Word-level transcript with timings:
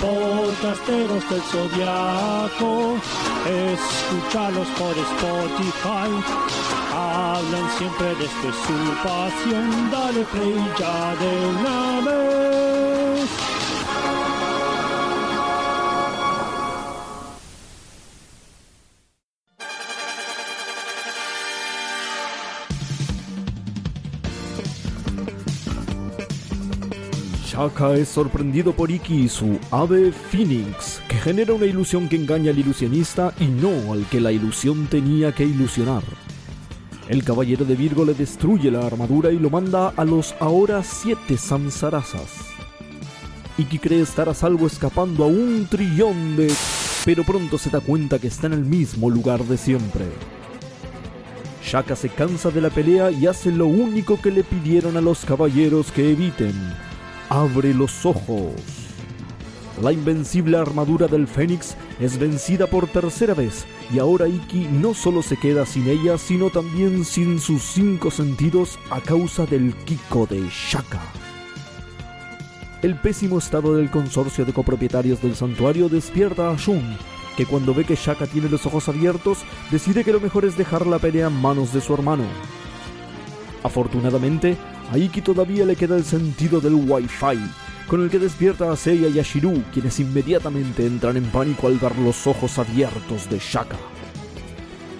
Podcasteros 0.00 1.28
del 1.28 1.42
Zodiaco, 1.42 2.96
escúchalos 3.44 4.68
por 4.78 4.96
Spotify. 4.96 6.10
Hablan 6.94 7.70
siempre 7.76 8.14
desde 8.14 8.50
su 8.50 8.76
pasión, 9.04 9.90
dale 9.90 10.24
play 10.32 10.56
ya 10.78 11.14
de 11.16 11.46
una 11.46 12.00
vez. 12.00 13.49
Shaka 27.60 27.92
es 27.92 28.08
sorprendido 28.08 28.72
por 28.72 28.90
Iki 28.90 29.24
y 29.24 29.28
su 29.28 29.58
ave 29.70 30.12
Phoenix, 30.12 31.02
que 31.06 31.16
genera 31.16 31.52
una 31.52 31.66
ilusión 31.66 32.08
que 32.08 32.16
engaña 32.16 32.52
al 32.52 32.58
ilusionista 32.58 33.34
y 33.38 33.48
no 33.48 33.92
al 33.92 34.06
que 34.06 34.18
la 34.18 34.32
ilusión 34.32 34.86
tenía 34.86 35.34
que 35.34 35.44
ilusionar. 35.44 36.02
El 37.06 37.22
caballero 37.22 37.66
de 37.66 37.74
Virgo 37.74 38.06
le 38.06 38.14
destruye 38.14 38.70
la 38.70 38.86
armadura 38.86 39.30
y 39.30 39.38
lo 39.38 39.50
manda 39.50 39.92
a 39.94 40.06
los 40.06 40.34
ahora 40.40 40.82
siete 40.82 41.36
Samsarasas. 41.36 42.30
Iki 43.58 43.78
cree 43.78 44.00
estar 44.00 44.30
a 44.30 44.32
salvo 44.32 44.66
escapando 44.66 45.24
a 45.24 45.26
un 45.26 45.66
trillón 45.68 46.38
de... 46.38 46.50
pero 47.04 47.24
pronto 47.24 47.58
se 47.58 47.68
da 47.68 47.80
cuenta 47.80 48.18
que 48.18 48.28
está 48.28 48.46
en 48.46 48.54
el 48.54 48.64
mismo 48.64 49.10
lugar 49.10 49.44
de 49.44 49.58
siempre. 49.58 50.06
Shaka 51.62 51.94
se 51.94 52.08
cansa 52.08 52.50
de 52.50 52.62
la 52.62 52.70
pelea 52.70 53.10
y 53.10 53.26
hace 53.26 53.52
lo 53.52 53.66
único 53.66 54.18
que 54.18 54.30
le 54.30 54.44
pidieron 54.44 54.96
a 54.96 55.02
los 55.02 55.26
caballeros 55.26 55.92
que 55.92 56.10
eviten. 56.10 56.54
Abre 57.30 57.72
los 57.72 58.04
ojos. 58.04 58.50
La 59.80 59.92
invencible 59.92 60.58
armadura 60.58 61.06
del 61.06 61.28
Fénix 61.28 61.76
es 62.00 62.18
vencida 62.18 62.66
por 62.66 62.88
tercera 62.88 63.34
vez 63.34 63.66
y 63.94 64.00
ahora 64.00 64.26
Iki 64.26 64.66
no 64.72 64.94
solo 64.94 65.22
se 65.22 65.36
queda 65.36 65.64
sin 65.64 65.88
ella, 65.88 66.18
sino 66.18 66.50
también 66.50 67.04
sin 67.04 67.38
sus 67.38 67.62
cinco 67.62 68.10
sentidos 68.10 68.80
a 68.90 69.00
causa 69.00 69.46
del 69.46 69.72
Kiko 69.84 70.26
de 70.26 70.44
Shaka. 70.50 71.00
El 72.82 72.96
pésimo 72.96 73.38
estado 73.38 73.76
del 73.76 73.92
consorcio 73.92 74.44
de 74.44 74.52
copropietarios 74.52 75.22
del 75.22 75.36
santuario 75.36 75.88
despierta 75.88 76.50
a 76.50 76.56
Shun, 76.56 76.82
que 77.36 77.46
cuando 77.46 77.74
ve 77.74 77.84
que 77.84 77.94
Shaka 77.94 78.26
tiene 78.26 78.48
los 78.48 78.66
ojos 78.66 78.88
abiertos, 78.88 79.38
decide 79.70 80.02
que 80.02 80.12
lo 80.12 80.18
mejor 80.18 80.46
es 80.46 80.56
dejar 80.56 80.84
la 80.84 80.98
pelea 80.98 81.28
en 81.28 81.40
manos 81.40 81.72
de 81.72 81.80
su 81.80 81.94
hermano. 81.94 82.24
Afortunadamente, 83.62 84.56
a 84.90 84.98
Iki 84.98 85.22
todavía 85.22 85.64
le 85.64 85.76
queda 85.76 85.96
el 85.96 86.04
sentido 86.04 86.60
del 86.60 86.74
Wi-Fi, 86.74 87.38
con 87.86 88.02
el 88.02 88.10
que 88.10 88.18
despierta 88.18 88.72
a 88.72 88.76
Seiya 88.76 89.08
y 89.08 89.18
a 89.18 89.22
Shiru, 89.22 89.62
quienes 89.72 90.00
inmediatamente 90.00 90.84
entran 90.84 91.16
en 91.16 91.24
pánico 91.24 91.68
al 91.68 91.78
ver 91.78 91.96
los 91.98 92.26
ojos 92.26 92.58
abiertos 92.58 93.30
de 93.30 93.38
Shaka. 93.38 93.76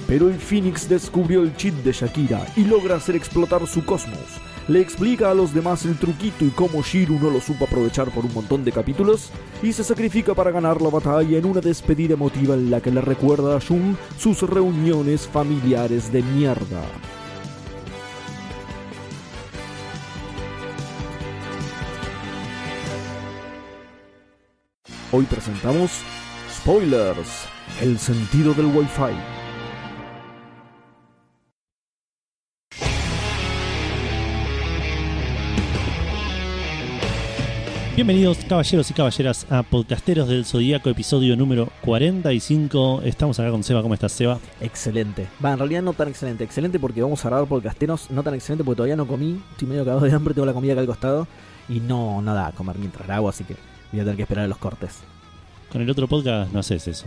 Pero 0.06 0.28
el 0.28 0.36
Phoenix 0.36 0.88
descubrió 0.88 1.42
el 1.42 1.56
chip 1.56 1.74
de 1.84 1.92
Shakira 1.92 2.44
y 2.56 2.64
logra 2.64 2.96
hacer 2.96 3.16
explotar 3.16 3.66
su 3.66 3.84
cosmos. 3.84 4.18
Le 4.68 4.80
explica 4.80 5.30
a 5.30 5.34
los 5.34 5.52
demás 5.52 5.84
el 5.84 5.96
truquito 5.96 6.44
y 6.44 6.50
cómo 6.50 6.82
Shiru 6.82 7.18
no 7.18 7.30
lo 7.30 7.40
supo 7.40 7.64
aprovechar 7.64 8.10
por 8.10 8.24
un 8.24 8.34
montón 8.34 8.64
de 8.64 8.72
capítulos, 8.72 9.30
y 9.62 9.72
se 9.72 9.82
sacrifica 9.82 10.34
para 10.34 10.52
ganar 10.52 10.80
la 10.80 10.90
batalla 10.90 11.38
en 11.38 11.44
una 11.44 11.60
despedida 11.60 12.14
emotiva 12.14 12.54
en 12.54 12.70
la 12.70 12.80
que 12.80 12.92
le 12.92 13.00
recuerda 13.00 13.56
a 13.56 13.60
Shun 13.60 13.96
sus 14.18 14.40
reuniones 14.42 15.26
familiares 15.26 16.12
de 16.12 16.22
mierda. 16.22 16.82
Hoy 25.12 25.24
presentamos 25.24 26.02
Spoilers, 26.48 27.48
el 27.80 27.98
sentido 27.98 28.54
del 28.54 28.66
Wi-Fi. 28.66 29.10
Bienvenidos 37.96 38.38
caballeros 38.48 38.88
y 38.88 38.94
caballeras 38.94 39.50
a 39.50 39.64
Podcasteros 39.64 40.28
del 40.28 40.44
Zodíaco, 40.44 40.88
episodio 40.90 41.36
número 41.36 41.70
45. 41.80 43.02
Estamos 43.04 43.40
acá 43.40 43.50
con 43.50 43.64
Seba. 43.64 43.82
¿Cómo 43.82 43.94
estás, 43.94 44.12
Seba? 44.12 44.38
Excelente. 44.60 45.26
Va, 45.44 45.50
en 45.50 45.58
realidad 45.58 45.82
no 45.82 45.92
tan 45.92 46.06
excelente. 46.06 46.44
Excelente 46.44 46.78
porque 46.78 47.02
vamos 47.02 47.24
a 47.24 47.30
grabar 47.30 47.48
podcasteros. 47.48 48.12
No 48.12 48.22
tan 48.22 48.34
excelente 48.34 48.62
porque 48.62 48.76
todavía 48.76 48.94
no 48.94 49.08
comí. 49.08 49.42
Estoy 49.50 49.66
medio 49.66 49.84
cagado 49.84 50.02
de 50.02 50.12
hambre, 50.12 50.34
tengo 50.34 50.46
la 50.46 50.52
comida 50.52 50.74
acá 50.74 50.82
al 50.82 50.86
costado. 50.86 51.26
Y 51.68 51.80
no, 51.80 52.22
nada 52.22 52.46
a 52.46 52.52
comer 52.52 52.78
mientras 52.78 53.08
grabo, 53.08 53.28
así 53.28 53.42
que 53.42 53.56
voy 53.92 54.00
a 54.00 54.04
tener 54.04 54.16
que 54.16 54.22
esperar 54.22 54.44
a 54.44 54.48
los 54.48 54.58
cortes. 54.58 54.98
Con 55.70 55.82
el 55.82 55.90
otro 55.90 56.06
podcast 56.08 56.52
no 56.52 56.60
haces 56.60 56.86
eso. 56.88 57.06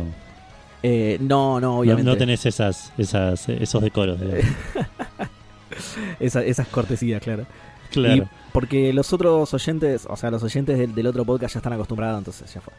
Eh, 0.82 1.18
no, 1.22 1.60
no, 1.60 1.80
obviamente. 1.80 2.10
no 2.10 2.18
tenés 2.18 2.46
esas, 2.46 2.92
esas, 2.98 3.48
esos 3.50 3.82
decoros. 3.82 4.20
Esa- 6.20 6.44
esas 6.44 6.68
cortesías, 6.68 7.22
claro. 7.22 7.46
claro. 7.92 8.24
Y 8.24 8.28
porque 8.52 8.94
los 8.94 9.12
otros 9.14 9.52
oyentes, 9.54 10.06
o 10.08 10.16
sea, 10.16 10.30
los 10.30 10.44
oyentes 10.44 10.78
del, 10.78 10.94
del 10.94 11.08
otro 11.08 11.26
podcast 11.26 11.56
ya 11.56 11.60
están 11.60 11.74
acostumbrados, 11.74 12.20
entonces 12.20 12.54
ya 12.54 12.62
fue. 12.62 12.74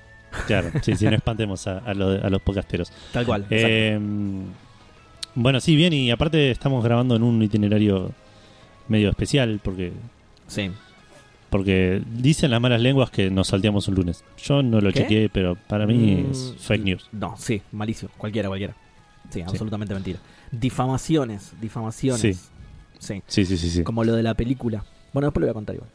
Claro, 0.46 0.70
sí, 0.82 0.94
sí, 0.96 1.04
no 1.06 1.10
espantemos 1.16 1.66
a, 1.66 1.78
a 1.78 1.94
lo- 1.94 2.24
a 2.24 2.30
los 2.30 2.40
podcasteros. 2.42 2.92
Tal 3.12 3.26
cual. 3.26 3.46
Eh, 3.50 3.98
bueno, 5.34 5.60
sí, 5.60 5.74
bien, 5.74 5.92
y 5.92 6.10
aparte 6.12 6.50
estamos 6.52 6.84
grabando 6.84 7.16
en 7.16 7.22
un 7.24 7.42
itinerario 7.42 8.12
medio 8.88 9.10
especial 9.10 9.60
porque 9.62 9.92
sí. 10.46 10.70
Porque 11.54 12.02
dicen 12.16 12.50
las 12.50 12.60
malas 12.60 12.80
lenguas 12.80 13.10
que 13.12 13.30
nos 13.30 13.46
salteamos 13.46 13.86
un 13.86 13.94
lunes. 13.94 14.24
Yo 14.42 14.60
no 14.60 14.80
lo 14.80 14.90
¿Qué? 14.90 15.02
chequeé, 15.02 15.28
pero 15.28 15.54
para 15.68 15.86
mí 15.86 16.24
Mm, 16.26 16.30
es 16.32 16.54
fake 16.58 16.82
news. 16.82 17.08
No, 17.12 17.36
sí, 17.38 17.62
malísimo. 17.70 18.10
Cualquiera, 18.18 18.48
cualquiera. 18.48 18.74
Sí, 19.30 19.40
absolutamente 19.40 19.94
mentira. 19.94 20.18
Difamaciones, 20.50 21.52
difamaciones. 21.60 22.20
Sí. 22.20 22.34
Sí. 22.98 23.22
Sí, 23.28 23.44
sí, 23.44 23.56
sí, 23.56 23.70
sí. 23.70 23.84
Como 23.84 24.02
lo 24.02 24.16
de 24.16 24.24
la 24.24 24.34
película. 24.34 24.84
Bueno, 25.12 25.28
después 25.28 25.42
lo 25.42 25.46
voy 25.46 25.50
a 25.50 25.54
contar 25.54 25.76
igual. 25.76 25.90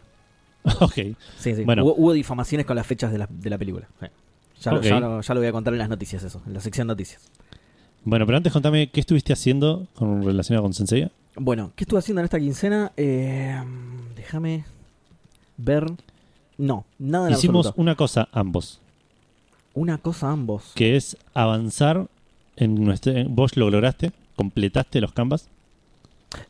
ok. 0.79 1.17
Sí, 1.37 1.55
sí. 1.55 1.63
Bueno. 1.65 1.83
Hubo, 1.83 1.95
hubo 1.95 2.13
difamaciones 2.13 2.65
con 2.65 2.77
las 2.77 2.87
fechas 2.87 3.11
de 3.11 3.17
la, 3.17 3.27
de 3.29 3.49
la 3.49 3.57
película. 3.57 3.89
Ya, 4.61 4.71
lo- 4.71 4.81
ya 4.81 4.97
lo, 5.01 5.19
ya 5.19 5.33
lo 5.33 5.41
voy 5.41 5.47
a 5.49 5.51
contar 5.51 5.73
en 5.73 5.79
las 5.79 5.89
noticias, 5.89 6.23
eso, 6.23 6.41
en 6.47 6.53
la 6.53 6.61
sección 6.61 6.87
noticias. 6.87 7.29
Bueno, 8.05 8.25
pero 8.25 8.37
antes 8.37 8.53
contame 8.53 8.89
qué 8.91 9.01
estuviste 9.01 9.33
haciendo 9.33 9.87
con 9.93 10.23
relacionado 10.23 10.63
con 10.63 10.73
Sensei. 10.73 11.11
Bueno, 11.35 11.73
¿qué 11.75 11.83
estuve 11.83 11.99
haciendo 11.99 12.21
en 12.21 12.25
esta 12.25 12.39
quincena? 12.39 12.93
Eh, 12.95 13.61
déjame 14.15 14.63
ver. 15.59 15.85
No, 16.57 16.85
nada 16.97 17.27
en 17.27 17.33
Hicimos 17.33 17.67
absoluto. 17.67 17.81
una 17.81 17.95
cosa 17.95 18.27
ambos, 18.31 18.79
Una 19.73 19.97
cosa 19.97 20.29
ambos. 20.31 20.71
que 20.75 20.95
es 20.97 21.15
avanzar 21.33 22.07
en 22.57 22.83
nuestro... 22.83 23.13
vos 23.29 23.55
lo 23.55 23.69
lograste, 23.69 24.11
completaste 24.35 24.99
los 24.99 25.13
canvas 25.13 25.47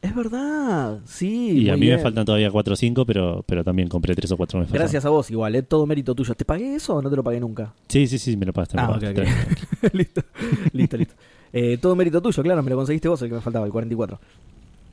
Es 0.02 0.16
verdad, 0.16 1.00
sí. 1.06 1.52
y 1.62 1.70
a 1.70 1.74
mí 1.74 1.82
me 1.82 1.86
bien. 1.88 2.00
faltan 2.02 2.26
todavía 2.26 2.50
4 2.50 2.74
o 2.74 2.76
5, 2.76 3.06
pero, 3.06 3.44
pero 3.46 3.64
también 3.64 3.88
compré 3.88 4.16
3 4.16 4.32
o 4.32 4.38
4 4.38 4.60
me 4.60 4.66
faltan. 4.66 4.80
Gracias 4.80 5.06
a 5.06 5.10
vos, 5.10 5.30
igual, 5.30 5.54
¿eh? 5.56 5.62
todo 5.62 5.86
mérito 5.86 6.16
tuyo. 6.16 6.34
¿Te 6.34 6.44
pagué 6.44 6.76
eso 6.76 6.96
o 6.96 7.02
no 7.04 7.10
te 7.10 7.16
lo 7.16 7.24
pagué 7.24 7.40
nunca? 7.40 7.72
Sí, 7.88 8.08
sí, 8.08 8.18
sí, 8.18 8.36
me 8.36 8.46
lo 8.48 8.54
pagaste. 8.54 8.78
me 8.78 8.82
Ah, 8.84 8.88
lo 8.88 8.94
ok, 8.96 9.02
pagaste. 9.02 9.54
ok. 9.88 9.94
listo, 9.94 10.22
listo, 10.74 10.98
listo. 10.98 11.14
Eh, 11.54 11.78
todo 11.80 11.96
mérito 11.96 12.20
tuyo, 12.22 12.42
claro, 12.44 12.62
me 12.64 12.70
lo 12.72 12.76
conseguiste 12.78 13.08
vos, 13.08 13.22
el 13.22 13.30
que 13.30 13.36
me 13.36 13.42
faltaba, 13.42 13.66
el 13.66 13.72
44. 13.72 14.20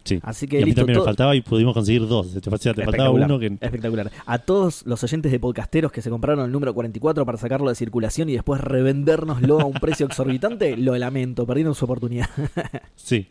Sí. 0.07 0.19
Así 0.23 0.47
Y 0.47 0.49
que 0.49 0.57
a 0.57 0.61
mí 0.61 0.65
listo, 0.67 0.81
también 0.81 0.95
todo- 0.97 1.05
me 1.05 1.09
faltaba 1.11 1.37
y 1.37 1.41
pudimos 1.43 1.75
conseguir 1.75 2.07
dos. 2.07 2.33
Te, 2.33 2.41
te 2.41 2.49
faltaba 2.51 2.71
Espectacular, 2.81 3.29
uno 3.31 3.39
que... 3.39 3.47
Espectacular. 3.61 4.11
A 4.25 4.39
todos 4.39 4.87
los 4.87 5.03
oyentes 5.05 5.31
de 5.33 5.39
podcasteros 5.41 5.93
que 5.93 6.01
se 6.01 6.09
compraron 6.11 6.45
el 6.45 6.53
número 6.53 6.73
44 6.73 7.27
para 7.27 7.37
sacarlo 7.39 7.69
de 7.69 7.75
circulación 7.75 8.29
y 8.29 8.35
después 8.35 8.61
revendérnoslo 8.61 9.61
a 9.61 9.65
un 9.65 9.75
precio 9.81 10.07
exorbitante, 10.07 10.77
lo 10.77 10.97
lamento, 10.97 11.45
perdieron 11.47 11.75
su 11.75 11.85
oportunidad. 11.85 12.31
Sí, 12.97 13.27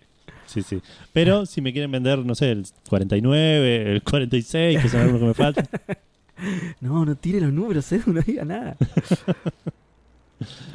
sí, 0.45 0.61
sí. 0.61 0.81
Pero 1.13 1.45
si 1.45 1.61
me 1.61 1.71
quieren 1.73 1.91
vender, 1.91 2.19
no 2.19 2.35
sé, 2.35 2.51
el 2.51 2.65
49, 2.89 3.91
el 3.93 4.03
46, 4.03 4.81
que 4.81 4.89
son 4.89 4.99
algunos 5.01 5.21
que 5.21 5.27
me 5.27 5.33
faltan. 5.33 5.67
No, 6.81 7.05
no 7.05 7.15
tire 7.15 7.39
los 7.39 7.53
números, 7.53 7.89
¿eh? 7.93 8.01
no 8.07 8.19
diga 8.21 8.43
nada. 8.43 8.75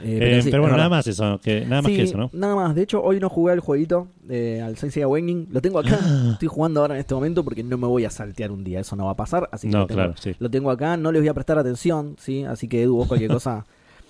Eh, 0.02 0.38
Eh, 0.38 0.42
sí, 0.42 0.50
pero 0.50 0.62
bueno, 0.62 0.76
nada 0.76 0.88
más 0.88 1.06
eso, 1.06 1.38
que, 1.42 1.60
nada 1.66 1.82
más 1.82 1.90
Sí, 1.90 1.96
que 1.96 2.02
eso, 2.04 2.16
¿no? 2.16 2.30
Nada 2.32 2.54
más. 2.54 2.74
De 2.74 2.82
hecho, 2.82 3.02
hoy 3.02 3.20
no 3.20 3.28
jugué 3.28 3.52
al 3.52 3.60
jueguito 3.60 4.08
eh, 4.28 4.62
al 4.64 4.76
Sensei 4.76 5.02
Awakening. 5.02 5.48
Lo 5.50 5.60
tengo 5.60 5.78
acá. 5.78 5.98
Ah. 6.00 6.30
Estoy 6.32 6.48
jugando 6.48 6.80
ahora 6.80 6.94
en 6.94 7.00
este 7.00 7.14
momento 7.14 7.44
porque 7.44 7.62
no 7.62 7.76
me 7.78 7.86
voy 7.86 8.04
a 8.04 8.10
saltear 8.10 8.50
un 8.50 8.64
día. 8.64 8.80
Eso 8.80 8.96
no 8.96 9.04
va 9.06 9.12
a 9.12 9.16
pasar. 9.16 9.48
Así 9.52 9.68
que 9.68 9.72
No, 9.72 9.80
lo, 9.80 9.86
tengo, 9.86 9.96
claro, 9.98 10.14
sí. 10.18 10.34
lo 10.38 10.50
tengo 10.50 10.70
acá. 10.70 10.96
No 10.96 11.12
les 11.12 11.20
voy 11.22 11.28
a 11.28 11.34
prestar 11.34 11.58
atención. 11.58 12.16
¿sí? 12.18 12.44
Así 12.44 12.68
que 12.68 12.82
Edu, 12.82 12.96
vos 12.96 13.08
cualquier 13.08 13.30
cosa. 13.32 13.64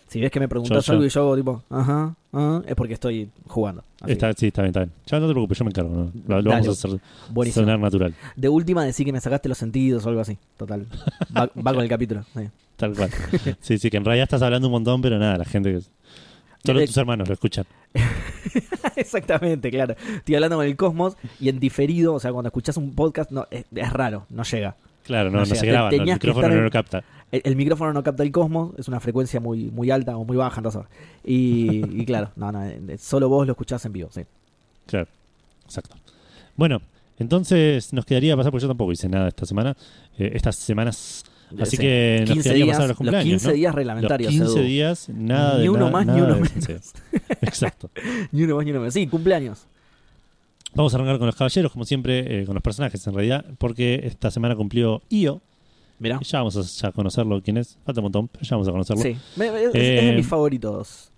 Si 0.08 0.20
ves 0.20 0.30
que 0.32 0.40
me 0.40 0.48
preguntas 0.48 0.84
Yo- 0.84 0.92
yo- 0.92 0.92
algo 0.94 1.04
y 1.04 1.08
yo 1.08 1.20
hago 1.20 1.36
tipo, 1.36 1.62
ajá, 1.70 2.16
ajá, 2.32 2.62
es 2.66 2.74
porque 2.74 2.94
estoy 2.94 3.30
jugando. 3.46 3.84
Está, 4.04 4.32
sí, 4.32 4.48
está 4.48 4.62
bien, 4.62 4.70
está 4.70 4.80
bien. 4.80 4.92
Ya 5.06 5.20
no 5.20 5.28
te 5.28 5.32
preocupes, 5.32 5.56
yo 5.58 5.64
me 5.64 5.70
encargo. 5.70 6.10
¿no? 6.26 6.40
Lo, 6.42 6.50
vamos 6.50 6.66
a 6.66 6.70
hacer 6.72 7.00
buenísimo. 7.30 7.64
sonar 7.64 7.78
natural. 7.78 8.12
De 8.34 8.48
última, 8.48 8.84
decir 8.84 9.06
que 9.06 9.12
me 9.12 9.20
sacaste 9.20 9.48
los 9.48 9.56
sentidos 9.58 10.04
o 10.04 10.08
algo 10.08 10.20
así. 10.20 10.36
Total. 10.56 10.84
Va, 11.36 11.48
va 11.64 11.72
con 11.74 11.82
el 11.84 11.88
capítulo. 11.88 12.24
sí. 12.34 12.40
Tal 12.80 12.94
cual. 12.96 13.10
Sí, 13.60 13.78
sí, 13.78 13.90
que 13.90 13.98
en 13.98 14.04
realidad 14.04 14.24
estás 14.24 14.40
hablando 14.42 14.68
un 14.68 14.72
montón, 14.72 15.02
pero 15.02 15.18
nada, 15.18 15.36
la 15.38 15.44
gente. 15.44 15.72
que- 15.74 15.80
Solo 16.64 16.80
Eh, 16.80 16.86
tus 16.86 16.96
hermanos 16.96 17.28
lo 17.28 17.34
escuchan. 17.34 17.64
Exactamente, 18.96 19.70
claro. 19.70 19.94
Estoy 20.16 20.34
hablando 20.34 20.56
con 20.56 20.66
el 20.66 20.76
cosmos 20.76 21.16
y 21.38 21.48
en 21.48 21.58
diferido, 21.60 22.14
o 22.14 22.20
sea, 22.20 22.32
cuando 22.32 22.48
escuchas 22.48 22.76
un 22.76 22.94
podcast, 22.94 23.30
no, 23.30 23.46
es, 23.50 23.64
es 23.74 23.92
raro, 23.92 24.26
no 24.30 24.42
llega. 24.42 24.76
Claro, 25.04 25.30
no, 25.30 25.38
no 25.40 25.46
no, 25.46 25.54
se 25.54 25.66
graba, 25.66 25.90
no, 25.90 25.96
el 25.96 26.04
micrófono 26.04 26.48
no 26.48 26.60
lo 26.62 26.70
capta. 26.70 27.02
El, 27.32 27.42
el 27.44 27.56
micrófono 27.56 27.92
no 27.92 28.02
capta 28.02 28.22
el 28.22 28.30
cosmos, 28.32 28.72
es 28.78 28.88
una 28.88 29.00
frecuencia 29.00 29.40
muy, 29.40 29.70
muy 29.70 29.90
alta 29.90 30.16
o 30.16 30.24
muy 30.24 30.36
baja, 30.36 30.58
entonces. 30.60 30.82
Y, 31.24 31.82
y 32.02 32.04
claro, 32.04 32.30
no, 32.36 32.52
no, 32.52 32.64
eh, 32.64 32.98
solo 32.98 33.28
vos 33.28 33.46
lo 33.46 33.52
escuchás 33.52 33.84
en 33.86 33.92
vivo, 33.92 34.08
sí. 34.12 34.22
Claro, 34.86 35.08
exacto. 35.64 35.96
Bueno, 36.56 36.82
entonces 37.18 37.92
nos 37.92 38.04
quedaría 38.04 38.36
pasar, 38.36 38.52
porque 38.52 38.62
yo 38.62 38.68
tampoco 38.68 38.92
hice 38.92 39.08
nada 39.08 39.28
esta 39.28 39.46
semana, 39.46 39.76
eh, 40.18 40.30
estas 40.34 40.56
semanas. 40.56 41.24
Así 41.58 41.76
Sí. 41.76 41.82
que 41.82 42.18
nos 42.20 42.30
15 42.30 42.42
quedaría 42.42 42.64
días, 42.64 42.76
pasar 42.76 42.88
los 42.88 42.96
cumpleaños. 42.96 43.24
15 43.28 43.48
¿no? 43.48 43.54
días 43.54 43.70
Los 43.70 43.76
reglamentarios. 43.76 44.30
15 44.30 44.58
Edu. 44.58 44.62
días, 44.66 45.08
nada 45.08 45.56
de 45.56 45.62
Ni 45.62 45.68
uno 45.68 45.90
más, 45.90 46.06
ni 46.06 46.20
uno 46.20 46.34
menos. 46.36 46.92
Exacto. 47.42 47.90
Ni 48.32 48.42
uno 48.44 48.56
más 48.56 48.64
ni 48.64 48.70
uno 48.70 48.80
menos. 48.80 48.94
Sí, 48.94 49.06
cumpleaños. 49.06 49.66
Vamos 50.74 50.94
a 50.94 50.96
arrancar 50.98 51.18
con 51.18 51.26
los 51.26 51.34
caballeros, 51.34 51.72
como 51.72 51.84
siempre, 51.84 52.42
eh, 52.42 52.46
con 52.46 52.54
los 52.54 52.62
personajes 52.62 53.04
en 53.06 53.14
realidad, 53.14 53.44
porque 53.58 54.00
esta 54.04 54.30
semana 54.30 54.54
cumplió 54.54 55.02
Io. 55.08 55.40
Mirá. 55.98 56.20
Ya 56.22 56.38
vamos 56.38 56.56
a 56.56 56.62
ya 56.62 56.92
conocerlo 56.92 57.42
quién 57.42 57.56
es. 57.56 57.76
Falta 57.84 58.00
un 58.00 58.04
montón, 58.04 58.28
pero 58.28 58.42
ya 58.44 58.56
vamos 58.56 58.68
a 58.68 58.70
conocerlo. 58.70 59.02
Sí. 59.02 59.08
Es, 59.10 59.40
Eh, 59.40 59.98
es 59.98 60.04
de 60.06 60.12
mis 60.16 60.26
favoritos. 60.26 61.10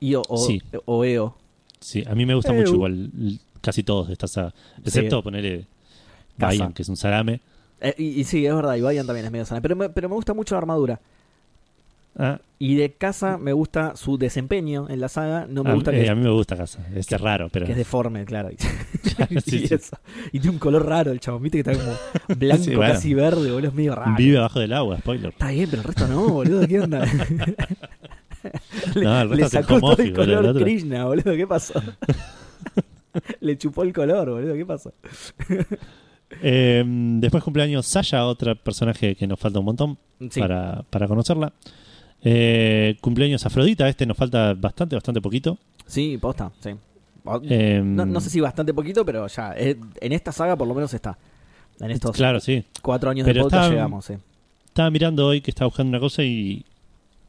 Y 0.00 0.14
o, 0.14 0.22
Sí. 0.36 0.62
EO. 0.86 1.36
Sí, 1.80 2.04
a 2.06 2.14
mí 2.14 2.24
me 2.26 2.34
gusta 2.34 2.52
Eh, 2.54 2.58
mucho 2.60 2.74
igual 2.74 3.10
casi 3.60 3.82
todos 3.82 4.06
de 4.08 4.12
esta 4.12 4.28
saga. 4.28 4.54
Excepto 4.84 5.22
ponerle 5.22 5.66
Casa. 6.36 6.46
Bayan, 6.52 6.72
que 6.72 6.82
es 6.82 6.88
un 6.88 6.96
salame. 6.96 7.40
Eh, 7.80 7.94
y, 7.98 8.04
y 8.20 8.24
sí, 8.24 8.44
es 8.46 8.54
verdad, 8.54 8.74
y 8.76 8.80
Vayan 8.80 9.06
también 9.06 9.26
es 9.26 9.32
medio 9.32 9.44
sana. 9.44 9.60
Pero 9.60 9.76
me, 9.76 9.88
pero 9.90 10.08
me 10.08 10.14
gusta 10.14 10.34
mucho 10.34 10.54
la 10.54 10.58
armadura. 10.58 11.00
Ah, 12.20 12.40
Y 12.58 12.74
de 12.74 12.90
casa 12.94 13.38
me 13.38 13.52
gusta 13.52 13.94
su 13.94 14.18
desempeño 14.18 14.88
en 14.90 15.00
la 15.00 15.08
saga. 15.08 15.46
No 15.48 15.62
me 15.62 15.70
a, 15.70 15.74
gusta 15.74 15.92
eh, 15.94 16.02
que, 16.02 16.10
a 16.10 16.14
mí 16.16 16.22
me 16.24 16.30
gusta 16.30 16.56
casa. 16.56 16.84
Es 16.92 17.08
raro, 17.20 17.48
pero. 17.52 17.64
que 17.66 17.72
es 17.72 17.78
deforme, 17.78 18.24
claro. 18.24 18.50
Sí, 19.44 19.56
y, 19.56 19.66
sí. 19.68 19.74
eso. 19.74 19.96
Y 20.32 20.40
tiene 20.40 20.50
un 20.54 20.58
color 20.58 20.84
raro 20.86 21.12
el 21.12 21.20
chabón. 21.20 21.42
Viste 21.42 21.62
que 21.62 21.70
está 21.70 21.84
como 21.84 21.96
blanco, 22.38 22.64
Sí, 22.64 22.74
bueno. 22.74 22.92
casi 22.94 23.14
verde, 23.14 23.50
boludo. 23.52 23.68
Es 23.68 23.74
medio 23.74 23.94
raro. 23.94 24.14
Vive 24.16 24.38
abajo 24.38 24.58
del 24.60 24.72
agua, 24.72 24.98
spoiler. 24.98 25.30
Está 25.30 25.50
bien, 25.50 25.68
pero 25.70 25.82
el 25.82 25.86
resto 25.88 26.08
no, 26.08 26.28
boludo. 26.28 26.66
¿Qué 26.66 26.80
onda? 26.80 27.04
le, 28.94 29.04
No, 29.04 29.20
el 29.22 29.28
resto 29.30 29.34
le 29.36 29.42
es 29.44 29.50
sacó 29.52 29.80
todo 29.80 30.02
el 30.02 30.12
color 30.12 30.46
otro- 30.46 30.62
Krishna, 30.64 31.04
boludo. 31.04 31.36
¿Qué 31.36 31.46
pasó? 31.46 31.80
le 33.40 33.58
chupó 33.58 33.82
el 33.84 33.92
color, 33.92 34.30
boludo. 34.30 34.54
¿Qué 34.54 34.66
pasó? 34.66 34.92
Eh, 36.42 36.84
después 36.86 37.42
cumpleaños 37.42 37.86
Sasha, 37.86 38.26
otra 38.26 38.54
personaje 38.54 39.14
que 39.16 39.26
nos 39.26 39.38
falta 39.40 39.58
un 39.58 39.64
montón 39.64 39.98
Sí. 40.30 40.40
para, 40.40 40.82
para 40.90 41.06
conocerla. 41.08 41.52
Eh, 42.22 42.96
cumpleaños 43.00 43.46
Afrodita, 43.46 43.88
este 43.88 44.04
nos 44.06 44.16
falta 44.16 44.54
bastante, 44.54 44.96
bastante 44.96 45.20
poquito. 45.20 45.58
Sí, 45.86 46.18
posta, 46.18 46.50
sí. 46.60 46.70
Eh, 47.44 47.80
no, 47.84 48.06
no 48.06 48.20
sé 48.20 48.30
si 48.30 48.40
bastante 48.40 48.72
poquito, 48.74 49.04
pero 49.04 49.26
ya. 49.26 49.52
eh, 49.56 49.76
en 50.00 50.12
esta 50.12 50.32
saga 50.32 50.56
por 50.56 50.66
lo 50.66 50.74
menos 50.74 50.92
está. 50.94 51.16
En 51.80 51.90
estos 51.92 52.16
Claro, 52.16 52.40
sí. 52.40 52.64
cuatro 52.82 53.10
años 53.10 53.24
Pero 53.24 53.38
de 53.38 53.42
podcast 53.44 53.70
llegamos, 53.70 54.04
sí. 54.04 54.14
Estaba 54.66 54.90
mirando 54.90 55.26
hoy 55.26 55.40
que 55.40 55.50
estaba 55.50 55.68
buscando 55.68 55.90
una 55.90 56.00
cosa 56.00 56.22
y 56.24 56.64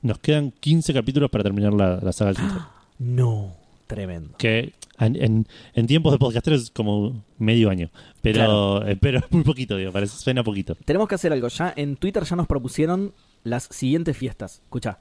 nos 0.01 0.17
quedan 0.19 0.51
15 0.59 0.93
capítulos 0.93 1.29
para 1.29 1.43
terminar 1.43 1.73
la, 1.73 1.99
la 2.01 2.11
saga 2.11 2.33
del. 2.33 2.41
No, 2.99 3.55
tremendo. 3.89 4.37
Que 4.37 4.73
en, 4.99 5.15
en- 5.21 5.47
en 5.73 5.87
tiempos 5.87 6.11
de 6.13 6.19
podcasteros 6.19 6.61
es 6.63 6.69
como 6.71 7.23
medio 7.39 7.69
año. 7.69 7.89
Pero, 8.21 8.85
eh, 8.87 8.95
pero 8.95 9.17
es 9.19 9.31
muy 9.31 9.43
poquito, 9.43 9.75
digo, 9.75 9.91
parece, 9.91 10.15
suena 10.17 10.43
poquito. 10.43 10.75
Tenemos 10.85 11.07
que 11.07 11.15
hacer 11.15 11.33
algo. 11.33 11.47
Ya 11.47 11.73
en 11.75 11.95
Twitter 11.97 12.23
ya 12.23 12.35
nos 12.35 12.47
propusieron 12.47 13.13
las 13.43 13.63
siguientes 13.63 14.15
fiestas. 14.15 14.61
Escucha, 14.63 14.99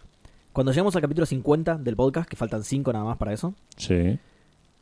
cuando 0.52 0.72
lleguemos 0.72 0.96
al 0.96 1.02
capítulo 1.02 1.26
50 1.26 1.76
del 1.78 1.94
podcast, 1.96 2.28
que 2.30 2.36
faltan 2.36 2.64
5 2.64 2.92
nada 2.92 3.04
más 3.04 3.18
para 3.18 3.32
eso, 3.34 3.54
Sí. 3.76 4.18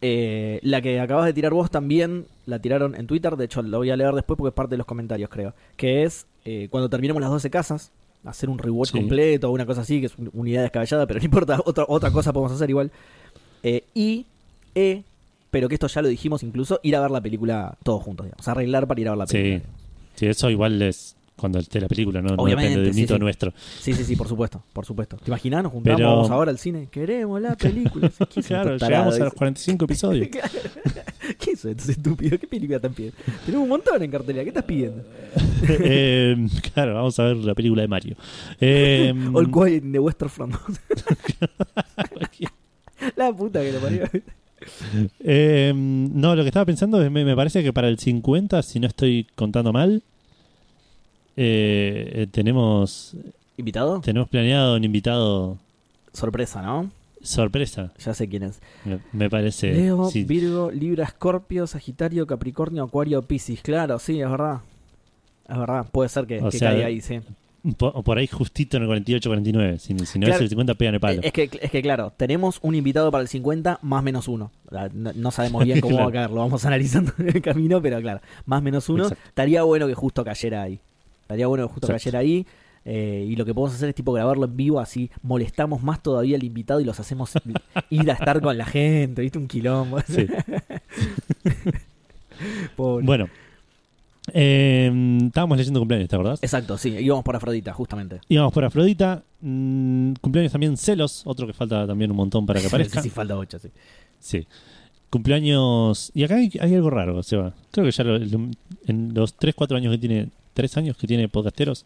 eh, 0.03 0.61
la 0.63 0.81
que 0.81 1.01
acabas 1.01 1.27
de 1.27 1.33
tirar 1.33 1.53
vos 1.53 1.71
también 1.71 2.27
la 2.45 2.61
tiraron 2.61 2.95
en 2.95 3.07
Twitter. 3.07 3.37
De 3.37 3.47
hecho, 3.47 3.63
lo 3.63 3.79
voy 3.79 3.91
a 3.91 3.97
leer 3.97 4.13
después 4.15 4.37
porque 4.39 4.51
es 4.51 4.55
parte 4.55 4.75
de 4.75 4.79
los 4.79 4.87
comentarios, 4.87 5.29
creo. 5.31 5.55
Que 5.77 6.05
es 6.05 6.27
eh, 6.45 6.69
cuando 6.71 6.89
terminemos 6.89 7.21
las 7.21 7.31
12 7.31 7.51
casas, 7.51 7.93
hacer 8.25 8.49
un 8.49 8.59
rewatch 8.59 8.91
Sí. 8.93 8.99
completo 8.99 9.49
o 9.49 9.53
una 9.53 9.67
cosa 9.67 9.81
así, 9.83 10.01
que 10.01 10.07
es 10.07 10.17
un- 10.19 10.31
una 10.33 10.49
idea 10.51 10.63
descabellada, 10.63 11.07
pero 11.07 11.19
no 11.21 11.25
importa, 11.25 11.61
otra, 11.65 11.85
otra 11.89 12.11
cosa 12.11 12.33
podemos 12.33 12.53
hacer 12.53 12.71
igual. 12.71 12.91
Eh, 13.63 13.85
y, 13.95 14.27
E, 14.75 15.03
pero 15.51 15.69
que 15.69 15.75
esto 15.75 15.87
ya 15.87 16.03
lo 16.03 16.09
dijimos 16.09 16.43
incluso, 16.43 16.81
ir 16.83 16.97
a 16.97 17.01
ver 17.01 17.11
la 17.11 17.21
película 17.21 17.77
todos 17.83 18.03
juntos, 18.03 18.27
digamos. 18.27 18.47
Arreglar 18.49 18.87
para 18.87 19.01
ir 19.01 19.09
a 19.09 19.11
ver 19.13 19.19
la 19.19 19.27
Sí. 19.27 19.33
película. 19.39 19.73
Sí, 20.15 20.27
eso 20.27 20.51
igual 20.51 20.81
es 20.83 21.15
cuando 21.37 21.59
esté 21.59 21.81
la 21.83 21.89
película, 21.89 22.23
no, 22.23 22.35
no 22.35 22.45
depende 22.47 22.81
de 22.81 22.89
un 22.89 22.95
sí, 22.95 23.03
hito 23.03 23.15
sí. 23.15 23.21
nuestro. 23.21 23.53
Sí, 23.81 23.93
sí, 23.93 24.05
sí, 24.05 24.17
por 24.17 24.27
supuesto, 24.27 24.63
por 24.73 24.87
supuesto. 24.87 25.19
¿Te 25.19 25.31
imaginas? 25.31 25.63
Nos 25.65 25.73
juntamos 25.73 25.99
Pero- 25.99 26.33
ahora 26.35 26.51
al 26.51 26.59
cine. 26.59 26.89
Queremos 26.91 27.41
la 27.43 27.55
película. 27.57 28.11
¿Qué 28.33 28.41
es 28.41 28.47
Claro, 28.47 28.77
llegamos 28.79 29.21
a 29.21 29.25
los 29.25 29.35
45 29.35 29.85
episodios. 29.85 30.29
¿Qué 31.39 31.51
es 31.51 31.65
esto, 31.65 31.91
estúpido? 31.93 32.39
¿Qué 32.39 32.47
película 32.47 32.77
están 32.77 32.95
pidiendo? 32.95 33.19
Tenemos 33.45 33.65
un 33.65 33.69
montón 33.69 34.03
en 34.03 34.11
cartelera. 34.11 34.45
¿Qué 34.45 34.49
estás 34.51 34.65
pidiendo? 34.65 35.03
Eh, 35.69 36.37
claro, 36.75 36.95
vamos 36.95 37.19
a 37.19 37.25
ver 37.25 37.37
la 37.39 37.55
película 37.55 37.81
de 37.83 37.89
Mario. 37.89 38.17
Eh, 38.61 39.13
All 39.33 39.51
Quiet 39.51 39.83
in 39.85 39.93
the 39.93 39.99
Western 39.99 40.31
Front. 40.31 40.55
la 43.17 43.33
puta 43.33 43.61
que 43.61 43.73
lo 43.73 43.81
parió. 43.81 44.05
eh, 45.21 45.73
no, 45.75 46.35
lo 46.35 46.43
que 46.43 46.49
estaba 46.49 46.67
pensando 46.67 47.03
es, 47.03 47.11
me, 47.11 47.25
me 47.25 47.37
parece 47.37 47.63
que 47.63 47.73
para 47.73 47.89
el 47.89 47.99
50, 47.99 48.63
si 48.63 48.81
no 48.81 48.87
estoy 48.87 49.27
contando 49.35 49.73
mal, 49.73 50.03
eh, 51.37 52.11
eh, 52.15 52.27
tenemos, 52.31 53.15
¿Invitado? 53.57 54.01
tenemos 54.01 54.29
planeado 54.29 54.77
un 54.77 54.85
invitado 54.85 55.59
Sorpresa, 56.13 56.63
¿no? 56.63 56.91
sorpresa, 57.23 57.93
Ya 57.99 58.15
sé 58.15 58.29
quién 58.29 58.45
es. 58.45 58.61
me, 58.85 59.01
me 59.13 59.29
parece. 59.29 59.73
Leo, 59.73 60.09
Sí. 60.11 60.23
Virgo, 60.25 60.71
Libra, 60.71 61.05
Escorpio, 61.05 61.67
Sagitario, 61.67 62.25
Capricornio, 62.27 62.85
Acuario, 62.85 63.21
Piscis. 63.23 63.63
Claro, 63.63 63.99
sí, 63.99 64.21
es 64.21 64.31
verdad. 64.31 64.61
Es 65.49 65.59
verdad. 65.59 65.87
Puede 65.91 66.09
ser 66.09 66.27
que, 66.27 66.41
O 66.41 66.51
que 66.51 66.59
sea, 66.59 66.71
caiga 66.71 66.87
ahí, 66.87 67.01
sí. 67.01 67.19
Por, 67.75 68.05
por 68.05 68.19
ahí 68.19 68.27
justito 68.27 68.77
en 68.77 68.85
el 68.85 68.89
48-49. 69.05 69.79
Si, 69.79 69.99
si 70.07 70.19
no 70.19 70.27
Claro. 70.27 70.37
es 70.37 70.41
el 70.43 70.49
50, 70.51 70.75
pegan 70.75 70.95
el 70.95 71.01
palo. 71.01 71.21
Es 71.23 71.33
que, 71.33 71.51
es 71.61 71.71
que, 71.71 71.83
claro, 71.83 72.13
tenemos 72.17 72.59
un 72.63 72.75
invitado 72.75 73.11
para 73.11 73.23
el 73.23 73.29
50 73.29 73.81
más 73.83 74.03
menos 74.03 74.29
uno. 74.29 74.51
No, 74.93 75.13
no 75.15 75.31
sabemos 75.31 75.65
bien 75.65 75.81
cómo 75.81 75.97
Claro. 75.97 76.05
va 76.05 76.11
a 76.11 76.13
caer, 76.13 76.31
lo 76.31 76.37
vamos 76.37 76.65
analizando 76.65 77.13
en 77.19 77.29
el 77.29 77.43
camino, 77.43 77.81
pero 77.83 78.01
claro, 78.01 78.21
más 78.45 78.63
menos 78.63 78.89
uno. 78.89 79.05
Exacto. 79.05 79.25
Estaría 79.29 79.63
bueno 79.63 79.87
que 79.87 79.95
justo 79.95 80.25
cayera 80.25 80.63
ahí. 80.63 80.79
Estaría 81.23 81.47
bueno 81.47 81.67
que 81.67 81.73
justo 81.75 81.87
Exacto. 81.89 82.05
cayera 82.05 82.19
ahí. 82.21 82.47
eh, 82.85 83.27
y 83.29 83.35
lo 83.35 83.45
que 83.45 83.53
podemos 83.53 83.75
hacer 83.75 83.89
es 83.89 83.95
tipo 83.97 84.13
grabarlo 84.13 84.45
en 84.45 84.57
vivo, 84.57 84.79
así 84.79 85.11
molestamos 85.23 85.83
más 85.83 86.01
todavía 86.03 86.37
al 86.37 86.45
invitado 86.45 86.81
y 86.81 86.85
los 86.85 87.01
hacemos 87.01 87.33
ir 87.91 88.09
a 88.11 88.15
estar 88.15 88.41
con 88.41 88.57
la 88.57 88.65
gente, 88.65 89.23
¿viste? 89.23 89.39
Un 89.39 89.49
quilombo. 89.49 89.99
Sí. 90.07 90.27
Pobre. 92.77 93.07
Bueno, 93.07 93.29
eh, 94.33 95.19
estábamos 95.27 95.57
leyendo 95.59 95.81
cumpleaños, 95.81 96.09
¿te 96.09 96.17
acordás? 96.17 96.43
Exacto, 96.43 96.77
sí, 96.79 96.91
íbamos 96.91 97.25
por 97.25 97.37
Afrodita, 97.37 97.73
justamente. 97.73 98.21
Íbamos 98.29 98.53
por 98.53 98.65
Afrodita. 98.65 99.23
mm, 99.41 100.13
cumpleaños 100.21 100.53
también 100.53 100.77
Celos, 100.77 101.23
otro 101.25 101.47
que 101.47 101.53
falta 101.53 101.87
también 101.87 102.11
un 102.11 102.17
montón 102.17 102.45
para 102.47 102.61
que 102.61 102.67
aparezca. 102.69 103.03
Sí, 103.03 103.09
sí, 103.09 103.15
falta 103.15 103.37
ocho, 103.37 103.59
sí. 103.59 103.69
Sí. 104.19 104.47
Cumpleaños. 105.11 106.11
Y 106.15 106.25
acá 106.25 106.37
hay, 106.37 106.51
hay 106.61 106.75
algo 106.75 106.91
raro, 106.91 107.23
Seba. 107.23 107.55
Creo 107.71 107.87
que 107.87 107.93
ya 107.93 108.05
lo- 108.05 108.19
lo- 108.19 108.51
en 108.87 109.15
los 109.15 109.35
3, 109.35 109.55
4 109.55 109.77
años 109.77 109.93
que 109.93 109.99
tiene. 109.99 110.29
3 110.55 110.77
años 110.79 110.97
que 110.97 111.07
tiene 111.07 111.29
podcasteros. 111.29 111.85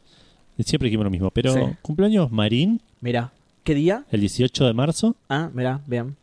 Siempre 0.58 0.86
dijimos 0.86 1.04
lo 1.04 1.10
mismo. 1.10 1.30
Pero 1.30 1.52
Sí. 1.54 1.60
cumpleaños 1.82 2.30
Marín, 2.30 2.80
Mira, 3.00 3.32
¿qué 3.64 3.74
día? 3.74 4.04
el 4.10 4.20
18 4.20 4.64
de 4.66 4.72
marzo. 4.74 5.16
Ah, 5.28 5.50
mira, 5.54 5.80
bien. 5.86 6.16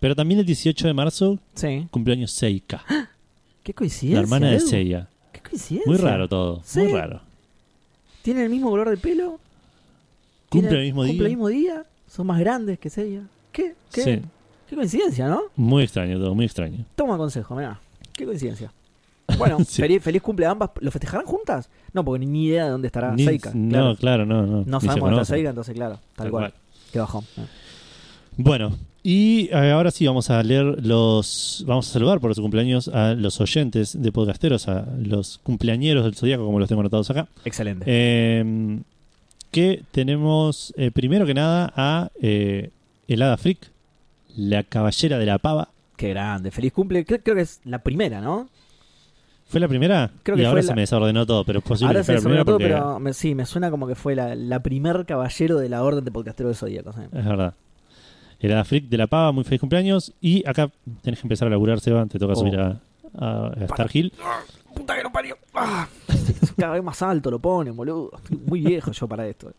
Pero 0.00 0.14
también 0.16 0.40
el 0.40 0.46
18 0.46 0.86
de 0.86 0.94
marzo, 0.94 1.38
Sí. 1.54 1.86
cumpleaños 1.90 2.30
Seika. 2.32 2.84
Qué 3.62 3.72
coincidencia. 3.72 4.16
La 4.16 4.22
hermana 4.22 4.50
de. 4.50 4.60
Seiya. 4.60 5.08
Coincidencia. 5.52 5.82
Muy 5.86 5.96
raro 5.98 6.28
todo. 6.28 6.60
Sí. 6.64 6.80
Muy 6.80 6.92
raro. 6.92 7.20
¿Tienen 8.22 8.44
el 8.44 8.50
mismo 8.50 8.70
color 8.70 8.88
de 8.90 8.96
pelo? 8.96 9.38
Cumple 10.48 10.68
¿Tienen- 10.68 10.74
el 10.78 10.84
mismo 10.86 11.00
¿Cumple 11.02 11.14
día. 11.14 11.22
el 11.24 11.28
mismo 11.30 11.48
día? 11.48 11.84
¿Son 12.08 12.26
más 12.26 12.38
grandes 12.40 12.78
que 12.78 12.88
ella? 13.00 13.22
¿Qué? 13.52 13.74
¿Qué? 13.92 14.02
Sí. 14.02 14.22
Qué 14.68 14.76
coincidencia, 14.76 15.28
¿no? 15.28 15.42
Muy 15.56 15.82
extraño 15.84 16.18
todo, 16.18 16.34
muy 16.34 16.44
extraño. 16.46 16.84
Toma 16.96 17.16
consejo, 17.16 17.54
mira. 17.56 17.78
Qué 18.12 18.24
coincidencia. 18.24 18.72
Bueno, 19.38 19.58
Sí. 19.64 19.80
feliz, 19.80 20.02
feliz 20.02 20.20
cumple 20.20 20.44
a 20.46 20.50
ambas. 20.50 20.70
¿Lo 20.80 20.90
festejarán 20.90 21.26
juntas? 21.26 21.68
No, 21.94 22.04
porque 22.04 22.26
ni 22.26 22.46
idea 22.46 22.64
de 22.66 22.70
dónde 22.70 22.86
estará 22.88 23.14
Ni- 23.14 23.24
Seika. 23.24 23.50
no, 23.54 23.96
claro. 23.96 24.26
no. 24.26 24.42
No, 24.46 24.62
No 24.66 24.80
sabemos 24.80 25.08
dónde 25.10 25.22
está. 25.22 25.34
Seika, 25.34 25.48
entonces 25.50 25.74
claro, 25.74 25.94
tal, 25.94 26.02
Tal 26.16 26.30
cual. 26.30 26.42
cual. 26.50 26.54
Qué 26.92 26.98
bajón. 26.98 27.24
Bueno, 28.36 28.76
y 29.02 29.48
eh, 29.52 29.70
ahora 29.72 29.90
sí 29.90 30.06
vamos 30.06 30.30
a 30.30 30.42
leer 30.42 30.84
los. 30.84 31.64
Vamos 31.66 31.88
a 31.88 31.92
saludar 31.92 32.20
por 32.20 32.34
su 32.34 32.42
cumpleaños 32.42 32.88
a 32.88 33.14
los 33.14 33.40
oyentes 33.40 34.00
de 34.00 34.12
podcasteros, 34.12 34.68
a 34.68 34.86
los 35.02 35.38
cumpleañeros 35.42 36.04
del 36.04 36.14
zodiaco, 36.14 36.44
como 36.44 36.58
los 36.60 36.68
tengo 36.68 36.80
anotados 36.80 37.10
acá. 37.10 37.26
Excelente. 37.44 37.84
Eh, 37.88 38.78
que 39.50 39.82
tenemos 39.90 40.72
eh, 40.76 40.90
primero 40.90 41.26
que 41.26 41.34
nada 41.34 41.72
a 41.76 42.10
eh, 42.20 42.70
Helada 43.08 43.36
Freak, 43.36 43.58
la 44.36 44.62
caballera 44.62 45.18
de 45.18 45.26
la 45.26 45.38
pava. 45.38 45.68
Qué 45.96 46.08
grande. 46.10 46.50
Feliz 46.50 46.72
cumple. 46.72 47.04
Creo, 47.04 47.20
creo 47.22 47.36
que 47.36 47.42
es 47.42 47.60
la 47.64 47.80
primera, 47.80 48.20
¿no? 48.20 48.48
¿Fue 49.46 49.60
la 49.60 49.68
primera? 49.68 50.10
Creo 50.22 50.36
y 50.36 50.40
que 50.40 50.46
ahora 50.46 50.56
fue 50.60 50.62
se 50.62 50.68
la- 50.68 50.74
me 50.76 50.80
desordenó 50.82 51.26
todo, 51.26 51.44
pero 51.44 51.58
es 51.58 51.64
posible 51.64 51.88
Ahora 51.88 52.00
que 52.00 52.04
se 52.06 52.20
primera 52.22 52.44
todo, 52.44 52.56
porque 52.56 52.68
pero 52.72 52.98
me- 52.98 53.12
sí, 53.12 53.34
me 53.34 53.44
suena 53.44 53.70
como 53.70 53.86
que 53.86 53.94
fue 53.94 54.14
la, 54.14 54.34
la 54.34 54.60
primer 54.62 55.04
caballero 55.04 55.58
de 55.58 55.68
la 55.68 55.82
orden 55.82 56.04
de 56.04 56.10
podcastero 56.10 56.48
de 56.48 56.54
Zodíaco. 56.54 56.92
¿sí? 56.94 57.00
es 57.12 57.24
verdad. 57.26 57.52
Helada 58.42 58.64
Freak 58.64 58.84
de 58.88 58.96
la 58.98 59.06
pava, 59.06 59.32
muy 59.32 59.44
feliz 59.44 59.60
cumpleaños. 59.60 60.12
Y 60.20 60.46
acá 60.48 60.70
tenés 61.02 61.20
que 61.20 61.26
empezar 61.26 61.48
a 61.48 61.50
laburar, 61.50 61.80
Seba, 61.80 62.04
te 62.06 62.18
toca 62.18 62.32
Oh. 62.34 62.36
subir 62.36 62.58
a, 62.58 62.80
a- 63.18 63.46
a 63.48 63.64
Star 63.66 63.88
Hill. 63.92 64.12
Puta 64.74 64.96
que 64.96 65.02
no 65.02 65.12
parió. 65.12 65.36
Ah, 65.54 65.86
cada 66.56 66.74
vez 66.74 66.82
más 66.82 67.00
alto 67.02 67.30
lo 67.30 67.38
ponen, 67.38 67.76
boludo. 67.76 68.10
Estoy 68.16 68.38
muy 68.46 68.60
viejo 68.60 68.90
yo 68.92 69.06
para 69.08 69.26
esto. 69.28 69.52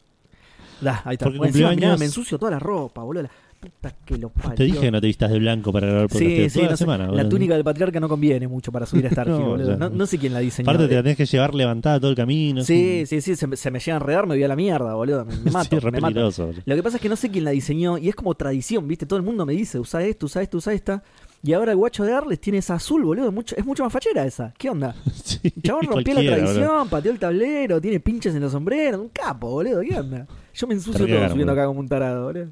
Da, 0.81 1.01
ahí 1.05 1.13
está. 1.13 1.25
Porque 1.25 1.37
Bueno, 1.37 1.51
encima, 1.51 1.69
mirá, 1.71 1.97
me 1.97 2.05
ensucio 2.05 2.37
toda 2.37 2.51
la 2.51 2.59
ropa, 2.59 3.01
boludo. 3.03 3.29
Puta 3.63 3.95
que 4.05 4.17
lo 4.17 4.29
parió. 4.29 4.55
Te 4.55 4.63
dije 4.65 4.79
que 4.79 4.91
no 4.91 4.99
te 4.99 5.07
vistas 5.07 5.31
de 5.31 5.39
blanco 5.39 5.71
para 5.71 5.87
grabar 5.87 6.07
podcast 6.07 6.19
Sí, 6.19 6.49
sí, 6.49 6.53
toda 6.55 6.65
no 6.65 6.71
la 6.71 6.77
sé, 6.77 6.83
semana. 6.83 7.07
la 7.11 7.29
túnica 7.29 7.53
del 7.53 7.63
patriarca 7.63 7.99
no 7.99 8.09
conviene 8.09 8.47
mucho 8.47 8.71
para 8.71 8.85
subir 8.85 9.05
a 9.05 9.07
Star 9.13 9.27
Hill, 9.27 9.33
No, 9.39 9.45
boludo. 9.49 9.77
No, 9.77 9.89
no 9.89 10.05
sé 10.05 10.17
quién 10.17 10.33
la 10.33 10.39
diseñó. 10.39 10.69
Aparte 10.69 10.87
te 10.89 10.95
la 10.95 11.01
tenés 11.03 11.17
que 11.17 11.25
llevar 11.25 11.55
levantada 11.55 11.99
todo 11.99 12.09
el 12.11 12.17
camino. 12.17 12.63
Sí, 12.63 13.05
sí, 13.05 13.21
sí, 13.21 13.35
se, 13.35 13.47
me- 13.47 13.55
se 13.55 13.71
me 13.71 13.79
llega 13.79 13.93
a 13.95 13.99
enredar, 13.99 14.27
me 14.27 14.35
voy 14.35 14.43
a 14.43 14.47
la 14.47 14.55
mierda, 14.55 14.93
boludo. 14.95 15.23
Me, 15.25 15.35
me 15.37 15.51
mato, 15.51 15.79
sí, 15.79 15.85
me 15.91 16.01
mato. 16.01 16.29
Lo 16.65 16.75
que 16.75 16.83
pasa 16.83 16.97
es 16.97 17.01
que 17.01 17.09
no 17.09 17.15
sé 17.15 17.29
quién 17.29 17.45
la 17.45 17.51
diseñó 17.51 17.97
y 17.97 18.09
es 18.09 18.15
como 18.15 18.35
tradición, 18.35 18.87
¿viste? 18.87 19.05
Todo 19.05 19.17
el 19.17 19.23
mundo 19.23 19.45
me 19.45 19.53
dice, 19.53 19.79
usa 19.79 20.03
esto, 20.03 20.25
usa 20.25 20.41
esto, 20.41 20.57
usa 20.57 20.73
esta. 20.73 21.03
Y 21.45 21.51
ahora 21.51 21.71
el 21.71 21.77
guacho 21.77 22.05
de 22.05 22.13
Arles 22.13 22.39
tiene 22.39 22.59
esa 22.59 22.75
azul, 22.75 23.03
boludo. 23.03 23.27
Es 23.27 23.33
mucho, 23.33 23.55
es 23.57 23.65
mucho 23.65 23.83
más 23.83 23.91
fachera 23.91 24.25
esa. 24.25 24.53
¿Qué 24.57 24.69
onda? 24.69 24.95
Sí, 25.23 25.51
chabón 25.61 25.83
rompió 25.87 26.13
la 26.13 26.21
tradición, 26.21 26.67
boludo. 26.67 26.85
pateó 26.89 27.11
el 27.11 27.19
tablero, 27.19 27.81
tiene 27.81 27.99
pinches 27.99 28.33
en 28.35 28.41
los 28.41 28.51
sombreros. 28.53 29.01
Un 29.01 29.09
capo, 29.09 29.49
boludo. 29.49 29.81
¿Qué 29.81 29.99
onda? 29.99 30.25
Yo 30.53 30.67
me 30.67 30.73
ensucio 30.75 31.05
todo 31.07 31.29
subiendo 31.29 31.51
acá 31.51 31.65
como 31.65 31.79
un 31.81 31.87
tarado, 31.89 32.25
boludo. 32.25 32.47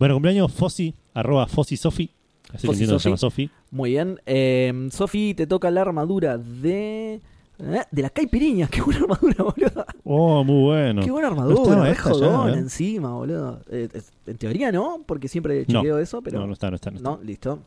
Bueno, 0.00 0.14
cumpleaños 0.16 0.52
Fossi, 0.52 0.92
arroba 1.14 1.46
Fossi 1.46 1.76
Sofi. 1.76 2.10
Así 2.52 2.66
que 2.66 2.72
entiendo 2.72 2.96
que 2.96 3.00
se 3.00 3.08
llama 3.10 3.16
Sofi. 3.18 3.48
Muy 3.70 3.90
bien. 3.90 4.18
Eh, 4.26 4.88
Sofi, 4.90 5.34
te 5.34 5.46
toca 5.46 5.70
la 5.70 5.82
armadura 5.82 6.36
de. 6.36 7.20
¿eh? 7.60 7.82
De 7.90 8.02
la 8.02 8.10
caipiriña. 8.10 8.66
Qué 8.72 8.80
buena 8.82 9.02
armadura, 9.02 9.44
boludo. 9.44 9.86
Oh, 10.04 10.42
muy 10.42 10.62
bueno. 10.64 11.02
Qué 11.02 11.10
buena 11.12 11.28
No 11.30 11.34
armadura. 11.42 11.92
ya, 11.92 12.00
jodón 12.00 12.54
¿eh? 12.54 12.58
encima, 12.58 13.12
boludo. 13.12 13.60
Eh, 13.70 13.88
en 14.26 14.36
teoría 14.38 14.72
no, 14.72 15.00
porque 15.06 15.28
siempre 15.28 15.64
No. 15.68 15.80
chequeo 15.80 15.98
eso, 16.00 16.22
pero. 16.22 16.40
No, 16.40 16.46
no 16.48 16.54
está, 16.54 16.70
no 16.70 16.76
está. 16.76 16.90
No, 16.90 16.96
está. 16.96 17.08
No, 17.10 17.20
listo. 17.22 17.58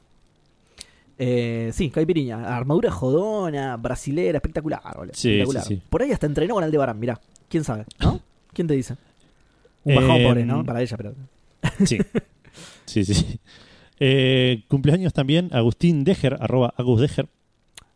Eh, 1.19 1.69
sí, 1.73 1.89
Caipiriña. 1.91 2.57
Armadura 2.57 2.89
jodona, 2.91 3.77
brasilera, 3.77 4.37
espectacular, 4.39 4.81
boludo. 4.97 5.13
Sí, 5.13 5.29
espectacular. 5.29 5.63
sí, 5.63 5.75
sí. 5.75 5.81
Por 5.89 6.01
ahí 6.01 6.11
hasta 6.11 6.25
entrenó 6.25 6.55
con 6.55 6.63
Aldebarán, 6.63 6.99
mirá. 6.99 7.21
¿Quién 7.47 7.63
sabe? 7.63 7.85
¿No? 7.99 8.19
¿Quién 8.51 8.67
te 8.67 8.73
dice? 8.73 8.95
Un 9.83 9.95
bajón 9.95 10.11
Eh, 10.15 10.27
pobre, 10.27 10.45
¿no? 10.45 10.65
Para 10.65 10.81
ella, 10.81 10.97
pero. 10.97 11.13
Sí. 11.86 11.98
sí, 12.86 13.05
sí. 13.05 13.39
Eh, 14.00 14.63
cumpleaños 14.67 15.13
también 15.13 15.50
Agustín 15.53 16.03
Deger, 16.03 16.38
arroba 16.39 16.74
Agus 16.77 17.01
Deger. 17.01 17.27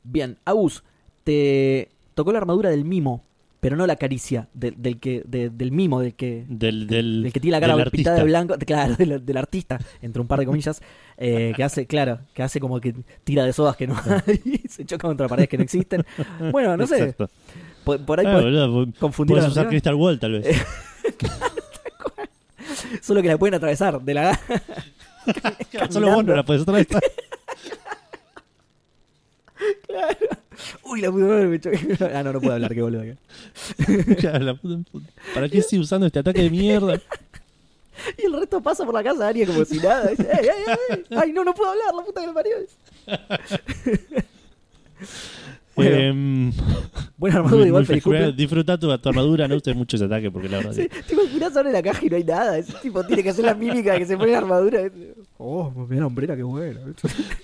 Bien, 0.04 0.38
Agus, 0.46 0.84
te 1.24 1.90
tocó 2.16 2.32
la 2.32 2.38
armadura 2.38 2.70
del 2.70 2.86
mimo, 2.86 3.24
pero 3.60 3.76
no 3.76 3.86
la 3.88 3.96
caricia, 3.98 4.48
de- 4.54 4.72
del 4.72 5.00
que, 5.00 5.24
de- 5.28 5.50
del 5.50 5.72
mimo, 5.72 6.00
del 6.00 6.14
que. 6.14 6.46
Del, 6.48 6.88
del, 6.88 7.24
Del 7.24 7.34
que 7.34 7.40
tiene 7.40 7.58
la 7.58 7.60
cara 7.62 7.76
del 7.76 7.92
pintada 7.92 8.18
de 8.18 8.24
blanco, 8.24 8.56
claro, 8.66 8.96
del, 8.96 9.26
del 9.26 9.38
artista, 9.38 9.80
entre 10.02 10.22
un 10.22 10.28
par 10.28 10.40
de 10.40 10.46
comillas, 10.46 10.82
eh, 11.18 11.52
que 11.56 11.64
hace, 11.64 11.88
claro, 11.88 12.20
que 12.34 12.44
hace 12.44 12.60
como 12.62 12.80
que 12.80 12.96
tira 13.24 13.44
de 13.44 13.52
sodas 13.52 13.76
que 13.76 13.88
no 13.88 13.96
hay, 13.98 14.42
y 14.46 14.68
se 14.70 14.86
choca 14.86 15.08
contra 15.08 15.28
paredes 15.28 15.50
que 15.50 15.58
no 15.58 15.64
existen. 15.64 16.06
Bueno, 16.52 16.78
no 16.78 16.88
sé, 16.88 17.00
Exacto. 17.00 17.30
por, 17.84 18.06
por 18.06 18.20
ahí 18.20 18.26
Ah, 18.28 18.32
podés 18.34 18.46
boludo, 18.46 18.86
po- 18.86 19.00
confundir 19.00 19.38
la 19.38 19.48
usar. 19.48 19.68
Crystal 19.68 19.96
Wall, 19.96 20.20
tal 20.20 20.32
vez. 20.34 20.48
Solo 23.02 23.22
que 23.22 23.28
la 23.30 23.38
pueden 23.38 23.56
atravesar 23.56 24.02
de 24.02 24.14
la 24.14 24.40
Solo 25.90 26.12
vos 26.12 26.24
no 26.26 26.36
la 26.36 26.44
podés 26.44 26.62
atravesar. 26.64 27.02
Uy, 30.84 31.02
la 31.02 31.12
pude 31.12 31.24
ver, 31.28 31.48
me 31.48 31.60
choqué. 31.60 31.98
Ah, 32.14 32.24
no, 32.24 32.34
no 32.34 32.40
puedo 32.42 32.54
hablar, 32.54 32.74
qué 32.74 32.82
boludo. 32.82 33.02
acá. 33.02 33.16
Claro, 34.16 34.40
la 34.40 34.54
puta- 34.56 34.90
¿Para 35.34 35.50
qué 35.50 35.62
sigue 35.62 35.82
usando 35.82 36.06
este 36.08 36.20
ataque 36.20 36.44
de 36.44 36.50
mierda? 36.50 37.00
Y 38.18 38.26
el 38.26 38.34
resto 38.34 38.62
pasa 38.62 38.86
por 38.86 38.94
la 38.94 39.04
casa 39.04 39.20
de 39.24 39.26
Aria 39.26 39.48
como 39.48 39.66
si 39.66 39.78
nada. 39.78 40.10
¡Ey, 40.12 40.16
ey, 40.20 40.50
ey! 40.92 41.04
Ay, 41.18 41.32
no, 41.34 41.44
no 41.44 41.54
puedo 41.54 41.72
hablar, 41.72 41.94
la 41.96 42.04
puta 42.04 42.22
que 42.22 42.28
me 42.28 42.34
parió. 42.34 42.56
Bueno, 45.77 45.96
Em, 45.98 46.51
buena 47.17 47.38
armadura, 47.38 47.67
igual 47.67 47.88
cumple. 47.88 48.31
Disfruta 48.34 48.77
tu, 48.77 48.98
tu 48.98 49.10
armadura, 49.10 49.48
no 49.48 49.55
uses 49.55 49.75
mucho 49.75 49.96
ese 49.96 50.05
ataque 50.05 50.29
porque 50.31 50.50
la 50.50 50.57
verdad 50.57 50.74
Sí, 50.74 50.89
que- 50.89 51.03
te 51.03 51.13
imaginas 51.13 51.55
abre 51.55 51.72
la 51.72 51.81
caja 51.84 52.05
y 52.05 52.10
no 52.10 52.15
hay 52.17 52.24
nada. 52.25 52.57
Ese 52.57 52.74
tipo 52.81 53.03
tiene 53.05 53.24
que 53.24 53.29
hacer 53.29 53.46
la 53.46 53.53
mímica 53.53 53.93
de 53.93 54.00
que 54.00 54.05
se 54.07 54.17
pone 54.17 54.31
la 54.34 54.39
armadura. 54.39 54.81
Oh, 55.38 55.72
mira 55.88 56.01
la 56.01 56.07
hombrera, 56.07 56.36
qué 56.36 56.43
buena. 56.43 56.79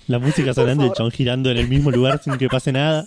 la 0.08 0.18
música 0.18 0.52
sonando 0.52 0.84
y 0.84 0.88
el 0.88 0.92
chabón 0.92 1.12
girando 1.12 1.50
en 1.50 1.56
el 1.56 1.68
mismo 1.68 1.90
lugar 1.90 2.20
sin 2.22 2.36
que 2.36 2.48
pase 2.48 2.72
nada. 2.72 3.06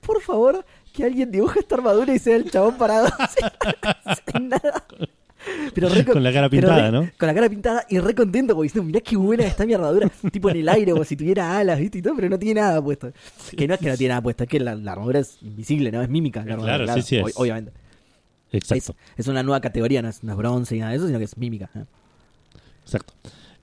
Por 0.00 0.20
favor, 0.20 0.64
que 0.92 1.04
alguien 1.04 1.30
dibuje 1.30 1.60
esta 1.60 1.76
armadura 1.76 2.14
y 2.14 2.18
sea 2.18 2.36
el 2.36 2.50
chabón 2.50 2.76
parado 2.76 3.06
sin, 3.34 4.22
sin 4.32 4.48
nada. 4.48 4.84
Pero 5.74 5.88
re 5.88 6.04
Con 6.12 6.22
la 6.22 6.32
cara 6.32 6.48
pintada, 6.48 6.90
re- 6.90 6.92
¿no? 6.92 7.10
Con 7.18 7.26
la 7.28 7.34
cara 7.34 7.48
pintada 7.48 7.84
y 7.88 7.98
re 7.98 8.14
contento 8.14 8.54
porque 8.54 8.66
diciendo, 8.66 8.86
mirá 8.86 9.00
qué 9.00 9.16
buena 9.16 9.44
está 9.44 9.64
mi 9.66 9.74
armadura. 9.74 10.10
tipo 10.32 10.50
en 10.50 10.56
el 10.58 10.68
aire, 10.68 10.92
como 10.92 11.04
si 11.04 11.16
tuviera 11.16 11.58
alas, 11.58 11.78
¿viste? 11.78 11.98
Y 11.98 12.02
todo, 12.02 12.14
pero 12.16 12.28
no 12.28 12.38
tiene 12.38 12.60
nada 12.60 12.82
puesto. 12.82 13.12
Que 13.56 13.66
no 13.68 13.74
es 13.74 13.80
que 13.80 13.88
no 13.90 13.96
tiene 13.96 14.10
nada 14.10 14.22
puesto, 14.22 14.44
es 14.44 14.48
que 14.50 14.60
la, 14.60 14.74
la 14.74 14.92
armadura 14.92 15.20
es 15.20 15.38
invisible, 15.42 15.90
¿no? 15.92 16.02
Es 16.02 16.08
mímica. 16.08 16.44
La 16.44 16.54
armadura, 16.54 16.76
claro, 16.84 16.94
sí, 17.02 17.02
sí, 17.02 17.16
es. 17.16 17.22
ob- 17.24 17.32
obviamente. 17.36 17.72
Es, 18.52 18.62
Exacto, 18.70 18.94
es 19.16 19.26
una 19.26 19.42
nueva 19.42 19.60
categoría, 19.60 20.00
no 20.02 20.08
es, 20.08 20.22
no 20.22 20.32
es 20.32 20.38
bronce 20.38 20.74
ni 20.74 20.80
nada 20.80 20.92
de 20.92 20.98
eso, 20.98 21.06
sino 21.08 21.18
que 21.18 21.24
es 21.24 21.36
mímica. 21.36 21.68
¿eh? 21.74 21.84
exacto. 22.84 23.12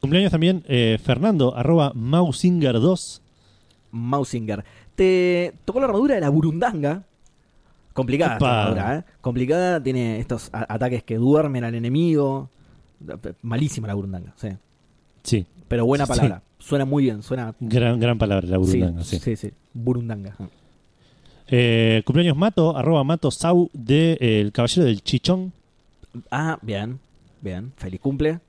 Cumpleaños 0.01 0.31
también 0.31 0.63
eh, 0.67 0.99
Fernando, 1.03 1.55
arroba 1.55 1.93
Mausinger2. 1.93 3.21
Mausinger. 3.91 4.63
Te 4.95 5.53
tocó 5.65 5.79
la 5.79 5.85
armadura 5.85 6.15
de 6.15 6.21
la 6.21 6.29
Burundanga. 6.29 7.03
Complicada 7.93 8.33
esta 8.33 8.45
Epa. 8.45 8.62
armadura, 8.63 8.97
¿eh? 8.97 9.03
Complicada, 9.21 9.81
tiene 9.83 10.19
estos 10.19 10.50
ataques 10.51 11.03
que 11.03 11.15
duermen 11.17 11.63
al 11.63 11.75
enemigo. 11.75 12.50
Malísima 13.41 13.88
la 13.88 13.93
Burundanga, 13.93 14.33
sí. 14.38 14.50
Sí, 15.23 15.45
Pero 15.67 15.85
buena 15.85 16.05
Sí. 16.05 16.09
palabra. 16.09 16.41
Suena 16.59 16.85
muy 16.85 17.03
bien, 17.03 17.21
suena. 17.23 17.53
gran, 17.59 18.00
gran 18.00 18.17
palabra 18.17 18.47
la 18.47 18.57
burundanga, 18.57 19.03
sí, 19.03 19.17
sí. 19.19 19.35
sí, 19.35 19.47
sí. 19.50 19.53
Burundanga. 19.73 20.35
Eh, 21.47 22.01
cumpleaños 22.05 22.38
Mato, 22.38 22.75
arroba 22.77 23.03
Mato 23.03 23.29
Sau 23.31 23.69
de 23.73 24.13
eh, 24.21 24.39
El 24.41 24.51
Caballero 24.53 24.85
del 24.85 25.01
Chichón. 25.03 25.51
Ah, 26.31 26.57
bien, 26.62 27.00
bien. 27.41 27.73
Feliz 27.75 28.00
cumple. 28.00 28.39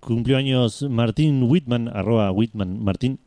Cumpleaños 0.00 0.82
Martín 0.88 1.42
Whitman, 1.44 1.88
arroba 1.88 2.30
Whitman 2.32 2.82
Martín. 2.82 3.18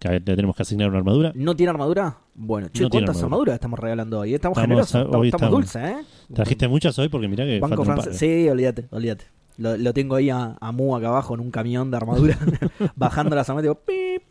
Que 0.00 0.08
le 0.08 0.20
tenemos 0.20 0.56
que 0.56 0.62
asignar 0.62 0.88
una 0.88 0.98
armadura. 0.98 1.30
¿No 1.36 1.54
tiene 1.54 1.70
armadura? 1.70 2.16
Bueno, 2.34 2.68
che, 2.72 2.82
No 2.82 2.88
¿cuántas 2.90 3.10
armadura. 3.16 3.26
armaduras 3.26 3.54
estamos 3.54 3.78
regalando 3.78 4.18
hoy? 4.20 4.34
Estamos, 4.34 4.56
Estamos, 4.56 4.66
generosos, 4.68 4.94
estamos, 5.02 5.16
hoy 5.20 5.28
estamos 5.28 5.42
estamos. 5.42 5.60
dulces, 5.60 6.06
¿eh? 6.28 6.34
Trajiste 6.34 6.68
muchas 6.68 6.98
hoy 6.98 7.08
porque 7.08 7.28
mirá 7.28 7.44
que 7.44 7.60
Banco 7.60 7.84
francés. 7.84 8.16
Sí, 8.16 8.48
olvídate, 8.48 8.86
olvídate. 8.90 9.26
Lo, 9.58 9.76
lo 9.76 9.92
tengo 9.92 10.14
ahí 10.16 10.30
a, 10.30 10.56
a 10.58 10.72
Mu 10.72 10.96
acá 10.96 11.08
abajo 11.08 11.34
en 11.34 11.40
un 11.40 11.50
camión 11.50 11.90
de 11.90 11.98
armadura, 11.98 12.38
bajando 12.96 13.36
las 13.36 13.48
armaduras. 13.50 13.76
Digo, 13.76 13.84
"Pip, 13.84 14.22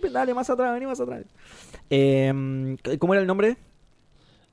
pip, 0.00 0.12
dale 0.12 0.32
más 0.32 0.48
atrás, 0.48 0.72
vení 0.72 0.86
más 0.86 1.00
atrás. 1.00 1.24
Eh, 1.90 2.76
¿Cómo 3.00 3.12
era 3.14 3.20
el 3.20 3.26
nombre? 3.26 3.56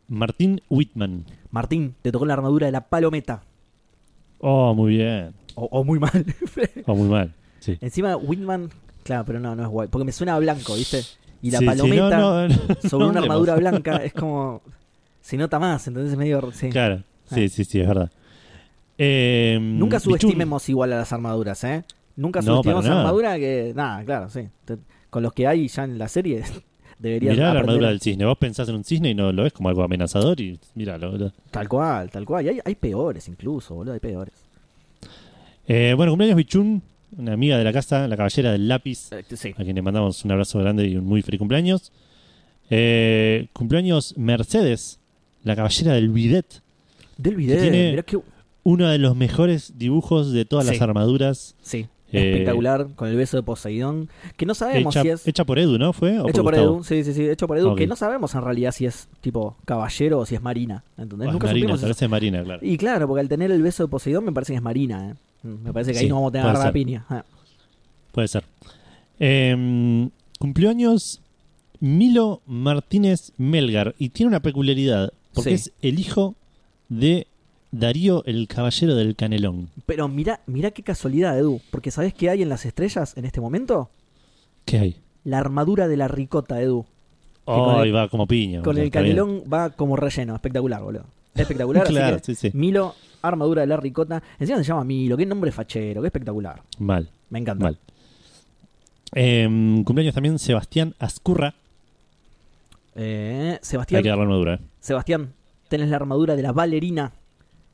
Martín 0.08 0.62
Whitman. 0.70 1.26
Martín, 1.52 1.96
te 2.02 2.12
tocó 2.12 2.26
la 2.26 2.34
armadura 2.34 2.66
de 2.66 2.72
la 2.72 2.90
palometa. 2.90 3.44
Oh, 4.40 4.74
muy 4.74 4.98
bien. 4.98 5.34
O, 5.56 5.66
o 5.72 5.84
muy 5.84 6.00
mal. 6.00 6.26
Oh, 6.88 6.96
muy 6.96 7.08
mal. 7.10 7.34
Sí. 7.60 7.78
Encima, 7.80 8.18
Whitman, 8.18 8.70
claro, 9.04 9.24
pero 9.26 9.40
no, 9.40 9.56
no 9.56 9.64
es 9.64 9.70
guay. 9.70 9.88
Porque 9.90 10.06
me 10.06 10.12
suena 10.12 10.36
a 10.36 10.40
blanco, 10.40 10.76
¿viste? 10.76 11.02
Y 11.42 11.52
la 11.52 11.60
Sí, 11.60 11.66
sí, 11.66 11.70
palometa 11.70 12.18
no, 12.18 12.48
no, 12.48 12.56
no, 12.84 12.90
sobre 12.90 13.06
una 13.08 13.20
armadura 13.22 13.56
blanca 13.56 13.98
es 13.98 14.14
como. 14.14 14.62
Se 15.22 15.38
nota 15.38 15.60
más, 15.60 15.88
entonces 15.88 16.14
es 16.14 16.18
medio. 16.18 16.52
sí. 16.54 16.70
Claro, 16.70 16.98
sí, 17.26 17.46
Ah. 17.46 17.50
sí, 17.50 17.64
sí, 17.66 17.80
es 17.80 17.88
verdad. 17.88 18.12
Eh, 18.98 19.58
Nunca 19.62 19.98
Bichun. 19.98 20.20
subestimemos 20.20 20.70
igual 20.70 20.94
a 20.94 20.98
las 20.98 21.12
armaduras, 21.14 21.64
¿eh? 21.64 21.84
Nunca 22.16 22.42
subestimemos 22.42 22.84
para 22.84 22.94
a 22.94 22.96
nada. 22.98 23.02
armadura 23.08 23.38
que. 23.38 23.74
Nada, 23.76 24.04
claro, 24.06 24.30
sí. 24.30 24.48
Te- 24.66 24.78
con 25.10 25.24
los 25.24 25.34
que 25.34 25.48
hay 25.48 25.68
ya 25.68 25.84
en 25.84 25.98
la 25.98 26.08
serie 26.08 26.44
deberían 27.00 27.34
Mirá 27.36 27.54
la 27.54 27.60
armadura 27.62 27.90
del 27.90 28.00
cisne. 28.02 28.26
Vos 28.26 28.38
pensás 28.38 28.68
en 28.70 28.76
un 28.76 28.84
cisne 28.84 29.10
y 29.10 29.16
no 29.16 29.32
lo 29.32 29.44
ves 29.44 29.54
como 29.54 29.70
algo 29.70 29.84
amenazador 29.84 30.40
y 30.40 30.60
míralo. 30.76 31.12
boludo. 31.12 31.34
Tal 31.52 31.68
cual, 31.68 32.10
tal 32.12 32.26
cual. 32.26 32.46
Y 32.46 32.50
hay, 32.50 32.60
hay 32.64 32.76
peores 32.76 33.28
incluso, 33.28 33.76
boludo, 33.76 33.94
hay 33.94 34.00
peores. 34.00 34.34
Eh, 35.68 35.94
bueno, 35.96 36.12
cumpleaños 36.12 36.36
Bichun, 36.38 36.82
una 37.18 37.34
amiga 37.34 37.58
de 37.58 37.64
la 37.64 37.74
casa, 37.74 38.08
la 38.08 38.16
caballera 38.18 38.52
del 38.52 38.68
lápiz, 38.68 39.10
Eh, 39.12 39.24
sí. 39.36 39.54
a 39.58 39.64
quien 39.64 39.76
le 39.76 39.82
mandamos 39.82 40.24
un 40.26 40.32
abrazo 40.32 40.60
grande 40.60 40.88
y 40.88 40.96
un 40.98 41.06
muy 41.06 41.22
feliz 41.22 41.40
cumpleaños. 41.40 41.92
Eh, 42.70 43.48
cumpleaños 43.54 44.16
Mercedes, 44.18 45.00
la 45.44 45.56
caballera 45.56 45.94
del 45.94 46.10
bidet, 46.10 46.62
Del 47.18 47.36
tiene- 47.36 47.92
mirá 47.92 48.04
que. 48.04 48.20
uno 48.64 48.88
de 48.90 48.98
los 48.98 49.16
mejores 49.16 49.74
dibujos 49.78 50.32
de 50.32 50.46
todas 50.46 50.66
Sí. 50.66 50.72
las 50.74 50.82
armaduras 50.82 51.56
Sí. 51.62 51.88
Eh, 52.16 52.30
Espectacular, 52.34 52.90
con 52.96 53.08
el 53.10 53.16
beso 53.16 53.38
de 53.38 53.42
Poseidón. 53.44 54.08
Que 54.38 54.46
no 54.46 54.54
sabemos 54.54 54.96
hecha, 54.96 55.02
si 55.02 55.10
es. 55.10 55.28
hecha 55.28 55.46
por 55.46 55.58
Edu, 55.58 55.80
¿no? 55.80 55.94
¿Fue? 55.94 56.20
¿O 56.20 56.30
Hecho 56.30 56.44
por? 56.44 56.54
Edu, 56.54 56.84
sí, 56.84 57.04
sí, 57.04 57.12
sí, 57.12 57.28
hecho 57.28 57.48
por 57.48 57.58
Edu, 57.58 57.76
que 57.76 57.88
no 57.88 57.96
sabemos 57.96 58.36
en 58.36 58.44
realidad 58.44 58.72
si 58.72 58.86
es 58.86 59.08
tipo 59.20 59.58
caballero 59.66 60.20
o 60.20 60.26
si 60.28 60.36
es 60.36 60.42
marina. 60.42 60.84
¿Entendés? 60.96 61.32
Nunca 61.32 61.48
Marina, 61.48 61.66
supimos 61.70 61.82
parece 61.82 62.08
Marina, 62.08 62.44
claro. 62.44 62.60
Y 62.64 62.78
claro, 62.78 63.08
porque 63.08 63.22
al 63.22 63.30
tener 63.30 63.50
el 63.52 63.64
beso 63.64 63.82
de 63.84 63.90
Poseidón 63.90 64.26
me 64.26 64.32
parece 64.32 64.54
que 64.54 64.58
es 64.58 64.62
marina, 64.62 65.10
¿eh? 65.10 65.16
Me 65.44 65.74
parece 65.74 65.92
que 65.92 65.98
ahí 66.00 66.06
Sí, 66.06 66.10
no 66.10 66.16
vamos 66.16 66.30
a 66.30 66.32
tener 66.42 66.54
la 66.58 66.72
piña. 66.72 67.06
Ah. 67.10 67.24
Puede 68.12 68.28
ser. 68.28 68.44
Eh, 69.20 70.10
cumplió 70.40 70.70
años 70.70 71.22
Milo 71.80 72.42
Martínez 72.46 73.34
Melgar 73.38 73.94
y 73.98 74.10
tiene 74.10 74.30
una 74.30 74.40
peculiaridad, 74.42 75.12
porque 75.34 75.58
Sí. 75.58 75.70
es 75.70 75.72
el 75.82 76.00
hijo 76.00 76.36
de 76.90 77.28
Darío 77.72 78.24
el 78.26 78.48
Caballero 78.48 78.96
del 78.96 79.16
Canelón. 79.16 79.70
Pero 79.86 80.08
mira, 80.08 80.42
mira 80.46 80.72
qué 80.72 80.84
casualidad, 80.84 81.38
Edu. 81.38 81.60
Porque 81.72 81.92
¿sabés 81.92 82.14
qué 82.14 82.30
hay 82.30 82.42
en 82.44 82.50
las 82.50 82.66
estrellas 82.66 83.18
en 83.18 83.26
este 83.26 83.42
momento? 83.42 83.90
¿Qué 84.66 84.78
hay? 84.80 84.96
La 85.24 85.40
armadura 85.40 85.88
de 85.88 85.98
la 85.98 86.08
ricota, 86.08 86.62
Edu. 86.62 86.86
Oh, 87.46 87.82
el- 87.82 87.90
y 87.90 87.92
va 87.92 88.08
como 88.10 88.28
piña. 88.28 88.62
Con 88.62 88.78
el 88.78 88.84
bien. 88.84 88.92
canelón 88.92 89.44
va 89.52 89.72
como 89.72 89.96
relleno. 89.98 90.36
Espectacular, 90.36 90.82
boludo. 90.84 91.06
Espectacular. 91.36 91.84
así 91.88 91.94
Claro, 91.94 92.18
que, 92.18 92.24
sí, 92.24 92.36
sí. 92.36 92.52
Milo, 92.54 92.96
armadura 93.24 93.62
de 93.62 93.68
la 93.68 93.78
ricota. 93.78 94.22
Encima 94.38 94.58
se 94.60 94.64
llama 94.66 94.84
Milo. 94.84 95.18
Qué 95.18 95.26
nombre 95.26 95.52
fachero. 95.52 96.02
Qué 96.02 96.08
espectacular. 96.08 96.62
Mal, 96.80 97.10
Me 97.30 97.40
encanta. 97.40 97.64
mal. 97.64 97.78
Eh, 99.16 99.46
cumpleaños 99.86 100.14
también 100.14 100.38
Sebastián 100.40 100.94
Ascurra. 101.00 101.56
Eh, 102.96 103.52
Hay 103.54 103.60
Sebastián, 103.62 104.04
que 104.04 104.10
darle 104.10 104.24
armadura. 104.24 104.54
eh. 104.56 104.60
Sebastián, 104.80 105.34
tenés 105.70 105.90
la 105.90 105.96
armadura 105.96 106.36
de 106.36 106.42
la 106.44 106.52
bailarina. 106.52 107.12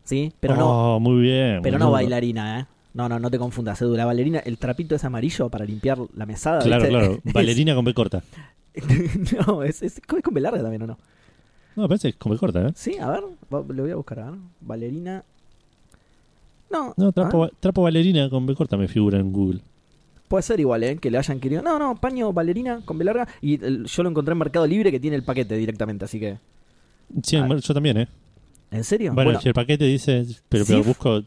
¿Sí? 0.04 0.32
Pero 0.40 0.56
no, 0.56 0.96
Oh, 0.96 1.00
muy 1.00 1.22
bien. 1.22 1.60
pero 1.62 1.78
no 1.78 1.92
bailarina, 1.92 2.60
¿eh? 2.62 2.66
No, 2.94 3.08
no, 3.08 3.20
no 3.20 3.30
te 3.30 3.38
confundas, 3.38 3.80
Edu. 3.82 3.96
La 3.96 4.06
bailarina, 4.06 4.40
el 4.40 4.58
trapito 4.58 4.96
es 4.96 5.04
amarillo 5.04 5.50
para 5.50 5.64
limpiar 5.66 6.00
la 6.16 6.26
mesada. 6.26 6.60
Claro, 6.62 6.84
¿viste? 6.84 6.98
claro. 6.98 7.20
Bailarina 7.34 7.76
con 7.76 7.86
B 7.86 7.94
corta. 7.94 8.24
no, 9.48 9.62
es, 9.64 9.84
es, 9.84 9.98
es 10.00 10.24
con 10.24 10.34
B 10.34 10.42
larga 10.42 10.62
también, 10.62 10.82
¿o 10.84 10.88
no? 10.88 10.98
No, 11.76 11.88
parece 11.88 12.08
que 12.08 12.10
es 12.10 12.16
con 12.16 12.32
B 12.32 12.38
corta, 12.40 12.68
¿eh? 12.68 12.72
Sí, 12.76 12.98
a 12.98 13.10
ver, 13.12 13.24
lo 13.52 13.64
voy 13.64 13.92
a 13.92 13.96
buscar, 13.96 14.20
a 14.22 14.32
ver. 14.32 14.40
Bailarina. 14.62 15.24
No, 16.72 16.94
No, 16.98 17.12
trapo, 17.12 17.42
ver, 17.42 17.52
trapo 17.60 17.82
bailarina 17.84 18.30
con 18.30 18.46
B 18.46 18.56
corta 18.56 18.78
me 18.78 18.88
figura 18.88 19.20
en 19.20 19.32
Google. 19.32 19.62
puede 20.28 20.44
ser 20.44 20.60
igual, 20.60 20.84
¿eh? 20.84 20.98
Que 20.98 21.10
le 21.10 21.18
hayan 21.18 21.40
querido. 21.40 21.62
No, 21.64 21.80
no, 21.80 21.96
paño 21.96 22.32
bailarina 22.32 22.82
con 22.86 22.98
B 23.00 23.06
larga. 23.06 23.28
Y 23.42 23.64
el- 23.64 23.86
yo 23.86 24.04
lo 24.04 24.10
encontré 24.10 24.34
en 24.34 24.38
Mercado 24.38 24.68
Libre 24.68 24.92
que 24.92 25.00
tiene 25.00 25.16
el 25.16 25.24
paquete 25.24 25.56
directamente, 25.58 26.06
así 26.06 26.20
que. 26.20 26.38
Sí, 27.24 27.36
Ah. 27.38 27.48
yo 27.60 27.74
también, 27.74 27.98
¿eh? 27.98 28.08
¿En 28.72 28.84
serio? 28.84 29.14
Bueno, 29.14 29.30
Bueno, 29.30 29.42
si 29.42 29.48
el 29.48 29.56
paquete 29.56 29.86
dice. 29.86 30.26
Pero, 30.48 30.66
pero 30.68 30.84
busco. 30.84 31.24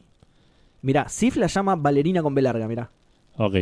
mirá, 0.83 1.09
Sif 1.09 1.37
la 1.37 1.49
llama 1.49 1.75
bailarina 1.75 2.23
con 2.23 2.35
B 2.35 2.43
larga, 2.43 2.69
mirá. 2.69 2.89
Ok. 3.37 3.55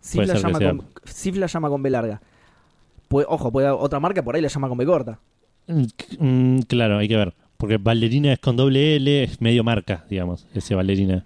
Sif 0.00 0.26
la, 0.26 0.34
llama 0.36 0.58
con, 0.58 0.82
Sif 1.04 1.36
la 1.36 1.46
llama 1.46 1.68
con 1.68 1.82
B 1.82 1.90
larga. 1.90 2.22
Puede- 3.08 3.26
ojo, 3.28 3.52
puede 3.52 3.68
otra 3.68 4.00
marca 4.00 4.22
por 4.22 4.34
ahí 4.34 4.40
la 4.40 4.48
llama 4.48 4.68
con 4.68 4.78
B 4.78 4.86
corta. 4.86 5.18
Mm, 5.66 5.84
mm, 6.18 6.58
claro, 6.62 6.96
hay 6.98 7.08
que 7.08 7.16
ver. 7.16 7.34
Porque 7.56 7.78
bailarina 7.78 8.32
es 8.32 8.38
con 8.38 8.56
doble 8.56 8.96
L, 8.96 9.22
es 9.24 9.40
medio 9.40 9.64
marca, 9.64 10.04
digamos. 10.10 10.46
Ese 10.54 10.74
bailarina. 10.74 11.24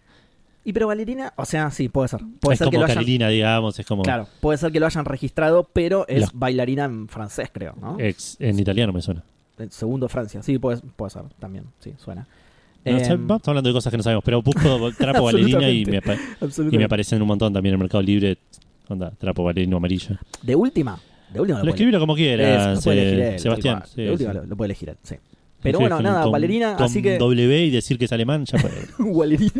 Y 0.65 0.73
pero 0.73 0.87
bailarina, 0.87 1.33
o 1.37 1.45
sea, 1.45 1.71
sí, 1.71 1.89
puede 1.89 2.09
ser. 2.09 2.21
Puede 2.41 2.55
es 2.55 2.59
ser 2.59 2.67
que 2.67 2.77
como 2.77 2.81
lo 2.81 2.85
hayan. 2.85 2.97
Carilina, 2.97 3.29
digamos. 3.29 3.79
Es 3.79 3.87
como. 3.87 4.03
Claro, 4.03 4.29
puede 4.41 4.59
ser 4.59 4.71
que 4.71 4.79
lo 4.81 4.87
hayan 4.87 5.05
registrado, 5.05 5.69
pero 5.73 6.07
es 6.09 6.21
Los- 6.21 6.33
bailarina 6.35 6.85
en 6.85 7.09
francés, 7.09 7.49
creo, 7.53 7.75
¿no? 7.81 7.97
ex- 7.99 8.37
en 8.41 8.59
italiano 8.59 8.93
me 8.93 9.01
suena. 9.03 9.23
El 9.59 9.71
segundo 9.73 10.09
Francia, 10.09 10.43
sí, 10.43 10.59
puede, 10.59 10.79
puede 10.97 11.11
ser 11.11 11.23
también, 11.39 11.65
sí, 11.81 11.93
suena. 11.99 12.27
No 12.85 12.97
Em, 12.97 13.27
vamos 13.27 13.47
hablando 13.47 13.69
de 13.69 13.75
cosas 13.75 13.91
que 13.91 13.97
no 13.99 14.03
sabemos. 14.03 14.25
Pero 14.25 14.41
busco 14.43 14.91
trapo 14.97 15.25
bailarina 15.25 15.69
y 15.69 15.85
me, 15.85 16.01
y 16.73 16.79
me 16.79 16.85
aparecen 16.85 17.21
un 17.21 17.29
montón 17.29 17.53
también 17.53 17.75
en 17.75 17.79
el 17.79 17.83
Mercado 17.85 18.03
Libre. 18.03 18.39
Onda, 18.89 19.11
trapo 19.19 19.45
bailarino 19.45 19.77
amarillo. 19.77 20.17
De 20.43 20.57
última, 20.57 20.99
de 21.33 21.41
última 21.41 21.59
Lo 21.59 21.65
puede- 21.65 21.99
como 22.01 22.17
lo 22.75 22.81
se- 22.81 22.93
elegir 22.93 23.21
él, 23.21 23.39
Sebastián. 23.39 23.83
sí, 23.87 24.03
de 24.03 24.11
última 24.13 24.33
sí. 24.33 24.39
Lo, 24.39 24.47
lo 24.47 24.57
puede 24.57 24.67
elegir 24.69 24.97
sí. 25.03 25.17
Pero 25.63 25.79
Sí, 25.79 25.85
bueno, 25.85 26.01
nada, 26.01 26.25
con 26.25 26.83
así 26.85 27.03
que. 27.03 27.19
W 27.19 27.65
y 27.67 27.71
decir 27.71 27.99
que 27.99 28.07
es 28.07 28.13
alemán, 28.13 28.45
ya 28.47 28.59
fue. 28.59 28.71
bailarina. 28.99 29.53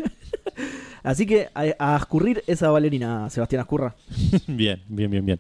así 1.03 1.27
que 1.27 1.49
a, 1.55 1.65
a 1.79 1.97
escurrir 1.97 2.43
esa 2.47 2.71
bailarina, 2.71 3.29
Sebastián 3.31 3.61
Ascurra. 3.61 3.95
bien, 4.47 4.81
bien, 4.89 5.11
bien, 5.11 5.27
bien. 5.27 5.39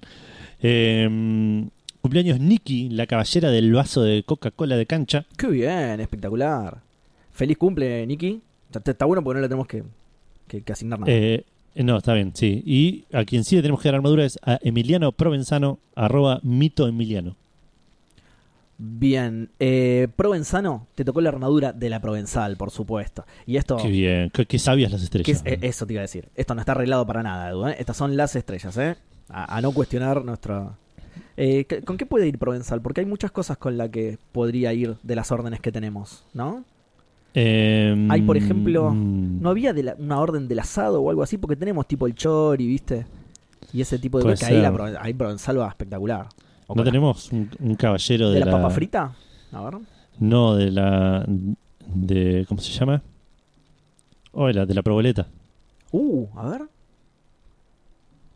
Eh, 0.63 1.69
cumpleaños 2.03 2.39
Nikki, 2.41 2.91
la 2.91 3.07
caballera 3.07 3.51
del 3.51 3.73
vaso 3.73 4.03
de 4.03 4.23
Coca-Cola 4.23 4.77
de 4.77 4.87
cancha. 4.87 5.25
Qué 5.37 5.47
bien, 5.47 6.01
espectacular. 6.01 6.79
Feliz 7.33 7.57
cumple, 7.57 8.07
Nicky. 8.07 8.41
Está, 8.73 8.91
está 8.91 9.05
bueno 9.07 9.23
porque 9.25 9.37
no 9.37 9.43
le 9.43 9.49
tenemos 9.49 9.67
que, 9.67 9.83
que- 10.47 10.63
que 10.63 10.73
asignar 10.73 11.01
nada. 11.01 11.11
Eh, 11.13 11.45
no, 11.77 11.97
está 11.99 12.15
bien, 12.15 12.33
sí. 12.35 12.63
Y 12.67 13.05
a 13.13 13.25
quien 13.25 13.45
sí 13.45 13.57
le 13.57 13.63
tenemos 13.63 13.81
que 13.81 13.89
dar 13.89 13.95
armadura 13.95 14.25
es 14.25 14.39
a 14.43 14.59
Emiliano 14.63 15.13
Provenzano, 15.13 15.79
arroba 15.95 16.41
mito 16.43 16.87
Emiliano. 16.87 17.37
Bien, 18.83 19.51
eh, 19.59 20.09
Provenzano, 20.17 20.87
te 20.95 21.05
tocó 21.05 21.21
la 21.21 21.29
armadura 21.29 21.73
de 21.75 21.91
la 21.91 22.01
Provenzal, 22.01 22.57
por 22.57 22.71
supuesto. 22.71 23.27
Y 23.45 23.57
esto, 23.59 23.77
Qué 23.77 23.89
bien, 23.89 24.31
qué, 24.31 24.47
qué 24.47 24.59
sabias 24.59 24.91
las 24.91 25.03
¿qué 25.03 25.05
estrellas. 25.05 25.43
es- 25.45 25.53
eh, 25.53 25.59
eso 25.61 25.87
te 25.87 25.93
iba 25.93 26.01
a 26.01 26.09
decir. 26.09 26.31
Esto 26.35 26.55
no 26.55 26.61
está 26.61 26.73
arreglado 26.73 27.07
para 27.07 27.23
nada, 27.23 27.51
Edu. 27.51 27.67
¿eh? 27.69 27.77
Estas 27.79 27.99
son 27.99 28.17
las 28.17 28.35
estrellas, 28.37 28.75
¿eh? 28.79 28.97
A, 29.29 29.59
a 29.59 29.61
no 29.61 29.73
cuestionar 29.73 30.25
nuestra... 30.25 30.79
Eh, 31.37 31.67
¿qué- 31.67 31.83
¿Con 31.83 31.99
qué 31.99 32.07
puede 32.07 32.27
ir 32.27 32.39
Provenzal? 32.39 32.81
Porque 32.81 33.01
hay 33.01 33.07
muchas 33.07 33.31
cosas 33.33 33.59
con 33.59 33.77
las 33.77 33.91
que 33.91 34.17
podría 34.33 34.73
ir 34.73 34.97
de 35.03 35.15
las 35.15 35.31
órdenes 35.31 35.61
que 35.61 35.71
tenemos, 35.73 36.25
¿no? 36.33 36.65
Eh, 37.35 38.07
Hay, 38.11 38.23
por 38.23 38.39
ejemplo, 38.39 38.91
mm, 38.93 39.43
¿No 39.43 39.51
había 39.51 39.75
de 39.75 39.83
la- 39.83 39.95
una 39.99 40.21
orden 40.21 40.49
del 40.49 40.59
asado 40.59 41.03
o 41.03 41.11
algo 41.11 41.23
así? 41.23 41.37
Porque 41.37 41.55
tenemos 41.57 41.87
tipo 41.87 42.07
el 42.07 42.15
chori, 42.15 42.67
¿viste? 42.67 43.05
Y 43.75 43.83
ese 43.83 43.99
tipo 43.99 44.19
de 44.23 44.35
que 44.35 44.45
Ahí, 44.47 44.61
la, 44.61 44.99
ahí 45.01 45.13
Provenzal 45.13 45.61
va 45.61 45.69
espectacular. 45.69 46.27
¿No 46.75 46.85
tenemos 46.85 47.33
un, 47.33 47.51
un 47.61 47.75
caballero 47.75 48.31
de, 48.31 48.39
¿De 48.41 48.45
la, 48.45 48.53
papa 48.53 48.71
frita? 48.71 49.13
A 49.53 49.63
ver. 49.63 49.75
No, 50.19 50.55
de 50.57 50.71
la. 50.71 51.25
de 51.87 52.45
¿Cómo 52.49 52.61
se 52.61 52.73
llama? 52.73 53.03
Oh, 54.33 54.47
de 54.47 54.55
la, 54.55 54.67
de 54.67 54.75
la 54.75 54.83
proboleta. 54.83 55.27
Uh, 55.93 56.27
a 56.37 56.49
ver. 56.49 56.63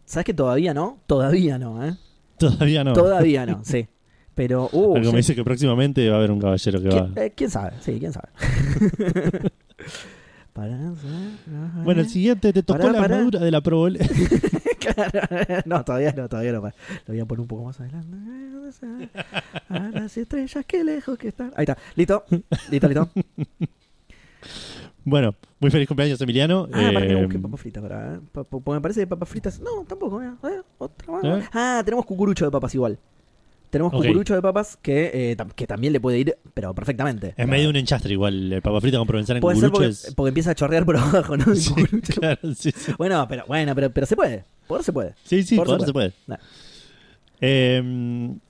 ¿Sabes 0.04 0.24
que 0.26 0.34
todavía 0.34 0.74
no? 0.74 0.98
Todavía 1.06 1.58
no, 1.58 1.84
¿eh? 1.84 1.96
Todavía 2.38 2.84
no. 2.84 2.92
Todavía 2.92 3.46
no, 3.46 3.60
sí. 3.64 3.86
Pero, 4.34 4.68
uh, 4.72 4.96
Algo 4.96 5.10
sí. 5.10 5.12
me 5.12 5.18
dice 5.18 5.34
que 5.36 5.44
próximamente 5.44 6.08
va 6.08 6.16
a 6.16 6.18
haber 6.18 6.32
un 6.32 6.40
caballero 6.40 6.82
que 6.82 6.88
va. 6.88 7.06
¿Quién, 7.12 7.24
eh, 7.24 7.32
quién 7.36 7.50
sabe? 7.50 7.72
Sí, 7.80 7.98
quién 7.98 8.12
sabe. 8.12 8.28
Bueno, 11.84 12.00
el 12.02 12.08
siguiente 12.08 12.52
te 12.52 12.62
tocó 12.62 12.78
Pará, 12.78 12.92
la 12.92 12.98
pará. 13.00 13.14
armadura 13.16 13.40
de 13.40 13.50
la 13.50 13.60
proboleta. 13.60 14.06
Claro. 14.92 15.20
No, 15.64 15.84
todavía 15.84 16.12
no, 16.12 16.28
todavía 16.28 16.52
no. 16.52 16.60
Lo 16.60 16.72
voy 17.06 17.20
a 17.20 17.24
poner 17.24 17.40
un 17.40 17.48
poco 17.48 17.64
más 17.64 17.80
adelante. 17.80 18.16
A 19.68 19.78
las 19.90 20.16
estrellas, 20.16 20.64
qué 20.66 20.84
lejos 20.84 21.18
que 21.18 21.28
están. 21.28 21.52
Ahí 21.56 21.64
está. 21.64 21.76
Listo. 21.94 22.24
Listo, 22.70 22.88
listo. 22.88 23.08
bueno, 25.04 25.34
muy 25.60 25.70
feliz 25.70 25.88
cumpleaños, 25.88 26.20
Emiliano. 26.20 26.68
Ah, 26.72 26.90
para 26.92 27.06
que 27.06 27.12
Eh, 27.12 27.38
papas 27.40 27.60
fritas. 27.60 27.82
Para, 27.82 28.20
porque 28.32 28.70
me 28.70 28.80
parece 28.80 29.00
que 29.00 29.06
papas 29.06 29.28
fritas. 29.28 29.60
No, 29.60 29.84
tampoco. 29.86 30.18
ver, 30.18 30.64
otra 30.78 31.12
más. 31.12 31.24
¿Eh? 31.24 31.48
Ah, 31.52 31.82
tenemos 31.84 32.04
cucurucho 32.04 32.44
de 32.44 32.50
papas 32.50 32.74
igual. 32.74 32.98
Tenemos 33.74 33.92
Ok. 33.92 34.02
cucurucho 34.06 34.34
de 34.34 34.40
papas 34.42 34.78
que, 34.80 35.10
eh, 35.32 35.36
tam- 35.36 35.52
que 35.52 35.66
también 35.66 35.92
le 35.92 35.98
puede 36.00 36.18
ir, 36.18 36.36
pero 36.54 36.72
perfectamente. 36.74 37.34
es 37.36 37.48
medio 37.48 37.68
un 37.68 37.76
enchastre 37.76 38.12
igual. 38.12 38.52
El 38.52 38.62
papa 38.62 38.80
frita 38.80 38.98
con 38.98 39.06
provenzal 39.06 39.36
en 39.36 39.40
Puede 39.40 39.58
ser 39.58 39.70
porque, 39.70 39.88
es- 39.88 40.12
porque 40.16 40.28
empieza 40.28 40.52
a 40.52 40.54
chorrear 40.54 40.84
por 40.86 40.96
abajo, 40.96 41.36
¿no? 41.36 41.50
El 41.52 41.56
Sí, 41.56 41.70
cucurucho. 41.74 42.12
claro, 42.20 42.54
sí, 42.54 42.70
sí. 42.70 42.92
Bueno, 42.96 43.26
pero, 43.28 43.44
bueno 43.48 43.74
pero, 43.74 43.90
pero 43.90 44.06
se 44.06 44.14
puede. 44.16 44.44
Poder 44.68 44.84
se 44.84 44.92
puede. 44.92 45.14
Sí, 45.24 45.42
sí, 45.42 45.56
poder 45.56 45.70
supuesto. 45.80 45.86
se 45.86 45.92
puede. 45.92 46.12
Nah. 46.28 46.36
Eh, 47.40 47.82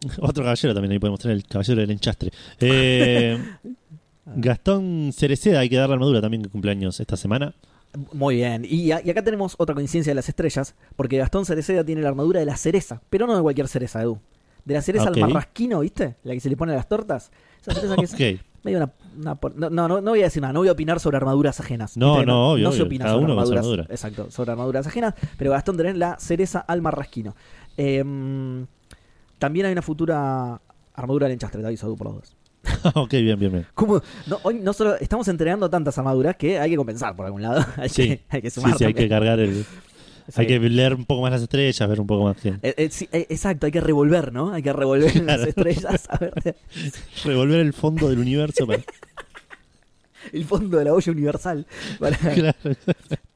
otro 0.21 0.45
caballero 0.45 0.75
también, 0.75 0.93
ahí 0.93 0.99
podemos 0.99 1.21
tener 1.21 1.37
el 1.39 1.45
caballero 1.45 1.81
del 1.81 1.91
enchastre. 1.91 2.31
Eh, 2.61 3.39
Gastón 4.27 5.11
Cereceda, 5.13 5.61
hay 5.61 5.69
que 5.69 5.77
darle 5.77 5.95
armadura 5.95 6.21
también 6.21 6.43
que 6.43 6.49
cumpleaños 6.49 6.99
esta 7.01 7.17
semana. 7.17 7.55
Muy 8.13 8.37
bien. 8.37 8.67
Y, 8.69 8.91
a- 8.91 9.01
y 9.05 9.11
acá 9.11 9.23
tenemos 9.23 9.55
otra 9.59 9.75
coincidencia 9.75 10.11
de 10.11 10.15
las 10.17 10.29
estrellas, 10.29 10.75
porque 10.97 11.17
Gastón 11.19 11.47
Cereceda 11.47 11.85
tiene 11.85 12.03
la 12.03 12.09
armadura 12.09 12.41
de 12.41 12.47
la 12.47 12.57
cereza, 12.57 13.01
pero 13.11 13.27
no 13.27 13.37
de 13.37 13.43
cualquier 13.43 13.69
cereza, 13.69 14.03
Edu. 14.03 14.19
De 14.65 14.75
la 14.75 14.83
cereza 14.83 15.09
al 15.09 15.17
marrasquino, 15.21 15.81
¿viste? 15.81 16.17
La 16.25 16.33
que 16.35 16.41
se 16.41 16.49
le 16.49 16.57
pone 16.57 16.73
a 16.73 16.77
las 16.77 16.89
tortas. 16.89 17.31
Esa 17.61 17.75
cereza 17.75 17.97
que 18.17 18.31
es 18.31 18.41
medio 18.63 18.79
una... 18.79 18.91
no, 19.17 19.39
no, 19.71 19.89
no, 19.89 20.01
no 20.01 20.11
voy 20.11 20.21
a 20.21 20.25
decir 20.25 20.41
nada, 20.41 20.53
no 20.55 20.61
voy 20.61 20.69
a 20.69 20.73
opinar 20.73 20.99
sobre 21.01 21.19
armaduras 21.19 21.61
ajenas. 21.61 21.97
No, 21.99 22.19
que 22.21 22.27
no, 22.27 22.53
obvio, 22.53 22.71
se 22.73 22.77
obvio. 22.79 22.87
opina 22.87 23.09
sobre 23.11 23.25
armaduras. 23.33 23.59
armadura. 23.59 23.87
Exacto, 23.91 24.31
sobre 24.31 24.53
armaduras 24.53 24.87
ajenas, 24.87 25.15
pero 25.37 25.51
Gastón 25.51 25.77
tiene 25.77 25.95
la 25.95 26.19
cereza 26.19 26.61
al 26.61 26.81
marrasquino. 26.81 27.35
Em, 27.77 28.67
también 29.39 29.67
hay 29.67 29.73
una 29.73 29.83
futura 29.83 30.61
armadura 30.95 31.27
del 31.27 31.35
enchastre, 31.35 31.61
te 31.61 31.67
aviso, 31.67 31.95
por 31.97 32.07
los 32.07 32.17
dos. 32.17 32.37
ok, 32.95 33.11
bien, 33.11 33.39
bien, 33.39 33.53
bien. 33.53 33.67
¿Cómo? 33.75 34.01
No, 34.27 34.39
hoy 34.45 34.55
no 34.61 34.73
solo 34.73 34.95
estamos 34.97 35.29
entregando 35.29 35.69
tantas 35.69 35.99
armaduras 35.99 36.37
que 36.37 36.59
hay 36.59 36.71
que 36.71 36.77
compensar 36.77 37.15
por 37.15 37.27
algún 37.27 37.43
lado. 37.43 37.63
hay, 37.77 37.91
Sí. 37.91 38.09
que, 38.09 38.25
hay 38.31 38.41
que 38.41 38.49
Sí, 38.51 38.61
sumar 38.61 38.79
sí, 38.79 38.85
hay 38.85 38.95
que 38.95 39.09
cargar 39.09 39.39
el. 39.41 39.67
Sí. 40.29 40.41
Hay 40.41 40.47
que 40.47 40.59
leer 40.59 40.95
un 40.95 41.05
poco 41.05 41.21
más 41.23 41.33
las 41.33 41.43
estrellas, 41.43 41.87
ver 41.89 42.01
un 42.01 42.07
poco 42.07 42.25
más. 42.25 42.37
Eh, 42.47 42.59
eh, 42.63 42.89
sí, 42.91 43.09
eh, 43.13 43.27
exacto, 43.29 43.67
hay 43.67 43.73
que 43.73 43.81
revolver, 43.81 44.33
¿no? 44.33 44.53
Hay 44.53 44.63
que 44.63 44.73
revolver 44.73 45.15
las 45.23 45.41
estrellas 45.47 46.07
a 46.09 46.17
ver 46.19 46.33
Revolver 47.25 47.61
el 47.61 47.73
fondo 47.75 48.09
del 48.09 48.19
universo 48.19 48.67
para. 48.67 48.83
el 50.33 50.45
fondo 50.45 50.79
de 50.79 50.85
la 50.87 50.95
olla 50.95 51.13
universal. 51.13 51.67
Para- 51.99 52.17
Claro. 52.35 52.57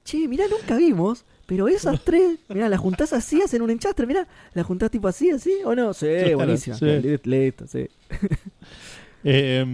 che, 0.05 0.27
mirá, 0.29 0.45
nunca 0.49 0.77
vimos, 0.77 1.25
pero 1.47 1.69
esas 1.69 2.03
tres, 2.03 2.39
mirá, 2.49 2.69
las 2.71 2.81
juntás 2.81 3.13
así, 3.13 3.43
hacen 3.43 3.61
un 3.61 3.71
enchastre, 3.71 4.07
mirá, 4.07 4.27
las 4.55 4.65
juntás 4.65 4.91
tipo 4.91 5.09
así, 5.09 5.29
así, 5.31 5.53
¿o 5.67 5.75
no? 5.75 5.93
Sí, 5.93 6.07
Claro, 6.07 6.37
buenísima. 6.37 6.77
sí. 6.77 6.87
Listo, 7.25 7.67
sí. 7.67 7.87
Eh, 9.25 9.65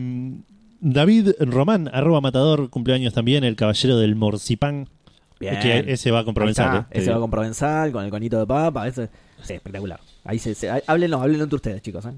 David 0.80 1.30
Román, 1.40 1.88
arroba 1.92 2.20
matador, 2.20 2.68
cumpleaños 2.70 3.14
también, 3.14 3.44
el 3.44 3.56
caballero 3.56 3.98
del 3.98 4.16
morcipán. 4.16 4.88
Bien. 5.40 5.58
Que 5.60 5.84
ese 5.92 6.10
va 6.10 6.24
con 6.24 6.32
provenzal. 6.34 6.86
eh. 6.90 7.00
Ese 7.00 7.10
va 7.10 7.18
con 7.20 7.30
provenzal, 7.30 7.92
con 7.92 8.04
el 8.04 8.10
conito 8.10 8.38
de 8.38 8.46
papa, 8.46 8.86
ese, 8.88 9.08
sí, 9.42 9.54
espectacular. 9.54 10.00
Ahí 10.24 10.38
se, 10.38 10.54
se- 10.54 10.70
háblenlo, 10.86 11.20
háblenlo 11.20 11.44
entre 11.44 11.56
ustedes, 11.56 11.82
chicos. 11.82 12.04
¿eh? 12.06 12.12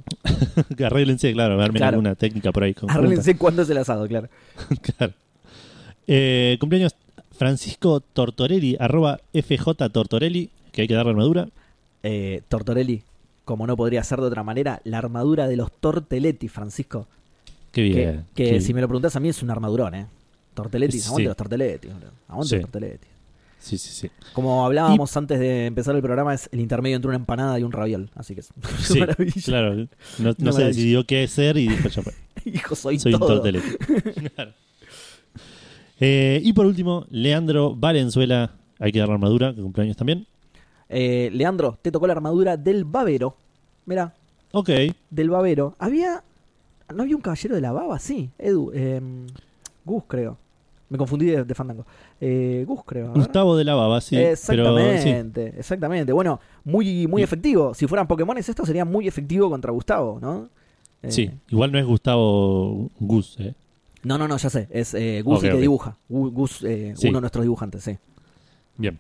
Que 0.76 0.84
Arréglense, 0.86 1.32
claro, 1.32 1.54
armen 1.60 1.76
Claro. 1.78 1.94
alguna 1.96 2.14
técnica 2.14 2.52
por 2.52 2.62
ahí. 2.64 2.74
Arréglense 2.88 3.36
cuándo 3.36 3.62
es 3.62 3.70
el 3.70 3.78
asado, 3.78 4.06
claro. 4.06 4.28
Claro. 4.96 5.12
Eh, 6.06 6.56
cumpleaños 6.60 6.94
Francisco 7.32 8.00
Tortorelli, 8.00 8.76
arroba 8.78 9.18
FJ 9.32 9.88
Tortorelli, 9.90 10.50
que 10.72 10.82
hay 10.82 10.88
que 10.88 10.94
darle 10.94 11.10
armadura. 11.10 11.48
Eh, 12.02 12.42
Tortorelli, 12.48 13.02
como 13.44 13.66
no 13.66 13.76
podría 13.76 14.04
ser 14.04 14.20
de 14.20 14.26
otra 14.26 14.42
manera, 14.42 14.80
la 14.84 14.98
armadura 14.98 15.48
de 15.48 15.56
los 15.56 15.72
Torteletti, 15.72 16.48
Francisco. 16.48 17.08
Qué 17.72 17.82
bien. 17.82 18.24
que 18.34 18.50
qué- 18.50 18.60
si 18.60 18.72
me 18.72 18.80
lo 18.80 18.88
preguntas 18.88 19.16
a 19.16 19.20
mí 19.20 19.28
es 19.28 19.42
un 19.42 19.50
armadurón, 19.50 19.94
¿eh? 19.94 20.06
Torteletti, 20.56 20.98
Sí. 20.98 21.06
aguante 21.06 21.28
los 21.28 21.36
Torteletti. 21.36 21.88
Aguante 22.28 22.48
Sí. 22.48 22.56
los 22.56 22.62
Torteletti. 22.70 23.06
Sí, 23.60 23.78
sí, 23.78 23.90
sí. 23.90 24.10
Como 24.32 24.64
hablábamos 24.64 25.16
antes 25.16 25.38
de 25.40 25.66
empezar 25.66 25.94
el 25.96 26.02
programa, 26.02 26.32
es 26.34 26.48
el 26.52 26.60
intermedio 26.60 26.96
entre 26.96 27.08
una 27.08 27.16
empanada 27.16 27.58
y 27.58 27.62
un 27.64 27.72
raviol. 27.72 28.10
Así 28.14 28.34
que 28.34 28.40
es 28.40 28.48
Sí, 28.80 28.98
maravilla. 29.00 29.42
claro. 29.44 29.74
No, 29.76 30.32
se 30.32 30.42
maravilla. 30.42 30.66
decidió 30.66 31.04
qué 31.06 31.26
ser 31.28 31.56
y 31.56 31.68
dijo, 31.68 31.88
fue. 32.02 32.12
Hijo, 32.44 32.74
soy, 32.76 32.98
Soy 32.98 33.14
un. 33.14 33.20
Claro. 34.34 34.52
Eh, 35.98 36.40
y 36.44 36.52
por 36.52 36.66
último, 36.66 37.06
Leandro 37.10 37.74
Valenzuela, 37.74 38.52
hay 38.78 38.92
que 38.92 38.98
darle 38.98 39.14
armadura, 39.14 39.54
que 39.54 39.62
cumpleaños 39.62 39.96
también. 39.96 40.26
Eh, 40.88 41.30
Leandro, 41.32 41.78
te 41.82 41.90
tocó 41.90 42.06
la 42.06 42.12
armadura 42.12 42.56
del 42.56 42.84
babero. 42.84 43.36
Mira, 43.86 44.14
Ok, 44.52 44.70
del 45.10 45.28
babero. 45.30 45.74
Había. 45.78 46.22
¿No 46.94 47.02
había 47.02 47.16
un 47.16 47.22
caballero 47.22 47.54
de 47.56 47.60
la 47.60 47.72
baba? 47.72 47.98
Sí, 47.98 48.30
Edu. 48.38 48.70
eh, 48.74 49.00
Gus, 49.84 50.04
creo. 50.06 50.38
Me 50.88 50.96
confundí 50.98 51.26
de, 51.26 51.44
de 51.44 51.54
Fandango. 51.54 51.84
Eh, 52.20 52.64
Gus, 52.66 52.80
creo. 52.86 53.12
Gustavo 53.12 53.56
de 53.56 53.64
la 53.64 53.74
Baba, 53.74 54.00
sí. 54.00 54.14
Pero, 54.16 54.36
sí. 54.36 54.82
exactamente, 54.82 55.54
exactamente. 55.58 56.12
Bueno, 56.12 56.38
muy, 56.64 57.06
muy 57.08 57.22
efectivo. 57.22 57.74
Si 57.74 57.86
fueran 57.88 58.06
Pokémones, 58.06 58.48
esto 58.48 58.64
sería 58.64 58.84
muy 58.84 59.08
efectivo 59.08 59.50
contra 59.50 59.72
Gustavo, 59.72 60.18
¿no? 60.20 60.48
Eh, 61.02 61.10
Sí, 61.10 61.30
igual 61.50 61.72
no 61.72 61.78
es 61.78 61.84
Gustavo 61.86 62.88
Gus, 63.00 63.36
¿eh? 63.40 63.54
No, 64.04 64.16
no, 64.18 64.28
no, 64.28 64.36
ya 64.36 64.48
sé. 64.50 64.68
Es 64.70 64.94
eh, 64.94 65.22
Gus 65.24 65.42
el 65.42 65.50
que 65.52 65.60
dibuja. 65.60 65.96
Gu- 66.08 66.30
Gus, 66.32 66.62
eh, 66.62 66.92
Sí. 66.96 67.08
uno 67.08 67.18
de 67.18 67.22
nuestros 67.22 67.42
dibujantes, 67.42 67.82
sí. 67.82 67.96
Bien. 68.78 68.98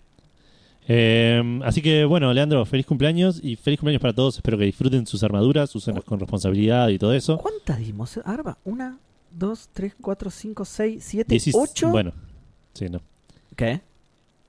Eh, 0.88 1.60
así 1.64 1.82
que 1.82 2.04
bueno, 2.04 2.32
Leandro, 2.32 2.64
feliz 2.64 2.86
cumpleaños 2.86 3.40
y 3.42 3.56
feliz 3.56 3.78
cumpleaños 3.80 4.00
para 4.02 4.12
todos. 4.14 4.36
Espero 4.36 4.56
que 4.58 4.64
disfruten 4.64 5.06
sus 5.06 5.22
armaduras, 5.22 5.74
úsenlas 5.74 6.04
con 6.04 6.18
responsabilidad 6.20 6.88
y 6.88 6.98
todo 6.98 7.12
eso. 7.12 7.38
¿Cuántas 7.38 7.78
dimos? 7.78 8.18
Va. 8.18 8.56
Una, 8.64 8.96
dos, 9.38 9.68
tres, 9.72 9.94
cuatro, 10.00 10.30
cinco, 10.30 10.64
seis, 10.64 11.04
siete, 11.06 11.34
Diecis- 11.34 11.54
ocho. 11.54 11.90
Bueno, 11.90 12.12
sí, 12.74 12.86
no. 12.88 13.00
¿Qué? 13.54 13.80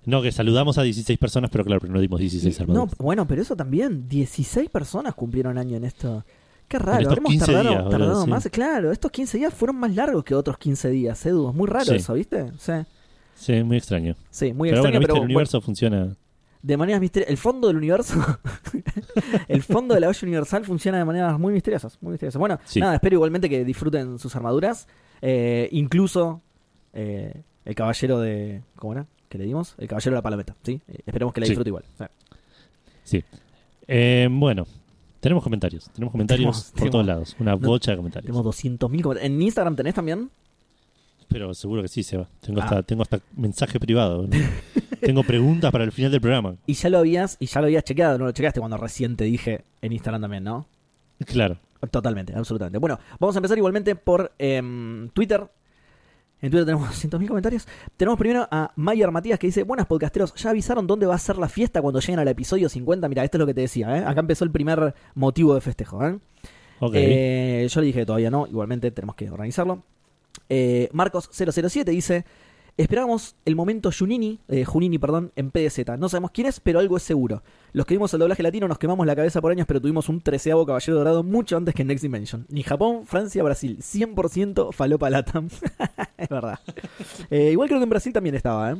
No, 0.06 0.22
que 0.22 0.32
saludamos 0.32 0.78
a 0.78 0.84
16 0.84 1.20
personas, 1.20 1.50
pero 1.52 1.66
claro, 1.66 1.86
no 1.90 2.00
dimos 2.00 2.20
16 2.20 2.58
No, 2.60 2.64
armaduras. 2.64 2.98
bueno, 2.98 3.28
pero 3.28 3.42
eso 3.42 3.56
también. 3.58 4.08
16 4.08 4.70
personas 4.70 5.14
cumplieron 5.16 5.58
año 5.58 5.76
en 5.76 5.84
esto. 5.84 6.24
Qué 6.70 6.80
raro, 6.80 7.00
estos 7.00 7.12
habremos 7.12 7.32
15 7.32 7.46
tardado, 7.46 7.70
días, 7.70 7.90
tardado 7.90 8.24
sí. 8.24 8.30
más. 8.30 8.50
Claro, 8.50 8.92
estos 8.94 9.12
15 9.12 9.38
días 9.38 9.54
fueron 9.54 9.76
más 9.78 9.94
largos 9.94 10.24
que 10.24 10.34
otros 10.36 10.58
15 10.58 10.90
días, 10.90 11.26
Edu. 11.26 11.50
Es 11.50 11.56
muy 11.56 11.68
raro 11.68 11.86
Sí. 11.86 11.96
eso, 11.96 12.14
¿viste? 12.14 12.52
Sí, 12.58 12.72
Sí, 13.36 13.64
muy 13.64 13.78
extraño. 13.78 14.16
sí 14.30 14.54
muy 14.54 14.70
pero 14.70 14.82
extraño, 14.82 14.82
bueno, 14.82 15.00
viste, 15.00 15.08
pero 15.08 15.14
el 15.16 15.20
bueno, 15.20 15.26
universo 15.26 15.62
funciona. 15.62 16.16
De 16.68 16.78
maneras 16.78 17.00
misteriosas. 17.02 17.32
El 17.32 17.38
fondo 17.38 17.68
del 17.68 17.78
universo, 17.78 18.14
el 19.48 19.64
fondo 19.64 19.94
de 19.96 20.02
la 20.02 20.10
olla 20.10 20.20
universal 20.22 20.66
funciona 20.66 20.98
de 20.98 21.06
maneras 21.06 21.40
muy 21.40 21.54
misteriosas. 21.54 21.98
Muy 22.02 22.12
misteriosas. 22.12 22.40
Bueno, 22.40 22.60
Sí. 22.66 22.80
nada, 22.80 22.96
espero 22.96 23.16
igualmente 23.16 23.50
que 23.50 23.64
disfruten 23.64 24.20
sus 24.20 24.36
armaduras. 24.36 24.88
eh, 25.22 25.68
incluso 25.72 26.42
eh, 26.94 27.42
el 27.66 27.74
caballero 27.76 28.20
de. 28.20 28.62
¿Cómo 28.76 28.94
era? 28.94 29.08
¿Qué 29.30 29.38
le 29.38 29.46
dimos? 29.46 29.76
El 29.78 29.88
caballero 29.88 30.12
de 30.12 30.16
la 30.18 30.22
palometa, 30.22 30.56
¿sí? 30.64 30.80
Eh, 30.88 31.00
esperemos 31.06 31.34
que 31.34 31.42
la 31.42 31.46
Sí. 31.48 31.52
disfrute 31.52 31.70
igual. 31.70 31.84
O 31.94 31.98
sea, 31.98 32.12
Sí. 33.04 33.24
Eh, 33.88 34.28
bueno, 34.30 34.66
tenemos 35.20 35.44
comentarios. 35.44 35.90
Tenemos 35.94 36.12
comentarios 36.12 36.42
Tenemos- 36.44 36.64
por 36.72 36.74
tenemos- 36.80 36.92
todos 36.92 37.06
lados. 37.06 37.36
Una 37.40 37.52
no- 37.52 37.60
bocha 37.60 37.92
de 37.92 37.98
comentarios. 37.98 38.26
tenemos 38.28 38.44
200.000 38.46 39.02
comentarios. 39.02 39.32
¿En 39.34 39.42
Instagram 39.42 39.76
tenés 39.76 39.94
también? 39.96 40.30
Pero 41.30 41.54
seguro 41.54 41.82
que 41.82 41.88
sí, 41.88 42.04
Seba. 42.04 42.28
Tengo 42.42 42.62
Ah. 42.62 42.64
hasta, 42.66 42.84
tengo 42.84 43.02
hasta 43.04 43.20
mensaje 43.36 43.80
privado. 43.80 44.28
¿no? 44.28 44.30
tengo 45.02 45.24
preguntas 45.24 45.72
para 45.72 45.84
el 45.84 45.92
final 45.92 46.12
del 46.12 46.22
programa. 46.22 46.56
Y 46.66 46.74
ya 46.74 46.90
lo 46.90 47.00
habías, 47.00 47.38
y 47.40 47.48
ya 47.48 47.62
lo 47.62 47.68
habías 47.68 47.84
chequeado, 47.84 48.18
no 48.18 48.26
lo 48.26 48.32
chequeaste 48.32 48.60
cuando 48.60 48.78
recién 48.78 49.16
te 49.16 49.26
dije 49.26 49.64
en 49.82 49.92
Instagram 49.92 50.22
también, 50.22 50.44
¿no? 50.44 50.68
Claro. 51.26 51.58
Totalmente, 51.92 52.34
absolutamente. 52.36 52.80
Bueno, 52.80 53.00
vamos 53.20 53.36
a 53.36 53.40
empezar 53.40 53.58
igualmente 53.58 53.96
por 53.96 54.32
em, 54.40 55.10
Twitter. 55.10 55.48
En 56.42 56.52
Twitter 56.52 56.66
tenemos 56.66 56.90
200.000 57.06 57.28
comentarios. 57.28 57.68
Tenemos 57.96 58.18
primero 58.18 58.48
a 58.50 58.72
Mayer 58.76 59.12
Matías 59.12 59.38
que 59.40 59.48
dice: 59.48 59.64
Buenas 59.64 59.86
podcasteros, 59.86 60.34
¿ya 60.36 60.50
avisaron 60.50 60.88
dónde 60.88 61.06
va 61.06 61.16
a 61.16 61.20
ser 61.20 61.38
la 61.38 61.50
fiesta 61.50 61.82
cuando 61.82 62.00
lleguen 62.00 62.20
al 62.20 62.28
episodio 62.28 62.70
50? 62.70 63.08
Mira, 63.10 63.24
esto 63.24 63.38
es 63.38 63.40
lo 63.40 63.46
que 63.46 63.54
te 63.54 63.62
decía, 63.62 63.96
¿eh? 63.98 64.04
Acá 64.06 64.22
empezó 64.22 64.44
el 64.44 64.52
primer 64.52 64.96
motivo 65.16 65.54
de 65.54 65.62
festejo, 65.62 66.06
¿eh? 66.06 66.18
Ok. 66.80 66.94
Eh, 66.96 67.68
yo 67.70 67.82
le 67.82 67.88
dije 67.88 68.06
todavía 68.06 68.30
no, 68.30 68.48
igualmente 68.48 68.92
tenemos 68.92 69.16
que 69.16 69.30
organizarlo. 69.30 69.84
Eh, 70.50 70.90
Marcos007 70.94 71.86
dice: 71.86 72.26
Esperamos 72.78 73.36
el 73.46 73.56
momento 73.56 73.90
Junini, 73.98 74.40
eh, 74.50 74.64
Junini, 74.64 75.00
perdón, 75.00 75.32
en 75.36 75.50
PDZ. 75.50 75.98
No 75.98 76.10
sabemos 76.10 76.30
quién 76.32 76.46
es, 76.46 76.60
pero 76.60 76.78
algo 76.80 76.96
es 76.98 77.02
seguro. 77.02 77.42
Los 77.74 77.88
que 77.88 77.96
vimos 77.96 78.14
el 78.14 78.20
doblaje 78.20 78.44
latino 78.44 78.68
nos 78.68 78.78
quemamos 78.78 79.08
la 79.08 79.16
cabeza 79.16 79.42
por 79.42 79.52
años, 79.52 79.66
pero 79.68 79.82
tuvimos 79.82 80.10
un 80.10 80.22
treceavo 80.22 80.64
caballero 80.64 80.96
dorado 80.98 81.24
mucho 81.24 81.58
antes 81.58 81.74
que 81.74 81.82
en 81.82 81.88
Next 81.88 82.04
Dimension. 82.04 82.46
Ni 82.50 82.62
Japón, 82.62 83.08
Francia, 83.08 83.42
Brasil. 83.42 83.80
100% 83.80 84.72
falopa 84.74 85.10
latam. 85.10 85.48
es 86.18 86.30
verdad. 86.30 86.60
Eh, 87.32 87.50
igual 87.52 87.68
creo 87.68 87.80
que 87.80 87.84
en 87.86 87.90
Brasil 87.90 88.14
también 88.14 88.36
estaba, 88.36 88.72
¿eh? 88.72 88.76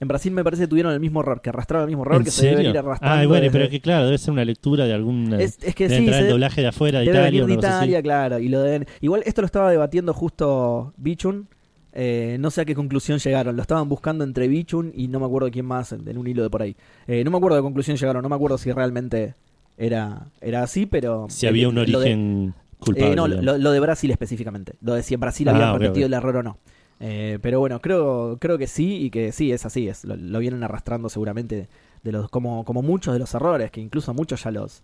En 0.00 0.08
Brasil 0.08 0.32
me 0.32 0.42
parece 0.42 0.62
que 0.62 0.66
tuvieron 0.68 0.92
el 0.92 0.98
mismo 0.98 1.20
error, 1.20 1.40
que 1.42 1.50
arrastraron 1.50 1.84
el 1.84 1.88
mismo 1.90 2.02
error 2.04 2.16
¿En 2.16 2.24
que 2.24 2.30
se 2.30 2.46
debe 2.46 2.56
serio? 2.56 2.70
venir 2.72 2.78
arrastrando. 2.84 3.14
Ah, 3.22 3.26
bueno, 3.26 3.42
desde- 3.42 3.52
pero 3.52 3.64
es 3.64 3.70
que 3.70 3.80
claro, 3.80 4.06
debe 4.06 4.18
ser 4.18 4.32
una 4.32 4.44
lectura 4.46 4.86
de 4.86 4.94
algún. 4.94 5.34
es, 5.34 5.58
es 5.62 5.74
que 5.74 5.88
sí, 5.88 6.06
se 6.06 6.18
el 6.20 6.28
doblaje 6.30 6.62
de 6.62 6.66
afuera 6.68 6.98
de 7.00 7.04
Italia. 7.04 7.22
venir 7.22 7.46
de. 7.46 7.52
Italia, 7.54 8.02
claro. 8.02 8.38
Y 8.40 8.48
lo 8.48 8.62
deben... 8.62 8.86
Igual 9.02 9.22
esto 9.26 9.42
lo 9.42 9.46
estaba 9.46 9.70
debatiendo 9.70 10.14
justo 10.14 10.94
Bichun. 10.96 11.46
Eh, 11.92 12.36
no 12.40 12.50
sé 12.50 12.60
a 12.60 12.64
qué 12.64 12.74
conclusión 12.74 13.18
llegaron. 13.18 13.56
Lo 13.56 13.62
estaban 13.62 13.88
buscando 13.88 14.22
entre 14.24 14.46
Bichun 14.48 14.92
y 14.94 15.08
no 15.08 15.18
me 15.20 15.26
acuerdo 15.26 15.50
quién 15.50 15.66
más 15.66 15.92
en, 15.92 16.06
en 16.08 16.18
un 16.18 16.26
hilo 16.26 16.42
de 16.42 16.50
por 16.50 16.62
ahí. 16.62 16.76
Eh, 17.06 17.24
no 17.24 17.30
me 17.30 17.36
acuerdo 17.38 17.56
de 17.56 17.60
qué 17.62 17.64
conclusión 17.64 17.96
llegaron. 17.96 18.22
No 18.22 18.28
me 18.28 18.36
acuerdo 18.36 18.58
si 18.58 18.70
realmente 18.72 19.34
era, 19.76 20.26
era 20.40 20.62
así, 20.62 20.86
pero. 20.86 21.26
Si 21.28 21.46
había 21.46 21.68
un 21.68 21.74
de- 21.74 21.80
origen 21.82 22.54
culpable. 22.78 23.12
eh, 23.12 23.16
no, 23.16 23.26
lo, 23.28 23.58
lo 23.58 23.72
de 23.72 23.80
Brasil 23.80 24.10
específicamente. 24.10 24.74
Lo 24.80 24.94
de 24.94 25.02
si 25.02 25.14
en 25.14 25.20
Brasil 25.20 25.48
Ah, 25.48 25.52
habían 25.52 25.80
repetido 25.80 26.06
el 26.06 26.14
error 26.14 26.36
o 26.36 26.42
no. 26.42 26.58
Eh, 27.00 27.38
pero 27.40 27.60
bueno, 27.60 27.80
creo, 27.80 28.36
creo 28.38 28.58
que 28.58 28.66
sí 28.66 29.04
y 29.06 29.10
que 29.10 29.32
sí, 29.32 29.50
es 29.52 29.64
así. 29.66 29.88
Es, 29.88 30.04
lo, 30.04 30.16
lo 30.16 30.38
vienen 30.38 30.62
arrastrando 30.62 31.08
seguramente 31.08 31.68
de 32.02 32.12
los, 32.12 32.28
como, 32.30 32.64
como 32.64 32.82
muchos 32.82 33.14
de 33.14 33.18
los 33.18 33.34
errores, 33.34 33.70
que 33.70 33.80
incluso 33.80 34.12
muchos 34.14 34.44
ya 34.44 34.50
los, 34.50 34.82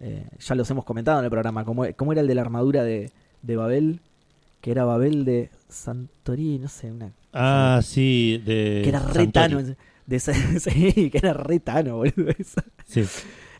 eh, 0.00 0.24
ya 0.38 0.54
los 0.54 0.70
hemos 0.70 0.84
comentado 0.84 1.18
en 1.18 1.24
el 1.24 1.30
programa. 1.30 1.64
Como, 1.64 1.84
como 1.96 2.12
era 2.12 2.20
el 2.22 2.28
de 2.28 2.34
la 2.36 2.42
armadura 2.42 2.82
de, 2.84 3.10
de 3.42 3.56
Babel, 3.56 4.00
que 4.60 4.70
era 4.70 4.84
Babel 4.84 5.24
de 5.24 5.50
Santorini, 5.68 6.58
no 6.58 6.68
sé, 6.68 6.90
una, 6.92 7.12
Ah, 7.32 7.80
sí, 7.82 8.42
de. 8.44 8.80
que 8.82 8.88
era 8.88 9.00
retano. 9.00 9.60
De 10.06 10.16
esa- 10.16 10.32
sí, 10.60 11.10
que 11.10 11.18
era 11.18 11.32
retano, 11.32 11.96
boludo. 11.96 12.30
eso. 12.38 12.60
Sí. 12.86 13.04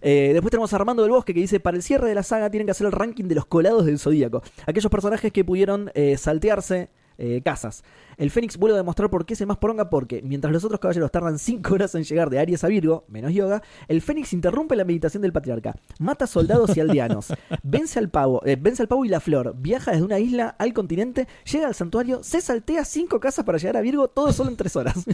Eh, 0.01 0.31
después 0.33 0.51
tenemos 0.51 0.73
a 0.73 0.77
Armando 0.77 1.03
del 1.03 1.11
Bosque 1.11 1.35
que 1.35 1.41
dice: 1.41 1.59
Para 1.59 1.77
el 1.77 1.83
cierre 1.83 2.09
de 2.09 2.15
la 2.15 2.23
saga 2.23 2.51
tienen 2.51 2.67
que 2.67 2.71
hacer 2.71 2.87
el 2.87 2.93
ranking 2.93 3.25
de 3.25 3.35
los 3.35 3.47
colados 3.47 3.85
del 3.87 3.99
Zodíaco. 3.99 4.43
Aquellos 4.67 4.91
personajes 4.91 5.33
que 5.33 5.45
pudieron 5.45 5.91
eh, 5.95 6.17
saltearse 6.17 6.91
eh, 7.19 7.41
casas. 7.45 7.85
El 8.17 8.31
Fénix 8.31 8.57
vuelve 8.57 8.75
a 8.75 8.79
demostrar 8.79 9.11
por 9.11 9.27
qué 9.27 9.35
es 9.35 9.41
el 9.41 9.47
más 9.47 9.59
poronga, 9.59 9.91
porque 9.91 10.23
mientras 10.23 10.53
los 10.53 10.65
otros 10.65 10.81
caballeros 10.81 11.11
tardan 11.11 11.39
5 11.39 11.75
horas 11.75 11.95
en 11.95 12.05
llegar 12.05 12.31
de 12.31 12.39
Aries 12.39 12.65
a 12.65 12.69
Virgo, 12.69 13.05
menos 13.09 13.33
yoga, 13.33 13.63
el 13.89 14.01
Fénix 14.03 14.33
interrumpe 14.33 14.77
la 14.77 14.85
meditación 14.85 15.23
del 15.23 15.33
patriarca, 15.33 15.75
mata 15.99 16.27
soldados 16.27 16.77
y 16.77 16.81
aldeanos, 16.81 17.33
vence 17.63 17.99
al 17.99 18.09
pavo, 18.11 18.43
eh, 18.47 18.57
vence 18.61 18.83
al 18.83 18.89
pavo 18.89 19.05
y 19.05 19.09
la 19.09 19.21
flor, 19.21 19.55
viaja 19.59 19.91
desde 19.93 20.05
una 20.05 20.19
isla 20.19 20.49
al 20.59 20.73
continente, 20.73 21.27
llega 21.51 21.67
al 21.67 21.75
santuario, 21.75 22.23
se 22.23 22.41
saltea 22.41 22.85
5 22.85 23.21
casas 23.21 23.45
para 23.45 23.59
llegar 23.59 23.77
a 23.77 23.81
Virgo, 23.81 24.09
todo 24.09 24.33
solo 24.33 24.51
en 24.51 24.57
3 24.57 24.77
horas. 24.77 25.05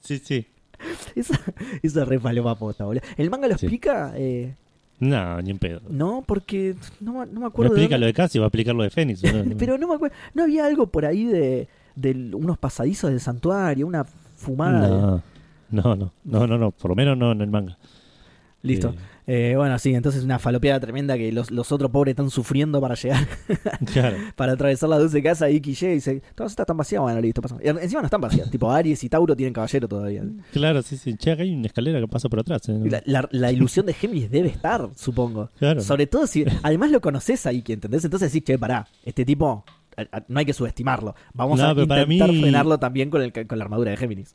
Sí, 0.00 0.18
sí. 0.18 0.46
esa, 1.14 1.40
esa 1.82 2.02
es 2.02 2.08
re 2.08 2.18
paloma 2.18 2.54
boludo. 2.54 3.00
¿El 3.16 3.30
manga 3.30 3.48
lo 3.48 3.56
Sí. 3.56 3.66
explica? 3.66 4.12
Eh, 4.16 4.54
No, 5.00 5.42
ni 5.42 5.50
en 5.50 5.58
pedo. 5.58 5.80
no, 5.90 6.22
porque 6.26 6.76
no, 7.00 7.12
me- 7.20 7.26
no 7.26 7.32
me 7.32 7.40
No 7.40 7.46
acuerdo. 7.46 7.74
de 7.74 7.80
explica 7.80 7.98
lo 7.98 8.06
de 8.06 8.12
Casi, 8.14 8.38
va 8.38 8.46
a 8.46 8.48
explicar 8.48 8.74
lo 8.74 8.82
de 8.84 8.90
Fénix. 8.90 9.22
¿no? 9.24 9.44
Pero 9.58 9.76
no 9.78 9.88
me 9.88 9.94
acuerdo. 9.94 10.14
¿No 10.34 10.44
había 10.44 10.64
algo 10.66 10.86
por 10.86 11.04
ahí 11.04 11.24
de, 11.24 11.68
de 11.96 12.30
unos 12.34 12.58
pasadizos 12.58 13.10
del 13.10 13.20
santuario? 13.20 13.86
Una 13.86 14.04
fumada. 14.04 14.88
de- 14.88 14.96
No, 14.96 15.22
no, 15.70 15.96
no, 15.96 16.12
no, 16.24 16.46
no, 16.46 16.58
no, 16.58 16.70
por 16.70 16.90
lo 16.90 16.94
menos 16.94 17.18
no 17.18 17.32
en 17.32 17.40
el 17.40 17.50
manga. 17.50 17.76
Listo. 18.62 18.90
Eh, 18.90 18.94
Eh, 19.26 19.54
bueno, 19.56 19.78
sí, 19.78 19.94
entonces 19.94 20.22
una 20.22 20.38
falopeada 20.38 20.78
tremenda 20.80 21.16
que 21.16 21.32
los, 21.32 21.50
los 21.50 21.72
otros 21.72 21.90
pobres 21.90 22.12
están 22.12 22.28
sufriendo 22.28 22.78
para 22.80 22.94
llegar, 22.94 23.26
claro. 23.92 24.16
para 24.36 24.52
atravesar 24.52 24.88
la 24.90 24.98
dulce 24.98 25.22
casa. 25.22 25.48
Y 25.50 25.56
y 25.56 25.60
dice: 25.60 26.22
Todas 26.34 26.52
estas 26.52 26.64
están 26.64 26.76
vacías. 26.76 27.00
Bueno, 27.00 27.20
listo, 27.20 27.40
pasa. 27.40 27.56
Encima 27.62 28.02
no 28.02 28.06
están 28.06 28.20
vacías. 28.20 28.50
tipo, 28.50 28.70
Aries 28.70 29.02
y 29.02 29.08
Tauro 29.08 29.34
tienen 29.34 29.54
caballero 29.54 29.88
todavía. 29.88 30.22
Claro, 30.52 30.82
sí, 30.82 30.96
sí. 30.98 31.16
Che, 31.16 31.30
acá 31.30 31.42
hay 31.42 31.54
una 31.54 31.66
escalera 31.66 32.00
que 32.00 32.08
pasa 32.08 32.28
por 32.28 32.40
atrás. 32.40 32.68
eh. 32.68 32.78
La, 32.84 33.02
la- 33.06 33.28
la 33.32 33.50
ilusión 33.50 33.86
de 33.86 33.94
Géminis 33.94 34.30
debe 34.30 34.48
estar, 34.48 34.88
supongo. 34.94 35.48
Claro. 35.58 35.80
Sobre 35.80 36.06
todo 36.06 36.26
si. 36.26 36.44
Además 36.62 36.90
lo 36.90 37.00
conoces 37.00 37.46
ahí, 37.46 37.64
¿entendés? 37.66 38.04
Entonces 38.04 38.30
decís, 38.30 38.44
che, 38.46 38.58
pará, 38.58 38.86
este 39.04 39.24
tipo. 39.24 39.64
No 40.26 40.40
hay 40.40 40.44
que 40.44 40.52
subestimarlo. 40.52 41.14
Vamos 41.34 41.60
No, 41.60 41.66
a 41.68 41.70
intentar 41.70 42.08
mí- 42.08 42.18
frenarlo 42.18 42.78
también 42.78 43.10
con, 43.10 43.22
el, 43.22 43.32
con 43.32 43.58
la 43.58 43.64
armadura 43.64 43.92
de 43.92 43.96
Géminis. 43.96 44.34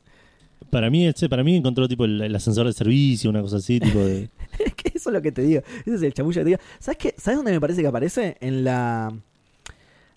Para 0.69 0.89
mí, 0.89 1.11
che, 1.13 1.27
para 1.29 1.43
mí 1.43 1.55
encontró 1.55 1.87
tipo 1.87 2.05
el, 2.05 2.21
el 2.21 2.35
ascensor 2.35 2.67
de 2.67 2.73
servicio, 2.73 3.29
una 3.29 3.41
cosa 3.41 3.57
así, 3.57 3.79
tipo 3.79 3.99
de. 3.99 4.29
Es 4.59 4.73
que 4.75 4.91
eso 4.95 5.09
es 5.09 5.13
lo 5.13 5.21
que 5.21 5.31
te 5.31 5.41
digo. 5.41 5.61
Ese 5.85 5.95
es 5.95 6.01
el 6.01 6.13
chamullo 6.13 6.41
que 6.41 6.43
te 6.43 6.49
digo. 6.49 6.61
¿Sabes 6.79 6.97
qué? 6.97 7.15
¿Sabes 7.17 7.37
dónde 7.37 7.51
me 7.51 7.61
parece 7.61 7.81
que 7.81 7.87
aparece? 7.87 8.37
En 8.41 8.63
la. 8.63 9.13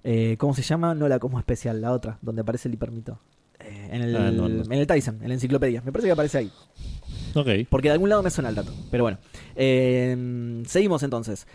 eh, 0.05 0.37
¿Cómo 0.39 0.53
se 0.55 0.63
llama? 0.63 0.95
No 0.95 1.09
la 1.09 1.19
como 1.19 1.39
especial, 1.39 1.81
la 1.81 1.93
otra, 1.93 2.19
donde 2.23 2.43
aparece 2.43 2.69
el 2.69 2.75
hipermito. 2.75 3.19
Eh, 3.61 3.89
en, 3.93 4.03
el, 4.03 4.17
Ah, 4.17 4.31
no, 4.31 4.49
no. 4.49 4.65
en 4.65 4.73
el 4.73 4.87
Tyson, 4.87 5.19
en 5.23 5.29
la 5.29 5.35
enciclopedia. 5.35 5.81
Me 5.83 5.93
parece 5.93 6.09
que 6.09 6.13
aparece 6.13 6.39
ahí. 6.39 6.53
Ok. 7.35 7.49
Porque 7.71 7.89
de 7.89 7.93
algún 7.93 8.09
lado 8.09 8.23
me 8.23 8.31
suena 8.31 8.49
el 8.51 8.55
dato. 8.57 8.73
Pero 8.91 9.05
bueno. 9.05 9.19
Eh, 9.55 10.63
seguimos 10.67 11.03
entonces. 11.03 11.47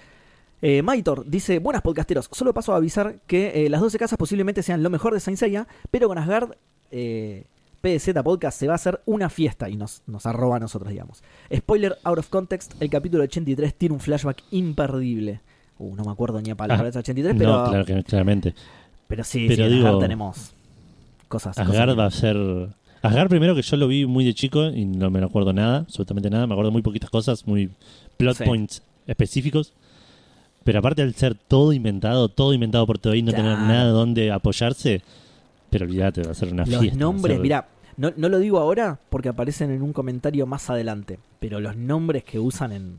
Eh, 0.61 0.81
Maitor 0.81 1.29
dice, 1.29 1.59
buenas 1.59 1.83
podcasteros, 1.83 2.29
solo 2.31 2.51
paso 2.51 2.73
a 2.73 2.77
avisar 2.77 3.19
que 3.27 3.65
eh, 3.65 3.69
las 3.69 3.79
12 3.79 3.99
casas 3.99 4.17
posiblemente 4.17 4.63
sean 4.63 4.81
lo 4.81 4.89
mejor 4.89 5.13
de 5.13 5.19
Saint 5.19 5.37
Seiya, 5.37 5.67
pero 5.91 6.07
con 6.07 6.17
Asgard 6.17 6.53
eh, 6.89 7.43
PZ 7.97 8.13
Podcast 8.23 8.59
se 8.59 8.67
va 8.67 8.73
a 8.73 8.75
hacer 8.75 9.01
una 9.05 9.29
fiesta 9.29 9.69
y 9.69 9.75
nos, 9.77 10.01
nos 10.07 10.25
arroba 10.25 10.57
a 10.57 10.59
nosotros, 10.59 10.89
digamos. 10.91 11.23
Spoiler 11.55 11.97
out 12.03 12.17
of 12.19 12.27
context, 12.29 12.73
el 12.81 12.89
capítulo 12.89 13.23
83 13.23 13.73
tiene 13.75 13.93
un 13.93 13.99
flashback 14.01 14.43
imperdible. 14.51 15.39
Uh, 15.79 15.95
no 15.95 16.03
me 16.03 16.11
acuerdo 16.11 16.41
ni 16.41 16.49
a 16.49 16.55
palabra 16.55 16.83
de 16.85 16.89
ese 16.89 16.99
83, 16.99 17.35
pero, 17.37 17.51
No, 17.63 17.69
claro, 17.69 17.85
que- 17.85 18.03
claramente. 18.03 18.53
pero 19.07 19.23
sí, 19.23 19.45
pero 19.47 19.65
sí, 19.67 19.73
digo, 19.75 19.87
Asgard 19.87 20.01
tenemos 20.01 20.37
cosas. 21.27 21.55
cosas 21.55 21.57
Asgard 21.69 21.97
va 21.97 22.05
a 22.05 22.11
ser. 22.11 22.35
Asgard, 23.03 23.29
primero 23.29 23.53
que 23.55 23.61
yo 23.61 23.77
lo 23.77 23.87
vi 23.87 24.05
muy 24.05 24.25
de 24.25 24.33
chico 24.33 24.65
y 24.67 24.85
no 24.85 25.09
me 25.11 25.23
acuerdo 25.23 25.53
nada, 25.53 25.79
absolutamente 25.79 26.29
nada. 26.29 26.47
Me 26.47 26.53
acuerdo 26.53 26.71
muy 26.71 26.81
poquitas 26.81 27.09
cosas, 27.09 27.45
muy 27.47 27.69
plot 28.17 28.37
Sí. 28.37 28.43
points 28.43 28.81
específicos. 29.05 29.73
Pero 30.63 30.79
aparte 30.79 31.01
al 31.01 31.13
ser 31.13 31.35
todo 31.35 31.71
inventado, 31.71 32.27
todo 32.27 32.53
inventado 32.53 32.85
por 32.85 32.97
Toei, 32.97 33.21
no 33.21 33.31
tener 33.31 33.57
nada 33.57 33.91
donde 33.91 34.31
apoyarse. 34.31 35.01
Pero 35.69 35.85
olvídate, 35.85 36.23
va 36.23 36.31
a 36.31 36.33
ser 36.33 36.51
una 36.51 36.65
Los 36.65 36.79
fiesta. 36.79 36.95
a 36.97 36.99
nombres, 36.99 37.39
mira, 37.39 37.67
no, 37.97 38.13
no 38.15 38.29
lo 38.29 38.39
digo 38.39 38.59
ahora 38.59 38.99
porque 39.09 39.29
aparecen 39.29 39.71
en 39.71 39.81
un 39.81 39.91
comentario 39.93 40.45
más 40.45 40.69
adelante, 40.69 41.19
pero 41.39 41.59
los 41.59 41.75
nombres 41.75 42.23
que 42.23 42.39
usan 42.39 42.71
en, 42.71 42.97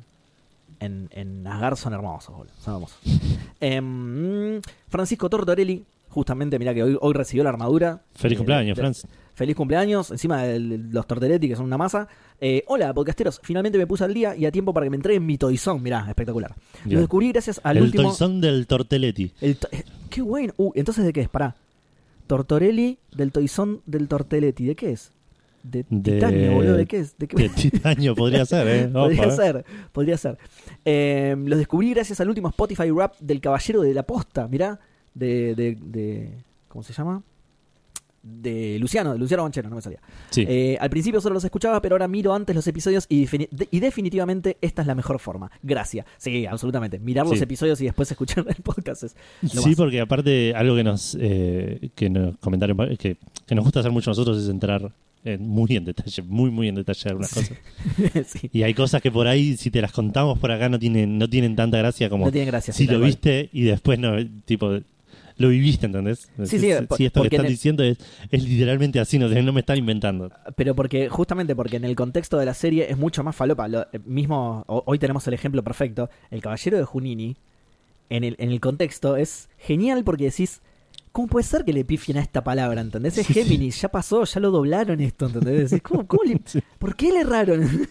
en, 0.81 1.09
en 1.13 1.47
Asgard 1.47 1.77
son 1.77 1.93
hermosos, 1.95 2.37
boludo, 2.37 2.53
son 2.61 2.75
hermosos. 2.75 2.99
Em, 3.61 4.61
Francisco 4.89 5.29
Tortorelli, 5.29 5.85
justamente, 6.09 6.59
mira 6.59 6.73
que 6.75 6.83
hoy, 6.83 6.97
hoy 7.01 7.13
recibió 7.13 7.43
la 7.45 7.51
armadura. 7.51 8.03
Feliz 8.15 8.37
Eh, 8.37 8.39
cumpleaños, 8.39 8.77
de- 8.77 8.83
Franz. 8.83 9.07
Feliz 9.35 9.55
cumpleaños, 9.55 10.11
encima 10.11 10.43
de 10.43 10.59
los 10.59 11.07
tortelletti 11.07 11.49
que 11.49 11.55
son 11.55 11.65
una 11.67 11.79
masa. 11.79 12.09
Eh, 12.41 12.65
hola, 12.67 12.93
podcasteros, 12.93 13.41
finalmente 13.45 13.79
me 13.79 13.87
puse 13.87 14.03
al 14.03 14.13
día 14.13 14.35
y 14.35 14.47
a 14.47 14.51
tiempo 14.51 14.73
para 14.75 14.85
que 14.87 14.91
me 14.91 14.97
entreguen 14.97 15.25
mi 15.25 15.39
toizón, 15.39 15.81
mirá, 15.81 16.05
espectacular. 16.09 16.55
Lo 16.87 16.99
descubrí 16.99 17.31
gracias 17.31 17.61
al 17.63 17.77
el 17.77 17.85
último... 17.85 18.09
toizón 18.09 18.41
del 18.41 18.67
Tortelletti. 18.67 19.33
El 19.41 19.57
to- 19.57 19.69
eh, 19.71 19.85
qué 20.11 20.23
bueno. 20.23 20.53
Uh, 20.57 20.73
entonces, 20.75 21.05
¿de 21.05 21.13
qué 21.13 21.21
es? 21.21 21.29
Pará. 21.29 21.55
Tortorelli 22.29 22.99
del 23.17 23.33
Toizón 23.33 23.83
del 23.87 24.07
Tortelletti. 24.07 24.67
¿De 24.67 24.77
qué 24.77 24.93
es? 24.93 25.11
De, 25.65 25.85
De- 25.91 26.13
titanio, 26.13 26.53
boludo. 26.53 26.77
¿De 26.77 26.87
qué 26.87 26.99
es? 26.99 27.19
¿De 27.19 27.27
qué 27.27 27.37
De 27.37 27.49
titanio 27.49 28.15
podría 28.15 28.47
ser, 28.47 28.69
¿eh? 28.69 28.89
Podría 28.93 29.25
¿eh? 29.25 29.31
ser, 29.33 29.65
podría 29.91 30.17
ser. 30.17 30.39
Eh, 30.85 31.35
los 31.37 31.59
descubrí 31.59 31.91
gracias 31.93 32.21
al 32.21 32.29
último 32.29 32.49
Spotify 32.49 32.91
rap 32.91 33.15
del 33.19 33.41
Caballero 33.41 33.83
de 33.83 33.93
la 33.93 34.05
Posta, 34.05 34.47
mirá. 34.47 34.79
De, 35.15 35.57
de, 35.57 35.77
de- 35.81 36.31
¿Cómo 36.69 36.85
se 36.85 36.93
llama? 36.93 37.23
De 38.41 38.79
Luciano, 38.79 39.13
de 39.13 39.19
Luciano 39.19 39.43
Banchero, 39.43 39.69
no 39.69 39.77
me 39.77 39.83
salía. 39.83 40.01
Sí. 40.31 40.45
Eh, 40.47 40.77
al 40.81 40.91
principio 40.91 41.21
solo 41.21 41.35
los 41.35 41.45
escuchaba, 41.45 41.81
pero 41.83 41.95
ahora 41.95 42.07
miro 42.09 42.35
antes 42.35 42.55
los 42.55 42.67
episodios 42.67 43.07
y, 43.09 43.25
defini- 43.27 43.49
de- 43.51 43.69
y 43.71 43.81
definitivamente 43.81 44.57
esta 44.61 44.83
es 44.83 44.89
la 44.89 44.95
mejor 44.95 45.19
forma. 45.19 45.51
Gracias. 45.63 46.07
Sí, 46.19 46.47
absolutamente. 46.47 46.99
Mirar 46.99 47.27
los 47.27 47.39
Sí. 47.39 47.45
episodios 47.45 47.81
y 47.81 47.85
después 47.87 48.11
escuchar 48.11 48.45
el 48.49 48.63
podcast 48.63 49.03
es 49.05 49.17
lo 49.43 49.49
Sí, 49.63 49.69
más. 49.71 49.77
porque 49.77 50.01
aparte 50.01 50.55
algo 50.55 50.77
que 50.77 50.85
nos 50.85 51.17
eh, 51.21 51.91
que 51.95 52.11
nos 52.11 52.37
comentaron 52.39 52.77
que, 52.97 53.17
que 53.47 53.55
nos 53.55 53.65
gusta 53.65 53.81
hacer 53.81 53.91
mucho 53.93 54.11
a 54.11 54.13
nosotros 54.13 54.43
es 54.43 54.49
entrar 54.49 54.93
en- 55.25 55.49
muy 55.49 55.75
en 55.77 55.85
detalle, 55.85 56.23
muy 56.23 56.51
muy 56.51 56.69
en 56.69 56.77
detalle 56.77 57.09
algunas 57.09 57.33
cosas. 57.35 57.53
sí. 58.29 58.51
Y 58.53 58.63
hay 58.63 58.75
cosas 58.75 59.03
que 59.03 59.11
por 59.11 59.27
ahí 59.27 59.57
si 59.57 59.71
te 59.71 59.81
las 59.83 59.91
contamos 59.93 60.39
por 60.39 60.53
acá 60.53 60.69
no 60.69 60.79
tienen 60.79 61.19
no 61.19 61.29
tienen 61.29 61.57
tanta 61.57 61.79
gracia 61.79 62.09
como 62.09 62.27
No 62.27 62.33
tiene 62.33 62.47
gracia. 62.47 62.73
si 62.73 62.87
lo 62.87 63.01
viste 63.01 63.49
y 63.53 63.63
después 63.63 63.99
no 63.99 64.13
tipo 64.45 64.79
lo 65.39 65.49
viviste, 65.49 65.87
¿entendés? 65.87 66.29
Sí, 66.45 66.59
sí, 66.59 66.59
si, 66.73 66.87
por- 66.87 66.99
si 66.99 67.07
esto 67.07 67.23
que 67.23 67.29
están 67.29 67.47
el- 67.47 67.53
diciendo 67.53 67.83
es, 67.83 67.99
es 68.31 68.45
literalmente 68.45 69.01
así, 69.01 69.19
no, 69.19 69.29
no 69.29 69.53
me 69.53 69.61
están 69.61 69.79
inventando. 69.79 70.31
Pero 70.57 70.75
porque, 70.75 71.09
justamente 71.09 71.57
porque 71.57 71.77
en 71.77 71.85
el 71.85 71.97
contexto 71.97 72.37
de 72.39 72.45
la 72.47 72.55
serie 72.55 72.91
es 72.91 72.99
mucho 72.99 73.25
más 73.25 73.35
falopa. 73.35 73.67
Lo- 73.69 73.83
eh, 73.93 74.01
mismo, 74.05 74.65
ho- 74.67 74.83
hoy 74.87 74.99
tenemos 74.99 75.27
el 75.27 75.35
ejemplo 75.35 75.63
perfecto. 75.65 76.11
El 76.31 76.43
caballero 76.43 76.77
de 76.79 76.85
Junini, 76.85 77.37
en 78.11 78.25
el, 78.25 78.37
en 78.39 78.51
el 78.51 78.61
contexto, 78.61 79.17
es 79.17 79.49
genial 79.59 80.05
porque 80.05 80.25
decís. 80.25 80.61
¿Cómo 81.11 81.27
puede 81.27 81.45
ser 81.45 81.65
que 81.65 81.73
le 81.73 81.85
pifien 81.85 82.19
a 82.19 82.21
esta 82.21 82.45
palabra? 82.45 82.81
¿Entendés? 82.81 83.17
Es 83.19 83.27
Sí, 83.27 83.33
sí. 83.33 83.43
Géminis, 83.43 83.81
ya 83.81 83.89
pasó, 83.89 84.23
ya 84.25 84.41
lo 84.41 84.51
doblaron 84.51 85.01
esto, 85.01 85.27
¿entendés? 85.27 85.71
Decís, 85.71 85.83
¿cómo, 85.83 86.07
cómo 86.07 86.23
le-. 86.23 86.39
¿Por 86.79 86.95
qué 86.95 87.11
le 87.11 87.21
erraron? 87.23 87.67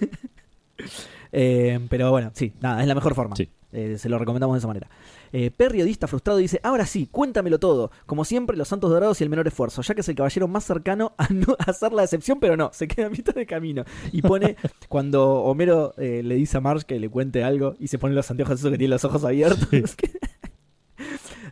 Eh, 1.31 1.79
pero 1.89 2.11
bueno, 2.11 2.31
sí, 2.33 2.53
nada, 2.61 2.81
es 2.81 2.87
la 2.87 2.95
mejor 2.95 3.13
forma. 3.15 3.35
Sí. 3.35 3.49
Eh, 3.73 3.97
se 3.97 4.07
lo 4.09 4.17
recomendamos 4.17 4.55
de 4.55 4.59
esa 4.59 4.67
manera. 4.67 4.87
Eh, 5.33 5.51
periodista 5.51 6.07
frustrado 6.07 6.39
dice, 6.39 6.59
ahora 6.63 6.85
sí, 6.85 7.07
cuéntamelo 7.11 7.59
todo. 7.59 7.91
Como 8.05 8.25
siempre, 8.25 8.55
los 8.57 8.67
santos 8.67 8.89
dorados 8.89 9.19
y 9.19 9.23
el 9.23 9.29
menor 9.29 9.47
esfuerzo, 9.47 9.81
ya 9.81 9.93
que 9.95 10.01
es 10.01 10.09
el 10.09 10.15
caballero 10.15 10.47
más 10.47 10.63
cercano 10.63 11.13
a 11.17 11.27
no 11.29 11.55
hacer 11.65 11.93
la 11.93 12.03
excepción, 12.03 12.39
pero 12.39 12.55
no, 12.57 12.69
se 12.73 12.87
queda 12.87 13.07
a 13.07 13.09
mitad 13.09 13.33
de 13.33 13.45
camino. 13.45 13.83
Y 14.11 14.21
pone, 14.21 14.55
cuando 14.89 15.35
Homero 15.43 15.93
eh, 15.97 16.21
le 16.23 16.35
dice 16.35 16.57
a 16.57 16.61
Marge 16.61 16.85
que 16.85 16.99
le 16.99 17.09
cuente 17.09 17.43
algo 17.43 17.75
y 17.79 17.87
se 17.87 17.97
pone 17.99 18.15
los 18.15 18.29
anteojos 18.31 18.59
esos 18.59 18.71
que 18.71 18.77
tiene 18.77 18.91
los 18.93 19.03
ojos 19.05 19.23
abiertos. 19.23 19.67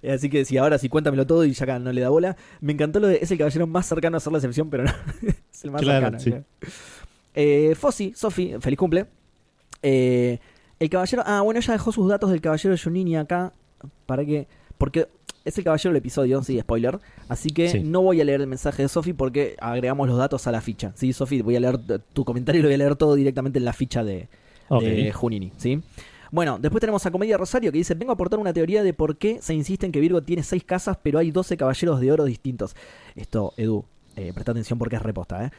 Así 0.08 0.30
que 0.30 0.46
sí, 0.46 0.58
ahora 0.58 0.78
sí, 0.78 0.88
cuéntamelo 0.88 1.26
todo 1.26 1.46
y 1.46 1.54
ya 1.54 1.64
acá 1.64 1.80
no 1.80 1.92
le 1.92 2.02
da 2.02 2.10
bola. 2.10 2.38
Me 2.62 2.74
encantó 2.74 3.00
lo 3.00 3.08
de, 3.08 3.20
es 3.22 3.32
el 3.32 3.38
caballero 3.40 3.66
más 3.66 3.88
cercano 3.88 4.16
a 4.16 4.20
hacer 4.20 4.32
la 4.32 4.38
excepción, 4.38 4.70
pero 4.70 4.84
no, 4.84 4.92
es 5.52 5.64
el 5.64 5.72
más 5.72 5.82
Claro, 5.82 6.06
cercano. 6.06 6.20
sí. 6.20 6.30
claro. 6.30 6.46
Eh, 7.34 7.76
Fossi, 7.76 8.14
Sofi, 8.16 8.54
feliz 8.60 8.78
cumple. 8.78 9.08
Eh, 9.82 10.40
el 10.80 10.90
caballero. 10.90 11.24
Ah, 11.26 11.42
bueno, 11.42 11.60
ella 11.60 11.74
dejó 11.74 11.92
sus 11.92 12.08
datos 12.08 12.30
del 12.30 12.42
caballero 12.42 12.76
de 12.76 12.82
Junini 12.82 13.18
acá. 13.18 13.52
Para 14.06 14.26
que. 14.26 14.48
Porque 14.78 15.08
es 15.46 15.58
el 15.58 15.64
caballero 15.64 15.92
del 15.92 15.98
episodio, 15.98 16.42
sí, 16.44 16.60
spoiler. 16.60 17.00
Así 17.30 17.50
que 17.50 17.70
Sí. 17.70 17.80
no 17.84 18.02
voy 18.02 18.20
a 18.20 18.26
leer 18.26 18.42
el 18.42 18.48
mensaje 18.48 18.82
de 18.84 18.90
Sofi 18.90 19.14
porque 19.14 19.56
agregamos 19.60 20.08
los 20.08 20.18
datos 20.18 20.48
a 20.48 20.52
la 20.52 20.60
ficha. 20.62 20.92
Sí, 20.96 21.14
Sofi, 21.14 21.42
voy 21.42 21.56
a 21.56 21.60
leer 21.60 21.78
tu 22.14 22.26
comentario 22.26 22.60
y 22.60 22.62
lo 22.64 22.68
voy 22.70 22.74
a 22.76 22.78
leer 22.80 22.96
todo 22.96 23.16
directamente 23.16 23.60
en 23.60 23.66
la 23.66 23.74
ficha 23.74 24.04
de, 24.04 24.28
Junini, 25.14 25.52
¿sí? 25.58 25.82
Bueno, 26.32 26.58
después 26.60 26.82
tenemos 26.82 27.06
a 27.06 27.12
Comedia 27.12 27.38
Rosario 27.38 27.72
que 27.72 27.78
dice, 27.78 27.94
vengo 27.94 28.12
a 28.12 28.16
aportar 28.16 28.40
una 28.40 28.52
teoría 28.52 28.84
de 28.84 28.94
por 28.94 29.18
qué 29.18 29.40
se 29.42 29.54
insiste 29.54 29.86
en 29.86 29.92
que 29.92 30.00
Virgo 30.00 30.22
tiene 30.24 30.44
seis 30.44 30.64
casas, 30.64 30.98
pero 31.02 31.20
hay 31.20 31.32
12 31.32 31.56
caballeros 31.56 32.00
de 32.02 32.12
oro 32.12 32.26
distintos. 32.26 32.76
Esto, 33.16 33.54
Edu, 33.58 33.86
eh, 34.16 34.32
presta 34.34 34.52
atención 34.52 34.78
porque 34.80 34.96
es 34.98 35.02
reposta, 35.02 35.46
¿eh? 35.46 35.52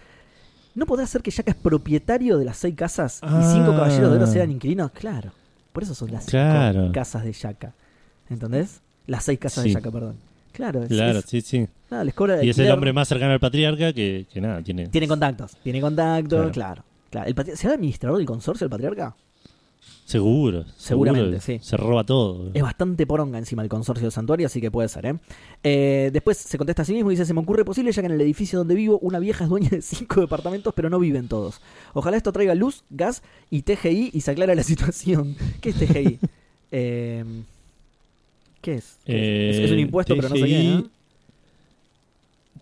¿No 0.74 0.84
podrá 0.84 1.06
ser 1.06 1.22
que 1.22 1.30
Yaka 1.30 1.52
es 1.52 1.56
propietario 1.56 2.36
de 2.36 2.44
las 2.44 2.58
seis 2.58 2.74
casas 2.74 3.20
y 3.22 3.26
cinco 3.52 3.70
Ah. 3.72 3.76
caballeros 3.76 4.10
de 4.10 4.16
oro 4.16 4.26
sean 4.26 4.50
inquilinos? 4.50 4.90
Claro, 4.90 5.30
por 5.72 5.84
eso 5.84 5.94
son 5.94 6.10
las 6.10 6.24
cinco 6.24 6.32
Claro. 6.32 6.90
casas 6.92 7.24
de 7.24 7.32
Yaka. 7.32 7.72
¿Entendés? 8.30 8.80
Las 9.06 9.24
seis 9.24 9.38
casas 9.38 9.62
Sí. 9.64 9.70
de 9.70 9.74
Yaka, 9.74 9.90
perdón. 9.90 10.16
Claro, 10.52 10.82
es, 10.82 10.88
Claro, 10.88 11.18
es- 11.20 11.26
sí, 11.26 11.40
sí. 11.42 11.66
nada, 11.90 12.02
les 12.04 12.14
cobra 12.14 12.42
Y 12.42 12.48
es 12.50 12.58
el 12.58 12.70
hombre 12.70 12.92
más 12.92 13.06
cercano 13.08 13.32
al 13.32 13.40
patriarca 13.40 13.92
que, 13.92 14.26
que 14.32 14.40
nada, 14.40 14.62
tiene... 14.62 14.88
Tiene 14.88 15.06
contactos, 15.06 15.56
tiene 15.62 15.80
contactos, 15.80 16.50
Claro. 16.52 16.82
claro. 17.10 17.28
claro. 17.34 17.46
El 17.50 17.56
¿Será 17.56 17.74
administrador 17.74 18.16
del 18.18 18.26
consorcio 18.26 18.64
el 18.64 18.70
patriarca? 18.70 19.14
Seguro. 20.04 20.64
Seguramente, 20.76 21.40
seguro, 21.40 21.60
sí. 21.62 21.68
Se 21.68 21.76
roba 21.76 22.04
todo. 22.04 22.50
Es 22.54 22.62
bastante 22.62 23.06
poronga 23.08 23.38
encima 23.38 23.62
el 23.62 23.68
consorcio 23.68 24.04
del 24.04 24.12
santuario, 24.12 24.46
así 24.46 24.60
que 24.60 24.70
puede 24.70 24.88
ser, 24.88 25.04
¿eh? 25.06 25.14
Eh, 25.64 26.10
Después 26.12 26.38
se 26.38 26.56
contesta 26.58 26.82
a 26.82 26.84
sí 26.84 26.92
mismo 26.94 27.10
y 27.10 27.14
dice: 27.14 27.24
Se 27.26 27.34
me 27.34 27.40
ocurre 27.40 27.64
posible, 27.64 27.90
ya 27.90 28.02
que 28.02 28.06
en 28.06 28.12
el 28.12 28.20
edificio 28.20 28.60
donde 28.60 28.76
vivo, 28.76 29.00
una 29.00 29.18
vieja 29.18 29.42
es 29.44 29.50
dueña 29.50 29.68
de 29.68 29.82
cinco 29.82 30.20
departamentos, 30.20 30.72
pero 30.74 30.88
no 30.90 31.00
viven 31.00 31.26
todos. 31.26 31.60
Ojalá 31.92 32.16
esto 32.16 32.30
traiga 32.32 32.54
luz, 32.54 32.84
gas 32.88 33.22
y 33.50 33.62
TGI 33.62 34.10
y 34.12 34.20
se 34.20 34.30
aclara 34.30 34.54
la 34.54 34.62
situación. 34.62 35.34
¿Qué 35.60 35.70
es 35.70 35.76
TGI? 35.76 36.18
Eh, 36.72 37.24
¿Qué 38.66 38.74
es? 38.74 38.98
¿Qué 39.05 39.50
es? 39.50 39.57
Es, 39.59 39.64
es 39.66 39.70
un 39.70 39.79
Eh, 39.79 39.83
impuesto, 39.83 40.16
pero 40.16 40.29
no 40.29 40.35
sé 40.35 40.42
qué. 40.44 40.64
¿no? 40.64 40.90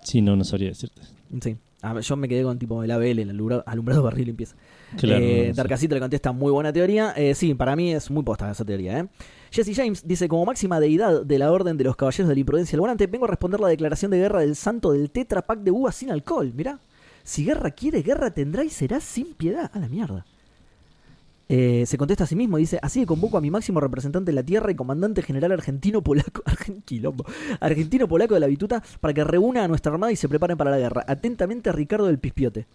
Sí, 0.02 0.20
no, 0.20 0.36
no 0.36 0.44
sabría 0.44 0.68
decirte. 0.68 1.00
Sí. 1.40 1.56
Yo 2.02 2.16
me 2.16 2.28
quedé 2.28 2.42
con 2.42 2.58
tipo 2.58 2.82
el 2.82 2.90
ABL, 2.90 3.18
el 3.20 3.30
alumbrado, 3.30 3.62
alumbrado 3.66 4.02
barril 4.04 4.26
limpieza. 4.26 4.54
Claro, 4.98 5.22
Eh, 5.24 5.44
no 5.48 5.54
sé. 5.54 5.56
Darkacito 5.56 5.94
le 5.94 6.00
contesta 6.02 6.32
muy 6.32 6.52
buena 6.52 6.74
teoría. 6.74 7.12
Eh, 7.16 7.34
sí, 7.34 7.54
para 7.54 7.74
mí 7.74 7.94
es 7.94 8.10
muy 8.10 8.22
posta 8.22 8.50
esa 8.50 8.66
teoría. 8.66 8.98
¿eh? 9.00 9.06
Jesse 9.50 9.74
James 9.74 10.06
dice: 10.06 10.28
Como 10.28 10.44
máxima 10.44 10.78
deidad 10.78 11.24
de 11.24 11.38
la 11.38 11.50
orden 11.50 11.78
de 11.78 11.84
los 11.84 11.96
caballeros 11.96 12.28
de 12.28 12.34
la 12.34 12.40
imprudencia 12.40 12.76
al 12.76 12.80
volante, 12.80 13.06
vengo 13.06 13.24
a 13.24 13.28
responder 13.28 13.60
la 13.60 13.68
declaración 13.68 14.10
de 14.10 14.18
guerra 14.18 14.40
del 14.40 14.56
santo 14.56 14.92
del 14.92 15.10
Tetra 15.10 15.40
Pack 15.40 15.60
de 15.60 15.70
uvas 15.70 15.94
sin 15.94 16.10
alcohol. 16.10 16.52
Mirá, 16.54 16.78
si 17.22 17.46
guerra 17.46 17.70
quiere, 17.70 18.02
guerra 18.02 18.30
tendrá 18.30 18.62
y 18.62 18.68
será 18.68 19.00
sin 19.00 19.32
piedad. 19.32 19.70
A 19.72 19.78
la 19.78 19.88
mierda. 19.88 20.26
Eh, 21.48 21.84
se 21.86 21.98
contesta 21.98 22.24
a 22.24 22.26
sí 22.26 22.36
mismo 22.36 22.56
y 22.58 22.62
dice, 22.62 22.78
así 22.82 23.00
que 23.00 23.06
convoco 23.06 23.36
a 23.36 23.40
mi 23.40 23.50
máximo 23.50 23.78
representante 23.80 24.30
de 24.30 24.34
la 24.34 24.42
Tierra 24.42 24.70
y 24.70 24.74
comandante 24.74 25.20
general 25.22 25.52
argentino-polaco 25.52 26.42
argentino, 26.46 27.12
argentino-polaco 27.60 28.34
de 28.34 28.40
la 28.40 28.46
Bituta 28.46 28.82
para 29.00 29.12
que 29.14 29.24
reúna 29.24 29.64
a 29.64 29.68
nuestra 29.68 29.92
armada 29.92 30.12
y 30.12 30.16
se 30.16 30.28
preparen 30.28 30.56
para 30.56 30.70
la 30.70 30.78
guerra. 30.78 31.04
Atentamente 31.06 31.70
Ricardo 31.72 32.06
del 32.06 32.18
Pispiote. 32.18 32.66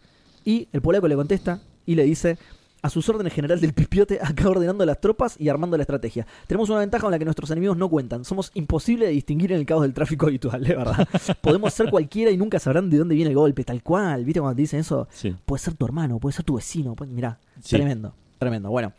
Y 0.46 0.68
el 0.72 0.82
polaco 0.82 1.08
le 1.08 1.16
contesta 1.16 1.62
y 1.86 1.96
le 1.96 2.04
dice, 2.04 2.38
a 2.82 2.90
sus 2.90 3.10
órdenes 3.10 3.34
general 3.34 3.60
del 3.60 3.74
Pispiote, 3.74 4.20
acá 4.24 4.48
ordenando 4.48 4.86
las 4.86 5.02
tropas 5.02 5.36
y 5.40 5.50
armando 5.50 5.76
la 5.76 5.84
estrategia. 5.84 6.28
Tenemos 6.48 6.70
una 6.70 6.80
ventaja 6.80 7.02
con 7.02 7.12
la 7.12 7.18
que 7.20 7.26
nuestros 7.26 7.50
enemigos 7.52 7.76
no 7.76 7.90
cuentan. 7.90 8.24
Somos 8.24 8.52
imposible 8.54 9.08
de 9.08 9.12
distinguir 9.14 9.52
en 9.52 9.60
el 9.60 9.66
caos 9.66 9.82
del 9.82 9.94
tráfico 9.96 10.26
habitual, 10.28 10.64
de 10.64 10.76
verdad. 10.76 11.08
Podemos 11.42 11.74
ser 11.74 11.90
cualquiera 11.90 12.30
y 12.32 12.38
nunca 12.38 12.60
sabrán 12.60 12.90
de 12.92 13.00
dónde 13.00 13.16
viene 13.16 13.32
el 13.32 13.36
golpe, 13.36 13.64
tal 13.64 13.82
cual. 13.84 14.24
¿Viste 14.26 14.40
cuando 14.40 14.56
te 14.56 14.62
dicen 14.62 14.82
eso? 14.82 15.08
Sí. 15.12 15.36
Puede 15.46 15.60
ser 15.62 15.74
tu 15.74 15.86
hermano, 15.86 16.20
puede 16.20 16.36
ser 16.36 16.46
tu 16.46 16.56
vecino. 16.56 16.96
Puede... 16.96 17.12
Mirá, 17.12 17.40
Sí. 17.62 17.76
tremendo, 17.76 18.14
tremendo. 18.40 18.72
Bueno, 18.72 18.94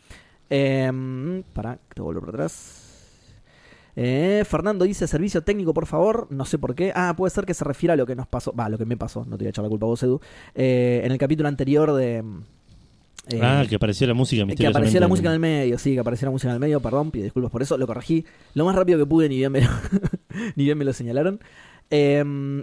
eh, 0.49 1.43
para, 1.53 1.77
te 1.93 2.01
vuelvo 2.01 2.21
para 2.21 2.31
atrás. 2.31 2.87
Eh, 3.95 4.43
Fernando 4.47 4.85
dice 4.85 5.07
servicio 5.07 5.43
técnico, 5.43 5.73
por 5.73 5.85
favor. 5.85 6.27
No 6.29 6.45
sé 6.45 6.57
por 6.57 6.75
qué. 6.75 6.93
Ah, 6.95 7.13
puede 7.17 7.31
ser 7.31 7.45
que 7.45 7.53
se 7.53 7.65
refiera 7.65 7.93
a 7.93 7.97
lo 7.97 8.05
que 8.05 8.15
nos 8.15 8.27
pasó. 8.27 8.53
Va, 8.53 8.69
lo 8.69 8.77
que 8.77 8.85
me 8.85 8.97
pasó. 8.97 9.25
No 9.25 9.37
te 9.37 9.43
voy 9.43 9.47
a 9.47 9.49
echar 9.49 9.63
la 9.63 9.69
culpa 9.69 9.85
a 9.85 9.89
vos, 9.89 10.03
Edu. 10.03 10.21
Eh, 10.55 11.01
en 11.03 11.11
el 11.11 11.17
capítulo 11.17 11.49
anterior 11.49 11.93
de. 11.93 12.23
Eh, 13.29 13.39
ah, 13.41 13.63
que 13.69 13.75
apareció 13.75 14.07
la 14.07 14.13
música 14.13 14.45
que 14.47 14.67
apareció 14.67 14.99
la 14.99 15.07
música 15.07 15.29
en 15.29 15.33
el 15.35 15.39
medio, 15.39 15.77
sí, 15.77 15.93
que 15.93 15.99
apareció 15.99 16.25
la 16.25 16.31
música 16.31 16.49
en 16.49 16.55
el 16.55 16.59
medio, 16.59 16.79
perdón, 16.79 17.11
pido 17.11 17.23
disculpas 17.23 17.51
por 17.51 17.61
eso, 17.61 17.77
lo 17.77 17.85
corregí 17.85 18.25
lo 18.55 18.65
más 18.65 18.75
rápido 18.75 18.97
que 18.97 19.05
pude, 19.05 19.29
ni 19.29 19.37
bien 19.37 19.51
me 19.51 19.61
lo, 19.61 19.69
ni 20.55 20.63
bien 20.63 20.77
me 20.77 20.85
lo 20.85 20.93
señalaron. 20.93 21.39
Eh, 21.93 22.19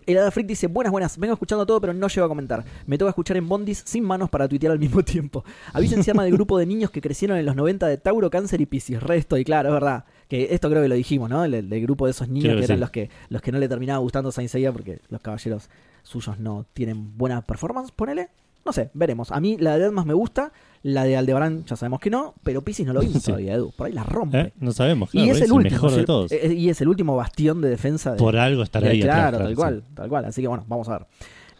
el 0.06 0.18
Hada 0.18 0.30
Freak 0.30 0.48
dice, 0.48 0.66
buenas, 0.68 0.90
buenas, 0.90 1.18
vengo 1.18 1.34
escuchando 1.34 1.66
todo 1.66 1.80
pero 1.80 1.92
no 1.92 2.08
llego 2.08 2.24
a 2.24 2.28
comentar. 2.28 2.64
Me 2.86 2.96
toca 2.98 3.10
escuchar 3.10 3.36
en 3.36 3.46
bondis 3.46 3.82
sin 3.86 4.02
manos 4.02 4.30
para 4.30 4.48
tuitear 4.48 4.72
al 4.72 4.78
mismo 4.78 5.02
tiempo. 5.04 5.44
Avisen 5.74 6.02
se 6.02 6.10
llama 6.10 6.24
del 6.24 6.32
grupo 6.32 6.58
de 6.58 6.66
niños 6.66 6.90
que 6.90 7.00
crecieron 7.00 7.36
en 7.36 7.44
los 7.44 7.54
90 7.54 7.86
de 7.86 7.98
Tauro, 7.98 8.30
Cáncer 8.30 8.60
y 8.60 8.66
Piscis. 8.66 9.00
Re 9.02 9.18
estoy, 9.18 9.44
claro, 9.44 9.68
es 9.68 9.74
verdad. 9.74 10.04
Que 10.28 10.48
esto 10.50 10.68
creo 10.70 10.82
que 10.82 10.88
lo 10.88 10.94
dijimos, 10.94 11.28
¿no? 11.30 11.44
El, 11.44 11.68
grupo 11.82 12.06
de 12.06 12.12
esos 12.12 12.28
niños 12.28 12.44
Creo 12.44 12.56
que 12.56 12.60
que 12.60 12.64
eran 12.64 12.78
sí. 12.78 12.80
los 12.80 12.90
que 12.90 13.10
los 13.28 13.42
que 13.42 13.52
no 13.52 13.58
le 13.58 13.68
terminaba 13.68 13.98
gustando 13.98 14.32
Saint 14.32 14.50
Seiya 14.50 14.72
porque 14.72 15.00
los 15.08 15.20
caballeros 15.20 15.68
suyos 16.02 16.38
no 16.38 16.66
tienen 16.72 17.16
buena 17.16 17.42
performance, 17.42 17.92
ponele. 17.92 18.30
No 18.68 18.72
sé, 18.74 18.90
veremos. 18.92 19.33
A 19.33 19.40
mí 19.40 19.57
la 19.59 19.78
de 19.78 19.90
más 19.90 20.04
me 20.04 20.12
gusta, 20.12 20.52
la 20.83 21.04
de 21.04 21.16
Aldebarán 21.16 21.64
ya 21.64 21.74
sabemos 21.74 22.00
que 22.00 22.11
no, 22.11 22.35
pero 22.42 22.61
Piscis 22.61 22.87
no 22.87 22.92
lo 22.92 23.00
vimos 23.00 23.16
Sí. 23.22 23.28
todavía, 23.28 23.54
Edu. 23.54 23.72
Por 23.74 23.87
ahí 23.87 23.94
la 23.94 24.04
rompe. 24.04 24.38
¿Eh? 24.38 24.52
No 24.61 24.72
sabemos, 24.72 25.09
claro. 25.11 25.26
y 25.26 25.31
es 25.31 25.40
el 25.40 25.52
último, 25.52 25.72
mejor 25.72 25.92
de 25.92 26.04
todos. 26.04 26.33
eh, 26.33 26.52
y 26.52 26.68
es 26.68 26.78
el 26.83 26.88
último 26.88 27.16
bastión 27.16 27.62
de 27.62 27.70
defensa 27.70 28.12
de, 28.12 28.18
Por 28.18 28.37
algo 28.37 28.62
estará 28.62 28.90
ahí 28.90 29.00
claro, 29.00 29.38
atrás. 29.38 29.40
tal 29.40 29.48
sí. 29.48 29.54
cual, 29.54 29.83
tal 29.94 30.09
cual. 30.11 30.24
Así 30.26 30.42
que 30.42 30.48
bueno, 30.48 30.64
vamos 30.68 30.87
a 30.90 30.98
ver. 30.98 31.07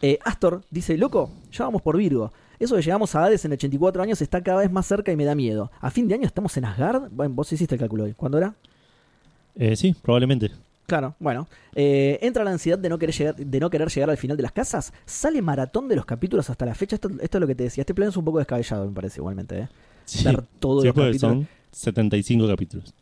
Eh, 0.03 0.19
Astor 0.23 0.61
dice, 0.69 0.99
loco, 0.99 1.31
ya 1.51 1.65
vamos 1.65 1.81
por 1.81 1.97
Virgo. 1.97 2.31
Eso 2.59 2.75
de 2.75 2.83
llegamos 2.83 3.15
a 3.15 3.23
Hades 3.25 3.43
en 3.45 3.53
84 3.53 4.03
años 4.03 4.21
está 4.21 4.41
cada 4.43 4.59
vez 4.59 4.71
más 4.71 4.85
cerca 4.85 5.11
y 5.11 5.15
me 5.15 5.25
da 5.25 5.33
miedo. 5.33 5.71
A 5.81 5.89
fin 5.89 6.07
de 6.07 6.13
año 6.13 6.27
estamos 6.27 6.55
en 6.57 6.65
Asgard. 6.65 7.09
Bueno, 7.09 7.33
vos 7.33 7.51
hiciste 7.51 7.73
el 7.73 7.79
cálculo 7.79 8.03
hoy. 8.03 8.13
¿Cuándo 8.13 8.37
era? 8.37 8.53
Eh, 9.55 9.75
sí, 9.75 9.95
probablemente. 9.99 10.51
Claro, 10.89 11.15
bueno. 11.19 11.47
Eh, 11.75 12.19
entra 12.21 12.43
la 12.43 12.51
ansiedad 12.51 12.77
de 12.77 12.89
no, 12.89 12.99
querer 12.99 13.15
llegar, 13.15 13.35
de 13.35 13.59
no 13.59 13.69
querer 13.69 13.89
llegar 13.89 14.09
al 14.09 14.17
final 14.17 14.35
de 14.35 14.43
las 14.43 14.51
casas. 14.51 14.91
Sale 15.05 15.41
maratón 15.41 15.87
de 15.87 15.95
los 15.95 16.05
capítulos 16.05 16.49
hasta 16.49 16.65
la 16.65 16.75
fecha. 16.75 16.95
Esto, 16.95 17.09
esto 17.21 17.37
es 17.37 17.41
lo 17.41 17.47
que 17.47 17.55
te 17.55 17.63
decía. 17.63 17.83
Este 17.83 17.93
plan 17.93 18.09
es 18.09 18.17
un 18.17 18.25
poco 18.25 18.39
descabellado, 18.39 18.85
me 18.85 18.91
parece, 18.93 19.19
igualmente. 19.21 19.59
¿eh? 19.59 19.67
Sí, 20.05 20.25
Ver 20.25 20.43
todos 20.59 20.81
Sí, 20.83 20.87
los 20.87 20.95
capítulos. 20.95 21.19
son 21.21 21.47
75 21.71 22.47
capítulos. 22.47 22.93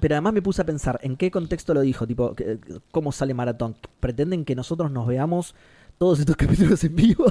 Pero 0.00 0.14
además 0.14 0.32
me 0.32 0.42
puse 0.42 0.62
a 0.62 0.64
pensar 0.66 0.98
en 1.02 1.16
qué 1.16 1.30
contexto 1.30 1.74
lo 1.74 1.82
dijo, 1.82 2.06
tipo, 2.06 2.34
¿cómo 2.90 3.12
sale 3.12 3.34
maratón? 3.34 3.76
¿Pretenden 4.00 4.44
que 4.44 4.54
nosotros 4.54 4.90
nos 4.90 5.06
veamos 5.06 5.54
todos 5.98 6.18
estos 6.20 6.36
capítulos 6.38 6.82
en 6.84 6.96
vivo? 6.96 7.26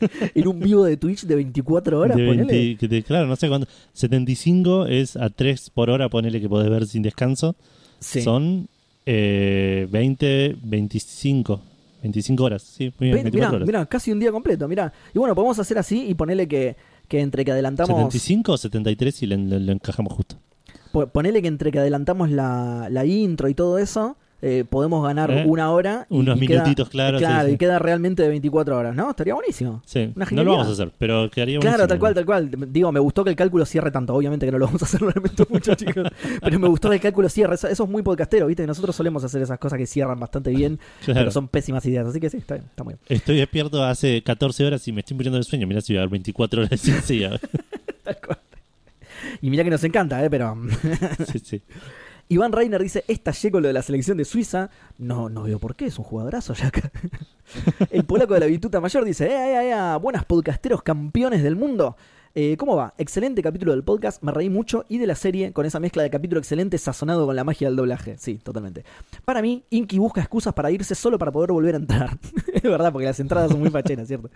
en 0.34 0.48
un 0.48 0.58
vivo 0.60 0.84
de 0.84 0.96
Twitch 0.96 1.24
de 1.26 1.34
24 1.36 1.98
horas, 2.00 2.16
De 2.16 2.26
ponele. 2.26 2.52
20 2.52 2.76
que 2.78 2.88
te- 2.88 3.02
claro, 3.02 3.26
no 3.26 3.36
sé 3.36 3.48
cuánto. 3.48 3.68
75 3.92 4.86
es 4.86 5.16
a 5.16 5.30
3 5.30 5.70
por 5.70 5.90
hora, 5.90 6.08
ponele 6.08 6.40
que 6.40 6.48
podés 6.48 6.70
ver 6.70 6.86
sin 6.86 7.02
descanso. 7.02 7.54
Sí. 8.00 8.22
Son 8.22 8.68
eh, 9.06 9.86
20, 9.90 10.56
25. 10.62 11.60
25 12.02 12.44
horas, 12.44 12.62
sí, 12.62 12.84
muy 12.98 13.08
bien, 13.08 13.16
Ve- 13.16 13.22
24 13.24 13.32
mirá, 13.32 13.56
horas. 13.56 13.66
mirá, 13.66 13.86
casi 13.86 14.10
un 14.10 14.20
día 14.20 14.32
completo, 14.32 14.66
mirá. 14.66 14.90
Y 15.14 15.18
bueno, 15.18 15.34
podemos 15.34 15.58
hacer 15.58 15.76
así 15.78 16.06
y 16.08 16.14
ponerle 16.14 16.48
que, 16.48 16.76
que 17.08 17.20
entre 17.20 17.44
que 17.44 17.52
adelantamos... 17.52 17.94
75 17.94 18.52
o 18.52 18.56
73 18.56 19.22
y 19.22 19.26
lo, 19.26 19.72
encajamos 19.72 20.14
justo. 20.14 20.36
po- 20.92 21.08
Ponele 21.08 21.42
que 21.42 21.48
entre 21.48 21.70
que 21.70 21.78
adelantamos 21.78 22.30
la, 22.30 22.88
la 22.90 23.04
intro 23.04 23.50
y 23.50 23.54
todo 23.54 23.76
eso, 23.78 24.16
eh, 24.42 24.64
podemos 24.68 25.04
ganar 25.04 25.30
Eh, 25.30 25.44
una 25.46 25.70
hora. 25.70 26.06
y- 26.08 26.16
unos 26.18 26.40
y 26.40 26.46
queda- 26.46 26.62
minutitos, 26.62 26.88
claro, 26.88 27.18
sí, 27.18 27.24
Claro, 27.24 27.48
sí. 27.48 27.54
y 27.54 27.56
queda 27.58 27.78
realmente 27.78 28.22
de 28.22 28.28
24 28.28 28.76
horas, 28.78 28.94
¿no? 28.94 29.10
Estaría 29.10 29.34
buenísimo. 29.34 29.82
Sí, 29.84 30.12
Una 30.16 30.26
no 30.30 30.44
lo 30.44 30.52
vamos 30.52 30.68
a 30.68 30.70
hacer, 30.72 30.92
pero 30.98 31.30
quedaría 31.30 31.58
Claro, 31.60 31.86
tal 31.86 31.98
cual, 31.98 32.14
tal 32.14 32.24
cual. 32.24 32.50
Digo, 32.72 32.90
me 32.92 33.00
gustó 33.00 33.22
que 33.24 33.30
el 33.30 33.36
cálculo 33.36 33.64
cierre 33.66 33.90
tanto. 33.90 34.14
Obviamente 34.14 34.46
que 34.46 34.52
no 34.52 34.58
lo 34.58 34.66
vamos 34.66 34.82
a 34.82 34.84
hacer, 34.86 35.02
lo 35.02 35.10
lamento 35.10 35.46
mucho, 35.50 35.74
chicos. 35.76 36.08
Pero 36.40 36.58
me 36.58 36.68
gustó 36.68 36.88
que 36.88 36.96
el 36.96 37.00
cálculo 37.00 37.28
cierre. 37.28 37.54
Eso, 37.54 37.68
eso 37.68 37.84
es 37.84 37.90
muy 37.90 38.02
podcastero, 38.02 38.46
¿viste? 38.46 38.66
Nosotros 38.66 38.94
solemos 38.96 39.22
hacer 39.24 39.42
esas 39.42 39.58
cosas 39.58 39.78
que 39.78 39.86
cierran 39.86 40.18
bastante 40.18 40.50
bien, 40.50 40.78
Claro. 41.04 41.20
pero 41.20 41.30
son 41.30 41.48
pésimas 41.48 41.84
ideas. 41.86 42.06
Así 42.06 42.20
que 42.20 42.30
sí, 42.30 42.38
está 42.38 42.54
bien, 42.54 42.66
está 42.68 42.82
muy 42.84 42.94
bien. 42.94 43.00
Estoy 43.08 43.36
despierto 43.36 43.84
hace 43.84 44.22
14 44.22 44.64
horas 44.64 44.86
y 44.88 44.92
me 44.92 45.00
estoy 45.00 45.16
muriendo 45.16 45.36
del 45.36 45.44
sueño. 45.44 45.66
Mirá 45.66 45.80
si 45.80 45.92
voy 45.92 45.98
a 45.98 46.00
dar 46.00 46.08
24 46.08 46.62
horas 46.62 46.80
sin. 46.80 46.94
Tal 48.04 48.16
cual. 48.24 48.38
Y 49.42 49.50
mira 49.50 49.64
que 49.64 49.70
nos 49.70 49.84
encanta, 49.84 50.24
¿eh? 50.24 50.30
Pero. 50.30 50.56
sí, 51.30 51.38
sí. 51.40 51.62
Iván 52.30 52.52
Reiner 52.52 52.80
dice: 52.80 53.04
Esta 53.08 53.32
con 53.50 53.62
lo 53.62 53.68
de 53.68 53.74
la 53.74 53.82
selección 53.82 54.16
de 54.16 54.24
Suiza. 54.24 54.70
No, 54.98 55.28
no 55.28 55.42
veo 55.42 55.58
por 55.58 55.74
qué, 55.74 55.86
es 55.86 55.98
un 55.98 56.04
jugadorazo 56.04 56.54
ya 56.54 56.70
el 57.90 58.04
polaco 58.04 58.34
de 58.34 58.40
la 58.40 58.46
Vituta 58.46 58.80
Mayor 58.80 59.04
dice: 59.04 59.26
¡Eh, 59.26 59.32
eh, 59.32 59.72
eh! 59.72 59.98
Buenas 60.00 60.24
podcasteros 60.24 60.80
campeones 60.82 61.42
del 61.42 61.56
mundo. 61.56 61.96
Eh, 62.36 62.56
¿Cómo 62.56 62.76
va? 62.76 62.94
Excelente 62.96 63.42
capítulo 63.42 63.72
del 63.72 63.82
podcast, 63.82 64.22
me 64.22 64.30
reí 64.30 64.48
mucho 64.48 64.84
y 64.88 64.98
de 64.98 65.06
la 65.08 65.16
serie 65.16 65.52
con 65.52 65.66
esa 65.66 65.80
mezcla 65.80 66.04
de 66.04 66.10
capítulo 66.10 66.38
excelente 66.38 66.78
sazonado 66.78 67.26
con 67.26 67.34
la 67.34 67.42
magia 67.42 67.66
del 67.66 67.74
doblaje. 67.74 68.18
Sí, 68.18 68.36
totalmente. 68.36 68.84
Para 69.24 69.42
mí, 69.42 69.64
Inky 69.70 69.98
busca 69.98 70.20
excusas 70.20 70.54
para 70.54 70.70
irse 70.70 70.94
solo 70.94 71.18
para 71.18 71.32
poder 71.32 71.50
volver 71.50 71.74
a 71.74 71.78
entrar. 71.78 72.18
es 72.54 72.62
verdad, 72.62 72.92
porque 72.92 73.06
las 73.06 73.18
entradas 73.18 73.50
son 73.50 73.58
muy 73.58 73.70
fachenas, 73.70 74.06
¿cierto? 74.06 74.30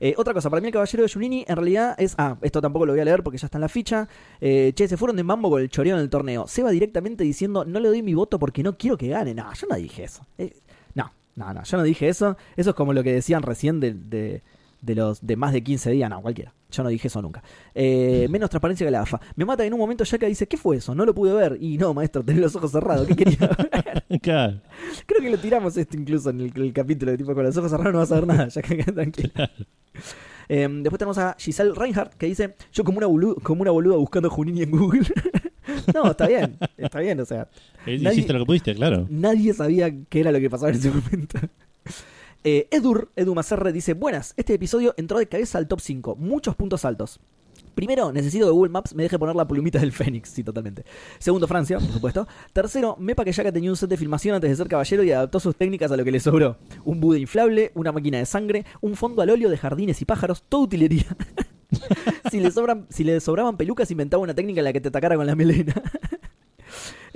Eh, 0.00 0.14
otra 0.16 0.34
cosa, 0.34 0.50
para 0.50 0.60
mí 0.60 0.66
el 0.66 0.72
caballero 0.72 1.04
de 1.04 1.08
Junini 1.08 1.44
en 1.46 1.54
realidad 1.54 1.94
es... 1.98 2.16
Ah, 2.18 2.36
esto 2.42 2.60
tampoco 2.60 2.84
lo 2.84 2.94
voy 2.94 3.00
a 3.00 3.04
leer 3.04 3.22
porque 3.22 3.38
ya 3.38 3.46
está 3.46 3.58
en 3.58 3.62
la 3.62 3.68
ficha. 3.68 4.08
Eh, 4.40 4.72
che, 4.74 4.88
se 4.88 4.96
fueron 4.96 5.16
de 5.16 5.22
mambo 5.22 5.48
con 5.48 5.62
el 5.62 5.68
choreo 5.68 5.94
en 5.94 6.02
el 6.02 6.10
torneo. 6.10 6.48
Seba 6.48 6.70
directamente 6.70 7.22
diciendo, 7.22 7.64
no 7.64 7.78
le 7.78 7.88
doy 7.88 8.02
mi 8.02 8.14
voto 8.14 8.40
porque 8.40 8.64
no 8.64 8.76
quiero 8.76 8.96
que 8.96 9.06
gane. 9.06 9.34
No, 9.34 9.54
yo 9.54 9.68
no 9.68 9.76
dije 9.76 10.02
eso. 10.02 10.26
No, 10.96 11.12
no, 11.36 11.54
no, 11.54 11.62
yo 11.62 11.76
no 11.76 11.84
dije 11.84 12.08
eso. 12.08 12.36
Eso 12.56 12.70
es 12.70 12.76
como 12.76 12.92
lo 12.92 13.04
que 13.04 13.12
decían 13.12 13.42
recién 13.42 13.78
de, 13.78 14.42
de 14.80 14.94
los 14.94 15.24
de 15.26 15.36
más 15.36 15.52
de 15.52 15.62
15 15.62 15.90
días. 15.90 16.08
No, 16.10 16.20
cualquiera. 16.22 16.52
Yo 16.70 16.82
no 16.82 16.88
dije 16.88 17.08
eso 17.08 17.22
nunca. 17.22 17.42
Eh, 17.74 18.26
menos 18.30 18.50
transparencia 18.50 18.86
que 18.86 18.90
la 18.90 19.02
AFA. 19.02 19.20
Me 19.36 19.44
mata 19.44 19.64
en 19.64 19.72
un 19.72 19.78
momento 19.80 20.04
ya 20.04 20.18
que 20.18 20.26
dice, 20.26 20.46
¿qué 20.46 20.56
fue 20.56 20.76
eso? 20.76 20.94
No 20.94 21.04
lo 21.06 21.14
pude 21.14 21.32
ver. 21.32 21.58
Y 21.60 21.78
no, 21.78 21.94
maestro, 21.94 22.24
tenés 22.24 22.40
los 22.42 22.56
ojos 22.56 22.72
cerrados. 22.72 23.06
¿Qué 23.06 23.14
quería 23.16 23.38
ver? 24.08 24.20
Claro. 24.20 24.60
Creo 25.06 25.20
que 25.20 25.30
lo 25.30 25.38
tiramos 25.38 25.76
esto 25.76 25.96
incluso 25.96 26.30
en 26.30 26.40
el, 26.40 26.52
el 26.54 26.72
capítulo 26.72 27.12
de 27.12 27.18
tipo 27.18 27.34
con 27.34 27.44
los 27.44 27.56
ojos 27.56 27.70
cerrados 27.70 27.92
no 27.92 27.98
vas 28.00 28.12
a 28.12 28.14
ver 28.16 28.26
nada, 28.26 28.48
ya 28.48 28.62
que 28.62 28.76
tranquilo. 28.84 29.30
Eh, 30.48 30.68
después 30.70 30.98
tenemos 30.98 31.18
a 31.18 31.34
Giselle 31.38 31.72
Reinhardt 31.74 32.14
que 32.14 32.26
dice, 32.26 32.54
yo 32.72 32.84
como 32.84 32.98
una, 32.98 33.06
boluda, 33.08 33.34
como 33.42 33.62
una 33.62 33.70
boluda 33.72 33.96
buscando 33.96 34.30
Junini 34.30 34.62
en 34.62 34.70
Google. 34.70 35.02
no, 35.94 36.10
está 36.10 36.28
bien, 36.28 36.56
está 36.76 37.00
bien, 37.00 37.18
o 37.20 37.24
sea, 37.24 37.48
Nadie- 37.84 38.12
Hiciste 38.12 38.32
lo 38.32 38.38
que 38.40 38.44
pudiste, 38.46 38.74
claro. 38.74 39.06
nadie 39.10 39.52
sabía 39.54 39.90
qué 40.08 40.20
era 40.20 40.30
lo 40.30 40.38
que 40.38 40.48
pasaba 40.50 40.70
en 40.70 40.76
ese 40.76 40.90
momento. 40.90 41.38
Eh, 42.48 42.68
Edur, 42.70 43.10
Edu 43.16 43.34
Macerre 43.34 43.72
dice, 43.72 43.94
buenas, 43.94 44.32
este 44.36 44.54
episodio 44.54 44.94
entró 44.96 45.18
de 45.18 45.26
cabeza 45.26 45.58
al 45.58 45.66
top 45.66 45.80
5, 45.80 46.14
muchos 46.14 46.54
puntos 46.54 46.84
altos. 46.84 47.18
Primero, 47.74 48.12
necesito 48.12 48.46
que 48.46 48.52
Google 48.52 48.70
Maps 48.70 48.94
me 48.94 49.02
deje 49.02 49.18
poner 49.18 49.34
la 49.34 49.48
plumita 49.48 49.80
del 49.80 49.90
Fénix, 49.90 50.28
sí, 50.28 50.44
totalmente. 50.44 50.84
Segundo, 51.18 51.48
Francia, 51.48 51.80
por 51.80 51.90
supuesto. 51.90 52.28
Tercero, 52.52 52.94
Mepa 53.00 53.24
que 53.24 53.32
Yaka 53.32 53.50
tenía 53.50 53.68
un 53.68 53.76
set 53.76 53.90
de 53.90 53.96
filmación 53.96 54.36
antes 54.36 54.48
de 54.48 54.54
ser 54.54 54.68
caballero 54.68 55.02
y 55.02 55.10
adaptó 55.10 55.40
sus 55.40 55.56
técnicas 55.56 55.90
a 55.90 55.96
lo 55.96 56.04
que 56.04 56.12
le 56.12 56.20
sobró. 56.20 56.56
Un 56.84 57.00
Buda 57.00 57.18
inflable, 57.18 57.72
una 57.74 57.90
máquina 57.90 58.18
de 58.18 58.26
sangre, 58.26 58.64
un 58.80 58.94
fondo 58.94 59.22
al 59.22 59.30
óleo 59.30 59.50
de 59.50 59.58
jardines 59.58 60.00
y 60.00 60.04
pájaros, 60.04 60.44
todo 60.48 60.60
utilería. 60.60 61.16
si, 62.30 62.38
le 62.38 62.52
sobran, 62.52 62.86
si 62.90 63.02
le 63.02 63.18
sobraban 63.18 63.56
pelucas, 63.56 63.90
inventaba 63.90 64.22
una 64.22 64.36
técnica 64.36 64.60
en 64.60 64.66
la 64.66 64.72
que 64.72 64.80
te 64.80 64.86
atacara 64.86 65.16
con 65.16 65.26
la 65.26 65.34
melena. 65.34 65.74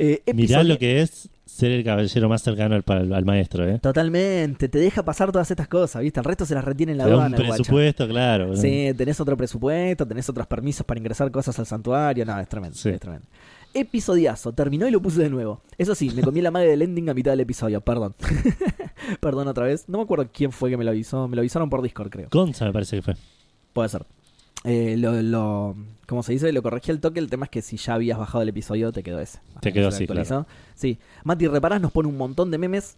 Eh, 0.03 0.23
Mirá 0.33 0.63
lo 0.63 0.79
que 0.79 1.03
es 1.03 1.29
ser 1.61 1.71
el 1.73 1.85
caballero 1.85 2.29
más 2.29 2.43
cercano 2.43 2.75
al, 2.75 2.85
al- 2.87 3.13
al 3.13 3.25
maestro, 3.25 3.69
¿eh? 3.69 3.79
Totalmente, 3.79 4.69
te 4.69 4.79
deja 4.79 5.05
pasar 5.05 5.31
todas 5.31 5.51
estas 5.51 5.69
cosas, 5.69 6.03
¿viste? 6.03 6.19
El 6.21 6.25
resto 6.25 6.45
se 6.47 6.55
las 6.55 6.65
retiene 6.65 6.93
en 6.93 6.99
la 6.99 7.07
un 7.07 7.13
aduana, 7.13 7.37
guacho. 7.37 7.53
presupuesto, 7.55 8.09
claro. 8.09 8.57
Sí, 8.57 8.93
tenés 8.97 9.21
otro 9.21 9.37
presupuesto, 9.37 10.07
tenés 10.07 10.29
otros 10.29 10.47
permisos 10.47 10.85
para 10.85 10.99
ingresar 10.99 11.31
cosas 11.31 11.59
al 11.59 11.67
santuario. 11.67 12.25
No, 12.27 12.39
es 12.41 12.49
tremendo, 12.49 12.77
Sí. 12.77 12.89
es 12.89 13.01
tremendo. 13.01 13.27
Episodiazo, 13.73 14.53
terminó 14.53 14.89
y 14.89 14.91
lo 14.91 15.01
puse 15.01 15.23
de 15.23 15.31
nuevo. 15.31 15.61
Eso 15.79 15.95
sí, 15.95 16.11
me 16.11 16.23
comí 16.23 16.41
la 16.41 16.51
madre 16.51 16.71
del 16.71 16.83
ending 16.83 17.09
a 17.11 17.15
mitad 17.15 17.31
del 17.31 17.41
episodio, 17.41 17.81
perdón. 17.81 18.17
perdón 19.21 19.49
otra 19.49 19.65
vez. 19.67 19.89
No 19.89 19.99
me 19.99 20.05
acuerdo 20.05 20.29
quién 20.33 20.51
fue 20.53 20.71
que 20.71 20.77
me 20.77 20.85
lo 20.85 20.91
avisó. 20.91 21.29
Me 21.29 21.37
lo 21.37 21.41
avisaron 21.43 21.71
por 21.71 21.81
Discord, 21.83 22.11
creo. 22.11 22.29
Gonza 22.33 22.65
me 22.65 22.73
parece 22.73 22.97
que 22.97 23.03
fue. 23.03 23.15
Puede 23.73 23.89
ser. 23.89 24.05
Eh, 24.65 24.97
lo, 24.99 25.23
lo, 25.23 25.77
¿Cómo 26.07 26.23
se 26.23 26.33
dice? 26.33 26.53
Lo 26.53 26.63
corregí 26.63 26.91
al 26.91 27.01
toque. 27.01 27.19
El 27.19 27.31
tema 27.31 27.47
es 27.47 27.51
que 27.51 27.63
si 27.63 27.77
ya 27.77 27.95
habías 27.95 28.19
bajado 28.19 28.43
el 28.43 28.49
episodio, 28.51 28.93
te 28.93 29.03
quedó 29.03 29.21
ese. 29.21 29.39
Te 29.61 29.73
quedó 29.73 29.89
así, 29.89 30.05
actualizó. 30.05 30.47
Sí. 30.75 30.99
Mati 31.25 31.47
Reparás 31.47 31.81
nos 31.81 31.93
pone 31.93 32.09
un 32.09 32.17
montón 32.17 32.51
de 32.51 32.59
memes. 32.59 32.97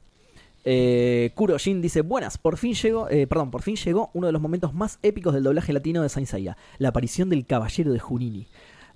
Eh, 0.65 1.31
Kuro 1.35 1.59
Jin 1.59 1.83
dice: 1.83 2.03
Buenas, 2.03 2.39
por 2.39 2.57
fin 2.57 2.75
llegó. 2.75 3.09
eh, 3.11 3.27
perdón, 3.27 3.51
por 3.51 3.63
fin 3.63 3.77
llegó 3.77 4.11
uno 4.15 4.27
de 4.27 4.33
los 4.33 4.41
momentos 4.43 4.75
más 4.75 4.99
épicos 5.03 5.35
del 5.35 5.43
doblaje 5.43 5.73
latino 5.73 6.03
de 6.03 6.09
Saint 6.09 6.29
Seiya, 6.29 6.57
la 6.79 6.89
aparición 6.89 7.29
del 7.29 7.47
caballero 7.47 7.93
de 7.93 7.99
Junini. 7.99 8.47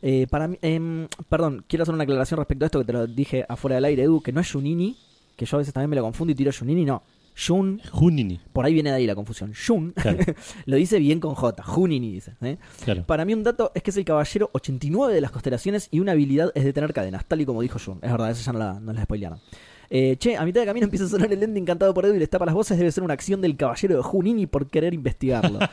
Eh, 0.03 0.27
para 0.31 0.47
mí, 0.47 0.59
em, 0.63 1.09
perdón, 1.29 1.65
quiero 1.67 1.83
hacer 1.83 1.95
una 1.95 2.05
aclaración 2.05 2.39
respecto 2.39 2.65
a 2.65 2.67
esto 2.67 2.79
que 2.81 2.85
te 2.85 2.93
lo 2.93 3.07
dije 3.07 3.45
afuera 3.49 3.77
del 3.77 3.85
aire, 3.87 4.03
Edu, 4.05 4.21
que 4.21 4.31
no 4.33 4.41
es 4.41 4.51
Junini, 4.53 4.97
que 5.37 5.47
yo 5.47 5.57
a 5.57 5.59
veces 5.59 5.73
también 5.73 5.91
me 5.91 5.97
lo 5.97 6.03
confundo 6.03 6.33
y 6.33 6.35
tiro 6.35 6.53
Junini, 6.57 6.85
no. 6.85 7.03
Jun, 7.37 7.81
Junini. 7.91 8.41
por 8.53 8.65
ahí 8.65 8.73
viene 8.73 8.91
de 8.91 8.97
ahí 8.97 9.07
la 9.07 9.15
confusión. 9.15 9.53
Jun, 9.55 9.93
Claro, 9.93 10.19
lo 10.67 10.77
dice 10.77 10.99
bien 10.99 11.21
con 11.21 11.35
J, 11.35 11.63
Junini 11.63 12.13
dice. 12.13 12.35
¿eh? 12.41 12.57
claro. 12.85 13.05
Para 13.05 13.25
mí 13.25 13.35
un 13.35 13.43
dato 13.43 13.73
es 13.75 13.83
que 13.83 13.91
es 13.91 13.97
el 13.97 14.05
caballero 14.05 14.51
89 14.53 15.13
de 15.15 15.21
las 15.21 15.31
constelaciones 15.31 15.89
y 15.91 16.01
una 16.01 16.13
habilidad 16.13 16.51
es 16.55 16.65
de 16.65 16.73
tener 16.73 16.93
cadenas, 16.93 17.25
tal 17.27 17.41
y 17.41 17.47
como 17.47 17.63
dijo 17.63 17.79
Jun. 17.79 17.99
Es 18.03 18.11
verdad, 18.11 18.31
eso 18.31 18.43
ya 18.43 18.53
no 18.53 18.59
la, 18.59 18.81
no 18.81 18.93
la 18.93 19.03
spoilearon. 19.05 19.41
Eh, 19.89 20.17
che, 20.19 20.37
a 20.37 20.45
mitad 20.45 20.61
de 20.61 20.67
camino 20.67 20.85
empieza 20.87 21.05
a 21.05 21.09
sonar 21.09 21.33
el 21.33 21.43
ending 21.43 21.65
cantado 21.65 21.95
por 21.95 22.05
Edu 22.05 22.15
y 22.15 22.19
les 22.19 22.31
tapa 22.31 22.45
las 22.47 22.55
voces. 22.55 22.79
Debe 22.79 22.91
ser 22.93 23.05
una 23.05 23.15
acción 23.15 23.41
del 23.41 23.57
caballero 23.57 23.97
de 23.97 24.03
Junini 24.03 24.47
por 24.47 24.69
querer 24.69 24.95
investigarlo. 24.95 25.59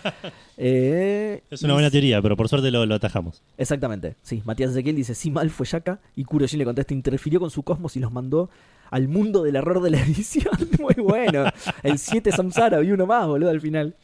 Eh, 0.55 1.41
Es 1.49 1.63
una 1.63 1.73
buena 1.73 1.89
teoría, 1.89 2.21
pero 2.21 2.37
por 2.37 2.47
suerte 2.47 2.69
lo, 2.69 2.85
lo 2.85 2.93
atajamos. 2.93 3.41
Exactamente, 3.57 4.17
sí. 4.21 4.43
Matías 4.45 4.69
Ezequiel 4.69 4.95
dice, 4.95 5.15
sí, 5.15 5.31
mal 5.31 5.49
fue 5.49 5.65
Yaka. 5.65 5.99
Y 6.15 6.25
Kurojin 6.25 6.59
le 6.59 6.65
contesta, 6.65 6.93
interfirió 6.93 7.39
con 7.39 7.49
su 7.49 7.63
cosmos 7.63 7.95
y 7.97 7.99
los 7.99 8.11
mandó 8.11 8.51
al 8.91 9.07
mundo 9.07 9.41
del 9.41 9.55
error 9.55 9.81
de 9.81 9.89
la 9.89 9.99
edición. 10.03 10.53
Muy 10.79 10.93
bueno. 11.03 11.45
El 11.81 11.97
7 11.97 12.31
Samsara 12.31 12.83
y 12.83 12.91
uno 12.91 13.07
más, 13.07 13.25
boludo, 13.25 13.49
al 13.49 13.61
final. 13.61 13.95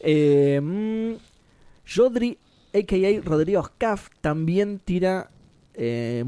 Eh, 0.00 0.60
mm, 0.60 1.12
Jodri, 1.88 2.36
a.k.a. 2.74 3.20
Rodrigo 3.24 3.62
Scaff, 3.64 4.08
también 4.20 4.80
tira 4.84 5.30
eh, 5.74 6.24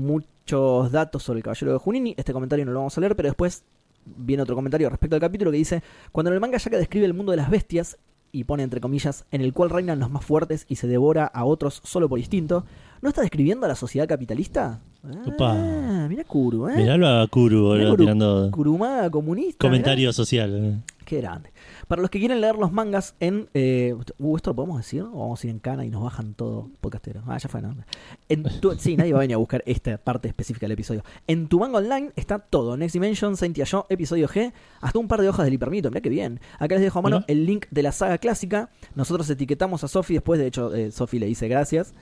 muchos 0.53 0.91
datos 0.93 1.23
sobre 1.23 1.39
el 1.41 1.43
Caballero 1.45 1.73
de 1.73 1.79
Junini. 1.79 2.15
Este 2.17 2.33
comentario 2.33 2.65
no 2.65 2.73
lo 2.73 2.79
vamos 2.79 2.97
a 2.97 3.01
leer, 3.03 3.15
pero 3.15 3.29
después 3.29 3.65
viene 4.07 4.43
otro 4.43 4.55
comentario 4.55 4.89
respecto 4.89 5.15
al 5.15 5.21
capítulo 5.21 5.51
que 5.51 5.59
dice, 5.59 5.83
cuando 6.11 6.31
en 6.31 6.35
el 6.37 6.41
manga 6.41 6.57
Yaka 6.57 6.79
describe 6.79 7.05
el 7.05 7.13
mundo 7.13 7.33
de 7.33 7.37
las 7.37 7.51
bestias, 7.51 7.99
y 8.31 8.45
pone 8.45 8.63
entre 8.63 8.81
comillas, 8.81 9.25
en 9.31 9.41
el 9.43 9.53
cual 9.55 9.71
reinan 9.71 9.99
los 10.01 10.11
más 10.11 10.23
fuertes 10.25 10.65
y 10.69 10.77
se 10.77 10.87
devora 10.87 11.25
a 11.27 11.45
otros 11.47 11.81
solo 11.85 12.09
por 12.11 12.19
instinto, 12.19 12.65
¿no 13.03 13.09
está 13.11 13.21
describiendo 13.23 13.65
a 13.67 13.69
la 13.71 13.75
sociedad 13.75 14.07
capitalista? 14.09 14.81
Ah, 15.39 16.07
mira 16.11 16.25
Kuru, 16.25 16.69
¿eh? 16.69 16.77
Miralo 16.77 17.09
a 17.09 17.27
Kuru, 17.27 17.75
Mirá 17.75 17.91
Kuru- 17.91 17.97
tirando 17.99 18.51
Kurumada 18.51 19.11
comunista. 19.11 19.59
comentario 19.67 20.13
social. 20.13 20.51
mirá. 20.51 20.77
Qué 21.07 21.17
grande. 21.19 21.51
Para 21.89 22.03
los 22.03 22.11
que 22.11 22.19
quieren 22.19 22.41
leer 22.43 22.57
los 22.57 22.71
mangas 22.71 23.15
en... 23.19 23.49
Eh, 23.55 23.95
uh, 24.19 24.37
¿Esto 24.37 24.51
lo 24.51 24.55
podemos 24.57 24.77
decir? 24.77 25.03
¿O 25.03 25.21
vamos 25.21 25.43
a 25.43 25.47
ir 25.47 25.51
en 25.51 25.59
cana 25.59 25.85
y 25.87 25.91
nos 25.91 26.03
bajan 26.03 26.35
todo 26.35 26.69
podcastero? 26.83 27.23
Ah, 27.27 27.39
ya 27.39 27.49
fue, 27.49 27.63
¿no? 27.63 27.75
En 28.29 28.43
tu- 28.61 28.75
sí, 28.79 28.97
nadie 28.97 29.13
va 29.13 29.21
a 29.21 29.23
venir 29.23 29.35
a 29.35 29.39
buscar 29.39 29.63
esta 29.67 29.97
parte 29.97 30.29
específica 30.29 30.65
del 30.67 30.73
episodio. 30.73 31.03
En 31.27 31.49
tu 31.49 31.59
manga 31.59 31.79
online 31.79 32.11
está 32.15 32.39
todo. 32.39 32.77
Next 32.77 32.93
Dimension, 32.93 33.37
Saint 33.39 33.57
Yo, 33.57 33.87
episodio 33.89 34.29
G, 34.29 34.53
hasta 34.83 34.99
un 34.99 35.09
par 35.09 35.23
de 35.23 35.29
hojas 35.31 35.45
del 35.47 35.55
hipermito. 35.55 35.89
Mirá 35.91 36.03
qué 36.03 36.11
bien. 36.11 36.41
Acá 36.59 36.75
les 36.75 36.83
dejo 36.85 36.99
a 36.99 37.03
mano 37.03 37.25
el 37.27 37.47
link 37.47 37.65
de 37.71 37.83
la 37.83 37.93
saga 37.93 38.19
clásica. 38.19 38.69
Nosotros 38.95 39.29
etiquetamos 39.31 39.83
a 39.83 39.89
Sofi 39.89 40.13
después. 40.15 40.39
De 40.39 40.47
hecho, 40.47 40.75
eh, 40.75 40.91
Sofi 40.93 41.19
le 41.19 41.25
dice 41.27 41.49
gracias. 41.49 41.95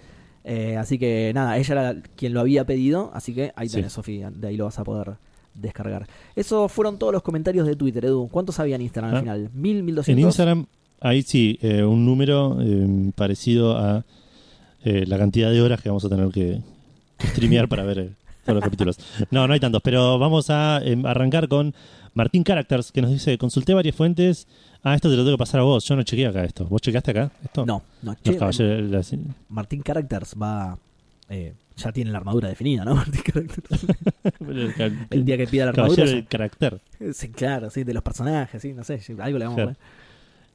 Eh, 0.43 0.77
así 0.77 0.99
que 0.99 1.33
nada, 1.35 1.59
ella 1.59 1.73
era 1.73 2.03
quien 2.17 2.33
lo 2.35 2.41
había 2.41 2.65
pedido. 2.67 3.11
Así 3.15 3.35
que 3.35 3.53
ahí 3.55 3.69
Sí. 3.69 3.77
tenés, 3.77 3.93
Sofi. 3.93 4.23
De 4.33 4.49
ahí 4.49 4.57
lo 4.57 4.65
vas 4.65 4.79
a 4.81 4.85
poder 4.85 5.17
descargar. 5.57 6.07
Esos 6.35 6.71
fueron 6.71 6.99
todos 6.99 7.13
los 7.13 7.23
comentarios 7.23 7.67
de 7.67 7.77
Twitter, 7.77 8.05
Edu. 8.05 8.29
¿Cuántos 8.29 8.59
había 8.61 8.77
en 8.77 8.83
Instagram 8.83 9.11
al 9.11 9.17
Ah. 9.17 9.21
final? 9.21 9.51
¿Mil, 9.55 9.83
mil 9.83 9.95
doscientos? 9.95 10.23
En 10.23 10.27
Instagram, 10.29 10.67
ahí 11.01 11.23
sí, 11.23 11.59
eh, 11.63 11.83
un 11.83 12.05
número 12.07 12.59
eh, 12.61 13.11
parecido 13.15 13.77
a 13.77 14.05
eh, 14.85 15.05
la 15.07 15.19
cantidad 15.19 15.51
de 15.51 15.61
horas 15.63 15.81
que 15.83 15.89
vamos 15.89 16.05
a 16.05 16.09
tener 16.09 16.29
que, 16.31 16.61
streamear 17.33 17.69
para 17.69 17.83
ver 17.85 17.99
eh, 17.99 18.11
todos 18.45 18.57
los 18.57 18.65
capítulos. 18.65 18.99
No, 19.31 19.47
no 19.49 19.55
hay 19.55 19.61
tantos, 19.61 19.83
pero 19.83 20.19
vamos 20.19 20.51
a 20.51 20.81
eh, 20.85 20.97
arrancar 21.05 21.49
con 21.49 21.75
Martín 22.15 22.45
Characters, 22.45 22.93
que 22.93 23.03
nos 23.03 23.11
dice, 23.11 23.37
consulté 23.39 23.75
varias 23.75 23.97
fuentes. 23.97 24.47
Ah, 24.83 24.95
esto 24.95 25.11
te 25.11 25.17
lo 25.17 25.25
tengo 25.25 25.37
que 25.37 25.41
pasar 25.41 25.61
a 25.61 25.65
vos. 25.65 25.85
Yo 25.85 25.97
no 25.97 26.03
chequeé 26.05 26.27
acá 26.29 26.45
esto. 26.45 26.65
¿Vos 26.67 26.81
chequeaste 26.81 27.11
acá 27.11 27.33
esto? 27.45 27.67
No, 27.67 27.83
no. 28.03 28.15
Che, 28.23 28.39
Martín 29.49 29.83
Characters 29.83 30.35
va. 30.41 30.79
eh, 31.29 31.55
ya 31.77 31.93
tiene 31.93 32.11
la 32.11 32.19
armadura 32.19 32.49
definida, 32.49 32.85
¿no? 32.85 33.03
El 35.11 35.25
día 35.25 35.37
que 35.37 35.47
pida 35.47 35.65
la 35.67 35.71
armadura. 35.71 35.97
Caballero 35.97 36.17
del 36.17 36.27
carácter. 36.27 36.81
Sí, 37.13 37.29
claro, 37.31 37.71
sí, 37.71 37.85
de 37.85 37.95
los 37.95 38.03
personajes, 38.03 38.61
sí, 38.63 38.73
no 38.73 38.85
sé, 38.85 39.01
algo 39.19 39.39
le 39.39 39.45
vamos 39.45 39.57
Claro. 39.57 39.71
a 39.71 39.75
poner. 39.75 39.77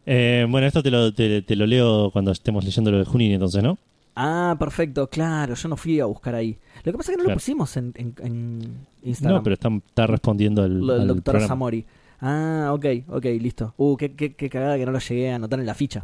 Eh, 0.06 0.48
bueno, 0.50 0.66
esto 0.68 0.82
te 0.82 0.90
lo, 0.90 1.14
te, 1.14 1.42
te 1.44 1.56
lo 1.56 1.66
leo 1.68 2.10
cuando 2.12 2.32
estemos 2.32 2.64
leyendo 2.66 2.92
lo 2.92 2.98
de 3.00 3.06
Junín, 3.06 3.32
entonces, 3.34 3.62
¿no? 3.62 3.78
Ah, 4.16 4.56
perfecto, 4.60 5.08
claro, 5.08 5.54
yo 5.54 5.70
no 5.70 5.78
fui 5.78 6.00
a 6.00 6.06
buscar 6.06 6.36
ahí. 6.36 6.58
Lo 6.84 6.92
que 6.92 6.98
pasa 6.98 7.12
es 7.12 7.18
que 7.18 7.24
no 7.24 7.30
lo 7.30 7.36
pusimos 7.36 7.78
en, 7.78 7.94
en, 7.96 8.14
en 8.24 8.62
Instagram. 9.04 9.38
No, 9.38 9.44
pero 9.44 9.54
está, 9.54 9.70
está 9.70 10.08
respondiendo 10.08 10.64
al, 10.64 10.80
Lo 10.80 10.94
al 10.94 11.08
doctor 11.08 11.24
programa. 11.34 11.48
Samori. 11.48 11.86
Ah, 12.20 12.72
ok, 12.74 12.86
ok, 13.08 13.26
listo. 13.40 13.74
Uh, 13.78 13.96
qué, 13.96 14.14
qué, 14.14 14.34
qué 14.34 14.50
cagada 14.50 14.78
que 14.78 14.86
no 14.86 14.92
lo 14.92 15.00
llegué 15.00 15.32
a 15.32 15.36
anotar 15.36 15.60
en 15.60 15.66
la 15.66 15.74
ficha. 15.76 16.04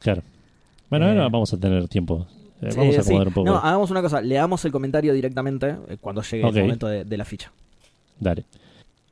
Claro. 0.00 0.22
Bueno, 0.90 1.06
Eh, 1.06 1.10
ahora 1.10 1.22
vamos 1.28 1.52
a 1.54 1.56
tener 1.56 1.88
tiempo. 1.88 2.26
Eh, 2.62 2.70
vamos 2.76 2.96
a 2.96 3.02
sí. 3.02 3.08
acomodar 3.08 3.28
un 3.28 3.34
poco. 3.34 3.50
No, 3.50 3.56
hagamos 3.56 3.90
una 3.90 4.02
cosa, 4.02 4.20
leamos 4.20 4.64
el 4.64 4.72
comentario 4.72 5.12
directamente 5.12 5.76
eh, 5.88 5.96
cuando 6.00 6.22
llegue 6.22 6.46
el 6.46 6.54
momento 6.54 6.86
de, 6.86 7.04
de 7.04 7.16
la 7.16 7.24
ficha. 7.24 7.52
Dale. 8.18 8.44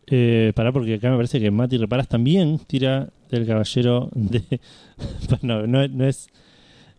Eh, 0.07 0.53
pará, 0.55 0.73
porque 0.73 0.95
acá 0.95 1.11
me 1.11 1.17
parece 1.17 1.41
que 1.41 1.51
Mati 1.51 1.77
Reparas 1.77 2.09
también 2.09 2.59
tira 2.67 3.09
del 3.31 3.47
caballero 3.47 4.09
de. 4.15 4.43
no, 5.43 5.67
no, 5.67 5.87
no 5.89 6.07
es. 6.07 6.29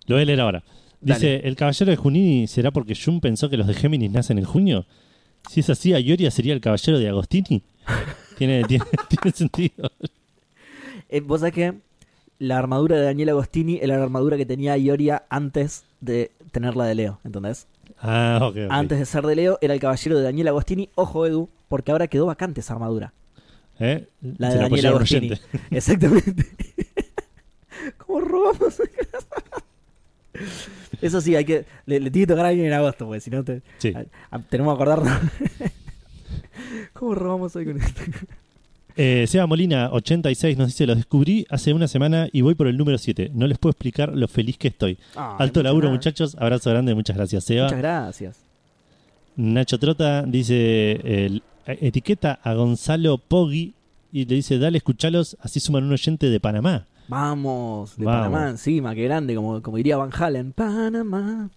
Lo 0.07 0.15
voy 0.15 0.23
a 0.23 0.25
leer 0.25 0.41
ahora. 0.41 0.63
Dice: 0.99 1.41
¿El 1.43 1.55
caballero 1.55 1.91
de 1.91 1.97
Junini 1.97 2.47
será 2.47 2.71
porque 2.71 2.95
Jun 2.95 3.21
pensó 3.21 3.49
que 3.49 3.57
los 3.57 3.67
de 3.67 3.73
Géminis 3.73 4.11
nacen 4.11 4.37
en 4.37 4.45
junio? 4.45 4.85
Si 5.49 5.61
es 5.61 5.69
así, 5.69 5.93
Ayoria 5.93 6.31
sería 6.31 6.53
el 6.53 6.61
caballero 6.61 6.99
de 6.99 7.09
Agostini. 7.09 7.63
tiene, 8.37 8.63
tiene, 8.63 8.85
tiene 9.09 9.35
sentido. 9.35 9.91
Eh, 11.09 11.19
Vos 11.21 11.41
sabés 11.41 11.53
que 11.53 11.73
la 12.39 12.57
armadura 12.57 12.97
de 12.97 13.03
Daniel 13.03 13.29
Agostini 13.29 13.79
era 13.81 13.97
la 13.97 14.03
armadura 14.03 14.37
que 14.37 14.45
tenía 14.45 14.77
Ioria 14.77 15.23
antes 15.29 15.83
de 16.01 16.31
tener 16.51 16.75
la 16.75 16.85
de 16.85 16.95
Leo, 16.95 17.19
¿entendés? 17.23 17.67
Ah, 17.99 18.39
ok. 18.41 18.57
Antes 18.69 18.99
de 18.99 19.05
ser 19.05 19.25
de 19.25 19.35
Leo 19.35 19.57
era 19.61 19.73
el 19.73 19.79
caballero 19.79 20.17
de 20.17 20.23
Daniel 20.23 20.47
Agostini. 20.49 20.89
Ojo, 20.95 21.25
Edu, 21.25 21.49
porque 21.69 21.91
ahora 21.91 22.07
quedó 22.07 22.25
vacante 22.25 22.59
esa 22.61 22.73
armadura. 22.73 23.13
¿Eh? 23.79 24.07
La 24.37 24.47
de 24.49 24.53
Se 24.55 24.59
Daniel 24.59 24.83
la 24.83 24.89
Agostini. 24.89 25.31
Exactamente. 25.71 26.45
¿Cómo 27.97 28.19
robamos? 28.21 28.81
Eso 31.01 31.21
sí, 31.21 31.35
hay 31.35 31.45
que. 31.45 31.65
Le, 31.85 31.99
le 31.99 32.11
tiene 32.11 32.25
que 32.27 32.33
tocar 32.33 32.45
a 32.45 32.49
alguien 32.49 32.67
en 32.67 32.73
agosto, 32.73 33.05
porque 33.05 33.21
si 33.21 33.29
no 33.29 33.43
te. 33.43 33.61
Sí. 33.79 33.93
a- 33.95 34.05
a- 34.35 34.39
tenemos 34.39 34.77
que 34.77 34.83
acordarnos. 34.83 35.19
¿Cómo 36.93 37.15
robamos 37.15 37.55
hoy 37.55 37.65
con 37.65 37.81
esto? 37.81 38.01
Eh, 38.95 39.25
Seba 39.27 39.45
Molina, 39.47 39.89
86, 39.91 40.57
nos 40.57 40.67
dice: 40.67 40.85
Los 40.85 40.97
descubrí 40.97 41.45
hace 41.49 41.73
una 41.73 41.87
semana 41.87 42.27
y 42.31 42.41
voy 42.41 42.55
por 42.55 42.67
el 42.67 42.77
número 42.77 42.97
7. 42.97 43.31
No 43.33 43.47
les 43.47 43.57
puedo 43.57 43.71
explicar 43.71 44.11
lo 44.15 44.27
feliz 44.27 44.57
que 44.57 44.67
estoy. 44.69 44.97
Ay, 45.15 45.35
Alto 45.39 45.63
laburo, 45.63 45.89
gracias. 45.89 46.13
muchachos. 46.13 46.35
Abrazo 46.41 46.69
grande, 46.69 46.93
muchas 46.95 47.15
gracias, 47.15 47.43
Seba. 47.45 47.63
Muchas 47.65 47.79
gracias. 47.79 48.39
Nacho 49.35 49.79
Trota 49.79 50.23
dice: 50.23 50.91
el- 51.25 51.43
etiqueta 51.65 52.39
a 52.43 52.53
Gonzalo 52.53 53.17
Poggi 53.17 53.73
y 54.11 54.25
le 54.25 54.35
dice: 54.35 54.57
Dale, 54.59 54.77
escuchalos, 54.77 55.37
así 55.41 55.59
suman 55.59 55.83
un 55.85 55.93
oyente 55.93 56.29
de 56.29 56.39
Panamá. 56.39 56.85
Vamos, 57.07 57.97
de 57.97 58.05
Vamos. 58.05 58.27
Panamá 58.27 58.49
encima, 58.49 58.93
qué 58.95 59.03
grande, 59.03 59.35
como, 59.35 59.61
como 59.61 59.77
diría 59.77 59.97
Van 59.97 60.11
Halen. 60.13 60.53
Panamá. 60.53 61.49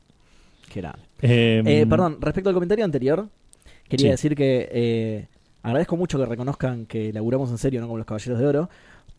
Qué 0.72 0.80
grande. 0.80 1.00
Eh, 1.22 1.62
Eh, 1.64 1.86
perdón, 1.88 2.18
respecto 2.20 2.48
al 2.50 2.54
comentario 2.54 2.84
anterior, 2.84 3.28
quería 3.88 4.06
Sí. 4.06 4.10
decir 4.10 4.34
que 4.36 4.68
eh, 4.72 5.26
agradezco 5.64 5.96
mucho 5.96 6.18
que 6.18 6.26
reconozcan 6.26 6.86
que 6.86 7.12
laburamos 7.12 7.50
en 7.50 7.58
serio, 7.58 7.80
no 7.80 7.86
como 7.88 7.98
los 7.98 8.06
Caballeros 8.06 8.38
de 8.38 8.46
Oro, 8.46 8.70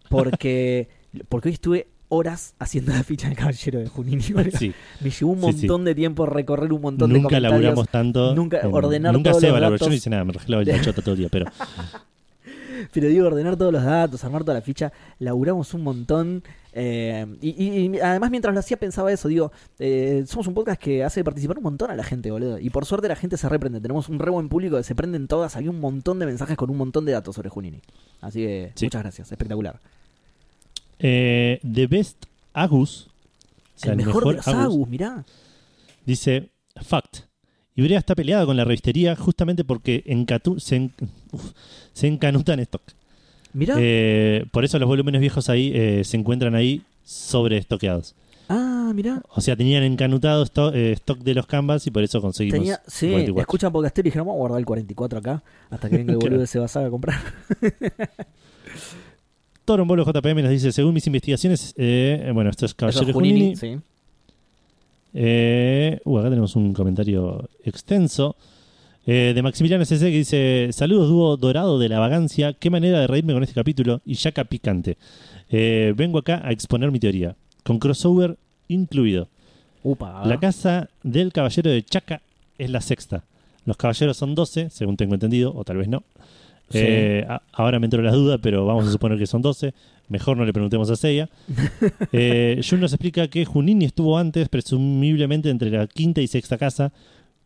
porque, 0.09 0.87
porque 1.29 1.49
hoy 1.49 1.53
estuve 1.53 1.87
horas 2.07 2.53
haciendo 2.59 2.93
la 2.93 3.03
ficha 3.03 3.27
del 3.27 3.35
Caballero 3.35 3.79
de 3.79 3.87
Junín. 3.87 4.21
Sí, 4.21 4.33
Me 4.33 5.09
llevó 5.09 5.31
un 5.33 5.41
Sí, 5.41 5.53
sí. 5.53 5.67
montón 5.67 5.85
de 5.85 5.95
tiempo 5.95 6.25
recorrer 6.27 6.71
un 6.71 6.81
montón 6.81 7.09
de 7.09 7.15
nunca 7.15 7.29
comentarios. 7.29 7.51
laburamos 7.61 7.89
tanto. 7.89 8.35
nunca 8.35 8.59
en- 8.61 8.73
ordenar 8.73 9.13
Nunca 9.13 9.31
todos 9.31 9.41
Seba 9.41 9.59
los. 9.59 9.67
Yo 9.69 9.71
datos. 9.73 9.87
no 9.89 9.93
hice 9.95 10.09
nada, 10.11 10.23
me 10.23 10.33
regelaba 10.33 10.63
la 10.63 10.81
chota 10.81 11.01
todo 11.01 11.13
el 11.13 11.19
día, 11.19 11.29
pero 11.31 11.45
Pero 12.93 13.07
digo, 13.07 13.27
ordenar 13.27 13.55
todos 13.57 13.71
los 13.73 13.83
datos, 13.83 14.23
armar 14.23 14.43
toda 14.43 14.55
la 14.55 14.61
ficha, 14.61 14.91
laburamos 15.19 15.73
un 15.73 15.83
montón. 15.83 16.43
eh, 16.73 17.25
y, 17.41 17.97
además, 17.99 18.31
mientras 18.31 18.53
lo 18.53 18.59
hacía, 18.59 18.77
pensaba 18.77 19.11
eso. 19.11 19.27
Digo, 19.27 19.51
eh, 19.79 20.23
somos 20.27 20.47
un 20.47 20.53
podcast 20.53 20.81
que 20.81 21.03
hace 21.03 21.23
participar 21.23 21.57
un 21.57 21.63
montón 21.63 21.89
a 21.91 21.95
la 21.95 22.03
gente, 22.03 22.31
boludo. 22.31 22.59
Y 22.59 22.69
por 22.69 22.85
suerte 22.85 23.07
la 23.07 23.15
gente 23.15 23.37
se 23.37 23.47
reprende. 23.49 23.79
Tenemos 23.81 24.09
un 24.09 24.19
re 24.19 24.29
buen 24.31 24.49
público 24.49 24.75
que 24.77 24.83
se 24.83 24.95
prenden 24.95 25.27
todas. 25.27 25.55
Había 25.55 25.69
un 25.71 25.79
montón 25.79 26.19
de 26.19 26.25
mensajes 26.25 26.57
con 26.57 26.69
un 26.69 26.77
montón 26.77 27.05
de 27.05 27.13
datos 27.13 27.35
sobre 27.35 27.49
Junini. 27.49 27.81
Así 28.21 28.39
que 28.41 28.71
Sí. 28.75 28.85
muchas 28.85 29.01
gracias, 29.03 29.31
espectacular. 29.31 29.79
eh, 30.99 31.59
The 31.69 31.87
Best 31.87 32.25
Agus, 32.53 33.07
o 33.07 33.79
sea, 33.79 33.91
el, 33.91 33.97
mejor, 33.97 34.25
de 34.27 34.33
los 34.35 34.47
Agus, 34.47 34.63
Agus, 34.63 34.87
mirá. 34.87 35.25
dice: 36.05 36.49
Fact. 36.81 37.24
Ibrea 37.75 37.99
está 37.99 38.15
peleada 38.15 38.45
con 38.45 38.55
la 38.55 38.63
revistería 38.63 39.15
justamente 39.15 39.63
porque 39.63 40.03
encatu- 40.05 40.59
se, 40.59 40.77
en- 40.77 40.91
uf, 41.31 41.51
se 41.93 42.07
encanutan 42.07 42.59
stock. 42.61 42.81
Mirá. 43.53 43.75
Eh, 43.79 44.45
por 44.51 44.63
eso 44.65 44.79
los 44.79 44.87
volúmenes 44.87 45.21
viejos 45.21 45.49
ahí 45.49 45.71
eh, 45.73 46.03
se 46.03 46.17
encuentran 46.17 46.55
ahí 46.55 46.81
sobre 47.03 47.57
estoqueados. 47.57 48.15
ah, 48.49 48.91
mirá. 48.95 49.21
O 49.33 49.41
sea, 49.41 49.55
tenían 49.55 49.83
encanutado 49.83 50.43
esto- 50.43 50.73
eh, 50.73 50.91
stock 50.93 51.19
de 51.19 51.33
los 51.33 51.47
canvas 51.47 51.85
y 51.87 51.91
por 51.91 52.03
eso 52.03 52.21
conseguimos. 52.21 52.59
Tenía, 52.59 52.81
sí, 52.87 53.07
44. 53.09 53.41
escuchan 53.41 53.71
podcastero 53.73 54.07
y 54.07 54.09
dijeron, 54.09 54.27
vamos 54.27 54.37
a 54.37 54.41
guardar 54.41 54.59
el 54.59 54.65
44 54.65 55.19
acá 55.19 55.43
hasta 55.69 55.89
que 55.89 55.97
venga 55.97 56.13
el 56.13 56.19
boludo 56.19 56.39
de 56.41 56.47
Sebasada 56.47 56.87
a 56.87 56.89
comprar. 56.89 57.19
Torombolo 59.65 60.05
JPM 60.05 60.41
nos 60.43 60.51
dice: 60.51 60.71
según 60.71 60.93
mis 60.93 61.07
investigaciones, 61.07 61.73
eh, 61.77 62.29
bueno, 62.33 62.49
esto 62.51 62.65
es 62.67 62.73
Caballero 62.73 63.11
Junini, 63.13 63.55
sí. 63.55 63.77
Eh, 65.17 65.99
uh, 66.03 66.17
acá 66.19 66.29
tenemos 66.29 66.55
un 66.57 66.73
comentario 66.73 67.49
extenso. 67.63 68.35
eh, 69.07 69.31
de 69.33 69.41
Maximiliano 69.41 69.83
SC 69.85 69.99
que 70.01 70.09
dice: 70.17 70.69
Saludos, 70.73 71.07
dúo 71.09 71.37
dorado 71.37 71.79
de 71.79 71.87
la 71.89 71.99
vagancia. 71.99 72.53
Qué 72.53 72.69
manera 72.69 72.99
de 72.99 73.07
reírme 73.07 73.33
con 73.33 73.43
este 73.43 73.55
capítulo. 73.55 74.01
Y 74.05 74.15
yaca 74.15 74.43
picante. 74.43 74.97
Eh, 75.49 75.93
vengo 75.95 76.19
acá 76.19 76.41
a 76.43 76.51
exponer 76.51 76.91
mi 76.91 76.99
teoría. 76.99 77.35
Con 77.63 77.79
crossover 77.79 78.35
incluido. 78.67 79.29
Upa. 79.83 80.25
La 80.25 80.39
casa 80.39 80.89
del 81.03 81.31
caballero 81.31 81.69
de 81.71 81.83
Chaca 81.83 82.21
es 82.57 82.69
la 82.69 82.81
sexta. 82.81 83.23
Los 83.65 83.77
caballeros 83.77 84.17
son 84.17 84.35
12, 84.35 84.69
según 84.69 84.97
tengo 84.97 85.13
entendido, 85.13 85.53
o 85.55 85.63
tal 85.63 85.77
vez 85.77 85.87
no. 85.87 86.03
Sí. 86.69 86.79
Eh, 86.81 87.25
a- 87.29 87.41
ahora 87.53 87.79
me 87.79 87.85
entró 87.85 88.01
las 88.01 88.13
dudas, 88.15 88.39
pero 88.41 88.65
vamos 88.65 88.87
a 88.87 88.91
suponer 88.91 89.17
que 89.19 89.27
son 89.27 89.41
12. 89.43 89.73
Mejor 90.07 90.37
no 90.37 90.45
le 90.45 90.53
preguntemos 90.53 90.89
a 90.89 90.95
Seiya. 90.95 91.29
Eh, 92.11 92.61
Jun 92.69 92.79
nos 92.79 92.93
explica 92.93 93.27
que 93.27 93.45
Junini 93.45 93.85
estuvo 93.85 94.17
antes, 94.17 94.49
presumiblemente 94.49 95.49
entre 95.49 95.71
la 95.71 95.87
quinta 95.87 96.21
y 96.21 96.27
sexta 96.27 96.57
casa, 96.57 96.93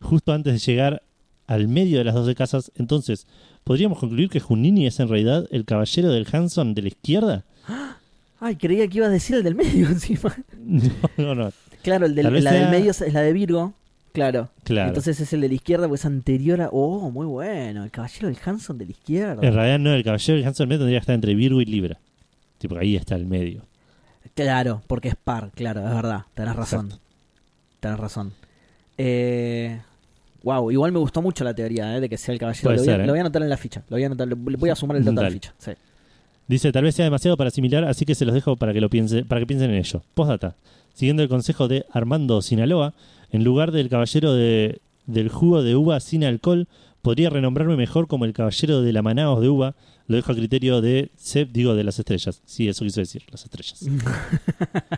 justo 0.02 0.34
antes 0.34 0.54
de 0.54 0.60
llegar 0.60 1.02
al 1.48 1.68
medio 1.68 1.98
de 2.00 2.04
las 2.04 2.16
12 2.16 2.36
casas. 2.36 2.72
Entonces, 2.76 3.28
¿podríamos 3.64 3.98
concluir 4.00 4.30
que 4.30 4.40
Junini 4.40 4.88
es 4.88 5.00
en 5.00 5.08
realidad 5.08 5.48
el 5.52 5.66
caballero 5.66 6.10
del 6.12 6.28
Hanson 6.32 6.74
de 6.74 6.82
la 6.82 6.88
izquierda? 6.90 7.46
Ay, 8.42 8.56
creía 8.56 8.88
que 8.88 8.98
ibas 9.00 9.10
a 9.10 9.14
decir 9.14 9.36
el 9.38 9.44
del 9.44 9.56
medio 9.56 9.88
encima. 9.90 10.36
No, 10.58 10.92
no, 11.18 11.36
no. 11.36 11.52
Claro, 11.82 12.06
el 12.06 12.16
del- 12.16 12.44
la 12.44 12.52
del 12.52 12.70
medio 12.70 12.92
es 12.92 13.14
la 13.14 13.22
de 13.22 13.34
Virgo. 13.34 13.74
Claro. 14.12 14.50
Claro. 14.64 14.88
Entonces 14.90 15.20
es 15.20 15.32
el 15.34 15.42
de 15.42 15.50
la 15.50 15.54
izquierda, 15.54 15.88
pues 15.88 16.02
es 16.02 16.06
anterior 16.06 16.62
a. 16.62 16.70
Oh, 16.72 17.10
muy 17.12 17.26
bueno. 17.28 17.84
El 17.84 17.92
caballero 17.92 18.28
del 18.28 18.38
Hanson 18.44 18.78
de 18.78 18.86
la 18.86 18.92
izquierda. 18.92 19.48
En 19.48 19.54
realidad 19.54 19.80
no, 19.80 19.94
el 19.94 20.04
caballero 20.04 20.36
del 20.38 20.46
Hanson 20.48 20.64
del 20.64 20.68
medio 20.70 20.80
tendría 20.80 21.00
que 21.00 21.04
estar 21.04 21.16
entre 21.16 21.36
Virgo 21.36 21.62
y 21.62 21.66
Libra. 21.66 22.00
Tipo, 22.60 22.78
ahí 22.78 22.96
está 22.96 23.16
el 23.16 23.26
medio. 23.26 23.64
Claro, 24.36 24.84
porque 24.86 25.10
es 25.10 25.16
par, 25.16 25.52
claro, 25.56 25.86
es 25.86 25.94
verdad. 25.94 26.26
Tenés 26.36 26.56
razón. 26.56 26.86
Exacto. 26.86 27.04
Tenés 27.80 28.00
razón. 28.00 28.34
Eh. 28.98 29.82
Wow, 30.44 30.72
igual 30.72 30.92
me 30.92 31.00
gustó 31.00 31.22
mucho 31.22 31.44
la 31.44 31.54
teoría 31.54 31.98
eh, 31.98 32.00
de 32.00 32.08
que 32.08 32.18
sea 32.18 32.34
el 32.34 32.40
caballero. 32.40 32.72
Lo 32.72 32.78
voy, 32.78 32.90
a, 32.90 32.96
¿eh? 32.96 33.06
lo 33.06 33.12
voy 33.14 33.18
a 33.18 33.22
anotar 33.22 33.42
en 33.42 33.50
la 33.50 33.58
ficha. 33.58 33.84
Lo 33.90 33.96
voy 33.96 34.04
a 34.04 34.06
anotar, 34.06 34.28
le 34.28 34.36
voy 34.36 34.70
a 34.70 34.76
sumar 34.76 34.98
el 34.98 35.04
dato 35.04 35.20
a 35.20 35.24
la 35.24 35.32
ficha. 35.32 35.54
Sí. 35.58 35.72
Dice, 36.48 36.72
tal 36.72 36.84
vez 36.84 36.96
sea 36.96 37.06
demasiado 37.06 37.38
para 37.38 37.50
asimilar, 37.50 37.84
así 37.84 38.06
que 38.06 38.16
se 38.16 38.26
los 38.26 38.34
dejo 38.34 38.56
para 38.56 38.74
que 38.74 38.82
lo 38.82 38.90
piense, 38.90 39.24
para 39.24 39.40
que 39.40 39.48
piensen 39.48 39.70
en 39.72 39.78
ello. 39.78 40.02
Postdata. 40.14 40.56
Siguiendo 40.94 41.22
el 41.22 41.30
consejo 41.30 41.68
de 41.68 41.86
Armando 41.92 42.42
Sinaloa, 42.42 42.94
en 43.32 43.44
lugar 43.44 43.72
del 43.72 43.90
caballero 43.90 44.34
de, 44.34 44.82
del 45.06 45.30
jugo 45.30 45.62
de 45.62 45.76
uva 45.76 46.00
sin 46.00 46.24
alcohol, 46.24 46.68
podría 47.02 47.30
renombrarme 47.30 47.76
mejor 47.76 48.08
como 48.08 48.26
el 48.26 48.34
caballero 48.34 48.82
de 48.82 48.94
la 48.94 49.02
Manaos 49.02 49.42
de 49.42 49.50
uva. 49.50 49.76
Lo 50.10 50.16
dejo 50.18 50.32
a 50.32 50.36
criterio 50.36 50.82
de 50.82 51.10
Seb, 51.16 51.50
digo, 51.54 51.74
de 51.76 51.84
las 51.86 51.98
estrellas. 52.00 52.42
Sí, 52.46 52.68
eso 52.68 52.84
quiso 52.84 53.00
decir, 53.00 53.24
las 53.32 53.44
estrellas. 53.46 53.86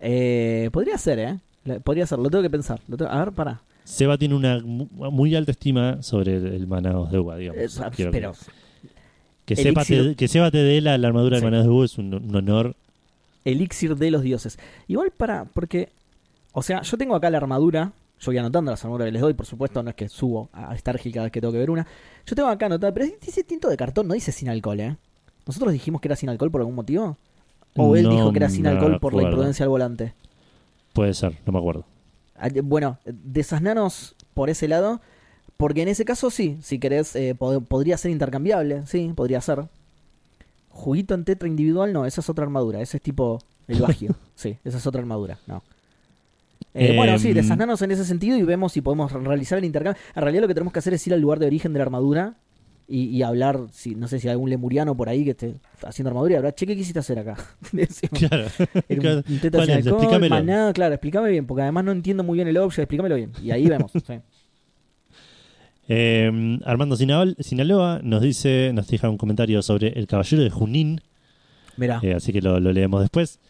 Eh, 0.00 0.70
podría 0.72 0.96
ser, 0.98 1.18
¿eh? 1.18 1.38
Podría 1.82 2.06
ser, 2.06 2.18
lo 2.18 2.30
tengo 2.30 2.42
que 2.42 2.50
pensar. 2.50 2.80
Lo 2.88 2.96
tengo- 2.96 3.10
A 3.10 3.24
ver, 3.24 3.32
para. 3.34 3.60
Seba 3.84 4.16
tiene 4.18 4.34
una 4.34 4.60
mu- 4.60 4.86
muy 5.10 5.34
alta 5.34 5.50
estima 5.50 6.02
sobre 6.02 6.36
el, 6.36 6.66
Manaos 6.66 7.10
de 7.10 7.18
uva, 7.18 7.36
digamos. 7.36 7.80
Que- 7.96 8.06
pero 8.10 8.32
que, 9.44 9.56
sepa 9.56 9.82
elixir- 9.82 10.10
te, 10.10 10.14
que 10.14 10.28
Seba 10.28 10.50
te 10.50 10.58
dé 10.58 10.80
la, 10.80 10.96
la 10.98 11.08
armadura 11.08 11.36
Sí. 11.38 11.42
del 11.42 11.50
Manaos 11.50 11.66
de 11.66 11.72
uva 11.72 11.84
es 11.84 11.98
un, 11.98 12.14
un 12.14 12.36
honor. 12.36 12.76
elixir 13.44 13.96
de 13.96 14.10
los 14.10 14.22
dioses. 14.22 14.58
Igual 14.88 15.10
para, 15.16 15.46
porque, 15.46 15.88
o 16.52 16.62
sea, 16.62 16.82
yo 16.82 16.96
tengo 16.98 17.16
acá 17.16 17.30
la 17.30 17.38
armadura, 17.38 17.92
yo 18.20 18.26
voy 18.30 18.38
anotando 18.38 18.70
las 18.70 18.84
armaduras 18.84 19.06
que 19.06 19.12
les 19.12 19.22
doy, 19.22 19.34
por 19.34 19.46
supuesto, 19.46 19.82
no 19.82 19.90
es 19.90 19.96
que 19.96 20.08
subo 20.08 20.48
a 20.52 20.76
Stargil 20.76 21.12
cada 21.12 21.24
vez 21.24 21.32
que 21.32 21.40
tengo 21.40 21.52
que 21.52 21.58
ver 21.58 21.70
una. 21.70 21.86
Yo 22.26 22.34
tengo 22.36 22.48
acá 22.48 22.66
anotada, 22.66 22.92
pero 22.92 23.06
dice 23.20 23.44
tinto 23.44 23.68
de 23.68 23.76
cartón, 23.76 24.08
no 24.08 24.14
dice 24.14 24.32
sin 24.32 24.48
alcohol, 24.48 24.80
¿eh? 24.80 24.96
¿Nosotros 25.46 25.72
dijimos 25.72 26.00
que 26.00 26.08
era 26.08 26.16
sin 26.16 26.28
alcohol 26.28 26.50
por 26.50 26.60
algún 26.60 26.74
motivo? 26.74 27.16
¿O 27.76 27.94
él 27.96 28.04
No 28.04 28.10
dijo 28.10 28.32
que 28.32 28.38
era 28.38 28.48
sin 28.48 28.66
alcohol 28.66 28.98
por 29.00 29.14
la 29.14 29.22
imprudencia 29.30 29.62
al 29.64 29.68
volante? 29.70 30.14
Puede 30.92 31.14
ser, 31.14 31.38
no 31.46 31.52
me 31.52 31.58
acuerdo. 31.58 31.84
Ah, 32.36 32.48
Bueno, 32.62 32.98
desasnanos 33.04 34.14
por 34.34 34.50
ese 34.50 34.68
lado, 34.68 35.00
porque 35.56 35.82
en 35.82 35.88
ese 35.88 36.04
caso 36.04 36.30
sí, 36.30 36.58
si 36.62 36.78
querés, 36.78 37.14
eh, 37.16 37.34
pod- 37.38 37.64
podría 37.66 37.96
ser 37.98 38.10
intercambiable, 38.10 38.86
sí, 38.86 39.12
podría 39.14 39.40
ser. 39.40 39.68
Juguito 40.70 41.14
en 41.14 41.24
tetra 41.24 41.48
individual, 41.48 41.92
no, 41.92 42.04
esa 42.06 42.20
es 42.20 42.28
otra 42.28 42.44
armadura, 42.44 42.80
ese 42.80 42.98
es 42.98 43.02
tipo 43.02 43.38
el 43.66 43.80
bagio, 43.82 44.14
sí, 44.34 44.58
esa 44.64 44.78
es 44.78 44.86
otra 44.86 45.00
armadura, 45.00 45.38
no. 45.46 45.62
Eh, 46.74 46.94
bueno, 46.96 47.18
sí, 47.18 47.28
Em. 47.28 47.34
desasnanos 47.34 47.80
en 47.82 47.90
ese 47.90 48.04
sentido 48.04 48.36
y 48.36 48.42
vemos 48.42 48.72
si 48.72 48.80
podemos 48.80 49.10
re- 49.12 49.20
realizar 49.20 49.58
el 49.58 49.64
intercambio. 49.64 50.00
En 50.14 50.22
realidad 50.22 50.42
lo 50.42 50.48
que 50.48 50.54
tenemos 50.54 50.72
que 50.72 50.78
hacer 50.80 50.94
es 50.94 51.06
ir 51.06 51.14
al 51.14 51.20
lugar 51.20 51.38
de 51.38 51.46
origen 51.46 51.72
de 51.72 51.78
la 51.78 51.84
armadura 51.84 52.36
y, 52.86 53.04
y 53.08 53.22
hablar, 53.22 53.66
si 53.72 53.94
no 53.94 54.06
sé 54.08 54.18
si 54.20 54.28
hay 54.28 54.32
algún 54.32 54.48
lemuriano 54.50 54.96
por 54.96 55.08
ahí 55.08 55.24
que 55.24 55.30
esté 55.32 55.56
haciendo 55.82 56.08
armadura 56.10 56.34
y 56.34 56.36
hablar, 56.36 56.54
che, 56.54 56.66
¿qué 56.66 56.74
quisiste 56.76 56.98
hacer 57.00 57.18
acá? 57.18 57.36
Claro. 58.12 58.46
Un, 58.88 59.06
un 59.28 59.38
tetra 59.40 59.50
¿Cuál 59.58 59.66
sin 59.66 59.78
es? 59.78 59.86
alcohol, 59.86 60.02
Explícamelo. 60.02 60.34
maná, 60.34 60.72
claro, 60.72 60.94
explícame 60.94 61.30
bien, 61.30 61.46
porque 61.46 61.62
además 61.62 61.84
no 61.84 61.92
entiendo 61.92 62.22
muy 62.24 62.36
bien 62.36 62.48
el 62.48 62.56
object, 62.58 62.78
explícamelo 62.80 63.16
bien. 63.16 63.32
Y 63.42 63.50
ahí 63.50 63.66
vemos. 63.66 63.90
sí. 63.92 64.00
Eh, 65.90 66.58
Armando 66.66 66.96
Sinal- 66.96 67.34
Sinaloa 67.40 68.00
nos 68.02 68.20
dice, 68.20 68.72
nos 68.74 68.88
deja 68.88 69.08
un 69.08 69.16
comentario 69.16 69.62
sobre 69.62 69.88
el 69.98 70.06
caballero 70.06 70.42
de 70.42 70.50
Junín, 70.50 71.00
Mirá, 71.78 71.98
eh, 72.02 72.12
así 72.14 72.30
que 72.32 72.42
lo, 72.42 72.60
lo 72.60 72.72
leemos 72.72 73.00
después. 73.00 73.40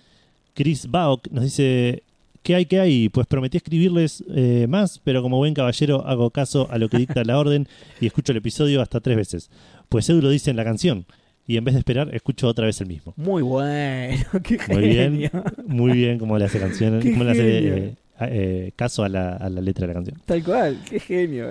Chris 0.54 0.88
Baok 0.88 1.28
nos 1.32 1.42
dice, 1.44 2.04
¿qué 2.48 2.54
hay, 2.54 2.64
qué 2.64 2.80
hay? 2.80 3.10
Pues 3.10 3.26
prometí 3.26 3.58
escribirles 3.58 4.24
eh, 4.34 4.64
más, 4.70 5.02
pero 5.04 5.20
como 5.20 5.36
buen 5.36 5.52
caballero 5.52 6.06
hago 6.06 6.30
caso 6.30 6.66
a 6.70 6.78
lo 6.78 6.88
que 6.88 6.96
dicta 6.96 7.22
la 7.22 7.38
orden 7.38 7.68
y 8.00 8.06
escucho 8.06 8.32
el 8.32 8.38
episodio 8.38 8.80
hasta 8.80 9.00
tres 9.00 9.18
veces. 9.18 9.50
Pues 9.90 10.08
Edu 10.08 10.22
lo 10.22 10.30
dice 10.30 10.50
en 10.50 10.56
la 10.56 10.64
canción, 10.64 11.04
y 11.46 11.58
en 11.58 11.64
vez 11.64 11.74
de 11.74 11.80
esperar, 11.80 12.14
escucho 12.14 12.48
otra 12.48 12.64
vez 12.64 12.80
el 12.80 12.86
mismo. 12.86 13.12
muy 13.16 13.42
bueno, 13.42 14.24
qué 14.42 14.58
Muy 14.70 14.88
bien, 14.88 15.30
muy 15.66 15.92
bien 15.92 16.18
como 16.18 16.38
le 16.38 16.46
hace 16.46 16.58
canción, 16.58 17.02
cómo 17.02 17.24
le 17.24 17.30
hace 17.32 17.58
eh, 17.68 17.94
eh, 18.20 18.72
caso 18.76 19.04
a 19.04 19.10
la, 19.10 19.36
a 19.36 19.50
la 19.50 19.60
letra 19.60 19.82
de 19.82 19.88
la 19.88 19.94
canción. 19.94 20.18
Tal 20.24 20.42
cual, 20.42 20.78
qué 20.88 21.00
genio. 21.00 21.50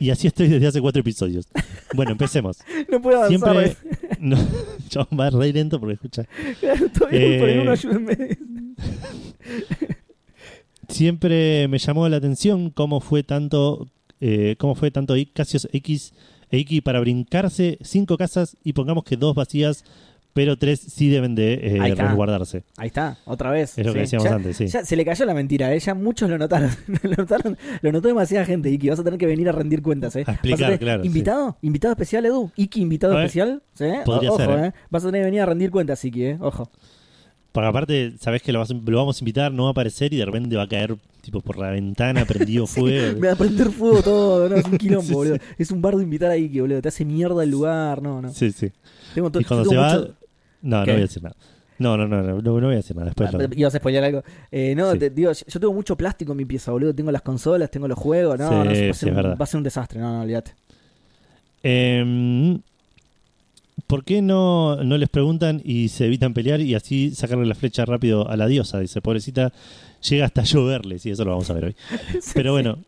Y 0.00 0.10
así 0.10 0.26
estoy 0.26 0.48
desde 0.48 0.66
hace 0.66 0.80
cuatro 0.80 1.00
episodios. 1.00 1.48
Bueno, 1.94 2.12
empecemos. 2.12 2.58
No 2.90 3.02
puedo 3.02 3.18
avanzar. 3.18 3.54
Siempre. 3.54 3.76
No, 4.20 4.36
yo 4.90 5.06
va 5.16 5.30
re 5.30 5.52
lento 5.52 5.78
porque 5.78 5.94
escucha. 5.94 6.24
Claro, 6.58 6.88
todavía 6.90 7.38
por 7.38 7.48
Eh, 7.48 7.60
uno, 7.60 7.70
ayúdenme. 7.70 8.38
Siempre 10.88 11.68
me 11.68 11.78
llamó 11.78 12.08
la 12.08 12.16
atención 12.16 12.70
cómo 12.70 13.00
fue 13.00 13.22
tanto. 13.22 13.88
eh, 14.20 14.56
cómo 14.58 14.74
fue 14.74 14.90
tanto 14.90 15.14
Casios 15.32 15.68
X 15.72 16.12
e 16.50 16.58
Iki 16.58 16.80
para 16.80 16.98
brincarse 17.00 17.78
cinco 17.82 18.16
casas 18.16 18.56
y 18.64 18.72
pongamos 18.72 19.04
que 19.04 19.16
dos 19.18 19.34
vacías, 19.34 19.84
pero 20.32 20.56
tres 20.56 20.80
sí 20.80 21.08
deben 21.10 21.34
de 21.34 21.54
eh, 21.54 21.78
Ahí 21.80 21.92
resguardarse. 21.92 22.62
Ahí 22.78 22.86
está, 22.88 23.18
otra 23.26 23.50
vez. 23.50 23.76
Es 23.78 23.84
lo 23.86 23.92
que 23.92 24.00
decíamos 24.00 24.28
ya- 24.28 24.34
antes, 24.36 24.56
sí. 24.56 24.66
ya 24.66 24.82
se 24.84 24.96
le 24.96 25.04
cayó 25.04 25.26
la 25.26 25.34
mentira, 25.34 25.74
¿eh? 25.74 25.78
ya 25.78 25.94
muchos 25.94 26.30
lo 26.30 26.38
notaron. 26.38 26.70
lo 27.02 27.10
notaron. 27.16 27.58
Lo 27.82 27.92
notó 27.92 28.08
demasiada 28.08 28.46
gente, 28.46 28.70
Iki. 28.70 28.88
Vas 28.88 28.98
a 29.00 29.04
tener 29.04 29.18
que 29.18 29.26
venir 29.26 29.48
a 29.48 29.52
rendir 29.52 29.82
cuentas, 29.82 30.16
¿eh? 30.16 30.24
A 30.26 30.32
explicar, 30.32 30.58
Vas 30.60 30.66
tener- 30.68 30.78
claro, 30.80 31.04
¿Invitado? 31.04 31.58
¿Invitado 31.60 31.92
especial, 31.92 32.24
Edu? 32.24 32.50
¿Iki 32.56 32.80
invitado 32.80 33.14
ver, 33.14 33.24
especial? 33.26 33.62
¿Sí? 33.74 33.84
podría 34.06 34.30
O- 34.30 34.34
Ojo, 34.34 34.42
ser, 34.44 34.50
¿eh? 34.64 34.66
¿eh? 34.68 34.72
Vas 34.90 35.04
a 35.04 35.08
tener 35.08 35.20
que 35.20 35.24
venir 35.26 35.40
a 35.42 35.46
rendir 35.46 35.70
cuentas, 35.70 36.02
Iki, 36.04 36.24
¿eh? 36.24 36.38
Ojo. 36.40 36.70
Porque 37.58 37.68
aparte, 37.68 38.12
sabes 38.20 38.42
que 38.42 38.52
lo, 38.52 38.60
vas- 38.60 38.70
lo 38.70 38.96
vamos 38.96 39.16
a 39.16 39.20
invitar, 39.24 39.52
no 39.52 39.64
va 39.64 39.68
a 39.70 39.72
aparecer 39.72 40.12
y 40.14 40.16
de 40.16 40.24
repente 40.24 40.54
va 40.56 40.62
a 40.62 40.68
caer 40.68 40.96
tipo 41.22 41.40
por 41.40 41.58
la 41.58 41.70
ventana, 41.70 42.24
prendido 42.24 42.66
fuego. 42.68 43.18
Me 43.18 43.26
va 43.28 43.32
a 43.32 43.36
prender 43.36 43.70
fuego 43.70 44.02
todo, 44.02 44.48
no, 44.48 44.56
es 44.56 44.64
un 44.64 44.78
quilombo, 44.78 45.02
Sí, 45.02 45.08
sí. 45.08 45.14
boludo. 45.14 45.36
Es 45.58 45.70
un 45.70 45.82
bardo 45.82 46.00
invitar 46.00 46.30
a 46.30 46.36
Iki, 46.36 46.60
boludo. 46.60 46.80
Te 46.82 46.88
hace 46.88 47.04
mierda 47.04 47.42
el 47.42 47.50
lugar, 47.50 48.00
no, 48.02 48.22
no. 48.22 48.32
Sí, 48.32 48.52
sí. 48.52 48.70
Tengo 49.14 49.30
Y 49.38 49.44
cuando 49.44 49.68
se 49.68 49.76
va. 49.76 49.92
mucho- 49.94 50.14
No, 50.62 50.84
¿Qué? 50.84 50.86
no 50.86 50.92
voy 50.92 51.02
a 51.02 51.06
decir 51.06 51.22
nada. 51.22 51.36
No, 51.80 51.96
no, 51.96 52.08
no, 52.08 52.22
no, 52.22 52.40
no, 52.42 52.52
voy 52.60 52.72
a 52.72 52.76
decir 52.76 52.96
nada. 52.96 53.06
Después 53.06 53.32
lo- 53.32 53.40
Ah, 53.40 53.48
¿Ibas 53.54 53.74
a 53.74 53.78
spoilear 53.78 54.04
algo? 54.04 54.22
Eh, 54.50 54.74
no, 54.76 54.92
Sí. 54.92 54.98
te- 54.98 55.10
digo, 55.10 55.30
yo 55.32 55.60
tengo 55.60 55.72
mucho 55.72 55.96
plástico 55.96 56.32
en 56.32 56.38
mi 56.38 56.44
pieza, 56.44 56.72
boludo. 56.72 56.94
Tengo 56.94 57.10
las 57.12 57.22
consolas, 57.22 57.70
tengo 57.70 57.86
los 57.88 57.98
juegos, 57.98 58.38
no, 58.38 58.48
Sí, 58.48 58.54
no, 58.54 58.64
va, 58.64 58.70
a 58.70 58.74
sí, 58.74 58.92
ser 58.94 59.12
un, 59.14 59.24
va 59.30 59.36
a 59.44 59.46
ser 59.46 59.58
un 59.58 59.64
desastre, 59.64 60.00
no, 60.00 60.12
no, 60.14 60.22
olvídate. 60.22 60.52
Em, 61.62 62.60
¿Por 63.86 64.04
qué 64.04 64.22
no, 64.22 64.82
no 64.82 64.98
les 64.98 65.08
preguntan 65.08 65.62
y 65.64 65.88
se 65.88 66.06
evitan 66.06 66.34
pelear 66.34 66.60
y 66.60 66.74
así 66.74 67.10
sacarle 67.14 67.46
la 67.46 67.54
flecha 67.54 67.84
rápido 67.84 68.28
a 68.28 68.36
la 68.36 68.46
diosa? 68.46 68.80
Dice, 68.80 69.00
pobrecita, 69.00 69.52
llega 70.08 70.26
hasta 70.26 70.42
lloverles 70.42 71.06
y 71.06 71.10
eso 71.10 71.24
lo 71.24 71.30
vamos 71.30 71.48
a 71.50 71.54
ver 71.54 71.64
hoy. 71.66 71.76
Pero 72.34 72.52
bueno, 72.52 72.78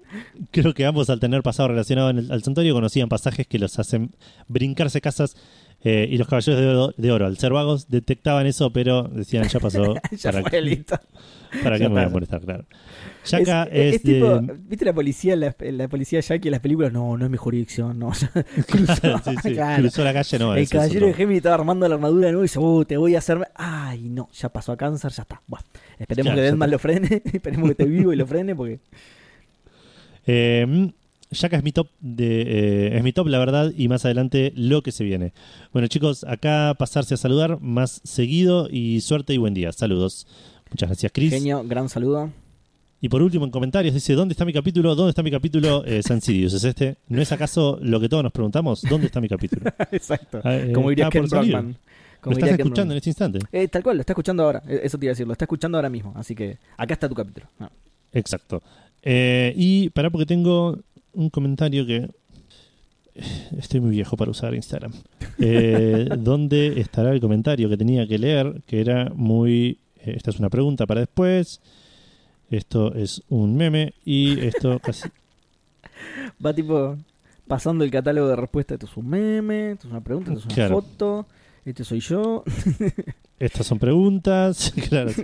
creo 0.50 0.74
que 0.74 0.84
ambos 0.86 1.08
al 1.10 1.20
tener 1.20 1.42
pasado 1.42 1.68
relacionado 1.68 2.10
en 2.10 2.18
el- 2.18 2.32
al 2.32 2.42
santuario 2.42 2.74
conocían 2.74 3.08
pasajes 3.08 3.46
que 3.46 3.58
los 3.58 3.78
hacen 3.78 4.10
brincarse 4.48 5.00
casas 5.00 5.36
eh, 5.82 6.08
y 6.10 6.18
los 6.18 6.28
caballeros 6.28 6.60
de 6.60 6.66
oro, 6.68 6.94
de 6.96 7.12
oro, 7.12 7.26
al 7.26 7.38
ser 7.38 7.52
vagos, 7.52 7.88
detectaban 7.88 8.46
eso, 8.46 8.70
pero 8.70 9.04
decían, 9.04 9.48
ya 9.48 9.60
pasó. 9.60 9.94
ya 10.18 10.32
¿Para, 10.32 10.50
fue, 10.50 10.60
listo. 10.60 10.98
¿Para 11.62 11.76
qué 11.78 11.84
Ya 11.84 11.88
me 11.88 11.94
voy 11.94 12.04
a 12.04 12.08
molestar? 12.10 12.40
Claro. 12.42 12.64
Yaka 13.26 13.64
es, 13.64 13.70
es, 13.72 13.94
es 13.96 14.02
tipo, 14.02 14.40
de- 14.40 14.56
¿viste 14.68 14.84
la 14.84 14.92
policía, 14.94 15.36
la, 15.36 15.54
la 15.58 15.88
policía 15.88 16.20
Jackie 16.20 16.48
en 16.48 16.52
las 16.52 16.60
películas? 16.60 16.92
No, 16.92 17.16
no 17.18 17.24
es 17.24 17.30
mi 17.30 17.36
jurisdicción, 17.36 17.98
no. 17.98 18.10
cruzó, 18.66 18.94
Sí, 19.24 19.34
sí, 19.42 19.52
claro. 19.52 19.82
cruzó 19.82 20.04
la 20.04 20.12
calle, 20.12 20.38
no. 20.38 20.54
el 20.54 20.62
es 20.62 20.70
caballero 20.70 21.06
de. 21.06 21.14
Gemini 21.14 21.36
estaba 21.38 21.54
armando 21.56 21.86
la 21.88 21.94
armadura 21.96 22.26
de 22.26 22.32
nuevo 22.32 22.44
y 22.44 22.48
dice, 22.48 22.58
uh, 22.58 22.84
te 22.84 22.96
voy 22.96 23.14
a 23.14 23.18
hacer... 23.18 23.46
Ay, 23.54 24.08
no, 24.08 24.28
ya 24.32 24.48
pasó 24.48 24.72
a 24.72 24.76
cáncer, 24.76 25.12
ya 25.12 25.22
está. 25.22 25.42
Bueno, 25.46 25.64
esperemos 25.98 26.26
Claro, 26.32 26.36
que 26.36 26.42
Deadman 26.42 26.70
lo 26.70 26.78
frene, 26.78 27.22
esperemos 27.32 27.66
que 27.66 27.72
esté 27.72 27.84
vivo 27.84 28.12
y 28.12 28.16
lo 28.16 28.26
frene 28.26 28.54
porque... 28.56 28.80
Eh, 30.26 30.92
Yaka 31.32 31.58
es 31.58 31.62
mi 31.62 31.70
top 31.72 31.88
de, 32.00 32.42
eh, 32.42 32.96
es 32.96 33.02
mi 33.04 33.12
top, 33.12 33.28
la 33.28 33.38
verdad, 33.38 33.72
y 33.76 33.86
más 33.88 34.04
adelante 34.04 34.52
lo 34.56 34.82
que 34.82 34.90
se 34.92 35.04
viene. 35.04 35.32
Bueno, 35.72 35.86
chicos, 35.86 36.24
acá 36.24 36.74
pasarse 36.78 37.14
a 37.14 37.16
saludar 37.16 37.60
más 37.60 38.00
seguido 38.02 38.68
y 38.70 39.00
suerte 39.00 39.32
y 39.32 39.38
buen 39.38 39.54
día. 39.54 39.70
Saludos. 39.72 40.26
Muchas 40.70 40.88
gracias, 40.88 41.12
Chris. 41.12 41.30
Genio, 41.32 41.62
gran 41.64 41.88
saludo. 41.88 42.30
Y 43.00 43.08
por 43.08 43.22
último, 43.22 43.44
en 43.46 43.50
comentarios 43.50 43.94
dice, 43.94 44.12
¿dónde 44.14 44.32
está 44.32 44.44
mi 44.44 44.52
capítulo? 44.52 44.94
¿Dónde 44.94 45.10
está 45.10 45.22
mi 45.22 45.30
capítulo? 45.30 45.82
Eh, 45.86 46.02
San 46.02 46.20
Sirius 46.20 46.52
es 46.52 46.64
este. 46.64 46.98
¿No 47.08 47.22
es 47.22 47.32
acaso 47.32 47.78
lo 47.80 47.98
que 47.98 48.08
todos 48.10 48.22
nos 48.22 48.32
preguntamos? 48.32 48.82
¿Dónde 48.82 49.06
está 49.06 49.20
mi 49.22 49.28
capítulo? 49.28 49.62
Exacto. 49.92 50.40
Ah, 50.44 50.56
eh, 50.56 50.72
Como 50.74 50.90
diría 50.90 51.06
está 51.06 51.18
Ken. 51.20 51.28
Brockman. 51.28 51.68
¿Lo 51.68 52.20
Como 52.20 52.32
estás 52.36 52.48
diría 52.50 52.56
Ken 52.58 52.66
escuchando 52.66 52.68
Brockman. 52.68 52.90
en 52.90 52.96
este 52.98 53.10
instante? 53.10 53.38
Eh, 53.52 53.68
tal 53.68 53.82
cual, 53.82 53.96
lo 53.96 54.00
está 54.02 54.12
escuchando 54.12 54.42
ahora. 54.42 54.62
Eh, 54.68 54.80
Eso 54.84 54.98
te 54.98 55.06
iba 55.06 55.10
a 55.10 55.14
decir, 55.14 55.26
lo 55.26 55.32
está 55.32 55.46
escuchando 55.46 55.78
ahora 55.78 55.88
mismo. 55.88 56.12
Así 56.14 56.34
que 56.34 56.58
acá 56.76 56.92
está 56.92 57.08
tu 57.08 57.14
capítulo. 57.14 57.46
Ah. 57.58 57.70
Exacto. 58.12 58.62
Eh, 59.02 59.54
y 59.56 59.88
pará 59.90 60.10
porque 60.10 60.26
tengo 60.26 60.78
un 61.14 61.30
comentario 61.30 61.86
que... 61.86 62.06
Estoy 63.58 63.80
muy 63.80 63.90
viejo 63.92 64.16
para 64.16 64.30
usar 64.30 64.54
Instagram. 64.54 64.92
¿Dónde 66.18 66.80
estará 66.80 67.12
el 67.12 67.20
comentario 67.20 67.68
que 67.68 67.76
tenía 67.76 68.06
que 68.06 68.18
leer? 68.18 68.60
Que 68.66 68.80
era 68.80 69.10
muy... 69.14 69.78
esta 69.96 70.30
es 70.30 70.38
una 70.38 70.50
pregunta 70.50 70.86
para 70.86 71.00
después. 71.00 71.60
Esto 72.50 72.94
es 72.94 73.22
un 73.28 73.56
meme. 73.56 73.94
Y 74.04 74.40
esto 74.40 74.78
casi... 74.82 75.08
Va 76.44 76.52
tipo 76.54 76.96
pasando 77.46 77.84
el 77.84 77.90
catálogo 77.90 78.28
de 78.28 78.36
respuestas. 78.36 78.74
Esto 78.76 78.86
es 78.86 78.96
un 78.96 79.08
meme, 79.08 79.72
esto 79.72 79.86
es 79.88 79.90
una 79.92 80.00
pregunta, 80.00 80.30
esto 80.32 80.40
es 80.40 80.46
una 80.46 80.54
Claro. 80.54 80.80
foto, 80.82 81.26
este 81.64 81.84
soy 81.84 82.00
yo. 82.00 82.44
Estas 83.38 83.66
son 83.66 83.78
preguntas. 83.78 84.72
claro, 84.88 85.10
sí. 85.10 85.22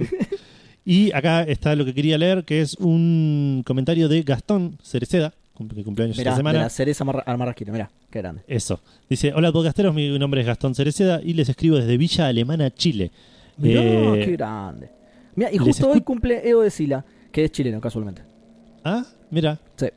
Y 0.84 1.12
acá 1.12 1.42
está 1.42 1.74
lo 1.76 1.84
que 1.84 1.92
quería 1.92 2.16
leer, 2.16 2.44
que 2.44 2.60
es 2.62 2.74
un 2.78 3.62
comentario 3.66 4.08
de 4.08 4.22
Gastón 4.22 4.78
Cereceda, 4.82 5.34
que 5.74 5.84
cumpleaños 5.84 6.16
Mirá, 6.16 6.30
esta 6.30 6.30
de 6.30 6.36
semana. 6.38 6.58
la 6.60 6.70
cereza 6.70 7.04
al 7.26 7.38
mirá, 7.72 7.90
qué 8.10 8.18
grande. 8.20 8.42
Eso. 8.46 8.80
Dice, 9.10 9.32
hola 9.34 9.52
podcasteros, 9.52 9.94
mi 9.94 10.18
nombre 10.18 10.40
es 10.40 10.46
Gastón 10.46 10.74
Cereceda 10.74 11.20
y 11.22 11.34
les 11.34 11.48
escribo 11.48 11.76
desde 11.76 11.96
Villa 11.96 12.28
Alemana, 12.28 12.70
Chile. 12.70 13.10
Mirá, 13.58 13.82
Eh, 13.82 14.22
qué 14.24 14.32
grande. 14.32 14.90
Mirá, 15.34 15.52
y 15.52 15.58
justo 15.58 15.90
hoy 15.90 16.00
cumple 16.00 16.48
Evo 16.48 16.62
de 16.62 16.70
Sila, 16.70 17.04
que 17.36 17.44
es 17.44 17.52
chileno 17.52 17.82
casualmente. 17.82 18.22
Ah, 18.82 19.04
mira. 19.30 19.60
Sí. 19.76 19.88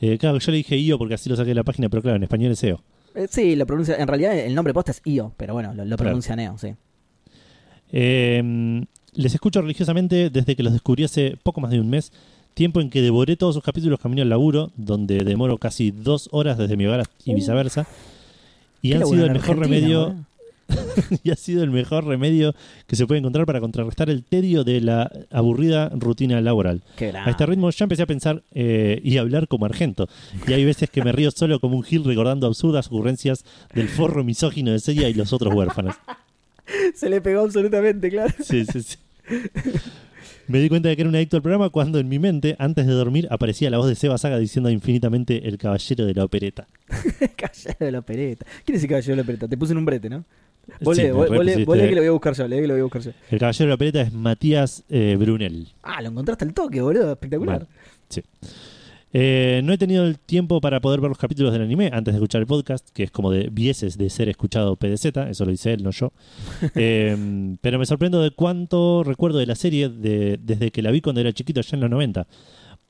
Eh, 0.00 0.18
claro, 0.18 0.38
yo 0.38 0.50
le 0.50 0.56
dije 0.56 0.76
IO 0.76 0.98
porque 0.98 1.14
así 1.14 1.30
lo 1.30 1.36
saqué 1.36 1.50
de 1.50 1.54
la 1.54 1.62
página, 1.62 1.88
pero 1.88 2.02
claro, 2.02 2.16
en 2.16 2.24
español 2.24 2.50
es 2.50 2.64
EO. 2.64 2.82
Eh, 3.14 3.28
sí, 3.30 3.54
lo 3.54 3.64
pronuncia, 3.64 3.94
en 3.96 4.08
realidad 4.08 4.36
el 4.36 4.54
nombre 4.56 4.74
posta 4.74 4.90
es 4.90 5.00
Io, 5.04 5.32
pero 5.36 5.52
bueno, 5.54 5.68
lo, 5.72 5.84
lo 5.84 5.96
Claro. 5.96 6.10
pronuncia 6.10 6.34
Neo, 6.34 6.58
sí. 6.58 6.74
Eh, 7.92 8.84
les 9.14 9.34
escucho 9.34 9.60
religiosamente 9.62 10.30
desde 10.30 10.56
que 10.56 10.62
los 10.64 10.72
descubrí 10.72 11.04
hace 11.04 11.36
poco 11.42 11.60
más 11.60 11.70
de 11.70 11.80
un 11.80 11.88
mes, 11.90 12.12
tiempo 12.54 12.80
en 12.80 12.90
que 12.90 13.02
devoré 13.02 13.36
todos 13.36 13.54
sus 13.54 13.62
capítulos 13.64 14.00
camino 14.00 14.22
al 14.22 14.28
laburo, 14.28 14.70
donde 14.76 15.18
demoro 15.24 15.58
casi 15.58 15.90
dos 15.92 16.28
horas 16.32 16.58
desde 16.58 16.76
mi 16.76 16.86
hogar 16.86 17.06
y 17.24 17.32
Uh. 17.32 17.34
viceversa. 17.36 17.86
Y 18.82 18.94
han 18.94 19.06
sido 19.06 19.26
el 19.26 19.32
mejor 19.32 19.58
Argentina, 19.58 19.76
remedio. 19.78 20.16
y 21.22 21.30
ha 21.30 21.36
sido 21.36 21.62
el 21.62 21.70
mejor 21.70 22.04
remedio 22.04 22.54
que 22.86 22.96
se 22.96 23.06
puede 23.06 23.18
encontrar 23.18 23.46
para 23.46 23.60
contrarrestar 23.60 24.10
el 24.10 24.24
tedio 24.24 24.64
de 24.64 24.80
la 24.80 25.10
aburrida 25.30 25.90
rutina 25.90 26.40
laboral. 26.40 26.82
A 27.14 27.30
este 27.30 27.46
ritmo 27.46 27.70
ya 27.70 27.84
empecé 27.84 28.02
a 28.02 28.06
pensar 28.06 28.42
eh, 28.52 29.00
y 29.04 29.16
a 29.16 29.20
hablar 29.20 29.48
como 29.48 29.66
argento. 29.66 30.08
Y 30.46 30.52
hay 30.52 30.64
veces 30.64 30.90
que 30.90 31.02
me 31.02 31.12
río 31.12 31.30
solo 31.30 31.60
como 31.60 31.76
un 31.76 31.82
gil 31.82 32.04
recordando 32.04 32.46
absurdas 32.46 32.86
ocurrencias 32.88 33.44
del 33.74 33.88
forro 33.88 34.24
misógino 34.24 34.72
de 34.72 34.80
Celia 34.80 35.08
y 35.08 35.14
los 35.14 35.32
otros 35.32 35.54
huérfanos. 35.54 35.96
Se 36.94 37.08
le 37.08 37.20
pegó 37.20 37.40
absolutamente, 37.40 38.10
claro. 38.10 38.32
Sí, 38.42 38.64
sí, 38.64 38.82
sí. 38.82 38.96
Me 40.50 40.58
di 40.58 40.68
cuenta 40.68 40.88
de 40.88 40.96
que 40.96 41.02
era 41.02 41.08
un 41.08 41.14
adicto 41.14 41.36
al 41.36 41.42
programa 41.42 41.70
cuando 41.70 42.00
en 42.00 42.08
mi 42.08 42.18
mente, 42.18 42.56
antes 42.58 42.84
de 42.84 42.92
dormir, 42.92 43.28
aparecía 43.30 43.70
la 43.70 43.78
voz 43.78 43.86
de 43.86 43.94
Seba 43.94 44.18
Saga 44.18 44.36
diciendo 44.36 44.68
infinitamente 44.68 45.46
el 45.46 45.58
caballero 45.58 46.06
de 46.06 46.14
la 46.14 46.24
opereta. 46.24 46.66
caballero 47.36 47.76
de 47.78 47.92
la 47.92 47.98
opereta. 48.00 48.46
¿Quién 48.64 48.76
es 48.76 48.82
el 48.82 48.88
caballero 48.88 49.12
de 49.12 49.16
la 49.16 49.22
opereta? 49.22 49.46
Te 49.46 49.56
puse 49.56 49.72
en 49.72 49.78
un 49.78 49.84
brete, 49.84 50.10
¿no? 50.10 50.24
Sí, 50.70 51.02
repusiste. 51.02 51.64
vos 51.64 51.76
lee 51.76 51.88
que 51.88 51.94
lo 51.94 52.00
voy 52.00 52.08
a 52.08 52.10
buscar 52.12 52.34
yo, 52.34 52.48
que 52.48 52.66
lo 52.66 52.74
voy 52.74 52.80
a 52.80 52.84
buscar 52.84 53.02
yo. 53.02 53.10
El 53.30 53.38
caballero 53.38 53.64
de 53.64 53.68
la 53.68 53.74
opereta 53.74 54.00
es 54.02 54.12
Matías 54.12 54.84
eh, 54.88 55.16
Brunel. 55.18 55.68
Ah, 55.82 56.00
lo 56.02 56.08
encontraste 56.10 56.44
al 56.44 56.54
toque, 56.54 56.80
boludo. 56.80 57.12
Espectacular. 57.12 57.66
Sí. 58.08 58.22
Eh, 59.12 59.60
no 59.64 59.72
he 59.72 59.78
tenido 59.78 60.06
el 60.06 60.20
tiempo 60.20 60.60
para 60.60 60.80
poder 60.80 61.00
ver 61.00 61.08
los 61.08 61.18
capítulos 61.18 61.52
del 61.52 61.62
anime 61.62 61.90
antes 61.92 62.14
de 62.14 62.18
escuchar 62.18 62.40
el 62.42 62.46
podcast, 62.46 62.88
que 62.90 63.02
es 63.02 63.10
como 63.10 63.32
de 63.32 63.48
vieses 63.50 63.98
de 63.98 64.08
ser 64.08 64.28
escuchado 64.28 64.76
PDZ, 64.76 65.06
eso 65.30 65.44
lo 65.44 65.50
dice 65.50 65.72
él, 65.72 65.82
no 65.82 65.90
yo. 65.90 66.12
Eh, 66.76 67.56
pero 67.60 67.78
me 67.80 67.86
sorprendo 67.86 68.22
de 68.22 68.30
cuánto 68.30 69.02
recuerdo 69.02 69.38
de 69.38 69.46
la 69.46 69.56
serie 69.56 69.88
de- 69.88 70.38
desde 70.40 70.70
que 70.70 70.80
la 70.82 70.92
vi 70.92 71.00
cuando 71.00 71.20
era 71.20 71.32
chiquito, 71.32 71.60
ya 71.60 71.76
en 71.76 71.80
los 71.80 71.90
90. 71.90 72.26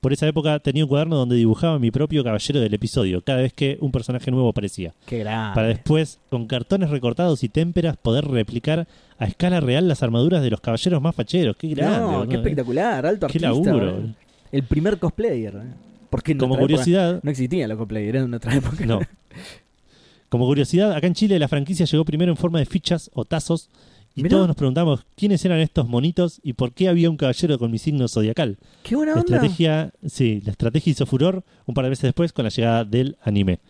Por 0.00 0.14
esa 0.14 0.26
época 0.26 0.58
tenía 0.60 0.84
un 0.84 0.88
cuaderno 0.88 1.16
donde 1.16 1.36
dibujaba 1.36 1.78
mi 1.78 1.90
propio 1.90 2.24
caballero 2.24 2.58
del 2.58 2.72
episodio, 2.72 3.20
cada 3.20 3.42
vez 3.42 3.52
que 3.52 3.76
un 3.82 3.92
personaje 3.92 4.30
nuevo 4.30 4.48
aparecía. 4.48 4.94
Qué 5.04 5.18
grande. 5.18 5.54
Para 5.54 5.68
después, 5.68 6.18
con 6.30 6.46
cartones 6.46 6.88
recortados 6.88 7.44
y 7.44 7.50
témperas, 7.50 7.98
poder 7.98 8.24
replicar 8.24 8.88
a 9.18 9.26
escala 9.26 9.60
real 9.60 9.88
las 9.88 10.02
armaduras 10.02 10.42
de 10.42 10.48
los 10.48 10.62
caballeros 10.62 11.02
más 11.02 11.14
facheros. 11.14 11.54
Qué 11.56 11.68
grande. 11.68 12.12
no, 12.12 12.26
qué 12.26 12.36
espectacular. 12.36 13.04
Alto 13.04 13.26
Qué 13.26 13.44
artista. 13.44 13.48
laburo. 13.48 14.02
El 14.50 14.62
primer 14.62 14.98
cosplayer. 14.98 15.54
¿eh? 15.56 15.74
Porque 16.08 16.32
en 16.32 16.38
Como 16.38 16.54
época 16.54 16.62
curiosidad, 16.62 17.20
no 17.22 17.30
existían 17.30 17.68
los 17.68 17.76
cosplayers 17.76 18.18
en 18.20 18.30
nuestra 18.30 18.54
época. 18.56 18.86
No. 18.86 19.00
Como 20.30 20.46
curiosidad, 20.46 20.92
acá 20.92 21.08
en 21.08 21.14
Chile 21.14 21.38
la 21.38 21.48
franquicia 21.48 21.84
llegó 21.84 22.06
primero 22.06 22.30
en 22.32 22.36
forma 22.38 22.58
de 22.58 22.64
fichas 22.64 23.10
o 23.12 23.24
tazos 23.26 23.68
y 24.14 24.22
Mirá. 24.22 24.30
todos 24.36 24.46
nos 24.48 24.56
preguntamos 24.56 25.04
quiénes 25.16 25.44
eran 25.44 25.60
estos 25.60 25.88
monitos 25.88 26.40
y 26.42 26.54
por 26.54 26.72
qué 26.72 26.88
había 26.88 27.08
un 27.10 27.16
caballero 27.16 27.58
con 27.58 27.70
mi 27.70 27.78
signo 27.78 28.08
zodiacal. 28.08 28.58
Qué 28.82 28.96
buena 28.96 29.12
La 29.14 29.20
onda. 29.20 29.36
estrategia, 29.36 29.92
sí, 30.06 30.42
la 30.44 30.50
estrategia 30.52 30.90
hizo 30.90 31.06
furor 31.06 31.44
un 31.66 31.74
par 31.74 31.84
de 31.84 31.90
meses 31.90 32.02
después 32.02 32.32
con 32.32 32.44
la 32.44 32.50
llegada 32.50 32.84
del 32.84 33.16
anime. 33.22 33.60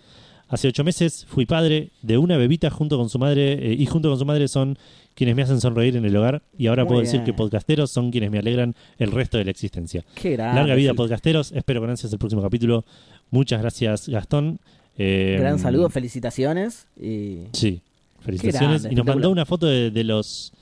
Hace 0.48 0.66
ocho 0.66 0.82
meses 0.82 1.26
fui 1.28 1.46
padre 1.46 1.90
de 2.02 2.18
una 2.18 2.36
bebita 2.36 2.70
junto 2.70 2.96
con 2.98 3.08
su 3.08 3.18
madre 3.20 3.52
eh, 3.52 3.76
y 3.78 3.86
junto 3.86 4.08
con 4.08 4.18
su 4.18 4.24
madre 4.24 4.48
son 4.48 4.76
quienes 5.14 5.36
me 5.36 5.42
hacen 5.42 5.60
sonreír 5.60 5.96
en 5.96 6.04
el 6.04 6.16
hogar 6.16 6.42
y 6.58 6.66
ahora 6.66 6.82
Muy 6.84 6.88
puedo 6.88 7.00
decir 7.02 7.22
que 7.22 7.32
podcasteros 7.32 7.90
son 7.92 8.10
quienes 8.10 8.30
me 8.32 8.38
alegran 8.38 8.74
el 8.98 9.12
resto 9.12 9.38
de 9.38 9.44
la 9.44 9.50
existencia. 9.52 10.04
Qué 10.14 10.30
grande. 10.32 10.58
Larga 10.58 10.74
vida 10.74 10.94
podcasteros, 10.94 11.52
espero 11.52 11.80
con 11.80 11.90
ansias 11.90 12.12
el 12.12 12.18
próximo 12.18 12.42
capítulo. 12.42 12.84
Muchas 13.30 13.60
gracias 13.60 14.08
Gastón. 14.08 14.58
Eh, 14.98 15.36
Gran 15.38 15.58
saludo, 15.60 15.88
felicitaciones. 15.88 16.86
Y... 17.00 17.42
Sí, 17.52 17.80
felicitaciones. 18.20 18.82
grande, 18.82 18.94
y 18.94 18.96
nos 18.96 19.06
mandó 19.06 19.30
una 19.30 19.44
foto 19.46 19.66
de, 19.66 19.90
de 19.90 20.04
los, 20.04 20.52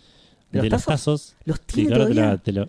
¿De 0.53 0.63
de 0.63 0.71
los 0.71 0.85
tazos. 0.85 1.35
¿Los 1.45 1.59
Sí, 1.59 1.65
tiene 1.75 1.89
claro 1.91 2.07
que 2.07 2.15
todavía? 2.15 2.33
la- 2.33 2.39
te 2.39 2.53
lo- 2.53 2.69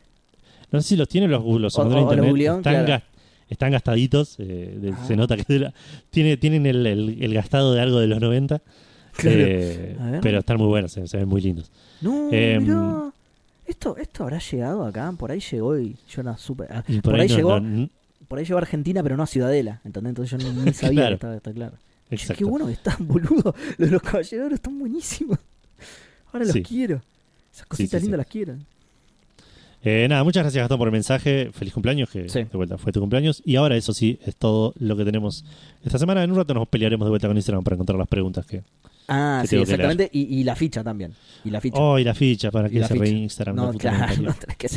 no 0.72 0.82
sé 0.82 0.88
si 0.90 0.96
los 0.96 1.08
tiene, 1.08 1.28
los, 1.28 1.44
los 1.44 1.78
O- 1.80 1.84
los 1.86 2.12
están, 2.12 2.62
claro. 2.62 2.88
gas- 2.88 3.04
están 3.50 3.72
gastaditos. 3.72 4.36
eh, 4.40 4.78
de- 4.80 4.92
Ah. 4.92 5.06
Se 5.08 5.16
nota 5.16 5.36
que 5.38 5.44
de 5.54 5.60
la- 5.60 5.74
tiene, 6.10 6.38
tienen 6.38 6.66
el, 6.66 6.86
el- 6.86 7.18
el 7.24 7.34
gastado 7.34 7.74
de 7.74 7.82
algo 7.82 8.00
de 8.00 8.08
los 8.08 8.20
90. 8.20 8.62
Claro. 9.16 9.38
eh, 9.42 9.98
pero 10.22 10.40
están 10.40 10.58
muy 10.58 10.68
buenos, 10.68 10.92
se, 10.94 11.06
se 11.08 11.18
ven 11.18 11.28
muy 11.28 11.42
lindos. 11.42 11.72
No, 12.02 12.30
Em, 12.32 12.64
mirá. 12.64 13.12
Esto, 13.66 13.98
esto 13.98 14.24
habrá 14.24 14.40
llegado 14.40 14.86
acá, 14.86 15.12
por 15.18 15.32
ahí 15.32 15.40
llegó 15.42 15.78
y 15.78 15.96
yo 16.10 16.24
no 16.24 16.38
supe. 16.38 16.66
ah, 16.70 16.84
por, 17.04 17.16
ahí, 17.20 17.28
no- 17.28 17.36
llegó, 17.36 17.60
no- 17.60 17.90
por 18.28 18.40
ahí 18.40 18.46
llegó 18.46 18.58
a 18.58 18.62
Argentina, 18.62 19.04
pero 19.04 19.18
no 19.18 19.24
a 19.24 19.28
Ciudadela, 19.28 19.82
¿entendés? 19.84 20.10
Entonces 20.12 20.40
yo 20.44 20.52
ni, 20.54 20.62
ni 20.62 20.74
sabía 20.74 20.92
Claro. 21.02 21.10
que 21.10 21.14
estaba, 21.16 21.36
está 21.36 21.54
claro. 21.54 21.74
Exacto. 22.10 22.39
qué 22.39 22.45
bueno 22.45 22.66
que 22.68 22.74
están, 22.74 22.95
boludo. 23.07 23.53
Los 23.78 23.91
los 23.91 24.01
caballeros 24.01 24.53
están 24.53 24.78
buenísimos. 24.80 25.38
Ahora 26.32 26.45
los 26.45 26.53
Sí. 26.53 26.64
quiero. 26.64 27.01
Esas 27.53 27.66
cositas 27.66 27.99
sí, 27.99 28.05
lindas 28.05 28.18
las 28.20 28.28
quiero. 28.28 28.55
Eh, 29.82 30.07
nada, 30.10 30.24
muchas 30.26 30.43
gracias 30.43 30.62
Gastón 30.62 30.78
por 30.78 30.88
el 30.89 30.91
mensaje. 30.91 31.51
Feliz 31.53 31.74
cumpleaños, 31.74 32.10
que 32.10 32.24
de 32.24 32.45
vuelta 32.53 32.78
fue 32.78 32.91
tu 32.91 32.99
cumpleaños. 32.99 33.41
Y 33.45 33.55
ahora 33.55 33.78
eso 33.78 33.93
sí, 33.93 34.20
es 34.26 34.36
todo 34.36 34.74
lo 34.78 34.97
que 34.97 35.05
tenemos 35.05 35.45
esta 35.86 35.97
semana. 35.97 36.24
En 36.24 36.32
un 36.32 36.38
rato 36.38 36.53
nos 36.53 36.68
pelearemos 36.68 37.05
de 37.05 37.10
vuelta 37.10 37.28
con 37.28 37.38
Instagram 37.38 37.64
para 37.64 37.76
encontrar 37.76 37.97
las 37.97 38.07
preguntas 38.07 38.45
que... 38.45 38.62
Ah, 39.07 39.39
Que 39.41 39.47
sí, 39.47 39.55
exactamente. 39.55 40.10
Y, 40.12 40.39
y 40.39 40.43
la 40.43 40.55
ficha 40.55 40.84
también. 40.84 41.14
Y 41.43 41.49
la 41.49 41.62
ficha. 41.62 41.80
Oh, 41.80 41.97
y 41.97 42.03
la 42.03 42.14
ficha, 42.14 42.51
para 42.51 42.70
que 42.70 42.84
se 42.84 42.93
re 42.93 43.10
Instagram. 43.10 43.55
no, 43.55 43.74
claro. 43.74 44.14
no 44.22 44.36
que 44.57 44.68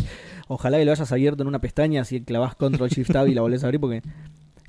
Ojalá 0.49 0.79
que 0.79 0.85
lo 0.85 0.93
hayas 0.93 1.11
abierto 1.13 1.43
en 1.43 1.49
una 1.49 1.59
pestaña, 1.59 2.03
así 2.03 2.21
clavas 2.23 2.55
Control 2.55 2.89
Shift 2.89 3.11
Tab 3.13 3.27
y 3.27 3.35
la 3.35 3.43
volvés 3.43 3.63
a 3.65 3.67
abrir 3.67 3.81
porque. 3.81 4.03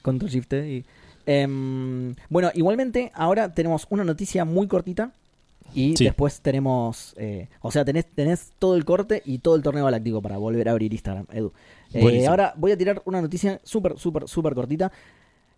Control 0.02 0.30
Shift 0.30 0.50
T 0.50 0.70
y. 0.74 0.86
Em, 1.26 2.16
bueno, 2.30 2.52
igualmente, 2.54 3.12
ahora 3.16 3.54
tenemos 3.54 3.88
una 3.90 4.04
noticia 4.04 4.46
muy 4.46 4.68
cortita. 4.68 5.12
Y 5.76 5.96
Sí. 5.98 6.04
después 6.06 6.40
tenemos. 6.42 7.16
eh, 7.18 7.48
o 7.62 7.72
sea, 7.72 7.84
tenés, 7.84 8.06
tenés 8.06 8.52
todo 8.60 8.76
el 8.76 8.86
corte 8.86 9.24
y 9.26 9.40
todo 9.40 9.56
el 9.56 9.64
torneo 9.64 9.86
galáctico 9.86 10.22
para 10.22 10.38
volver 10.38 10.70
a 10.70 10.72
abrir 10.72 10.94
Instagram, 10.94 11.26
Edu. 11.32 11.52
Eh, 11.94 12.28
ahora 12.28 12.54
voy 12.58 12.72
a 12.72 12.78
tirar 12.78 13.02
una 13.06 13.22
noticia 13.22 13.60
súper, 13.64 13.98
súper, 13.98 14.28
súper 14.28 14.54
cortita. 14.54 14.92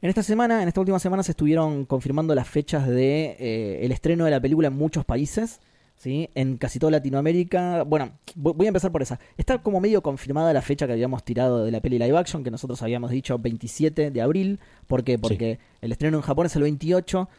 En 0.01 0.09
esta 0.09 0.24
semana, 0.24 0.61
en 0.61 0.68
esta 0.68 0.80
última 0.80 0.99
semana, 0.99 1.24
se 1.24 1.32
estuvieron 1.32 1.86
confirmando 1.86 2.34
las 2.36 2.47
fechas 2.47 2.88
de 2.88 3.36
eh, 3.39 3.80
el 3.84 3.91
estreno 3.91 4.24
de 4.26 4.32
la 4.32 4.39
película 4.39 4.68
en 4.70 4.76
muchos 4.78 5.03
países. 5.03 5.59
¿Sí? 5.98 6.30
En 6.36 6.58
casi 6.58 6.80
toda 6.80 6.91
Latinoamérica. 6.91 7.84
Bueno, 7.84 8.12
voy 8.36 8.66
a 8.66 8.70
empezar 8.70 8.91
por 8.91 9.02
esa. 9.02 9.20
Está 9.38 9.60
como 9.60 9.80
medio 9.80 10.02
confirmada 10.02 10.54
la 10.54 10.62
fecha 10.62 10.86
que 10.88 10.93
habíamos 10.93 11.24
tirado 11.24 11.64
de 11.64 11.72
la 11.72 11.82
peli 11.82 11.98
live 12.00 12.18
action, 12.18 12.43
que 12.43 12.52
nosotros 12.52 12.82
habíamos 12.82 13.12
dicho 13.12 13.38
27 13.39 14.12
de 14.12 14.22
abril. 14.22 14.60
¿Por 14.88 15.04
qué? 15.04 15.18
Porque 15.20 15.60
el 15.82 15.91
estreno 15.91 16.18
en 16.18 16.24
Japón 16.24 16.46
es 16.46 16.56
el 16.56 16.64
28, 16.64 17.30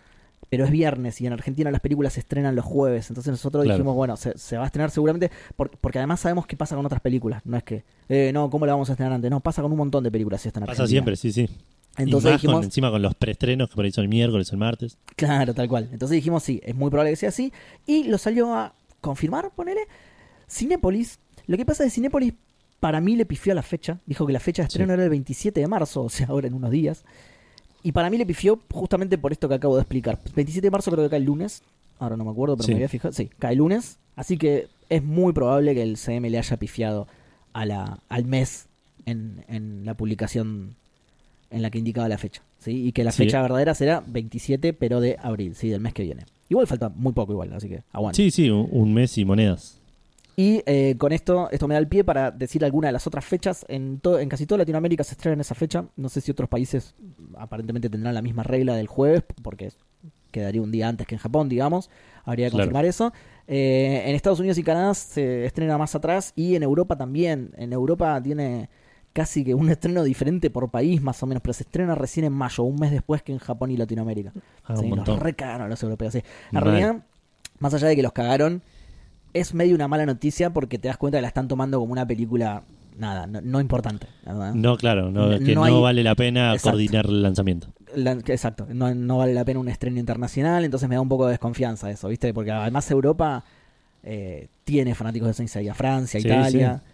pero 0.48 0.64
es 0.64 0.70
viernes 0.70 1.20
y 1.20 1.26
en 1.26 1.32
Argentina 1.32 1.70
las 1.70 1.80
películas 1.80 2.12
se 2.14 2.20
estrenan 2.20 2.54
los 2.54 2.64
jueves. 2.64 3.08
Entonces 3.10 3.30
nosotros 3.32 3.64
Claro. 3.64 3.76
dijimos, 3.78 3.94
bueno, 3.96 4.16
se, 4.16 4.36
se 4.38 4.56
va 4.56 4.64
a 4.64 4.66
estrenar 4.66 4.90
seguramente, 4.90 5.30
por- 5.56 5.70
porque 5.70 5.98
además 5.98 6.20
sabemos 6.20 6.46
qué 6.46 6.56
pasa 6.56 6.76
con 6.76 6.86
otras 6.86 7.00
películas. 7.00 7.42
No 7.44 7.56
es 7.56 7.64
que, 7.64 7.84
eh, 8.08 8.30
no, 8.32 8.48
¿cómo 8.50 8.64
la 8.66 8.72
vamos 8.72 8.88
a 8.88 8.92
estrenar 8.92 9.12
antes? 9.14 9.30
No, 9.30 9.40
pasa 9.40 9.62
con 9.62 9.72
un 9.72 9.78
montón 9.78 10.04
de 10.04 10.10
películas 10.10 10.40
si 10.42 10.48
están 10.48 10.64
Pasa 10.64 10.86
siempre, 10.86 11.16
sí, 11.16 11.32
sí. 11.32 11.48
Entonces 11.98 12.28
y 12.28 12.32
más 12.32 12.40
dijimos, 12.42 12.54
con- 12.56 12.64
encima 12.64 12.90
con 12.90 13.02
los 13.02 13.14
preestrenos, 13.14 13.68
que 13.70 13.74
por 13.76 13.84
ahí 13.84 13.92
son 13.92 14.02
el 14.04 14.08
miércoles 14.08 14.50
o 14.50 14.54
el 14.54 14.58
martes. 14.58 14.98
Claro, 15.16 15.54
tal 15.54 15.68
cual. 15.68 15.88
Entonces 15.92 16.16
dijimos, 16.16 16.42
sí, 16.42 16.60
es 16.64 16.74
muy 16.74 16.90
probable 16.90 17.10
que 17.12 17.16
sea 17.16 17.28
así. 17.30 17.52
Y 17.86 18.04
lo 18.04 18.18
salió 18.18 18.54
a 18.54 18.72
confirmar, 19.00 19.50
ponele, 19.54 19.82
Cinépolis. 20.50 21.18
Lo 21.46 21.56
que 21.56 21.64
pasa 21.64 21.84
de 21.84 21.90
Cinépolis, 21.90 22.34
para 22.80 23.00
mí 23.00 23.16
le 23.16 23.24
pifió 23.26 23.52
a 23.52 23.54
la 23.54 23.62
fecha. 23.62 23.98
Dijo 24.06 24.26
que 24.26 24.32
la 24.32 24.40
fecha 24.40 24.62
de 24.62 24.66
estreno 24.68 24.88
Sí. 24.90 24.94
era 24.94 25.04
el 25.04 25.10
27 25.10 25.60
de 25.60 25.66
marzo, 25.68 26.02
o 26.04 26.08
sea, 26.08 26.26
ahora 26.28 26.46
en 26.48 26.54
unos 26.54 26.70
días. 26.70 27.04
Y 27.82 27.92
para 27.92 28.10
mí 28.10 28.18
le 28.18 28.26
pifió 28.26 28.60
justamente 28.72 29.16
por 29.16 29.32
esto 29.32 29.48
que 29.48 29.54
acabo 29.54 29.76
de 29.76 29.82
explicar. 29.82 30.18
27 30.34 30.66
de 30.66 30.70
marzo 30.70 30.90
creo 30.90 31.04
que 31.04 31.10
cae 31.10 31.18
el 31.20 31.24
lunes. 31.24 31.62
Ahora 31.98 32.16
no 32.16 32.24
me 32.24 32.30
acuerdo, 32.30 32.56
pero 32.56 32.66
Sí. 32.66 32.72
me 32.72 32.76
había 32.76 32.88
fijado. 32.88 33.12
Sí, 33.12 33.30
cae 33.38 33.52
el 33.52 33.58
lunes. 33.58 33.98
Así 34.16 34.36
que 34.38 34.66
es 34.88 35.02
muy 35.02 35.32
probable 35.32 35.74
que 35.74 35.82
el 35.82 35.96
CM 35.96 36.28
le 36.30 36.38
haya 36.38 36.56
pifiado 36.56 37.06
a 37.52 37.64
la, 37.64 38.00
al 38.08 38.24
mes 38.24 38.66
en, 39.06 39.44
en 39.48 39.84
la 39.86 39.94
publicación 39.94 40.74
en 41.50 41.62
la 41.62 41.70
que 41.70 41.78
indicaba 41.78 42.08
la 42.08 42.18
fecha. 42.18 42.42
¿sí? 42.58 42.86
Y 42.88 42.92
que 42.92 43.04
la 43.04 43.12
Sí. 43.12 43.24
fecha 43.24 43.40
verdadera 43.42 43.74
será 43.74 44.02
27, 44.06 44.72
pero 44.72 45.00
de 45.00 45.16
abril, 45.22 45.54
¿sí? 45.54 45.68
del 45.68 45.80
mes 45.80 45.92
que 45.94 46.02
viene. 46.02 46.24
Igual 46.48 46.66
falta 46.66 46.88
muy 46.88 47.12
poco 47.12 47.32
igual, 47.32 47.52
así 47.52 47.68
que 47.68 47.82
aguanta. 47.92 48.16
Sí, 48.16 48.30
sí, 48.30 48.50
un, 48.50 48.94
mes 48.94 49.16
y 49.18 49.24
monedas. 49.24 49.80
Y 50.36 50.62
eh, 50.66 50.94
con 50.98 51.12
esto, 51.12 51.48
esto 51.50 51.66
me 51.66 51.74
da 51.74 51.78
el 51.80 51.88
pie 51.88 52.04
para 52.04 52.30
decir 52.30 52.64
alguna 52.64 52.88
de 52.88 52.92
las 52.92 53.06
otras 53.06 53.24
fechas. 53.24 53.64
En, 53.68 53.98
to- 54.00 54.18
en 54.18 54.28
casi 54.28 54.46
toda 54.46 54.58
Latinoamérica 54.58 55.02
se 55.02 55.12
estrena 55.14 55.34
en 55.34 55.40
esa 55.40 55.54
fecha. 55.54 55.86
No 55.96 56.08
sé 56.08 56.20
si 56.20 56.30
otros 56.30 56.48
países 56.48 56.94
aparentemente 57.38 57.88
tendrán 57.88 58.14
la 58.14 58.22
misma 58.22 58.42
regla 58.42 58.74
del 58.76 58.86
jueves, 58.86 59.22
porque 59.42 59.70
quedaría 60.30 60.60
un 60.60 60.70
día 60.70 60.88
antes 60.88 61.06
que 61.06 61.14
en 61.14 61.20
Japón, 61.20 61.48
digamos. 61.48 61.88
Habría 62.24 62.46
que 62.46 62.50
Claro. 62.50 62.64
confirmar 62.64 62.84
eso. 62.84 63.12
Eh, 63.48 64.02
en 64.06 64.14
Estados 64.14 64.38
Unidos 64.40 64.58
y 64.58 64.62
Canadá 64.62 64.92
se 64.94 65.46
estrena 65.46 65.78
más 65.78 65.94
atrás 65.94 66.32
y 66.36 66.54
en 66.54 66.62
Europa 66.62 66.96
también. 66.96 67.52
En 67.56 67.72
Europa 67.72 68.20
tiene 68.22 68.68
casi 69.16 69.42
que 69.44 69.54
un 69.54 69.70
estreno 69.70 70.04
diferente 70.04 70.50
por 70.50 70.68
país, 70.70 71.00
más 71.00 71.22
o 71.22 71.26
menos, 71.26 71.40
pero 71.42 71.54
se 71.54 71.62
estrena 71.62 71.94
recién 71.94 72.26
en 72.26 72.34
mayo, 72.34 72.64
un 72.64 72.76
mes 72.76 72.90
después 72.90 73.22
que 73.22 73.32
en 73.32 73.38
Japón 73.38 73.70
y 73.70 73.76
Latinoamérica. 73.78 74.30
Ah, 74.64 74.76
Sí, 74.76 74.90
nos 74.90 75.18
recagaron 75.18 75.70
los 75.70 75.82
europeos, 75.82 76.12
sí. 76.12 76.22
En 76.52 76.60
realidad, 76.60 76.96
más 77.58 77.72
allá 77.72 77.88
de 77.88 77.96
que 77.96 78.02
los 78.02 78.12
cagaron, 78.12 78.60
es 79.32 79.54
medio 79.54 79.74
una 79.74 79.88
mala 79.88 80.04
noticia 80.04 80.50
porque 80.50 80.78
te 80.78 80.88
das 80.88 80.98
cuenta 80.98 81.16
que 81.16 81.22
la 81.22 81.28
están 81.28 81.48
tomando 81.48 81.80
como 81.80 81.92
una 81.92 82.06
película, 82.06 82.64
nada, 82.98 83.26
no, 83.26 83.40
no 83.40 83.58
importante. 83.58 84.06
¿verdad? 84.26 84.52
No, 84.52 84.76
claro, 84.76 85.10
no, 85.10 85.30
que 85.38 85.54
no, 85.54 85.64
hay- 85.64 85.80
vale 85.80 86.02
la 86.02 86.14
pena 86.14 86.52
Exacto. 86.52 86.72
coordinar 86.72 87.06
el 87.06 87.22
lanzamiento. 87.22 87.68
La- 87.94 88.12
exacto, 88.12 88.66
no, 88.68 88.94
no 88.94 89.16
vale 89.16 89.32
la 89.32 89.46
pena 89.46 89.60
un 89.60 89.68
estreno 89.68 89.98
internacional, 89.98 90.62
entonces 90.66 90.88
me 90.90 90.94
da 90.96 91.00
un 91.00 91.08
poco 91.08 91.24
de 91.24 91.30
desconfianza 91.32 91.90
eso, 91.90 92.08
¿viste? 92.08 92.34
Porque 92.34 92.50
además 92.52 92.90
Europa 92.90 93.44
eh, 94.02 94.48
tiene 94.64 94.94
fanáticos 94.94 95.28
de 95.28 95.34
Saint 95.34 95.48
Seiya, 95.50 95.72
Francia, 95.74 96.20
Sí, 96.20 96.26
Italia. 96.28 96.82
Sí, 96.84 96.92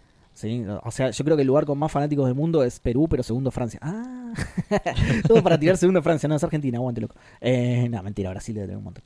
o 0.82 0.90
sea, 0.90 1.10
yo 1.10 1.24
creo 1.24 1.36
que 1.36 1.42
el 1.42 1.46
lugar 1.48 1.64
con 1.66 1.78
más 1.78 1.92
fanáticos 1.92 2.26
del 2.26 2.34
mundo 2.34 2.62
es 2.64 2.80
Perú, 2.80 3.06
pero 3.08 3.22
segundo 3.22 3.50
Francia. 3.50 3.78
Ah, 3.82 4.32
todo 5.28 5.42
para 5.42 5.58
tirar 5.58 5.76
segundo 5.76 6.02
Francia, 6.02 6.28
no 6.28 6.34
es 6.36 6.42
Argentina, 6.44 6.78
aguante 6.78 7.00
loco. 7.00 7.14
Eh, 7.40 7.88
no, 7.90 8.02
mentira, 8.02 8.30
Brasil 8.30 8.54
debe 8.54 8.66
tener 8.66 8.78
un 8.78 8.84
montón. 8.84 9.04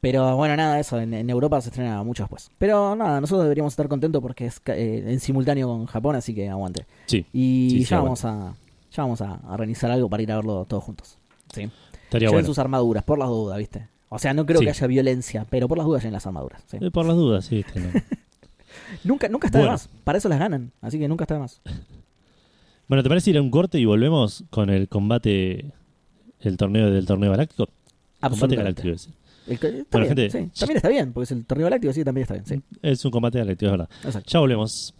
Pero 0.00 0.36
bueno, 0.36 0.56
nada, 0.56 0.80
eso, 0.80 0.98
en, 1.00 1.14
en 1.14 1.30
Europa 1.30 1.60
se 1.60 1.68
estrena 1.68 2.02
mucho 2.02 2.24
después. 2.24 2.50
Pero 2.58 2.96
nada, 2.96 3.20
nosotros 3.20 3.44
deberíamos 3.44 3.72
estar 3.72 3.86
contentos 3.88 4.20
porque 4.20 4.46
es 4.46 4.60
eh, 4.66 5.04
en 5.06 5.20
simultáneo 5.20 5.68
con 5.68 5.86
Japón, 5.86 6.16
así 6.16 6.34
que 6.34 6.48
aguante. 6.48 6.86
Sí, 7.06 7.24
Y 7.32 7.70
Sí, 7.70 7.84
ya, 7.84 8.00
vamos 8.00 8.24
a, 8.24 8.54
ya 8.90 9.02
vamos 9.04 9.20
a, 9.20 9.40
organizar 9.48 9.90
algo 9.92 10.08
para 10.08 10.22
ir 10.22 10.32
a 10.32 10.36
verlo 10.36 10.64
todos 10.64 10.82
juntos. 10.82 11.18
Sí. 11.52 11.70
estaría 12.04 12.30
bueno. 12.30 12.46
sus 12.46 12.58
armaduras, 12.58 13.04
por 13.04 13.18
las 13.18 13.28
dudas, 13.28 13.58
¿viste? 13.58 13.86
O 14.08 14.18
sea, 14.18 14.34
no 14.34 14.44
creo 14.44 14.58
Sí. 14.58 14.64
que 14.64 14.70
haya 14.70 14.86
violencia, 14.88 15.46
pero 15.48 15.68
por 15.68 15.78
las 15.78 15.86
dudas 15.86 16.02
lleven 16.02 16.14
las 16.14 16.26
armaduras. 16.26 16.62
sí. 16.66 16.78
Eh, 16.80 16.90
Por 16.90 17.06
las 17.06 17.16
dudas, 17.16 17.44
sí. 17.44 17.64
Nunca, 19.04 19.28
nunca 19.28 19.46
está 19.48 19.58
Bueno. 19.58 19.70
de 19.70 19.74
más. 19.74 19.88
Para 20.04 20.18
eso 20.18 20.28
las 20.28 20.38
ganan. 20.38 20.72
Así 20.80 20.98
que 20.98 21.08
nunca 21.08 21.24
está 21.24 21.34
de 21.34 21.40
más. 21.40 21.60
Bueno, 22.88 23.02
¿te 23.02 23.08
parece 23.08 23.30
ir 23.30 23.38
a 23.38 23.40
un 23.40 23.50
corte 23.50 23.78
y 23.78 23.86
volvemos 23.86 24.44
con 24.50 24.68
el 24.68 24.86
combate, 24.86 25.64
el 26.40 26.56
torneo 26.58 26.90
del 26.90 27.06
torneo 27.06 27.30
galáctico? 27.30 27.68
Combate 28.20 28.54
galáctico. 28.56 28.88
es. 28.90 29.08
El 29.46 29.86
Bueno, 29.90 30.06
gente, 30.08 30.28
sí. 30.28 30.50
También 30.58 30.76
está 30.76 30.88
bien, 30.90 31.12
porque 31.12 31.24
es 31.24 31.32
el 31.32 31.46
torneo 31.46 31.66
galáctico, 31.66 31.92
sí, 31.94 32.04
también 32.04 32.22
está 32.24 32.34
bien. 32.34 32.44
Sí, 32.44 32.60
Es 32.82 33.02
un 33.06 33.10
combate 33.10 33.38
galáctico, 33.38 33.66
es 33.66 33.72
verdad. 33.78 33.88
exacto. 34.04 34.30
Ya 34.30 34.40
volvemos. 34.40 34.94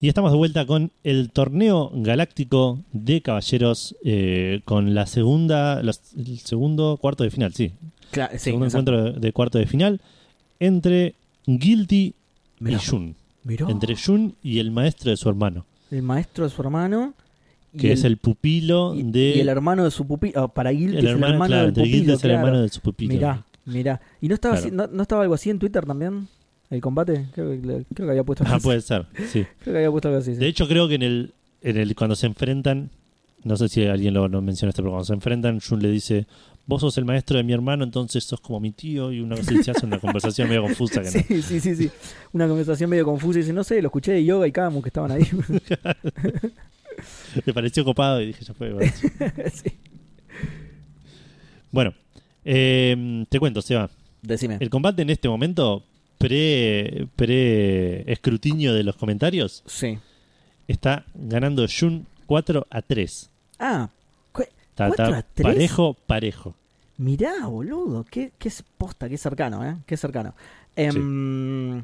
Y 0.00 0.06
estamos 0.08 0.30
de 0.30 0.38
vuelta 0.38 0.64
con 0.64 0.92
el 1.02 1.30
torneo 1.30 1.90
galáctico 1.92 2.78
de 2.92 3.20
caballeros 3.20 3.96
eh, 4.04 4.60
con 4.64 4.94
la 4.94 5.06
segunda, 5.06 5.82
los- 5.82 6.14
el 6.16 6.38
segundo 6.38 6.98
cuarto 7.00 7.24
de 7.24 7.30
final, 7.30 7.52
sí. 7.52 7.72
Claro, 8.12 8.32
sí, 8.34 8.38
segundo 8.38 8.66
exacto. 8.66 8.92
encuentro 8.92 9.20
de, 9.20 9.32
cuarto 9.32 9.58
de 9.58 9.66
final 9.66 10.00
entre 10.60 11.14
Guilty 11.46 12.14
y 12.60 12.74
Jun. 12.74 13.16
Entre 13.68 13.96
Jun 13.96 14.36
y 14.42 14.60
el 14.60 14.70
maestro 14.70 15.10
de 15.10 15.16
su 15.16 15.28
hermano, 15.28 15.64
el 15.90 16.02
maestro 16.02 16.44
de 16.44 16.50
su 16.50 16.62
hermano. 16.62 17.14
que 17.76 17.92
es 17.92 18.04
el 18.04 18.18
pupilo 18.18 18.94
y, 18.94 19.02
de. 19.02 19.34
y 19.36 19.40
el 19.40 19.48
hermano 19.48 19.84
de 19.84 19.90
su 19.90 20.06
pupilo. 20.06 20.48
para 20.48 20.70
Guilty 20.70 20.92
el 20.98 20.98
es 20.98 21.04
el 21.04 21.10
hermano, 21.22 21.46
claro, 21.46 21.62
del 21.64 21.72
pupilo. 21.74 21.92
Guilty 21.96 22.10
es 22.12 22.14
el 22.14 22.20
claro. 22.30 22.38
hermano 22.46 22.62
de 22.62 22.68
su 22.68 22.80
pupilo. 22.80 23.14
Mirá, 23.14 23.44
mirá. 23.64 24.00
¿Y 24.20 24.28
no 24.28 24.34
estaba, 24.34 24.54
Claro. 24.54 24.66
así- 24.68 24.76
no, 24.76 24.86
no 24.86 25.02
estaba 25.02 25.22
algo 25.22 25.34
así 25.34 25.50
en 25.50 25.58
Twitter 25.58 25.84
también? 25.84 26.28
¿El 26.70 26.80
combate? 26.80 27.26
Creo 27.34 27.50
que, 27.50 27.60
creo 27.60 27.84
que 27.94 28.02
había 28.10 28.24
puesto 28.24 28.44
algo 28.44 28.56
Ah, 28.56 28.60
puede 28.60 28.80
ser, 28.82 29.06
sí. 29.30 29.44
Creo 29.60 29.72
que 29.72 29.78
había 29.78 29.90
puesto 29.90 30.08
algo 30.08 30.20
así. 30.20 30.34
sí. 30.34 30.40
De 30.40 30.46
hecho, 30.46 30.68
creo 30.68 30.86
que 30.88 30.96
en 30.96 31.02
el, 31.02 31.34
en 31.62 31.76
el 31.78 31.94
cuando 31.94 32.14
se 32.14 32.26
enfrentan, 32.26 32.90
no 33.44 33.56
sé 33.56 33.68
si 33.68 33.84
alguien 33.86 34.12
lo 34.14 34.28
no 34.28 34.42
mencionaste, 34.42 34.82
pero 34.82 34.90
cuando 34.90 35.06
se 35.06 35.14
enfrentan, 35.14 35.60
Jun 35.60 35.80
le 35.80 35.90
dice, 35.90 36.26
vos 36.66 36.82
sos 36.82 36.98
el 36.98 37.06
maestro 37.06 37.38
de 37.38 37.44
mi 37.44 37.54
hermano, 37.54 37.84
entonces 37.84 38.22
sos 38.24 38.40
como 38.40 38.60
mi 38.60 38.72
tío, 38.72 39.10
y 39.12 39.20
una 39.20 39.36
vez 39.36 39.46
se 39.46 39.70
hace 39.70 39.86
una 39.86 39.98
conversación 39.98 40.48
medio 40.48 40.62
confusa 40.62 41.00
que 41.00 41.10
no. 41.10 41.22
Sí, 41.26 41.42
sí, 41.42 41.60
sí, 41.60 41.74
sí. 41.74 41.90
Una 42.32 42.46
conversación 42.46 42.90
medio 42.90 43.06
confusa 43.06 43.38
y 43.38 43.42
dice, 43.42 43.54
no 43.54 43.64
sé, 43.64 43.80
lo 43.80 43.88
escuché 43.88 44.12
de 44.12 44.24
yoga 44.24 44.46
y 44.46 44.52
Camus 44.52 44.82
que 44.82 44.88
estaban 44.90 45.10
ahí. 45.12 45.24
Me 47.46 47.54
pareció 47.54 47.84
copado 47.84 48.20
y 48.20 48.26
dije, 48.26 48.44
ya 48.44 48.54
fue. 48.54 48.72
bueno. 48.72 48.92
Sí. 49.52 49.70
Bueno, 51.70 51.94
eh, 52.44 53.24
te 53.28 53.38
cuento, 53.38 53.62
Seba. 53.62 53.90
Decime. 54.22 54.56
El 54.60 54.70
combate 54.70 55.02
en 55.02 55.10
este 55.10 55.28
momento, 55.28 55.84
pre, 56.18 57.06
pre 57.16 58.10
escrutinio 58.10 58.74
de 58.74 58.82
los 58.82 58.96
comentarios, 58.96 59.62
Sí. 59.66 59.98
está 60.66 61.04
ganando 61.14 61.66
Jun 61.68 62.06
4 62.26 62.66
a 62.70 62.82
3. 62.82 63.30
Ah, 63.58 63.88
cu- 64.32 64.42
Está, 64.42 64.88
está 64.88 65.04
4 65.04 65.14
a 65.14 65.22
3. 65.22 65.54
parejo, 65.54 65.94
parejo. 66.06 66.54
mirá, 66.96 67.46
boludo. 67.46 68.04
Qué, 68.10 68.32
qué 68.38 68.48
es 68.48 68.62
posta, 68.76 69.08
qué 69.08 69.16
cercano, 69.16 69.64
¿eh? 69.64 69.76
Qué 69.86 69.96
cercano. 69.96 70.34
Em, 70.76 71.82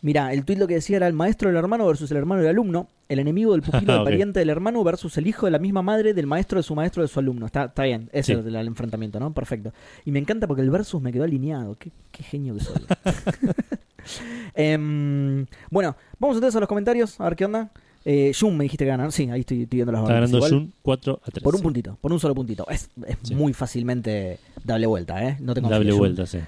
Mirá, 0.00 0.32
el 0.32 0.44
tuit 0.44 0.58
lo 0.58 0.66
que 0.68 0.74
decía 0.74 0.96
era 0.96 1.06
el 1.08 1.12
maestro 1.12 1.48
del 1.48 1.56
hermano 1.58 1.84
versus 1.86 2.08
el 2.12 2.16
hermano 2.18 2.40
del 2.42 2.50
alumno, 2.50 2.86
el 3.08 3.18
enemigo 3.18 3.50
del 3.52 3.62
pupilo 3.62 3.92
del 3.94 4.04
pariente 4.04 4.38
del 4.38 4.48
hermano 4.50 4.84
versus 4.84 5.16
el 5.18 5.26
hijo 5.26 5.46
de 5.46 5.50
la 5.52 5.58
misma 5.58 5.82
madre 5.82 6.14
del 6.14 6.26
maestro 6.28 6.58
de 6.58 6.62
su 6.62 6.74
maestro 6.76 7.02
de 7.02 7.08
su 7.08 7.18
alumno. 7.18 7.46
Está, 7.46 7.64
está 7.64 7.82
bien, 7.82 8.08
ese 8.12 8.34
Sí. 8.34 8.40
es 8.40 8.46
el, 8.46 8.54
el 8.54 8.66
enfrentamiento, 8.68 9.18
¿no? 9.18 9.32
Perfecto. 9.32 9.72
Y 10.04 10.12
me 10.12 10.20
encanta 10.20 10.46
porque 10.46 10.62
el 10.62 10.70
versus 10.70 11.02
me 11.02 11.12
quedó 11.12 11.24
alineado. 11.24 11.74
Qué, 11.76 11.90
qué 12.12 12.22
genio 12.22 12.54
que 12.54 12.60
soy. 12.60 12.76
Em, 14.54 15.46
bueno, 15.70 15.96
vamos 16.18 16.36
entonces 16.36 16.56
a 16.56 16.60
los 16.60 16.68
comentarios, 16.68 17.20
a 17.20 17.24
ver 17.24 17.36
qué 17.36 17.44
onda. 17.44 17.70
Eh, 18.04 18.32
Jun 18.38 18.56
me 18.56 18.64
dijiste 18.64 18.84
que 18.84 18.88
ganar. 18.88 19.12
Sí, 19.12 19.28
ahí 19.28 19.40
estoy, 19.40 19.62
estoy 19.62 19.76
viendo 19.78 19.92
las 19.92 20.02
Está 20.02 20.14
ganando. 20.14 20.40
Jun 20.40 20.72
4 20.82 21.20
a 21.22 21.30
3. 21.30 21.42
Por 21.44 21.54
un 21.54 21.60
puntito, 21.62 21.98
por 22.00 22.12
un 22.12 22.20
solo 22.20 22.34
puntito. 22.34 22.66
Es, 22.70 22.88
es 23.06 23.18
Sí. 23.22 23.34
muy 23.34 23.52
fácilmente 23.52 24.38
dable 24.64 24.86
vuelta, 24.86 25.22
¿eh? 25.28 25.36
No 25.40 25.52
te 25.54 25.60
Dable 25.60 25.92
vuelta, 25.92 26.24
sí. 26.26 26.38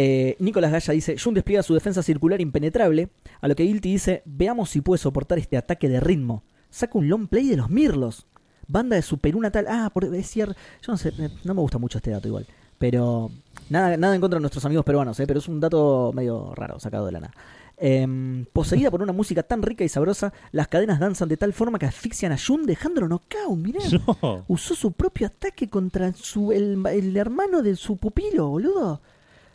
Eh, 0.00 0.36
Nicolás 0.38 0.70
Gaya 0.70 0.94
dice, 0.94 1.16
Jun 1.18 1.34
despliega 1.34 1.64
su 1.64 1.74
defensa 1.74 2.04
circular 2.04 2.40
impenetrable, 2.40 3.08
a 3.40 3.48
lo 3.48 3.56
que 3.56 3.64
Guilty 3.64 3.90
dice, 3.90 4.22
veamos 4.26 4.70
si 4.70 4.80
puede 4.80 4.98
soportar 4.98 5.40
este 5.40 5.56
ataque 5.56 5.88
de 5.88 5.98
ritmo. 5.98 6.44
Saca 6.70 6.96
un 6.96 7.08
long 7.08 7.26
play 7.26 7.48
de 7.48 7.56
los 7.56 7.68
Mirlos. 7.68 8.28
Banda 8.68 8.94
de 8.94 9.02
su 9.02 9.18
Perú 9.18 9.40
natal. 9.40 9.66
Ah, 9.68 9.90
por 9.92 10.06
cierto. 10.22 10.54
Yo 10.82 10.92
no 10.92 10.98
sé, 10.98 11.12
no 11.42 11.52
me 11.52 11.60
gusta 11.60 11.78
mucho 11.78 11.98
este 11.98 12.12
dato 12.12 12.28
igual. 12.28 12.46
Pero 12.78 13.32
nada, 13.70 13.96
nada 13.96 14.14
en 14.14 14.20
contra 14.20 14.36
de 14.36 14.42
nuestros 14.42 14.64
amigos 14.64 14.84
peruanos, 14.84 15.18
¿eh? 15.18 15.26
pero 15.26 15.40
es 15.40 15.48
un 15.48 15.58
dato 15.58 16.12
medio 16.14 16.54
raro, 16.54 16.78
sacado 16.78 17.06
de 17.06 17.12
la 17.12 17.18
nada. 17.18 17.34
Em, 17.76 18.44
poseída 18.52 18.92
por 18.92 19.02
una 19.02 19.12
música 19.12 19.42
tan 19.42 19.62
rica 19.62 19.82
y 19.82 19.88
sabrosa, 19.88 20.32
las 20.52 20.68
cadenas 20.68 21.00
danzan 21.00 21.28
de 21.28 21.36
tal 21.36 21.52
forma 21.52 21.76
que 21.80 21.86
asfixian 21.86 22.30
a 22.30 22.38
Jun 22.38 22.66
dejándolo 22.66 23.08
knockout, 23.08 23.58
mirá. 23.58 23.80
No. 24.22 24.44
Usó 24.46 24.76
su 24.76 24.92
propio 24.92 25.26
ataque 25.26 25.68
contra 25.68 26.12
su, 26.12 26.52
el, 26.52 26.86
el 26.86 27.16
hermano 27.16 27.62
de 27.62 27.74
su 27.74 27.96
pupilo, 27.96 28.50
boludo. 28.50 29.00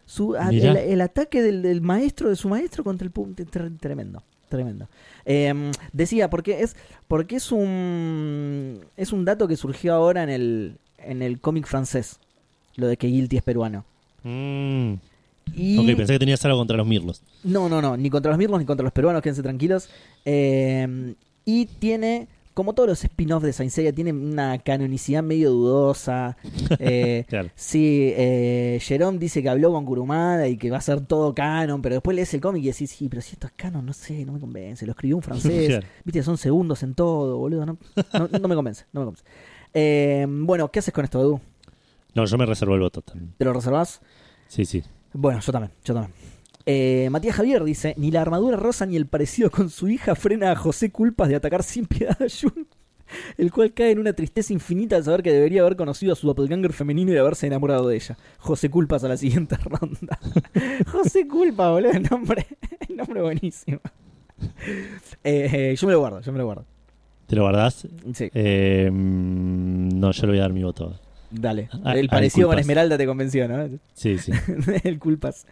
Su, 0.05 0.35
el, 0.35 0.75
el 0.77 1.01
ataque 1.01 1.41
del, 1.41 1.61
del 1.61 1.81
maestro 1.81 2.29
de 2.29 2.35
su 2.35 2.49
maestro 2.49 2.83
contra 2.83 3.07
el 3.07 3.13
tre- 3.13 3.77
tremendo, 3.79 4.21
tremendo. 4.49 4.87
Eh, 5.25 5.71
decía, 5.93 6.29
porque 6.29 6.61
es, 6.61 6.75
porque 7.07 7.37
es 7.37 7.51
un 7.51 8.81
es 8.97 9.13
un 9.13 9.25
dato 9.25 9.47
que 9.47 9.55
surgió 9.55 9.93
ahora 9.93 10.23
en 10.23 10.29
el, 10.29 10.77
en 10.97 11.21
el 11.21 11.39
cómic 11.39 11.65
francés, 11.67 12.19
lo 12.75 12.87
de 12.87 12.97
que 12.97 13.07
Guilty 13.07 13.37
es 13.37 13.43
peruano. 13.43 13.85
Mm. 14.23 14.93
Y 15.55 15.77
Ok, 15.77 15.97
pensé 15.97 16.13
que 16.13 16.19
tenías 16.19 16.43
algo 16.45 16.57
contra 16.57 16.77
los 16.77 16.87
Mirlos. 16.87 17.21
no, 17.43 17.67
no, 17.67 17.81
no, 17.81 17.97
ni 17.97 18.09
contra 18.09 18.31
los 18.31 18.37
mirlos 18.37 18.59
ni 18.59 18.65
contra 18.65 18.83
los 18.83 18.93
peruanos, 18.93 19.21
quédense 19.21 19.41
tranquilos. 19.43 19.89
Eh, 20.25 21.15
y 21.45 21.65
tiene, 21.65 22.27
como 22.53 22.73
todos 22.73 22.89
los 22.89 23.03
spin-offs 23.03 23.45
de 23.45 23.53
Saint 23.53 23.71
Seiya, 23.71 23.93
tiene 23.93 24.11
una 24.13 24.57
canonicidad 24.59 25.23
medio 25.23 25.51
dudosa. 25.51 26.37
Eh, 26.79 27.25
Claro. 27.27 27.49
sí, 27.55 28.11
eh, 28.15 28.79
Jerome 28.81 29.17
dice 29.19 29.41
que 29.41 29.49
habló 29.49 29.71
con 29.71 29.85
Kurumada 29.85 30.47
y 30.47 30.57
que 30.57 30.69
va 30.71 30.77
a 30.77 30.81
ser 30.81 31.01
todo 31.01 31.33
canon, 31.33 31.81
pero 31.81 31.95
después 31.95 32.15
lees 32.15 32.33
el 32.33 32.41
cómic 32.41 32.63
y 32.63 32.67
decís, 32.67 32.91
sí, 32.91 33.09
pero 33.09 33.21
si 33.21 33.33
esto 33.33 33.47
es 33.47 33.53
canon, 33.55 33.85
no 33.85 33.93
sé, 33.93 34.25
no 34.25 34.33
me 34.33 34.39
convence. 34.39 34.85
Lo 34.85 34.91
escribió 34.91 35.15
un 35.15 35.21
francés, 35.23 35.67
Claro. 35.67 35.87
viste, 36.03 36.23
son 36.23 36.37
segundos 36.37 36.83
en 36.83 36.93
todo, 36.95 37.37
boludo, 37.37 37.65
no, 37.65 37.77
no, 38.13 38.27
no 38.39 38.47
me 38.47 38.55
convence, 38.55 38.85
no 38.93 39.01
me 39.01 39.05
convence. 39.05 39.23
Eh, 39.73 40.25
bueno, 40.29 40.69
¿qué 40.71 40.79
haces 40.79 40.93
con 40.93 41.03
esto, 41.03 41.19
Edu? 41.21 41.39
No, 42.15 42.25
yo 42.25 42.37
me 42.37 42.45
reservo 42.45 42.75
el 42.75 42.81
voto 42.81 43.01
también. 43.01 43.33
¿Te 43.37 43.45
lo 43.45 43.53
reservás? 43.53 44.01
Sí, 44.47 44.65
sí. 44.65 44.83
Bueno, 45.13 45.39
yo 45.39 45.51
también, 45.51 45.71
yo 45.83 45.93
también. 45.93 46.13
Eh, 46.66 47.09
Matías 47.11 47.36
Javier 47.36 47.64
dice, 47.64 47.93
ni 47.97 48.09
la 48.11 48.22
armadura 48.22 48.55
rosa 48.57 48.86
ni 48.86 48.95
el 48.95 49.05
parecido 49.05 49.51
con 49.51 49.70
su 49.70 49.89
hija 49.89 50.16
frena 50.16 50.51
a 50.51 50.55
José 50.55 50.91
Culpas 50.91 51.28
de 51.30 51.36
atacar 51.36 51.61
sin 51.64 51.86
piedad 51.86 52.18
a 52.22 52.26
Jun, 52.30 52.68
el 53.38 53.51
cual 53.51 53.74
cae 53.74 53.91
en 53.91 53.99
una 53.99 54.14
tristeza 54.14 54.53
infinita 54.53 54.95
al 54.95 55.03
saber 55.03 55.24
que 55.24 55.34
debería 55.34 55.61
haber 55.61 55.76
conocido 55.76 56.14
a 56.14 56.16
su 56.16 56.26
doppelganger 56.28 56.72
femenino 56.72 57.11
y 57.11 57.16
de 57.16 57.20
haberse 57.20 57.47
enamorado 57.47 57.88
de 57.89 57.95
ella. 57.97 58.18
José 58.38 58.70
Culpas 58.70 59.03
a 59.03 59.09
la 59.09 59.18
siguiente 59.18 59.57
ronda. 59.64 60.18
José 60.91 61.28
Culpas, 61.28 61.72
boludo, 61.72 61.91
el 61.91 62.03
nombre, 62.03 62.45
el 62.88 62.95
nombre 62.95 63.22
buenísimo. 63.22 63.80
Eh, 65.24 65.49
eh, 65.72 65.76
yo 65.78 65.88
me 65.88 65.93
lo 65.93 65.99
guardo, 65.99 66.22
yo 66.22 66.32
me 66.32 66.38
lo 66.38 66.45
guardo. 66.45 66.66
¿Te 67.28 67.36
lo 67.36 67.43
guardás? 67.43 67.88
Sí, 68.14 68.30
mm, 68.34 69.99
no, 69.99 70.11
yo 70.11 70.22
le 70.24 70.32
voy 70.32 70.38
a 70.39 70.41
dar 70.41 70.53
mi 70.53 70.64
voto. 70.64 70.99
dale. 71.32 71.70
Ah, 71.84 71.95
El 71.97 72.07
ah, 72.07 72.11
parecido 72.11 72.47
con. 72.47 72.59
Esmeralda 72.59 72.97
te 72.97 73.05
convenció, 73.05 73.47
¿no? 73.47 73.70
Sí, 73.93 74.18
sí. 74.18 74.32
el 74.84 74.99
culpas. 74.99 75.45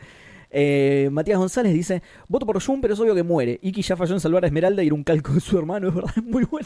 Eh, 0.53 1.07
Matías 1.11 1.37
González 1.39 1.73
dice: 1.73 2.01
Voto 2.27 2.45
por 2.45 2.61
Jun, 2.61 2.81
pero 2.81 2.93
es 2.93 2.99
obvio 2.99 3.15
que 3.15 3.23
muere. 3.23 3.57
Iki 3.61 3.81
ya 3.81 3.95
falló 3.95 4.13
en 4.15 4.19
salvar 4.19 4.43
a 4.43 4.47
Esmeralda 4.47 4.83
y 4.83 4.87
era 4.87 4.95
un 4.95 5.03
calco 5.03 5.33
de 5.33 5.39
su 5.39 5.57
hermano, 5.57 5.87
es 5.89 5.95
verdad, 5.95 6.11
es 6.17 6.23
muy 6.23 6.43
buen 6.43 6.65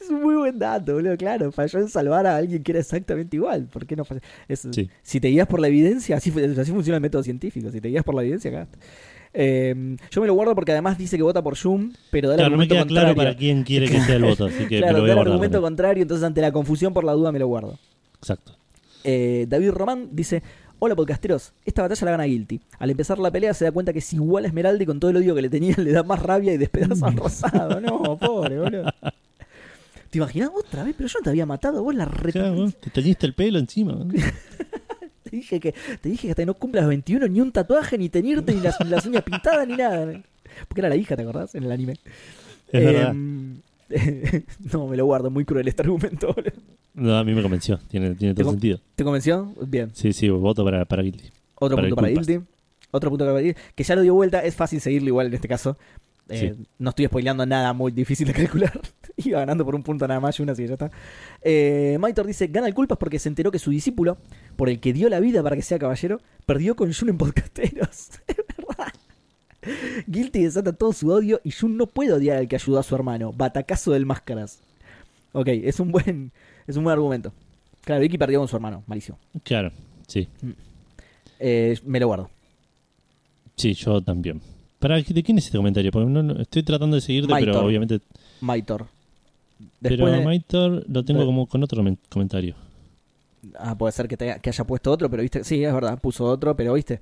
Es 0.00 0.08
un 0.10 0.20
muy 0.22 0.34
buen 0.34 0.58
dato, 0.58 0.94
boludo. 0.94 1.16
Claro, 1.16 1.52
falló 1.52 1.78
en 1.78 1.88
salvar 1.88 2.26
a 2.26 2.36
alguien 2.36 2.62
que 2.62 2.72
era 2.72 2.80
exactamente 2.80 3.36
igual. 3.36 3.68
¿Por 3.72 3.86
qué 3.86 3.94
no 3.96 4.04
falló? 4.04 4.20
Es- 4.48 4.66
Sí. 4.72 4.90
Si 5.02 5.20
te 5.20 5.28
guías 5.28 5.46
por 5.46 5.60
la 5.60 5.68
evidencia, 5.68 6.16
así, 6.16 6.30
fu- 6.30 6.40
así 6.40 6.72
funciona 6.72 6.96
el 6.96 7.02
método 7.02 7.22
científico. 7.22 7.70
Si 7.70 7.80
te 7.80 7.88
guías 7.88 8.02
por 8.04 8.14
la 8.14 8.22
evidencia, 8.22 8.50
cagaste. 8.50 8.78
Eh, 9.34 9.96
yo 10.10 10.20
me 10.20 10.26
lo 10.26 10.34
guardo 10.34 10.54
porque 10.54 10.72
además 10.72 10.98
dice 10.98 11.16
que 11.16 11.22
vota 11.22 11.40
por 11.42 11.56
Jun, 11.56 11.96
pero 12.10 12.28
da 12.28 12.34
el 12.34 12.38
Claro, 12.40 12.50
no 12.50 12.56
me 12.58 12.64
argumento 12.64 12.74
queda 12.74 13.00
claro 13.02 13.14
para 13.16 13.34
quién 13.36 13.62
quiere 13.62 13.86
que 13.88 13.98
sea 14.02 14.16
el 14.16 14.24
voto, 14.24 14.44
así 14.46 14.66
que 14.66 14.78
claro, 14.80 14.92
me 14.94 14.98
lo 14.98 15.00
voy 15.00 15.08
da 15.08 15.12
a 15.14 15.14
el 15.14 15.20
argumento 15.28 15.52
también. 15.54 15.62
contrario, 15.62 16.02
entonces 16.02 16.24
ante 16.24 16.40
la 16.42 16.52
confusión 16.52 16.92
por 16.92 17.04
la 17.04 17.12
duda 17.12 17.32
me 17.32 17.38
lo 17.38 17.46
guardo. 17.46 17.78
Exacto. 18.18 18.56
Eh, 19.04 19.46
David 19.48 19.70
Román 19.70 20.08
dice: 20.12 20.42
Hola 20.84 20.96
podcasteros, 20.96 21.52
esta 21.64 21.82
batalla 21.82 22.06
la 22.06 22.10
gana 22.10 22.24
Guilty. 22.24 22.60
Al 22.80 22.90
empezar 22.90 23.16
la 23.20 23.30
pelea 23.30 23.54
se 23.54 23.64
da 23.64 23.70
cuenta 23.70 23.92
que 23.92 24.00
es 24.00 24.12
igual 24.14 24.44
a 24.44 24.48
Esmeralda 24.48 24.82
y 24.82 24.86
con 24.86 24.98
todo 24.98 25.12
el 25.12 25.18
odio 25.18 25.32
que 25.36 25.42
le 25.42 25.48
tenía 25.48 25.76
le 25.78 25.92
da 25.92 26.02
más 26.02 26.20
rabia 26.20 26.52
y 26.52 26.56
despedaza 26.56 27.06
al 27.06 27.16
rosado. 27.16 27.80
No, 27.80 28.16
pobre, 28.20 28.58
boludo. 28.58 28.92
¿Te 30.10 30.18
imaginas 30.18 30.50
otra 30.52 30.82
vez? 30.82 30.96
Pero 30.98 31.08
yo 31.08 31.20
no 31.20 31.22
te 31.22 31.30
había 31.30 31.46
matado, 31.46 31.84
vos 31.84 31.94
la 31.94 32.04
re... 32.04 32.32
Vos 32.50 32.74
te 32.74 32.90
teñiste 32.90 33.26
el 33.26 33.34
pelo 33.34 33.60
encima. 33.60 33.92
¿no? 33.92 34.08
Te 35.22 35.36
dije 35.36 35.60
que 35.60 35.72
te 36.00 36.08
dije 36.08 36.26
que 36.26 36.30
hasta 36.32 36.44
no 36.44 36.54
cumplas 36.54 36.88
21 36.88 37.28
ni 37.28 37.40
un 37.40 37.52
tatuaje, 37.52 37.96
ni 37.96 38.08
teñirte, 38.08 38.52
ni 38.52 38.60
las, 38.60 38.80
ni 38.80 38.90
las 38.90 39.06
uñas 39.06 39.22
pintadas, 39.22 39.68
ni 39.68 39.76
nada. 39.76 40.20
Porque 40.66 40.80
era 40.80 40.88
la 40.88 40.96
hija, 40.96 41.14
¿te 41.14 41.22
acordás? 41.22 41.54
En 41.54 41.62
el 41.62 41.70
anime. 41.70 41.92
Es 42.72 42.84
verdad. 42.84 43.14
No, 44.72 44.86
me 44.88 44.96
lo 44.96 45.04
guardo, 45.06 45.30
muy 45.30 45.44
cruel 45.44 45.68
este 45.68 45.82
argumento. 45.82 46.34
No, 46.94 47.16
a 47.16 47.24
mí 47.24 47.34
me 47.34 47.42
convenció. 47.42 47.78
Tiene, 47.88 48.14
tiene 48.14 48.34
todo 48.34 48.50
sentido. 48.50 48.80
¿Te 48.94 49.04
convenció? 49.04 49.52
Bien. 49.66 49.90
Sí, 49.94 50.12
sí, 50.12 50.28
voto 50.28 50.64
para, 50.64 50.84
para 50.84 51.02
Guilty. 51.02 51.30
Otro 51.56 51.76
Para 51.76 51.88
punto 51.88 51.96
para. 52.02 52.08
Guilty. 52.08 52.40
Otro 52.90 53.10
punto 53.10 53.24
para 53.24 53.40
Guilty. 53.40 53.60
Que 53.74 53.84
ya 53.84 53.96
lo 53.96 54.02
dio 54.02 54.14
vuelta, 54.14 54.40
es 54.40 54.54
fácil 54.54 54.80
seguirlo 54.80 55.08
igual 55.08 55.26
en 55.28 55.34
este 55.34 55.48
caso. 55.48 55.76
Eh, 56.28 56.54
No 56.78 56.90
estoy 56.90 57.06
spoileando 57.06 57.44
nada 57.46 57.72
muy 57.72 57.92
difícil 57.92 58.26
de 58.26 58.32
calcular. 58.32 58.80
Iba 59.16 59.40
ganando 59.40 59.64
por 59.64 59.74
un 59.74 59.82
punto 59.82 60.06
nada 60.08 60.20
más 60.20 60.38
y 60.38 60.42
una 60.42 60.52
así 60.52 60.66
ya 60.66 60.74
está. 60.74 60.90
Eh, 61.42 61.96
Maitor 62.00 62.26
dice: 62.26 62.46
Gana 62.46 62.66
el 62.66 62.74
culpas 62.74 62.96
porque 62.98 63.18
se 63.18 63.28
enteró 63.28 63.50
que 63.50 63.58
su 63.58 63.70
discípulo, 63.70 64.18
por 64.56 64.68
el 64.68 64.80
que 64.80 64.92
dio 64.92 65.08
la 65.08 65.20
vida 65.20 65.42
para 65.42 65.56
que 65.56 65.62
sea 65.62 65.78
caballero, 65.78 66.20
perdió 66.46 66.76
con 66.76 66.92
Jun 66.92 67.10
en 67.10 67.18
podcasteros. 67.18 68.10
Guilty 70.06 70.42
desata 70.44 70.72
todo 70.72 70.92
su 70.92 71.08
odio 71.10 71.40
y 71.44 71.50
Jun 71.52 71.76
no 71.76 71.86
puede 71.86 72.12
odiar 72.12 72.38
al 72.38 72.48
que 72.48 72.56
ayudó 72.56 72.78
a 72.78 72.82
su 72.82 72.94
hermano. 72.94 73.32
Batacazo 73.32 73.92
del 73.92 74.06
máscaras. 74.06 74.60
Ok, 75.32 75.48
es 75.48 75.78
un 75.80 75.92
buen, 75.92 76.32
es 76.66 76.76
un 76.76 76.84
buen 76.84 76.92
argumento. 76.94 77.32
Claro, 77.84 78.00
Vicky 78.00 78.18
perdió 78.18 78.38
con 78.38 78.48
su 78.48 78.56
hermano, 78.56 78.82
malísimo. 78.86 79.18
Claro, 79.44 79.72
sí. 80.06 80.28
Eh, 81.38 81.78
me 81.84 81.98
lo 82.00 82.06
guardo. 82.08 82.30
Sí, 83.56 83.74
yo 83.74 84.00
también. 84.00 84.40
¿Para, 84.78 84.96
¿De 85.00 85.22
quién 85.22 85.38
es 85.38 85.46
este 85.46 85.58
comentario? 85.58 85.90
Porque 85.92 86.08
no- 86.10 86.22
no- 86.22 86.40
estoy 86.40 86.62
tratando 86.62 86.96
de 86.96 87.00
seguirte, 87.02 87.30
Maitor. 87.30 87.52
pero 87.54 87.66
obviamente. 87.66 88.00
Maitor. 88.40 88.86
pero 89.80 89.96
Después 89.96 90.12
de- 90.18 90.24
Maitor 90.24 90.84
lo 90.88 91.04
tengo 91.04 91.24
como 91.24 91.46
con 91.46 91.62
otro 91.62 91.82
men- 91.82 91.98
comentario. 92.08 92.56
Ah, 93.58 93.76
puede 93.76 93.92
ser 93.92 94.08
que, 94.08 94.16
te 94.16 94.24
haya- 94.24 94.38
que 94.40 94.50
haya 94.50 94.64
puesto 94.64 94.90
otro, 94.90 95.08
pero 95.10 95.22
viste, 95.22 95.44
sí, 95.44 95.62
es 95.64 95.72
verdad, 95.72 96.00
puso 96.00 96.24
otro, 96.24 96.56
pero 96.56 96.72
viste, 96.74 97.00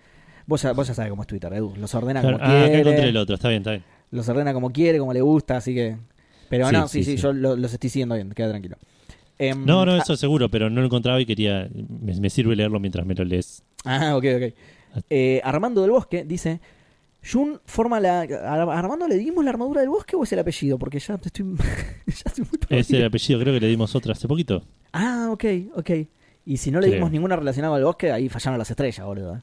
vos 0.51 0.61
ya, 0.63 0.73
vos 0.73 0.87
ya 0.87 0.93
sabes 0.95 1.09
cómo 1.11 1.23
es 1.23 1.29
Twitter, 1.29 1.51
Edu, 1.55 1.75
los 1.77 1.95
ordena 1.95 2.21
como 2.21 2.37
ah, 2.41 2.45
acá 2.65 2.71
quiere, 2.71 3.09
el 3.09 3.17
otro, 3.17 3.37
está 3.37 3.49
bien, 3.49 3.63
está 3.63 3.71
bien. 3.71 3.85
los 4.11 4.29
ordena 4.29 4.53
como 4.53 4.71
quiere, 4.71 4.99
como 4.99 5.13
le 5.15 5.23
gusta, 5.23 5.57
así 5.57 5.75
que... 5.75 5.97
Pero 6.51 6.67
Sí, 6.69 6.73
no, 6.75 6.89
sí, 6.89 7.05
sí, 7.05 7.17
yo 7.17 7.33
lo- 7.33 7.57
los 7.57 7.73
estoy 7.73 7.89
siguiendo 7.89 8.17
bien, 8.17 8.29
queda 8.33 8.51
tranquilo. 8.51 8.77
Em, 9.39 9.65
No, 9.65 9.87
no, 9.87 9.93
ah, 9.93 9.99
eso 9.99 10.17
seguro, 10.17 10.51
pero 10.51 10.69
no 10.69 10.81
lo 10.81 10.87
encontraba 10.87 11.19
y 11.21 11.25
quería. 11.25 11.69
Me, 11.73 12.15
me 12.21 12.29
sirve 12.29 12.55
leerlo 12.57 12.79
mientras 12.81 13.07
me 13.07 13.15
lo 13.15 13.25
lees. 13.25 13.63
Ah, 13.85 14.17
ok, 14.17 14.25
ok. 14.37 14.55
Eh, 15.09 15.41
Armando 15.45 15.81
del 15.83 15.93
Bosque 15.93 16.25
dice... 16.25 16.61
Jun 17.23 17.61
forma 17.67 18.01
la... 18.01 18.21
¿A 18.23 18.79
Armando 18.79 19.07
le 19.07 19.17
dimos 19.17 19.45
la 19.45 19.51
armadura 19.51 19.83
del 19.83 19.91
bosque 19.91 20.17
o 20.17 20.25
es 20.25 20.33
el 20.33 20.39
apellido? 20.39 20.79
Porque 20.79 20.99
ya 20.99 21.15
estoy... 21.23 21.55
ya 22.07 22.23
estoy 22.25 22.45
muy 22.47 22.59
Es 22.79 22.91
el 22.91 23.05
apellido, 23.05 23.39
creo 23.41 23.53
que 23.55 23.61
le 23.61 23.67
dimos 23.69 23.95
otra 23.95 24.13
hace 24.13 24.27
poquito. 24.27 24.63
Ah, 24.93 25.29
ok, 25.31 25.45
ok. 25.77 25.91
Y 26.47 26.57
si 26.57 26.71
no 26.71 26.81
le 26.81 26.87
Creo. 26.87 26.97
dimos 26.97 27.11
ninguna 27.13 27.37
relacionada 27.37 27.77
al 27.77 27.85
bosque, 27.85 28.11
ahí 28.11 28.29
fallaron 28.31 28.59
las 28.59 28.71
estrellas, 28.71 29.05
boludo. 29.07 29.43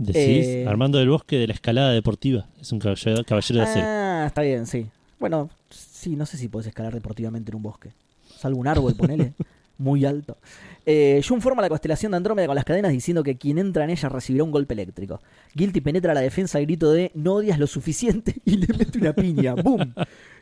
Decís 0.00 0.46
Eh, 0.46 0.64
Armando 0.66 0.98
del 0.98 1.10
Bosque 1.10 1.36
de 1.36 1.46
la 1.46 1.52
escalada 1.52 1.92
deportiva. 1.92 2.46
Es 2.58 2.72
un 2.72 2.78
caballero, 2.78 3.22
caballero 3.24 3.60
de 3.60 3.66
acero. 3.66 3.86
Ah, 3.86 4.24
está 4.26 4.40
bien, 4.40 4.66
sí. 4.66 4.86
Bueno, 5.18 5.50
sí, 5.68 6.16
no 6.16 6.24
sé 6.24 6.38
si 6.38 6.48
puedes 6.48 6.66
escalar 6.66 6.94
deportivamente 6.94 7.50
en 7.50 7.56
un 7.56 7.62
bosque. 7.62 7.90
Salvo 8.38 8.58
un 8.58 8.66
árbol, 8.66 8.94
ponele. 8.94 9.34
muy 9.76 10.06
alto. 10.06 10.38
Eh, 10.86 11.22
Jun 11.26 11.42
forma 11.42 11.60
la 11.60 11.68
constelación 11.68 12.12
de 12.12 12.16
Andrómeda 12.16 12.46
con 12.46 12.54
las 12.54 12.64
cadenas 12.64 12.92
diciendo 12.92 13.22
que 13.22 13.36
quien 13.36 13.58
entra 13.58 13.84
en 13.84 13.90
ella 13.90 14.08
recibirá 14.08 14.44
un 14.44 14.50
golpe 14.50 14.74
eléctrico. 14.74 15.20
Guilty 15.54 15.82
penetra 15.82 16.14
la 16.14 16.20
defensa 16.20 16.56
al 16.58 16.64
grito 16.64 16.92
de 16.92 17.10
no 17.14 17.34
odias 17.34 17.58
lo 17.58 17.66
suficiente 17.66 18.36
y 18.46 18.56
le 18.56 18.68
mete 18.76 18.98
una 18.98 19.12
piña. 19.12 19.54
¡Boom! 19.54 19.94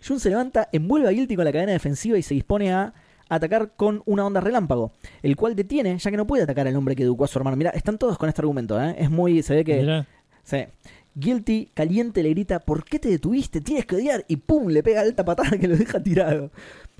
Jun 0.06 0.20
se 0.20 0.30
levanta, 0.30 0.68
envuelve 0.70 1.08
a 1.08 1.12
Guilty 1.12 1.34
con 1.34 1.44
la 1.44 1.52
cadena 1.52 1.72
defensiva 1.72 2.16
y 2.16 2.22
se 2.22 2.34
dispone 2.34 2.72
a 2.72 2.94
atacar 3.28 3.72
con 3.76 4.02
una 4.06 4.24
onda 4.24 4.40
relámpago, 4.40 4.92
el 5.22 5.36
cual 5.36 5.56
detiene, 5.56 5.98
ya 5.98 6.10
que 6.10 6.16
no 6.16 6.26
puede 6.26 6.42
atacar 6.44 6.66
al 6.66 6.76
hombre 6.76 6.96
que 6.96 7.02
educó 7.02 7.24
a 7.24 7.28
su 7.28 7.38
hermano. 7.38 7.56
Mira, 7.56 7.70
están 7.70 7.98
todos 7.98 8.18
con 8.18 8.28
este 8.28 8.40
argumento, 8.42 8.80
¿eh? 8.82 8.94
Es 8.98 9.10
muy. 9.10 9.42
Se 9.42 9.54
ve 9.54 9.64
que. 9.64 9.80
Mirá, 9.80 10.06
Sí. 10.44 10.64
Guilty, 11.14 11.70
caliente, 11.74 12.22
le 12.22 12.30
grita, 12.30 12.60
¿por 12.60 12.84
qué 12.84 12.98
te 12.98 13.08
detuviste? 13.08 13.60
Tienes 13.60 13.84
que 13.86 13.96
odiar. 13.96 14.24
Y 14.28 14.36
pum, 14.36 14.68
le 14.68 14.82
pega 14.82 15.00
alta 15.00 15.24
patada 15.24 15.58
que 15.58 15.66
lo 15.66 15.76
deja 15.76 16.00
tirado. 16.02 16.50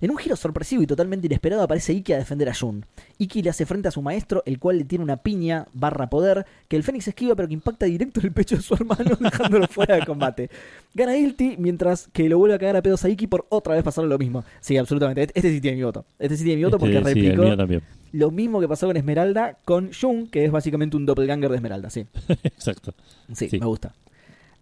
En 0.00 0.10
un 0.10 0.16
giro 0.16 0.36
sorpresivo 0.36 0.82
y 0.82 0.86
totalmente 0.86 1.26
inesperado 1.26 1.62
aparece 1.62 1.92
Iki 1.92 2.12
a 2.12 2.18
defender 2.18 2.48
a 2.48 2.54
Jun. 2.54 2.86
Iki 3.18 3.42
le 3.42 3.50
hace 3.50 3.66
frente 3.66 3.88
a 3.88 3.90
su 3.90 4.00
maestro, 4.00 4.42
el 4.46 4.58
cual 4.60 4.78
le 4.78 4.84
tiene 4.84 5.02
una 5.02 5.16
piña 5.16 5.66
barra 5.72 6.08
poder, 6.08 6.46
que 6.68 6.76
el 6.76 6.84
Fénix 6.84 7.08
esquiva 7.08 7.34
pero 7.34 7.48
que 7.48 7.54
impacta 7.54 7.86
directo 7.86 8.20
en 8.20 8.26
el 8.26 8.32
pecho 8.32 8.56
de 8.56 8.62
su 8.62 8.74
hermano, 8.74 9.16
dejándolo 9.20 9.66
fuera 9.66 9.96
de 9.96 10.06
combate. 10.06 10.50
Gana 10.94 11.14
Guilty, 11.14 11.56
mientras 11.58 12.08
que 12.12 12.28
lo 12.28 12.38
vuelve 12.38 12.54
a 12.54 12.58
cagar 12.58 12.76
a 12.76 12.82
pedos 12.82 13.04
a 13.04 13.08
Iki 13.08 13.26
por 13.26 13.46
otra 13.48 13.74
vez 13.74 13.82
pasarle 13.82 14.08
lo 14.10 14.18
mismo. 14.18 14.44
Sí, 14.60 14.76
absolutamente. 14.76 15.22
Este 15.22 15.38
este 15.38 15.50
sí 15.52 15.60
tiene 15.60 15.76
mi 15.78 15.82
voto. 15.82 16.04
Este 16.18 16.36
sí 16.36 16.44
tiene 16.44 16.58
mi 16.58 16.64
voto 16.64 16.78
porque 16.78 16.98
este, 16.98 17.12
sí, 17.14 17.20
replicó 17.22 17.42
mío 17.42 17.56
también. 17.56 17.82
lo 18.12 18.30
mismo 18.30 18.60
que 18.60 18.68
pasó 18.68 18.86
con 18.86 18.96
Esmeralda 18.96 19.58
con 19.64 19.90
Jun, 19.92 20.28
que 20.28 20.44
es 20.44 20.50
básicamente 20.52 20.96
un 20.96 21.06
doppelganger 21.06 21.50
de 21.50 21.56
Esmeralda, 21.56 21.90
sí. 21.90 22.06
Exacto. 22.44 22.94
Sí, 23.34 23.48
Sí. 23.48 23.58
me 23.58 23.66
gusta. 23.66 23.94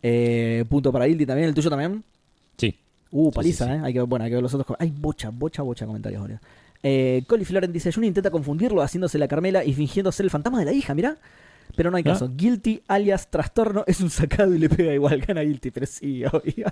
Eh, 0.03 0.65
punto 0.69 0.93
para 0.93 1.05
Guilty 1.07 1.27
también, 1.27 1.49
el 1.49 1.55
tuyo 1.55 1.69
también. 1.71 2.03
Sí. 2.57 2.79
Uh, 3.19 3.31
paliza, 3.33 3.65
sí, 3.67 3.71
sí. 3.73 3.77
¿eh? 3.79 3.81
Hay 3.85 3.93
que, 3.93 4.01
bueno, 4.03 4.25
hay 4.25 4.31
que 4.31 4.35
ver 4.37 4.43
los 4.43 4.53
otros. 4.55 4.77
Hay 4.81 4.91
bocha, 4.91 5.31
bocha, 5.31 5.63
bocha 5.63 5.87
comentarios, 5.87 6.21
boludo. 6.23 6.39
Eh, 6.83 7.23
Colly 7.27 7.45
Floren 7.45 7.73
dice: 7.73 7.91
Jun 7.93 8.05
intenta 8.05 8.31
confundirlo 8.31 8.83
haciéndose 8.83 9.19
la 9.19 9.27
Carmela 9.29 9.65
y 9.65 9.73
fingiendo 9.73 10.13
ser 10.13 10.25
el 10.25 10.31
fantasma 10.31 10.59
de 10.59 10.67
la 10.67 10.73
hija, 10.73 10.95
mirá. 10.95 11.17
Pero 11.75 11.91
no 11.91 11.97
hay 11.97 12.03
Ah. 12.07 12.13
caso. 12.13 12.31
Guilty, 12.35 12.83
alias 12.89 13.29
trastorno, 13.31 13.85
es 13.87 14.01
un 14.01 14.09
sacado 14.11 14.55
y 14.55 14.59
le 14.59 14.69
pega 14.69 14.93
igual. 14.95 15.21
Gana 15.21 15.41
Guilty, 15.43 15.71
pero 15.71 15.87
sí, 15.87 16.25
obvio. 16.33 16.67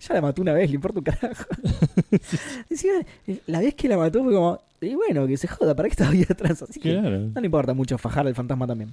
Ya 0.00 0.14
la 0.14 0.20
mató 0.20 0.42
una 0.42 0.52
vez, 0.52 0.68
le 0.70 0.76
importa 0.76 0.98
un 0.98 1.04
carajo. 1.04 1.44
La 3.46 3.60
vez 3.60 3.74
que 3.74 3.88
la 3.88 3.96
mató 3.96 4.22
fue 4.22 4.32
como, 4.32 4.60
y 4.80 4.94
bueno, 4.94 5.26
que 5.26 5.36
se 5.36 5.48
joda, 5.48 5.74
¿para 5.74 5.88
qué 5.88 5.92
estaba 5.92 6.10
ahí 6.10 6.24
atrás? 6.28 6.62
Así 6.62 6.80
que 6.80 6.92
Claro. 6.92 7.18
no 7.34 7.40
le 7.40 7.46
importa 7.46 7.74
mucho 7.74 7.96
fajar 7.98 8.26
al 8.26 8.34
fantasma 8.34 8.66
también. 8.66 8.92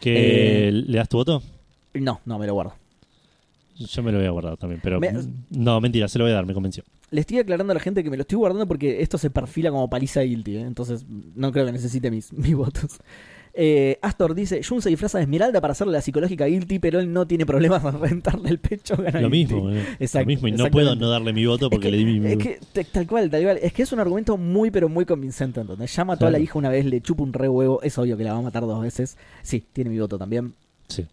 ¿Que 0.00 0.68
Eh, 0.68 0.72
¿Le 0.72 0.98
das 0.98 1.08
tu 1.08 1.18
voto? 1.18 1.42
No, 1.94 2.20
no, 2.24 2.38
me 2.38 2.46
lo 2.46 2.54
guardo. 2.54 2.74
Yo 3.86 4.02
me 4.02 4.12
lo 4.12 4.18
voy 4.18 4.26
a 4.26 4.30
guardar 4.30 4.56
también, 4.56 4.80
pero... 4.82 5.00
Me- 5.00 5.12
No, 5.50 5.80
mentira, 5.80 6.06
se 6.08 6.18
lo 6.18 6.24
voy 6.24 6.32
a 6.32 6.36
dar, 6.36 6.46
me 6.46 6.54
convenció. 6.54 6.84
Le 7.10 7.20
estoy 7.20 7.38
aclarando 7.38 7.72
a 7.72 7.74
la 7.74 7.80
gente 7.80 8.04
que 8.04 8.10
me 8.10 8.16
lo 8.16 8.22
estoy 8.22 8.36
guardando 8.38 8.66
porque 8.68 9.00
esto 9.02 9.18
se 9.18 9.30
perfila 9.30 9.70
como 9.70 9.88
paliza 9.90 10.20
guilty, 10.20 10.56
¿eh? 10.56 10.60
entonces 10.60 11.04
no 11.34 11.50
creo 11.50 11.66
que 11.66 11.72
necesite 11.72 12.10
mis, 12.10 12.32
mis 12.34 12.54
votos. 12.54 12.98
Eh, 13.52 13.98
Astor 14.00 14.36
dice, 14.36 14.62
Jun 14.62 14.80
se 14.80 14.90
disfraza 14.90 15.18
de 15.18 15.24
Esmeralda 15.24 15.60
para 15.60 15.72
hacerle 15.72 15.92
la 15.94 16.00
psicológica 16.02 16.44
guilty, 16.46 16.78
pero 16.78 17.00
él 17.00 17.12
no 17.12 17.26
tiene 17.26 17.44
problemas 17.44 17.82
en 17.84 18.00
rentarle 18.00 18.48
el 18.48 18.58
pecho. 18.60 18.94
Lo 19.12 19.28
mismo, 19.28 19.70
eh. 19.72 19.84
Exacto, 19.98 20.20
lo 20.20 20.26
mismo, 20.26 20.46
y 20.48 20.52
no 20.52 20.70
puedo 20.70 20.94
no 20.94 21.08
darle 21.10 21.32
mi 21.32 21.44
voto 21.46 21.68
porque 21.68 21.88
es 21.88 21.92
que, 21.92 21.98
le 21.98 22.04
di 22.04 22.20
mi... 22.20 22.26
es 22.28 22.38
que, 22.38 22.84
tal 22.84 23.08
cual, 23.08 23.28
tal 23.28 23.42
cual. 23.42 23.58
Es 23.60 23.72
que 23.72 23.82
es 23.82 23.90
un 23.92 23.98
argumento 23.98 24.36
muy, 24.36 24.70
pero 24.70 24.88
muy 24.88 25.04
convincente. 25.04 25.60
Entonces, 25.62 25.92
ya 25.94 26.04
mató 26.04 26.26
a 26.26 26.28
la 26.30 26.32
Claro. 26.38 26.44
hija 26.44 26.58
una 26.60 26.68
vez, 26.68 26.84
le 26.84 27.00
chupa 27.00 27.24
un 27.24 27.32
re 27.32 27.48
huevo. 27.48 27.82
Es 27.82 27.98
obvio 27.98 28.16
que 28.16 28.22
la 28.22 28.34
va 28.34 28.38
a 28.38 28.42
matar 28.42 28.62
dos 28.62 28.80
veces. 28.82 29.16
Sí, 29.42 29.64
tiene 29.72 29.90
mi 29.90 29.98
voto 29.98 30.16
también. 30.16 30.54
Sí. 30.86 31.06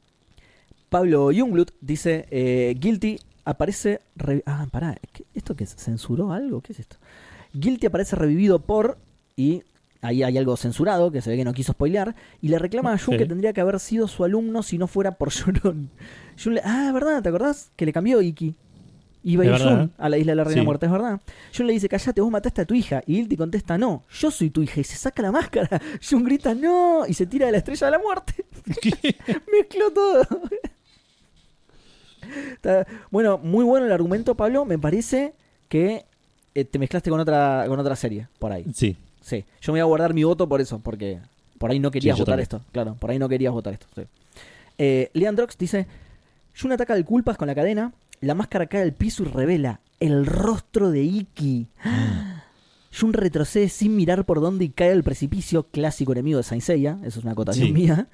Pablo 0.90 1.30
Jungblut 1.36 1.72
dice: 1.82 2.28
eh, 2.32 2.76
Guilty 2.80 3.20
aparece. 3.46 4.00
re- 4.16 4.44
Ah, 4.46 4.68
pará. 4.72 4.96
¿qué- 5.14 5.26
¿Esto 5.34 5.56
qué 5.56 5.64
es? 5.66 5.76
¿Censuró 5.76 6.32
algo? 6.32 6.62
¿Qué 6.62 6.74
es 6.74 6.80
esto? 6.80 6.98
Guilty 7.54 7.88
aparece 7.88 8.16
revivido 8.16 8.60
por. 8.60 8.98
Y 9.36 9.64
ahí 10.02 10.24
hay 10.24 10.38
algo 10.38 10.56
censurado 10.58 11.12
que 11.12 11.22
se 11.22 11.30
ve 11.30 11.38
que 11.38 11.46
no 11.46 11.54
quiso 11.54 11.74
spoilear. 11.74 12.16
Y 12.42 12.48
le 12.50 12.60
reclama 12.60 12.94
a 12.94 12.98
Jun 12.98 13.18
que 13.18 13.26
tendría 13.26 13.54
que 13.54 13.62
haber 13.62 13.80
sido 13.80 14.08
su 14.08 14.24
alumno 14.24 14.64
si 14.64 14.78
no 14.78 14.88
fuera 14.88 15.12
por 15.12 15.30
Llorón. 15.32 15.90
Jun 16.42 16.56
le- 16.56 16.62
ah, 16.64 16.92
¿verdad? 16.94 17.22
¿Te 17.22 17.30
acordás? 17.30 17.72
Que 17.76 17.86
le 17.86 17.94
cambió 17.94 18.22
Iki. 18.22 18.56
Iba 19.24 19.44
verdad. 19.44 19.80
Jun 19.80 19.92
a 19.98 20.08
la 20.10 20.18
isla 20.18 20.32
de 20.32 20.36
la 20.38 20.44
Reina 20.46 20.62
Sí. 20.62 20.66
Muerta, 20.66 20.86
es 20.86 20.92
verdad. 20.92 21.20
Jun 21.56 21.68
le 21.68 21.74
dice, 21.74 21.90
callate, 21.90 22.22
vos 22.22 22.32
mataste 22.32 22.62
a 22.62 22.66
tu 22.66 22.74
hija. 22.76 23.04
Y 23.06 23.16
Guilty 23.16 23.36
contesta, 23.36 23.78
no, 23.78 24.04
yo 24.10 24.32
soy 24.32 24.50
tu 24.52 24.62
hija. 24.62 24.80
Y 24.80 24.84
se 24.86 24.96
saca 24.96 25.22
la 25.22 25.32
máscara. 25.32 25.82
Jun 26.10 26.24
grita, 26.24 26.54
no. 26.54 27.06
Y 27.08 27.14
se 27.14 27.26
tira 27.26 27.48
de 27.48 27.52
la 27.52 27.58
estrella 27.58 27.88
de 27.88 27.92
la 27.92 28.00
muerte. 28.00 28.46
Mezcló 29.52 29.92
todo. 29.94 30.24
Bueno, 33.12 33.38
muy 33.38 33.64
bueno 33.64 33.86
el 33.86 33.92
argumento, 33.92 34.36
Pablo. 34.36 34.66
Me 34.66 34.78
parece 34.78 35.34
que 35.70 36.06
eh, 36.56 36.66
te 36.66 36.80
mezclaste 36.80 37.10
con 37.10 37.20
otra, 37.20 37.66
con 37.68 37.80
otra 37.80 37.96
serie 37.96 38.28
por 38.40 38.52
ahí. 38.52 38.66
Sí. 38.74 38.98
Sí, 39.22 39.44
yo 39.62 39.74
me 39.74 39.80
voy 39.80 39.82
a 39.82 39.86
guardar 39.90 40.14
mi 40.14 40.24
voto 40.24 40.48
por 40.48 40.62
eso, 40.62 40.80
porque 40.80 41.20
por 41.58 41.70
ahí 41.72 41.80
no 41.80 41.92
querías 41.92 42.16
Sí, 42.16 42.22
votar 42.22 42.40
esto. 42.40 42.62
Claro, 42.72 42.96
por 42.96 43.12
ahí 43.12 43.20
no 43.20 43.28
querías 43.28 43.52
votar 43.52 43.74
esto. 43.74 43.88
Sí. 43.96 44.04
Eh, 44.78 45.10
Leandrox 45.14 45.58
dice: 45.58 45.86
Jun 46.60 46.72
ataca 46.72 46.94
al 46.94 47.04
culpas 47.04 47.36
con 47.38 47.48
la 47.48 47.56
cadena, 47.56 47.92
la 48.22 48.36
máscara 48.36 48.68
cae 48.68 48.84
al 48.84 48.94
piso 48.94 49.24
y 49.24 49.26
revela 49.26 49.82
el 50.00 50.26
rostro 50.26 50.92
de 50.92 51.04
Iki. 51.04 51.68
Jun 53.00 53.14
retrocede 53.14 53.70
sin 53.70 53.96
mirar 53.96 54.26
por 54.26 54.40
dónde 54.42 54.66
y 54.66 54.70
cae 54.70 54.92
al 54.92 55.04
precipicio, 55.04 55.64
clásico 55.64 56.14
enemigo 56.14 56.38
de 56.38 56.44
Saint 56.44 56.64
Seiya, 56.64 56.98
eso 57.04 57.20
es 57.20 57.24
una 57.26 57.34
acotación 57.34 57.68
Sí. 57.68 57.74
mía. 57.74 58.08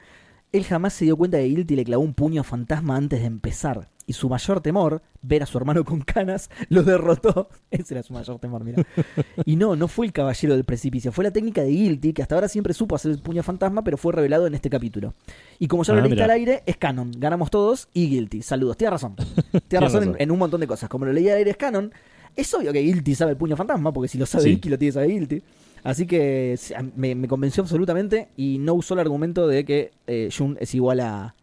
Él 0.52 0.64
jamás 0.66 0.94
se 0.94 1.06
dio 1.06 1.16
cuenta 1.16 1.38
de 1.38 1.46
Guilty 1.48 1.76
le 1.76 1.84
clavó 1.86 2.04
un 2.04 2.14
puño 2.14 2.44
fantasma 2.44 2.96
antes 2.96 3.22
de 3.22 3.28
empezar. 3.28 3.88
Y 4.06 4.14
su 4.14 4.28
mayor 4.28 4.60
temor, 4.60 5.02
ver 5.22 5.44
a 5.44 5.46
su 5.46 5.58
hermano 5.58 5.86
con 5.86 6.02
canas, 6.02 6.50
lo 6.70 6.84
derrotó. 6.84 7.48
Ese 7.72 7.94
era 7.94 8.04
su 8.04 8.12
mayor 8.14 8.38
temor, 8.40 8.64
mira. 8.64 8.84
Y 9.46 9.56
no, 9.56 9.76
no 9.76 9.88
fue 9.88 10.06
el 10.06 10.12
caballero 10.12 10.56
del 10.56 10.66
precipicio, 10.66 11.12
fue 11.12 11.24
la 11.24 11.32
técnica 11.32 11.62
de 11.62 11.70
Guilty, 11.70 12.12
que 12.14 12.22
hasta 12.22 12.36
ahora 12.36 12.48
siempre 12.50 12.74
supo 12.74 12.96
hacer 12.96 13.12
el 13.12 13.20
puño 13.20 13.44
fantasma, 13.44 13.84
pero 13.84 13.98
fue 13.98 14.12
revelado 14.14 14.46
en 14.48 14.56
este 14.56 14.70
capítulo. 14.70 15.14
Y 15.60 15.68
como 15.68 15.84
ya 15.84 15.94
lo 15.94 16.00
Ah, 16.00 16.04
leíste 16.04 16.24
al 16.24 16.32
aire, 16.32 16.64
es 16.66 16.76
canon. 16.78 17.12
Ganamos 17.18 17.50
todos 17.50 17.88
y 17.94 18.10
Guilty. 18.10 18.42
Saludos, 18.42 18.76
tienes 18.78 18.92
razón. 18.92 19.16
Tienes 19.70 19.92
razón, 19.94 20.04
En, 20.04 20.10
razón. 20.10 20.16
en 20.22 20.32
un 20.32 20.40
montón 20.40 20.60
de 20.60 20.68
cosas. 20.68 20.90
Como 20.90 21.06
lo 21.06 21.14
leí 21.14 21.30
al 21.30 21.38
aire 21.38 21.52
es 21.52 21.58
canon, 21.58 21.94
es 22.36 22.54
obvio 22.54 22.74
que 22.74 22.80
Guilty 22.82 23.16
sabe 23.16 23.32
el 23.32 23.38
puño 23.38 23.56
fantasma, 23.56 23.94
porque 23.94 24.10
si 24.10 24.18
lo 24.18 24.26
sabe 24.26 24.44
Sí. 24.44 24.50
Iki, 24.52 24.70
lo 24.70 24.78
tiene 24.78 24.90
que 24.90 24.94
saber 24.94 25.10
Guilty. 25.10 25.42
Así 25.84 26.06
que 26.08 26.58
me 26.96 27.28
convenció 27.28 27.62
absolutamente 27.64 28.30
y 28.38 28.58
no 28.58 28.74
usó 28.74 28.94
el 28.94 29.02
argumento 29.02 29.48
de 29.48 29.66
que 29.66 29.92
eh, 30.08 30.30
Jun 30.36 30.58
es 30.62 30.74
igual 30.76 31.02
a, 31.02 31.36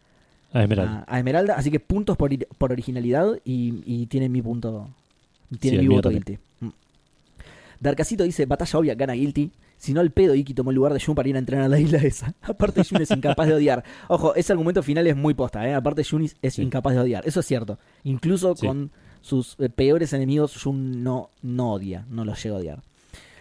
A 0.53 0.63
Esmeralda. 0.63 1.05
a, 1.07 1.15
a 1.15 1.17
Esmeralda. 1.19 1.55
Así 1.55 1.71
que 1.71 1.79
puntos 1.79 2.17
por, 2.17 2.29
por 2.57 2.71
originalidad 2.71 3.39
y, 3.45 3.81
y 3.85 4.05
tiene 4.07 4.29
mi 4.29 4.41
punto. 4.41 4.89
Tiene 5.59 5.77
Sí, 5.77 5.83
mi 5.83 5.87
voto 5.89 6.09
también. 6.09 6.23
Guilty. 6.25 6.43
Mm. 6.65 6.69
Darkacito 7.79 8.23
dice: 8.23 8.45
Batalla 8.45 8.79
obvia, 8.79 8.95
gana 8.95 9.13
Guilty. 9.13 9.51
Si 9.77 9.93
no, 9.93 10.01
el 10.01 10.11
pedo 10.11 10.35
Iki 10.35 10.53
tomó 10.53 10.69
el 10.69 10.75
lugar 10.75 10.93
de 10.93 10.99
Jun 10.99 11.15
para 11.15 11.27
ir 11.27 11.35
a 11.35 11.39
entrenar 11.39 11.65
a 11.65 11.67
la 11.67 11.79
isla 11.79 11.97
esa. 11.99 12.35
Aparte, 12.41 12.83
Jun 12.83 13.01
es 13.01 13.09
incapaz 13.09 13.47
de 13.47 13.55
odiar. 13.55 13.83
Ojo, 14.09 14.35
ese 14.35 14.53
argumento 14.53 14.83
final 14.83 15.07
es 15.07 15.15
muy 15.15 15.33
posta, 15.33 15.67
¿eh? 15.67 15.73
Aparte, 15.73 16.03
Jun 16.03 16.23
es- 16.41 16.53
Sí. 16.53 16.61
incapaz 16.61 16.93
de 16.93 16.99
odiar. 16.99 17.27
Eso 17.27 17.39
es 17.39 17.45
cierto. 17.47 17.79
Incluso 18.03 18.55
Sí. 18.55 18.67
con 18.67 18.91
sus 19.21 19.55
eh, 19.59 19.69
peores 19.69 20.13
enemigos, 20.13 20.61
Jun 20.61 21.03
no, 21.03 21.31
no 21.41 21.73
odia. 21.73 22.05
No 22.09 22.25
los 22.25 22.41
llega 22.43 22.55
a 22.57 22.59
odiar. 22.59 22.83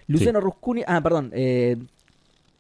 Luciano 0.06 0.40
Ruscuni. 0.40 0.82
Ah, 0.86 1.00
perdón. 1.02 1.30
eh, 1.34 1.76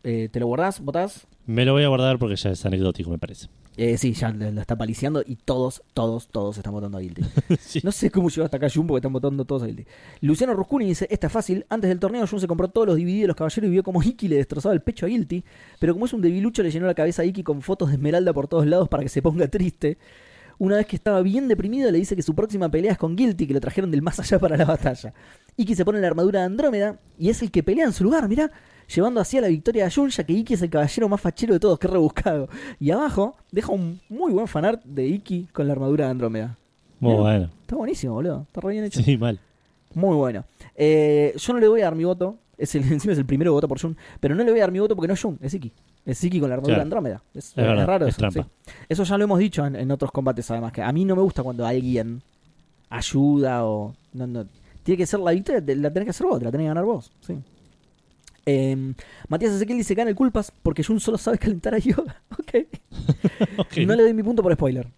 eh, 0.04 0.28
¿Te 0.30 0.40
lo 0.40 0.46
guardás? 0.46 0.80
¿Votás? 0.80 1.26
Me 1.46 1.64
lo 1.64 1.72
voy 1.72 1.82
a 1.82 1.88
guardar 1.88 2.18
porque 2.18 2.36
ya 2.36 2.50
es 2.50 2.64
anecdótico, 2.66 3.10
me 3.10 3.18
parece. 3.18 3.48
Eh, 3.82 3.96
sí, 3.96 4.12
ya 4.12 4.28
lo, 4.30 4.60
está 4.60 4.76
paliciando 4.76 5.22
y 5.26 5.36
todos, 5.36 5.82
todos, 5.94 6.28
todos 6.28 6.58
están 6.58 6.74
votando 6.74 6.98
a 6.98 7.00
Guilty. 7.00 7.22
Sí. 7.58 7.80
No 7.82 7.92
sé 7.92 8.10
cómo 8.10 8.28
llegó 8.28 8.44
hasta 8.44 8.58
acá 8.58 8.68
Jun 8.68 8.86
porque 8.86 8.98
están 8.98 9.14
votando 9.14 9.46
todos 9.46 9.62
a 9.62 9.66
Guilty. 9.66 9.86
Luciano 10.20 10.52
Ruscuni 10.52 10.84
dice, 10.84 11.08
esta 11.10 11.28
es 11.28 11.32
fácil. 11.32 11.64
Antes 11.70 11.88
del 11.88 11.98
torneo 11.98 12.26
Jun 12.26 12.40
se 12.40 12.46
compró 12.46 12.68
todos 12.68 12.88
los 12.88 12.96
DVD 12.98 13.22
de 13.22 13.26
los 13.28 13.36
caballeros 13.36 13.68
y 13.68 13.70
vio 13.70 13.82
como 13.82 14.02
Iki 14.02 14.28
le 14.28 14.36
destrozaba 14.36 14.74
el 14.74 14.82
pecho 14.82 15.06
a 15.06 15.08
Guilty. 15.08 15.42
Pero 15.78 15.94
como 15.94 16.04
es 16.04 16.12
un 16.12 16.20
debilucho 16.20 16.62
le 16.62 16.70
llenó 16.70 16.84
la 16.84 16.94
cabeza 16.94 17.22
a 17.22 17.24
Iki 17.24 17.42
con 17.42 17.62
fotos 17.62 17.88
de 17.88 17.94
Esmeralda 17.94 18.34
por 18.34 18.48
todos 18.48 18.66
lados 18.66 18.86
para 18.90 19.02
que 19.02 19.08
se 19.08 19.22
ponga 19.22 19.48
triste. 19.48 19.96
Una 20.58 20.76
vez 20.76 20.84
que 20.84 20.96
estaba 20.96 21.22
bien 21.22 21.48
deprimido 21.48 21.90
le 21.90 21.96
dice 21.96 22.14
que 22.14 22.20
su 22.20 22.34
próxima 22.34 22.70
pelea 22.70 22.92
es 22.92 22.98
con 22.98 23.16
Guilty, 23.16 23.46
que 23.46 23.54
lo 23.54 23.60
trajeron 23.60 23.90
del 23.90 24.02
más 24.02 24.20
allá 24.20 24.38
para 24.38 24.58
la 24.58 24.66
batalla. 24.66 25.14
Iki 25.56 25.74
se 25.74 25.86
pone 25.86 26.02
la 26.02 26.06
armadura 26.06 26.40
de 26.40 26.46
Andrómeda 26.46 26.98
y 27.18 27.30
es 27.30 27.40
el 27.40 27.50
que 27.50 27.62
pelea 27.62 27.86
en 27.86 27.94
su 27.94 28.04
lugar, 28.04 28.28
mirá, 28.28 28.50
llevando 28.94 29.20
así 29.20 29.38
a 29.38 29.40
la 29.42 29.48
victoria 29.48 29.86
a 29.86 29.90
Jun, 29.90 30.10
ya 30.10 30.24
que 30.24 30.32
Iki 30.32 30.54
es 30.54 30.62
el 30.62 30.70
caballero 30.70 31.08
más 31.08 31.20
fachero 31.20 31.54
de 31.54 31.60
todos, 31.60 31.78
que 31.78 31.88
rebuscado. 31.88 32.48
Y 32.78 32.90
abajo 32.90 33.36
deja 33.52 33.72
un 33.72 34.00
muy 34.08 34.32
buen 34.32 34.46
fanart 34.48 34.82
de 34.84 35.06
Iki 35.06 35.48
con 35.52 35.66
la 35.66 35.72
armadura 35.72 36.06
de 36.06 36.10
Andrómeda. 36.12 36.56
Muy 36.98 37.14
bueno. 37.14 37.50
Está 37.62 37.76
buenísimo, 37.76 38.14
boludo. 38.14 38.42
Está 38.42 38.60
re 38.60 38.72
bien 38.72 38.84
hecho. 38.84 39.00
Sí, 39.02 39.16
mal. 39.16 39.38
Muy 39.94 40.14
bueno. 40.16 40.44
Eh, 40.74 41.34
yo 41.36 41.52
no 41.52 41.58
le 41.60 41.68
voy 41.68 41.80
a 41.80 41.84
dar 41.84 41.94
mi 41.94 42.04
voto. 42.04 42.36
Es 42.58 42.74
el, 42.74 42.82
encima 42.92 43.12
es 43.12 43.18
el 43.18 43.24
primero 43.26 43.52
voto 43.52 43.66
por 43.68 43.80
Jun. 43.80 43.96
Pero 44.20 44.34
no 44.34 44.44
le 44.44 44.50
voy 44.50 44.60
a 44.60 44.64
dar 44.64 44.72
mi 44.72 44.78
voto 44.80 44.94
porque 44.94 45.08
no 45.08 45.14
es 45.14 45.22
Jun, 45.22 45.38
es 45.40 45.54
Iki. 45.54 45.72
Es 46.04 46.22
Iki 46.22 46.40
con 46.40 46.48
la 46.50 46.56
armadura 46.56 46.74
Claro. 46.74 46.80
de 46.80 46.82
Andrómeda. 46.86 47.22
Es, 47.34 47.48
Es 47.50 47.56
verdad, 47.56 47.86
raro 47.86 48.06
es 48.06 48.10
eso. 48.14 48.18
trampa. 48.18 48.42
sí. 48.66 48.72
Eso 48.88 49.04
ya 49.04 49.16
lo 49.18 49.24
hemos 49.24 49.38
dicho 49.38 49.64
en, 49.64 49.76
en 49.76 49.90
otros 49.90 50.10
combates, 50.12 50.50
además. 50.50 50.72
Que 50.72 50.82
a 50.82 50.92
mí 50.92 51.04
no 51.04 51.16
me 51.16 51.22
gusta 51.22 51.42
cuando 51.42 51.64
alguien 51.66 52.22
ayuda 52.88 53.64
o. 53.64 53.94
No, 54.12 54.26
no. 54.26 54.46
Tiene 54.82 54.98
que 54.98 55.06
ser 55.06 55.20
la 55.20 55.30
victoria, 55.32 55.60
la 55.76 55.92
tenés 55.92 56.04
que 56.06 56.10
hacer 56.10 56.26
vos, 56.26 56.38
te 56.38 56.44
la 56.44 56.50
tenés 56.50 56.64
que 56.64 56.68
ganar 56.68 56.84
vos. 56.84 57.12
Sí. 57.20 57.36
Eh, 58.46 58.94
Matías 59.28 59.52
Ezequiel 59.52 59.78
dice: 59.78 59.94
gana 59.94 60.10
el 60.10 60.16
culpas 60.16 60.52
porque 60.62 60.82
Jun 60.82 61.00
solo 61.00 61.18
sabe 61.18 61.38
calentar 61.38 61.74
a 61.74 61.78
Yoga. 61.78 62.22
ok. 62.32 62.54
Ok. 63.58 63.76
No 63.86 63.94
le 63.94 64.02
doy 64.02 64.14
mi 64.14 64.22
punto 64.22 64.42
por 64.42 64.52
spoiler. 64.54 64.88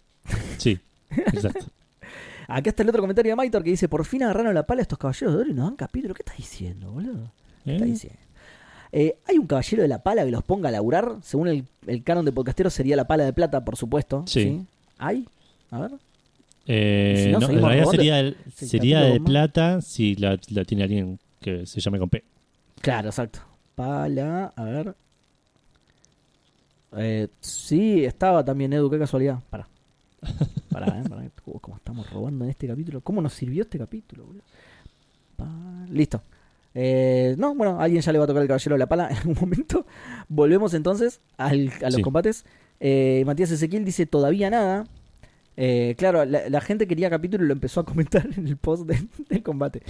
Sí, 0.57 0.79
exacto. 1.09 1.65
Acá 2.47 2.69
está 2.69 2.83
el 2.83 2.89
otro 2.89 3.01
comentario 3.01 3.31
de 3.31 3.35
Maitor 3.35 3.63
que 3.63 3.69
dice: 3.71 3.87
Por 3.89 4.05
fin 4.05 4.23
agarraron 4.23 4.53
la 4.53 4.65
pala 4.65 4.81
a 4.81 4.83
estos 4.83 4.97
caballeros 4.99 5.33
de 5.35 5.41
oro 5.41 5.49
y 5.49 5.53
nos 5.53 5.65
dan 5.67 5.75
capítulo. 5.75 6.13
¿Qué 6.13 6.21
estás 6.23 6.37
diciendo, 6.37 6.91
boludo? 6.91 7.31
¿Qué 7.63 7.73
estás 7.73 7.87
¿Eh? 7.87 7.91
diciendo? 7.91 8.19
Eh, 8.91 9.15
¿Hay 9.27 9.37
un 9.39 9.47
caballero 9.47 9.81
de 9.81 9.87
la 9.87 10.03
pala 10.03 10.23
que 10.23 10.31
los 10.31 10.43
ponga 10.43 10.69
a 10.69 10.71
laburar? 10.71 11.15
Según 11.23 11.47
el, 11.47 11.63
el 11.87 12.03
canon 12.03 12.25
de 12.25 12.31
podcastero 12.31 12.69
sería 12.69 12.95
la 12.95 13.07
pala 13.07 13.25
de 13.25 13.33
plata, 13.33 13.65
por 13.65 13.75
supuesto. 13.75 14.23
Sí. 14.27 14.61
¿Hay? 14.99 15.27
A 15.71 15.79
ver. 15.79 15.91
Eh, 16.67 17.23
si 17.25 17.31
no, 17.31 17.39
no, 17.39 17.49
en 17.49 17.61
realidad 17.61 17.85
sería, 17.91 18.19
el- 18.19 18.37
sería 18.55 19.01
de 19.01 19.19
plata 19.19 19.81
si 19.81 20.15
la, 20.15 20.39
la 20.49 20.63
tiene 20.63 20.83
alguien 20.83 21.19
que 21.41 21.65
se 21.65 21.81
llame 21.81 21.97
con 21.99 22.09
P. 22.09 22.23
Claro, 22.83 23.07
exacto. 23.09 23.39
Pala, 23.75 24.51
a 24.57 24.63
ver. 24.65 24.93
Eh, 26.97 27.27
sí, 27.39 28.03
estaba 28.03 28.43
también 28.43 28.73
Edu, 28.73 28.89
qué 28.89 28.99
casualidad. 28.99 29.39
Para. 29.49 29.67
Para, 30.69 30.99
eh, 30.99 31.03
para. 31.07 31.23
Uh, 31.45 31.59
¿Cómo 31.59 31.77
estamos 31.77 32.09
robando 32.11 32.43
en 32.43 32.51
este 32.51 32.67
capítulo? 32.67 32.99
¿Cómo 33.01 33.21
nos 33.21 33.33
sirvió 33.33 33.63
este 33.63 33.77
capítulo, 33.79 34.25
boludo? 34.25 34.43
Pa- 35.37 35.85
Listo. 35.89 36.21
Eh, 36.75 37.35
no, 37.37 37.55
bueno, 37.55 37.79
alguien 37.79 38.01
ya 38.01 38.11
le 38.11 38.17
va 38.19 38.25
a 38.25 38.27
tocar 38.27 38.41
el 38.41 38.47
caballero 38.49 38.75
de 38.75 38.79
la 38.79 38.87
pala 38.87 39.07
en 39.09 39.15
algún 39.17 39.37
momento. 39.39 39.85
Volvemos 40.27 40.73
entonces 40.73 41.21
al- 41.37 41.71
a 41.81 41.85
los 41.85 41.95
Sí. 41.95 42.01
combates. 42.01 42.45
Eh, 42.81 43.23
Matías 43.25 43.49
Ezequiel 43.51 43.85
dice 43.85 44.05
todavía 44.05 44.49
nada. 44.49 44.83
Eh, 45.55 45.93
claro, 45.97 46.25
la, 46.25 46.49
la 46.49 46.61
gente 46.61 46.87
quería 46.87 47.09
capítulo 47.09 47.43
y 47.43 47.47
lo 47.47 47.53
empezó 47.53 47.81
a 47.81 47.85
comentar 47.85 48.27
en 48.37 48.47
el 48.47 48.57
post 48.57 48.87
de- 48.87 49.07
del 49.29 49.43
combate. 49.43 49.81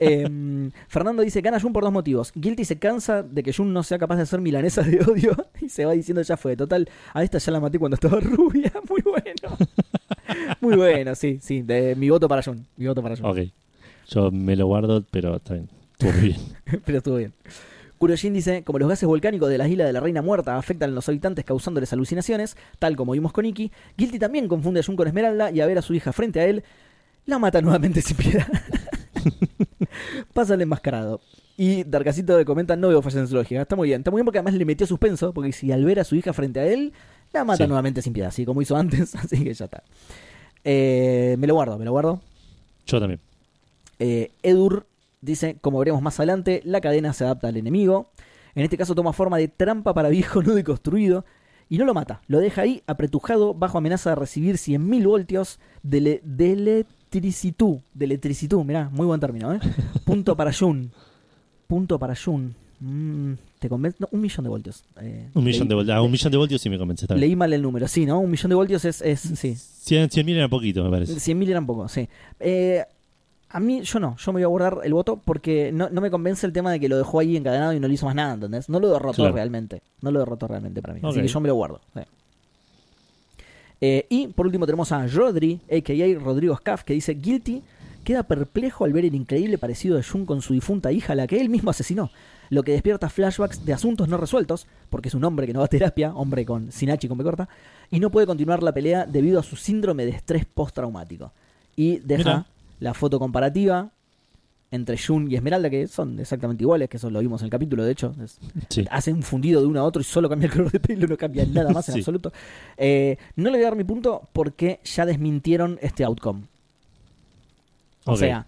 Eh, 0.00 0.70
Fernando 0.88 1.22
dice, 1.22 1.40
gana 1.40 1.60
Jun 1.60 1.72
por 1.72 1.84
dos 1.84 1.92
motivos. 1.92 2.32
Guilty 2.34 2.64
se 2.64 2.78
cansa 2.78 3.22
de 3.22 3.42
que 3.42 3.52
Jun 3.52 3.72
no 3.72 3.82
sea 3.82 3.98
capaz 3.98 4.16
de 4.16 4.22
hacer 4.22 4.40
milanesas 4.40 4.86
de 4.90 4.98
odio 5.00 5.36
y 5.60 5.68
se 5.68 5.84
va 5.84 5.92
diciendo 5.92 6.22
ya 6.22 6.36
fue. 6.36 6.56
Total, 6.56 6.88
a 7.14 7.22
esta 7.22 7.38
ya 7.38 7.52
la 7.52 7.60
maté 7.60 7.78
cuando 7.78 7.94
estaba 7.94 8.18
rubia. 8.20 8.72
Muy 8.88 9.02
bueno. 9.02 9.56
Muy 10.60 10.76
bueno, 10.76 11.14
sí, 11.14 11.38
sí. 11.40 11.62
De, 11.62 11.94
mi 11.94 12.10
voto 12.10 12.28
para 12.28 12.42
Jun. 12.42 12.66
Mi 12.76 12.86
voto 12.86 13.02
para 13.02 13.16
Jun. 13.16 13.26
Ok. 13.26 13.38
Yo 14.08 14.30
me 14.30 14.56
lo 14.56 14.66
guardo, 14.66 15.04
pero 15.10 15.36
está 15.36 15.54
bien. 15.54 15.68
Estuvo 15.92 16.12
muy 16.12 16.20
bien. 16.30 16.40
Pero 16.84 16.98
estuvo 16.98 17.16
bien. 17.16 17.32
Kurojin 18.02 18.34
dice, 18.34 18.64
como 18.64 18.80
los 18.80 18.88
gases 18.88 19.06
volcánicos 19.06 19.48
de 19.48 19.58
las 19.58 19.68
islas 19.68 19.86
de 19.86 19.92
la 19.92 20.00
Reina 20.00 20.22
Muerta 20.22 20.56
afectan 20.56 20.90
a 20.90 20.92
los 20.92 21.08
habitantes 21.08 21.44
causándoles 21.44 21.92
alucinaciones, 21.92 22.56
tal 22.80 22.96
como 22.96 23.12
vimos 23.12 23.32
con 23.32 23.46
Iki, 23.46 23.70
Guilty 23.96 24.18
también 24.18 24.48
confunde 24.48 24.80
a 24.80 24.82
Jun 24.82 24.96
con 24.96 25.06
Esmeralda 25.06 25.52
y 25.52 25.60
a 25.60 25.66
ver 25.66 25.78
a 25.78 25.82
su 25.82 25.94
hija 25.94 26.12
frente 26.12 26.40
a 26.40 26.46
él, 26.46 26.64
la 27.26 27.38
mata 27.38 27.60
nuevamente 27.60 28.02
sin 28.02 28.16
piedad. 28.16 28.48
Pasa 30.34 30.54
el 30.54 30.62
enmascarado. 30.62 31.20
Y 31.56 31.84
Darkacito 31.84 32.36
le 32.36 32.44
comenta, 32.44 32.74
no 32.74 32.88
veo 32.88 33.00
fallas 33.02 33.20
en 33.20 33.28
su 33.28 33.36
lógica. 33.36 33.62
Está 33.62 33.76
muy 33.76 33.86
bien, 33.86 34.00
está 34.00 34.10
muy 34.10 34.18
bien 34.18 34.24
porque 34.24 34.38
además 34.38 34.54
le 34.54 34.64
metió 34.64 34.84
suspenso, 34.84 35.32
porque 35.32 35.52
si 35.52 35.70
al 35.70 35.84
ver 35.84 36.00
a 36.00 36.04
su 36.04 36.16
hija 36.16 36.32
frente 36.32 36.58
a 36.58 36.66
él, 36.66 36.92
la 37.32 37.44
mata 37.44 37.62
Sí. 37.62 37.68
nuevamente 37.68 38.02
sin 38.02 38.12
piedad, 38.12 38.30
así 38.30 38.44
como 38.44 38.62
hizo 38.62 38.76
antes, 38.76 39.14
así 39.14 39.44
que 39.44 39.54
ya 39.54 39.66
está. 39.66 39.84
Eh, 40.64 41.36
me 41.38 41.46
lo 41.46 41.54
guardo, 41.54 41.78
me 41.78 41.84
lo 41.84 41.92
guardo. 41.92 42.20
Yo 42.84 42.98
también. 42.98 43.20
Eh, 44.00 44.32
Edur 44.42 44.86
dice, 45.22 45.56
como 45.62 45.78
veremos 45.78 46.02
más 46.02 46.20
adelante, 46.20 46.60
la 46.64 46.80
cadena 46.82 47.12
se 47.14 47.24
adapta 47.24 47.48
al 47.48 47.56
enemigo. 47.56 48.10
En 48.54 48.64
este 48.64 48.76
caso 48.76 48.94
toma 48.94 49.14
forma 49.14 49.38
de 49.38 49.48
trampa 49.48 49.94
para 49.94 50.10
viejo 50.10 50.42
nudo 50.42 50.58
y 50.58 50.62
construido. 50.62 51.24
Y 51.70 51.78
no 51.78 51.86
lo 51.86 51.94
mata, 51.94 52.20
lo 52.26 52.38
deja 52.38 52.62
ahí 52.62 52.82
apretujado 52.86 53.54
bajo 53.54 53.78
amenaza 53.78 54.10
de 54.10 54.16
recibir 54.16 54.56
100.000 54.56 55.06
voltios 55.06 55.58
de, 55.82 56.00
le- 56.02 56.20
de 56.22 56.52
electricitud. 56.52 57.78
De 57.94 58.04
electricitud, 58.04 58.62
mirá, 58.62 58.90
muy 58.90 59.06
buen 59.06 59.20
término, 59.20 59.54
¿eh? 59.54 59.60
Punto 60.04 60.36
para 60.36 60.52
Jun. 60.52 60.90
Punto 61.66 61.98
para 61.98 62.14
Jun. 62.14 62.54
Mm, 62.80 63.34
¿Te 63.58 63.68
convence? 63.68 63.96
No, 64.00 64.08
un 64.10 64.20
millón 64.20 64.42
de 64.42 64.50
voltios. 64.50 64.84
Eh, 65.00 65.28
Un 65.34 65.44
millón 65.44 65.66
leí- 65.66 65.68
de 65.68 65.74
voltios. 65.76 65.96
Ah, 65.96 66.02
un 66.02 66.10
millón 66.10 66.32
de 66.32 66.36
voltios 66.38 66.60
sí 66.60 66.68
me 66.68 66.76
convence 66.78 67.06
también. 67.06 67.28
Leí 67.28 67.36
mal 67.36 67.52
el 67.52 67.62
número, 67.62 67.88
sí, 67.88 68.04
¿no? 68.04 68.18
Un 68.20 68.30
millón 68.30 68.50
de 68.50 68.54
voltios 68.56 68.84
es, 68.84 69.00
es 69.00 69.20
sí. 69.20 69.54
100, 69.54 70.10
100 70.10 70.26
mil 70.26 70.36
era 70.36 70.48
poquito, 70.48 70.84
me 70.84 70.90
parece. 70.90 71.14
100.000 71.14 71.48
eran 71.48 71.64
poco, 71.64 71.88
sí. 71.88 72.06
Eh, 72.40 72.84
A 73.54 73.60
mí, 73.60 73.82
yo 73.82 74.00
no, 74.00 74.16
yo 74.16 74.32
me 74.32 74.36
voy 74.38 74.42
a 74.44 74.46
guardar 74.46 74.78
el 74.82 74.94
voto 74.94 75.20
porque 75.22 75.70
no, 75.72 75.90
no 75.90 76.00
me 76.00 76.10
convence 76.10 76.46
el 76.46 76.52
tema 76.54 76.72
de 76.72 76.80
que 76.80 76.88
lo 76.88 76.96
dejó 76.96 77.18
ahí 77.20 77.36
encadenado 77.36 77.74
y 77.74 77.80
no 77.80 77.86
le 77.86 77.94
hizo 77.94 78.06
más 78.06 78.14
nada, 78.14 78.34
¿entendés? 78.34 78.68
No 78.68 78.80
lo 78.80 78.90
derrotó 78.90 79.16
Claro. 79.16 79.34
realmente. 79.34 79.82
No 80.00 80.10
lo 80.10 80.20
derrotó 80.20 80.48
realmente 80.48 80.80
para 80.80 80.94
mí. 80.94 81.00
Así 81.04 81.20
que 81.20 81.28
yo 81.28 81.40
me 81.40 81.48
lo 81.48 81.54
guardo. 81.54 81.80
sí. 81.94 82.00
Eh, 83.84 84.06
y 84.08 84.28
por 84.28 84.46
último 84.46 84.64
tenemos 84.64 84.92
a 84.92 85.04
Rodri, 85.08 85.60
a.k.a. 85.70 86.18
Rodrigo 86.20 86.56
Scaff, 86.56 86.84
que 86.84 86.94
dice: 86.94 87.14
Guilty 87.14 87.62
queda 88.04 88.22
perplejo 88.22 88.84
al 88.84 88.92
ver 88.92 89.04
el 89.04 89.14
increíble 89.14 89.58
parecido 89.58 89.96
de 89.96 90.02
Jun 90.04 90.24
con 90.24 90.40
su 90.40 90.52
difunta 90.54 90.92
hija, 90.92 91.12
a 91.12 91.16
la 91.16 91.26
que 91.26 91.40
él 91.40 91.48
mismo 91.48 91.70
asesinó. 91.70 92.10
Lo 92.50 92.62
que 92.62 92.72
despierta 92.72 93.08
flashbacks 93.08 93.64
de 93.64 93.72
asuntos 93.72 94.08
no 94.08 94.18
resueltos, 94.18 94.66
porque 94.90 95.08
es 95.08 95.14
un 95.14 95.24
hombre 95.24 95.46
que 95.46 95.52
no 95.52 95.60
va 95.60 95.64
a 95.66 95.68
terapia, 95.68 96.14
hombre 96.14 96.44
con 96.44 96.70
sin 96.70 96.90
H 96.90 97.06
y 97.06 97.08
con 97.08 97.18
B 97.18 97.24
corta, 97.24 97.48
y 97.90 97.98
no 97.98 98.10
puede 98.10 98.26
continuar 98.26 98.62
la 98.62 98.72
pelea 98.72 99.04
debido 99.06 99.40
a 99.40 99.42
su 99.42 99.56
síndrome 99.56 100.04
de 100.04 100.12
estrés 100.12 100.44
postraumático. 100.44 101.32
Y 101.74 101.98
deja 101.98 102.18
Mira. 102.22 102.46
La 102.82 102.94
foto 102.94 103.18
comparativa 103.18 103.90
entre 104.70 104.96
Jun 104.96 105.30
y 105.30 105.34
Esmeralda, 105.36 105.68
que 105.68 105.86
son 105.86 106.18
exactamente 106.18 106.64
iguales, 106.64 106.88
que 106.88 106.96
eso 106.96 107.10
lo 107.10 107.20
vimos 107.20 107.42
en 107.42 107.46
el 107.46 107.50
capítulo, 107.50 107.84
de 107.84 107.92
hecho. 107.92 108.14
es- 108.24 108.38
Sí. 108.70 108.86
Hace 108.90 109.12
un 109.12 109.22
fundido 109.22 109.60
de 109.60 109.66
uno 109.66 109.80
a 109.80 109.84
otro 109.84 110.00
y 110.00 110.04
solo 110.04 110.28
cambia 110.30 110.46
el 110.46 110.52
color 110.52 110.72
de 110.72 110.80
pelo, 110.80 111.06
no 111.06 111.16
cambia 111.18 111.44
nada 111.44 111.70
más 111.72 111.86
en 111.90 111.94
Sí. 111.94 112.00
absoluto. 112.00 112.32
Eh, 112.78 113.18
no 113.36 113.50
le 113.50 113.58
voy 113.58 113.62
a 113.62 113.68
dar 113.68 113.76
mi 113.76 113.84
punto 113.84 114.28
porque 114.32 114.80
ya 114.84 115.04
desmintieron 115.04 115.78
este 115.82 116.04
outcome. 116.04 116.44
O 118.06 118.16
sea, 118.16 118.46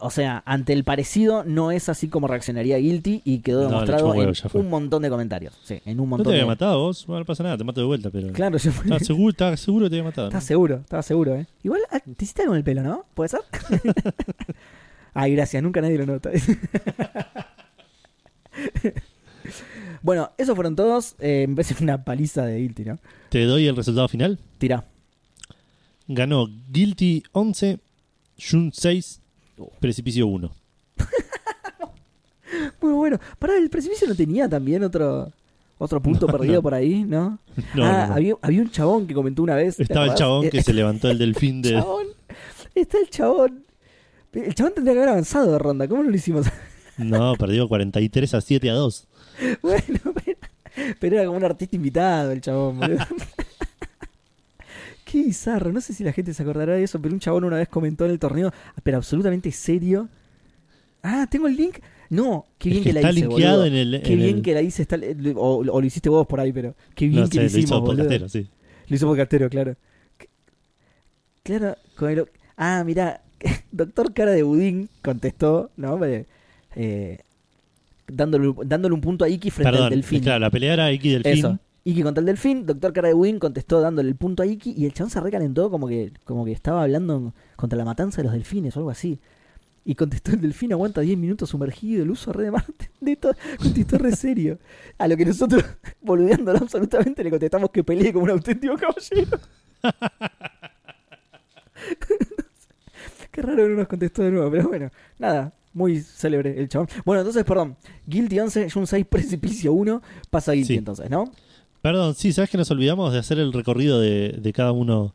o 0.00 0.10
sea, 0.10 0.42
ante 0.46 0.72
el 0.72 0.82
parecido 0.84 1.44
no 1.44 1.70
es 1.70 1.88
así 1.88 2.08
como 2.08 2.26
reaccionaría 2.26 2.78
Guilty 2.78 3.20
y 3.24 3.40
quedó 3.40 3.62
No, 3.64 3.68
demostrado 3.70 4.10
huevo, 4.10 4.32
en 4.32 4.60
un 4.60 4.70
montón 4.70 5.02
de 5.02 5.10
comentarios. 5.10 5.54
Sí, 5.62 5.80
en 5.84 6.00
un 6.00 6.08
¿No 6.08 6.16
te 6.16 6.18
montón 6.18 6.32
había 6.32 6.42
de... 6.44 6.48
matado 6.48 6.78
vos? 6.80 7.06
No 7.08 7.24
pasa 7.24 7.42
nada, 7.42 7.58
te 7.58 7.64
mato 7.64 7.80
de 7.80 7.86
vuelta, 7.86 8.10
pero. 8.10 8.32
Claro, 8.32 8.56
yo- 8.58 8.70
Estaba 8.70 8.98
seguro, 9.00 9.30
estaba 9.30 9.56
seguro 9.56 9.86
que 9.86 9.90
te 9.90 9.96
había 9.96 10.04
matado. 10.04 10.26
¿no? 10.26 10.28
Estaba 10.28 10.40
seguro, 10.40 10.76
estaba 10.76 11.02
seguro, 11.02 11.34
¿eh? 11.36 11.46
Igual 11.62 11.80
ah, 11.90 12.00
te 12.00 12.24
hiciste 12.24 12.42
algo 12.42 12.54
en 12.54 12.58
el 12.58 12.64
pelo, 12.64 12.82
¿no? 12.82 13.04
¿Puede 13.14 13.28
ser? 13.28 13.40
Ay, 15.14 15.34
gracias, 15.36 15.62
nunca 15.62 15.80
nadie 15.80 15.98
lo 15.98 16.06
nota. 16.06 16.30
bueno, 20.02 20.30
esos 20.38 20.54
fueron 20.54 20.76
todos. 20.76 21.14
Eh, 21.18 21.46
me 21.48 21.56
parece 21.56 21.82
una 21.82 22.04
paliza 22.04 22.44
de 22.46 22.58
Guilty, 22.60 22.84
¿no? 22.84 22.98
Te 23.28 23.44
doy 23.44 23.66
el 23.66 23.76
resultado 23.76 24.08
final. 24.08 24.38
Tira. 24.58 24.84
Ganó 26.08 26.48
Guilty 26.70 27.22
11, 27.32 27.78
Jun 28.50 28.70
6, 28.72 29.20
Oh. 29.20 29.23
Precipicio 29.80 30.26
1. 30.26 30.50
Muy 32.80 32.92
bueno. 32.92 33.18
Pará, 33.38 33.56
el 33.56 33.70
precipicio 33.70 34.06
no 34.08 34.14
tenía 34.14 34.48
también 34.48 34.84
otro 34.84 35.32
otro 35.78 36.00
punto 36.00 36.26
perdido 36.26 36.56
no. 36.56 36.62
por 36.62 36.74
ahí, 36.74 37.02
¿no? 37.04 37.38
No, 37.74 37.84
ah, 37.84 38.06
no, 38.06 38.06
no. 38.08 38.14
Había, 38.14 38.34
había 38.42 38.62
un 38.62 38.70
chabón 38.70 39.06
que 39.06 39.14
comentó 39.14 39.42
una 39.42 39.56
vez. 39.56 39.76
¿te 39.76 39.82
Estaba 39.82 40.06
el 40.06 40.14
chabón 40.14 40.46
Eh, 40.46 40.50
que 40.50 40.62
se 40.62 40.72
levantó 40.72 41.10
el 41.10 41.18
delfín 41.18 41.62
de. 41.62 41.72
chabón. 41.72 42.06
Está 42.74 42.98
el 42.98 43.10
chabón. 43.10 43.64
El 44.32 44.54
chabón 44.54 44.74
tendría 44.74 44.94
que 44.94 44.98
haber 45.00 45.10
avanzado 45.10 45.52
de 45.52 45.58
ronda. 45.58 45.86
¿Cómo 45.88 46.02
no 46.02 46.10
lo 46.10 46.16
hicimos? 46.16 46.46
No, 46.96 47.34
perdió 47.34 47.66
43 47.66 48.34
a 48.34 48.40
7 48.40 48.70
a 48.70 48.74
2. 48.74 49.08
bueno, 49.62 49.82
pero, 50.24 50.38
pero 51.00 51.16
era 51.16 51.24
como 51.26 51.38
un 51.38 51.44
artista 51.44 51.74
invitado 51.74 52.30
el 52.30 52.40
chabón, 52.40 52.78
boludo. 52.78 53.04
Qué 55.14 55.22
bizarro. 55.22 55.70
No 55.72 55.80
sé 55.80 55.92
si 55.92 56.02
la 56.02 56.12
gente 56.12 56.34
se 56.34 56.42
acordará 56.42 56.74
de 56.74 56.82
eso, 56.82 57.00
pero 57.00 57.14
un 57.14 57.20
chabón 57.20 57.44
una 57.44 57.56
vez 57.56 57.68
comentó 57.68 58.04
en 58.04 58.10
el 58.10 58.18
torneo, 58.18 58.52
pero 58.82 58.96
absolutamente 58.96 59.52
serio. 59.52 60.08
Ah, 61.04 61.28
tengo 61.30 61.46
el 61.46 61.54
link. 61.56 61.76
No, 62.10 62.46
qué 62.58 62.70
Es 62.70 62.72
bien 62.74 62.82
que 62.82 62.90
que, 62.90 62.94
la 62.94 63.00
está 63.00 63.12
hice, 63.12 63.26
boludo. 63.28 63.64
en 63.66 63.74
el. 63.74 64.02
Qué 64.02 64.12
en 64.14 64.18
bien 64.18 64.36
el- 64.38 64.42
que 64.42 64.54
la 64.54 64.62
hice. 64.62 64.82
Está, 64.82 64.96
o, 65.36 65.58
o 65.58 65.80
lo 65.80 65.86
hiciste 65.86 66.08
vos 66.08 66.26
por 66.26 66.40
ahí, 66.40 66.52
pero 66.52 66.74
qué 66.96 67.06
bien 67.06 67.20
No 67.22 67.28
que 67.28 67.32
sé, 67.32 67.36
lo 67.36 67.42
lo 67.42 67.46
hicimos, 67.46 67.64
hizo 67.64 67.80
boludo. 67.80 67.96
podcastero, 67.96 68.28
sí. 68.28 68.48
Lo 68.88 68.96
hizo 68.96 69.06
podcastero, 69.06 69.48
claro. 69.50 69.76
Claro, 71.44 71.76
con 71.96 72.10
el- 72.10 72.26
Ah, 72.56 72.82
mira, 72.84 73.20
Doctor 73.70 74.12
Cara 74.14 74.32
de 74.32 74.42
Budín 74.42 74.88
contestó, 75.02 75.70
¿no? 75.76 76.00
Eh, 76.04 77.18
dándole, 78.08 78.52
dándole 78.64 78.94
un 78.94 79.00
punto 79.00 79.24
a 79.24 79.28
Iki 79.28 79.50
frente 79.50 79.70
Perdón, 79.70 79.84
al 79.86 79.90
delfín. 79.90 80.22
claro, 80.22 80.40
la 80.40 80.50
pelea 80.50 80.72
era 80.72 80.90
Iki 80.92 81.10
Delfín. 81.10 81.32
Eso. 81.32 81.58
Iki 81.84 82.02
contra 82.02 82.20
el 82.20 82.26
delfín, 82.26 82.64
Doctor 82.64 82.92
Cara 82.94 83.08
de 83.08 83.14
Budín 83.14 83.38
contestó 83.38 83.80
dándole 83.80 84.08
el 84.08 84.16
punto 84.16 84.42
a 84.42 84.46
Iki 84.46 84.72
y 84.76 84.86
el 84.86 84.94
chabón 84.94 85.10
se 85.10 85.20
recalentó 85.20 85.70
como 85.70 85.86
que, 85.86 86.12
como 86.24 86.44
que 86.44 86.52
estaba 86.52 86.82
hablando 86.82 87.34
contra 87.56 87.76
la 87.76 87.84
matanza 87.84 88.18
de 88.18 88.24
los 88.24 88.32
delfines 88.32 88.74
o 88.76 88.80
algo 88.80 88.90
así. 88.90 89.20
Y 89.84 89.94
contestó 89.96 90.30
el 90.32 90.40
delfín 90.40 90.72
aguanta 90.72 91.02
10 91.02 91.18
minutos 91.18 91.50
sumergido, 91.50 92.02
el 92.02 92.10
uso 92.10 92.32
red 92.32 92.44
de 92.44 92.50
Marte. 92.52 92.90
De 93.00 93.16
todo, 93.16 93.34
contestó 93.58 93.98
re 93.98 94.16
serio. 94.16 94.58
A 94.96 95.06
lo 95.06 95.14
que 95.14 95.26
nosotros, 95.26 95.62
boludeándolo 96.00 96.58
absolutamente, 96.58 97.22
le 97.22 97.28
contestamos 97.28 97.68
que 97.70 97.84
pelee 97.84 98.14
como 98.14 98.24
un 98.24 98.30
auténtico 98.30 98.76
caballero. 98.76 99.38
Qué 103.30 103.42
raro 103.42 103.64
que 103.64 103.68
no 103.68 103.76
nos 103.76 103.88
contestó 103.88 104.22
de 104.22 104.30
nuevo, 104.30 104.50
pero 104.50 104.68
bueno, 104.68 104.90
nada, 105.18 105.52
muy 105.72 106.00
célebre 106.00 106.58
el 106.58 106.68
chabón. 106.68 106.88
Bueno, 107.04 107.20
entonces, 107.20 107.44
perdón, 107.44 107.76
Guilty 108.06 108.38
11, 108.38 108.70
Jun 108.70 108.86
6, 108.86 109.06
Precipicio 109.06 109.72
1, 109.72 110.02
pasa 110.30 110.52
Guilty 110.52 110.68
Sí. 110.68 110.74
entonces, 110.76 111.10
¿no? 111.10 111.30
Perdón, 111.84 112.14
sí, 112.14 112.32
¿sabes 112.32 112.48
que 112.48 112.56
nos 112.56 112.70
olvidamos 112.70 113.12
de 113.12 113.18
hacer 113.18 113.38
el 113.38 113.52
recorrido 113.52 114.00
de, 114.00 114.30
de 114.38 114.52
cada 114.54 114.72
uno? 114.72 115.14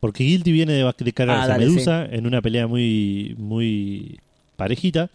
Porque 0.00 0.24
Guilty 0.24 0.50
viene 0.50 0.72
de, 0.72 0.92
de 0.98 1.12
cargarse 1.12 1.42
Ah, 1.42 1.44
a 1.44 1.48
dale, 1.48 1.66
Medusa 1.66 2.04
en 2.06 2.26
una 2.26 2.42
pelea 2.42 2.66
muy, 2.66 3.36
muy 3.38 4.18
parejita. 4.56 5.10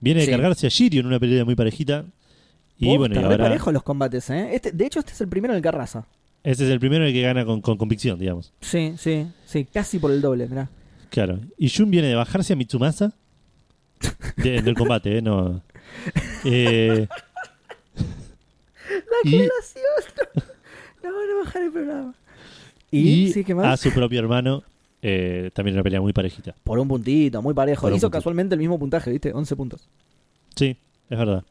Viene 0.00 0.20
de 0.20 0.24
Sí. 0.26 0.32
cargarse 0.32 0.66
a 0.66 0.70
Shiryu 0.70 1.00
en 1.00 1.06
una 1.08 1.20
pelea 1.20 1.44
muy 1.44 1.54
parejita. 1.54 2.06
Y 2.78 2.86
Posta, 2.86 2.98
bueno, 3.00 3.20
y 3.20 3.24
ahora 3.24 3.36
parejos 3.44 3.70
los 3.74 3.82
combates, 3.82 4.30
¿eh? 4.30 4.48
Este, 4.54 4.72
de 4.72 4.86
hecho, 4.86 5.00
este 5.00 5.12
es 5.12 5.20
el 5.20 5.28
primero 5.28 5.52
en 5.52 5.56
el 5.58 5.62
que 5.62 5.68
arrasa. 5.68 6.06
ese 6.42 6.64
es 6.64 6.70
el 6.70 6.80
primero 6.80 7.02
en 7.04 7.08
el 7.08 7.12
que 7.14 7.20
gana 7.20 7.44
con, 7.44 7.60
con 7.60 7.76
convicción, 7.76 8.18
digamos. 8.18 8.50
Sí, 8.62 8.94
sí, 8.96 9.26
sí, 9.44 9.66
casi 9.70 9.98
por 9.98 10.10
el 10.10 10.22
doble, 10.22 10.48
mirá. 10.48 10.70
Claro. 11.10 11.38
Y 11.58 11.68
Jun 11.68 11.90
viene 11.90 12.08
de 12.08 12.14
bajarse 12.14 12.54
a 12.54 12.56
Mitsumasa 12.56 13.12
de- 14.38 14.56
en 14.56 14.68
el 14.68 14.74
combate, 14.74 15.18
¿eh? 15.18 15.20
No. 15.22 15.60
Eh, 16.44 17.08
La 18.88 19.00
Y- 19.24 19.30
generación. 19.30 19.84
No, 21.02 21.14
van 21.14 21.30
a 21.30 21.44
bajar 21.44 21.62
el 21.62 21.70
programa. 21.72 22.14
¿Y? 22.90 22.98
y 23.08 23.32
¿Sí, 23.32 23.44
qué 23.44 23.52
a 23.52 23.76
su 23.76 23.90
propio 23.92 24.18
hermano 24.18 24.64
eh, 25.00 25.50
también 25.54 25.76
una 25.76 25.84
pelea 25.84 26.00
muy 26.00 26.12
parejita. 26.12 26.56
Por 26.64 26.78
un 26.80 26.88
puntito, 26.88 27.40
muy 27.40 27.54
parejo. 27.54 27.82
Por 27.82 27.92
Hizo 27.94 28.10
casualmente 28.10 28.56
el 28.56 28.58
mismo 28.58 28.78
puntaje, 28.80 29.10
¿viste? 29.12 29.32
11 29.32 29.54
puntos. 29.56 29.88
Sí, 30.56 30.76
es 31.08 31.18
verdad. 31.18 31.44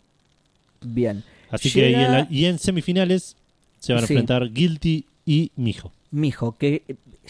Bien. 0.82 1.24
Así 1.50 1.72
que 1.72 1.80
y 1.90 1.94
en, 1.94 2.00
Llega- 2.02 2.12
la- 2.12 2.28
y 2.30 2.46
en 2.46 2.60
semifinales 2.60 3.38
se 3.80 3.94
van 3.94 4.04
a 4.04 4.08
Sí. 4.08 4.14
enfrentar 4.14 4.52
Guilty 4.52 5.06
y 5.26 5.52
Mijo. 5.56 5.94
Mijo, 6.12 6.58
que 6.58 6.84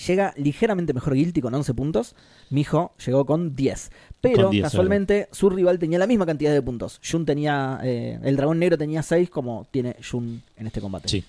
llega 0.07 0.33
ligeramente 0.37 0.93
mejor 0.93 1.13
Guilty 1.13 1.39
con 1.41 1.53
11 1.53 1.73
puntos. 1.75 2.15
Mijo 2.49 2.93
llegó 3.05 3.25
con 3.27 3.55
10. 3.55 3.91
Pero 4.21 4.43
Con 4.43 4.51
10, 4.51 4.63
casualmente 4.63 5.27
su 5.31 5.49
rival 5.49 5.77
tenía 5.79 5.99
la 5.99 6.07
misma 6.07 6.25
cantidad 6.25 6.51
de 6.51 6.61
puntos. 6.61 6.99
Jun 7.09 7.25
tenía. 7.25 7.79
eh, 7.83 8.19
el 8.23 8.35
dragón 8.35 8.59
negro 8.59 8.77
tenía 8.77 9.03
6, 9.03 9.29
como 9.29 9.67
tiene 9.71 9.95
Jun 10.09 10.41
en 10.55 10.67
este 10.67 10.81
combate. 10.81 11.07
Sí. 11.07 11.23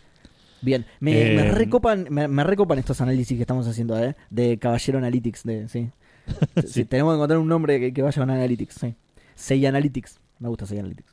Bien. 0.61 0.85
Me, 1.01 1.33
Eh, 1.33 1.37
me 1.37 1.51
recopan, 1.53 2.07
me, 2.11 2.27
me 2.29 2.43
recopan 2.45 2.79
estos 2.79 3.01
análisis 3.01 3.37
que 3.37 3.43
estamos 3.43 3.67
haciendo, 3.69 4.03
¿eh? 4.03 4.17
De 4.31 4.59
Caballero 4.59 4.99
Analytics. 4.99 5.43
De, 5.45 5.69
sí. 5.69 5.89
Sí, 6.63 6.69
Sí. 6.69 6.85
Tenemos 6.85 7.13
que 7.13 7.17
encontrar 7.17 7.39
un 7.39 7.49
nombre 7.49 7.79
que, 7.79 7.93
que 7.93 8.03
vaya 8.03 8.21
con 8.21 8.31
Analytics. 8.31 8.75
Sí. 8.75 8.95
Sei 9.35 9.65
Analytics. 9.67 10.19
Me 10.41 10.49
gusta 10.49 10.67
Sei 10.67 10.79
Analytics. 10.79 11.13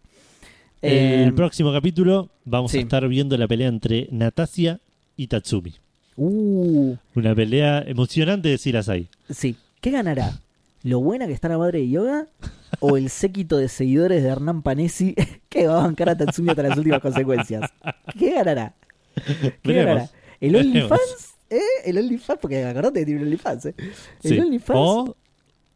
el 0.81 1.29
Eh, 1.29 1.31
próximo 1.35 1.71
capítulo 1.73 2.29
vamos 2.45 2.71
sí. 2.71 2.77
a 2.79 2.81
estar 2.81 3.07
viendo 3.07 3.37
la 3.37 3.47
pelea 3.47 3.67
entre 3.67 4.07
Natasia 4.11 4.79
y 5.17 5.27
Tatsumi. 5.27 5.73
Uh. 6.17 6.95
Una 7.15 7.35
pelea 7.35 7.83
emocionante 7.85 8.49
de 8.49 8.57
si 8.57 8.71
las 8.71 8.87
hay. 8.89 9.09
Sí. 9.29 9.55
¿Qué 9.81 9.91
ganará? 9.91 10.39
¿Lo 10.85 10.99
buena 10.99 11.25
que 11.25 11.33
está 11.33 11.49
la 11.49 11.57
madre 11.57 11.79
de 11.79 11.89
yoga? 11.89 12.27
¿O 12.79 12.95
el 12.95 13.09
séquito 13.09 13.57
de 13.57 13.69
seguidores 13.69 14.21
de 14.21 14.29
Hernán 14.29 14.61
Panesi 14.61 15.15
que 15.49 15.65
va 15.65 15.79
a 15.79 15.87
bancar 15.87 16.09
a 16.09 16.17
Tatsumi 16.17 16.51
hasta 16.51 16.61
las 16.61 16.77
últimas 16.77 16.99
consecuencias? 17.01 17.71
¿Qué 18.19 18.33
ganará? 18.35 18.75
¿Qué 19.15 19.53
Veremos. 19.63 19.85
ganará? 19.95 20.09
¿El. 20.39 20.55
OnlyFans? 20.57 21.33
¿Eh? 21.49 21.59
¿El 21.85 21.97
OnlyFans? 21.97 22.39
Porque 22.39 22.63
acordate 22.65 22.99
que 22.99 23.05
tiene 23.07 23.21
un 23.21 23.25
OnlyFans, 23.27 23.65
¿eh? 23.65 23.73
¿El 24.23 24.29
Sí. 24.31 24.39
OnlyFans 24.39 24.79
o, 24.79 25.15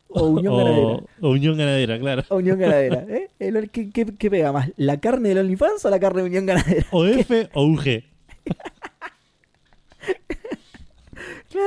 O, 0.10 0.28
Unión 0.28 0.54
o- 0.54 0.58
Ganadera? 0.58 1.00
o 1.22 1.30
Unión 1.32 1.58
Ganadera, 1.58 2.00
claro. 2.00 2.24
O 2.30 2.36
Unión 2.38 2.60
Ganadera, 2.60 3.04
¿eh? 3.10 3.30
El 3.40 3.70
¿qué, 3.72 3.90
qué, 3.90 4.06
qué 4.06 4.30
pega 4.30 4.52
más? 4.52 4.70
¿La 4.78 5.00
carne 5.00 5.30
del 5.30 5.40
OnlyFans 5.40 5.84
o 5.86 5.90
la 5.90 6.00
carne 6.00 6.22
de 6.22 6.28
Unión 6.28 6.46
Ganadera? 6.46 6.86
O 6.92 7.04
F 7.06 7.50
o 7.54 7.64
UG. 7.66 8.04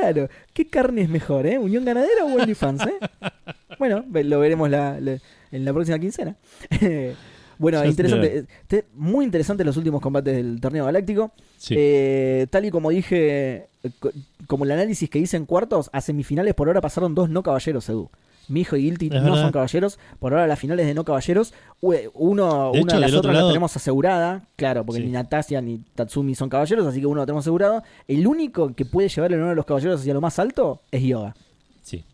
Claro, 0.00 0.28
¿qué 0.52 0.66
carne 0.66 1.02
es 1.02 1.08
mejor, 1.08 1.46
eh? 1.46 1.58
¿Unión 1.58 1.84
Ganadera 1.84 2.24
o 2.24 2.34
OnlyFans, 2.34 2.82
eh? 2.86 2.94
Bueno, 3.78 4.04
lo 4.12 4.38
veremos 4.40 4.70
la- 4.70 5.00
la- 5.00 5.18
en 5.50 5.64
la 5.64 5.72
próxima 5.72 5.98
quincena. 5.98 6.36
bueno, 7.58 7.84
interesante. 7.84 8.44
eh, 8.70 8.84
muy 8.94 9.24
interesantes 9.24 9.66
los 9.66 9.76
últimos 9.76 10.00
combates 10.00 10.34
del 10.36 10.60
torneo 10.60 10.84
galáctico. 10.84 11.32
Sí. 11.58 11.74
Eh, 11.76 12.46
tal 12.50 12.64
y 12.64 12.70
como 12.70 12.90
dije, 12.90 13.68
eh, 13.82 13.90
co- 13.98 14.12
como 14.46 14.64
el 14.64 14.70
análisis 14.72 15.08
que 15.10 15.18
hice 15.18 15.36
en 15.36 15.46
cuartos, 15.46 15.90
a 15.92 16.00
semifinales 16.00 16.54
por 16.54 16.68
ahora 16.68 16.80
pasaron 16.80 17.14
dos 17.14 17.28
no 17.28 17.42
caballeros, 17.42 17.88
Edu. 17.88 18.10
Mijo 18.52 18.76
y 18.76 18.82
Guilty 18.82 19.06
Es 19.06 19.12
no 19.14 19.22
verdad. 19.24 19.42
son 19.42 19.52
caballeros. 19.52 19.98
Por 20.20 20.32
ahora 20.32 20.46
las 20.46 20.58
finales 20.58 20.86
de 20.86 20.94
no 20.94 21.04
caballeros, 21.04 21.52
uno, 21.80 22.70
De 22.72 22.80
una 22.80 22.92
hecho, 22.92 22.94
de 22.96 23.00
las 23.00 23.14
otras 23.14 23.34
la 23.34 23.46
tenemos 23.48 23.74
asegurada, 23.76 24.42
claro, 24.56 24.84
porque 24.84 25.00
Sí. 25.00 25.06
ni 25.06 25.12
Natasia 25.12 25.60
ni 25.60 25.78
Tatsumi 25.94 26.34
son 26.34 26.48
caballeros, 26.48 26.86
así 26.86 27.00
que 27.00 27.06
uno 27.06 27.22
lo 27.22 27.26
tenemos 27.26 27.42
asegurado. 27.44 27.82
El 28.06 28.26
único 28.26 28.74
que 28.74 28.84
puede 28.84 29.08
llevar 29.08 29.32
el 29.32 29.38
honor 29.40 29.50
de 29.50 29.56
los 29.56 29.64
caballeros 29.66 30.00
hacia 30.00 30.14
lo 30.14 30.20
más 30.20 30.38
alto 30.38 30.80
es 30.90 31.02
Yoga, 31.02 31.34
sí. 31.82 32.04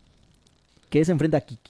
que 0.89 1.03
se 1.05 1.11
enfrenta 1.11 1.37
a 1.37 1.41
Kiki. 1.41 1.68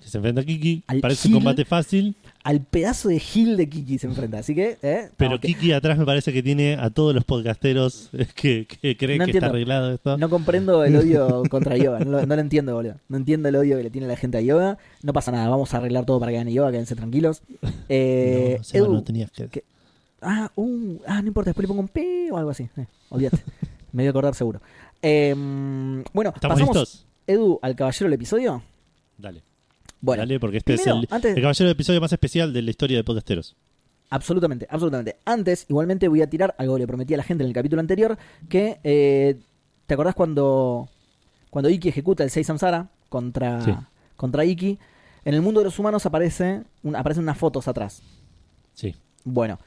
Se 0.00 0.18
enfrenta 0.18 0.40
a 0.40 0.44
Kiki. 0.44 0.82
Al 0.86 1.00
parece 1.00 1.28
un 1.28 1.34
combate 1.34 1.64
fácil, 1.64 2.16
Al 2.42 2.60
pedazo 2.60 3.08
de 3.08 3.18
Gil 3.18 3.56
de 3.56 3.68
Kiki 3.68 3.98
se 3.98 4.06
enfrenta. 4.06 4.38
Así 4.38 4.54
que, 4.54 4.78
¿eh? 4.82 5.10
pero 5.16 5.40
Kiki 5.40 5.72
atrás 5.72 5.98
me 5.98 6.04
parece 6.04 6.32
que 6.32 6.42
tiene 6.42 6.74
a 6.74 6.90
todos 6.90 7.14
los 7.14 7.24
podcasteros 7.24 8.10
que, 8.34 8.66
que 8.66 8.96
creen 8.96 9.18
No 9.18 9.24
que 9.24 9.30
entiendo. 9.30 9.46
está 9.46 9.46
arreglado 9.46 9.92
esto. 9.92 10.18
No 10.18 10.28
comprendo 10.28 10.84
el 10.84 10.96
odio 10.96 11.42
contra 11.50 11.76
Yoga. 11.76 12.00
No 12.00 12.10
lo, 12.10 12.26
no 12.26 12.34
lo 12.34 12.40
entiendo, 12.40 12.74
boludo. 12.74 12.96
No 13.08 13.16
entiendo 13.16 13.48
el 13.48 13.56
odio 13.56 13.76
que 13.76 13.84
le 13.84 13.90
tiene 13.90 14.06
la 14.06 14.16
gente 14.16 14.38
a 14.38 14.40
Yoga. 14.40 14.78
No 15.02 15.12
pasa 15.12 15.32
nada. 15.32 15.48
Vamos 15.48 15.72
a 15.74 15.78
arreglar 15.78 16.04
todo 16.04 16.18
para 16.20 16.32
que 16.32 16.38
gane 16.38 16.52
Yoga. 16.52 16.70
Quédense 16.72 16.96
tranquilos. 16.96 17.42
Eh, 17.92 18.54
no, 18.58 18.62
Seba, 18.64 18.86
Edu, 18.86 18.94
no 18.94 19.02
tenías 19.02 19.32
que... 19.32 19.64
Ah, 20.22 20.50
uh, 20.54 20.98
ah, 21.06 21.20
no 21.22 21.28
importa, 21.28 21.48
después 21.50 21.64
le 21.64 21.68
pongo 21.68 21.80
un 21.80 21.88
P 21.88 22.28
o 22.30 22.36
algo 22.36 22.50
así. 22.50 22.68
Eh, 22.76 22.86
olvídate. 23.08 23.38
Me 23.92 24.02
voy 24.04 24.06
a 24.06 24.10
acordar 24.10 24.34
seguro. 24.36 24.60
Eh, 25.02 25.34
bueno, 26.12 26.32
¿Estamos 26.34 26.54
pasamos, 26.60 26.76
listos? 26.76 27.06
Edu, 27.26 27.58
al 27.62 27.74
caballero 27.74 28.06
del 28.06 28.12
episodio. 28.14 28.62
Dale. 29.18 29.42
Bueno, 30.00 30.22
Dale, 30.22 30.40
porque 30.40 30.58
este 30.58 30.74
primero, 30.76 30.98
es 31.00 31.02
el, 31.10 31.14
antes- 31.14 31.36
el 31.36 31.42
caballero 31.42 31.66
de 31.66 31.72
episodio 31.72 32.00
más 32.00 32.12
especial 32.12 32.52
de 32.52 32.62
la 32.62 32.70
historia 32.70 32.96
de 32.96 33.04
podcasteros. 33.04 33.56
absolutamente, 34.08 34.66
absolutamente. 34.70 35.16
Antes, 35.24 35.66
igualmente 35.68 36.08
voy 36.08 36.22
a 36.22 36.30
tirar 36.30 36.54
algo 36.58 36.74
que 36.74 36.80
le 36.80 36.86
prometí 36.86 37.14
a 37.14 37.16
la 37.18 37.22
gente 37.22 37.44
en 37.44 37.48
el 37.48 37.54
capítulo 37.54 37.80
anterior, 37.80 38.16
que 38.48 38.80
eh, 38.82 39.38
¿te 39.86 39.94
acordás 39.94 40.14
cuando 40.14 40.88
cuando 41.50 41.68
Iki 41.68 41.88
ejecuta 41.88 42.22
el 42.24 42.30
6 42.30 42.46
Samsara 42.46 42.88
contra, 43.08 43.60
Sí. 43.64 43.72
contra 44.16 44.44
Iki? 44.44 44.78
En 45.24 45.34
el 45.34 45.42
mundo 45.42 45.60
de 45.60 45.64
los 45.64 45.78
humanos 45.78 46.06
aparece 46.06 46.62
un- 46.82 46.96
aparecen 46.96 47.24
unas 47.24 47.36
fotos 47.36 47.68
atrás. 47.68 48.02
Sí. 48.74 48.94
Bueno, 49.24 49.58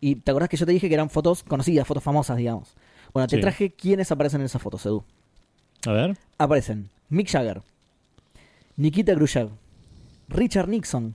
y 0.00 0.16
¿te 0.16 0.30
acordás 0.32 0.48
que 0.48 0.56
yo 0.56 0.66
te 0.66 0.72
dije 0.72 0.88
que 0.88 0.94
eran 0.94 1.10
fotos 1.10 1.42
conocidas, 1.44 1.86
fotos 1.86 2.02
famosas, 2.02 2.36
digamos? 2.38 2.74
Bueno, 3.14 3.28
te 3.28 3.36
Sí. 3.36 3.40
traje 3.42 3.70
quiénes 3.70 4.10
aparecen 4.10 4.40
en 4.40 4.46
esas 4.46 4.60
fotos, 4.60 4.84
Edu. 4.84 5.04
A 5.86 5.92
ver. 5.92 6.16
Aparecen 6.38 6.88
Mick 7.08 7.28
Jagger, 7.30 7.62
Nikita 8.76 9.14
Khrushchev, 9.14 9.50
Richard 10.28 10.68
Nixon, 10.68 11.14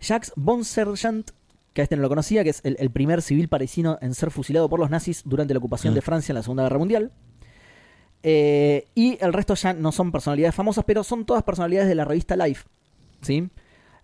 Jacques 0.00 0.32
von 0.36 0.64
Sergent, 0.64 1.30
que 1.72 1.80
a 1.80 1.84
este 1.84 1.96
no 1.96 2.02
lo 2.02 2.08
conocía, 2.08 2.44
que 2.44 2.50
es 2.50 2.60
el, 2.64 2.76
el 2.78 2.90
primer 2.90 3.20
civil 3.22 3.48
parisino 3.48 3.98
en 4.00 4.14
ser 4.14 4.30
fusilado 4.30 4.68
por 4.68 4.78
los 4.78 4.90
nazis 4.90 5.22
durante 5.24 5.54
la 5.54 5.58
ocupación 5.58 5.92
Ah. 5.92 5.96
de 5.96 6.02
Francia 6.02 6.32
en 6.32 6.36
la 6.36 6.42
Segunda 6.42 6.62
Guerra 6.64 6.78
Mundial. 6.78 7.10
Eh, 8.22 8.86
y 8.94 9.18
el 9.20 9.32
resto 9.32 9.54
ya 9.54 9.72
no 9.74 9.92
son 9.92 10.10
personalidades 10.12 10.54
famosas, 10.54 10.84
pero 10.86 11.04
son 11.04 11.24
todas 11.26 11.42
personalidades 11.42 11.88
de 11.88 11.94
la 11.94 12.04
revista 12.04 12.36
Life. 12.36 12.64
¿sí? 13.20 13.48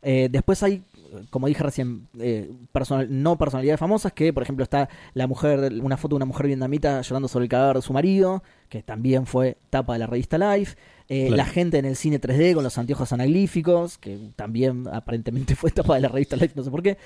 Eh, 0.03 0.29
después 0.31 0.63
hay, 0.63 0.83
como 1.31 1.47
dije 1.47 1.63
recién, 1.63 2.07
eh, 2.19 2.51
personal- 2.73 3.07
no 3.11 3.39
personalidades 3.39 3.81
famosas, 3.81 4.13
que 4.13 4.33
por 4.33 4.43
ejemplo 4.43 4.63
está 4.63 4.89
la 5.15 5.27
mujer, 5.27 5.73
una 5.83 5.97
foto 5.97 6.15
de 6.15 6.17
una 6.17 6.25
mujer 6.27 6.47
vietnamita 6.49 7.01
llorando 7.03 7.29
sobre 7.29 7.45
el 7.45 7.49
cadáver 7.49 7.77
de 7.77 7.83
su 7.83 7.93
marido, 7.93 8.43
que 8.69 8.83
también 8.83 9.27
fue 9.27 9.57
tapa 9.71 9.95
de 9.95 10.01
la 10.01 10.07
revista 10.07 10.37
Life. 10.39 10.77
Eh, 11.11 11.27
Claro. 11.27 11.37
La 11.37 11.45
gente 11.45 11.77
en 11.77 11.85
el 11.87 11.97
cine 11.97 12.21
3D 12.21 12.55
con 12.55 12.63
los 12.63 12.79
anteojos 12.79 13.13
anaglíficos, 13.13 13.99
que 13.99 14.17
también 14.37 14.87
aparentemente 14.93 15.57
fue 15.57 15.73
tapa 15.73 15.97
de 15.97 16.03
la 16.03 16.09
revista 16.09 16.37
Life, 16.37 16.53
no 16.55 16.63
sé 16.63 16.71
por 16.71 16.83
qué. 16.85 16.97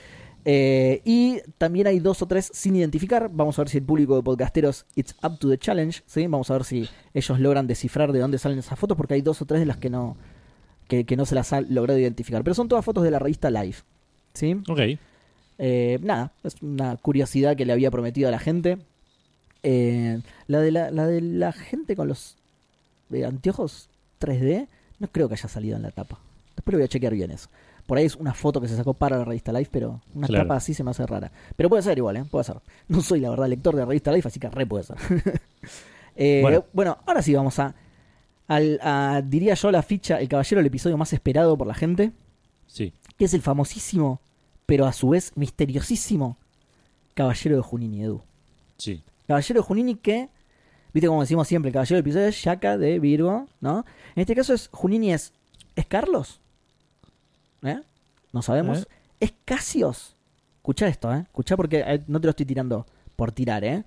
Eh, 0.45 1.01
y 1.07 1.39
también 1.57 1.87
hay 1.87 2.01
dos 2.01 2.21
o 2.21 2.27
tres 2.27 2.51
sin 2.53 2.77
identificar. 2.77 3.31
Vamos 3.33 3.59
a 3.59 3.63
ver 3.63 3.71
si 3.71 3.79
el 3.79 3.85
público 3.85 4.15
de 4.17 4.23
podcasteros 4.23 4.85
It's 4.95 5.17
Up 5.23 5.39
to 5.39 5.49
the 5.49 5.57
Challenge. 5.57 6.03
¿sí? 6.05 6.27
Vamos 6.27 6.51
a 6.51 6.53
ver 6.53 6.65
si 6.65 6.87
ellos 7.15 7.41
logran 7.41 7.67
descifrar 7.67 8.13
de 8.13 8.19
dónde 8.19 8.37
salen 8.37 8.59
esas 8.59 8.79
fotos, 8.79 8.95
porque 8.95 9.15
hay 9.15 9.23
dos 9.23 9.41
o 9.41 9.47
tres 9.47 9.61
de 9.61 9.67
las 9.67 9.79
que 9.79 9.89
no, 9.89 10.19
que, 10.87 11.07
que 11.07 11.17
no 11.17 11.25
se 11.25 11.35
las 11.35 11.55
ha 11.55 11.63
logrado 11.63 11.99
identificar. 11.99 12.45
Pero 12.45 12.53
son 12.53 12.69
todas 12.69 12.85
fotos 12.85 13.05
de 13.05 13.11
la 13.11 13.19
revista 13.19 13.51
Life. 13.51 13.85
¿sí? 14.35 14.55
Ok. 14.69 14.81
Eh, 15.57 15.99
nada, 16.03 16.33
es 16.43 16.57
una 16.61 16.99
curiosidad 16.99 17.57
que 17.57 17.65
le 17.65 17.73
había 17.73 17.91
prometido 17.91 18.29
a 18.29 18.31
la 18.31 18.39
gente. 18.39 18.77
Eh, 19.63 20.21
la, 20.47 20.61
de 20.61 20.73
la, 20.73 20.91
la 20.91 21.07
de 21.07 21.23
la 21.23 21.53
gente 21.53 21.97
con 21.97 22.07
los 22.07 22.37
anteojos 23.25 23.89
3D, 24.25 24.67
no 24.99 25.09
creo 25.09 25.29
que 25.29 25.35
haya 25.35 25.49
salido 25.49 25.77
en 25.77 25.83
la 25.83 25.91
tapa. 25.91 26.19
Después 26.57 26.73
lo 26.73 26.79
voy 26.79 26.85
a 26.85 26.89
chequear 26.89 27.13
bien 27.15 27.31
eso. 27.31 27.49
Por 27.87 27.99
ahí 27.99 28.07
es 28.07 28.17
una 28.17 28.33
foto 28.33 28.61
que 28.61 28.69
se 28.69 28.77
sacó 28.77 28.95
para 28.95 29.19
la 29.19 29.25
revista 29.25 29.53
Life, 29.53 29.69
pero 29.73 30.01
una 30.15 30.27
Claro. 30.27 30.45
tapa 30.45 30.57
así 30.57 30.73
se 30.73 30.83
me 30.83 30.91
hace 30.93 31.07
rara. 31.07 31.31
Pero 31.57 31.69
puede 31.69 31.83
ser 31.83 31.99
igual, 31.99 32.17
¿eh? 32.17 32.25
Puede 32.31 32.45
ser. 32.45 32.57
No 32.89 33.03
soy, 33.03 33.21
la 33.21 33.29
verdad, 33.31 33.47
lector 33.49 33.75
de 33.75 33.81
la 33.81 33.87
revista 33.87 34.11
Life, 34.13 34.29
así 34.29 34.41
que 34.41 34.49
re 34.49 34.67
puede 34.67 34.85
ser. 34.85 34.97
Eh, 36.17 36.39
bueno. 36.43 36.65
Bueno. 36.73 36.99
ahora 37.07 37.23
sí 37.23 37.35
vamos 37.35 37.59
a, 37.59 37.75
al, 38.47 38.79
a, 38.83 39.21
diría 39.25 39.55
yo, 39.55 39.73
la 39.73 39.83
ficha, 39.83 40.21
el 40.21 40.29
caballero, 40.29 40.61
el 40.61 40.67
episodio 40.67 40.97
más 40.97 41.13
esperado 41.13 41.59
por 41.59 41.67
la 41.67 41.75
gente 41.75 42.13
Sí. 42.69 42.93
que 43.19 43.25
es 43.25 43.35
el 43.35 43.43
famosísimo, 43.43 44.21
pero 44.65 44.87
a 44.87 44.93
su 44.93 45.09
vez 45.09 45.33
misteriosísimo, 45.35 46.37
Caballero 47.15 47.57
de 47.57 47.63
Junini, 47.63 48.03
Edu. 48.05 48.23
Sí. 48.79 49.03
Caballero 49.27 49.61
de 49.61 49.67
Junini 49.67 49.95
que, 49.97 50.29
viste 50.95 51.09
como 51.09 51.21
decimos 51.21 51.47
siempre, 51.49 51.69
el 51.69 51.73
caballero 51.75 51.97
del 51.97 52.01
episodio 52.03 52.27
es 52.29 52.43
Yaka 52.43 52.79
de 52.79 52.99
Virgo, 53.01 53.47
¿no? 53.61 53.85
En 54.15 54.21
este 54.23 54.35
caso 54.35 54.55
es 54.55 54.69
Junini 54.73 55.13
es, 55.13 55.33
¿es 55.77 55.87
Carlos? 55.87 56.41
¿Eh? 57.63 57.81
No 58.33 58.41
sabemos. 58.43 58.83
¿Eh? 58.83 58.87
¿Es 59.21 59.35
Casios? 59.45 60.17
Escucha 60.57 60.87
esto, 60.87 61.13
¿eh? 61.13 61.21
Escucha 61.21 61.57
porque 61.57 61.83
eh, 61.87 62.03
no 62.07 62.21
te 62.21 62.27
lo 62.27 62.31
estoy 62.31 62.47
tirando 62.47 62.87
por 63.17 63.33
tirar, 63.33 63.65
¿eh? 63.65 63.85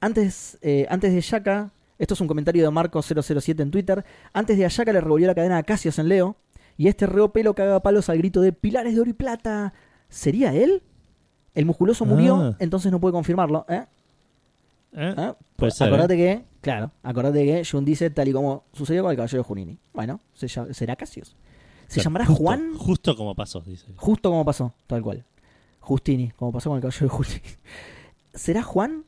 Antes, 0.00 0.58
eh, 0.62 0.86
antes 0.90 1.12
de 1.12 1.20
Yaka, 1.20 1.70
esto 1.98 2.14
es 2.14 2.20
un 2.20 2.26
comentario 2.28 2.62
de 2.64 2.70
Marco007 2.70 3.60
en 3.60 3.70
Twitter, 3.70 4.04
antes 4.32 4.56
de 4.58 4.64
Ayaka 4.64 4.92
le 4.92 5.00
revolvió 5.00 5.26
la 5.26 5.34
cadena 5.34 5.58
a 5.58 5.62
Casios 5.62 5.98
en 5.98 6.08
Leo, 6.08 6.36
y 6.76 6.88
este 6.88 7.06
reo 7.06 7.32
pelo 7.32 7.54
caga 7.54 7.80
palos 7.80 8.08
al 8.08 8.18
grito 8.18 8.40
de 8.40 8.52
Pilares 8.52 8.94
de 8.94 9.00
oro 9.00 9.10
y 9.10 9.12
plata. 9.12 9.72
¿Sería 10.08 10.52
él? 10.54 10.82
El 11.54 11.66
musculoso 11.66 12.04
murió, 12.06 12.36
Ah. 12.36 12.56
entonces 12.58 12.90
no 12.90 12.98
puede 13.00 13.12
confirmarlo, 13.12 13.64
¿eh? 13.68 13.84
¿Eh? 14.94 15.32
Puede 15.56 15.72
ser. 15.72 15.88
Acordate 15.88 16.14
¿eh? 16.14 16.16
que, 16.16 16.44
claro, 16.60 16.90
acordate 17.02 17.44
que 17.44 17.64
Jun 17.64 17.84
dice 17.84 18.10
tal 18.10 18.28
y 18.28 18.32
como 18.32 18.64
sucedió 18.72 19.02
con 19.02 19.10
el 19.10 19.16
caballero 19.16 19.42
Junini. 19.44 19.78
Bueno, 19.92 20.20
se 20.34 20.48
llama- 20.48 20.72
será 20.74 20.96
Casios. 20.96 21.36
¿Se 21.88 22.00
llamará 22.00 22.24
justo- 22.26 22.42
Juan? 22.42 22.74
Justo 22.76 23.16
como 23.16 23.34
pasó, 23.34 23.60
dice. 23.60 23.86
Justo 23.96 24.30
como 24.30 24.44
pasó, 24.44 24.72
tal 24.86 25.02
cual. 25.02 25.24
Justini, 25.80 26.30
como 26.30 26.52
pasó 26.52 26.70
con 26.70 26.76
el 26.76 26.82
caballero 26.82 27.06
de 27.06 27.08
Junini. 27.10 27.40
¿Será 28.34 28.62
Juan? 28.62 29.04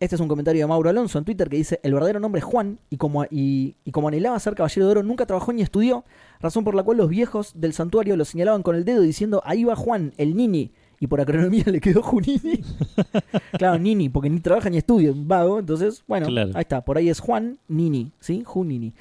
Este 0.00 0.14
es 0.14 0.20
un 0.22 0.28
comentario 0.28 0.62
de 0.62 0.66
Mauro 0.66 0.88
Alonso 0.88 1.18
en 1.18 1.24
Twitter 1.24 1.48
que 1.50 1.56
dice: 1.58 1.78
El 1.82 1.92
verdadero 1.92 2.20
nombre 2.20 2.38
es 2.38 2.44
Juan, 2.44 2.78
y 2.88 2.96
como, 2.96 3.24
y, 3.30 3.76
y 3.84 3.90
como 3.92 4.08
anhelaba 4.08 4.38
ser 4.40 4.54
caballero 4.54 4.86
de 4.86 4.90
oro, 4.92 5.02
nunca 5.02 5.26
trabajó 5.26 5.52
ni 5.52 5.60
estudió, 5.60 6.04
razón 6.40 6.64
por 6.64 6.74
la 6.74 6.82
cual 6.82 6.96
los 6.96 7.08
viejos 7.10 7.52
del 7.54 7.74
santuario 7.74 8.16
lo 8.16 8.24
señalaban 8.24 8.62
con 8.62 8.76
el 8.76 8.84
dedo 8.86 9.02
diciendo: 9.02 9.42
Ahí 9.44 9.64
va 9.64 9.76
Juan, 9.76 10.14
el 10.16 10.36
Nini. 10.36 10.72
Y 11.02 11.06
por 11.06 11.20
acronomía 11.20 11.64
le 11.66 11.80
quedó 11.80 12.02
Junini. 12.02 12.60
claro, 13.58 13.78
Nini, 13.78 14.10
porque 14.10 14.28
ni 14.28 14.38
trabaja 14.40 14.68
ni 14.68 14.76
estudia, 14.76 15.10
un 15.12 15.26
vago. 15.26 15.58
Entonces, 15.58 16.04
bueno, 16.06 16.26
Claro. 16.26 16.50
ahí 16.54 16.60
está. 16.60 16.82
Por 16.82 16.98
ahí 16.98 17.08
es 17.08 17.20
Juan 17.20 17.58
Nini, 17.68 18.12
¿sí? 18.20 18.42
Junini. 18.44 18.92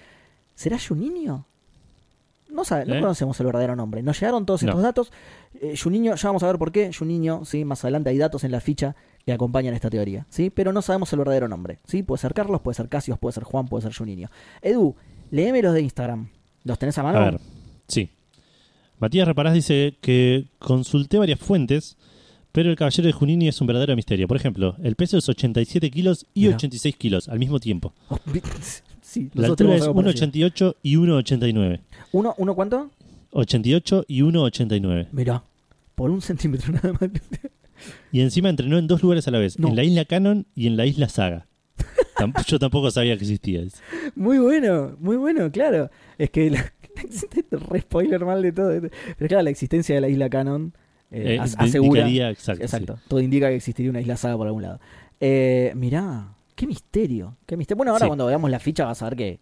¿Será 0.56 0.78
Juninho? 0.80 1.46
No, 2.50 2.64
sabe, 2.66 2.86
no 2.86 2.96
¿Eh? 2.96 3.00
conocemos 3.02 3.40
el 3.42 3.46
verdadero 3.46 3.76
nombre. 3.76 4.02
Nos 4.02 4.20
llegaron 4.20 4.46
todos 4.46 4.64
No. 4.64 4.70
estos 4.70 4.82
datos. 4.84 5.12
Eh, 5.62 5.76
Juninho, 5.82 6.16
ya 6.16 6.30
vamos 6.30 6.42
a 6.44 6.48
ver 6.48 6.58
por 6.58 6.72
qué. 6.72 6.92
Juninho, 6.98 7.44
¿sí? 7.46 7.66
Más 7.66 7.84
adelante 7.84 8.10
hay 8.10 8.18
datos 8.18 8.44
en 8.46 8.52
la 8.52 8.62
ficha 8.62 8.96
que 9.26 9.34
acompañan 9.34 9.74
esta 9.74 9.90
teoría, 9.90 10.26
¿sí? 10.30 10.50
Pero 10.50 10.72
no 10.74 10.82
sabemos 10.82 11.12
el 11.14 11.20
verdadero 11.20 11.48
nombre, 11.50 11.80
¿sí? 11.86 12.02
Puede 12.02 12.20
ser 12.22 12.34
Carlos, 12.34 12.62
puede 12.62 12.76
ser 12.76 12.88
Casios, 12.90 13.20
puede 13.20 13.34
ser 13.34 13.44
Juan, 13.44 13.68
puede 13.68 13.84
ser 13.84 13.94
Juninho. 13.94 14.30
Edu, 14.62 14.96
léeme 15.32 15.62
los 15.62 15.74
de 15.74 15.82
Instagram. 15.82 16.30
¿Los 16.64 16.80
tenés 16.80 16.98
a 16.98 17.04
mano? 17.04 17.20
A 17.20 17.26
ver, 17.26 17.40
sí. 17.88 18.10
Matías 19.00 19.28
Reparás 19.28 19.54
dice 19.54 19.98
que 20.02 20.46
consulté 20.60 21.18
varias 21.18 21.40
fuentes, 21.40 21.98
pero 22.52 22.70
el 22.70 22.76
caballero 22.76 23.08
de 23.08 23.14
Junini 23.14 23.48
es 23.48 23.62
un 23.62 23.68
verdadero 23.68 23.96
misterio. 23.96 24.28
Por 24.28 24.38
ejemplo, 24.38 24.76
el 24.84 24.96
peso 24.96 25.18
es 25.18 25.30
87 25.30 25.90
kilos 25.90 26.26
y 26.34 26.42
Mirá. 26.46 26.56
86 26.58 26.96
kilos 26.98 27.30
al 27.30 27.40
mismo 27.40 27.60
tiempo. 27.60 27.94
Oh, 28.10 28.20
sí, 29.02 29.30
La 29.34 29.48
altura 29.48 29.76
es 29.76 29.84
algo 29.84 29.96
parecido. 29.96 30.28
1,88 30.28 30.76
y 30.84 30.96
1,89. 30.96 31.80
¿Uno, 32.12 32.34
¿Uno 32.38 32.56
cuánto? 32.56 32.90
88 33.32 34.06
y 34.08 34.22
1,89. 34.22 35.08
Mirá, 35.12 35.44
por 35.96 36.10
un 36.10 36.22
centímetro 36.22 36.74
nada 36.74 36.94
más. 36.94 37.10
Y 38.12 38.22
encima 38.22 38.50
entrenó 38.50 38.78
en 38.78 38.88
dos 38.88 39.02
lugares 39.02 39.28
a 39.28 39.32
la 39.32 39.40
vez, 39.40 39.58
No. 39.60 39.70
en 39.70 39.76
la 39.76 39.84
isla 39.84 40.06
Canon 40.06 40.46
y 40.56 40.68
en 40.68 40.76
la 40.76 40.86
isla 40.86 41.08
Saga. 41.08 41.48
Yo 42.48 42.60
tampoco 42.60 42.92
sabía 42.92 43.16
que 43.16 43.24
existía. 43.24 43.62
Muy 44.16 44.40
bueno, 44.40 44.98
muy 45.00 45.16
bueno, 45.16 45.50
claro. 45.52 45.90
Es 46.18 46.30
que 46.32 46.50
la, 46.50 46.74
re 47.70 47.82
spoiler 47.82 48.26
mal 48.26 48.42
de 48.42 48.52
todo. 48.52 48.72
Pero 48.82 49.28
claro, 49.28 49.44
la 49.44 49.50
existencia 49.50 49.96
de 49.96 50.02
la 50.02 50.10
isla 50.10 50.30
Canon 50.30 50.74
eh, 51.12 51.36
Eh, 51.36 51.40
asegura. 51.58 52.08
exacto. 52.08 53.00
Todo 53.08 53.20
indica 53.20 53.50
que 53.50 53.56
existiría 53.56 53.90
una 53.92 54.02
isla 54.02 54.16
saga 54.18 54.38
por 54.38 54.48
algún 54.48 54.62
lado. 54.64 54.80
Eh, 55.20 55.72
mirá, 55.76 56.30
qué 56.56 56.68
misterio. 56.68 57.36
Qué 57.46 57.58
misterio. 57.58 57.78
Bueno, 57.78 57.92
ahora 57.94 58.06
Sí. 58.06 58.10
cuando 58.10 58.26
veamos 58.28 58.50
la 58.52 58.60
ficha 58.60 58.86
vas 58.86 59.02
a 59.02 59.06
ver 59.10 59.16
que, 59.18 59.40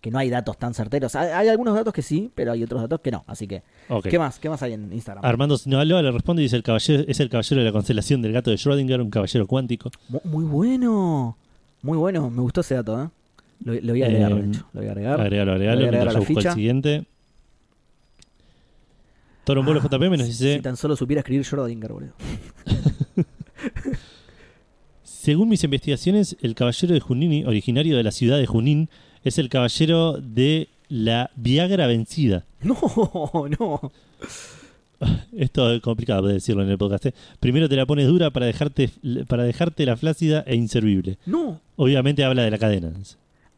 que 0.00 0.10
no 0.12 0.18
hay 0.18 0.30
datos 0.30 0.56
tan 0.58 0.74
certeros. 0.74 1.14
Hay, 1.16 1.28
hay 1.28 1.48
algunos 1.48 1.74
datos 1.74 1.92
que 1.92 2.02
sí, 2.02 2.30
pero 2.34 2.52
hay 2.52 2.62
otros 2.62 2.80
datos 2.82 3.00
que 3.00 3.10
no. 3.10 3.24
Así 3.26 3.46
que. 3.48 3.62
¿qué 4.08 4.18
más? 4.18 4.38
¿Qué 4.38 4.48
más 4.48 4.62
hay 4.62 4.74
en 4.74 4.92
Instagram? 4.92 5.24
Armando 5.24 5.58
Sinaloa 5.58 6.02
le 6.02 6.10
responde 6.12 6.42
y 6.42 6.44
dice 6.44 6.56
el 6.56 6.62
caballero 6.62 7.02
es 7.08 7.18
el 7.20 7.28
caballero 7.28 7.60
de 7.62 7.66
la 7.66 7.72
constelación 7.72 8.22
del 8.22 8.32
gato 8.32 8.50
de 8.50 8.56
Schrödinger, 8.56 9.00
un 9.02 9.10
caballero 9.10 9.46
cuántico. 9.46 9.90
Mu- 10.08 10.20
Muy 10.24 10.44
bueno. 10.44 11.36
Muy 11.82 11.98
bueno. 11.98 12.30
Me 12.30 12.40
gustó 12.42 12.60
ese 12.60 12.74
dato, 12.76 13.02
¿eh? 13.02 13.08
Lo, 13.64 13.74
lo 13.74 13.92
voy 13.92 14.02
a 14.02 14.06
agregar, 14.06 14.32
Eh, 14.32 14.34
de 14.42 14.48
hecho. 14.48 14.66
Lo 14.72 14.80
voy 14.80 14.88
a 14.88 14.92
agregar. 14.92 15.20
Agregalo, 15.20 15.52
agregalo, 15.52 15.76
Voy 15.78 15.84
a 15.84 15.88
agregar 15.88 16.08
a 16.08 16.12
la 16.12 16.18
busco 16.20 16.34
ficha. 16.34 16.48
el 16.50 16.54
siguiente. 16.54 17.04
Torombolo 19.44 19.80
Ah, 19.80 19.88
JPM 19.88 20.16
nos 20.18 20.26
dice, 20.26 20.56
Si 20.56 20.62
tan 20.62 20.76
solo 20.76 20.94
supiera 20.96 21.20
escribir 21.20 21.44
Schrödinger, 21.44 21.88
boludo. 21.92 22.12
según 25.02 25.48
mis 25.48 25.64
investigaciones, 25.64 26.36
el 26.42 26.54
caballero 26.54 26.94
de 26.94 27.00
Junini, 27.00 27.44
originario 27.44 27.96
de 27.96 28.02
la 28.02 28.10
ciudad 28.12 28.38
de 28.38 28.46
Junín, 28.46 28.88
es 29.24 29.38
el 29.38 29.48
caballero 29.48 30.18
de 30.20 30.68
la 30.88 31.30
Viagra 31.36 31.86
vencida. 31.86 32.44
No, 32.62 32.76
no. 33.58 33.92
Esto 35.36 35.72
es 35.72 35.80
complicado 35.80 36.26
de 36.26 36.34
decirlo 36.34 36.62
en 36.64 36.70
el 36.70 36.78
podcast. 36.78 37.06
¿eh? 37.06 37.14
Primero 37.38 37.68
te 37.68 37.76
la 37.76 37.86
pones 37.86 38.08
dura 38.08 38.30
para 38.30 38.46
dejarte, 38.46 38.90
para 39.28 39.44
dejarte 39.44 39.86
la 39.86 39.96
flácida 39.96 40.42
e 40.44 40.56
inservible. 40.56 41.18
No. 41.24 41.60
Obviamente 41.76 42.24
habla 42.24 42.42
de 42.42 42.50
la 42.50 42.58
cadena. 42.58 42.92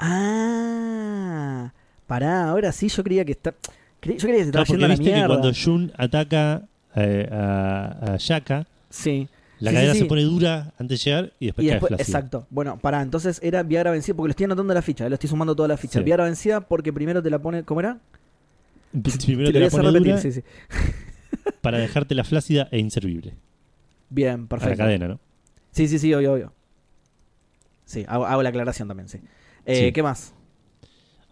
Ah. 0.01 1.73
Pará, 2.07 2.49
ahora 2.49 2.73
sí 2.73 2.89
yo 2.89 3.05
creía 3.05 3.25
que 3.25 3.33
está. 3.33 3.51
Yo 3.53 3.57
creía 4.01 4.17
que 4.19 4.23
se 4.25 4.41
estaba 4.47 4.65
Claro, 4.65 4.67
yendo 4.79 4.87
a 4.87 4.89
la 4.89 4.95
viste 4.95 5.05
que 5.11 5.13
mierda. 5.17 5.29
cuando 5.29 5.53
Jun 5.55 5.93
ataca 5.97 6.63
eh, 6.97 7.29
a, 7.31 8.15
a 8.15 8.17
Shaka, 8.19 8.67
Sí. 8.89 9.29
la 9.61 9.71
Sí, 9.71 9.77
cadena 9.77 9.93
sí, 9.93 9.99
se 10.01 10.05
pone 10.07 10.23
dura 10.23 10.73
antes 10.79 10.99
de 11.05 11.11
llegar 11.11 11.33
y 11.39 11.47
después 11.47 11.65
Y 11.65 11.69
cae 11.69 11.79
después, 11.81 12.01
exacto. 12.01 12.47
Bueno, 12.51 12.79
pará, 12.79 13.03
entonces 13.03 13.39
era 13.43 13.63
Viagra 13.63 13.91
vencida, 13.93 14.17
porque 14.17 14.29
lo 14.29 14.31
estoy 14.31 14.45
anotando 14.45 14.75
la 14.75 14.83
ficha, 14.83 15.07
eh, 15.07 15.09
lo 15.11 15.15
estoy 15.15 15.29
sumando 15.31 15.55
toda 15.55 15.69
la 15.69 15.77
ficha. 15.77 16.01
Viagra 16.01 16.25
vencida 16.25 16.61
porque 16.63 16.93
primero 16.93 17.23
te 17.23 17.31
la 17.31 17.39
pone. 17.39 17.63
¿Cómo 17.63 17.81
era? 17.81 17.99
Primero 18.93 19.53
Te 19.53 19.61
la 19.61 19.69
pone 19.71 19.85
repetir, 19.89 20.07
dura 20.09 20.19
sí, 20.21 20.33
sí. 20.33 20.43
para 21.61 21.79
dejarte 21.79 22.15
la 22.17 22.25
flácida 22.25 22.67
e 22.73 22.79
inservible. 22.81 23.35
Bien, 24.09 24.35
A 24.35 24.39
la 24.43 24.47
perfecto. 24.49 24.79
cadena, 24.79 25.07
¿no? 25.09 25.21
Sí, 25.71 25.87
sí, 25.87 26.01
sí, 26.01 26.13
obvio, 26.13 26.33
obvio. 26.33 26.53
Sí, 27.85 28.05
hago, 28.09 28.27
hago 28.27 28.43
la 28.43 28.49
aclaración 28.49 28.89
también, 28.89 29.09
sí. 29.09 29.21
Eh, 29.73 29.87
Sí. 29.87 29.93
¿Qué 29.93 30.03
más? 30.03 30.35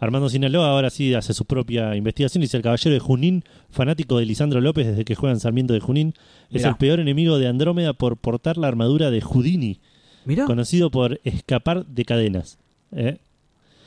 Armando 0.01 0.29
Sinaloa 0.29 0.69
ahora 0.71 0.91
sí 0.91 1.13
hace 1.15 1.35
su 1.35 1.45
propia 1.45 1.97
investigación. 1.97 2.41
Dice 2.41 2.57
el 2.57 2.63
caballero 2.63 2.95
de 2.95 3.01
Junín, 3.01 3.43
fanático 3.71 4.19
de 4.19 4.27
Lisandro 4.27 4.61
López 4.61 4.87
desde 4.87 5.05
que 5.05 5.17
juega 5.17 5.35
en 5.35 5.41
Sarmiento 5.41 5.73
de 5.75 5.81
Junín, 5.81 6.15
es 6.51 6.57
Mirá. 6.63 6.69
el 6.69 6.77
peor 6.77 7.01
enemigo 7.01 7.39
de 7.39 7.49
Andrómeda 7.49 7.93
por 7.95 8.17
portar 8.17 8.59
la 8.59 8.69
armadura 8.69 9.11
de 9.11 9.21
Houdini, 9.21 9.81
Mirá. 10.25 10.45
conocido 10.45 10.91
por 10.91 11.21
escapar 11.25 11.85
de 11.87 12.05
cadenas. 12.05 12.59
¿eh? 12.93 13.19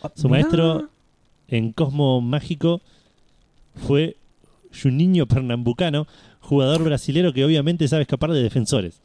Ah, 0.03 0.11
su 0.15 0.27
mirá. 0.27 0.41
maestro- 0.41 0.89
En 1.47 1.71
Cosmo 1.73 2.19
Mágico 2.21 2.81
fue 3.87 4.17
Juninho 4.73 5.27
Pernambucano, 5.27 6.07
jugador 6.39 6.83
brasilero 6.83 7.33
que 7.33 7.43
obviamente 7.45 7.87
sabe 7.87 8.01
escapar 8.03 8.31
de 8.31 8.41
defensores. 8.43 9.01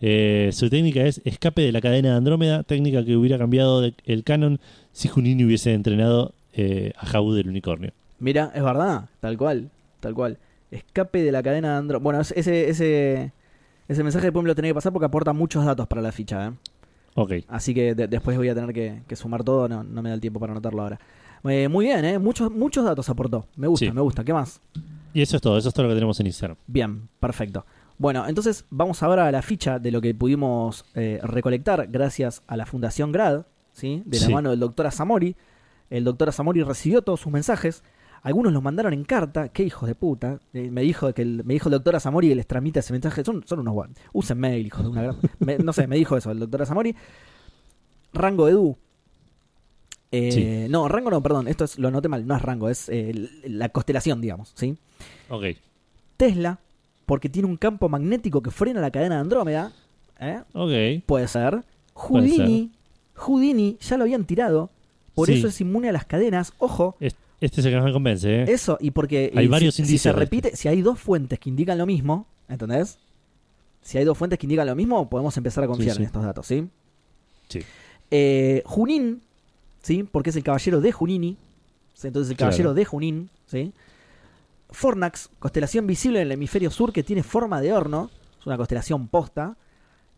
Eh, 0.00 0.50
su 0.52 0.70
técnica 0.70 1.02
es 1.02 1.20
escape 1.24 1.62
de 1.62 1.72
la 1.72 1.80
cadena 1.80 2.10
de 2.10 2.16
Andrómeda, 2.16 2.62
técnica 2.62 3.04
que 3.04 3.16
hubiera 3.16 3.36
cambiado 3.38 3.80
de- 3.80 3.94
el 4.04 4.22
canon 4.24 4.60
si 4.92 5.08
Juninho 5.08 5.46
hubiese 5.46 5.74
entrenado 5.74 6.32
eh, 6.52 6.92
a 6.96 7.06
Jaú 7.06 7.32
del 7.34 7.48
unicornio. 7.48 7.92
Mira, 8.20 8.50
es 8.54 8.62
verdad, 8.62 9.08
tal 9.20 9.36
cual, 9.38 9.70
tal 10.00 10.14
cual. 10.14 10.38
Escape 10.70 11.22
de 11.22 11.32
la 11.32 11.42
cadena 11.42 11.72
de 11.72 11.78
Andro. 11.78 12.00
Bueno, 12.00 12.20
es- 12.20 12.32
ese, 12.36 12.68
ese, 12.68 13.32
ese 13.88 14.02
mensaje 14.04 14.26
después 14.26 14.42
me 14.42 14.48
lo 14.48 14.54
tenía 14.54 14.70
que 14.70 14.74
pasar 14.74 14.92
porque 14.92 15.06
aporta 15.06 15.32
muchos 15.32 15.64
datos 15.64 15.86
para 15.86 16.02
la 16.02 16.12
ficha, 16.12 16.48
¿eh? 16.48 16.52
Ok. 17.14 17.32
Así 17.48 17.74
que 17.74 17.94
de- 17.94 18.06
después 18.08 18.36
voy 18.36 18.48
a 18.48 18.54
tener 18.54 18.72
que, 18.72 19.02
que 19.08 19.16
sumar 19.16 19.42
todo, 19.44 19.68
no, 19.68 19.82
no 19.82 20.02
me 20.02 20.08
da 20.10 20.14
el 20.14 20.20
tiempo 20.20 20.38
para 20.40 20.52
anotarlo 20.52 20.82
ahora. 20.82 20.98
Eh, 21.44 21.68
muy 21.68 21.86
bien, 21.86 22.04
¿eh? 22.04 22.18
Muchos, 22.18 22.50
muchos 22.52 22.84
datos 22.84 23.08
aportó. 23.08 23.46
Me 23.56 23.66
gusta, 23.68 23.86
Sí. 23.86 23.92
me 23.92 24.00
gusta. 24.00 24.24
¿Qué 24.24 24.32
más? 24.32 24.60
Y 25.14 25.22
eso 25.22 25.36
es 25.36 25.42
todo, 25.42 25.56
eso 25.58 25.68
es 25.68 25.74
todo 25.74 25.84
lo 25.84 25.90
que 25.90 25.94
tenemos 25.96 26.18
en 26.20 26.26
Instagram. 26.26 26.56
Bien, 26.66 27.08
perfecto. 27.20 27.64
Bueno, 27.98 28.26
entonces 28.28 28.64
vamos 28.70 29.02
ahora 29.02 29.26
a 29.26 29.32
la 29.32 29.42
ficha 29.42 29.78
de 29.78 29.90
lo 29.90 30.00
que 30.00 30.14
pudimos 30.14 30.84
eh, 30.94 31.18
recolectar 31.22 31.88
gracias 31.88 32.42
a 32.46 32.56
la 32.56 32.64
Fundación 32.64 33.10
Grad, 33.12 33.46
¿sí? 33.72 34.02
De 34.06 34.20
la 34.20 34.26
Sí. 34.26 34.32
mano 34.32 34.50
del 34.50 34.60
doctor 34.60 34.86
Asamori. 34.86 35.36
El 35.90 36.04
doctor 36.04 36.28
Asamori 36.28 36.62
recibió 36.62 37.02
todos 37.02 37.20
sus 37.20 37.32
mensajes. 37.32 37.82
Algunos 38.22 38.52
los 38.52 38.62
mandaron 38.62 38.92
en 38.92 39.04
carta. 39.04 39.48
Qué 39.48 39.62
hijos 39.64 39.88
de 39.88 39.94
puta. 39.94 40.38
Eh, 40.52 40.70
me 40.70 40.82
dijo 40.82 41.12
que 41.14 41.22
el, 41.22 41.42
me 41.44 41.54
dijo 41.54 41.68
el 41.68 41.72
doctor 41.72 41.96
Asamori 41.96 42.28
que 42.28 42.34
les 42.36 42.46
tramita 42.46 42.80
ese 42.80 42.92
mensaje. 42.92 43.24
Son, 43.24 43.42
son 43.46 43.60
unos 43.60 43.74
guan. 43.74 43.94
Usen 44.12 44.38
mail, 44.38 44.66
hijos 44.66 44.82
de 44.84 44.88
una 44.90 45.02
gran. 45.02 45.16
me- 45.40 45.58
no 45.58 45.72
sé, 45.72 45.86
me 45.86 45.96
dijo 45.96 46.16
eso 46.16 46.30
el 46.30 46.38
doctor 46.40 46.62
Asamori. 46.62 46.94
Rango 48.12 48.48
Edu. 48.48 48.76
Eh, 50.10 50.66
No, 50.70 50.88
rango 50.88 51.10
no, 51.10 51.22
perdón. 51.22 51.48
Esto 51.48 51.64
es, 51.64 51.78
lo 51.78 51.90
noté 51.90 52.08
mal. 52.08 52.26
No 52.26 52.36
es 52.36 52.42
rango, 52.42 52.68
es 52.68 52.88
eh, 52.88 53.28
la 53.44 53.68
constelación, 53.70 54.20
digamos. 54.20 54.52
¿sí? 54.54 54.76
Ok. 55.28 55.44
Tesla, 56.16 56.58
porque 57.08 57.30
tiene 57.30 57.48
un 57.48 57.56
campo 57.56 57.88
magnético 57.88 58.42
que 58.42 58.50
frena 58.50 58.82
la 58.82 58.90
cadena 58.90 59.14
de 59.14 59.20
Andrómeda. 59.22 59.72
¿eh? 60.20 60.42
Ok. 60.52 61.02
Puede 61.06 61.26
ser. 61.26 61.62
Puede 61.94 62.28
Houdini, 62.28 62.70
Houdini 63.14 63.78
ya 63.80 63.96
lo 63.96 64.04
habían 64.04 64.24
tirado. 64.26 64.68
Por 65.14 65.26
Sí. 65.26 65.34
eso 65.38 65.48
es 65.48 65.58
inmune 65.62 65.88
a 65.88 65.92
las 65.92 66.04
cadenas. 66.04 66.52
Ojo, 66.58 66.94
Es- 67.00 67.16
Este 67.40 67.60
es 67.60 67.66
el 67.66 67.72
que 67.72 67.76
más 67.76 67.86
me 67.86 67.92
convence, 67.92 68.42
¿eh? 68.42 68.44
eso. 68.48 68.76
Y 68.80 68.90
porque 68.90 69.32
Hay 69.34 69.46
y 69.46 69.48
varios 69.48 69.74
si, 69.74 69.78
si 69.78 69.82
indicios 69.82 70.02
se 70.02 70.08
de 70.08 70.10
esto. 70.12 70.20
repite, 70.20 70.54
si 70.56 70.68
hay 70.68 70.82
dos 70.82 70.98
fuentes 71.00 71.38
que 71.38 71.48
indican 71.48 71.78
lo 71.78 71.86
mismo, 71.86 72.26
¿entendés? 72.48 72.98
Si 73.80 73.96
hay 73.96 74.04
dos 74.04 74.18
fuentes 74.18 74.38
que 74.38 74.46
indican 74.46 74.66
lo 74.66 74.74
mismo, 74.76 75.08
podemos 75.08 75.34
empezar 75.36 75.64
a 75.64 75.66
confiar 75.66 75.92
Sí, 75.92 75.96
sí. 75.96 76.02
en 76.02 76.06
estos 76.06 76.22
datos, 76.24 76.46
¿sí? 76.46 76.68
Sí. 77.48 77.60
Eh, 78.10 78.62
Junín, 78.66 79.22
¿sí? 79.82 80.02
Porque 80.02 80.30
es 80.30 80.36
el 80.36 80.42
caballero 80.42 80.80
de 80.82 80.92
Junini. 80.92 81.36
Entonces 82.02 82.30
el 82.30 82.36
Claro. 82.36 82.50
caballero 82.50 82.74
de 82.74 82.84
Junín, 82.84 83.30
¿sí? 83.46 83.72
Fornax, 84.70 85.30
constelación 85.38 85.86
visible 85.86 86.20
en 86.20 86.26
el 86.26 86.32
hemisferio 86.32 86.70
sur 86.70 86.92
que 86.92 87.02
tiene 87.02 87.22
forma 87.22 87.60
de 87.60 87.72
horno. 87.72 88.10
Es 88.40 88.46
una 88.46 88.56
constelación 88.56 89.08
posta. 89.08 89.56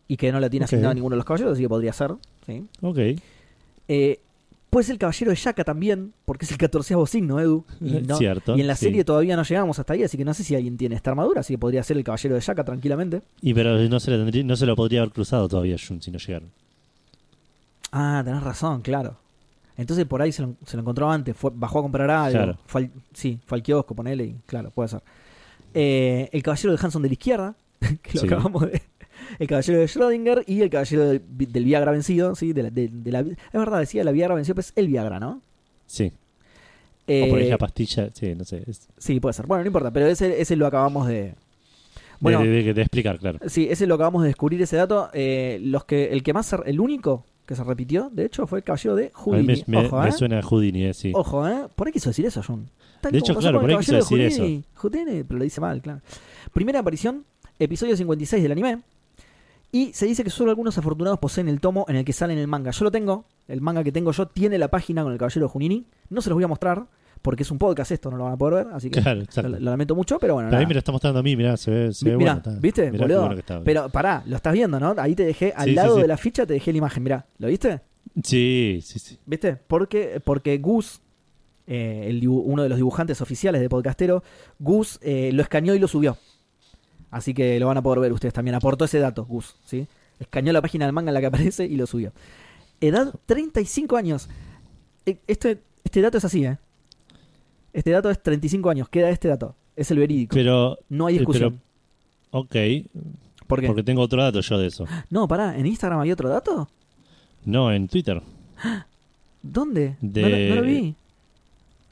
Y 0.07 0.17
que 0.17 0.31
no 0.31 0.39
la 0.41 0.49
tiene 0.49 0.65
Ok. 0.65 0.69
asignado 0.73 0.93
ninguno 0.93 1.13
de 1.13 1.17
los 1.17 1.25
caballeros, 1.25 1.53
así 1.53 1.61
que 1.61 1.69
podría 1.69 1.93
ser. 1.93 2.11
¿sí? 2.45 2.67
Ok. 2.81 2.97
Eh, 3.87 4.19
puede 4.69 4.83
ser 4.85 4.93
el 4.93 4.99
caballero 4.99 5.31
de 5.31 5.37
Yaka 5.37 5.63
también, 5.63 6.13
porque 6.25 6.43
es 6.43 6.51
el 6.51 6.57
catorceavo 6.57 7.05
signo, 7.07 7.39
Edu. 7.39 7.63
Y, 7.79 7.91
no- 8.07 8.17
Cierto. 8.17 8.57
y 8.57 8.61
en 8.61 8.67
la 8.67 8.75
sí. 8.75 8.85
serie 8.87 9.05
todavía 9.05 9.37
no 9.37 9.43
llegamos 9.43 9.79
hasta 9.79 9.93
ahí, 9.93 10.03
así 10.03 10.17
que 10.17 10.25
no 10.25 10.33
sé 10.33 10.43
si 10.43 10.53
alguien 10.53 10.75
tiene 10.75 10.95
esta 10.95 11.11
armadura, 11.11 11.39
así 11.41 11.53
que 11.53 11.57
podría 11.59 11.81
ser 11.83 11.95
el 11.95 12.03
caballero 12.03 12.35
de 12.35 12.41
Yaka 12.41 12.65
tranquilamente. 12.65 13.21
Y 13.41 13.53
pero 13.53 13.77
no 13.77 13.99
se, 14.01 14.11
le 14.11 14.17
tendría- 14.17 14.43
no 14.43 14.55
se 14.57 14.65
lo 14.65 14.75
podría 14.75 14.99
haber 15.01 15.13
cruzado 15.13 15.47
todavía 15.47 15.77
Jun 15.77 16.01
si 16.01 16.11
no 16.11 16.17
llegaron. 16.19 16.51
Ah, 17.93 18.21
tenés 18.25 18.43
razón, 18.43 18.81
claro. 18.81 19.17
Entonces 19.81 20.05
por 20.05 20.21
ahí 20.21 20.31
se 20.31 20.41
lo, 20.43 20.55
se 20.65 20.77
lo 20.77 20.81
encontró 20.81 21.09
antes, 21.11 21.35
fue, 21.35 21.51
bajó 21.53 21.79
a 21.79 21.81
comprar 21.81 22.09
algo. 22.09 22.37
Claro. 22.37 22.57
Fue 22.65 22.81
al- 22.81 22.91
sí, 23.13 23.39
fue 23.45 23.57
al 23.57 23.63
kiosco, 23.63 23.95
ponele 23.95 24.23
y 24.25 24.35
claro, 24.45 24.71
puede 24.71 24.89
ser. 24.89 25.01
Eh, 25.73 26.29
el 26.31 26.43
caballero 26.43 26.73
de 26.75 26.79
Hanson 26.81 27.01
de 27.01 27.09
la 27.09 27.13
izquierda, 27.13 27.55
que 27.79 28.13
lo 28.13 28.21
Sí. 28.21 28.27
acabamos 28.27 28.63
de. 28.71 28.81
El 29.39 29.47
caballero 29.47 29.79
de 29.79 29.85
Schrödinger 29.85 30.43
y 30.47 30.61
el 30.61 30.69
caballero 30.69 31.05
del, 31.07 31.21
del 31.27 31.63
Viagra 31.63 31.91
vencido, 31.91 32.35
¿sí? 32.35 32.53
De 32.53 32.63
la, 32.63 32.69
de- 32.69 32.89
de 32.91 33.11
la- 33.11 33.19
es 33.21 33.35
verdad, 33.53 33.79
decía 33.79 34.03
la 34.03 34.11
Viagra 34.11 34.35
vencido, 34.35 34.55
pero 34.55 34.61
es 34.61 34.73
el 34.75 34.87
Viagra, 34.87 35.19
¿no? 35.19 35.41
Sí. 35.85 36.11
Eh, 37.07 37.23
o 37.25 37.29
por 37.29 37.39
ahí 37.39 37.49
la 37.49 37.57
pastilla. 37.57 38.09
Sí, 38.13 38.35
no 38.35 38.43
sé. 38.45 38.63
es- 38.67 38.89
sí, 38.97 39.19
puede 39.19 39.33
ser. 39.33 39.45
Bueno, 39.47 39.63
no 39.63 39.67
importa, 39.67 39.91
pero 39.91 40.07
ese, 40.07 40.41
ese 40.41 40.55
lo 40.55 40.67
acabamos 40.67 41.07
de. 41.07 41.35
Bueno, 42.19 42.41
de, 42.41 42.49
de- 42.49 42.73
de- 42.73 42.81
explicar, 42.81 43.17
claro. 43.19 43.39
sí, 43.47 43.67
ese 43.69 43.87
lo 43.87 43.95
acabamos 43.95 44.21
de 44.23 44.27
descubrir 44.27 44.61
ese 44.61 44.75
dato. 44.77 45.09
Eh, 45.13 45.59
los 45.63 45.85
que, 45.85 46.09
el 46.11 46.21
que 46.23 46.33
más, 46.33 46.53
el 46.65 46.79
único 46.79 47.25
que 47.45 47.55
se 47.55 47.63
repitió, 47.63 48.09
de 48.11 48.25
hecho, 48.25 48.47
fue 48.47 48.59
el 48.59 48.63
caballero 48.63 48.95
de 48.95 49.05
A 49.05 49.07
mí 49.07 49.11
Houdini. 49.13 49.63
me, 49.67 49.81
me- 49.81 49.87
Ojo, 49.87 50.01
me 50.01 50.09
¿eh? 50.09 50.11
suena 50.11 50.39
a 50.39 50.41
Houdini, 50.41 50.85
eh, 50.85 50.93
sí. 50.93 51.11
Ojo, 51.15 51.47
¿eh? 51.47 51.67
Por 51.75 51.87
ahí 51.87 51.93
quiso 51.93 52.09
decir 52.09 52.25
eso. 52.25 52.41
Tal 53.01 53.11
De 53.11 53.17
hecho, 53.17 53.35
claro, 53.35 53.59
por 53.61 53.69
ahí 53.69 53.77
quiso 53.77 53.93
de 53.93 53.97
decir 53.99 54.17
Houdini. 54.39 54.63
Houdini, 54.75 55.23
pero 55.23 55.37
lo 55.39 55.43
dice 55.43 55.59
mal, 55.59 55.81
claro. 55.81 56.01
Primera 56.53 56.79
aparición, 56.79 57.25
episodio 57.59 57.97
56 57.97 58.41
del 58.43 58.51
anime. 58.51 58.81
Y 59.73 59.93
se 59.93 60.05
dice 60.05 60.23
que 60.23 60.29
solo 60.29 60.51
algunos 60.51 60.77
afortunados 60.77 61.17
poseen 61.19 61.47
el 61.47 61.61
tomo 61.61 61.85
en 61.87 61.95
el 61.95 62.03
que 62.05 62.11
sale 62.13 62.33
en 62.33 62.39
el 62.39 62.47
manga. 62.47 62.71
Yo 62.71 62.83
lo 62.83 62.91
tengo, 62.91 63.23
el 63.47 63.61
manga 63.61 63.83
que 63.83 63.91
tengo 63.93 64.11
yo 64.11 64.27
tiene 64.27 64.57
la 64.57 64.67
página 64.67 65.01
con 65.03 65.13
el 65.13 65.17
caballero 65.17 65.45
de 65.47 65.51
Junini. 65.51 65.85
No 66.09 66.21
se 66.21 66.29
los 66.29 66.35
voy 66.35 66.43
a 66.43 66.47
mostrar, 66.49 66.85
porque 67.21 67.43
es 67.43 67.51
un 67.51 67.57
podcast 67.59 67.91
esto, 67.91 68.09
no 68.11 68.17
lo 68.17 68.23
van 68.25 68.33
a 68.33 68.37
poder 68.37 68.65
ver, 68.65 68.73
así 68.73 68.89
que 68.89 69.01
Claro, 69.01 69.21
lo, 69.43 69.49
lo 69.49 69.59
lamento 69.71 69.95
mucho, 69.95 70.17
pero 70.19 70.33
bueno. 70.35 70.49
Nada. 70.49 70.65
me 70.67 70.73
lo 70.73 70.79
está 70.79 70.91
mostrando 70.91 71.19
a 71.19 71.23
mí, 71.23 71.35
mirá, 71.35 71.55
se 71.57 71.69
ve, 71.71 71.93
se 71.93 72.05
ve 72.09 72.17
Mirá, 72.17 72.33
bueno. 72.35 72.49
está. 72.51 72.61
¿viste, 72.61 72.81
Mirá 72.91 72.91
qué 72.93 72.97
boludo? 73.03 73.19
bueno 73.21 73.35
que 73.35 73.39
está. 73.41 73.61
Pero 73.63 73.89
pará, 73.89 74.23
lo 74.25 74.35
estás 74.35 74.53
viendo, 74.53 74.79
¿no? 74.79 74.95
Ahí 74.97 75.13
te 75.15 75.23
dejé, 75.25 75.53
al 75.55 75.69
Sí, 75.69 75.75
lado 75.75 75.95
sí. 75.95 76.01
de 76.01 76.07
la 76.07 76.17
ficha 76.17 76.45
te 76.45 76.53
dejé 76.53 76.71
la 76.71 76.77
imagen, 76.79 77.03
mirá. 77.03 77.25
¿Lo 77.37 77.47
viste? 77.47 77.81
Sí, 78.23 78.79
sí, 78.83 78.99
sí. 78.99 79.19
¿Viste? 79.25 79.55
Porque, 79.55 80.21
porque 80.23 80.57
Gus, 80.57 81.01
eh, 81.67 82.05
el 82.09 82.27
uno 82.27 82.63
de 82.63 82.69
los 82.69 82.77
dibujantes 82.77 83.21
oficiales 83.21 83.61
de 83.61 83.69
Podcastero, 83.69 84.23
Gus 84.59 84.97
eh, 85.01 85.31
lo 85.33 85.41
escaneó 85.43 85.75
y 85.75 85.79
lo 85.79 85.87
subió. 85.87 86.17
Así 87.11 87.33
que 87.33 87.59
lo 87.59 87.67
van 87.67 87.77
a 87.77 87.81
poder 87.83 87.99
ver 87.99 88.13
ustedes 88.13 88.33
también. 88.33 88.55
Aportó 88.55 88.85
ese 88.85 88.99
dato, 88.99 89.25
Gus, 89.25 89.55
¿sí? 89.65 89.87
Escaneó 90.19 90.53
la 90.53 90.61
página 90.61 90.85
del 90.85 90.93
manga 90.93 91.09
en 91.09 91.13
la 91.13 91.19
que 91.19 91.25
aparece 91.27 91.65
y 91.65 91.75
lo 91.75 91.85
subió. 91.87 92.13
Edad 92.79 93.13
35 93.27 93.95
años. 93.97 94.27
Eh, 95.05 95.17
Este, 95.27 95.61
este 95.83 96.01
dato 96.01 96.17
es 96.17 96.25
así, 96.25 96.45
¿eh? 96.45 96.57
Este 97.73 97.91
dato 97.91 98.09
es 98.09 98.21
35 98.21 98.69
años. 98.69 98.89
Queda 98.89 99.09
este 99.09 99.27
dato. 99.27 99.55
Es 99.75 99.89
el 99.91 99.99
verídico. 99.99 100.33
Pero, 100.35 100.77
no 100.89 101.05
hay 101.07 101.15
eh, 101.15 101.19
discusión. 101.19 101.61
ok, 102.31 102.55
¿Por 103.47 103.61
qué? 103.61 103.67
porque 103.67 103.83
tengo 103.83 104.01
otro 104.01 104.21
dato 104.21 104.41
yo 104.41 104.57
de 104.57 104.67
eso. 104.67 104.85
No, 105.09 105.27
pará. 105.27 105.57
¿En 105.57 105.65
Instagram 105.65 105.99
había 106.01 106.13
otro 106.13 106.29
dato? 106.29 106.69
No, 107.45 107.71
en 107.71 107.87
Twitter. 107.87 108.21
¿Dónde? 109.41 109.95
De- 110.01 110.21
No, 110.21 110.29
lo, 110.29 110.37
no 110.55 110.55
lo 110.55 110.67
vi. 110.67 110.95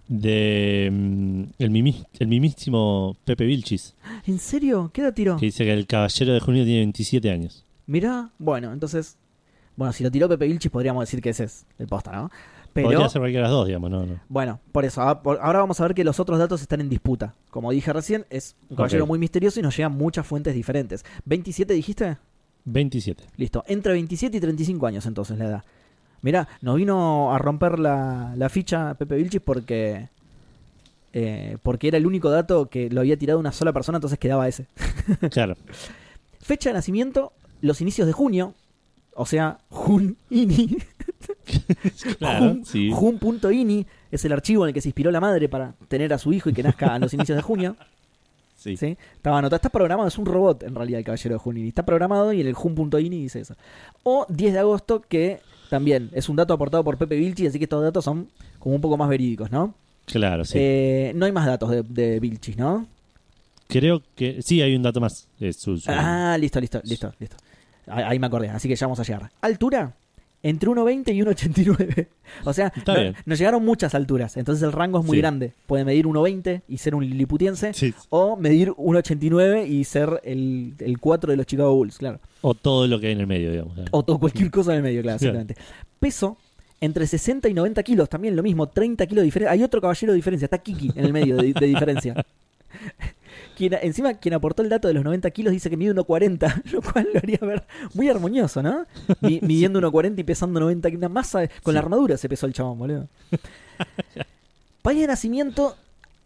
De 0.07 0.89
mm, 0.91 1.43
el, 1.59 1.69
mimi- 1.69 2.05
el 2.17 2.27
mimísimo 2.27 3.15
Pepe 3.25 3.45
Vilchis, 3.45 3.95
¿En 4.25 4.39
serio? 4.39 4.89
¿Qué 4.93 5.01
edad 5.01 5.13
tiró? 5.13 5.37
que 5.37 5.45
dice 5.45 5.63
que 5.65 5.71
el 5.73 5.85
caballero 5.85 6.33
de 6.33 6.39
junio 6.39 6.63
tiene 6.63 6.79
27 6.79 7.29
años. 7.29 7.63
Mirá, 7.85 8.29
bueno, 8.39 8.71
entonces. 8.73 9.17
Bueno, 9.75 9.93
si 9.93 10.03
lo 10.03 10.11
tiró 10.11 10.27
Pepe 10.27 10.47
Vilchis, 10.47 10.71
podríamos 10.71 11.03
decir 11.03 11.21
que 11.21 11.29
ese 11.29 11.45
es 11.45 11.65
el 11.77 11.87
posta, 11.87 12.11
¿no? 12.11 12.29
Pero. 12.73 12.89
Podría 12.89 13.09
ser 13.09 13.19
cualquiera 13.21 13.47
de 13.47 13.51
las 13.51 13.57
dos, 13.57 13.67
digamos, 13.67 13.89
no, 13.89 14.05
no. 14.05 14.19
Bueno, 14.29 14.59
por 14.71 14.85
eso. 14.85 15.01
a- 15.01 15.21
por- 15.21 15.39
Ahora 15.41 15.59
vamos 15.59 15.79
a 15.79 15.83
ver 15.83 15.93
que 15.95 16.03
los 16.03 16.19
otros 16.19 16.37
datos 16.39 16.61
están 16.61 16.81
en 16.81 16.89
disputa. 16.89 17.33
Como 17.49 17.71
dije 17.71 17.91
recién, 17.93 18.25
es 18.29 18.55
un 18.69 18.75
caballero 18.77 19.03
Ok. 19.05 19.09
muy 19.09 19.19
misterioso 19.19 19.59
y 19.59 19.63
nos 19.63 19.75
llegan 19.75 19.93
muchas 19.93 20.25
fuentes 20.27 20.53
diferentes. 20.53 21.03
¿27 21.27 21.67
dijiste? 21.67 22.17
27. 22.65 23.23
Listo. 23.37 23.63
Entre 23.67 23.93
27 23.93 24.37
y 24.37 24.39
35 24.39 24.85
años 24.87 25.05
entonces 25.05 25.37
la 25.37 25.45
edad. 25.45 25.63
Mirá, 26.21 26.47
nos 26.61 26.75
vino 26.75 27.33
a 27.33 27.37
romper 27.37 27.79
la, 27.79 28.33
la 28.35 28.49
ficha 28.49 28.93
Pepe 28.95 29.15
Vilchis 29.15 29.41
porque 29.41 30.09
eh, 31.13 31.57
porque 31.63 31.87
era 31.87 31.97
el 31.97 32.05
único 32.05 32.29
dato 32.29 32.67
que 32.69 32.89
lo 32.89 32.99
había 33.01 33.17
tirado 33.17 33.39
una 33.39 33.51
sola 33.51 33.73
persona, 33.73 33.97
entonces 33.97 34.19
quedaba 34.19 34.47
ese. 34.47 34.67
Claro. 35.31 35.55
Fecha 36.41 36.69
de 36.69 36.73
nacimiento, 36.75 37.31
los 37.61 37.81
inicios 37.81 38.05
de 38.05 38.13
junio, 38.13 38.53
o 39.15 39.25
sea, 39.25 39.59
Jun-ini. 39.69 40.77
Claro, 42.17 42.45
Jun- 42.45 42.65
sí. 42.65 42.89
Jun.ini 42.93 43.85
es 44.11 44.25
el 44.25 44.31
archivo 44.31 44.63
en 44.65 44.69
el 44.69 44.73
que 44.73 44.81
se 44.81 44.89
inspiró 44.89 45.11
la 45.11 45.19
madre 45.19 45.49
para 45.49 45.73
tener 45.87 46.13
a 46.13 46.17
su 46.17 46.31
hijo 46.33 46.49
y 46.49 46.53
que 46.53 46.63
nazca 46.63 46.93
a 46.95 46.99
los 46.99 47.13
inicios 47.13 47.35
de 47.35 47.41
junio. 47.41 47.75
Sí. 48.55 48.75
¿sí? 48.75 48.97
Estaba 49.15 49.37
anotado, 49.39 49.55
está 49.57 49.69
programado, 49.69 50.07
es 50.07 50.17
un 50.17 50.25
robot 50.25 50.63
en 50.63 50.75
realidad 50.75 50.99
el 50.99 51.05
caballero 51.05 51.35
de 51.35 51.39
Junini. 51.39 51.69
Está 51.69 51.85
programado 51.85 52.33
y 52.33 52.41
en 52.41 52.47
el 52.47 52.53
Jun.ini 52.53 53.21
dice 53.21 53.39
eso. 53.41 53.55
O 54.03 54.25
10 54.29 54.53
de 54.53 54.59
agosto, 54.59 55.01
que 55.01 55.39
también 55.69 56.09
es 56.13 56.27
un 56.27 56.35
dato 56.35 56.53
aportado 56.53 56.83
por 56.83 56.97
Pepe 56.97 57.15
Vilchi, 57.15 57.47
así 57.47 57.57
que 57.57 57.65
estos 57.65 57.81
datos 57.83 58.03
son 58.03 58.27
como 58.59 58.75
un 58.75 58.81
poco 58.81 58.97
más 58.97 59.07
verídicos, 59.07 59.49
¿no? 59.51 59.75
Claro, 60.05 60.43
sí. 60.43 60.57
Eh, 60.59 61.11
no 61.15 61.25
hay 61.25 61.31
más 61.31 61.45
datos 61.45 61.69
de, 61.69 61.83
de 61.83 62.19
Vilchis, 62.19 62.57
¿no? 62.57 62.85
Creo 63.67 64.01
que 64.15 64.41
sí 64.41 64.61
hay 64.61 64.75
un 64.75 64.81
dato 64.81 64.99
más. 64.99 65.27
Es 65.39 65.57
su- 65.57 65.77
su- 65.77 65.89
Ah, 65.91 66.35
listo, 66.39 66.59
listo, 66.59 66.81
listo, 66.83 67.13
listo. 67.19 67.37
Ahí, 67.87 68.03
ahí 68.07 68.19
me 68.19 68.27
acordé, 68.27 68.49
así 68.49 68.67
que 68.67 68.75
ya 68.75 68.87
vamos 68.87 68.99
a 68.99 69.03
llegar. 69.03 69.29
Altura, 69.41 69.93
entre 70.43 70.69
1,20 70.69 71.13
y 71.15 71.21
1,89. 71.21 72.07
O 72.45 72.53
sea, 72.53 72.71
no- 72.85 73.13
nos 73.25 73.39
llegaron 73.39 73.65
muchas 73.65 73.95
alturas, 73.95 74.37
entonces 74.37 74.63
el 74.63 74.71
rango 74.71 74.99
es 74.99 75.05
muy 75.05 75.15
Sí. 75.17 75.21
grande. 75.21 75.53
Puede 75.65 75.83
medir 75.83 76.05
1,20 76.05 76.61
y 76.67 76.77
ser 76.77 76.93
un 76.95 77.03
liliputiense, 77.03 77.73
Sí. 77.73 77.93
o 78.09 78.35
medir 78.37 78.69
1,89 78.77 79.65
y 79.67 79.83
ser 79.83 80.21
el, 80.23 80.75
el 80.79 80.99
4 80.99 81.31
de 81.31 81.37
los 81.37 81.45
Chicago 81.47 81.73
Bulls, 81.75 81.97
claro. 81.97 82.19
O 82.41 82.53
todo 82.53 82.85
lo 82.87 82.99
que 82.99 83.07
hay 83.07 83.13
en 83.13 83.21
el 83.21 83.27
medio, 83.27 83.51
digamos. 83.51 83.73
claro. 83.73 83.89
O 83.91 84.03
todo, 84.03 84.19
cualquier 84.19 84.51
cosa 84.51 84.71
en 84.71 84.77
el 84.77 84.83
medio, 84.83 85.01
claro, 85.01 85.17
Claro. 85.19 85.39
exactamente. 85.39 85.61
Peso, 85.99 86.37
entre 86.81 87.07
60 87.07 87.49
y 87.49 87.53
90 87.53 87.81
kilos, 87.83 88.07
también 88.07 88.35
lo 88.35 88.43
mismo, 88.43 88.67
30 88.69 89.05
kilos 89.07 89.23
de 89.23 89.25
diferencia. 89.25 89.51
Hay 89.51 89.63
otro 89.63 89.81
caballero 89.81 90.13
de 90.13 90.17
diferencia, 90.17 90.45
está 90.45 90.59
Kiki 90.59 90.91
en 90.95 91.05
el 91.05 91.11
medio 91.13 91.35
de, 91.37 91.51
de 91.51 91.65
diferencia. 91.67 92.13
Quien, 93.59 93.73
encima, 93.81 94.13
quien 94.13 94.33
aportó 94.35 94.61
el 94.63 94.69
dato 94.69 94.87
de 94.87 94.93
los 94.93 95.03
90 95.03 95.29
kilos 95.31 95.51
dice 95.51 95.69
que 95.69 95.75
mide 95.75 95.93
1,40, 95.93 96.63
lo 96.71 96.81
cual 96.81 97.09
lo 97.13 97.19
haría 97.19 97.39
ver 97.41 97.65
muy 97.93 98.07
armonioso, 98.07 98.63
¿no? 98.63 98.85
Mi- 99.19 99.41
midiendo 99.41 99.81
1,40 99.81 100.17
y 100.17 100.23
pesando 100.23 100.61
90 100.61 100.87
kilos. 100.89 100.99
Una 100.99 101.09
masa, 101.09 101.41
con 101.61 101.73
la 101.73 101.81
armadura 101.81 102.15
se 102.15 102.29
pesó 102.29 102.45
el 102.45 102.53
chabón, 102.53 102.77
boludo. 102.79 103.09
País 104.81 105.01
de 105.01 105.07
nacimiento, 105.07 105.75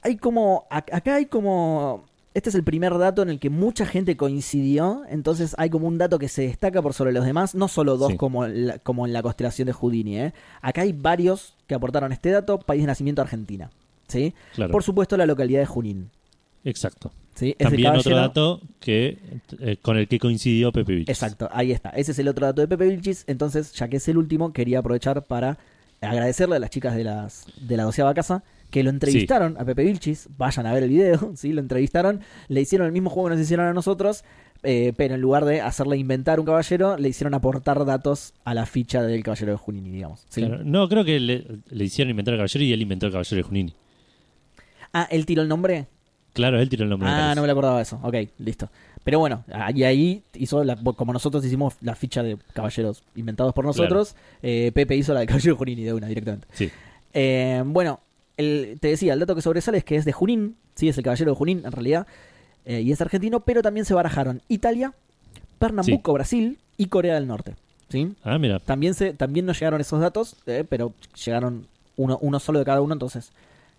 hay 0.03 0.17
como. 0.17 0.67
ac- 0.69 0.93
Acá 0.93 1.15
hay 1.15 1.25
como. 1.25 2.05
Este 2.35 2.49
es 2.49 2.55
el 2.55 2.63
primer 2.63 2.95
dato 2.99 3.23
en 3.23 3.29
el 3.29 3.39
que 3.39 3.49
mucha 3.49 3.85
gente 3.87 4.15
coincidió. 4.15 5.01
Entonces 5.09 5.55
hay 5.57 5.71
como 5.71 5.87
un 5.87 5.97
dato 5.97 6.19
que 6.19 6.29
se 6.29 6.43
destaca 6.43 6.83
por 6.83 6.93
sobre 6.93 7.13
los 7.13 7.25
demás. 7.25 7.55
No 7.55 7.67
solo 7.67 7.97
dos 7.97 8.11
Sí. 8.11 8.17
como, 8.17 8.45
la- 8.45 8.77
como 8.77 9.07
en 9.07 9.13
la 9.13 9.23
constelación 9.23 9.65
de 9.65 9.73
Houdini. 9.73 10.19
¿eh? 10.19 10.33
Acá 10.61 10.81
hay 10.81 10.93
varios 10.93 11.55
que 11.65 11.73
aportaron 11.73 12.11
este 12.11 12.29
dato. 12.29 12.59
País 12.59 12.81
de 12.83 12.87
nacimiento 12.87 13.23
Argentina. 13.23 13.71
¿sí? 14.07 14.35
Claro. 14.53 14.71
Por 14.71 14.83
supuesto, 14.83 15.17
la 15.17 15.25
localidad 15.25 15.61
de 15.61 15.65
Junín. 15.65 16.11
Exacto. 16.63 17.11
También 17.57 17.95
otro 17.95 18.15
dato 18.15 18.61
que 18.79 19.17
eh, 19.59 19.77
con 19.81 19.97
el 19.97 20.07
que 20.07 20.19
coincidió 20.19 20.71
Pepe 20.71 20.93
Vilches. 20.93 21.21
Exacto, 21.21 21.49
ahí 21.51 21.71
está. 21.71 21.89
Ese 21.89 22.11
es 22.11 22.19
el 22.19 22.27
otro 22.27 22.45
dato 22.45 22.61
de 22.61 22.67
Pepe 22.67 22.87
Vilchis. 22.87 23.23
Entonces, 23.27 23.71
ya 23.73 23.87
que 23.87 23.97
es 23.97 24.07
el 24.07 24.17
último, 24.17 24.53
quería 24.53 24.79
aprovechar 24.79 25.23
para 25.25 25.57
agradecerle 26.01 26.57
a 26.57 26.59
las 26.59 26.69
chicas 26.69 26.95
de, 26.95 27.03
las, 27.03 27.45
de 27.61 27.77
la 27.77 27.83
doceava 27.83 28.13
casa 28.13 28.43
que 28.69 28.83
lo 28.83 28.89
entrevistaron 28.89 29.55
a 29.59 29.65
Pepe 29.65 29.83
Vilchis. 29.83 30.29
Vayan 30.37 30.65
a 30.65 30.73
ver 30.73 30.83
el 30.83 30.89
video, 30.89 31.31
¿sí? 31.35 31.53
Lo 31.53 31.61
entrevistaron. 31.61 32.21
Le 32.47 32.61
hicieron 32.61 32.87
el 32.87 32.93
mismo 32.93 33.09
juego 33.09 33.29
que 33.29 33.35
nos 33.35 33.43
hicieron 33.43 33.67
a 33.67 33.73
nosotros, 33.73 34.23
eh, 34.63 34.93
pero 34.97 35.15
en 35.15 35.21
lugar 35.21 35.45
de 35.45 35.61
hacerle 35.61 35.97
inventar 35.97 36.39
un 36.39 36.45
caballero, 36.45 36.97
le 36.97 37.09
hicieron 37.09 37.33
aportar 37.33 37.85
datos 37.85 38.33
a 38.43 38.53
la 38.53 38.65
ficha 38.65 39.03
del 39.03 39.23
caballero 39.23 39.51
de 39.51 39.57
Junini, 39.57 39.91
digamos. 39.91 40.25
¿sí? 40.29 40.41
Claro. 40.41 40.63
No, 40.63 40.89
creo 40.89 41.05
que 41.05 41.19
le, 41.19 41.45
le 41.69 41.83
hicieron 41.83 42.09
inventar 42.09 42.33
el 42.33 42.39
caballero 42.39 42.65
y 42.65 42.73
él 42.73 42.81
inventó 42.81 43.05
el 43.05 43.11
caballero 43.11 43.37
de 43.37 43.43
Junini. 43.43 43.73
Ah, 44.91 45.07
él 45.09 45.25
tiró 45.25 45.41
el 45.41 45.47
nombre. 45.47 45.87
Claro, 46.33 46.59
él 46.59 46.67
tiró 46.69 46.83
el 46.83 46.89
nombre. 46.89 47.07
Ah, 47.09 47.33
no 47.35 47.41
me 47.41 47.47
lo 47.47 47.53
acordaba 47.53 47.77
de 47.77 47.83
eso. 47.83 47.99
Ok, 48.03 48.15
listo. 48.39 48.69
Pero 49.03 49.19
bueno, 49.19 49.43
y 49.75 49.83
ahí 49.83 50.23
hizo, 50.33 50.63
la- 50.63 50.75
como 50.77 51.13
nosotros 51.13 51.43
hicimos 51.45 51.75
la 51.81 51.93
ficha 51.95 52.23
de 52.23 52.37
caballeros 52.53 53.03
inventados 53.15 53.53
por 53.53 53.65
nosotros, 53.65 54.15
eh, 54.41 54.71
Pepe 54.73 54.95
hizo 54.95 55.13
la 55.13 55.19
de 55.21 55.25
caballero 55.27 55.55
Junini 55.57 55.83
de 55.83 55.93
una 55.93 56.07
directamente. 56.07 56.47
Sí. 56.53 56.71
Eh, 57.13 57.61
bueno, 57.65 57.99
el- 58.37 58.77
te 58.79 58.87
decía, 58.87 59.13
el 59.13 59.19
dato 59.19 59.35
que 59.35 59.41
sobresale 59.41 59.77
es 59.77 59.83
que 59.83 59.95
es 59.97 60.05
de 60.05 60.13
Junín, 60.13 60.55
sí, 60.75 60.87
es 60.89 60.97
el 60.97 61.03
caballero 61.03 61.31
de 61.31 61.37
Junín 61.37 61.61
en 61.65 61.71
realidad, 61.71 62.07
eh, 62.65 62.81
y 62.81 62.91
es 62.91 63.01
argentino, 63.01 63.41
pero 63.41 63.61
también 63.61 63.85
se 63.85 63.93
barajaron 63.93 64.41
Italia, 64.47 64.93
Pernambuco, 65.59 66.13
Brasil 66.13 66.57
y 66.77 66.87
Corea 66.87 67.15
del 67.15 67.27
Norte. 67.27 67.55
¿sí? 67.89 68.13
Ah, 68.23 68.39
mira. 68.39 68.57
También, 68.59 68.93
se, 68.95 69.13
también 69.13 69.45
nos 69.45 69.59
llegaron 69.59 69.79
esos 69.81 69.99
datos, 69.99 70.35
pero 70.69 70.93
llegaron 71.25 71.67
uno, 71.95 72.17
uno 72.21 72.39
solo 72.39 72.57
de 72.59 72.65
cada 72.65 72.81
uno, 72.81 72.93
entonces 72.93 73.31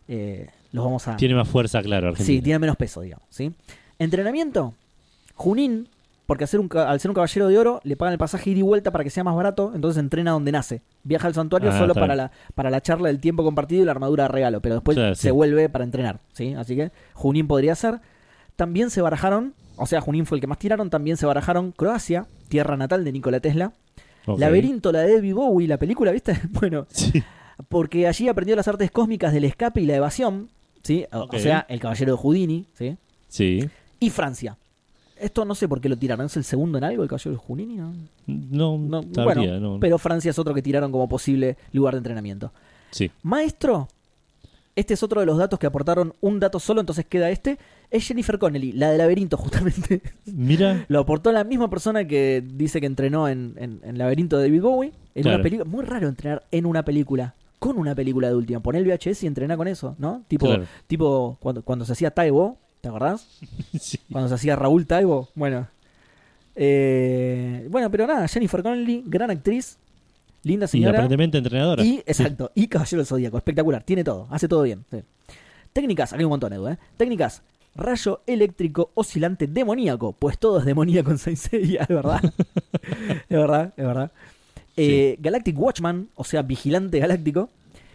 eh, 0.09 0.49
los 0.73 0.85
vamos 0.85 1.07
a... 1.09 1.17
Tiene 1.17 1.35
más 1.35 1.49
fuerza, 1.49 1.83
claro, 1.83 2.09
Argentina. 2.09 2.37
Sí, 2.39 2.43
tiene 2.43 2.59
menos 2.59 2.77
peso, 2.77 3.01
digamos. 3.01 3.27
¿sí? 3.31 3.53
Entrenamiento, 3.99 4.75
Junín, 5.35 5.89
porque 6.27 6.45
al 6.45 6.49
ser, 6.49 6.61
un, 6.61 6.69
ca- 6.69 6.91
al 6.91 6.99
ser 7.01 7.11
un 7.11 7.15
caballero 7.15 7.49
de 7.49 7.59
oro, 7.59 7.81
le 7.85 7.97
pagan 7.97 8.13
el 8.13 8.19
pasaje 8.19 8.51
ida 8.51 8.59
y 8.59 8.63
vuelta 8.63 8.91
para 8.91 9.05
que 9.05 9.11
sea 9.11 9.25
más 9.25 9.37
barato, 9.37 9.73
entonces 9.75 10.01
entrena 10.01 10.33
donde 10.33 10.53
nace. 10.53 10.83
Viaja 11.05 11.29
al 11.29 11.35
santuario 11.35 11.71
Ah, 11.71 11.79
solo 11.79 11.95
para 11.95 12.17
la, 12.17 12.31
para 12.55 12.71
la 12.71 12.81
charla 12.81 13.09
del 13.09 13.21
tiempo 13.21 13.45
compartido 13.45 13.83
y 13.83 13.85
la 13.85 13.93
armadura 13.93 14.25
de 14.25 14.29
regalo, 14.29 14.61
pero 14.61 14.77
después 14.77 14.97
se 14.97 15.15
sí. 15.15 15.31
vuelve 15.31 15.69
para 15.69 15.85
entrenar. 15.85 16.21
¿sí? 16.33 16.55
Así 16.55 16.75
que 16.77 16.91
Junín 17.13 17.47
podría 17.47 17.75
ser. 17.75 18.01
También 18.57 18.91
se 18.91 19.01
barajaron, 19.03 19.55
o 19.77 19.87
sea, 19.87 20.01
Junín 20.01 20.27
fue 20.27 20.37
el 20.39 20.41
que 20.41 20.47
más 20.47 20.59
tiraron, 20.59 20.89
también 20.91 21.17
se 21.17 21.27
barajaron 21.27 21.73
Croacia, 21.73 22.27
tierra 22.49 22.77
natal 22.77 23.05
de 23.05 23.13
Nikola 23.13 23.41
Tesla. 23.41 23.73
Ok. 24.27 24.39
Laberinto, 24.41 24.91
la 24.93 25.01
de 25.01 25.15
David 25.17 25.35
Bowie, 25.35 25.69
la 25.69 25.77
película, 25.79 26.11
¿viste? 26.13 26.41
Bueno, 26.51 26.87
Sí. 26.91 27.23
Porque 27.69 28.07
allí 28.07 28.29
aprendió 28.29 28.57
las 28.57 28.69
artes 28.69 28.91
cósmicas 28.91 29.33
del 29.33 29.45
escape 29.45 29.81
y 29.81 29.87
la 29.87 29.97
evasión, 29.97 30.49
¿sí? 30.83 31.07
O- 31.13 31.29
sea, 31.39 31.67
el 31.69 31.81
caballero 31.81 32.13
de 32.13 32.19
Houdini, 32.19 32.67
¿sí? 32.75 32.97
Sí. 33.29 33.69
Y 34.01 34.11
Francia. 34.11 34.57
Esto 35.17 35.45
no 35.45 35.55
sé 35.55 35.69
por 35.69 35.81
qué 35.81 35.89
lo 35.89 35.97
tiraron. 35.97 36.27
¿Es 36.27 36.37
el 36.37 36.45
segundo 36.45 36.77
en 36.79 36.85
algo 36.85 37.03
el 37.05 37.09
caballero 37.09 37.33
de 37.33 37.37
Houdini? 37.39 37.77
No, 37.77 37.93
No, 38.27 38.79
No, 38.79 39.03
bueno, 39.25 39.61
no. 39.61 39.79
pero 39.81 39.97
Francia 39.99 40.31
es 40.31 40.39
otro 40.39 40.53
que 40.55 40.63
tiraron 40.63 40.91
como 40.91 41.09
posible 41.09 41.57
lugar 41.73 41.95
de 41.95 41.99
entrenamiento. 41.99 42.53
Sí. 42.91 43.11
Maestro, 43.23 43.89
este 44.77 44.95
es 44.95 45.03
otro 45.05 45.21
de 45.21 45.27
los 45.27 45.39
datos 45.39 45.59
que 45.61 45.67
aportaron 45.69 46.15
un 46.21 46.41
dato 46.41 46.59
solo, 46.59 46.81
entonces 46.81 47.07
queda 47.07 47.31
este. 47.31 47.59
Es 47.91 48.07
Jennifer 48.09 48.39
Connelly, 48.41 48.73
la 48.73 48.91
de 48.91 48.99
Laberinto, 48.99 49.37
justamente. 49.39 50.03
Mira, 50.27 50.85
Lo 50.89 51.01
aportó 51.01 51.31
la 51.31 51.45
misma 51.45 51.71
persona 51.71 52.05
que 52.07 52.43
dice 52.45 52.81
que 52.81 52.87
entrenó 52.87 53.29
en, 53.29 53.55
en, 53.57 53.81
en 53.85 53.99
Laberinto 53.99 54.37
de 54.37 54.45
David 54.49 54.63
Bowie. 54.63 54.93
En 55.15 55.23
Claro. 55.23 55.37
una 55.37 55.43
película. 55.45 55.71
Muy 55.71 55.85
raro 55.85 56.09
entrenar 56.09 56.43
en 56.51 56.67
una 56.67 56.85
película. 56.85 57.35
Con 57.65 57.79
una 57.79 57.95
película 57.95 58.29
de 58.29 58.35
última. 58.35 58.61
Poner 58.61 58.83
el 58.83 58.89
VHS 58.89 59.23
y 59.23 59.27
entrenar 59.27 59.57
con 59.57 59.67
eso, 59.69 59.95
¿no? 59.99 60.23
Tipo, 60.29 60.47
Claro. 60.47 60.65
tipo 60.87 61.39
cuando, 61.41 61.63
cuando 61.63 61.85
se 61.87 61.93
hacía 61.93 62.11
Taibo, 62.11 62.59
¿te 62.83 62.89
acordás? 62.89 63.27
sí. 63.81 63.99
Cuando 64.13 64.29
se 64.29 64.35
hacía 64.35 64.55
Raúl 64.55 64.87
Taibo. 64.87 65.29
Bueno. 65.35 65.67
Eh, 66.57 67.67
bueno, 67.71 67.91
pero 67.91 68.07
nada, 68.07 68.29
Jennifer 68.29 68.63
Connelly, 68.63 69.03
gran 69.07 69.31
actriz. 69.31 69.79
Linda 70.43 70.67
y 70.67 70.69
señora. 70.69 70.91
aparentemente 70.91 71.39
entrenadora. 71.39 71.83
Y, 71.83 72.03
exacto, 72.07 72.53
y 72.55 72.69
Caballero 72.69 72.99
del 72.99 73.07
Zodíaco, 73.07 73.39
espectacular, 73.39 73.83
tiene 73.83 74.05
todo, 74.05 74.27
hace 74.31 74.47
todo 74.47 74.63
bien. 74.63 74.85
sí. 74.91 74.99
Técnicas, 75.73 76.13
aquí 76.13 76.21
hay 76.21 76.25
un 76.25 76.31
montón, 76.31 76.53
Edu, 76.53 76.69
¿eh? 76.69 76.79
Técnicas, 76.99 77.43
rayo 77.75 78.21
eléctrico 78.27 78.91
oscilante 78.95 79.47
demoníaco, 79.47 80.13
pues 80.13 80.39
todo 80.39 80.59
es 80.61 80.67
demoníaco 80.67 81.11
en 81.11 81.19
Saint 81.19 81.39
Seiya, 81.39 81.81
es 81.83 81.89
verdad. 81.89 82.21
es 83.29 83.39
verdad, 83.39 83.73
es 83.77 83.85
verdad. 83.87 84.13
Eh, 84.77 85.17
Galactic 85.21 85.59
Watchman, 85.59 86.09
o 86.15 86.25
sea, 86.25 86.43
vigilante 86.43 86.99
galáctico. 86.99 87.49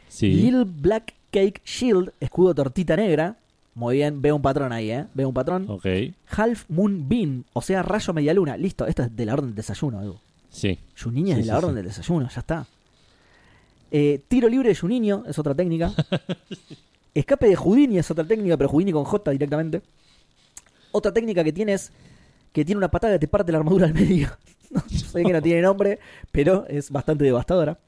Sí. 0.07 0.31
Little 0.31 0.65
Black 0.65 1.13
Cake 1.31 1.61
Shield, 1.65 2.11
escudo 2.19 2.53
tortita 2.55 2.95
negra. 2.95 3.37
Muy 3.75 3.97
bien, 3.97 4.21
veo 4.21 4.35
un 4.35 4.41
patrón 4.41 4.73
ahí, 4.73 4.91
¿eh? 4.91 5.05
Veo 5.13 5.27
un 5.27 5.33
patrón. 5.33 5.65
Ok. 5.69 5.85
Half 6.29 6.65
Moon 6.69 7.07
Beam, 7.07 7.43
o 7.53 7.61
sea, 7.61 7.83
rayo 7.83 8.13
media 8.13 8.33
luna. 8.33 8.57
Listo, 8.57 8.85
esto 8.87 9.03
es 9.03 9.15
de 9.15 9.25
la 9.25 9.33
orden 9.33 9.47
del 9.47 9.55
desayuno, 9.55 10.01
Edu. 10.01 10.19
Sí. 10.49 10.77
Juninho 11.01 11.33
es 11.33 11.45
de 11.45 11.45
la 11.45 11.57
orden 11.57 11.75
del 11.75 11.85
desayuno, 11.85 12.27
ya 12.29 12.39
está. 12.39 12.65
Eh, 13.91 14.21
tiro 14.27 14.49
libre 14.49 14.69
de 14.69 14.75
Juninho 14.75 15.23
es 15.27 15.37
otra 15.39 15.55
técnica. 15.55 15.93
Escape 17.13 17.47
de 17.47 17.55
Houdini 17.55 17.97
es 17.97 18.09
otra 18.11 18.23
técnica, 18.23 18.57
pero 18.57 18.69
Houdini 18.69 18.91
con 18.91 19.03
J 19.03 19.31
directamente. 19.31 19.81
Otra 20.91 21.11
técnica 21.11 21.43
que 21.43 21.51
tiene 21.51 21.73
es 21.73 21.91
que 22.51 22.65
tiene 22.65 22.77
una 22.77 22.89
patada 22.91 23.13
que 23.13 23.19
te 23.19 23.27
parte 23.27 23.51
la 23.51 23.57
armadura 23.59 23.85
al 23.87 23.93
medio. 23.93 24.29
No, 24.71 24.81
sé 24.87 25.23
que 25.23 25.33
no 25.33 25.41
tiene 25.41 25.63
nombre, 25.63 25.97
pero 26.31 26.63
es 26.67 26.91
bastante 26.91 27.23
devastadora. 27.23 27.79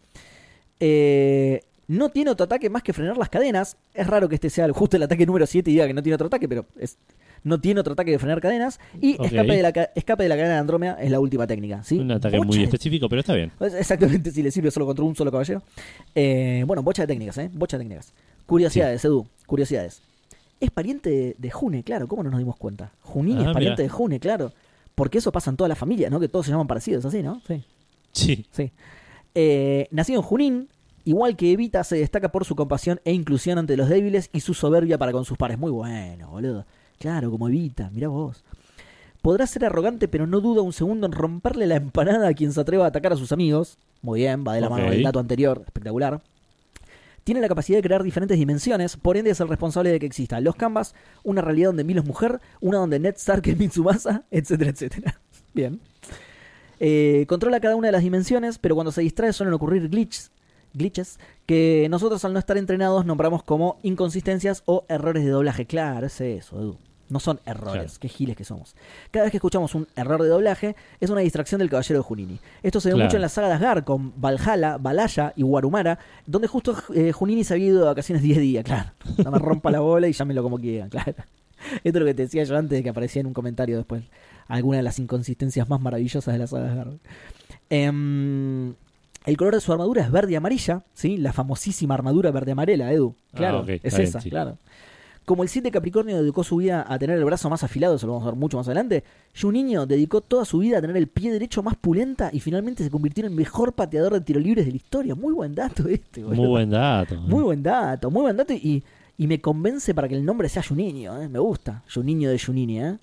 Eh, 0.79 1.61
no 1.88 2.09
tiene 2.09 2.31
otro 2.31 2.45
ataque 2.45 2.69
más 2.71 2.81
que 2.83 2.91
frenar 2.91 3.17
las 3.17 3.29
cadenas. 3.29 3.77
Es 3.93 4.07
raro 4.07 4.27
que 4.29 4.35
este 4.35 4.49
sea 4.49 4.67
justo 4.73 4.97
el 4.97 5.03
ataque 5.03 5.25
número 5.25 5.45
7 5.45 5.69
y 5.69 5.73
diga 5.73 5.85
que 5.85 5.93
no 5.93 6.01
tiene 6.01 6.15
otro 6.15 6.25
ataque, 6.27 6.47
pero 6.49 6.65
es, 6.79 6.97
no 7.43 7.59
tiene 7.61 7.81
otro 7.81 7.93
ataque 7.93 8.11
de 8.11 8.17
frenar 8.17 8.41
cadenas. 8.41 8.79
Y 8.99 9.11
escape, 9.11 9.55
de 9.55 9.61
la, 9.61 9.71
ca- 9.73 9.91
escape 9.93 10.23
de 10.23 10.29
la 10.29 10.35
cadena 10.38 10.53
de 10.55 10.59
Andrómeda 10.59 10.97
es 11.01 11.11
la 11.11 11.19
última 11.19 11.45
técnica. 11.45 11.83
¿sí? 11.83 11.99
Un 11.99 12.11
ataque 12.11 12.38
Bocha 12.38 12.47
muy 12.47 12.63
específico, 12.63 13.07
pero 13.09 13.19
está 13.19 13.33
bien. 13.35 13.51
Exactamente, 13.59 14.31
si 14.31 14.41
le 14.41 14.49
sirve 14.51 14.71
solo 14.71 14.85
contra 14.88 15.05
un 15.05 15.15
solo 15.15 15.31
caballero. 15.31 15.61
Eh, 16.15 16.63
bueno, 16.65 16.81
bocha 16.81 17.03
de 17.03 17.07
técnicas, 17.07 17.38
¿eh? 17.38 17.49
Bocha 17.53 17.77
de 17.77 17.83
técnicas. 17.83 18.13
Curiosidades, 18.45 19.03
Edu, 19.05 19.27
curiosidades. 19.45 20.01
Es 20.61 20.71
pariente 20.71 21.09
de, 21.09 21.35
de 21.38 21.51
June, 21.51 21.83
claro, 21.83 22.07
¿cómo 22.07 22.23
no 22.23 22.29
nos 22.29 22.39
dimos 22.39 22.55
cuenta? 22.55 22.91
Junini 23.01 23.43
Ah, 23.43 23.47
es 23.49 23.53
pariente 23.53 23.81
mira. 23.81 23.83
de 23.83 23.89
June, 23.89 24.19
claro. 24.21 24.53
Porque 24.95 25.17
eso 25.17 25.31
pasa 25.33 25.49
en 25.49 25.57
toda 25.57 25.67
la 25.67 25.75
familia, 25.75 26.09
¿no? 26.09 26.19
Que 26.19 26.29
todos 26.29 26.45
se 26.45 26.51
llaman 26.53 26.67
parecidos, 26.67 27.03
así, 27.05 27.21
¿no? 27.23 27.41
Sí, 27.47 27.63
Sí. 28.13 28.45
sí. 28.51 28.71
Eh, 29.35 29.88
nacido 29.91 30.19
en 30.21 30.25
Junín, 30.25 30.69
Igual 31.03 31.35
que 31.35 31.51
Evita 31.51 31.83
se 31.83 31.95
destaca 31.97 32.31
por 32.31 32.45
su 32.45 32.55
compasión 32.55 33.01
e 33.05 33.11
inclusión 33.13 33.57
ante 33.57 33.75
los 33.75 33.89
débiles 33.89 34.29
y 34.33 34.41
su 34.41 34.53
soberbia 34.53 34.99
para 34.99 35.11
con 35.11 35.25
sus 35.25 35.35
pares. 35.35 35.57
Muy 35.57 35.71
bueno, 35.71 36.29
boludo. 36.29 36.63
Claro, 36.99 37.31
como 37.31 37.47
Evita, 37.49 37.89
mirá 37.89 38.07
vos. 38.09 38.43
Podrá 39.23 39.47
ser 39.47 39.65
arrogante, 39.65 40.07
pero 40.07 40.27
no 40.27 40.41
duda 40.41 40.61
un 40.61 40.73
segundo 40.73 41.07
en 41.07 41.11
romperle 41.13 41.65
la 41.65 41.75
empanada 41.77 42.27
a 42.27 42.33
quien 42.35 42.53
se 42.53 42.61
atreva 42.61 42.85
a 42.85 42.89
atacar 42.89 43.13
a 43.13 43.15
sus 43.15 43.31
amigos. 43.31 43.79
Muy 44.03 44.19
bien, 44.19 44.43
va 44.47 44.53
de 44.53 44.61
la 44.61 44.69
mano 44.69 44.91
del 44.91 45.01
dato 45.01 45.17
anterior, 45.19 45.63
espectacular. 45.65 46.21
Tiene 47.23 47.41
la 47.41 47.48
capacidad 47.48 47.77
de 47.77 47.84
crear 47.84 48.03
diferentes 48.03 48.38
dimensiones, 48.38 48.98
por 48.98 49.15
ende 49.15 49.31
es 49.31 49.39
el 49.39 49.48
responsable 49.48 49.91
de 49.91 49.99
que 49.99 50.06
existan 50.06 50.43
los 50.43 50.56
canvas, 50.56 50.95
una 51.23 51.41
realidad 51.41 51.69
donde 51.69 51.84
Milo 51.84 52.02
es 52.02 52.07
mujer, 52.07 52.39
una 52.61 52.77
donde 52.77 52.99
Ned 52.99 53.15
Stark 53.15 53.48
es 53.48 53.57
Mitsumasa, 53.57 54.23
etcétera, 54.31 54.72
etcétera. 54.72 55.22
Bien. 55.53 55.80
Eh, 56.80 57.26
controla 57.27 57.60
cada 57.60 57.76
una 57.76 57.89
de 57.89 57.91
las 57.91 58.03
dimensiones, 58.03 58.57
pero 58.57 58.73
cuando 58.73 58.91
se 58.91 59.02
distrae 59.02 59.34
suelen 59.34 59.53
ocurrir 59.53 59.88
glitches, 59.89 60.31
glitches 60.73 61.19
que 61.45 61.88
nosotros 61.91 62.26
al 62.26 62.34
no 62.34 62.39
estar 62.39 62.57
entrenados 62.57 63.06
nombramos 63.06 63.43
como 63.43 63.77
inconsistencias 63.84 64.64
o 64.65 64.85
errores 64.89 65.23
de 65.23 65.30
doblaje. 65.30 65.68
Claro, 65.68 66.07
es 66.07 66.19
eso, 66.22 66.60
Edu. 66.60 66.90
No 67.11 67.19
son 67.19 67.39
errores, 67.45 67.83
Claro. 67.83 67.99
qué 67.99 68.09
giles 68.09 68.35
que 68.38 68.43
somos. 68.43 68.73
Cada 69.11 69.25
vez 69.25 69.31
que 69.31 69.38
escuchamos 69.38 69.75
un 69.75 69.88
error 69.95 70.23
de 70.23 70.29
doblaje, 70.29 70.75
es 70.99 71.09
una 71.09 71.21
distracción 71.21 71.59
del 71.59 71.69
caballero 71.69 71.99
de 71.99 72.03
Junini. 72.03 72.39
Esto 72.63 72.79
se 72.79 72.89
ve 72.89 72.95
Claro. 72.95 73.05
mucho 73.07 73.17
en 73.17 73.21
la 73.21 73.29
saga 73.29 73.49
de 73.49 73.53
Asgard 73.55 73.83
con 73.83 74.13
Valhalla, 74.19 74.77
Balaya 74.77 75.33
y 75.35 75.43
Warumara, 75.43 75.99
donde 76.25 76.47
justo 76.47 76.75
eh, 76.95 77.11
Junini 77.11 77.43
se 77.43 77.53
había 77.53 77.67
ido 77.67 77.79
de 77.81 77.85
vacaciones 77.85 78.23
10 78.23 78.38
días, 78.39 78.63
claro. 78.63 78.91
No 79.23 79.29
me 79.31 79.39
rompa 79.39 79.69
la 79.71 79.81
bola 79.81 80.07
y 80.07 80.13
llámelo 80.13 80.41
como 80.41 80.57
quieran, 80.57 80.89
claro. 80.89 81.13
Esto 81.83 81.89
es 81.89 81.95
lo 81.95 82.05
que 82.05 82.13
te 82.15 82.23
decía 82.23 82.43
yo 82.43 82.57
antes 82.57 82.77
de 82.79 82.81
que 82.83 82.89
aparecía 82.89 83.19
en 83.19 83.27
un 83.27 83.33
comentario 83.33 83.77
después. 83.77 84.03
Alguna 84.47 84.77
de 84.77 84.83
las 84.83 84.97
inconsistencias 84.97 85.69
más 85.69 85.79
maravillosas 85.79 86.33
de 86.33 86.39
la 86.39 86.47
saga 86.47 86.63
de 86.63 86.69
Asgard. 86.71 86.93
Em, 87.69 88.73
el 89.25 89.38
color 89.38 89.53
de 89.55 89.61
su 89.61 89.71
armadura 89.71 90.01
es 90.03 90.11
verde 90.11 90.33
y 90.33 90.35
amarilla, 90.35 90.83
¿sí? 90.93 91.17
La 91.17 91.31
famosísima 91.33 91.93
armadura 91.93 92.31
verde 92.31 92.51
amarela, 92.51 92.91
Edu. 92.91 93.15
Ah, 93.33 93.38
Claro, 93.38 93.63
es 93.67 93.79
está 93.83 93.97
bien, 93.97 94.09
esa, 94.09 94.21
sí. 94.21 94.29
claro. 94.29 94.57
Como 95.31 95.43
el 95.43 95.47
7 95.47 95.71
Capricornio 95.71 96.21
dedicó 96.21 96.43
su 96.43 96.57
vida 96.57 96.85
a 96.85 96.99
tener 96.99 97.17
el 97.17 97.23
brazo 97.23 97.49
más 97.49 97.63
afilado, 97.63 97.95
eso 97.95 98.05
lo 98.05 98.11
vamos 98.11 98.27
a 98.27 98.31
ver 98.31 98.37
mucho 98.37 98.57
más 98.57 98.67
adelante, 98.67 99.05
Juninho 99.33 99.85
dedicó 99.85 100.19
toda 100.19 100.43
su 100.43 100.57
vida 100.57 100.79
a 100.79 100.81
tener 100.81 100.97
el 100.97 101.07
pie 101.07 101.31
derecho 101.31 101.63
más 101.63 101.75
pulenta 101.77 102.29
y 102.33 102.41
finalmente 102.41 102.83
se 102.83 102.89
convirtió 102.89 103.23
en 103.23 103.31
el 103.31 103.37
mejor 103.37 103.71
pateador 103.71 104.11
de 104.11 104.19
tiro 104.19 104.41
libres 104.41 104.65
de 104.65 104.71
la 104.71 104.75
historia. 104.75 105.15
Muy 105.15 105.31
buen 105.31 105.55
dato 105.55 105.87
este, 105.87 106.21
boludo. 106.21 106.35
Muy 106.41 106.47
buen 106.49 106.69
dato. 106.69 107.15
Muy 107.15 107.43
buen 107.43 107.63
dato, 107.63 108.11
muy 108.11 108.23
buen 108.23 108.35
dato 108.35 108.51
y, 108.51 108.83
y 109.17 109.27
me 109.27 109.39
convence 109.39 109.93
para 109.93 110.09
que 110.09 110.15
el 110.15 110.25
nombre 110.25 110.49
sea 110.49 110.63
Juninho, 110.63 111.21
¿eh? 111.21 111.29
me 111.29 111.39
gusta. 111.39 111.81
Juninho 111.93 112.29
de 112.29 112.37
Junini, 112.37 112.81
¿eh? 112.81 112.97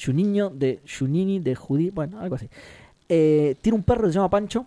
Juninho 0.00 0.50
de 0.50 0.78
Junini 0.86 1.40
de 1.40 1.56
Judí, 1.56 1.90
bueno, 1.90 2.20
algo 2.20 2.36
así. 2.36 2.48
Eh, 3.08 3.56
tiene 3.60 3.74
un 3.74 3.82
perro 3.82 4.02
que 4.02 4.10
se 4.10 4.14
llama 4.14 4.30
Pancho, 4.30 4.64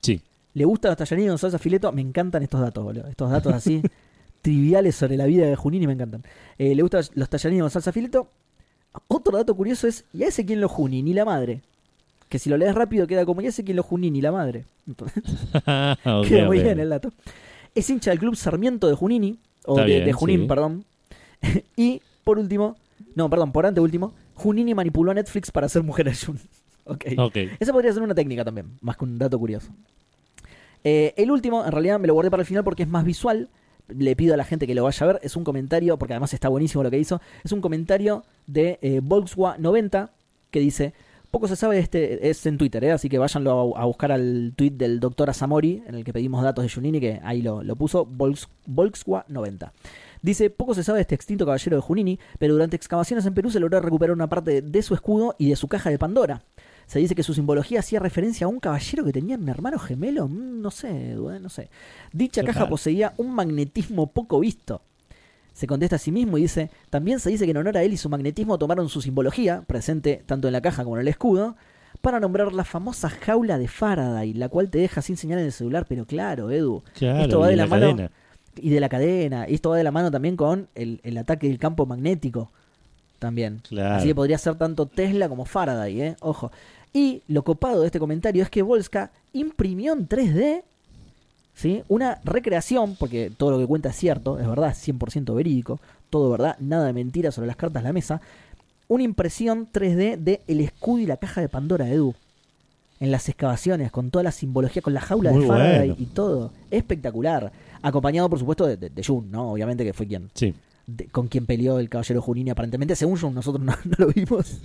Sí. 0.00 0.22
le 0.54 0.64
gusta 0.64 0.88
los 0.88 0.96
tallarines 0.96 1.32
con 1.32 1.38
salsa 1.38 1.58
fileto, 1.58 1.92
me 1.92 2.00
encantan 2.00 2.42
estos 2.42 2.62
datos, 2.62 2.82
boludo. 2.82 3.06
Estos 3.08 3.30
datos 3.30 3.52
así 3.52 3.82
triviales 4.42 4.96
sobre 4.96 5.16
la 5.16 5.26
vida 5.26 5.46
de 5.46 5.56
Junini 5.56 5.86
me 5.86 5.92
encantan. 5.92 6.22
Eh, 6.58 6.74
le 6.74 6.82
gustan 6.82 7.04
los 7.14 7.28
tallarines 7.28 7.62
con 7.62 7.70
salsa 7.70 7.92
fileto. 7.92 8.28
Otro 9.06 9.36
dato 9.36 9.54
curioso 9.54 9.86
es, 9.86 10.04
¿y 10.12 10.24
a 10.24 10.28
ese 10.28 10.44
quién 10.44 10.60
lo 10.60 10.68
Junini? 10.68 11.12
La 11.14 11.24
madre. 11.24 11.62
Que 12.28 12.38
si 12.38 12.50
lo 12.50 12.56
lees 12.56 12.74
rápido 12.74 13.06
queda 13.06 13.24
como, 13.24 13.40
¿y 13.40 13.46
a 13.46 13.48
ese 13.50 13.64
quién 13.64 13.76
lo 13.76 13.82
Junini? 13.82 14.20
La 14.20 14.32
madre. 14.32 14.64
Entonces, 14.86 15.22
Queda 16.28 16.46
muy 16.46 16.60
bien 16.60 16.80
el 16.80 16.88
dato. 16.88 17.12
Es 17.74 17.88
hincha 17.90 18.10
del 18.10 18.18
club 18.18 18.36
Sarmiento 18.36 18.88
de 18.88 18.94
Junini, 18.94 19.38
o 19.64 19.76
de, 19.76 19.84
bien, 19.84 20.04
de 20.04 20.12
Junín, 20.12 20.40
sí. 20.42 20.46
perdón. 20.46 20.84
y 21.76 22.00
por 22.24 22.38
último, 22.38 22.76
no, 23.14 23.30
perdón, 23.30 23.52
por 23.52 23.66
anteúltimo, 23.66 24.14
Junini 24.34 24.74
manipuló 24.74 25.10
a 25.10 25.14
Netflix 25.14 25.50
para 25.50 25.66
hacer 25.66 25.82
mujer 25.82 26.08
a 26.08 26.12
Jun. 26.14 26.38
ok. 26.84 27.04
Ok. 27.18 27.36
Esa 27.60 27.72
podría 27.72 27.92
ser 27.92 28.02
una 28.02 28.14
técnica 28.14 28.44
también, 28.44 28.78
más 28.80 28.96
que 28.96 29.04
un 29.04 29.18
dato 29.18 29.38
curioso. 29.38 29.70
Eh, 30.84 31.12
el 31.16 31.30
último, 31.30 31.64
en 31.64 31.72
realidad 31.72 31.98
me 31.98 32.06
lo 32.06 32.14
guardé 32.14 32.30
para 32.30 32.42
el 32.42 32.46
final 32.46 32.64
porque 32.64 32.84
es 32.84 32.88
más 32.88 33.04
visual. 33.04 33.48
Le 33.88 34.14
pido 34.16 34.34
a 34.34 34.36
la 34.36 34.44
gente 34.44 34.66
que 34.66 34.74
lo 34.74 34.84
vaya 34.84 35.04
a 35.04 35.12
ver. 35.12 35.20
Es 35.22 35.36
un 35.36 35.44
comentario, 35.44 35.98
porque 35.98 36.14
además 36.14 36.34
está 36.34 36.48
buenísimo 36.48 36.82
lo 36.82 36.90
que 36.90 36.98
hizo. 36.98 37.20
Es 37.44 37.52
un 37.52 37.60
comentario 37.60 38.24
de 38.46 38.78
eh, 38.82 39.00
Volkswagen90 39.02 40.10
que 40.50 40.60
dice: 40.60 40.94
Poco 41.30 41.48
se 41.48 41.56
sabe 41.56 41.76
de 41.76 41.82
este. 41.82 42.30
Es 42.30 42.44
en 42.46 42.58
Twitter, 42.58 42.84
¿eh? 42.84 42.92
así 42.92 43.08
que 43.08 43.18
váyanlo 43.18 43.76
a, 43.76 43.84
buscar 43.84 44.12
al 44.12 44.52
tweet 44.56 44.72
del 44.72 45.00
doctor 45.00 45.30
Asamori, 45.30 45.82
en 45.86 45.94
el 45.94 46.04
que 46.04 46.12
pedimos 46.12 46.42
datos 46.42 46.64
de 46.64 46.70
Junini, 46.70 47.00
que 47.00 47.20
ahí 47.22 47.42
lo, 47.42 47.62
lo 47.62 47.76
puso. 47.76 48.04
Volks, 48.04 48.48
Volkswagen90. 48.66 49.72
Dice, 50.22 50.50
poco 50.50 50.74
se 50.74 50.82
sabe 50.82 50.98
de 50.98 51.02
este 51.02 51.14
extinto 51.14 51.44
caballero 51.44 51.76
de 51.76 51.82
Junini, 51.82 52.18
pero 52.38 52.54
durante 52.54 52.76
excavaciones 52.76 53.24
en 53.26 53.34
Perú 53.34 53.50
se 53.50 53.60
logró 53.60 53.80
recuperar 53.80 54.14
una 54.14 54.28
parte 54.28 54.62
de 54.62 54.82
su 54.82 54.94
escudo 54.94 55.34
y 55.38 55.48
de 55.48 55.56
su 55.56 55.68
caja 55.68 55.90
de 55.90 55.98
Pandora. 55.98 56.42
Se 56.88 56.98
dice 56.98 57.14
que 57.14 57.22
su 57.22 57.34
simbología 57.34 57.78
hacía 57.80 58.00
referencia 58.00 58.46
a 58.46 58.48
un 58.48 58.58
caballero 58.58 59.04
que 59.04 59.12
tenía 59.12 59.36
un 59.36 59.48
hermano 59.48 59.78
gemelo. 59.78 60.26
Mm, 60.26 60.60
no 60.60 60.70
sé, 60.72 61.14
no 61.14 61.48
sé. 61.48 61.68
Dicha 62.12 62.42
caja 62.42 62.68
poseía 62.68 63.12
un 63.18 63.32
magnetismo 63.34 64.08
poco 64.08 64.40
visto. 64.40 64.82
Se 65.52 65.66
contesta 65.68 65.96
a 65.96 65.98
sí 65.98 66.10
mismo 66.12 66.38
y 66.38 66.42
dice, 66.42 66.70
también 66.90 67.20
se 67.20 67.30
dice 67.30 67.44
que 67.44 67.50
en 67.52 67.58
honor 67.58 67.76
a 67.76 67.82
él 67.82 67.92
y 67.92 67.96
su 67.96 68.08
magnetismo 68.08 68.58
tomaron 68.58 68.88
su 68.88 69.00
simbología, 69.02 69.62
presente 69.66 70.22
tanto 70.26 70.48
en 70.48 70.52
la 70.52 70.60
caja 70.60 70.82
como 70.82 70.96
en 70.96 71.02
el 71.02 71.08
escudo, 71.08 71.56
para 72.00 72.20
nombrar 72.20 72.52
la 72.52 72.64
famosa 72.64 73.10
jaula 73.10 73.58
de 73.58 73.68
Faraday, 73.68 74.32
la 74.34 74.48
cual 74.48 74.70
te 74.70 74.78
deja 74.78 75.02
sin 75.02 75.16
señal 75.16 75.40
en 75.40 75.46
el 75.46 75.52
celular, 75.52 75.84
pero 75.88 76.06
claro, 76.06 76.50
Edu, 76.50 76.82
Claro, 76.94 77.20
Esto 77.24 77.40
va 77.40 77.48
de 77.48 77.56
la 77.56 77.66
mano- 77.66 77.86
cadena. 77.90 78.10
y 78.56 78.70
de 78.70 78.80
la 78.80 78.88
cadena, 78.88 79.46
y 79.48 79.54
esto 79.54 79.70
va 79.70 79.76
de 79.76 79.84
la 79.84 79.90
mano 79.90 80.10
también 80.10 80.36
con 80.36 80.68
el, 80.74 81.00
el 81.02 81.18
ataque 81.18 81.48
del 81.48 81.58
campo 81.58 81.86
magnético, 81.86 82.50
también. 83.18 83.60
Claro. 83.68 83.96
Así 83.96 84.06
que 84.08 84.14
podría 84.14 84.38
ser 84.38 84.54
tanto 84.54 84.86
Tesla 84.86 85.28
como 85.28 85.44
Faraday, 85.44 86.00
¿eh? 86.02 86.16
Ojo. 86.20 86.52
Y 86.92 87.22
lo 87.28 87.42
copado 87.44 87.80
de 87.80 87.86
este 87.86 87.98
comentario 87.98 88.42
es 88.42 88.50
que 88.50 88.62
Volska 88.62 89.10
imprimió 89.32 89.92
en 89.92 90.08
3D 90.08 90.62
¿sí? 91.54 91.82
una 91.88 92.20
recreación, 92.24 92.96
porque 92.98 93.30
todo 93.36 93.50
lo 93.52 93.58
que 93.58 93.66
cuenta 93.66 93.90
es 93.90 93.96
cierto, 93.96 94.38
es 94.38 94.48
verdad, 94.48 94.70
es 94.70 94.88
100% 94.88 95.34
verídico, 95.34 95.80
todo 96.10 96.30
verdad, 96.30 96.56
nada 96.60 96.86
de 96.86 96.92
mentira 96.92 97.30
sobre 97.30 97.46
las 97.48 97.56
cartas 97.56 97.82
de 97.82 97.88
la 97.88 97.92
mesa. 97.92 98.20
Una 98.88 99.02
impresión 99.02 99.68
3D 99.70 100.16
de 100.16 100.40
el 100.46 100.60
escudo 100.60 101.00
y 101.00 101.06
la 101.06 101.18
caja 101.18 101.40
de 101.40 101.48
Pandora, 101.48 101.88
Edu. 101.90 102.14
En 103.00 103.12
las 103.12 103.28
excavaciones, 103.28 103.92
con 103.92 104.10
toda 104.10 104.24
la 104.24 104.32
simbología, 104.32 104.82
con 104.82 104.92
la 104.94 105.00
jaula 105.00 105.30
Muy 105.30 105.42
de 105.42 105.46
Faraday 105.46 105.88
bueno. 105.90 105.96
y 106.02 106.06
todo. 106.06 106.50
Espectacular. 106.70 107.52
Acompañado, 107.80 108.28
por 108.28 108.40
supuesto, 108.40 108.66
de, 108.66 108.76
de, 108.76 108.90
de 108.90 109.04
Jun, 109.04 109.30
¿no? 109.30 109.52
Obviamente 109.52 109.84
que 109.84 109.92
fue 109.92 110.06
quien, 110.06 110.30
Sí. 110.34 110.52
De- 110.88 111.06
con 111.06 111.28
quien 111.28 111.46
peleó 111.46 111.78
el 111.78 111.88
caballero 111.88 112.20
Junini 112.20 112.50
aparentemente. 112.50 112.96
Según 112.96 113.16
Jun, 113.18 113.34
nosotros 113.34 113.64
no, 113.64 113.72
no 113.84 113.94
lo 113.98 114.08
vimos. 114.08 114.58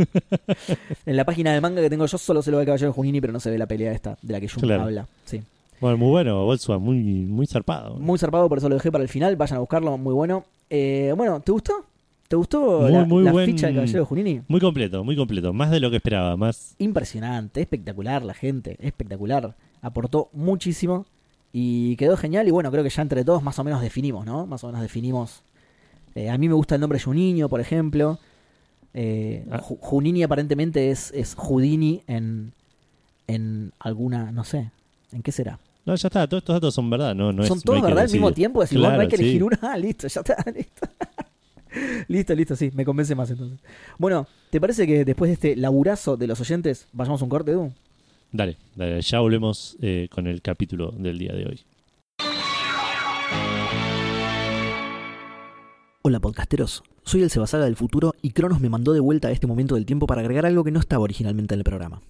en 1.06 1.16
la 1.18 1.26
página 1.26 1.54
de 1.54 1.62
manga 1.62 1.82
que 1.82 1.90
tengo 1.90 2.06
yo 2.08 2.18
solo 2.18 2.42
se 2.42 2.50
lo 2.50 2.58
ve 2.58 2.64
el 2.64 2.68
caballero 2.68 2.94
Junini, 2.94 3.22
pero 3.22 3.34
no 3.34 3.40
se 3.40 3.52
ve 3.52 3.58
la 3.58 3.68
pelea 3.68 3.92
esta 3.92 4.18
de 4.22 4.34
la 4.34 4.40
que 4.40 4.50
Jun 4.50 4.64
Claro. 4.64 4.84
habla. 4.84 5.08
Sí. 5.26 5.42
Bueno, 5.82 5.98
muy 5.98 6.10
bueno, 6.10 6.46
Volkswagen, 6.46 6.82
muy, 6.84 6.98
muy 7.04 7.46
zarpado. 7.46 7.98
Muy 8.00 8.18
zarpado, 8.18 8.48
por 8.48 8.58
eso 8.58 8.70
lo 8.70 8.76
dejé 8.76 8.92
para 8.92 9.04
el 9.04 9.10
final. 9.10 9.36
Vayan 9.36 9.58
a 9.58 9.60
buscarlo, 9.60 9.98
muy 9.98 10.14
bueno. 10.14 10.46
Eh, 10.70 11.14
bueno, 11.18 11.42
¿te 11.42 11.52
gustó? 11.52 11.86
¿Te 12.30 12.38
gustó 12.38 12.80
Muy, 12.82 12.92
la, 12.92 13.04
muy 13.06 13.24
la 13.24 13.32
buen- 13.34 13.46
ficha 13.46 13.68
del 13.68 13.76
caballero 13.76 14.06
Junini? 14.06 14.42
Muy 14.48 14.60
completo, 14.62 15.04
muy 15.04 15.16
completo. 15.16 15.52
Más 15.54 15.70
de 15.72 15.80
lo 15.80 15.90
que 15.92 15.98
esperaba, 15.98 16.36
más... 16.38 16.74
Impresionante, 16.80 17.62
espectacular 17.62 18.24
la 18.24 18.34
gente, 18.34 18.78
espectacular. 18.80 19.56
Aportó 19.82 20.30
muchísimo 20.34 21.06
y 21.52 21.96
quedó 21.98 22.16
genial. 22.18 22.48
Y 22.48 22.52
bueno, 22.52 22.72
creo 22.72 22.84
que 22.84 22.90
ya 22.90 23.02
entre 23.02 23.24
todos 23.26 23.44
más 23.44 23.60
o 23.60 23.64
menos 23.64 23.82
definimos, 23.82 24.26
¿no? 24.26 24.48
Más 24.48 24.64
o 24.64 24.68
menos 24.68 24.82
definimos. 24.82 25.44
Eh, 26.16 26.30
a 26.30 26.38
mí 26.38 26.48
me 26.48 26.54
gusta 26.54 26.76
el 26.76 26.82
nombre 26.82 27.00
Juninho, 27.00 27.50
por 27.50 27.60
ejemplo. 27.60 28.20
Eh, 28.94 29.46
Ah. 29.52 29.60
Ju- 29.60 29.78
Junini 29.80 30.22
aparentemente 30.24 30.92
es, 30.92 31.12
es 31.16 31.34
Houdini 31.36 32.04
en, 32.08 32.52
en 33.28 33.72
alguna, 33.80 34.32
no 34.32 34.44
sé, 34.44 34.70
¿en 35.12 35.24
qué 35.24 35.32
será? 35.32 35.58
No, 35.86 35.96
ya 35.96 36.08
está, 36.08 36.28
todos 36.28 36.42
estos 36.42 36.56
datos 36.56 36.74
son 36.76 36.90
verdad, 36.90 37.14
no, 37.16 37.34
no 37.34 37.44
Son 37.44 37.58
es, 37.58 37.64
todos 37.64 37.82
verdad 37.82 38.04
al 38.06 38.12
mismo 38.12 38.32
tiempo, 38.32 38.62
decir, 38.62 38.78
bueno, 38.80 38.96
no 38.96 39.02
hay 39.02 39.08
que 39.08 39.16
Claro, 39.18 39.24
elegir 39.24 39.42
sí. 39.42 39.44
uno. 39.44 39.58
Ah, 39.62 39.78
listo, 39.80 40.08
ya 40.08 40.22
está, 40.22 40.36
listo. 40.52 40.88
listo, 42.08 42.36
listo, 42.36 42.56
sí, 42.56 42.72
me 42.74 42.86
convence 42.86 43.16
más 43.16 43.30
entonces. 43.32 43.60
Bueno, 43.98 44.28
¿te 44.50 44.62
parece 44.62 44.86
que 44.86 45.04
después 45.06 45.30
de 45.30 45.34
este 45.34 45.56
laburazo 45.56 46.16
de 46.18 46.28
los 46.28 46.40
oyentes, 46.40 46.88
vayamos 46.94 47.20
a 47.22 47.24
un 47.24 47.30
corte, 47.30 47.52
Edu? 47.52 47.72
Dale, 48.32 48.58
dale, 48.76 49.02
ya 49.02 49.20
volvemos 49.20 49.76
eh, 49.82 50.08
con 50.12 50.28
el 50.28 50.42
capítulo 50.42 50.92
del 50.92 51.18
día 51.18 51.34
de 51.34 51.46
hoy. 51.46 51.60
Hola 56.06 56.20
podcasteros, 56.20 56.84
soy 57.04 57.22
el 57.22 57.30
Sebasaga 57.30 57.64
del 57.64 57.78
futuro 57.78 58.14
y 58.22 58.32
Cronos 58.32 58.60
me 58.60 58.68
mandó 58.68 58.92
de 58.92 59.00
vuelta 59.00 59.30
a 59.30 59.32
este 59.32 59.48
momento 59.48 59.76
del 59.76 59.86
tiempo 59.86 60.06
para 60.06 60.20
agregar 60.20 60.46
algo 60.46 60.66
que 60.66 60.72
no 60.72 60.82
estaba 60.82 61.02
originalmente 61.02 61.54
en 61.54 61.62
el 61.62 61.64
programa. 61.64 62.02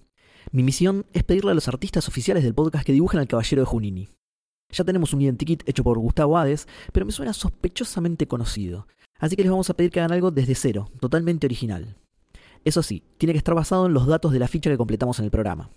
Mi 0.50 0.64
misión 0.64 1.06
es 1.12 1.22
pedirle 1.22 1.52
a 1.52 1.54
los 1.54 1.68
artistas 1.68 2.08
oficiales 2.08 2.42
del 2.42 2.56
podcast 2.56 2.84
que 2.84 2.92
dibujen 2.92 3.20
al 3.20 3.28
caballero 3.28 3.62
de 3.62 3.66
Junini. 3.66 4.08
Ya 4.70 4.82
tenemos 4.82 5.12
un 5.12 5.22
identikit 5.22 5.62
hecho 5.68 5.84
por 5.84 6.00
Gustavo 6.00 6.36
Hades, 6.36 6.66
pero 6.92 7.06
me 7.06 7.12
suena 7.12 7.32
sospechosamente 7.32 8.26
conocido. 8.26 8.88
Así 9.20 9.36
que 9.36 9.42
les 9.42 9.52
vamos 9.52 9.70
a 9.70 9.74
pedir 9.74 9.92
que 9.92 10.00
hagan 10.00 10.10
algo 10.10 10.32
desde 10.32 10.56
cero, 10.56 10.90
totalmente 10.98 11.46
original. 11.46 11.96
Eso 12.64 12.82
sí, 12.82 13.04
tiene 13.16 13.32
que 13.32 13.38
estar 13.38 13.54
basado 13.54 13.86
en 13.86 13.94
los 13.94 14.08
datos 14.08 14.32
de 14.32 14.40
la 14.40 14.48
ficha 14.48 14.70
que 14.70 14.76
completamos 14.76 15.20
en 15.20 15.26
el 15.26 15.30
programa. 15.30 15.70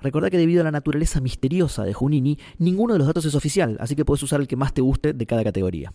Recordá 0.00 0.28
que 0.28 0.38
debido 0.38 0.62
a 0.62 0.64
la 0.64 0.72
naturaleza 0.72 1.20
misteriosa 1.20 1.84
de 1.84 1.94
Junini, 1.94 2.36
ninguno 2.58 2.94
de 2.94 2.98
los 2.98 3.06
datos 3.06 3.26
es 3.26 3.36
oficial, 3.36 3.76
así 3.78 3.94
que 3.94 4.04
puedes 4.04 4.24
usar 4.24 4.40
el 4.40 4.48
que 4.48 4.56
más 4.56 4.74
te 4.74 4.80
guste 4.80 5.12
de 5.12 5.26
cada 5.26 5.44
categoría. 5.44 5.92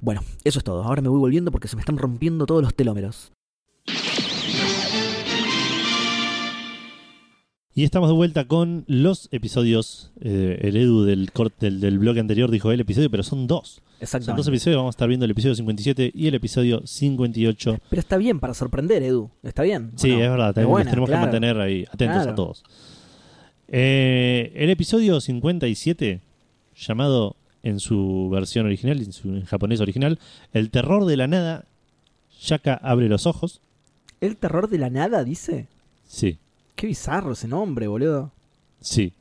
Bueno, 0.00 0.22
eso 0.44 0.58
es 0.58 0.64
todo. 0.64 0.82
Ahora 0.84 1.02
me 1.02 1.08
voy 1.08 1.18
volviendo 1.20 1.50
porque 1.50 1.68
se 1.68 1.76
me 1.76 1.80
están 1.80 1.96
rompiendo 1.98 2.46
todos 2.46 2.62
los 2.62 2.74
telómeros. 2.74 3.32
Y 7.74 7.84
estamos 7.84 8.10
de 8.10 8.14
vuelta 8.14 8.46
con 8.46 8.84
los 8.86 9.28
episodios. 9.32 10.12
eh, 10.20 10.58
el 10.62 10.76
Edu 10.76 11.04
del, 11.04 11.32
cort- 11.32 11.56
del, 11.58 11.80
del 11.80 11.98
bloque 11.98 12.20
anterior 12.20 12.50
dijo 12.50 12.70
el 12.70 12.80
episodio, 12.80 13.10
pero 13.10 13.22
son 13.22 13.46
dos. 13.46 13.76
Son 13.76 13.80
dos 13.80 14.02
Exactamente. 14.02 14.50
episodios. 14.50 14.76
Vamos 14.76 14.94
a 14.94 14.96
estar 14.96 15.08
viendo 15.08 15.24
el 15.24 15.30
episodio 15.30 15.54
57 15.54 16.12
y 16.14 16.26
el 16.26 16.34
episodio 16.34 16.82
58. 16.84 17.78
Pero 17.88 18.00
está 18.00 18.18
bien 18.18 18.40
para 18.40 18.52
sorprender, 18.52 19.02
Edu. 19.02 19.30
Está 19.42 19.62
bien. 19.62 19.92
¿o 19.94 19.98
Sí, 19.98 20.08
no? 20.10 20.20
es 20.22 20.28
verdad. 20.30 20.52
Tenemos, 20.52 20.72
buena, 20.72 20.90
tenemos 20.90 21.08
claro. 21.08 21.20
que 21.22 21.26
mantener 21.32 21.60
ahí 21.60 21.84
atentos 21.90 22.16
Claro. 22.16 22.30
a 22.32 22.34
todos. 22.34 22.64
Eh, 23.68 24.52
el 24.54 24.68
episodio 24.68 25.18
57, 25.18 26.20
llamado 26.76 27.36
en 27.62 27.78
su 27.80 28.28
versión 28.30 28.66
original, 28.66 29.00
en 29.00 29.12
su 29.12 29.28
en 29.28 29.44
japonés 29.44 29.80
original, 29.80 30.18
El 30.52 30.70
terror 30.70 31.04
de 31.06 31.16
la 31.16 31.26
nada. 31.28 31.64
Shaka 32.40 32.74
abre 32.74 33.08
los 33.08 33.26
ojos. 33.26 33.60
¿El 34.20 34.36
terror 34.36 34.68
de 34.68 34.78
la 34.78 34.90
nada, 34.90 35.22
dice? 35.24 35.66
Sí, 36.06 36.38
Qué 36.74 36.86
bizarro 36.88 37.32
ese 37.32 37.48
nombre, 37.48 37.86
boludo. 37.86 38.32
sí. 38.80 39.12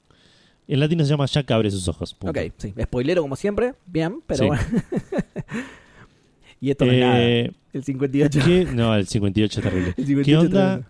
En 0.68 0.80
latino 0.80 1.04
se 1.04 1.10
llama 1.10 1.26
Shaka 1.26 1.56
abre 1.56 1.70
sus 1.70 1.86
ojos. 1.90 2.14
punto. 2.14 2.40
Ok, 2.40 2.54
sí. 2.58 2.74
Spoilero 2.82 3.22
como 3.22 3.36
siempre. 3.36 3.74
Bien, 3.88 4.22
pero 4.26 4.38
Sí. 4.40 4.48
bueno. 4.48 4.64
y 6.62 6.70
esto 6.72 6.86
no 6.86 6.92
es 6.94 7.00
nada. 7.00 7.22
Eh, 7.22 7.52
El 7.74 7.84
58. 7.84 8.40
¿qué? 8.46 8.66
No, 8.74 8.96
el 8.96 9.06
58 9.08 9.60
es 9.60 9.64
terrible. 9.64 9.94
El 9.98 10.06
58 10.06 10.24
¿Qué 10.24 10.38
onda? 10.38 10.88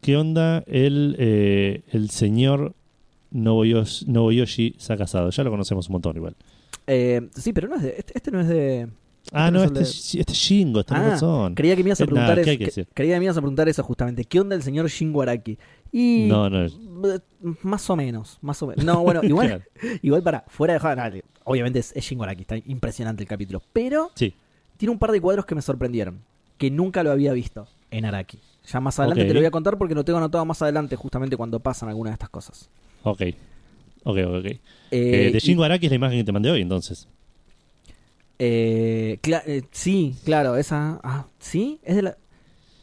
¿Qué 0.00 0.16
onda 0.16 0.64
el, 0.66 1.14
eh, 1.18 1.82
el 1.92 2.10
señor 2.10 2.74
Nobuyoshi, 3.30 4.06
Nobuyoshi 4.06 4.74
Sakasado? 4.78 5.30
Ya 5.30 5.44
lo 5.44 5.50
conocemos 5.50 5.88
un 5.88 5.92
montón 5.92 6.16
igual. 6.16 6.34
Eh, 6.86 7.28
sí, 7.34 7.52
pero 7.52 7.68
no 7.68 7.76
es 7.76 7.82
de. 7.82 7.94
Este, 7.98 8.12
este 8.16 8.30
no 8.30 8.40
es 8.40 8.48
de. 8.48 8.88
Ah, 9.32 9.50
no, 9.50 9.58
no 9.58 9.64
es 9.64 9.70
este, 9.70 9.82
es- 9.82 10.14
este 10.14 10.32
es 10.32 10.38
Shingo, 10.38 10.84
tenés 10.84 11.02
Ah, 11.02 11.10
razón. 11.10 11.54
Creía 11.54 11.76
que 11.76 11.82
me 11.82 11.88
ibas 11.90 12.00
a 12.00 12.04
preguntar 12.06 12.28
nada, 12.30 12.40
eso. 12.40 12.44
¿qué 12.46 12.50
hay 12.52 12.58
que 12.58 12.64
decir? 12.64 12.88
creía 12.94 13.14
que 13.14 13.18
me 13.20 13.24
ibas 13.26 13.36
a 13.36 13.40
preguntar 13.42 13.68
eso 13.68 13.82
justamente. 13.82 14.24
¿Qué 14.24 14.40
onda 14.40 14.56
el 14.56 14.62
señor 14.62 14.88
Shingo 14.88 15.20
Araki? 15.20 15.58
Y. 15.92 16.26
No, 16.28 16.48
no. 16.48 16.64
eh, 16.64 16.70
Más 17.62 17.88
o 17.90 17.96
menos, 17.96 18.38
más 18.40 18.62
o 18.62 18.66
menos. 18.68 18.84
No, 18.84 19.02
bueno, 19.02 19.20
igual, 19.22 19.48
Claro. 19.48 19.64
igual 20.02 20.22
para, 20.22 20.44
fuera 20.48 20.74
de 20.74 20.80
nada, 20.96 21.12
obviamente 21.44 21.78
es, 21.80 21.92
es 21.94 22.04
Shingo 22.04 22.24
Araki, 22.24 22.42
está 22.42 22.56
impresionante 22.56 23.22
el 23.22 23.28
capítulo, 23.28 23.62
pero 23.74 24.10
Sí. 24.14 24.34
tiene 24.78 24.92
un 24.92 24.98
par 24.98 25.12
de 25.12 25.20
cuadros 25.20 25.44
que 25.44 25.54
me 25.54 25.60
sorprendieron, 25.62 26.20
que 26.56 26.70
nunca 26.70 27.02
lo 27.02 27.10
había 27.10 27.32
visto 27.34 27.68
en 27.90 28.06
Araki. 28.06 28.38
Ya 28.66 28.80
más 28.80 28.98
adelante 28.98 29.24
te 29.26 29.34
lo 29.34 29.40
voy 29.40 29.46
a 29.46 29.50
contar 29.50 29.76
porque 29.78 29.94
lo 29.94 30.04
tengo 30.04 30.18
anotado 30.18 30.44
más 30.46 30.60
adelante, 30.62 30.96
justamente 30.96 31.36
cuando 31.36 31.60
pasan 31.60 31.88
algunas 31.90 32.12
de 32.12 32.14
estas 32.14 32.28
cosas. 32.30 32.70
Ok. 33.02 33.22
Ok, 34.08 34.18
ok, 34.26 34.34
ok. 34.38 34.46
Eh, 34.46 34.60
Eh, 34.90 35.30
de 35.32 35.38
Shingo 35.38 35.64
Araki 35.64 35.86
es 35.86 35.90
la 35.92 35.96
imagen 35.96 36.18
que 36.18 36.24
te 36.24 36.32
mandé 36.32 36.50
hoy, 36.50 36.62
entonces. 36.62 37.08
eh, 38.38 39.18
cla- 39.22 39.42
eh, 39.46 39.62
sí, 39.72 40.14
claro, 40.24 40.56
esa. 40.56 41.00
Ah, 41.02 41.26
¿sí? 41.38 41.78
Es 41.82 41.96
de 41.96 42.02
la. 42.02 42.16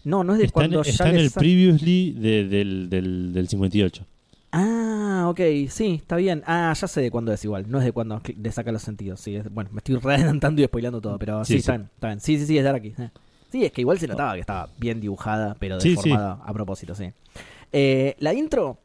No, 0.03 0.23
no 0.23 0.33
es 0.33 0.39
de 0.39 0.45
Está, 0.45 0.65
en, 0.65 0.71
cuando 0.71 0.83
ya 0.83 0.91
está 0.91 1.09
en 1.09 1.15
el 1.17 1.31
previously 1.31 2.11
de- 2.11 2.45
del, 2.47 2.89
del, 2.89 3.33
del 3.33 3.47
58. 3.47 4.05
Ah, 4.51 5.25
ok, 5.29 5.39
sí, 5.69 5.95
está 5.95 6.15
bien. 6.17 6.43
Ah, 6.45 6.73
ya 6.79 6.87
sé 6.87 7.01
de 7.01 7.09
cuándo 7.11 7.33
es 7.33 7.43
igual. 7.43 7.65
No 7.69 7.79
es 7.79 7.85
de 7.85 7.91
cuándo 7.91 8.19
cl- 8.21 8.37
le 8.37 8.51
saca 8.51 8.71
los 8.71 8.83
sentidos. 8.83 9.19
Sí, 9.19 9.35
es- 9.35 9.51
bueno, 9.51 9.69
me 9.73 9.79
estoy 9.79 9.95
adelantando 10.03 10.61
y 10.61 10.65
spoilando 10.65 11.01
todo, 11.01 11.17
pero 11.17 11.43
sí, 11.45 11.53
Sí, 11.53 11.59
está 11.59 11.73
sí. 11.73 11.77
bien, 11.79 11.89
está 11.95 12.07
bien. 12.07 12.19
Sí, 12.19 12.37
sí, 12.37 12.45
sí, 12.45 12.57
es 12.57 12.63
de 12.63 12.69
aquí. 12.69 12.93
Sí, 13.51 13.65
es 13.65 13.71
que 13.71 13.81
igual 13.81 13.97
se 13.99 14.07
notaba 14.07 14.33
que 14.35 14.41
estaba 14.41 14.69
bien 14.77 14.99
dibujada, 15.01 15.55
pero 15.59 15.79
Sí, 15.79 15.89
deformada 15.89 16.39
a 16.45 16.53
propósito, 16.53 16.93
sí. 16.93 17.09
Eh, 17.71 18.15
la 18.19 18.33
intro, 18.33 18.77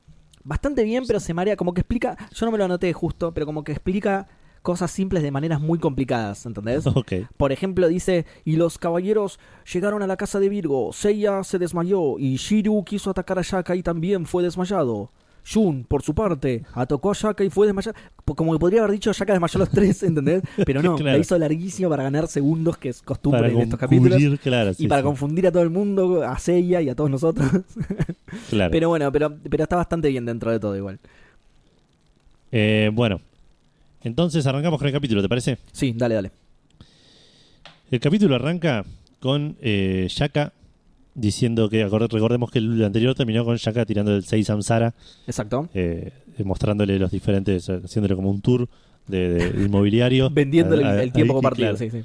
bastante 0.45 0.85
bien, 0.85 1.05
pero 1.07 1.21
se 1.21 1.35
marea, 1.35 1.57
como 1.57 1.75
que 1.75 1.81
explica, 1.81 2.17
yo 2.33 2.47
no 2.47 2.53
me 2.53 2.59
lo 2.59 2.65
anoté 2.65 2.93
justo, 2.93 3.33
pero 3.33 3.47
como 3.47 3.65
que 3.65 3.73
explica 3.73 4.27
cosas 4.63 4.91
simples 4.91 5.23
de 5.23 5.31
maneras 5.31 5.61
muy 5.61 5.79
complicadas, 5.79 6.45
¿entendés? 6.47 6.87
Ok. 6.95 7.13
Por 7.37 7.53
ejemplo, 7.53 7.89
dice, 7.89 8.27
y 8.45 8.57
los 8.57 8.79
caballeros 8.79 9.39
llegaron 9.73 10.03
a 10.03 10.07
la 10.07 10.17
casa 10.17 10.41
de 10.41 10.49
Virgo, 10.49 10.93
Seiya 10.93 11.43
se 11.45 11.59
desmayó 11.59 12.19
y 12.19 12.37
Shiru 12.37 12.85
quiso 12.85 13.11
atacar 13.11 13.39
a 13.39 13.43
Shaka 13.43 13.75
y 13.75 13.83
también 13.83 14.27
fue 14.27 14.43
desmayado. 14.43 15.11
Jun, 15.53 15.85
por 15.85 16.03
su 16.03 16.15
parte, 16.15 16.65
atacó 16.75 17.11
a 17.11 17.15
Shaka 17.15 17.43
y 17.45 17.51
fue 17.51 17.67
desmayado. 17.67 17.97
Po- 18.25 18.35
Como 18.37 18.53
que 18.53 18.59
podría 18.59 18.81
haber 18.81 18.93
dicho 18.93 19.13
Shaka 19.13 19.33
desmayó 19.33 19.57
a 19.57 19.59
los 19.61 19.71
tres, 19.71 20.03
¿entendés? 20.03 20.43
Pero 20.65 20.83
no, 20.83 20.95
Claro. 20.97 21.13
la 21.13 21.19
hizo 21.19 21.37
larguísima 21.39 21.89
para 21.89 22.05
ganar 22.05 22.29
segundos, 22.29 22.77
que 22.79 22.91
es 22.91 23.03
costumbre 23.03 23.41
Para 23.43 23.53
en 23.53 23.61
estos 23.61 23.79
capítulos. 23.79 24.13
cubrir, 24.19 24.39
claro. 24.39 24.75
sí, 24.75 24.85
y 24.85 24.89
para 24.89 25.01
sí, 25.01 25.05
confundir 25.07 25.47
a 25.47 25.53
todo 25.53 25.63
el 25.63 25.71
mundo, 25.71 26.23
a 26.23 26.39
Seiya 26.39 26.81
y 26.83 26.89
a 26.89 26.95
todos 26.95 27.11
nosotros. 27.11 27.49
claro. 28.51 28.71
Pero 28.71 28.89
bueno, 28.89 29.11
pero, 29.11 29.35
pero 29.49 29.63
está 29.65 29.77
bastante 29.77 30.09
bien 30.09 30.25
dentro 30.27 30.51
de 30.53 30.61
todo 30.61 30.77
igual. 30.77 30.99
Eh, 32.53 32.91
bueno. 32.93 33.21
Entonces 34.03 34.47
arrancamos 34.47 34.79
con 34.79 34.87
el 34.89 34.95
capítulo, 34.95 35.21
¿te 35.21 35.29
parece? 35.29 35.59
Sí, 35.73 35.93
dale, 35.97 36.15
dale. 36.15 36.31
El 37.91 38.01
capítulo 38.01 38.35
arranca 38.37 38.85
con 39.19 39.57
eh, 39.61 40.07
Shaka 40.09 40.53
diciendo 41.15 41.69
que, 41.69 41.85
recordemos 41.87 42.51
que 42.51 42.59
el 42.61 42.83
anterior 42.85 43.15
terminó 43.15 43.45
con 43.45 43.57
Shaka 43.57 43.85
tirando 43.85 44.15
el 44.15 44.25
6 44.25 44.47
Samsara, 44.47 44.95
Exacto. 45.27 45.69
eh, 45.75 46.13
mostrándole 46.45 46.99
los 46.99 47.11
diferentes, 47.11 47.69
haciéndole 47.69 48.15
como 48.17 48.31
un 48.31 48.41
tour 48.41 48.69
de, 49.07 49.51
de 49.51 49.65
inmobiliario. 49.65 50.31
Vendiéndole 50.33 50.85
A- 50.85 50.93
el, 50.95 50.99
a- 50.99 51.03
el 51.03 51.13
tiempo 51.13 51.35
compartido, 51.35 51.77
sí, 51.77 51.91
sí. 51.91 52.05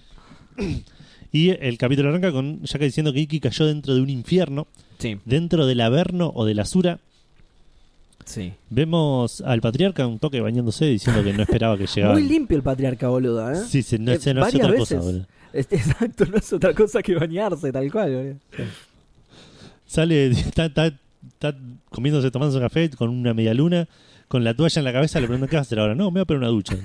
Y 1.32 1.50
el 1.50 1.78
capítulo 1.78 2.10
arranca 2.10 2.32
con 2.32 2.62
Shaka 2.64 2.86
diciendo 2.86 3.12
que 3.14 3.20
Iki 3.20 3.40
cayó 3.42 3.66
dentro 3.66 3.94
de 3.94 4.02
un 4.02 4.10
infierno, 4.10 4.68
Sí, 4.98 5.20
dentro 5.26 5.66
del 5.66 5.82
Averno 5.82 6.32
o 6.34 6.46
del 6.46 6.60
Asura. 6.60 7.00
sí. 8.24 8.54
Vemos 8.70 9.42
al 9.42 9.60
patriarca 9.62 10.08
un 10.08 10.20
toque 10.20 10.40
bañándose 10.42 10.86
diciendo 10.86 11.24
que 11.24 11.34
no 11.34 11.44
esperaba 11.44 11.78
que 11.78 11.86
llegara. 11.88 12.14
Muy 12.14 12.24
limpio 12.24 12.56
el 12.58 12.64
patriarca, 12.64 13.10
boludo, 13.10 13.52
¿eh? 13.52 13.56
Sí, 13.68 13.84
sí, 13.84 13.98
no, 14.00 14.12
Eh, 14.14 14.20
no 14.34 14.44
hace 14.46 14.58
otra 14.64 14.76
cosa, 14.76 15.00
boludo. 15.00 15.28
Este, 15.54 15.76
exacto, 15.78 16.26
no 16.26 16.38
es 16.38 16.52
otra 16.54 16.74
cosa 16.74 17.04
que 17.04 17.16
bañarse, 17.16 17.72
tal 17.72 17.92
cual, 17.92 18.14
boludo. 18.16 18.36
Sale, 19.96 20.28
está, 20.32 20.66
está, 20.66 20.88
está 20.88 21.56
comiéndose, 21.90 22.30
tomándose 22.30 22.58
un 22.58 22.66
café 22.66 22.90
con 22.90 23.10
una 23.10 23.34
media 23.34 23.54
luna, 23.54 23.88
con 24.28 24.44
la 24.44 24.54
toalla 24.54 24.80
en 24.82 24.84
la 24.84 24.92
cabeza, 24.92 25.22
le 25.22 25.28
preguntan 25.28 25.48
qué 25.48 25.56
vas 25.56 25.66
a 25.66 25.68
hacer 25.68 25.80
ahora. 25.80 25.96
No, 25.96 26.12
me 26.12 26.16
voy 26.16 26.22
a 26.24 26.26
poner 26.26 26.40
una 26.40 26.50
ducha. 26.50 26.76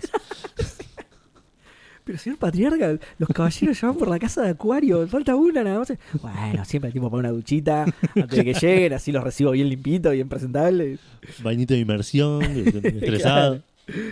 Pero 2.05 2.19
señor 2.19 2.39
patriarca, 2.39 2.99
los 3.19 3.29
caballeros 3.31 3.81
ya 3.81 3.89
van 3.89 3.97
por 3.97 4.09
la 4.09 4.19
casa 4.21 4.43
de 4.43 4.51
Acuario, 4.51 5.09
falta 5.09 5.35
una 5.35 5.65
nada 5.65 5.81
más. 5.81 5.93
Bueno, 6.23 6.65
siempre 6.65 6.87
hay 6.87 6.93
tiempo 6.93 7.11
para 7.11 7.19
una 7.19 7.31
duchita 7.31 7.85
antes 8.15 8.31
de 8.31 8.45
que 8.45 8.55
lleguen, 8.61 8.93
así 8.93 9.11
los 9.11 9.25
recibo 9.25 9.51
bien 9.51 9.69
limpitos, 9.69 10.13
bien 10.13 10.29
presentables. 10.29 11.01
Bañito 11.43 11.75
de 11.75 11.81
inmersión, 11.81 12.43
estresado. 12.45 13.61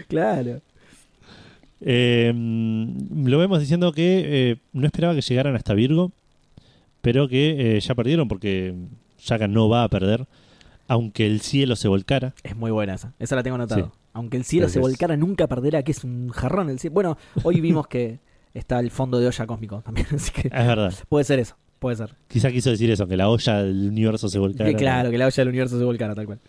Claro. 0.09 0.61
Eh, 1.81 2.33
lo 2.35 3.39
vemos 3.39 3.61
diciendo 3.61 3.93
que 3.93 4.23
eh, 4.25 4.57
no 4.73 4.87
esperaba 4.87 5.15
que 5.15 5.21
llegaran 5.21 5.55
hasta 5.55 5.75
Virgo, 5.75 6.11
pero 7.01 7.29
que 7.29 7.77
eh, 7.77 7.81
ya 7.81 7.95
perdieron 7.95 8.29
porque 8.29 8.75
Shaka 9.19 9.49
no 9.49 9.69
va 9.69 9.85
a 9.85 9.89
perder, 9.89 10.27
aunque 10.87 11.27
el 11.27 11.41
cielo 11.41 11.77
se 11.77 11.89
volcara. 11.89 12.35
Es 12.43 12.57
muy 12.57 12.71
buena 12.71 12.95
esa, 12.95 13.15
esa 13.19 13.37
la 13.37 13.43
tengo 13.43 13.57
anotado. 13.57 13.87
Sí. 13.87 13.99
Aunque 14.15 14.37
el 14.37 14.45
cielo 14.45 14.69
se 14.69 14.81
volcara, 14.81 15.17
nunca 15.17 15.47
perderá, 15.47 15.83
que 15.83 15.93
es 15.93 16.03
un 16.03 16.31
jarrón 16.31 16.71
el 16.71 16.79
cielo. 16.79 16.95
Bueno, 16.95 17.19
hoy 17.45 17.61
vimos 17.61 17.87
que 17.87 18.21
está 18.55 18.81
el 18.81 18.91
fondo 18.91 19.21
de 19.21 19.27
olla 19.29 19.47
cósmico 19.47 19.81
también, 19.83 20.07
así 20.15 20.33
que 20.33 20.49
Es 20.49 20.67
verdad. 20.67 20.93
puede 21.09 21.25
ser 21.25 21.39
eso, 21.39 21.57
puede 21.79 21.97
ser. 21.97 22.17
Quizá 22.27 22.51
quiso 22.51 22.71
decir 22.71 22.91
eso, 22.91 23.07
que 23.07 23.17
la 23.17 23.29
olla 23.29 23.63
del 23.63 23.89
universo 23.91 24.29
se 24.29 24.39
volcara. 24.39 24.69
Que 24.71 24.77
claro, 24.77 25.11
que 25.11 25.19
la 25.19 25.27
olla 25.27 25.37
del 25.37 25.49
universo 25.49 25.79
se 25.79 25.85
volcara, 25.85 26.15
tal 26.15 26.27
cual. 26.27 26.41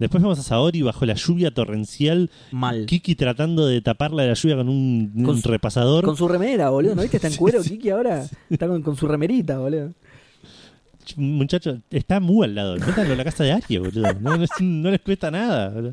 Después 0.00 0.20
vemos 0.22 0.38
a 0.38 0.42
Saori 0.42 0.82
bajo 0.82 1.06
la 1.06 1.14
lluvia 1.14 1.52
torrencial, 1.52 2.30
Mal. 2.50 2.86
Kiki 2.86 3.14
tratando 3.14 3.66
de 3.66 3.80
taparla 3.82 4.22
de 4.22 4.28
la 4.30 4.34
lluvia 4.34 4.56
con 4.56 4.68
un, 4.68 5.12
Con 5.14 5.36
un 5.36 5.42
su- 5.42 5.48
repasador. 5.48 6.04
Con 6.04 6.16
su 6.16 6.26
remera, 6.26 6.70
boludo. 6.70 6.96
¿No 6.96 7.02
viste? 7.02 7.18
Está 7.18 7.28
en 7.28 7.36
cuero, 7.36 7.62
Sí. 7.62 7.70
Kiki, 7.76 7.90
ahora. 7.90 8.26
Está 8.48 8.66
con, 8.66 8.82
con 8.82 8.96
su 8.96 9.06
remerita, 9.06 9.58
boludo. 9.58 9.92
Muchacho, 11.16 11.78
está 11.90 12.20
muy 12.20 12.44
al 12.46 12.54
lado. 12.54 12.76
Métanlo 12.76 13.12
en 13.12 13.18
la 13.18 13.24
casa 13.24 13.42
de 13.44 13.52
Aria, 13.52 13.80
boludo. 13.80 14.12
No, 14.20 14.36
no, 14.36 14.44
es- 14.44 14.50
no 14.60 14.90
les 14.90 15.00
cuesta 15.00 15.30
nada. 15.30 15.68
boludo. 15.70 15.92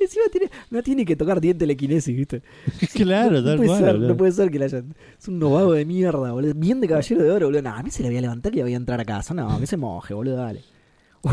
Encima 0.00 0.24
tiene, 0.30 0.50
no 0.70 0.82
tiene 0.82 1.04
que 1.04 1.16
tocar 1.16 1.40
diente 1.40 1.60
telequinesis, 1.64 2.16
¿viste? 2.16 2.42
claro, 2.94 3.40
no, 3.42 3.54
no 3.54 3.56
puede 3.56 3.78
ser, 3.78 3.98
no 3.98 4.16
puede 4.16 4.32
ser 4.32 4.50
que 4.50 4.58
la 4.58 4.64
hayan. 4.66 4.94
Es 5.18 5.28
un 5.28 5.38
novago 5.38 5.72
de 5.72 5.84
mierda, 5.84 6.32
boludo. 6.32 6.54
Bien 6.54 6.80
de 6.80 6.88
caballero 6.88 7.22
de 7.22 7.30
oro, 7.30 7.46
boludo. 7.48 7.62
No, 7.62 7.70
a 7.70 7.82
mí 7.82 7.90
se 7.90 8.02
le 8.02 8.08
voy 8.08 8.18
a 8.18 8.22
levantar 8.22 8.52
y 8.52 8.56
le 8.56 8.62
voy 8.62 8.74
a 8.74 8.76
entrar 8.76 9.00
a 9.00 9.04
casa. 9.04 9.34
No, 9.34 9.58
que 9.60 9.66
se 9.66 9.76
moje, 9.76 10.14
boludo, 10.14 10.36
dale. 10.36 10.62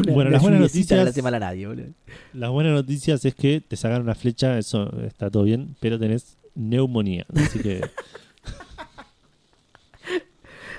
Una, 0.04 0.14
Bueno, 0.14 0.30
las 0.32 0.42
buenas 0.42 0.62
noticias- 0.62 1.08
hace 1.08 1.22
mal 1.22 1.34
a 1.36 1.40
nadie, 1.40 1.68
boludo. 1.68 1.88
Las 2.34 2.50
buenas 2.52 2.74
noticias 2.74 3.24
es 3.26 3.36
que 3.36 3.62
te 3.62 3.76
sacaron 3.76 4.04
una 4.04 4.16
flecha, 4.16 4.58
eso 4.58 4.92
está 5.02 5.30
todo 5.30 5.44
bien, 5.44 5.76
pero 5.80 5.98
tenés 6.00 6.38
neumonía. 6.56 7.26
Así 7.36 7.60
que 7.60 7.82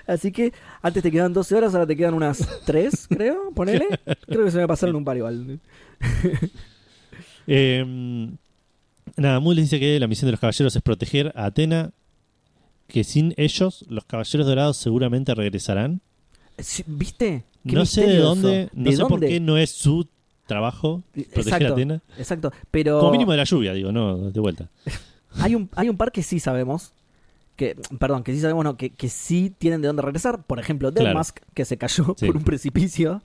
Así 0.06 0.30
que 0.30 0.52
antes 0.82 1.02
te 1.02 1.10
quedan 1.10 1.32
12 1.32 1.55
horas, 1.56 1.74
ahora 1.74 1.86
te 1.86 1.97
quedan 1.97 2.14
unas 2.14 2.38
3, 2.64 3.09
creo. 3.09 3.51
Ponele. 3.55 3.86
Creo 4.26 4.44
que 4.44 4.51
se 4.52 4.59
me 4.59 4.66
pasaron 4.68 4.94
un 4.97 5.05
par 5.05 5.16
igual. 5.16 5.59
Eh, 7.48 7.84
nada, 9.16 9.38
Mu 9.38 9.52
les 9.52 9.66
dice 9.66 9.78
que 9.78 10.01
la 10.01 10.09
misión 10.09 10.26
de 10.26 10.32
los 10.32 10.40
caballeros 10.40 10.74
es 10.74 10.82
proteger 10.82 11.32
a 11.36 11.44
Atena, 11.44 11.93
que 12.88 13.05
sin 13.05 13.34
ellos 13.36 13.84
los 13.88 14.05
caballeros 14.05 14.48
dorados 14.48 14.76
seguramente 14.78 15.32
regresarán. 15.32 16.01
¿Viste? 16.86 17.44
No 17.74 17.86
sé 17.86 18.06
de 18.06 18.18
dónde, 18.18 18.70
no 18.74 18.90
¿De 18.90 18.97
sé 18.97 19.05
por 19.05 19.20
qué 19.20 19.40
no 19.40 19.56
es 19.59 19.70
su 19.70 20.06
trabajo 20.47 21.02
proteger 21.12 21.36
a 21.36 21.40
Exacto, 21.40 21.72
Atena. 21.74 22.02
exacto. 22.18 22.52
Pero 22.70 22.98
Como 23.01 23.12
mínimo 23.12 23.32
de 23.32 23.38
la 23.38 23.44
lluvia, 23.44 23.72
digo, 23.72 23.90
no, 23.93 24.30
de 24.30 24.40
vuelta. 24.40 24.68
hay 25.40 25.55
un, 25.55 25.68
hay 25.74 25.88
un 25.88 25.97
par 25.97 26.12
que 26.12 26.22
sí 26.22 26.38
sabemos. 26.40 26.93
Que, 27.56 27.74
perdón, 27.98 28.22
que 28.22 28.34
sí 28.34 28.40
sabemos, 28.40 28.64
no, 28.64 28.76
que, 28.76 28.90
que 28.90 29.09
sí 29.09 29.51
tienen 29.56 29.80
de 29.80 29.86
dónde 29.86 30.02
regresar. 30.02 30.44
Por 30.44 30.59
ejemplo, 30.60 30.93
Claro. 30.93 31.09
Delmask, 31.09 31.38
que 31.55 31.64
se 31.64 31.78
cayó 31.78 32.14
Sí. 32.18 32.26
por 32.26 32.36
un 32.36 32.44
precipicio. 32.44 33.22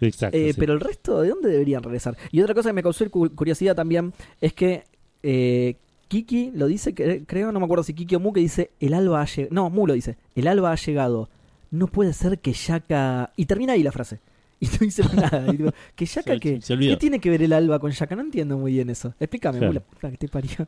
Exacto. 0.00 0.36
Eh, 0.38 0.52
sí. 0.54 0.58
Pero 0.58 0.72
el 0.72 0.80
resto, 0.80 1.20
¿de 1.20 1.28
dónde 1.28 1.50
deberían 1.50 1.82
regresar? 1.82 2.16
Y 2.32 2.40
otra 2.40 2.54
cosa 2.54 2.70
que 2.70 2.72
me 2.72 2.82
causó 2.82 3.08
cu- 3.10 3.30
curiosidad 3.34 3.76
también 3.76 4.12
es 4.40 4.52
que 4.54 4.84
eh, 5.22 5.76
Kiki 6.08 6.50
lo 6.54 6.66
dice, 6.66 6.94
creo, 6.94 7.52
no 7.52 7.60
me 7.60 7.64
acuerdo 7.66 7.84
si 7.84 7.92
Kiki 7.94 8.14
o 8.16 8.20
Mu, 8.20 8.32
que 8.32 8.40
dice, 8.40 8.70
el 8.80 8.94
alba 8.94 9.20
ha 9.22 9.26
llegado. 9.26 9.54
No, 9.54 9.70
Mu 9.70 9.86
lo 9.86 9.92
dice, 9.94 10.16
el 10.34 10.48
alba 10.48 10.72
ha 10.72 10.76
llegado. 10.76 11.28
No 11.74 11.86
puede 11.88 12.12
ser 12.12 12.38
que 12.38 12.52
Yaka... 12.52 13.32
Y 13.36 13.46
termina 13.46 13.72
ahí 13.72 13.82
la 13.82 13.90
frase. 13.92 14.20
Y 14.60 14.66
no 14.66 15.04
más 15.04 15.14
nada. 15.14 15.52
Y 15.52 15.56
digo, 15.56 15.72
¿Que 15.96 16.06
Yaka 16.06 16.34
Se- 16.34 16.40
qué? 16.40 16.60
se 16.60 16.72
olvidó. 16.72 16.92
¿Qué 16.92 16.96
tiene 16.98 17.18
que 17.18 17.28
ver 17.30 17.42
el 17.42 17.52
alba 17.52 17.78
con 17.80 17.90
Yaka? 17.90 18.14
No 18.14 18.22
entiendo 18.22 18.56
muy 18.56 18.72
bien 18.72 18.88
eso. 18.90 19.12
Explícame, 19.18 19.58
Claro. 19.58 19.82
Que 20.00 20.16
te 20.16 20.28
parió. 20.28 20.66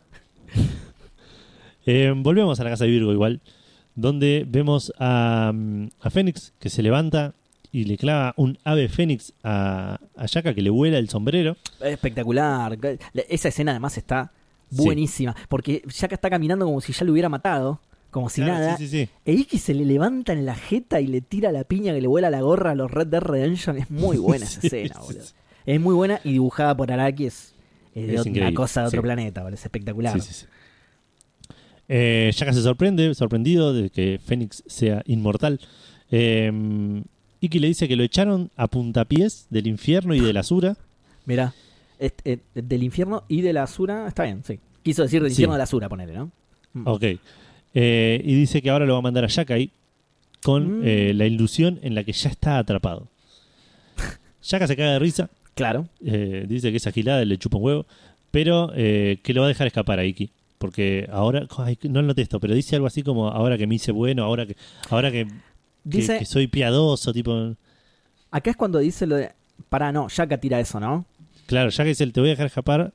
Eh, 1.88 2.12
volvemos 2.16 2.58
a 2.58 2.64
la 2.64 2.70
casa 2.70 2.84
de 2.84 2.90
Virgo 2.90 3.12
igual, 3.12 3.40
donde 3.94 4.44
vemos 4.48 4.92
a, 4.98 5.52
mm, 5.54 5.86
a 6.00 6.10
Fénix 6.10 6.52
que 6.58 6.68
se 6.68 6.82
levanta 6.82 7.34
y 7.70 7.84
le 7.84 7.96
clava 7.96 8.34
un 8.36 8.58
ave 8.64 8.88
Fénix 8.88 9.32
a, 9.44 10.00
a 10.16 10.26
Yaka 10.26 10.52
que 10.52 10.62
le 10.62 10.70
vuela 10.70 10.98
el 10.98 11.08
sombrero. 11.08 11.56
Espectacular. 11.80 12.76
Esa 13.28 13.48
escena 13.48 13.70
además 13.72 13.96
está 13.98 14.32
Sí. 14.68 14.82
buenísima. 14.84 15.36
Porque 15.48 15.82
Yaka 15.86 16.16
está 16.16 16.28
caminando 16.28 16.64
como 16.64 16.80
si 16.80 16.92
ya 16.92 17.04
lo 17.04 17.12
hubiera 17.12 17.28
matado. 17.28 17.80
Como 18.10 18.28
si 18.30 18.40
Claro, 18.40 18.54
nada. 18.54 18.76
Sí, 18.78 18.88
sí, 18.88 19.04
sí. 19.06 19.10
E 19.24 19.32
Iki 19.32 19.58
se 19.58 19.74
le 19.74 19.84
levanta 19.84 20.32
en 20.32 20.46
la 20.46 20.54
jeta 20.54 21.00
y 21.00 21.06
le 21.06 21.20
tira 21.20 21.52
la 21.52 21.64
piña 21.64 21.92
que 21.92 22.00
le 22.00 22.06
vuela 22.06 22.30
la 22.30 22.40
gorra 22.40 22.70
a 22.70 22.74
los 22.74 22.90
Red 22.90 23.08
Dead 23.08 23.20
Redemption. 23.20 23.76
Es 23.76 23.90
muy 23.90 24.16
buena 24.16 24.44
esa 24.46 24.60
escena, 24.66 24.98
boludo. 25.00 25.22
Es 25.66 25.80
muy 25.80 25.94
buena 25.94 26.20
y 26.24 26.32
dibujada 26.32 26.76
por 26.76 26.90
Araki 26.92 27.26
es, 27.26 27.52
es 27.94 28.08
Es 28.20 28.26
una 28.26 28.54
cosa 28.54 28.82
de 28.82 28.86
otro 28.88 29.02
planeta, 29.02 29.42
boludo. 29.42 29.56
Es 29.56 29.64
espectacular. 29.64 30.14
Sí, 30.20 30.20
sí, 30.20 30.34
sí. 30.34 30.46
Eh, 31.88 32.32
Yaka 32.34 32.52
se 32.52 32.62
sorprende, 32.62 33.14
sorprendido 33.14 33.72
de 33.72 33.90
que 33.90 34.18
Fénix 34.24 34.62
sea 34.66 35.02
inmortal. 35.06 35.60
Eh, 36.10 36.50
Iki 37.40 37.58
le 37.58 37.68
dice 37.68 37.86
que 37.86 37.96
lo 37.96 38.02
echaron 38.02 38.50
a 38.56 38.66
puntapiés 38.68 39.46
del 39.50 39.66
infierno 39.66 40.14
y 40.14 40.20
de 40.20 40.32
la 40.32 40.40
Asura. 40.40 40.76
Mirá, 41.26 41.54
est- 41.98 42.20
eh, 42.24 42.38
del 42.54 42.82
infierno 42.82 43.24
y 43.28 43.42
de 43.42 43.52
la 43.52 43.64
Asura, 43.64 44.06
está 44.08 44.24
bien, 44.24 44.42
sí. 44.44 44.58
Quiso 44.82 45.02
decir 45.02 45.22
del 45.22 45.30
infierno 45.32 45.54
de 45.54 45.58
la 45.58 45.64
Asura, 45.64 45.88
ponele, 45.88 46.14
¿no? 46.14 46.30
Mm. 46.72 46.86
Ok. 46.86 47.04
Eh, 47.78 48.22
y 48.24 48.34
dice 48.34 48.62
que 48.62 48.70
ahora 48.70 48.86
lo 48.86 48.94
va 48.94 49.00
a 49.00 49.02
mandar 49.02 49.24
a 49.24 49.28
Yakai 49.28 49.70
con 50.42 50.78
Mm. 50.80 50.82
eh, 50.86 51.12
la 51.14 51.26
ilusión 51.26 51.78
en 51.82 51.94
la 51.94 52.04
que 52.04 52.12
ya 52.12 52.30
está 52.30 52.56
atrapado. 52.56 53.06
Yaka 54.42 54.66
se 54.66 54.76
caga 54.76 54.92
de 54.92 54.98
risa, 54.98 55.28
Claro. 55.54 55.86
eh, 56.04 56.46
dice 56.48 56.70
que 56.70 56.78
es 56.78 56.86
agilada 56.86 57.22
le 57.24 57.36
chupa 57.36 57.58
un 57.58 57.64
huevo, 57.64 57.86
pero 58.30 58.72
que 58.74 59.20
lo 59.34 59.42
va 59.42 59.46
a 59.46 59.48
dejar 59.48 59.66
escapar 59.66 59.98
a 59.98 60.04
Iki. 60.04 60.30
Porque 60.58 61.06
ahora, 61.12 61.46
ay, 61.58 61.78
no 61.82 62.00
lo 62.00 62.14
esto, 62.16 62.40
pero 62.40 62.54
dice 62.54 62.76
algo 62.76 62.86
así 62.86 63.02
como 63.02 63.28
ahora 63.28 63.58
que 63.58 63.66
me 63.66 63.74
hice 63.74 63.92
bueno, 63.92 64.24
ahora 64.24 64.46
que, 64.46 64.56
ahora 64.88 65.10
que, 65.12 65.26
Dice, 65.84 66.18
que 66.18 66.24
soy 66.24 66.46
piadoso, 66.46 67.12
tipo. 67.12 67.54
acá 68.30 68.50
es 68.50 68.56
cuando 68.56 68.78
dice 68.78 69.06
lo 69.06 69.16
de. 69.16 69.32
Pará, 69.68 69.92
no, 69.92 70.08
Yaka 70.08 70.38
tira 70.38 70.58
eso, 70.60 70.80
¿no? 70.80 71.04
Claro, 71.46 71.70
que 71.70 71.84
dice, 71.84 72.06
te 72.06 72.20
voy 72.20 72.30
a 72.30 72.32
dejar 72.32 72.46
escapar 72.46 72.92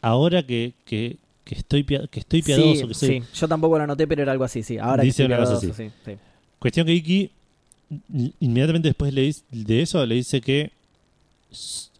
ahora 0.00 0.42
que, 0.42 0.72
que, 0.86 1.18
que 1.44 1.54
estoy, 1.56 1.84
que 1.84 2.20
estoy 2.20 2.42
piadoso, 2.42 2.82
sí, 2.82 2.88
que 2.88 2.94
soy. 2.94 3.08
sí. 3.20 3.22
Yo 3.34 3.48
tampoco 3.48 3.76
lo 3.78 3.84
anoté, 3.84 4.06
pero 4.06 4.22
era 4.22 4.32
algo 4.32 4.44
así, 4.44 4.62
sí. 4.62 4.78
Ahora 4.78 5.02
que 5.02 5.06
Dice 5.06 5.22
estoy 5.24 5.36
piadoso, 5.36 5.60
sí, 5.60 5.72
sí. 6.04 6.12
Cuestión 6.58 6.86
que 6.86 6.94
Iki 6.94 7.30
in- 8.14 8.32
inmediatamente 8.40 8.88
después 8.88 9.14
de 9.14 9.80
eso 9.82 10.04
le 10.06 10.14
dice 10.14 10.40
que 10.40 10.72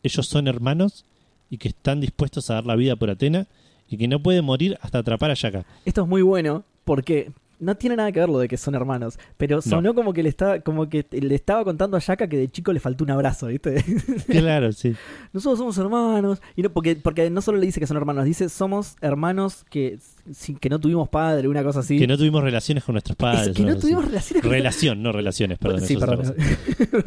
ellos 0.02 0.26
son 0.26 0.48
hermanos 0.48 1.04
y 1.50 1.58
que 1.58 1.68
están 1.68 2.00
dispuestos 2.00 2.50
a 2.50 2.54
dar 2.54 2.66
la 2.66 2.76
vida 2.76 2.96
por 2.96 3.10
Atena 3.10 3.46
y 3.88 3.96
que 3.96 4.08
no 4.08 4.18
puede 4.20 4.42
morir 4.42 4.78
hasta 4.80 4.98
atrapar 4.98 5.30
a 5.30 5.34
Yaka. 5.34 5.64
Esto 5.84 6.02
es 6.02 6.08
muy 6.08 6.22
bueno 6.22 6.64
porque 6.84 7.30
no 7.64 7.76
tiene 7.76 7.96
nada 7.96 8.12
que 8.12 8.20
ver 8.20 8.28
lo 8.28 8.38
de 8.38 8.48
que 8.48 8.56
son 8.56 8.74
hermanos, 8.74 9.18
pero 9.36 9.60
sonó 9.60 9.94
como 9.94 10.12
que 10.12 10.22
le 10.22 10.28
estaba 10.28 10.60
como 10.60 10.88
que 10.88 11.06
le 11.10 11.34
estaba 11.34 11.64
contando 11.64 11.96
a 11.96 12.00
Yaka 12.00 12.28
que 12.28 12.36
de 12.36 12.50
chico 12.50 12.72
le 12.72 12.80
faltó 12.80 13.04
un 13.04 13.10
abrazo, 13.10 13.48
¿viste? 13.48 13.84
Claro, 14.28 14.72
sí. 14.72 14.94
Nosotros 15.32 15.58
somos 15.58 15.78
hermanos 15.78 16.40
y 16.56 16.62
no 16.62 16.70
porque 16.70 16.96
porque 16.96 17.30
no 17.30 17.40
solo 17.40 17.58
le 17.58 17.66
dice 17.66 17.80
que 17.80 17.86
son 17.86 17.96
hermanos, 17.96 18.24
dice 18.24 18.48
somos 18.48 18.96
hermanos 19.00 19.64
que 19.70 19.98
sin 20.32 20.56
que 20.56 20.68
no 20.68 20.78
tuvimos 20.80 21.08
padre, 21.08 21.48
una 21.48 21.62
cosa 21.62 21.80
así. 21.80 21.98
Que 21.98 22.06
no 22.06 22.16
tuvimos 22.16 22.42
relaciones 22.42 22.82
con 22.84 22.94
nuestros 22.94 23.14
Es 23.14 23.18
padres. 23.18 23.56
que 23.56 23.62
no 23.62 23.76
tuvimos 23.78 24.04
así. 24.04 24.08
relaciones 24.10 24.42
con 24.42 24.50
Relación, 24.52 25.02
no 25.02 25.12
relaciones, 25.12 25.58
perdón. 25.58 25.80
sí, 25.82 25.96
perdón. 25.96 26.34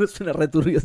Suena 0.07 0.33
re 0.33 0.47
turbio. 0.47 0.79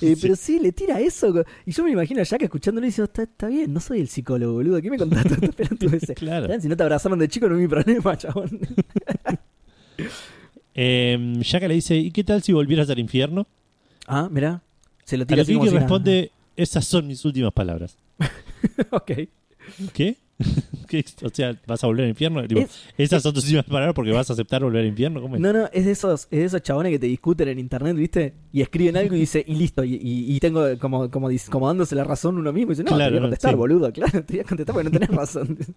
Eh, 0.00 0.16
Pero 0.20 0.36
sí, 0.36 0.58
le 0.60 0.72
tira 0.72 1.00
eso. 1.00 1.44
Y 1.66 1.72
yo 1.72 1.84
me 1.84 1.90
imagino 1.90 2.20
a 2.20 2.24
Jack 2.24 2.42
escuchándolo 2.42 2.86
y 2.86 2.88
diciendo, 2.88 3.06
está, 3.06 3.22
está 3.24 3.48
bien, 3.48 3.72
no 3.72 3.80
soy 3.80 4.00
el 4.00 4.08
psicólogo, 4.08 4.54
boludo. 4.54 4.80
¿Qué 4.80 4.90
me 4.90 4.98
contaste? 4.98 5.34
Ese. 5.96 6.14
Claro. 6.24 6.48
Si 6.60 6.68
no 6.68 6.76
te 6.76 6.82
abrazaron 6.82 7.18
de 7.18 7.28
chico, 7.28 7.48
no 7.48 7.56
es 7.56 7.60
mi 7.60 7.68
problema, 7.68 8.16
chabón. 8.16 8.58
Eh, 10.74 11.18
le 11.60 11.74
dice, 11.74 11.96
¿y 11.96 12.10
qué 12.10 12.24
tal 12.24 12.42
si 12.42 12.52
volvieras 12.52 12.88
al 12.90 12.98
infierno? 12.98 13.46
Ah, 14.06 14.28
mirá. 14.30 14.62
Se 15.04 15.16
lo 15.16 15.24
A 15.24 15.26
tira 15.26 15.36
lo 15.38 15.42
así 15.42 15.52
que 15.52 15.58
como 15.58 15.70
nada. 15.70 15.80
responde, 15.80 16.32
esas 16.56 16.84
son 16.86 17.06
mis 17.06 17.24
últimas 17.24 17.52
palabras. 17.52 17.96
ok. 18.90 19.12
¿Qué? 19.92 20.16
O 21.24 21.28
sea, 21.32 21.58
¿vas 21.66 21.82
a 21.82 21.86
volver 21.88 22.04
al 22.04 22.10
infierno? 22.10 22.46
Tipo, 22.46 22.60
Es- 22.60 22.84
esas 22.96 23.22
son 23.22 23.34
tus 23.34 23.42
últimas 23.44 23.64
palabras 23.64 23.94
porque 23.94 24.12
vas 24.12 24.30
a 24.30 24.32
aceptar 24.34 24.62
volver 24.62 24.82
al 24.82 24.86
infierno. 24.88 25.20
¿Cómo 25.20 25.34
es? 25.34 25.40
No, 25.40 25.52
no, 25.52 25.68
es 25.72 25.84
de 25.84 25.90
esos, 25.90 26.24
es 26.30 26.38
de 26.38 26.44
esos 26.44 26.62
chabones 26.62 26.92
que 26.92 26.98
te 27.00 27.06
discuten 27.06 27.48
en 27.48 27.58
internet, 27.58 27.96
¿viste? 27.96 28.32
Y 28.52 28.60
escriben 28.62 28.96
algo 28.96 29.16
y 29.16 29.20
dice, 29.20 29.44
y 29.46 29.54
listo, 29.56 29.82
y, 29.82 29.94
y- 29.94 30.34
y 30.36 30.40
tengo 30.40 30.64
como, 30.78 31.10
como, 31.10 31.28
dándose 31.66 31.94
la 31.96 32.04
razón 32.04 32.38
uno 32.38 32.52
mismo. 32.52 32.70
Y 32.70 32.74
dice, 32.74 32.84
no, 32.84 32.90
Claro, 32.94 33.04
te 33.06 33.10
voy 33.10 33.18
a 33.18 33.22
contestar, 33.22 33.50
sí. 33.52 33.56
boludo, 33.56 33.92
claro, 33.92 34.24
te 34.24 34.32
voy 34.34 34.40
a 34.40 34.44
contestar 34.44 34.72
porque 34.74 34.90
no 34.90 34.98
tenés 34.98 35.08
razón. 35.10 35.58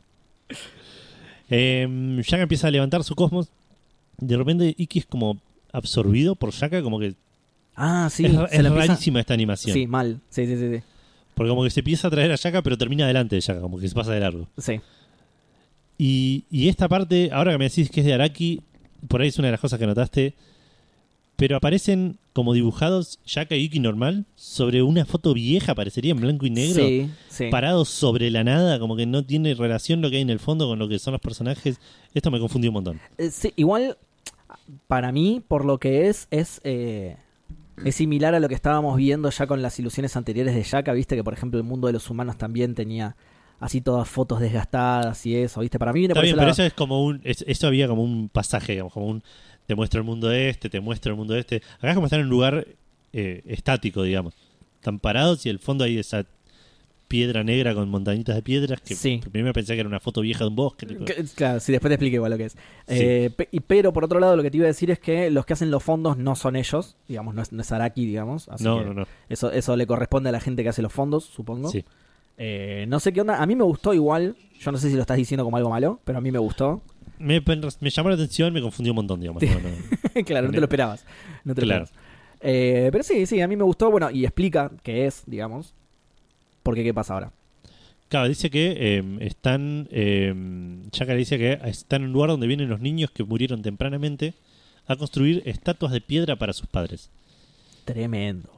Eh, 1.50 2.22
Yaka 2.28 2.44
empieza 2.44 2.68
a 2.68 2.72
levantar 2.72 3.04
su 3.04 3.16
cosmos. 3.16 3.50
De 4.18 4.36
repente 4.36 4.74
Iki 4.78 5.00
es 5.00 5.06
como 5.06 5.38
absorbido 5.72 6.36
por 6.36 6.52
Yaka, 6.52 6.82
como 6.82 7.00
que 7.00 7.16
ah, 7.76 8.10
sí, 8.12 8.26
es, 8.26 8.32
empieza- 8.34 8.70
rarísima 8.70 9.20
esta 9.22 9.34
animación. 9.34 9.74
Sí, 9.74 9.88
mal. 9.88 10.20
Sí, 10.30 10.46
sí, 10.46 10.58
sí, 10.58 10.76
sí. 10.78 10.84
Porque 11.38 11.50
como 11.50 11.64
que 11.64 11.70
se 11.70 11.82
empieza 11.82 12.08
a 12.08 12.12
traer 12.12 12.32
a 12.32 12.36
Yaka, 12.36 12.64
pero 12.64 12.80
termina 12.80 13.06
delante 13.06 13.36
de 13.36 13.42
Yaka, 13.42 13.62
como 13.62 13.78
que 13.78 13.88
se 13.88 13.94
pasa 13.94 14.12
de 14.12 14.20
largo. 14.20 14.50
Sí. 14.58 14.82
Y, 16.00 16.46
y 16.50 16.68
esta 16.68 16.90
parte, 16.90 17.30
ahora 17.32 17.52
que 17.52 17.60
me 17.60 17.66
decís 17.66 17.92
que 17.92 18.00
es 18.00 18.08
de 18.08 18.16
Araki, 18.16 18.64
por 19.08 19.22
ahí 19.22 19.28
es 19.28 19.38
una 19.38 19.50
de 19.50 19.52
las 19.52 19.62
cosas 19.62 19.78
que 19.78 19.86
notaste. 19.86 20.34
Pero 21.36 21.56
aparecen 21.56 22.18
como 22.34 22.56
dibujados 22.56 23.20
Yaka 23.28 23.56
y 23.56 23.66
Iki 23.66 23.80
normal 23.80 24.26
sobre 24.36 24.82
una 24.82 25.06
foto 25.06 25.36
vieja, 25.36 25.76
parecería 25.76 26.14
en 26.14 26.20
blanco 26.20 26.48
y 26.48 26.50
negro. 26.50 26.84
Sí, 26.84 27.12
sí. 27.30 27.50
Parados 27.52 27.90
sobre 27.90 28.32
la 28.32 28.44
nada, 28.44 28.80
como 28.80 28.96
que 28.96 29.06
no 29.06 29.24
tiene 29.24 29.54
relación 29.54 30.02
lo 30.02 30.10
que 30.10 30.16
hay 30.16 30.24
en 30.24 30.32
el 30.32 30.40
fondo 30.40 30.68
con 30.68 30.80
lo 30.80 30.90
que 30.90 30.98
son 30.98 31.12
los 31.12 31.22
personajes. 31.22 31.80
Esto 32.16 32.32
me 32.32 32.40
confundió 32.40 32.72
un 32.72 32.76
montón. 32.76 33.00
Eh, 33.20 33.30
sí, 33.30 33.54
igual, 33.56 34.00
para 34.88 35.12
mí, 35.12 35.44
por 35.48 35.66
lo 35.66 35.78
que 35.78 36.08
es, 36.10 36.28
es, 36.32 36.62
eh, 36.64 37.18
es 37.86 37.96
similar 37.96 38.34
a 38.36 38.40
lo 38.40 38.48
que 38.50 38.56
estábamos 38.56 38.96
viendo 38.98 39.30
ya 39.30 39.48
con 39.48 39.62
las 39.62 39.78
ilusiones 39.80 40.16
anteriores 40.18 40.56
de 40.56 40.64
Yaka, 40.64 40.94
viste 40.94 41.16
que 41.16 41.24
por 41.24 41.34
ejemplo 41.34 41.60
el 41.60 41.64
mundo 41.66 41.88
de 41.88 41.94
los 41.94 42.10
humanos 42.10 42.38
también 42.38 42.74
tenía 42.76 43.16
así 43.60 43.82
todas 43.82 44.08
fotos 44.08 44.40
desgastadas 44.40 45.26
y 45.26 45.36
eso, 45.36 45.62
viste, 45.62 45.80
para 45.80 45.94
mí 45.94 46.00
viene 46.02 46.12
Está 46.14 46.20
por 46.20 46.24
bien, 46.26 46.34
ese 46.36 46.40
pero 46.40 46.48
lado. 46.48 46.54
eso 46.54 46.64
es 46.64 46.74
como 46.74 47.04
un. 47.06 47.22
es- 47.24 47.44
eso 47.48 47.68
había 47.68 47.88
como 47.88 48.04
un 48.04 48.30
pasaje, 48.30 48.74
digamos, 48.74 48.94
como 48.94 49.08
un. 49.08 49.24
Te 49.66 49.76
muestro 49.76 50.00
el 50.00 50.06
mundo 50.06 50.32
este, 50.32 50.70
te 50.70 50.80
muestro 50.80 51.12
el 51.12 51.18
mundo 51.18 51.36
este. 51.36 51.58
Acá 51.78 51.90
es 51.90 51.96
como 51.96 52.06
estar 52.08 52.20
en 52.20 52.26
un 52.26 52.30
lugar 52.32 52.68
eh, 53.14 53.42
estático, 53.46 54.04
digamos. 54.04 54.34
Están 54.76 55.00
parados 55.00 55.46
y 55.46 55.50
el 55.50 55.60
fondo 55.60 55.84
hay 55.84 55.98
esa 55.98 56.26
piedra 57.08 57.44
negra 57.44 57.74
con 57.74 57.90
montañitas 57.90 58.36
de 58.36 58.42
piedras 58.42 58.82
que, 58.82 58.96
Sí. 58.96 59.22
primero 59.32 59.54
pensé 59.54 59.74
que 59.76 59.80
era 59.80 59.88
una 59.90 60.00
foto 60.00 60.22
vieja 60.22 60.44
de 60.44 60.50
un 60.50 60.56
bosque. 60.56 60.86
tipo. 60.86 61.06
Claro, 61.36 61.60
si 61.60 61.72
después 61.72 61.90
te 61.90 61.96
explique 61.96 62.16
igual 62.16 62.32
lo 62.32 62.38
que 62.38 62.46
es. 62.46 62.58
Eh, 62.88 63.30
pe- 63.36 63.48
y- 63.52 63.60
pero 63.62 63.94
por 63.94 64.04
otro 64.06 64.20
lado, 64.20 64.36
lo 64.36 64.44
que 64.44 64.52
te 64.52 64.58
iba 64.58 64.66
a 64.66 64.68
decir 64.68 64.92
es 64.92 65.00
que 65.00 65.30
los 65.32 65.46
que 65.46 65.54
hacen 65.54 65.72
los 65.72 65.82
fondos 65.84 66.18
no 66.18 66.36
son 66.36 66.56
ellos, 66.56 66.98
digamos, 67.08 67.34
no 67.36 67.42
es, 67.42 67.52
no 67.52 67.62
es 67.62 67.72
Araki, 67.72 68.06
digamos. 68.06 68.50
Así 68.50 68.64
No, 68.64 68.80
que 68.80 68.86
no, 68.86 68.94
no. 68.94 69.08
Eso, 69.30 69.52
eso 69.52 69.76
le 69.78 69.88
corresponde 69.88 70.30
a 70.30 70.32
la 70.32 70.40
gente 70.42 70.64
que 70.64 70.70
hace 70.70 70.82
los 70.82 70.92
fondos, 70.94 71.24
supongo. 71.26 71.70
Sí. 71.70 71.86
Eh, 72.38 72.86
no 72.88 73.00
sé 73.00 73.14
qué 73.14 73.22
onda. 73.22 73.42
A 73.42 73.46
mí 73.46 73.56
me 73.56 73.64
gustó 73.64 73.94
igual. 73.94 74.36
Yo 74.60 74.72
no 74.72 74.78
sé 74.78 74.90
si 74.90 74.96
lo 74.96 75.02
estás 75.02 75.18
diciendo 75.18 75.44
como 75.44 75.58
algo 75.58 75.70
malo, 75.70 76.00
pero 76.04 76.18
a 76.18 76.22
mí 76.22 76.32
me 76.32 76.40
gustó. 76.40 76.82
Me, 77.20 77.42
me 77.82 77.90
llamó 77.90 78.10
la 78.10 78.16
atención, 78.16 78.54
me 78.54 78.62
confundió 78.62 78.92
un 78.92 78.98
montón, 78.98 79.20
digamos. 79.20 79.42
Sí. 79.42 79.50
no. 79.50 80.24
claro, 80.26 80.48
no 80.48 80.54
te 80.54 80.60
lo 80.60 80.66
esperabas. 80.66 81.06
No 81.46 81.56
te 81.56 81.62
lo 81.62 81.68
Claro. 81.68 81.86
esperabas. 81.86 82.08
Eh, 82.42 82.90
pero 82.92 83.04
sí, 83.04 83.26
sí, 83.26 83.42
a 83.42 83.48
mí 83.48 83.56
me 83.56 83.64
gustó. 83.64 83.90
Bueno, 83.90 84.12
y 84.12 84.24
explica 84.26 84.72
qué 84.84 85.06
es, 85.08 85.24
digamos. 85.26 85.74
Porque 86.68 86.84
qué 86.84 86.94
pasa 86.94 87.14
ahora. 87.14 87.32
Claro, 88.10 88.28
dice 88.28 88.50
que 88.50 88.76
eh, 88.78 89.04
están. 89.22 89.88
Eh, 89.90 90.34
Yaka 90.92 91.14
le 91.14 91.20
dice 91.20 91.38
que 91.38 91.60
están 91.64 92.02
en 92.02 92.08
un 92.10 92.14
lugar 92.14 92.30
donde 92.30 92.46
vienen 92.46 92.68
los 92.70 92.82
niños 92.82 93.10
que 93.12 93.24
murieron 93.24 93.62
tempranamente 93.62 94.34
a 94.86 94.98
construir 94.98 95.44
estatuas 95.46 95.94
de 95.94 96.02
piedra 96.02 96.36
para 96.36 96.52
sus 96.52 96.68
padres. 96.68 97.10
Tremendo. 97.86 98.50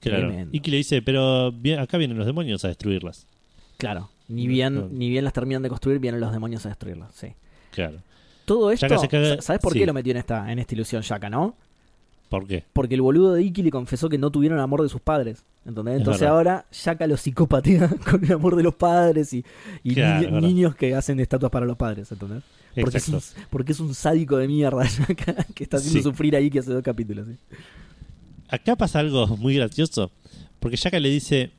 Claro. 0.00 0.28
Tremendo. 0.28 0.56
Iki 0.56 0.70
le 0.70 0.76
dice, 0.78 1.02
pero 1.02 1.52
acá 1.78 1.98
vienen 1.98 2.16
los 2.16 2.26
demonios 2.26 2.64
a 2.64 2.68
destruirlas. 2.68 3.26
Claro. 3.76 4.10
Ni 4.28 4.46
bien, 4.46 4.74
no. 4.74 4.88
ni 4.88 5.10
bien 5.10 5.24
las 5.24 5.32
terminan 5.32 5.62
de 5.62 5.68
construir, 5.68 5.98
vienen 5.98 6.20
los 6.20 6.32
demonios 6.32 6.64
a 6.66 6.70
destruirlas. 6.70 7.14
Sí. 7.14 7.28
Claro. 7.70 7.98
Todo 8.44 8.70
esto, 8.70 8.98
se 8.98 9.08
caga- 9.08 9.42
¿sabes 9.42 9.60
por 9.60 9.74
sí. 9.74 9.78
qué 9.78 9.86
lo 9.86 9.92
metió 9.92 10.10
en 10.12 10.16
esta, 10.16 10.50
en 10.50 10.58
esta 10.58 10.74
ilusión 10.74 11.02
Yaka, 11.02 11.28
no? 11.28 11.54
¿Por 12.28 12.46
qué? 12.46 12.64
Porque 12.74 12.94
el 12.94 13.00
boludo 13.02 13.32
de 13.34 13.42
Iki 13.42 13.62
le 13.62 13.70
confesó 13.70 14.08
que 14.08 14.18
no 14.18 14.30
tuvieron 14.30 14.58
amor 14.60 14.82
de 14.82 14.88
sus 14.88 15.00
padres. 15.00 15.44
¿entendés? 15.64 15.94
Es 15.94 15.98
Entonces 16.00 16.20
verdad. 16.20 16.36
ahora 16.36 16.66
Yaka 16.84 17.06
lo 17.06 17.16
psicopatea 17.16 17.88
con 18.10 18.24
el 18.24 18.32
amor 18.32 18.56
de 18.56 18.62
los 18.62 18.74
padres 18.74 19.32
y, 19.32 19.44
y 19.82 19.94
Claro, 19.94 20.18
ni- 20.20 20.26
es 20.26 20.32
verdad. 20.32 20.48
niños 20.48 20.74
que 20.76 20.94
hacen 20.94 21.20
estatuas 21.20 21.50
para 21.50 21.64
los 21.66 21.76
padres, 21.76 22.10
¿entendés? 22.12 22.42
Porque 22.80 22.98
es, 22.98 23.08
un, 23.08 23.14
Exacto. 23.16 23.46
porque 23.50 23.72
es 23.72 23.80
un 23.80 23.94
sádico 23.94 24.36
de 24.36 24.46
mierda 24.46 24.84
Yaka 25.08 25.44
que 25.54 25.64
está 25.64 25.78
haciendo 25.78 25.98
Sí. 25.98 26.02
sufrir 26.02 26.36
a 26.36 26.40
Iki 26.40 26.58
hace 26.58 26.72
dos 26.72 26.82
capítulos. 26.82 27.26
¿sí? 27.28 27.36
Acá 28.48 28.76
pasa 28.76 28.98
algo 29.00 29.26
muy 29.36 29.54
gracioso. 29.56 30.10
Porque 30.60 30.76
Shaka 30.76 30.98
le 31.00 31.08
dice, 31.10 31.50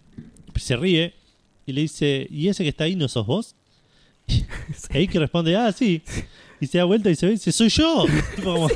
se 0.56 0.76
ríe 0.76 1.14
y 1.66 1.74
le 1.74 1.82
dice, 1.82 2.28
¿y 2.30 2.48
ese 2.48 2.64
que 2.64 2.70
está 2.70 2.84
ahí 2.86 2.96
no 2.96 3.08
sos 3.08 3.26
vos? 3.26 3.56
Y 4.94 5.08
que 5.08 5.20
responde, 5.20 5.56
ah, 5.56 5.72
sí. 5.72 6.02
Y 6.62 6.68
se 6.68 6.78
da 6.78 6.84
vuelta 6.84 7.10
y 7.10 7.16
se 7.16 7.26
ve 7.26 7.32
y 7.34 7.36
dice, 7.36 7.52
soy 7.52 7.70
yo. 7.70 8.06
Tipo 8.36 8.54
como, 8.54 8.68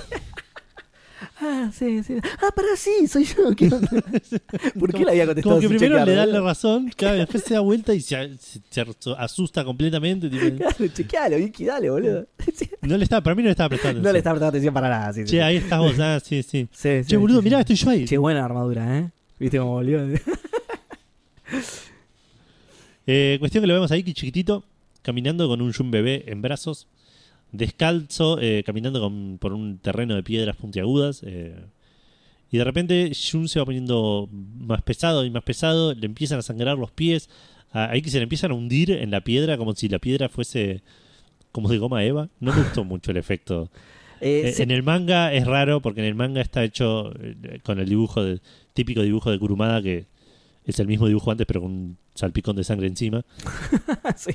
Ah, 1.45 1.69
sí, 1.77 2.01
sí. 2.03 2.15
Ah, 2.41 2.51
para 2.55 2.69
sí, 2.77 3.05
soy 3.07 3.25
yo. 3.25 3.53
¿Qué 3.55 3.65
onda? 3.65 3.89
¿Por 4.79 4.93
qué 4.93 5.03
le 5.03 5.11
había 5.11 5.25
contestado 5.25 5.55
como 5.55 5.59
que 5.59 5.67
sin 5.67 5.77
primero 5.77 5.97
chequear, 5.99 6.07
le 6.07 6.15
dan 6.15 6.31
la 6.31 6.39
razón, 6.41 6.89
claro, 6.95 7.17
después 7.17 7.43
se 7.43 7.53
da 7.55 7.59
vuelta 7.59 7.93
y 7.93 7.99
se, 7.99 8.37
se- 8.37 8.61
se 8.69 8.85
asusta 9.17 9.65
completamente. 9.65 10.29
tipo, 10.29 10.55
Claro, 10.55 10.87
chequealo, 10.93 11.35
Vicky, 11.37 11.65
dale, 11.65 11.89
boludo. 11.89 12.25
Sí. 12.55 12.69
no 12.81 12.95
le 12.97 13.03
estaba, 13.03 13.21
para 13.21 13.35
mí 13.35 13.41
no 13.41 13.47
le 13.47 13.51
estaba 13.51 13.69
prestando 13.69 13.99
No 14.01 14.03
le 14.03 14.09
atención. 14.09 14.17
estaba 14.17 14.33
prestando 14.35 14.49
atención 14.49 14.73
para 14.73 14.89
nada. 14.89 15.13
Sí, 15.13 15.21
sí. 15.23 15.31
Che, 15.31 15.41
ahí 15.43 15.55
estás 15.57 15.79
vos, 15.79 15.99
ah, 15.99 16.19
sí, 16.23 16.43
sí. 16.43 16.67
Sí, 16.71 17.03
sí, 17.03 17.09
Che, 17.09 17.17
boludo, 17.17 17.39
sí, 17.39 17.43
mirá, 17.45 17.59
estoy 17.59 17.75
yo 17.75 17.89
ahí. 17.89 18.05
Che, 18.05 18.17
buena 18.17 18.45
armadura, 18.45 18.99
¿eh? 18.99 19.09
¿Viste 19.39 19.57
cómo 19.57 19.71
volvió? 19.71 19.99
Eh, 23.05 23.35
cuestión 23.39 23.61
que 23.63 23.67
lo 23.67 23.73
vemos 23.73 23.91
ahí, 23.91 24.03
que 24.03 24.13
chiquitito, 24.13 24.63
caminando 25.01 25.47
con 25.47 25.61
un 25.61 25.73
Jun 25.73 25.91
bebé 25.91 26.23
en 26.27 26.41
brazos, 26.41 26.87
descalzo, 27.53 28.39
eh, 28.41 28.63
caminando 28.65 28.99
con- 28.99 29.37
por 29.39 29.53
un 29.53 29.77
terreno 29.77 30.15
de 30.15 30.23
piedras 30.23 30.55
puntiagudas. 30.57 31.21
eh, 31.25 31.55
y 32.51 32.57
de 32.57 32.63
repente 32.65 33.11
Jun 33.15 33.47
se 33.47 33.57
va 33.59 33.65
poniendo 33.65 34.29
más 34.31 34.81
pesado 34.83 35.25
y 35.25 35.29
más 35.31 35.43
pesado, 35.43 35.93
le 35.95 36.05
empiezan 36.05 36.39
a 36.39 36.41
sangrar 36.43 36.77
los 36.77 36.91
pies. 36.91 37.29
ahí 37.75 38.03
que 38.03 38.11
se 38.11 38.17
le 38.17 38.23
empiezan 38.23 38.51
a 38.51 38.53
hundir 38.53 38.91
en 38.91 39.09
la 39.09 39.21
piedra 39.21 39.57
como 39.57 39.73
si 39.73 39.89
la 39.89 39.97
piedra 39.97 40.29
fuese 40.29 40.81
como 41.51 41.69
de 41.69 41.79
goma 41.79 42.03
eva. 42.03 42.29
No 42.39 42.53
me 42.53 42.61
gustó 42.61 42.83
mucho 42.83 43.09
el 43.11 43.17
efecto. 43.17 43.69
Eh, 44.21 44.53
Eh. 44.57 44.63
En 44.63 44.71
el 44.71 44.83
manga 44.83 45.33
es 45.33 45.45
raro 45.45 45.81
porque 45.81 45.99
en 46.01 46.05
el 46.05 46.15
manga 46.15 46.39
está 46.39 46.63
hecho 46.63 47.11
con 47.63 47.79
el 47.79 47.89
dibujo 47.89 48.23
de, 48.23 48.39
típico 48.73 49.01
dibujo 49.01 49.29
de 49.31 49.37
Kurumada 49.39 49.81
que 49.81 50.05
es 50.65 50.79
el 50.79 50.87
mismo 50.87 51.07
dibujo 51.07 51.29
antes 51.31 51.45
pero 51.45 51.59
con 51.61 51.71
un 51.71 51.97
salpicón 52.15 52.55
de 52.55 52.63
sangre 52.63 52.87
encima. 52.87 53.25
sí. 54.15 54.33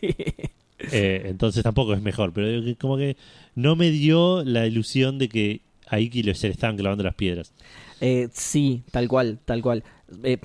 Eh, 0.79 1.23
entonces 1.27 1.63
tampoco 1.63 1.93
es 1.93 2.03
mejor, 2.03 2.33
pero 2.33 2.63
como 2.79 2.97
que 2.97 3.17
no 3.55 3.77
me 3.77 3.91
dio 3.91 4.45
la 4.45 4.67
ilusión 4.67 5.19
de 5.19 5.29
que 5.29 5.61
a 5.89 5.99
Iki 5.99 6.35
se 6.35 6.49
le 6.49 6.53
estaban 6.53 6.77
clavando 6.77 7.03
las 7.03 7.15
piedras. 7.15 7.53
Eh, 8.01 8.29
sí, 8.33 8.83
tal 8.91 9.09
cual, 9.09 9.39
tal 9.45 9.63
cual. 9.63 9.83
Eh, 10.23 10.39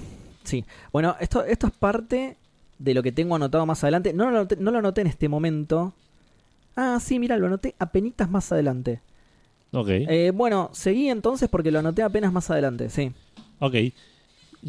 sí. 0.43 0.65
Bueno, 0.91 1.15
esto, 1.19 1.45
esto 1.45 1.67
es 1.67 1.73
parte 1.73 2.37
de 2.79 2.93
lo 2.93 3.03
que 3.03 3.11
tengo 3.11 3.35
anotado 3.35 3.65
más 3.65 3.83
adelante. 3.83 4.13
No 4.13 4.25
lo 4.25 4.37
anoté, 4.37 4.55
no 4.57 4.71
lo 4.71 4.79
anoté 4.79 5.01
en 5.01 5.07
este 5.07 5.29
momento. 5.29 5.93
Ah, 6.75 6.99
sí, 6.99 7.19
mira, 7.19 7.37
lo 7.37 7.47
anoté 7.47 7.75
apenas 7.77 8.29
más 8.29 8.51
adelante. 8.51 9.01
Ok, 9.71 9.89
bueno, 10.35 10.69
seguí 10.73 11.09
entonces 11.09 11.49
porque 11.49 11.71
lo 11.71 11.79
anoté 11.79 12.03
apenas 12.03 12.31
más 12.31 12.49
adelante, 12.51 12.89
sí. 12.89 13.11
ok. 13.59 13.75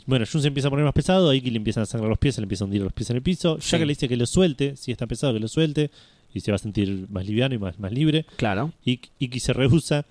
Bueno, 0.07 0.25
Jun 0.31 0.41
se 0.43 0.49
empieza 0.49 0.69
a 0.69 0.71
poner 0.71 0.85
más 0.85 0.95
pesado, 0.95 1.31
a 1.31 1.35
Iki 1.37 1.51
le 1.51 1.57
empiezan 1.59 1.83
a 1.83 1.87
sangrar 1.87 2.09
los 2.09 2.19
pies, 2.19 2.35
se 2.35 2.41
le 2.41 2.45
empiezan 2.45 2.65
a 2.65 2.67
hundir 2.67 2.83
los 2.83 2.93
pies 2.93 3.11
en 3.11 3.17
el 3.17 3.23
piso. 3.23 3.59
Sí. 3.61 3.71
Ya 3.73 3.79
que 3.79 3.87
le 3.87 3.91
dice 3.93 4.09
que 4.09 4.17
lo 4.17 4.27
suelte, 4.27 4.77
si 4.77 4.91
está 4.93 5.07
pesado 5.07 5.33
que 5.35 5.41
lo 5.41 5.49
suelte, 5.49 5.91
y 6.33 6.41
se 6.41 6.51
va 6.51 6.57
a 6.57 6.59
sentir 6.59 7.07
más 7.11 7.25
liviano 7.27 7.55
y 7.55 7.59
más, 7.59 7.79
más 7.79 7.93
libre. 7.93 8.27
Claro. 8.37 8.73
Ik- 8.85 9.11
Iki 9.19 9.39
se 9.41 9.53
rehúsa. 9.53 10.05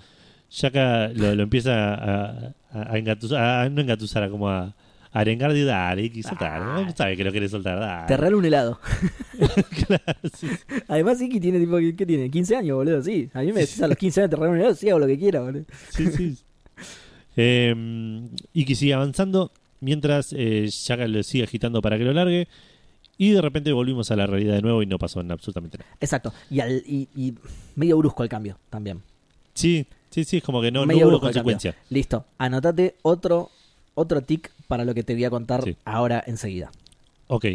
Shaka 0.50 1.10
lo, 1.10 1.34
lo 1.36 1.44
empieza 1.44 1.94
a, 1.96 2.54
a, 2.72 2.94
a 2.94 2.98
engatusar, 2.98 3.42
a- 3.66 3.70
no 3.70 3.82
engatusar, 3.82 4.24
a 4.24 4.30
como 4.30 4.48
a, 4.50 4.74
arengar 5.12 5.52
de 5.54 5.64
dale, 5.66 6.04
Iki, 6.06 6.24
soltar. 6.24 6.62
Ah. 6.62 6.84
No 6.86 6.96
sabe 6.96 7.18
que 7.18 7.24
lo 7.24 7.32
querés 7.32 7.52
soltar, 7.52 7.80
dale. 7.80 8.08
Te 8.08 8.16
regalo 8.18 8.38
un 8.38 8.46
helado. 8.46 8.80
Claro, 9.88 10.20
sí. 10.38 10.48
Además, 10.88 11.20
Iki 11.22 11.40
tiene 11.40 11.60
tipo, 11.60 11.78
¿qué 11.98 12.06
tiene? 12.06 12.30
15 12.30 12.56
años, 12.56 12.78
boludo, 12.78 13.02
sí. 13.02 13.30
A 13.34 13.42
mí 13.42 13.48
me 13.52 13.62
decís 13.62 13.82
a 13.82 13.88
los 13.88 13.98
15 13.98 14.22
años 14.22 14.30
te 14.30 14.36
regalo 14.36 14.54
un 14.54 14.60
helado, 14.60 14.76
sí, 14.76 14.90
hago 14.90 15.00
lo 15.00 15.08
que 15.08 15.18
quiera, 15.20 15.42
boludo. 15.42 15.66
Sí, 15.90 16.08
sí. 16.08 16.38
Eh, 17.36 17.74
Iki 18.54 18.76
sigue 18.76 18.94
avanzando 18.94 19.52
mientras 19.84 20.34
eh, 20.34 20.68
Shaka 20.70 21.08
lo 21.08 21.22
sigue 21.24 21.44
agitando 21.44 21.82
para 21.82 21.98
que 21.98 22.04
lo 22.04 22.14
largue. 22.14 22.48
Y 23.18 23.32
de 23.32 23.42
repente 23.42 23.72
volvimos 23.72 24.10
a 24.10 24.16
la 24.16 24.26
realidad 24.26 24.56
de 24.56 24.62
nuevo 24.64 24.82
y 24.82 24.88
no 24.88 24.98
pasó 24.98 25.22
en 25.22 25.32
absolutamente 25.32 25.78
nada. 25.78 25.90
Exacto. 26.02 26.34
Y, 26.50 26.60
al, 26.62 26.82
y, 26.86 27.08
y 27.16 27.34
medio 27.76 27.98
brusco 27.98 28.24
el 28.24 28.30
cambio 28.30 28.58
también. 28.72 29.02
Sí, 29.54 29.86
sí, 30.10 30.24
sí, 30.24 30.38
es 30.38 30.44
como 30.44 30.62
que 30.62 30.72
no, 30.72 30.86
no 30.86 30.96
hubo 30.96 31.20
consecuencia. 31.20 31.76
Listo. 31.92 32.26
Anotate 32.40 32.96
otro, 33.04 33.52
otro 33.94 34.22
tic 34.22 34.52
para 34.68 34.84
lo 34.84 34.96
que 34.96 35.04
te 35.04 35.14
voy 35.14 35.26
a 35.26 35.30
contar 35.30 35.64
Sí. 35.64 35.78
ahora 35.86 36.24
enseguida. 36.26 36.72
Ok. 37.28 37.46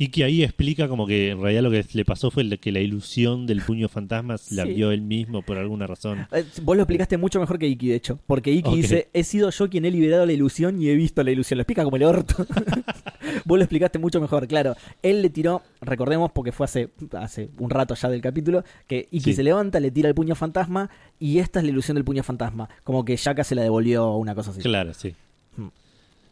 Y 0.00 0.08
que 0.08 0.22
ahí 0.22 0.44
explica 0.44 0.86
como 0.86 1.08
que 1.08 1.30
en 1.30 1.40
realidad 1.42 1.62
lo 1.64 1.72
que 1.72 1.84
le 1.92 2.04
pasó 2.04 2.30
fue 2.30 2.48
que 2.58 2.70
la 2.70 2.78
ilusión 2.78 3.46
del 3.48 3.60
puño 3.62 3.88
fantasma 3.88 4.36
la 4.50 4.62
Sí. 4.64 4.74
vio 4.74 4.92
él 4.92 5.00
mismo 5.02 5.42
por 5.42 5.58
alguna 5.58 5.88
razón. 5.88 6.28
Eh, 6.30 6.44
Vos 6.62 6.76
lo 6.76 6.84
explicaste 6.84 7.16
mucho 7.18 7.40
mejor 7.40 7.58
que 7.58 7.66
Iki, 7.66 7.88
de 7.88 7.94
hecho. 7.96 8.20
Porque 8.28 8.52
Iki 8.52 8.76
dice, 8.76 9.08
he 9.12 9.24
sido 9.24 9.50
yo 9.50 9.68
quien 9.68 9.84
he 9.86 9.90
liberado 9.90 10.24
la 10.24 10.32
ilusión 10.32 10.80
y 10.80 10.88
he 10.88 10.94
visto 10.94 11.24
la 11.24 11.32
ilusión. 11.32 11.58
Lo 11.58 11.62
explica 11.62 11.82
como 11.82 11.96
el 11.96 12.04
orto. 12.04 12.46
Vos 13.44 13.58
lo 13.58 13.64
explicaste 13.64 13.98
mucho 13.98 14.20
mejor, 14.20 14.46
claro. 14.46 14.76
Él 15.02 15.20
le 15.20 15.30
tiró, 15.30 15.62
recordemos, 15.80 16.30
porque 16.30 16.52
fue 16.52 16.64
hace, 16.66 16.90
hace 17.18 17.48
un 17.58 17.68
rato 17.68 17.94
ya 17.96 18.08
del 18.08 18.20
capítulo, 18.20 18.62
que 18.86 19.08
Iki 19.10 19.30
Sí. 19.30 19.34
se 19.34 19.42
levanta, 19.42 19.80
le 19.80 19.90
tira 19.90 20.08
el 20.08 20.14
puño 20.14 20.36
fantasma 20.36 20.90
y 21.18 21.38
esta 21.40 21.58
es 21.58 21.64
la 21.64 21.70
ilusión 21.72 21.96
del 21.96 22.04
puño 22.04 22.22
fantasma. 22.22 22.68
Como 22.84 23.04
que 23.04 23.16
Shaka 23.16 23.42
se 23.42 23.56
la 23.56 23.62
devolvió 23.62 24.14
una 24.14 24.36
cosa 24.36 24.52
así. 24.52 24.60
Claro, 24.60 24.94
sí. 24.94 25.14
Hmm. 25.56 25.68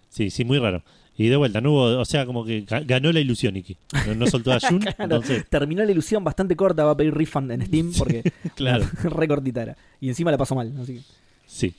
Sí, 0.09 0.31
sí, 0.31 0.45
muy 0.45 0.59
raro. 0.61 0.85
Y 1.19 1.29
de 1.29 1.37
vuelta, 1.37 1.61
no 1.63 1.73
hubo, 1.73 1.99
o 1.99 2.05
sea, 2.05 2.27
como 2.27 2.45
que 2.45 2.67
ga- 2.67 2.85
ganó 2.87 3.11
la 3.11 3.21
ilusión, 3.21 3.57
Iki. 3.57 3.77
No, 4.07 4.15
no 4.15 4.27
soltó 4.27 4.53
a 4.53 4.61
Jun, 4.69 4.81
Claro, 4.81 4.97
entonces, 5.05 5.47
terminó 5.49 5.83
la 5.85 5.91
ilusión 5.93 6.23
bastante 6.23 6.57
corta, 6.57 6.85
va 6.85 6.91
a 6.93 6.97
pedir 6.97 7.15
refund 7.15 7.51
en 7.53 7.65
Steam 7.67 7.93
porque 7.97 8.23
claro. 8.55 8.85
re 9.03 9.27
cortita 9.29 9.63
era. 9.63 9.77
Y 10.01 10.09
encima 10.09 10.31
la 10.31 10.39
pasó 10.39 10.55
mal, 10.55 10.73
así 10.81 10.97
que... 10.97 11.01
Sí. 11.47 11.75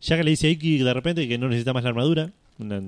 Shaka 0.00 0.22
le 0.24 0.30
dice 0.30 0.48
a 0.48 0.50
Iki 0.50 0.78
de 0.78 0.94
repente 0.94 1.28
que 1.28 1.38
no 1.38 1.48
necesita 1.48 1.72
más 1.72 1.84
la 1.84 1.90
armadura, 1.90 2.30
una- 2.58 2.78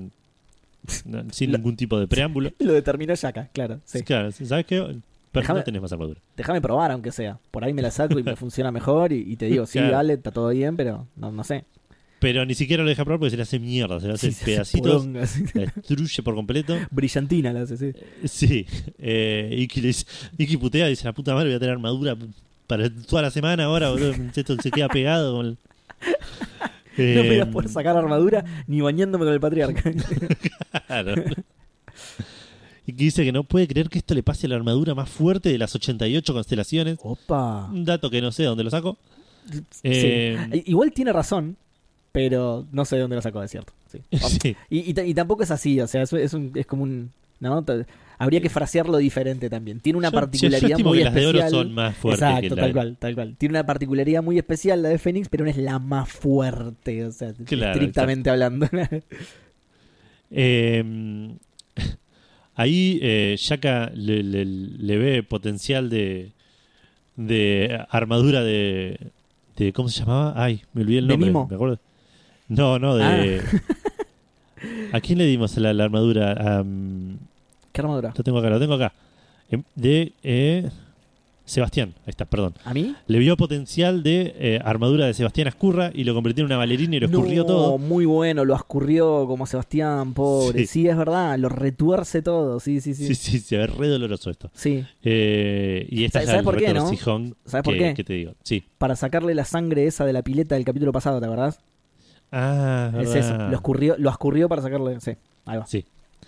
una- 1.05 1.33
sin 1.33 1.51
Lo- 1.51 1.57
ningún 1.57 1.77
tipo 1.77 1.99
de 1.99 2.07
preámbulo. 2.07 2.51
Lo 2.59 2.73
determinó 2.73 3.15
Shaka, 3.15 3.47
claro. 3.53 3.79
Sí. 3.85 4.01
Claro, 4.03 4.31
¿sabes 4.31 4.65
qué? 4.65 4.97
Pero 5.31 5.53
no 5.53 5.63
tenés 5.63 5.81
más 5.81 5.91
armadura. 5.91 6.19
Déjame 6.37 6.61
probar, 6.61 6.91
aunque 6.91 7.11
sea. 7.11 7.37
Por 7.51 7.63
ahí 7.65 7.73
me 7.73 7.81
la 7.81 7.91
saco 7.91 8.17
y 8.19 8.23
me 8.23 8.35
funciona 8.37 8.71
mejor 8.71 9.11
y, 9.11 9.19
y 9.31 9.35
te 9.35 9.47
digo, 9.47 9.65
sí, 9.65 9.79
Claro. 9.79 9.93
dale, 9.95 10.13
está 10.13 10.31
todo 10.31 10.49
bien, 10.49 10.77
pero 10.77 11.07
no, 11.17 11.31
no 11.31 11.43
sé. 11.43 11.65
Pero 12.25 12.43
ni 12.43 12.55
siquiera 12.55 12.81
lo 12.81 12.89
deja 12.89 13.05
probar 13.05 13.19
porque 13.19 13.29
se 13.29 13.37
le 13.37 13.43
hace 13.43 13.59
mierda, 13.59 13.99
se 13.99 14.07
le 14.07 14.13
hace 14.13 14.31
Sí, 14.31 14.33
se 14.33 14.57
hace 14.59 14.79
pedacitos, 14.81 15.05
la 15.53 15.71
destruye 15.75 16.23
por 16.23 16.33
completo. 16.33 16.75
Brillantina 16.89 17.53
la 17.53 17.61
hace, 17.61 17.77
sí. 17.77 17.91
Sí, 18.23 18.65
eh, 18.97 19.55
Iki, 19.59 19.91
Iki 20.39 20.57
putea, 20.57 20.87
dice, 20.87 21.05
la 21.05 21.13
puta 21.13 21.35
madre, 21.35 21.49
voy 21.49 21.55
a 21.57 21.59
tener 21.59 21.73
armadura 21.73 22.17
para 22.65 22.89
toda 22.89 23.21
la 23.21 23.29
semana 23.29 23.65
ahora, 23.65 23.91
boludo. 23.91 24.13
Esto 24.35 24.55
se 24.59 24.71
queda 24.71 24.87
pegado 24.89 25.35
con 25.37 25.45
el... 25.45 25.57
No 26.97 27.03
me 27.03 27.27
voy 27.27 27.39
a 27.39 27.43
Eh, 27.43 27.45
poder 27.45 27.69
sacar 27.69 27.95
armadura 27.95 28.43
ni 28.65 28.81
bañándome 28.81 29.25
con 29.25 29.33
el 29.33 29.39
patriarca. 29.39 29.83
Claro. 30.87 31.13
Y 32.87 32.93
que 32.93 33.03
dice 33.03 33.23
que 33.23 33.31
no 33.31 33.43
puede 33.43 33.67
creer 33.67 33.89
que 33.89 33.99
esto 33.99 34.15
le 34.15 34.23
pase 34.23 34.47
a 34.47 34.49
la 34.49 34.55
armadura 34.55 34.95
más 34.95 35.09
fuerte 35.09 35.49
de 35.49 35.57
las 35.59 35.75
88 35.75 36.33
constelaciones. 36.33 36.97
Opa. 37.03 37.65
Un 37.71 37.85
dato 37.85 38.09
que 38.09 38.19
no 38.21 38.31
sé 38.31 38.43
de 38.43 38.47
dónde 38.49 38.63
lo 38.63 38.69
saco. 38.71 38.97
Sí. 39.51 39.59
Eh, 39.83 40.63
Igual 40.65 40.91
tiene 40.91 41.11
razón, 41.13 41.57
pero 42.15 42.65
no 42.71 42.83
sé 42.85 42.95
de 42.95 43.01
dónde 43.03 43.15
lo 43.17 43.21
sacó, 43.21 43.43
es 43.43 43.51
cierto. 43.51 43.73
Sí. 43.91 43.99
sí, 44.41 44.55
Y, 44.69 44.89
y 44.89 44.93
ta- 44.93 45.03
y 45.05 45.13
tampoco 45.13 45.43
es 45.43 45.51
así, 45.51 45.79
o 45.79 45.87
sea, 45.87 46.01
es, 46.01 46.11
es, 46.13 46.33
un- 46.33 46.51
es 46.55 46.65
como 46.65 46.81
un... 46.83 47.11
¿no? 47.39 47.63
Habría 48.17 48.39
que 48.39 48.49
frasearlo 48.49 48.97
diferente 48.97 49.49
también. 49.49 49.81
Tiene 49.81 49.97
una 49.99 50.07
Yo- 50.07 50.13
yo- 50.13 50.15
yo 50.15 50.21
particularidad 50.21 50.79
muy 50.79 50.97
que 50.99 51.03
las 51.03 51.13
de 51.13 51.19
especial. 51.21 51.47
oro 51.53 51.63
son 51.63 51.73
más 51.73 51.97
fuertes 51.97 52.21
Exacto, 52.23 52.55
que 52.55 52.61
tal 52.61 52.73
cual, 52.73 52.97
tal 52.97 53.13
cual. 53.15 53.35
Tiene 53.37 53.51
una 53.53 53.65
particularidad 53.65 54.23
muy 54.23 54.37
especial 54.37 54.81
la 54.81 54.89
de 54.89 54.97
Fénix, 54.97 55.27
pero 55.27 55.43
no 55.43 55.49
es 55.49 55.57
la 55.57 55.77
más 55.79 56.07
fuerte, 56.09 57.03
o 57.05 57.11
sea, 57.11 57.33
Claro, 57.45 57.73
estrictamente 57.73 58.29
hablando. 58.29 58.67
Eh, 60.31 60.83
ahí 62.55 62.99
eh, 63.01 63.35
Shaka 63.37 63.91
le, 63.93 64.23
le- 64.23 64.45
le 64.45 64.97
ve 64.97 65.23
potencial 65.23 65.89
de, 65.89 66.31
de 67.15 67.79
armadura 67.89 68.43
de, 68.43 68.99
de. 69.57 69.73
¿Cómo 69.73 69.89
se 69.89 69.99
llamaba? 69.99 70.33
Ay, 70.35 70.61
me 70.73 70.81
olvidé 70.81 70.99
el 70.99 71.07
¿De 71.07 71.13
nombre. 71.13 71.27
Mimo? 71.29 71.47
¿Me 71.49 71.55
acuerdo? 71.55 71.79
No, 72.47 72.79
no, 72.79 72.95
de. 72.95 73.41
¿A 74.91 74.99
quién 75.01 75.17
le 75.17 75.25
dimos 75.25 75.55
la, 75.57 75.73
la 75.73 75.83
armadura? 75.83 76.63
¿Qué 77.71 77.81
armadura? 77.81 78.13
lo 78.15 78.23
tengo 78.23 78.39
acá, 78.39 78.49
lo 78.49 78.59
tengo 78.59 78.73
acá. 78.75 78.93
Em, 79.49 79.63
De 79.75 80.13
eh, 80.23 80.69
Sebastián, 81.43 81.93
ahí 82.05 82.09
está, 82.09 82.25
perdón. 82.25 82.53
¿A 82.63 82.73
mí? 82.73 82.95
Le 83.05 83.19
vio 83.19 83.37
potencial 83.37 84.01
de 84.01 84.33
eh, 84.39 84.59
armadura 84.63 85.05
de 85.05 85.13
Sebastián 85.13 85.47
Ascurra 85.47 85.91
y 85.93 86.03
lo 86.03 86.15
convirtió 86.15 86.41
en 86.41 86.45
una 86.47 86.57
bailarina 86.57 86.95
y 86.95 86.99
lo 87.01 87.05
escurrió 87.07 87.41
no, 87.41 87.45
todo. 87.47 87.77
muy 87.77 88.05
bueno, 88.05 88.45
lo 88.45 88.55
escurrió 88.55 89.27
como 89.27 89.45
Sebastián, 89.45 90.13
pobre. 90.13 90.61
Sí. 90.61 90.67
Sí. 90.83 90.87
es 90.87 90.97
verdad, 90.97 91.37
lo 91.37 91.49
retuerce 91.49 92.21
todo, 92.23 92.59
sí, 92.59 92.81
sí, 92.81 92.95
sí. 92.95 93.07
Sí, 93.07 93.15
sí, 93.15 93.39
se 93.39 93.57
ve 93.57 93.67
re 93.67 93.87
doloroso 93.89 94.31
esto. 94.31 94.49
Sí, 94.55 94.83
Eh, 95.03 95.85
y 95.89 96.05
esta 96.05 96.19
es 96.21 96.25
¿Sabes 96.25 96.39
el 96.39 96.45
por 96.45 96.57
qué, 96.57 96.73
no? 96.73 96.87
¿Sabes 97.45 97.63
por 97.63 97.73
que, 97.73 97.79
qué? 97.79 97.93
que 97.93 98.03
te 98.03 98.13
digo. 98.13 98.33
Sí. 98.43 98.63
para 98.79 98.95
sacarle 98.95 99.35
la 99.35 99.45
sangre 99.45 99.85
esa 99.85 100.05
de 100.05 100.13
la 100.13 100.23
pileta 100.23 100.55
del 100.55 100.65
capítulo 100.65 100.91
pasado, 100.91 101.19
¿te 101.19 101.25
acordás? 101.27 101.59
Ah, 102.31 102.91
Es 102.99 103.13
verdad. 103.13 103.17
eso, 103.17 103.49
lo 103.49 103.55
escurrió, 103.55 103.95
lo 103.97 104.09
escurrió 104.09 104.49
para 104.49 104.61
sacarle, 104.61 104.99
sí, 104.99 105.11
ahí 105.45 105.57
va. 105.57 105.65
Sí. 105.67 105.85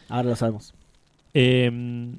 Ahora 0.09 0.29
lo 0.29 0.35
sabemos. 0.35 0.73
Eh, 1.33 2.09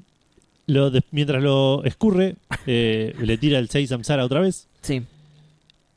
lo 0.66 0.90
de- 0.90 1.02
mientras 1.10 1.42
lo 1.42 1.82
escurre, 1.84 2.36
eh, 2.66 3.14
le 3.20 3.38
tira 3.38 3.58
el 3.58 3.68
6 3.70 3.88
Samsara 3.88 4.24
otra 4.24 4.40
vez. 4.40 4.68
Sí, 4.82 5.02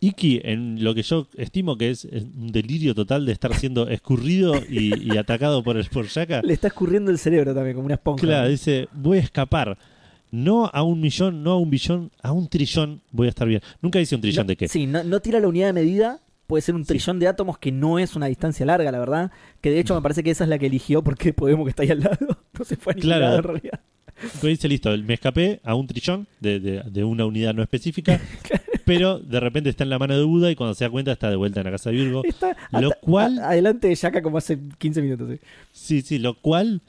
Iki, 0.03 0.41
en 0.43 0.83
lo 0.83 0.95
que 0.95 1.03
yo 1.03 1.27
estimo 1.37 1.77
que 1.77 1.91
es 1.91 2.05
es 2.05 2.23
un 2.23 2.51
delirio 2.51 2.95
total 2.95 3.23
de 3.23 3.33
estar 3.33 3.53
siendo 3.53 3.87
escurrido 3.87 4.55
y, 4.67 5.13
y 5.13 5.15
atacado 5.17 5.63
por 5.63 5.77
el 5.77 5.85
por 5.89 6.07
Shaka. 6.07 6.41
Le 6.41 6.53
está 6.53 6.67
escurriendo 6.69 7.11
el 7.11 7.19
cerebro 7.19 7.53
también, 7.53 7.75
como 7.75 7.85
una 7.85 7.95
esponja. 7.95 8.21
Claro, 8.25 8.49
dice, 8.49 8.87
voy 8.93 9.19
a 9.19 9.21
escapar. 9.21 9.77
No 10.31 10.71
a 10.73 10.81
un 10.81 10.99
millón, 11.01 11.43
no 11.43 11.51
a 11.51 11.57
un 11.57 11.69
billón, 11.69 12.09
a 12.23 12.31
un 12.31 12.47
trillón 12.47 13.01
voy 13.11 13.27
a 13.27 13.29
estar 13.29 13.47
bien. 13.47 13.61
Nunca 13.81 13.99
dice 13.99 14.15
un 14.15 14.21
trillón 14.21 14.45
No, 14.45 14.47
de 14.47 14.55
qué. 14.55 14.67
Sí, 14.69 14.87
no, 14.87 15.03
no 15.03 15.19
tira 15.19 15.39
la 15.39 15.47
unidad 15.49 15.67
de 15.67 15.73
medida. 15.73 16.19
Puede 16.51 16.61
ser 16.63 16.75
un 16.75 16.83
trillón 16.83 17.17
de 17.17 17.27
átomos 17.29 17.57
que 17.57 17.71
no 17.71 17.97
es 17.97 18.13
una 18.17 18.25
distancia 18.25 18.65
larga, 18.65 18.91
la 18.91 18.99
verdad. 18.99 19.31
Que 19.61 19.69
de 19.71 19.79
hecho 19.79 19.95
me 19.95 20.01
parece 20.01 20.21
que 20.21 20.31
esa 20.31 20.43
es 20.43 20.49
la 20.49 20.59
que 20.59 20.65
eligió 20.65 21.01
porque 21.01 21.31
Podemos 21.33 21.65
que 21.65 21.69
está 21.69 21.83
ahí 21.83 21.91
al 21.91 22.01
lado. 22.01 22.17
No 22.59 22.65
se 22.65 22.75
fue 22.75 22.91
a 22.91 22.95
ningún 22.95 23.07
Claro. 23.07 23.21
lado 23.25 23.37
en 23.37 23.43
realidad. 23.43 23.79
Listo, 24.43 24.95
me 24.97 25.13
escapé 25.13 25.61
a 25.63 25.73
un 25.75 25.87
trillón 25.87 26.27
de, 26.41 26.59
de- 26.59 26.83
de 26.83 27.03
una 27.05 27.25
unidad 27.25 27.53
no 27.55 27.63
específica, 27.63 28.19
pero 28.85 29.17
de 29.19 29.39
repente 29.39 29.69
está 29.69 29.83
en 29.85 29.89
la 29.89 29.97
mano 29.97 30.15
de 30.17 30.23
Buda 30.25 30.51
y 30.51 30.55
cuando 30.55 30.73
se 30.75 30.83
da 30.83 30.89
cuenta 30.91 31.13
está 31.13 31.29
de 31.29 31.37
vuelta 31.37 31.61
en 31.61 31.65
la 31.67 31.71
casa 31.71 31.89
de 31.89 31.95
Virgo. 31.95 32.21
Está 32.25 32.55
Lo 32.71 32.89
hasta- 32.89 32.99
cual- 32.99 33.39
a- 33.39 33.49
adelante 33.51 33.87
de 33.87 33.95
Yaka 33.95 34.21
como 34.21 34.37
hace 34.37 34.59
15 34.77 35.01
minutos. 35.01 35.39
Sí, 35.71 36.01
sí, 36.01 36.19
lo 36.19 36.35
cual 36.39 36.81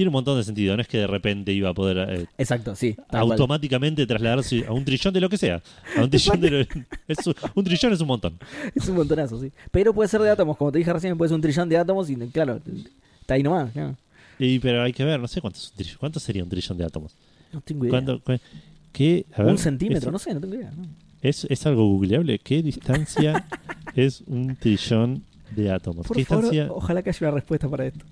tiene 0.00 0.08
un 0.08 0.14
montón 0.14 0.38
de 0.38 0.44
sentido. 0.44 0.74
No 0.76 0.80
es 0.80 0.88
que 0.88 0.96
de 0.96 1.06
repente 1.06 1.52
iba 1.52 1.68
a 1.68 1.74
poder 1.74 1.98
eh, 2.08 2.26
Exacto, 2.38 2.74
sí. 2.74 2.94
tal 3.10 3.20
cual. 3.26 3.32
automáticamente 3.32 4.06
trasladarse 4.06 4.64
a 4.66 4.72
un 4.72 4.82
trillón 4.82 5.12
de 5.12 5.20
lo 5.20 5.28
que 5.28 5.36
sea. 5.36 5.60
A 5.98 6.02
un 6.04 6.08
trillón 6.08 6.40
de 6.40 6.50
lo- 6.50 6.58
es 7.08 7.26
un, 7.26 7.34
un 7.54 7.64
trillón 7.64 7.92
es 7.92 8.00
un 8.00 8.06
montón. 8.06 8.38
Es 8.74 8.88
un 8.88 8.96
montonazo, 8.96 9.38
sí. 9.38 9.52
Pero 9.70 9.92
puede 9.92 10.08
ser 10.08 10.22
de 10.22 10.30
átomos, 10.30 10.56
como 10.56 10.72
te 10.72 10.78
dije 10.78 10.90
recién, 10.90 11.18
puede 11.18 11.28
ser 11.28 11.34
un 11.36 11.42
trillón 11.42 11.68
de 11.68 11.76
átomos 11.76 12.08
y 12.08 12.16
claro, 12.28 12.60
está 13.20 13.34
ahí 13.34 13.42
nomás. 13.42 13.70
claro. 13.72 13.94
Y, 14.38 14.58
pero 14.58 14.82
hay 14.82 14.94
que 14.94 15.04
ver, 15.04 15.20
no 15.20 15.28
sé 15.28 15.42
cuánto, 15.42 15.58
es 15.58 15.70
un 15.70 15.76
trillón- 15.84 15.98
cuánto 15.98 16.18
sería 16.18 16.42
un 16.42 16.48
trillón 16.48 16.78
de 16.78 16.84
átomos. 16.86 17.12
No 17.52 17.60
tengo 17.60 17.84
idea. 17.84 17.90
¿Cuánto- 17.90 18.20
cu- 18.20 18.38
qué, 18.92 19.26
a 19.34 19.42
ver, 19.42 19.52
un 19.52 19.58
centímetro, 19.58 20.10
no 20.10 20.18
sé, 20.18 20.32
no 20.32 20.40
tengo 20.40 20.54
idea. 20.54 20.70
no. 20.74 20.84
es, 21.20 21.44
es 21.50 21.66
algo 21.66 21.86
googleable. 21.88 22.38
¿Qué 22.38 22.62
distancia 22.62 23.46
es 23.94 24.22
un 24.26 24.56
trillón 24.56 25.24
de 25.54 25.70
átomos? 25.70 26.06
Por 26.06 26.16
¿Qué 26.16 26.24
favor, 26.24 26.44
distancia, 26.44 26.72
ojalá 26.74 27.02
que 27.02 27.10
haya 27.10 27.18
una 27.26 27.30
respuesta 27.32 27.68
para 27.68 27.84
esto. 27.86 28.04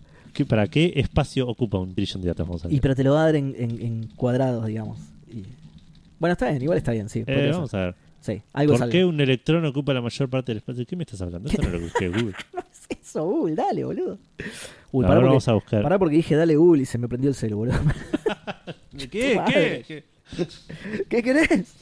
Qué- 0.44 0.46
¿Para 0.46 0.66
qué 0.66 0.92
espacio 0.96 1.46
ocupa 1.48 1.78
un 1.78 1.94
trillón 1.94 2.22
de 2.22 2.30
átomos? 2.30 2.48
Vamos 2.48 2.64
a 2.64 2.68
ver. 2.68 2.76
Y 2.76 2.80
pero 2.80 2.94
te 2.94 3.04
lo 3.04 3.14
va 3.14 3.22
a 3.22 3.24
dar 3.26 3.36
en, 3.36 3.54
en- 3.58 3.80
en 3.82 4.06
cuadrados, 4.16 4.66
digamos. 4.66 4.98
Y- 5.30 5.42
Bueno, 6.18 6.32
está 6.32 6.48
bien, 6.50 6.62
igual 6.62 6.78
está 6.78 6.92
bien, 6.92 7.08
sí. 7.08 7.20
Eh, 7.20 7.24
ser. 7.26 7.50
vamos 7.52 7.74
a 7.74 7.78
ver. 7.78 7.94
Sí, 8.20 8.42
algo 8.52 8.72
¿Por 8.72 8.78
sale. 8.80 8.92
qué 8.92 9.04
un 9.04 9.20
electrón 9.20 9.64
ocupa 9.64 9.94
la 9.94 10.00
mayor 10.02 10.28
parte 10.28 10.50
del 10.50 10.56
espacio? 10.58 10.80
¿De 10.80 10.86
qué 10.86 10.96
me 10.96 11.04
estás 11.04 11.22
hablando? 11.22 11.48
Esto 11.48 11.62
no 11.62 11.68
lo 11.70 11.80
busqué 11.80 12.08
Google. 12.08 12.34
Eso, 13.02 13.24
Google, 13.24 13.54
dale, 13.54 13.84
boludo. 13.84 14.18
Uy, 14.90 15.02
pará 15.04 15.14
porque, 15.16 15.28
vamos 15.28 15.48
a 15.48 15.52
buscar. 15.52 15.82
pará 15.82 15.98
porque 15.98 16.16
dije 16.16 16.34
dale 16.34 16.56
Google 16.56 16.82
y 16.82 16.86
se 16.86 16.98
me 16.98 17.06
prendió 17.08 17.30
el 17.30 17.36
celu, 17.36 17.58
boludo. 17.58 17.76
¿Qué? 19.10 19.36
Madre. 19.36 19.84
¿Qué? 19.86 20.04
¿Qué 21.08 21.22
querés? 21.22 21.74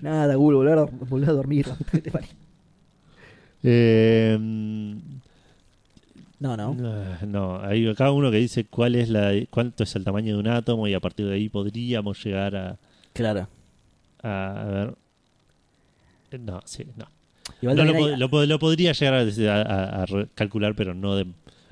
Nada, 0.00 0.34
Google, 0.34 0.56
volver 0.58 0.78
a, 0.78 0.84
volver 0.84 1.30
a 1.30 1.32
dormir. 1.32 1.66
Eh, 3.62 4.38
No, 6.38 6.56
no. 6.56 6.74
no, 6.74 7.04
no, 7.26 7.60
hay 7.62 7.88
acá 7.88 8.10
uno 8.10 8.30
que 8.30 8.36
dice 8.36 8.66
cuál 8.66 8.94
es 8.94 9.08
la, 9.08 9.32
cuánto 9.50 9.84
es 9.84 9.96
el 9.96 10.04
tamaño 10.04 10.34
de 10.34 10.40
un 10.40 10.48
átomo 10.48 10.86
y 10.86 10.92
a 10.94 11.00
partir 11.00 11.26
de 11.26 11.34
ahí 11.34 11.48
podríamos 11.48 12.22
llegar 12.22 12.54
a, 12.56 12.76
Claro. 13.14 13.48
a, 14.22 14.60
a 14.60 14.64
ver. 14.66 14.94
No, 16.40 16.60
sí, 16.66 16.84
no. 16.96 17.06
Igual 17.62 17.76
No, 17.76 17.84
lo, 17.84 17.94
hay- 18.04 18.16
lo 18.16 18.28
pod- 18.28 18.46
lo 18.46 18.58
podría 18.58 18.92
llegar 18.92 19.14
a, 19.14 19.20
a- 19.22 20.02
a- 20.02 20.26
calcular, 20.34 20.74
pero 20.74 20.92
no 20.94 21.14
de, 21.16 21.26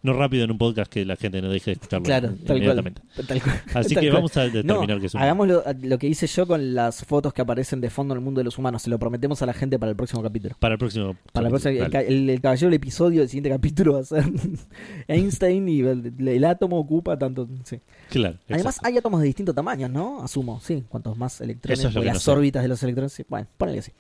no 0.05 0.13
rápido 0.13 0.45
en 0.45 0.51
un 0.53 0.59
podcast 0.59 0.93
que 0.93 1.05
la 1.05 1.17
gente 1.17 1.43
no 1.43 1.49
deje 1.49 1.71
de 1.71 1.73
escucharlo 1.73 2.05
Claro, 2.05 2.35
tal 2.47 2.63
cual. 2.63 2.95
Tal 3.27 3.43
cual. 3.43 3.63
Así 3.75 3.95
Tal 3.95 4.03
que 4.03 4.09
cual. 4.11 4.13
vamos 4.13 4.37
a 4.37 4.43
determinar 4.45 4.89
No, 4.89 5.01
que 5.01 5.07
es 5.07 5.15
un 5.15 5.21
hagamos 5.23 5.49
lo, 5.49 5.65
lo 5.83 5.99
que 5.99 6.07
hice 6.07 6.27
yo 6.27 6.47
con 6.47 6.75
las 6.75 7.05
fotos 7.05 7.33
que 7.33 7.43
aparecen 7.43 7.81
de 7.81 7.91
fondo 7.91 8.15
en 8.15 8.19
el 8.19 8.25
mundo 8.25 8.39
de 8.41 8.45
los 8.45 8.59
humanos. 8.59 8.83
Se 8.83 8.91
lo 8.91 8.99
prometemos 8.99 9.41
a 9.43 9.47
la 9.47 9.55
gente 9.55 9.79
para 9.79 9.91
el 9.91 9.97
próximo 9.97 10.23
capítulo. 10.23 10.55
para 10.61 10.75
el 10.75 10.79
próximo. 10.79 11.17
Para 11.33 11.47
el, 11.49 11.51
próximo- 11.53 11.85
el, 11.99 12.41
caballero 12.41 12.67
del 12.69 12.75
episodio 12.75 13.21
del 13.21 13.29
siguiente 13.29 13.49
capítulo 13.51 13.95
va 13.95 14.01
a 14.01 14.05
ser 14.05 14.25
Einstein 15.09 15.69
y 15.69 15.81
el, 15.81 16.45
átomo 16.45 16.79
ocupa 16.79 17.19
tanto. 17.19 17.49
sí. 17.65 17.81
Claro. 18.11 18.37
Además, 18.49 18.77
exacto. 18.77 18.87
hay 18.89 18.99
átomos 18.99 19.21
de 19.21 19.27
distintos 19.27 19.55
tamaños, 19.55 19.91
¿no? 19.91 20.23
Asumo, 20.23 20.61
sí. 20.61 20.85
Cuantos 20.89 21.17
más 21.17 21.41
electrones, 21.41 21.79
es 21.83 21.85
lo 21.95 22.01
o 22.01 22.03
que 22.03 22.09
no 22.09 22.15
las 22.15 22.23
sé. 22.23 22.31
órbitas 22.31 22.63
de 22.63 22.69
los 22.69 22.83
electrones. 22.83 23.13
sí. 23.13 23.25
Bueno, 23.29 23.47
ponele 23.57 23.79
así. 23.79 23.93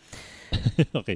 ok. 0.92 1.08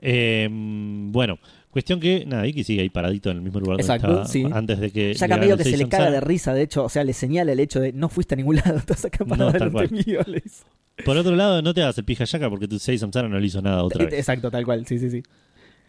Eh, 0.00 0.48
bueno, 0.50 1.38
cuestión 1.70 2.00
que, 2.00 2.24
nada, 2.26 2.46
Iki 2.46 2.64
sigue 2.64 2.82
ahí 2.82 2.88
paradito 2.90 3.30
en 3.30 3.36
el 3.38 3.42
mismo 3.42 3.60
lugar 3.60 3.80
Exacto, 3.80 4.06
donde 4.08 4.22
estaba 4.24 4.48
sí. 4.48 4.50
antes 4.52 4.78
de 4.80 4.90
que. 4.90 5.16
Medio 5.38 5.56
que 5.56 5.64
se 5.64 5.76
le 5.76 5.88
caga 5.88 6.10
de 6.10 6.20
risa, 6.20 6.54
de 6.54 6.62
hecho. 6.62 6.84
O 6.84 6.88
sea, 6.88 7.04
le 7.04 7.12
señala 7.12 7.52
el 7.52 7.60
hecho 7.60 7.80
de 7.80 7.92
no 7.92 8.08
fuiste 8.08 8.34
a 8.34 8.36
ningún 8.36 8.56
lado, 8.56 8.76
estás 8.78 9.04
acá 9.04 9.24
para 9.24 9.44
No, 9.44 9.52
delante 9.52 9.88
mío. 9.88 10.20
le 10.26 10.40
dice. 10.40 10.64
Por 11.04 11.16
otro 11.16 11.36
lado, 11.36 11.62
no 11.62 11.72
te 11.74 11.82
hagas 11.82 11.96
el 11.98 12.04
pija 12.04 12.24
porque 12.50 12.66
tu 12.66 12.78
Sei 12.78 12.98
Samsara 12.98 13.28
no 13.28 13.38
le 13.38 13.46
hizo 13.46 13.62
nada 13.62 13.84
otra 13.84 14.04
vez. 14.04 14.14
Exacto, 14.14 14.50
tal 14.50 14.64
cual, 14.64 14.84
sí, 14.86 14.98
sí, 14.98 15.10
sí. 15.10 15.22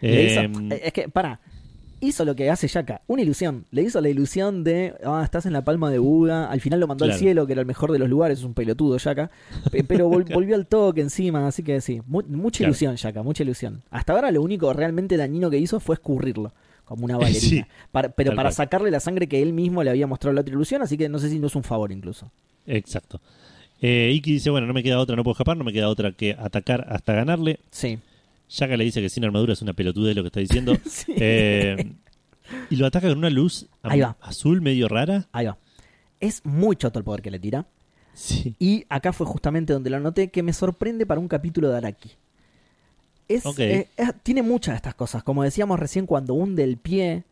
Le 0.01 0.31
hizo- 0.31 0.41
Eh, 0.71 0.81
es 0.85 0.93
que, 0.93 1.09
para, 1.09 1.39
hizo 2.01 2.25
lo 2.25 2.35
que 2.35 2.49
hace 2.49 2.67
Yaka, 2.67 3.01
una 3.07 3.21
ilusión. 3.21 3.65
Le 3.71 3.83
hizo 3.83 3.99
la 4.01 4.09
ilusión 4.09 4.63
de, 4.63 4.93
ah, 5.05 5.21
estás 5.23 5.45
en 5.45 5.53
la 5.53 5.63
palma 5.63 5.89
de 5.91 5.99
Buda. 5.99 6.49
Al 6.49 6.61
final 6.61 6.79
lo 6.79 6.87
mandó 6.87 7.05
al 7.05 7.13
cielo, 7.13 7.45
que 7.45 7.53
era 7.53 7.61
el 7.61 7.67
mejor 7.67 7.91
de 7.91 7.99
los 7.99 8.09
lugares, 8.09 8.39
es 8.39 8.45
un 8.45 8.53
pelotudo 8.53 8.97
Yaka. 8.97 9.31
Pe- 9.71 9.83
Pero 9.83 10.09
vol- 10.09 10.25
volvió 10.33 10.55
al 10.55 10.65
toque 10.67 11.01
encima, 11.01 11.47
así 11.47 11.63
que 11.63 11.81
sí, 11.81 12.01
mu- 12.07 12.23
mucha 12.27 12.59
Claro. 12.59 12.69
ilusión 12.71 12.95
Yaka, 12.95 13.23
mucha 13.23 13.43
ilusión. 13.43 13.81
Hasta 13.91 14.13
ahora 14.13 14.31
lo 14.31 14.41
único 14.41 14.71
realmente 14.73 15.17
dañino 15.17 15.49
que 15.49 15.57
hizo 15.57 15.79
fue 15.79 15.95
escurrirlo, 15.95 16.53
como 16.85 17.05
una 17.05 17.17
bailarina. 17.17 17.39
Sí, 17.49 17.63
Para- 17.91 18.09
pero 18.09 18.31
para 18.31 18.43
cual. 18.49 18.53
sacarle 18.53 18.91
la 18.91 18.99
sangre 18.99 19.27
que 19.27 19.41
él 19.41 19.53
mismo 19.53 19.83
le 19.83 19.89
había 19.89 20.07
mostrado 20.07 20.33
la 20.33 20.41
otra 20.41 20.53
ilusión, 20.53 20.81
así 20.81 20.97
que 20.97 21.09
no 21.09 21.19
sé 21.19 21.29
si 21.29 21.39
no 21.39 21.47
es 21.47 21.55
un 21.55 21.63
favor 21.63 21.91
incluso. 21.91 22.31
Exacto. 22.67 23.19
Eh, 23.81 24.11
Iki 24.13 24.33
dice, 24.33 24.49
bueno, 24.49 24.67
no 24.67 24.73
me 24.73 24.83
queda 24.83 24.99
otra, 24.99 25.15
no 25.15 25.23
puedo 25.23 25.33
escapar, 25.33 25.55
no 25.55 25.63
me 25.63 25.71
queda 25.71 25.87
otra 25.87 26.11
que 26.11 26.35
atacar 26.37 26.85
hasta 26.89 27.13
ganarle. 27.13 27.59
Sí. 27.71 27.97
Yaka 28.49 28.77
le 28.77 28.83
dice 28.83 29.01
que 29.01 29.09
sin 29.09 29.23
armadura 29.25 29.53
es 29.53 29.61
una 29.61 29.73
pelotudez 29.73 30.15
lo 30.15 30.23
que 30.23 30.27
está 30.27 30.39
diciendo. 30.39 30.73
Sí. 30.85 31.13
Eh, 31.17 31.93
y 32.71 32.75
lo 32.77 32.87
ataca 32.87 33.07
con 33.09 33.17
una 33.19 33.29
luz 33.29 33.67
am- 33.83 33.91
Ahí 33.91 33.99
va. 34.01 34.17
azul 34.21 34.61
medio 34.61 34.87
rara. 34.87 35.27
Ahí 35.31 35.45
va. 35.45 35.57
Es 36.19 36.43
muy 36.45 36.75
choto 36.75 36.97
el 36.99 37.05
poder 37.05 37.21
que 37.21 37.29
le 37.31 37.39
tira. 37.39 37.65
Sí. 38.13 38.55
Y 38.59 38.85
acá 38.89 39.13
fue 39.13 39.25
justamente 39.27 39.71
donde 39.73 39.89
lo 39.91 39.97
anoté 39.97 40.29
que 40.29 40.41
me 40.43 40.51
sorprende 40.51 41.05
para 41.05 41.19
un 41.21 41.27
capítulo 41.27 41.69
de 41.69 41.77
Araki. 41.77 42.11
Es, 43.27 43.45
eh, 43.59 43.87
es- 43.95 44.13
tiene 44.23 44.41
muchas 44.41 44.73
de 44.73 44.77
estas 44.77 44.95
cosas. 44.95 45.23
Como 45.23 45.43
decíamos 45.43 45.79
recién, 45.79 46.07
cuando 46.07 46.33
hunde 46.33 46.63
el 46.63 46.77
pie, 46.77 47.23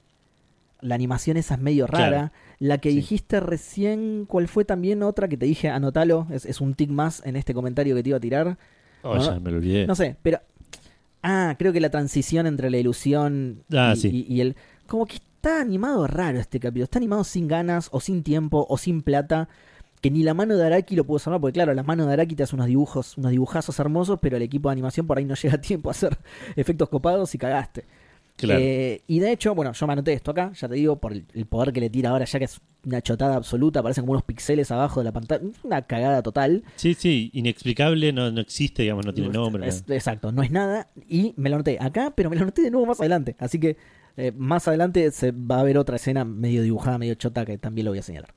la 0.81 0.94
animación 0.94 1.38
esa 1.38 1.56
es 1.56 1.60
medio 1.61 1.88
rara. 1.88 2.07
Claro. 2.07 2.31
La 2.60 2.77
que 2.77 2.91
Sí. 2.91 2.98
dijiste 2.98 3.39
recién, 3.39 4.26
¿cuál 4.27 4.48
fue 4.48 4.64
también 4.65 5.02
otra 5.02 5.27
que 5.27 5.35
te 5.38 5.48
dije? 5.48 5.69
Anotalo, 5.69 6.27
es, 6.30 6.45
es 6.45 6.61
un 6.61 6.76
tic 6.76 6.91
más 6.91 7.23
en 7.26 7.35
este 7.35 7.56
comentario 7.56 7.95
que 7.95 8.03
te 8.03 8.10
iba 8.10 8.18
a 8.18 8.22
tirar. 8.22 8.57
Oh, 9.02 9.15
No, 9.15 9.23
ya 9.26 9.39
me 9.39 9.49
lo 9.49 9.57
olvidé. 9.57 9.88
No 9.88 9.95
sé, 9.95 10.15
pero... 10.22 10.39
Ah, 11.29 11.55
creo 11.59 11.73
que 11.73 11.81
la 11.81 11.89
transición 11.89 12.47
entre 12.47 12.69
la 12.69 12.77
ilusión 12.77 13.63
Ah, 13.73 13.93
y, 13.95 13.99
sí. 13.99 14.25
y- 14.29 14.33
y 14.33 14.41
el... 14.41 14.55
Como 14.87 15.05
que 15.05 15.15
está 15.17 15.59
animado 15.59 16.07
raro 16.07 16.39
este 16.39 16.59
capítulo. 16.59 16.85
Está 16.85 16.99
animado 16.99 17.23
sin 17.25 17.47
ganas, 17.49 17.89
o 17.91 17.99
sin 17.99 18.23
tiempo, 18.23 18.65
o 18.69 18.77
sin 18.77 19.01
plata. 19.01 19.49
Que 19.99 20.09
ni 20.11 20.23
la 20.23 20.33
mano 20.33 20.55
de 20.55 20.65
Araki 20.65 20.95
lo 20.95 21.03
pudo 21.05 21.19
salvar, 21.19 21.41
porque 21.41 21.53
claro, 21.55 21.73
la 21.73 21.83
mano 21.83 22.05
de 22.05 22.13
Araki 22.13 22.35
te 22.35 22.43
hace 22.43 22.55
unos 22.55 22.67
dibujos, 22.67 23.17
unos 23.17 23.31
dibujazos 23.31 23.77
hermosos, 23.79 24.19
pero 24.21 24.37
el 24.37 24.43
equipo 24.43 24.69
de 24.69 24.73
animación 24.73 25.05
por 25.07 25.17
ahí 25.17 25.25
no 25.25 25.33
llega 25.41 25.55
a 25.55 25.61
tiempo 25.61 25.89
a 25.89 25.91
hacer 25.91 26.17
efectos 26.55 26.87
copados 26.87 27.33
y 27.35 27.37
cagaste. 27.37 27.83
Claro. 28.38 28.59
Eh, 28.61 29.01
y 29.07 29.19
de 29.19 29.31
hecho, 29.31 29.53
bueno, 29.55 29.73
yo 29.73 29.88
me 29.88 29.93
anoté 29.93 30.14
esto 30.14 30.30
acá, 30.31 30.51
ya 30.53 30.68
te 30.69 30.76
digo, 30.76 30.97
por 30.97 31.11
el, 31.11 31.26
el 31.34 31.45
poder 31.47 31.73
que 31.73 31.80
le 31.81 31.89
tira 31.89 32.11
ahora, 32.11 32.23
ya 32.26 32.38
que 32.39 32.45
es 32.45 32.61
una 32.85 33.01
chotada 33.01 33.35
absoluta, 33.35 33.81
parecen 33.81 34.03
como 34.03 34.11
unos 34.11 34.23
pixeles 34.23 34.69
abajo 34.72 34.99
de 34.99 35.05
la 35.05 35.11
pantalla, 35.11 35.43
una 35.64 35.81
cagada 35.81 36.22
total. 36.22 36.64
Sí, 36.76 36.93
sí, 36.93 37.31
inexplicable, 37.34 38.14
no, 38.14 38.30
no 38.31 38.39
existe, 38.39 38.84
digamos, 38.84 39.05
no 39.05 39.14
tiene 39.14 39.31
nombre. 39.31 39.68
Es- 39.68 39.84
exacto, 39.89 40.31
no 40.31 40.43
es 40.43 40.51
nada. 40.51 40.88
Y 41.09 41.34
me 41.35 41.49
lo 41.49 41.55
anoté 41.55 41.77
acá, 41.81 42.14
pero 42.15 42.30
me 42.30 42.35
lo 42.35 42.43
anoté 42.43 42.61
de 42.61 42.69
nuevo 42.72 42.85
más 42.85 42.99
adelante. 42.99 43.35
Así 43.39 43.59
que 43.59 43.76
eh, 44.18 44.31
más 44.38 44.68
adelante 44.68 45.09
se 45.11 45.31
va 45.31 45.59
a 45.59 45.64
ver 45.64 45.77
otra 45.80 45.95
escena 45.95 46.23
medio 46.23 46.61
dibujada, 46.61 46.97
medio 46.99 47.15
chota, 47.15 47.43
que 47.43 47.57
también 47.57 47.85
lo 47.85 47.91
voy 47.91 47.99
a 47.99 48.03
señalar. 48.03 48.34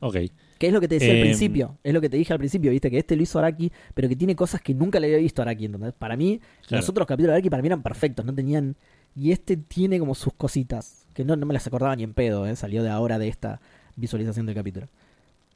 Ok. 0.00 0.16
Que 0.58 0.66
es 0.66 0.72
lo 0.72 0.80
que 0.80 0.88
te 0.88 0.94
decía 0.96 1.10
al 1.10 1.16
Em, 1.18 1.22
principio. 1.24 1.76
Es 1.84 1.92
lo 1.94 2.00
que 2.00 2.08
te 2.08 2.16
dije 2.16 2.32
al 2.32 2.38
principio, 2.38 2.70
viste, 2.70 2.90
que 2.90 2.98
este 2.98 3.16
lo 3.16 3.22
hizo 3.22 3.38
Araki, 3.38 3.70
pero 3.94 4.08
que 4.08 4.16
tiene 4.16 4.34
cosas 4.34 4.60
que 4.62 4.74
nunca 4.74 4.98
le 4.98 5.06
había 5.08 5.18
visto 5.18 5.40
a 5.40 5.44
Araki. 5.44 5.66
¿entendés? 5.66 5.92
Para 5.92 6.16
mí, 6.16 6.40
Claro. 6.66 6.80
los 6.80 6.88
otros 6.88 7.06
capítulos 7.06 7.28
de 7.32 7.34
Araki 7.34 7.50
para 7.50 7.62
mí 7.62 7.66
eran 7.68 7.82
perfectos, 7.82 8.24
no 8.24 8.34
tenían. 8.34 8.76
Y 9.16 9.32
este 9.32 9.56
tiene 9.56 9.98
como 9.98 10.14
sus 10.14 10.32
cositas, 10.34 11.04
que 11.14 11.24
no, 11.24 11.36
no 11.36 11.46
me 11.46 11.54
las 11.54 11.66
acordaba 11.66 11.94
ni 11.96 12.02
en 12.04 12.14
pedo, 12.14 12.46
¿eh? 12.46 12.54
salió 12.56 12.82
de 12.82 12.90
ahora 12.90 13.18
de 13.18 13.28
esta 13.28 13.60
visualización 13.96 14.46
del 14.46 14.54
capítulo. 14.54 14.88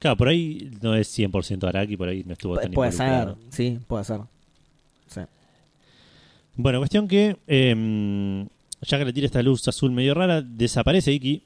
Claro, 0.00 0.16
por 0.16 0.28
ahí 0.28 0.70
no 0.82 0.94
es 0.94 1.16
100% 1.18 1.66
Araki, 1.68 1.96
por 1.96 2.08
ahí 2.08 2.24
no 2.26 2.32
estuvo 2.34 2.56
Pu- 2.56 2.62
tan 2.62 2.72
puede 2.72 2.92
ser, 2.92 3.34
sí, 3.50 3.78
puede 3.86 4.04
ser. 4.04 4.20
Sí. 5.06 5.20
Bueno, 6.56 6.78
cuestión 6.78 7.08
que 7.08 7.36
eh, 7.46 8.44
le 8.90 9.12
tira 9.12 9.26
esta 9.26 9.42
luz 9.42 9.66
azul 9.68 9.90
medio 9.92 10.14
rara, 10.14 10.42
desaparece 10.42 11.12
Iki. 11.12 11.42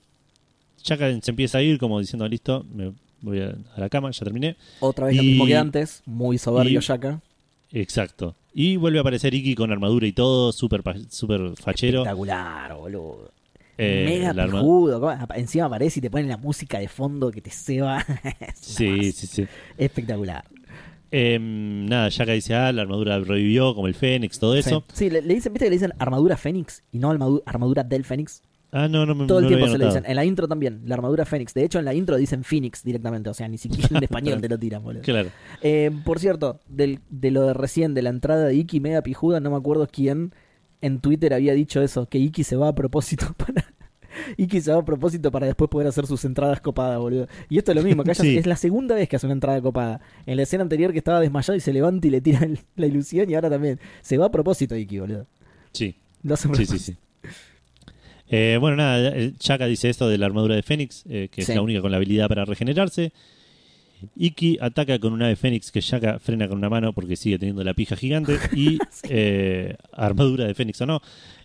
Shaka 0.83 1.21
se 1.21 1.31
empieza 1.31 1.59
a 1.59 1.63
ir 1.63 1.79
como 1.79 1.99
diciendo, 2.01 2.27
listo, 2.29 2.65
me 2.73 2.93
voy 3.21 3.41
a, 3.41 3.55
la 3.77 3.89
cama, 3.89 4.11
ya 4.11 4.25
terminé. 4.25 4.57
Otra 4.81 5.07
vez 5.07 5.17
lo 5.17 5.23
Y- 5.23 5.27
mismo 5.27 5.47
que 5.47 5.57
antes, 5.57 6.03
muy 6.07 6.39
soberbio 6.39 6.81
y-. 6.81 7.79
Exacto. 7.81 8.35
Y 8.61 8.75
vuelve 8.77 8.99
a 8.99 9.03
aparecer 9.03 9.35
Iki 9.35 9.55
con 9.55 9.71
armadura 9.71 10.05
y 10.05 10.13
todo, 10.13 10.51
súper 10.51 10.83
súper 11.11 11.53
fachero. 11.55 11.99
Espectacular, 12.01 12.75
boludo. 12.75 13.31
Eh, 13.79 14.05
Mega 14.33 14.45
pijudo. 14.47 15.17
Encima 15.37 15.67
aparece 15.67 16.01
y 16.01 16.03
te 16.03 16.11
ponen 16.11 16.27
la 16.29 16.39
música 16.39 16.81
de 16.81 16.89
fondo 16.89 17.31
que 17.31 17.41
te 17.41 17.51
ceba. 17.51 18.05
Sí, 18.61 19.13
sí, 19.13 19.27
sí. 19.29 19.47
Espectacular. 19.77 20.43
Em, 21.13 21.87
nada, 21.87 22.09
Shaka 22.09 22.33
dice, 22.33 22.57
ah, 22.57 22.73
la 22.73 22.83
armadura 22.83 23.21
revivió, 23.21 23.77
como 23.77 23.87
el 23.87 23.95
Fénix, 23.95 24.41
todo 24.41 24.57
eso. 24.57 24.83
Sí, 24.89 25.05
Sí, 25.05 25.11
le, 25.11 25.23
le 25.23 25.35
dicen, 25.35 25.53
viste 25.53 25.67
que 25.67 25.71
le 25.71 25.77
dicen 25.77 25.93
armadura 26.01 26.37
Fénix 26.37 26.83
y 26.91 26.99
no 26.99 27.13
armadu- 27.15 27.43
armadura 27.47 27.85
del 27.85 28.05
Fénix. 28.05 28.43
Ah, 28.71 28.87
no, 28.87 29.07
no 29.07 29.15
me 29.15 29.27
Todo 29.27 29.39
el 29.39 29.45
no 29.45 29.51
lo 29.51 29.57
tiempo 29.57 29.67
se 29.73 29.79
notado. 29.79 29.91
dicen. 29.95 30.11
En 30.11 30.17
la 30.17 30.25
intro 30.27 30.47
también, 30.47 30.83
la 30.85 30.95
armadura 30.95 31.25
Fénix. 31.25 31.55
De 31.55 31.65
hecho, 31.65 31.79
en 31.79 31.85
la 31.87 31.95
intro 31.95 32.17
dicen 32.17 32.45
Phoenix 32.45 32.85
directamente. 32.85 33.31
O 33.31 33.35
sea, 33.35 33.49
ni 33.49 33.57
siquiera 33.59 33.89
en 33.97 34.03
español 34.05 34.41
te 34.43 34.49
lo 34.49 34.59
tiran, 34.59 34.83
boludo. 34.83 35.03
Claro. 35.03 35.31
Eh, 35.63 35.91
por 36.05 36.19
cierto, 36.19 36.61
del, 36.69 37.01
de 37.09 37.31
lo 37.31 37.43
de 37.47 37.55
recién, 37.55 37.95
de 37.95 38.03
la 38.03 38.11
entrada 38.11 38.45
de 38.47 38.55
Iki 38.55 38.81
mega 38.81 39.01
pijuda, 39.03 39.41
no 39.41 39.51
me 39.51 39.57
acuerdo 39.57 39.89
quién 39.91 40.33
en 40.83 41.01
Twitter 41.01 41.33
había 41.35 41.55
dicho 41.55 41.81
eso, 41.81 42.07
que 42.07 42.19
Iki 42.19 42.45
se 42.45 42.57
va 42.57 42.69
a 42.69 42.75
propósito 42.75 43.27
para... 43.37 43.65
Iki 44.37 44.61
se 44.61 44.73
va 44.73 44.81
a 44.81 44.85
propósito 44.85 45.31
para 45.31 45.47
después 45.47 45.71
poder 45.71 45.87
hacer 45.89 46.07
sus 46.07 46.25
entradas 46.25 46.61
copadas, 46.61 46.99
boludo. 46.99 47.27
Y 47.49 47.57
esto 47.59 47.71
es 47.73 47.77
lo 47.77 47.83
mismo, 47.83 48.05
que 48.05 48.15
Sí. 48.17 48.37
es 48.37 48.47
la 48.47 48.57
segunda 48.57 48.95
vez 48.97 49.09
que 49.09 49.17
hace 49.17 49.27
una 49.27 49.33
entrada 49.35 49.61
copada. 49.63 50.01
En 50.27 50.37
la 50.37 50.43
escena 50.43 50.63
anterior 50.63 50.93
que 50.93 50.99
estaba 50.99 51.21
desmayado 51.21 51.57
y 51.57 51.61
se 51.61 51.73
levanta 51.73 52.07
y 52.07 52.11
le 52.11 52.21
tira 52.21 52.41
el- 52.41 52.59
la 52.77 52.87
ilusión 52.87 53.31
y 53.31 53.35
ahora 53.35 53.49
también. 53.49 53.79
Se 54.03 54.19
va 54.19 54.27
a 54.27 54.31
propósito 54.31 54.77
Iki, 54.77 54.99
boludo. 54.99 55.27
Sí, 55.73 55.95
Lo 56.23 56.35
hace 56.35 56.49
sí, 56.55 56.67
sí, 56.67 56.79
sí. 56.79 56.97
Eh, 58.31 58.59
bueno, 58.61 58.77
nada, 58.77 59.09
el 59.11 59.37
Shaka 59.39 59.67
dice 59.67 59.89
esto 59.89 60.09
de 60.09 60.19
la 60.19 60.27
armadura 60.27 60.55
de 60.55 60.63
Fénix, 60.63 61.05
eh, 61.09 61.29
que 61.31 61.43
Sí. 61.43 61.53
es 61.53 61.57
la 61.57 61.63
única 61.63 61.81
con 61.81 61.91
la 61.91 61.97
habilidad 61.97 62.29
para 62.29 62.45
regenerarse. 62.45 63.13
Iki 64.17 64.59
ataca 64.61 64.99
con 65.01 65.13
una 65.13 65.27
ave 65.27 65.35
Fénix 65.35 65.73
que 65.73 65.81
Shaka 65.81 66.21
frena 66.21 66.47
con 66.47 66.59
una 66.59 66.69
mano 66.69 66.93
porque 66.93 67.17
sigue 67.17 67.37
teniendo 67.39 67.65
la 67.65 67.75
pija 67.75 67.97
gigante. 67.97 68.37
Y 68.57 68.79
eh, 69.09 69.75
armadura 69.93 70.45
de 70.47 70.55
Fénix 70.55 70.81
o 70.83 70.87
no. 70.87 71.01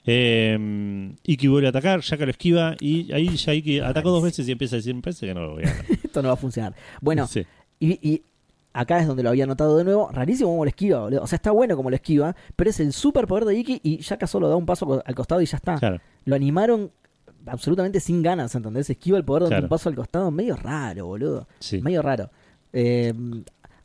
Iki 0.05 1.47
vuelve 1.47 1.67
a 1.67 1.69
atacar, 1.69 2.01
Shaka 2.01 2.25
lo 2.25 2.31
esquiva 2.31 2.75
y 2.79 3.11
ahí 3.11 3.29
ya 3.37 3.53
Iki 3.53 3.79
atacó 3.79 4.11
dos 4.11 4.21
veces 4.23 4.47
y 4.47 4.51
empieza 4.51 4.75
a 4.75 4.77
decir, 4.77 4.93
me 4.93 5.01
parece 5.01 5.25
que 5.25 5.33
no 5.33 5.41
lo 5.41 5.53
voy 5.53 5.63
a 5.63 5.67
ganar. 5.67 5.85
Esto 6.03 6.21
no 6.21 6.27
va 6.27 6.33
a 6.35 6.37
funcionar. 6.37 6.75
Bueno, 7.01 7.25
Sí. 7.27 7.43
Y, 7.79 7.99
y 8.07 8.21
acá 8.73 8.99
es 8.99 9.07
donde 9.07 9.23
lo 9.23 9.29
había 9.29 9.45
notado 9.45 9.77
de 9.77 9.83
nuevo. 9.83 10.09
Rarísimo 10.11 10.49
como 10.49 10.65
lo 10.65 10.69
esquiva, 10.69 10.99
boludo. 11.01 11.21
O 11.23 11.27
sea, 11.27 11.37
está 11.37 11.51
bueno 11.51 11.75
como 11.75 11.89
lo 11.89 11.95
esquiva, 11.95 12.35
pero 12.55 12.69
es 12.69 12.79
el 12.79 12.91
super 12.93 13.27
poder 13.27 13.45
de 13.45 13.55
Iki 13.55 13.81
y 13.83 13.97
Shaka 13.97 14.27
solo 14.27 14.49
da 14.49 14.55
un 14.55 14.65
paso 14.65 15.01
al 15.05 15.15
costado 15.15 15.41
y 15.41 15.45
ya 15.45 15.57
está. 15.57 15.75
Claro. 15.77 15.99
Lo 16.25 16.35
animaron 16.35 16.91
absolutamente 17.45 17.99
sin 17.99 18.21
ganas, 18.21 18.55
¿entendés? 18.55 18.89
Esquiva 18.89 19.17
el 19.17 19.25
poder 19.25 19.43
de 19.43 19.49
Claro. 19.49 19.63
un 19.63 19.69
paso 19.69 19.89
al 19.89 19.95
costado, 19.95 20.31
medio 20.31 20.55
raro, 20.55 21.05
boludo. 21.07 21.47
Sí. 21.59 21.81
Medio 21.81 22.01
raro. 22.01 22.29
Eh, 22.71 23.13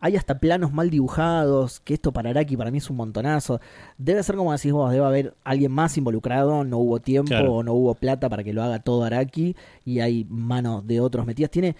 hay 0.00 0.14
hasta 0.14 0.38
planos 0.38 0.72
mal 0.72 0.90
dibujados, 0.90 1.80
que 1.80 1.94
esto 1.94 2.12
para 2.12 2.30
Araki 2.30 2.56
para 2.56 2.70
mí 2.70 2.78
es 2.78 2.88
un 2.88 2.96
montonazo. 2.96 3.60
Debe 3.98 4.22
ser 4.22 4.36
como 4.36 4.52
decís 4.52 4.72
vos, 4.72 4.92
debe 4.92 5.04
haber 5.04 5.34
alguien 5.42 5.72
más 5.72 5.98
involucrado, 5.98 6.62
no 6.62 6.78
hubo 6.78 7.00
tiempo 7.00 7.30
Claro. 7.30 7.52
o 7.54 7.62
no 7.64 7.72
hubo 7.74 7.94
plata 7.94 8.28
para 8.28 8.44
que 8.44 8.52
lo 8.52 8.62
haga 8.62 8.78
todo 8.78 9.02
Araki 9.02 9.56
y 9.84 9.98
hay 9.98 10.24
manos 10.30 10.86
de 10.86 11.00
otros 11.00 11.26
metidas. 11.26 11.50
Tiene, 11.50 11.74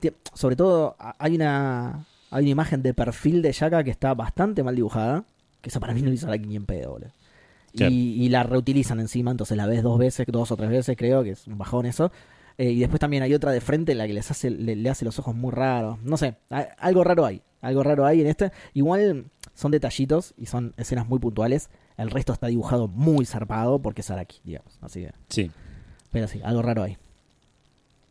tie- 0.00 0.14
sobre 0.34 0.54
todo, 0.54 0.94
hay 1.18 1.34
una, 1.34 2.06
hay 2.34 2.42
una 2.44 2.50
imagen 2.50 2.82
de 2.82 2.94
perfil 2.94 3.42
de 3.42 3.52
Yaka 3.52 3.84
que 3.84 3.90
está 3.90 4.12
bastante 4.14 4.62
mal 4.62 4.74
dibujada, 4.76 5.24
que 5.60 5.70
esa 5.70 5.80
para 5.80 5.94
mí 5.94 6.02
no 6.02 6.08
lo 6.08 6.14
hizo 6.14 6.26
Araki 6.26 6.46
ni 6.46 6.56
en 6.56 6.66
pedo, 6.66 6.92
boludo. 6.92 7.10
Claro. 7.74 7.92
Y, 7.92 8.22
y 8.24 8.28
la 8.28 8.42
reutilizan 8.42 9.00
encima, 9.00 9.30
entonces 9.30 9.56
la 9.56 9.66
ves 9.66 9.82
dos 9.82 9.98
veces, 9.98 10.26
dos 10.28 10.50
o 10.52 10.56
tres 10.56 10.70
veces, 10.70 10.96
creo 10.96 11.22
que 11.24 11.30
es 11.30 11.46
un 11.46 11.58
bajón 11.58 11.86
eso. 11.86 12.12
Eh, 12.56 12.70
y 12.70 12.78
después 12.80 13.00
también 13.00 13.22
hay 13.24 13.34
otra 13.34 13.50
de 13.50 13.60
frente 13.60 13.92
en 13.92 13.98
la 13.98 14.06
que 14.06 14.12
les 14.12 14.30
hace, 14.30 14.48
le, 14.50 14.76
le 14.76 14.88
hace 14.90 15.04
los 15.04 15.18
ojos 15.18 15.34
muy 15.34 15.50
raros. 15.50 16.00
No 16.02 16.16
sé, 16.16 16.36
algo 16.78 17.02
raro 17.02 17.24
hay. 17.26 17.42
Algo 17.60 17.82
raro 17.82 18.06
hay 18.06 18.20
en 18.20 18.26
este. 18.28 18.52
Igual 18.74 19.24
son 19.54 19.72
detallitos 19.72 20.34
y 20.36 20.46
son 20.46 20.72
escenas 20.76 21.08
muy 21.08 21.18
puntuales. 21.18 21.68
El 21.96 22.10
resto 22.10 22.32
está 22.32 22.46
dibujado 22.48 22.86
muy 22.88 23.24
zarpado 23.26 23.80
porque 23.80 24.02
es 24.02 24.10
Araki, 24.10 24.38
digamos. 24.44 24.78
Así 24.82 25.00
que, 25.00 25.12
Sí. 25.28 25.50
pero 26.12 26.28
sí, 26.28 26.40
algo 26.44 26.62
raro 26.62 26.82
hay. 26.84 26.96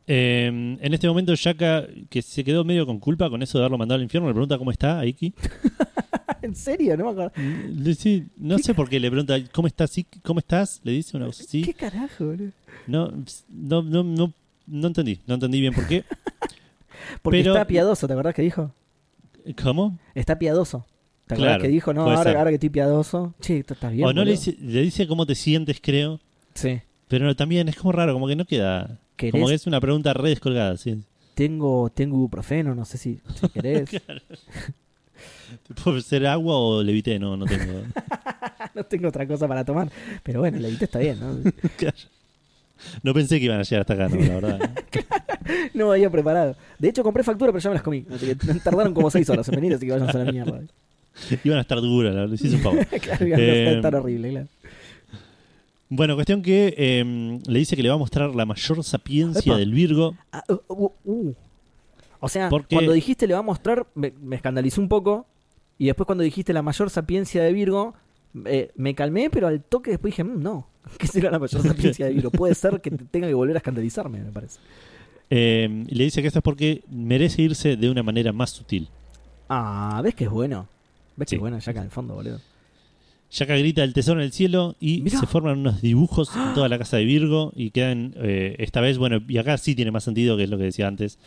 Eh, 0.05 0.47
en 0.47 0.93
este 0.93 1.07
momento 1.07 1.33
Shaka, 1.35 1.87
que 2.09 2.21
se 2.21 2.43
quedó 2.43 2.63
medio 2.65 2.85
con 2.85 2.99
culpa 2.99 3.29
con 3.29 3.41
eso 3.41 3.57
de 3.57 3.63
haberlo 3.63 3.77
mandado 3.77 3.97
al 3.97 4.03
infierno, 4.03 4.27
le 4.27 4.33
pregunta 4.33 4.57
cómo 4.57 4.71
está 4.71 4.99
a 4.99 5.05
Iki. 5.05 5.33
¿En 6.41 6.55
serio? 6.55 6.97
No 6.97 7.05
me 7.05 7.11
acuerdo. 7.11 7.31
Le- 7.37 7.95
sí, 7.95 8.25
no 8.37 8.57
sé 8.59 8.73
por 8.73 8.89
qué 8.89 8.99
le 8.99 9.09
pregunta, 9.09 9.37
¿cómo 9.53 9.67
estás? 9.67 9.97
Iki? 9.97 10.19
¿Cómo 10.19 10.39
estás? 10.39 10.81
Le 10.83 10.91
dice 10.91 11.15
una 11.15 11.27
cosa 11.27 11.43
así. 11.43 11.61
¿Qué 11.61 11.73
carajo, 11.73 12.25
boludo? 12.25 12.51
No, 12.85 13.13
no, 13.49 13.81
no, 13.81 14.03
no, 14.03 14.33
no 14.67 14.87
entendí, 14.87 15.19
no 15.25 15.35
entendí 15.35 15.61
bien 15.61 15.73
por 15.73 15.87
qué. 15.87 16.03
Porque 17.21 17.39
Pero- 17.39 17.53
está 17.53 17.65
piadoso, 17.65 18.07
¿te 18.07 18.13
acordás 18.13 18.35
que 18.35 18.41
dijo? 18.41 18.71
¿Cómo? 19.61 19.97
Está 20.15 20.37
piadoso. 20.37 20.85
¿Te 21.27 21.35
acordás 21.35 21.51
Claro, 21.53 21.61
que 21.63 21.67
dijo? 21.69 21.93
No, 21.93 22.09
ahora, 22.09 22.45
que 22.49 22.55
estoy 22.55 22.69
piadoso. 22.69 23.33
Che, 23.41 23.59
esto 23.59 23.73
está 23.73 23.89
bien. 23.89 24.05
o 24.05 24.11
no 24.13 24.25
le 24.25 24.31
dice, 24.31 24.57
le 24.59 24.81
dice 24.81 25.07
cómo 25.07 25.25
te 25.25 25.35
sientes, 25.35 25.79
creo. 25.81 26.19
Sí. 26.53 26.81
Pero 27.07 27.33
también 27.35 27.69
es 27.69 27.75
como 27.77 27.91
raro, 27.93 28.13
como 28.13 28.27
que 28.27 28.35
no 28.35 28.43
queda. 28.45 28.99
¿Querés? 29.15 29.31
Como 29.33 29.47
que 29.47 29.53
es 29.55 29.67
una 29.67 29.79
pregunta 29.81 30.13
re 30.13 30.29
descolgada, 30.29 30.77
sí. 30.77 31.01
Tengo, 31.35 31.89
tengo 31.93 32.15
ibuprofeno, 32.17 32.75
no 32.75 32.85
sé 32.85 32.97
si, 32.97 33.19
si 33.39 33.49
querés. 33.53 33.89
¿Puede 35.83 36.01
ser 36.01 36.25
agua 36.27 36.57
o 36.57 36.83
levité? 36.83 37.19
No, 37.19 37.37
no 37.37 37.45
tengo. 37.45 37.81
no 38.75 38.83
tengo 38.85 39.07
otra 39.09 39.27
cosa 39.27 39.47
para 39.47 39.63
tomar. 39.63 39.89
Pero 40.23 40.39
bueno, 40.39 40.59
la 40.59 40.67
viste 40.67 40.85
está 40.85 40.99
bien, 40.99 41.19
¿no? 41.19 41.37
Claro. 41.77 41.97
No 43.01 43.13
pensé 43.13 43.39
que 43.39 43.45
iban 43.45 43.59
a 43.59 43.63
llegar 43.63 43.81
hasta 43.81 43.93
acá, 43.93 44.09
no, 44.09 44.19
la 44.19 44.33
verdad. 44.35 44.71
No 45.73 45.87
me 45.87 45.93
había 45.93 46.09
preparado. 46.09 46.55
De 46.79 46.89
hecho, 46.89 47.01
compré 47.03 47.23
factura, 47.23 47.51
pero 47.53 47.61
ya 47.61 47.69
me 47.69 47.75
las 47.75 47.83
comí. 47.83 48.05
Así 48.13 48.25
que 48.25 48.35
tardaron 48.35 48.93
como 48.93 49.09
seis 49.09 49.29
horas 49.29 49.47
en 49.47 49.55
venir, 49.55 49.73
así 49.73 49.85
que 49.85 49.93
váyanse 49.93 50.17
a 50.17 50.23
la 50.25 50.31
mierda. 50.31 50.61
Iban 51.45 51.59
a 51.59 51.61
estar 51.61 51.79
duras, 51.79 52.13
la 52.13 52.21
verdad. 52.21 52.35
Sí, 52.35 52.47
es 52.47 52.53
un 52.55 52.59
favor. 52.59 52.85
claro, 52.87 53.27
iba 53.27 53.37
a 53.37 53.39
Eh, 53.39 53.75
estar 53.75 53.95
horrible, 53.95 54.29
claro. 54.31 54.47
Bueno, 55.95 56.15
cuestión 56.15 56.41
que 56.41 56.73
eh, 56.75 57.39
le 57.45 57.59
dice 57.59 57.75
que 57.75 57.83
le 57.83 57.89
va 57.89 57.95
a 57.95 57.99
mostrar 57.99 58.33
la 58.33 58.45
mayor 58.45 58.83
sapiencia 58.83 59.51
Epa. 59.53 59.59
del 59.59 59.71
Virgo. 59.73 60.15
Ah, 60.31 60.43
uh, 60.49 60.57
uh, 60.67 60.91
uh. 61.05 61.33
O 62.19 62.29
sea, 62.29 62.49
Porque- 62.49 62.75
cuando 62.75 62.93
dijiste 62.93 63.27
le 63.27 63.33
va 63.33 63.41
a 63.41 63.43
mostrar, 63.43 63.85
me, 63.93 64.11
me 64.21 64.35
escandalizó 64.35 64.81
un 64.81 64.89
poco. 64.89 65.27
Y 65.77 65.85
después 65.87 66.05
cuando 66.05 66.23
dijiste 66.23 66.51
la 66.53 66.61
mayor 66.61 66.89
sapiencia 66.89 67.43
de 67.43 67.51
Virgo, 67.53 67.93
eh, 68.45 68.71
me 68.75 68.95
calmé, 68.95 69.29
pero 69.29 69.47
al 69.47 69.61
toque 69.63 69.91
después 69.91 70.13
dije, 70.13 70.23
"Mm, 70.23 70.41
no, 70.41 70.67
¿qué 70.97 71.05
será 71.07 71.29
la 71.29 71.37
mayor 71.39 71.61
sapiencia 71.97 72.05
de 72.07 72.13
Virgo? 72.13 72.31
Puede 72.31 72.55
ser 72.55 72.81
que 72.81 72.89
te- 72.91 73.05
tenga 73.05 73.27
que 73.27 73.33
volver 73.35 73.55
a 73.55 73.59
escandalizarme, 73.59 74.19
me 74.19 74.31
parece. 74.31 74.59
Eh, 75.29 75.85
y 75.87 75.95
le 75.95 76.03
dice 76.05 76.21
que 76.21 76.27
esto 76.27 76.39
es 76.39 76.43
porque 76.43 76.83
merece 76.89 77.41
irse 77.43 77.75
de 77.75 77.89
una 77.89 78.01
manera 78.03 78.31
más 78.33 78.49
sutil. 78.51 78.87
Ah, 79.49 79.99
¿ves 80.03 80.15
que 80.15 80.23
es 80.25 80.29
bueno? 80.29 80.67
¿Ves 81.17 81.25
que 81.27 81.29
Sí. 81.31 81.35
es 81.35 81.41
bueno? 81.41 81.59
Ya 81.59 81.71
acá 81.71 81.79
en 81.81 81.85
el 81.85 81.91
fondo, 81.91 82.15
boludo. 82.15 82.39
Shaka 83.33 83.57
grita 83.57 83.83
el 83.83 83.93
tesoro 83.93 84.19
en 84.19 84.25
el 84.27 84.31
cielo 84.31 84.75
y 84.79 85.01
Mirá. 85.01 85.19
se 85.19 85.25
forman 85.25 85.57
unos 85.57 85.81
dibujos 85.81 86.29
en 86.35 86.53
toda 86.53 86.69
la 86.69 86.77
casa 86.77 86.97
de 86.97 87.05
Virgo 87.05 87.51
y 87.55 87.71
quedan, 87.71 88.13
eh, 88.17 88.55
esta 88.59 88.79
vez, 88.79 88.99
bueno, 88.99 89.21
y 89.27 89.37
acá 89.39 89.57
sí 89.57 89.73
tiene 89.73 89.89
más 89.91 90.03
sentido, 90.03 90.37
que 90.37 90.43
es 90.43 90.49
lo 90.51 90.57
que 90.59 90.65
decía 90.65 90.87
antes, 90.87 91.17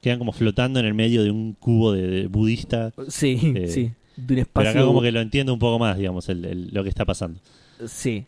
quedan 0.00 0.18
como 0.18 0.32
flotando 0.32 0.80
en 0.80 0.86
el 0.86 0.94
medio 0.94 1.22
de 1.22 1.30
un 1.30 1.52
cubo 1.52 1.92
de, 1.92 2.06
de 2.06 2.26
budista, 2.28 2.92
Sí, 3.08 3.38
Eh, 3.54 3.68
sí. 3.68 3.82
De 4.16 4.22
un 4.22 4.26
pero 4.26 4.40
espacio. 4.40 4.70
acá 4.70 4.84
como 4.84 5.02
que 5.02 5.12
lo 5.12 5.20
entiendo 5.20 5.52
un 5.52 5.58
poco 5.58 5.78
más, 5.78 5.98
digamos, 5.98 6.28
el- 6.30 6.44
el- 6.46 6.68
lo 6.72 6.82
que 6.82 6.88
está 6.88 7.04
pasando. 7.04 7.38
Sí. 7.86 8.24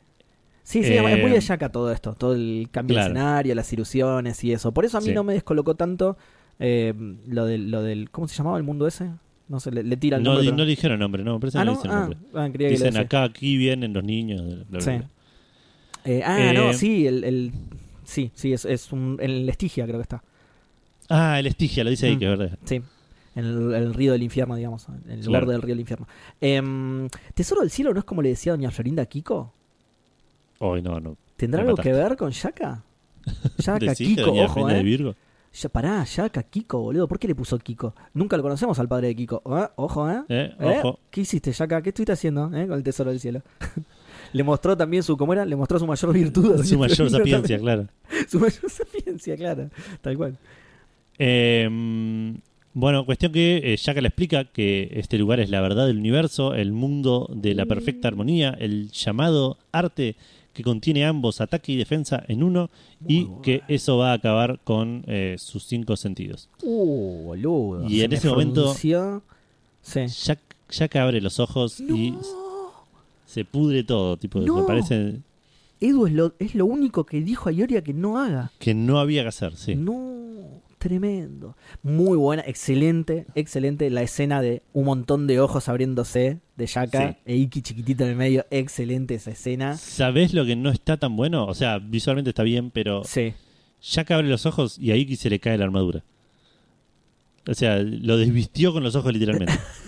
Sí, 0.63 0.85
sí, 0.85 0.93
Eh, 0.93 1.13
es 1.15 1.21
muy 1.23 1.31
de 1.31 1.41
Yaka 1.41 1.71
todo 1.71 1.91
esto, 1.91 2.15
todo 2.15 2.35
el 2.35 2.69
cambio 2.71 2.95
claro. 2.97 3.09
de 3.15 3.19
escenario, 3.19 3.55
las 3.55 3.73
ilusiones 3.73 4.45
y 4.45 4.53
eso. 4.53 4.73
Por 4.73 4.85
eso 4.85 4.99
a 4.99 5.01
mí 5.01 5.09
Sí. 5.09 5.13
no 5.15 5.25
me 5.25 5.33
descolocó 5.33 5.75
tanto 5.75 6.17
eh, 6.61 6.95
lo, 7.27 7.47
del, 7.47 7.71
lo 7.71 7.83
del. 7.83 8.11
¿Cómo 8.11 8.29
se 8.29 8.37
llamaba 8.37 8.57
el 8.59 8.63
mundo 8.63 8.87
ese? 8.87 9.11
No 9.53 9.61
sé, 9.61 9.70
le, 9.70 9.83
le 9.83 9.97
tira 9.99 10.16
el 10.16 10.23
No, 10.23 10.31
nombre. 10.31 10.43
di- 10.45 10.49
pero- 10.49 10.57
no 10.57 10.65
le 10.65 10.70
dijeron 10.70 10.99
nombre, 10.99 11.23
no, 11.23 11.35
me 11.35 11.41
parece 11.41 11.59
que 11.59 11.61
ah, 11.61 11.65
no, 11.66 11.73
dicen 11.73 11.91
ah, 11.91 12.01
nombre. 12.01 12.19
ah, 12.35 12.49
Dicen 12.70 12.97
acá, 12.97 13.24
aquí 13.24 13.59
vienen 13.59 13.93
los 13.93 14.03
niños. 14.03 14.43
bla, 14.47 14.65
bla, 14.70 14.81
Sí. 14.81 14.91
bla. 14.93 15.09
Eh, 16.07 16.23
ah, 16.24 16.53
no, 16.55 16.70
Eh, 16.70 16.74
sí, 16.74 17.07
el, 17.07 17.23
el- 17.23 17.53
sí, 18.03 18.31
sí, 18.35 18.55
es, 18.55 18.65
es 18.65 18.91
un, 18.93 19.19
en 19.20 19.31
el 19.31 19.49
Estigia 19.51 19.85
creo 19.85 19.99
que 19.99 20.03
está. 20.05 20.24
Ah, 21.11 21.39
el 21.39 21.47
Estigia, 21.47 21.85
lo 21.85 21.91
dice 21.91 22.07
ahí, 22.07 22.16
Mm. 22.16 22.19
que 22.19 22.33
es 22.33 22.39
verdad. 22.39 22.59
Sí, 22.65 22.77
en 23.35 23.45
el, 23.45 23.74
el 23.74 23.93
río 23.95 24.12
del 24.12 24.23
infierno, 24.23 24.57
digamos, 24.57 24.87
en 24.89 25.11
el 25.11 25.24
lugar 25.27 25.43
Claro. 25.43 25.53
del 25.53 25.61
río 25.62 25.74
del 25.74 25.81
infierno. 25.81 26.09
Em, 26.41 27.09
Tesoro 27.35 27.61
del 27.61 27.70
cielo 27.70 27.93
no 27.93 27.99
es 27.99 28.05
como 28.07 28.23
le 28.23 28.31
decía 28.31 28.53
doña 28.53 28.70
Florinda 28.70 29.03
a 29.03 29.07
Kiko. 29.07 29.53
Hoy 30.61 30.81
no, 30.81 30.99
no. 30.99 31.16
¿Tendrá 31.37 31.61
algo 31.61 31.73
mataste. 31.73 31.91
que 31.91 31.97
ver 31.97 32.16
con 32.16 32.31
Yaka? 32.31 32.83
Yaka, 33.59 33.79
¿Decís 33.79 34.09
que 34.09 34.15
Kiko, 34.16 34.33
ojo, 34.33 34.55
Florinda 34.55 34.74
de 34.74 34.81
eh. 34.81 34.83
Virgo? 34.83 35.15
Ya, 35.55 35.69
pará, 35.69 36.05
Yaka, 36.05 36.43
Kiko, 36.43 36.81
boludo. 36.81 37.07
¿Por 37.07 37.19
qué 37.19 37.29
le 37.29 37.35
puso 37.35 37.59
Kiko? 37.59 37.95
Nunca 38.15 38.39
lo 38.39 38.43
conocemos 38.43 38.79
al 38.79 38.89
padre 38.89 39.09
de 39.09 39.16
Kiko. 39.16 39.43
¿Eh? 39.45 39.69
Ojo, 39.77 40.11
¿eh? 40.11 40.23
Eh, 40.29 40.55
¿Eh? 40.59 40.79
Ojo. 40.79 40.99
¿Qué 41.11 41.20
hiciste, 41.20 41.53
Yaka? 41.53 41.83
¿Qué 41.83 41.91
estuviste 41.91 42.12
haciendo 42.12 42.47
eh? 42.55 42.66
con 42.66 42.79
el 42.79 42.83
tesoro 42.83 43.11
del 43.11 43.20
cielo? 43.20 43.43
le 44.33 44.43
mostró 44.43 44.77
también 44.77 45.03
su, 45.03 45.16
¿cómo 45.16 45.35
era? 45.35 45.45
Le 45.45 45.55
mostró 45.55 45.79
su 45.79 45.87
mayor 45.87 46.12
virtud. 46.15 46.65
Su 46.65 46.79
mayor 46.79 47.11
sapiencia, 47.11 47.59
claro. 47.61 47.87
Su 48.29 48.41
mayor 48.41 48.70
sapiencia, 48.70 49.37
claro. 49.37 49.69
Tal 50.01 50.16
cual. 50.16 50.39
Eh, 51.19 51.69
bueno, 52.73 53.05
cuestión 53.05 53.33
que 53.33 53.77
Shaka 53.79 54.01
le 54.01 54.09
explica 54.09 54.45
que 54.45 54.89
este 54.95 55.19
lugar 55.19 55.39
es 55.41 55.51
la 55.51 55.61
verdad 55.61 55.87
del 55.87 55.99
universo, 55.99 56.55
el 56.55 56.73
mundo 56.73 57.29
de 57.35 57.55
la 57.55 57.66
perfecta 57.66 58.09
armonía, 58.09 58.57
el 58.59 58.91
llamado 58.91 59.59
arte 59.70 60.16
que 60.53 60.62
contiene 60.62 61.05
ambos 61.07 61.41
ataque 61.41 61.73
y 61.73 61.77
defensa 61.77 62.23
en 62.29 62.43
uno 62.43 62.70
y 63.07 63.29
que 63.43 63.62
eso 63.69 63.97
va 63.99 64.11
a 64.11 64.15
acabar 64.15 64.61
con 64.65 65.05
eh, 65.07 65.37
sus 65.39 65.65
cinco 65.65 65.97
sentidos. 65.97 66.49
Uh, 66.62 67.24
boludo. 67.24 67.89
Y 67.89 67.99
Se 67.99 68.05
en 68.05 68.12
ese 68.12 68.29
momento-. 68.29 68.74
Sí. 68.74 68.93
Shak- 70.01 70.39
Shaka 70.70 71.03
abre 71.03 71.20
los 71.20 71.39
ojos 71.41 71.81
y 71.81 72.15
se 73.27 73.45
pudre 73.45 73.83
todo, 73.85 74.16
tipo, 74.16 74.41
No. 74.41 74.57
me 74.57 74.62
parece 74.65 75.16
Edu 75.81 76.07
es 76.07 76.12
lo, 76.12 76.35
es 76.39 76.55
lo 76.55 76.65
único 76.66 77.05
que 77.05 77.20
dijo 77.20 77.49
a 77.49 77.53
Ioria 77.53 77.83
que 77.83 77.93
no 77.93 78.19
haga. 78.19 78.53
que 78.59 78.73
no 78.73 78.99
había 79.01 79.23
que 79.23 79.29
hacer, 79.29 79.57
sí. 79.57 79.74
No. 79.74 80.62
Tremendo. 80.83 81.57
Muy 81.85 82.17
buena, 82.17 82.43
excelente, 82.45 83.27
excelente 83.37 83.89
la 83.89 84.03
escena 84.03 84.43
de 84.43 84.63
un 84.73 84.87
montón 84.87 85.29
de 85.29 85.39
ojos 85.39 85.69
abriéndose 85.69 86.41
de 86.57 86.67
Sí. 86.67 86.79
e 87.25 87.37
Iki 87.37 87.63
chiquitito 87.63 88.03
en 88.03 88.11
el 88.11 88.17
medio. 88.17 88.47
Excelente 88.51 89.15
esa 89.15 89.31
escena. 89.31 89.77
¿Sabés 89.77 90.35
lo 90.35 90.45
que 90.45 90.57
no 90.57 90.71
está 90.71 90.97
tan 90.97 91.15
bueno? 91.15 91.47
O 91.47 91.55
sea, 91.55 91.79
visualmente 91.79 92.31
está 92.31 92.43
bien, 92.43 92.73
pero 92.73 93.05
Sí. 93.05 93.33
Shaka 93.81 94.17
abre 94.17 94.29
los 94.29 94.45
ojos 94.45 94.77
y 94.77 94.91
a 94.91 94.97
Iki 94.97 95.15
se 95.15 95.31
le 95.31 95.39
cae 95.39 95.57
la 95.57 95.65
armadura. 95.67 96.03
O 97.49 97.55
sea, 97.55 97.79
lo 97.83 98.17
desvistió 98.17 98.73
con 98.73 98.83
los 98.83 98.97
ojos 98.97 99.13
literalmente. 99.13 99.53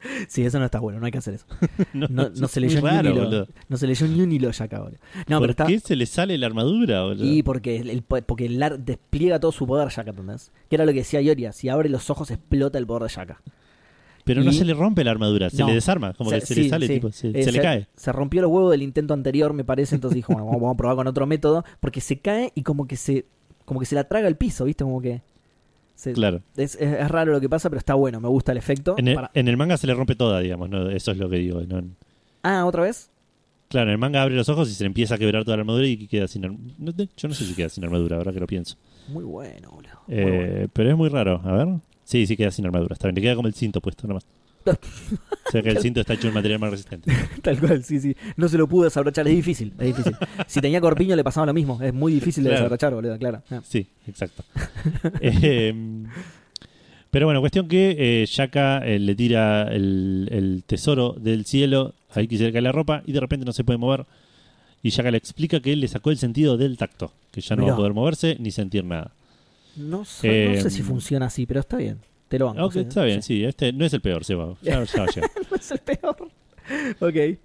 Sí, 0.28 0.42
eso 0.44 0.58
no 0.58 0.64
está 0.64 0.78
bueno, 0.80 0.98
no 1.00 1.06
hay 1.06 1.12
que 1.12 1.18
hacer 1.18 1.34
eso. 1.34 1.46
No, 1.92 2.06
No, 2.08 2.28
no 2.30 2.46
es 2.46 2.50
se 2.50 2.60
leyó 2.60 2.80
ni 2.80 2.86
raro, 2.88 3.10
un 3.10 3.16
hilo. 3.16 3.24
boludo. 3.26 3.48
No 3.68 3.76
se 3.76 3.86
leyó 3.86 4.06
ni 4.08 4.20
un 4.22 4.32
hilo 4.32 4.50
Shaka, 4.52 4.78
boludo. 4.80 4.98
No, 5.28 5.38
¿Por 5.38 5.40
pero 5.40 5.50
está. 5.50 5.66
qué 5.66 5.80
se 5.80 5.96
le 5.96 6.06
sale 6.06 6.36
la 6.38 6.46
armadura, 6.46 7.02
boludo? 7.04 7.24
Y 7.24 7.42
porque, 7.42 7.76
el, 7.78 8.02
porque 8.02 8.46
el 8.46 8.62
ar- 8.62 8.78
despliega 8.78 9.38
todo 9.40 9.52
su 9.52 9.66
poder 9.66 9.88
Shaka, 9.88 10.10
¿entendés? 10.10 10.52
Que 10.68 10.76
era 10.76 10.84
lo 10.84 10.92
que 10.92 10.98
decía 10.98 11.20
Yoria, 11.20 11.52
si 11.52 11.68
abre 11.68 11.88
los 11.88 12.10
ojos 12.10 12.30
explota 12.30 12.78
el 12.78 12.86
poder 12.86 13.04
de 13.04 13.08
Shaka. 13.08 13.40
Pero 14.24 14.44
no 14.44 14.52
se 14.52 14.64
le 14.64 14.74
rompe 14.74 15.02
la 15.02 15.10
armadura, 15.10 15.50
se 15.50 15.58
No. 15.58 15.66
le 15.68 15.74
desarma, 15.74 16.12
como 16.12 16.30
que 16.30 16.40
se 16.42 16.54
le 16.54 16.68
sale, 16.68 16.86
sí. 16.86 16.94
tipo, 16.94 17.10
se, 17.10 17.28
Eh, 17.30 17.42
se 17.42 17.50
le 17.52 17.60
cae. 17.60 17.88
Se 17.96 18.12
rompió 18.12 18.42
los 18.42 18.50
huevos 18.50 18.70
del 18.70 18.82
intento 18.82 19.14
anterior, 19.14 19.52
me 19.54 19.64
parece, 19.64 19.94
entonces 19.94 20.14
dijo, 20.14 20.32
bueno, 20.32 20.44
vamos, 20.46 20.60
vamos 20.60 20.74
a 20.74 20.76
probar 20.76 20.96
con 20.96 21.06
otro 21.06 21.26
método, 21.26 21.64
porque 21.80 22.00
se 22.00 22.18
cae 22.20 22.52
y 22.54 22.62
como 22.62 22.86
que 22.86 22.96
se 22.96 23.24
como 23.64 23.80
que 23.80 23.86
se 23.86 23.94
la 23.94 24.04
traga 24.04 24.26
el 24.28 24.36
piso, 24.36 24.64
¿viste? 24.64 24.82
Como 24.84 25.00
que 25.00 25.22
se- 26.00 26.12
Claro. 26.12 26.40
es, 26.56 26.78
raro 27.08 27.32
lo 27.32 27.40
que 27.40 27.48
pasa, 27.48 27.68
pero 27.70 27.78
está 27.78 27.94
bueno, 27.94 28.20
me 28.20 28.28
gusta 28.28 28.52
el 28.52 28.58
efecto. 28.58 28.94
En 28.98 29.08
el, 29.08 29.14
Para- 29.14 29.30
en 29.34 29.48
el 29.48 29.56
manga 29.56 29.76
se 29.76 29.86
le 29.86 29.94
rompe 29.94 30.14
toda, 30.14 30.40
digamos, 30.40 30.68
¿no? 30.70 30.88
eso 30.90 31.12
es 31.12 31.18
lo 31.18 31.28
que 31.28 31.36
digo. 31.36 31.60
¿no? 31.62 31.82
Ah, 32.42 32.64
¿otra 32.64 32.82
vez? 32.82 33.10
Claro, 33.68 33.88
en 33.88 33.92
el 33.92 33.98
manga 33.98 34.22
abre 34.22 34.34
los 34.34 34.48
ojos 34.48 34.68
y 34.70 34.74
se 34.74 34.82
le 34.82 34.88
empieza 34.88 35.14
a 35.14 35.18
quebrar 35.18 35.44
toda 35.44 35.56
la 35.56 35.60
armadura 35.60 35.86
y 35.86 36.08
queda 36.08 36.26
sin 36.26 36.44
armadura. 36.44 37.06
Yo 37.16 37.28
no 37.28 37.34
sé 37.34 37.44
si 37.44 37.54
queda 37.54 37.68
sin 37.68 37.84
armadura, 37.84 38.16
ahora 38.16 38.32
que 38.32 38.40
lo 38.40 38.46
pienso. 38.46 38.76
Muy 39.08 39.22
bueno, 39.24 39.70
boludo. 39.70 39.92
Eh, 40.08 40.24
bueno. 40.54 40.70
Pero 40.72 40.90
es 40.90 40.96
muy 40.96 41.08
raro, 41.08 41.40
a 41.44 41.52
ver. 41.52 41.68
Sí, 42.02 42.26
sí 42.26 42.36
queda 42.36 42.50
sin 42.50 42.66
armadura, 42.66 42.94
está 42.94 43.06
bien. 43.06 43.14
Le 43.14 43.20
queda 43.20 43.36
como 43.36 43.46
el 43.46 43.54
cinto 43.54 43.80
puesto 43.80 44.08
nomás. 44.08 44.26
o 44.66 45.50
sea 45.50 45.62
que 45.62 45.70
el 45.70 45.78
cinto 45.78 46.00
está 46.00 46.14
hecho 46.14 46.22
de 46.24 46.28
un 46.28 46.34
material 46.34 46.60
más 46.60 46.70
resistente. 46.70 47.10
Tal 47.42 47.58
cual, 47.58 47.82
sí, 47.84 48.00
sí. 48.00 48.16
No 48.36 48.48
se 48.48 48.58
lo 48.58 48.68
pudo 48.68 48.84
desabrochar, 48.84 49.26
es 49.28 49.34
difícil, 49.34 49.72
es 49.78 49.86
difícil. 49.96 50.16
si 50.46 50.60
tenía 50.60 50.80
corpiño 50.80 51.16
le 51.16 51.24
pasaba 51.24 51.46
lo 51.46 51.54
mismo, 51.54 51.80
es 51.82 51.92
muy 51.94 52.12
difícil 52.12 52.44
de 52.44 52.50
Claro. 52.50 52.62
desabrochar, 52.64 52.94
boludo, 52.94 53.18
claro. 53.18 53.42
Ah. 53.50 53.60
Sí, 53.64 53.86
exacto. 54.06 54.44
Eh, 55.20 55.74
pero 57.10 57.26
bueno, 57.26 57.40
cuestión 57.40 57.66
que 57.66 57.96
eh, 58.22 58.26
Shaka 58.26 58.78
eh, 58.86 58.98
le 59.00 59.14
tira 59.16 59.64
el, 59.72 60.28
el 60.30 60.62
tesoro 60.64 61.14
del 61.18 61.44
cielo, 61.44 61.94
ahí 62.14 62.28
que 62.28 62.38
se 62.38 62.44
le 62.44 62.52
cae 62.52 62.62
la 62.62 62.70
ropa 62.72 63.02
y 63.04 63.12
de 63.12 63.18
repente 63.20 63.44
no 63.44 63.52
se 63.52 63.64
puede 63.64 63.78
mover. 63.78 64.06
Y 64.82 64.90
Shaka 64.90 65.10
le 65.10 65.18
explica 65.18 65.58
que 65.60 65.72
él 65.72 65.80
le 65.80 65.88
sacó 65.88 66.10
el 66.10 66.18
sentido 66.18 66.56
del 66.56 66.76
tacto, 66.78 67.12
que 67.32 67.40
ya 67.40 67.56
no 67.56 67.62
va 67.62 67.66
Mirá. 67.66 67.74
a 67.74 67.76
poder 67.78 67.92
moverse 67.94 68.36
ni 68.38 68.50
sentir 68.52 68.84
nada. 68.84 69.10
No, 69.76 70.04
sé, 70.04 70.28
no 70.46 70.54
Eh, 70.54 70.62
sé 70.62 70.70
si 70.70 70.82
funciona 70.82 71.26
así, 71.26 71.46
pero 71.46 71.60
está 71.60 71.76
bien. 71.76 71.98
Te 72.30 72.38
lo 72.38 72.46
banco. 72.46 72.64
Ok, 72.64 72.72
sí, 72.72 72.78
está 72.80 73.04
bien, 73.04 73.22
sí, 73.22 73.44
este 73.44 73.72
no 73.74 73.84
es 73.84 73.92
el 73.92 74.00
peor, 74.00 74.24
Seba. 74.24 74.54
Ya, 74.62 74.82
ya. 74.84 74.96
No 75.50 75.56
es 75.56 75.70
el 75.70 75.78
peor. 75.80 76.16
Ok. 77.00 77.38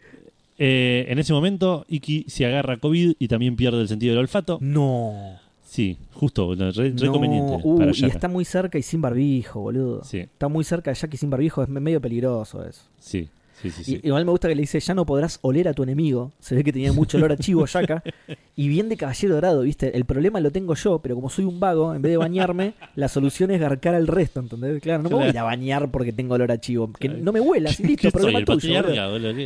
Eh, 0.58 1.06
en 1.10 1.20
ese 1.20 1.34
momento, 1.34 1.86
Iki 1.90 2.26
se 2.30 2.46
agarra 2.46 2.76
a 2.76 2.78
COVID 2.78 3.16
y 3.20 3.28
también 3.28 3.56
pierde 3.58 3.82
el 3.82 3.88
sentido 3.90 4.14
del 4.14 4.20
olfato. 4.22 4.58
No. 4.62 5.38
Sí, 5.66 5.98
justo, 6.14 6.54
re, 6.56 6.72
re 6.72 6.92
No. 6.92 7.12
conveniente 7.12 7.58
Uh, 7.64 7.78
para 7.80 7.92
y 7.94 8.06
está 8.06 8.30
muy 8.30 8.46
cerca 8.46 8.78
y 8.78 8.82
sin 8.84 9.02
barbijo, 9.02 9.60
boludo. 9.60 10.04
Sí, 10.06 10.20
Está 10.20 10.48
muy 10.48 10.64
cerca 10.64 10.92
de 10.92 10.96
Jack 10.96 11.14
y 11.14 11.18
sin 11.18 11.30
barbijo, 11.30 11.64
es 11.64 11.68
me- 11.68 11.82
medio 11.82 12.00
peligroso 12.00 12.64
eso. 12.66 12.82
sí, 13.00 13.28
sí, 13.72 13.84
sí. 13.84 13.84
sí. 13.84 14.02
Y- 14.04 14.08
igual 14.08 14.26
me 14.26 14.32
gusta 14.32 14.48
que 14.48 14.56
le 14.56 14.62
dice, 14.62 14.80
ya 14.80 14.94
no 14.94 15.06
podrás 15.06 15.40
oler 15.42 15.68
a 15.68 15.74
tu 15.74 15.84
enemigo. 15.84 16.32
Se 16.40 16.56
ve 16.56 16.64
que 16.64 16.72
tenía 16.74 16.94
mucho 16.94 17.18
olor 17.18 17.32
a 17.32 17.38
chivo 17.38 17.66
Yaka. 17.66 18.04
y 18.56 18.68
bien 18.68 18.90
de 18.90 18.98
caballero 18.98 19.36
dorado, 19.36 19.62
¿viste? 19.62 19.96
El 19.96 20.06
problema 20.06 20.40
lo 20.40 20.52
tengo 20.52 20.76
yo, 20.76 21.00
pero 21.00 21.16
como 21.16 21.30
soy 21.30 21.46
un 21.46 21.60
vago, 21.60 21.94
en 21.94 22.02
vez 22.02 22.12
de 22.12 22.18
bañarme, 22.18 22.74
la 22.96 23.08
solución 23.08 23.52
es 23.52 23.60
garcar 23.60 23.96
al 23.96 24.08
resto, 24.08 24.40
¿entendés? 24.40 24.82
Claro, 24.82 25.04
no 25.04 25.10
me 25.10 25.16
voy 25.16 25.26
a 25.26 25.30
ir 25.30 25.38
a 25.40 25.44
bañar 25.44 25.92
porque 25.92 26.12
tengo 26.14 26.36
olor 26.36 26.52
a 26.52 26.60
chivo. 26.60 26.92
Que 26.94 27.10
no 27.10 27.32
me 27.32 27.40
huelas, 27.40 27.80
listo, 27.80 28.02
¿Qué 28.02 28.12
soy, 28.12 28.12
problema 28.12 28.40
el 28.40 28.46
tuyo. 28.46 28.84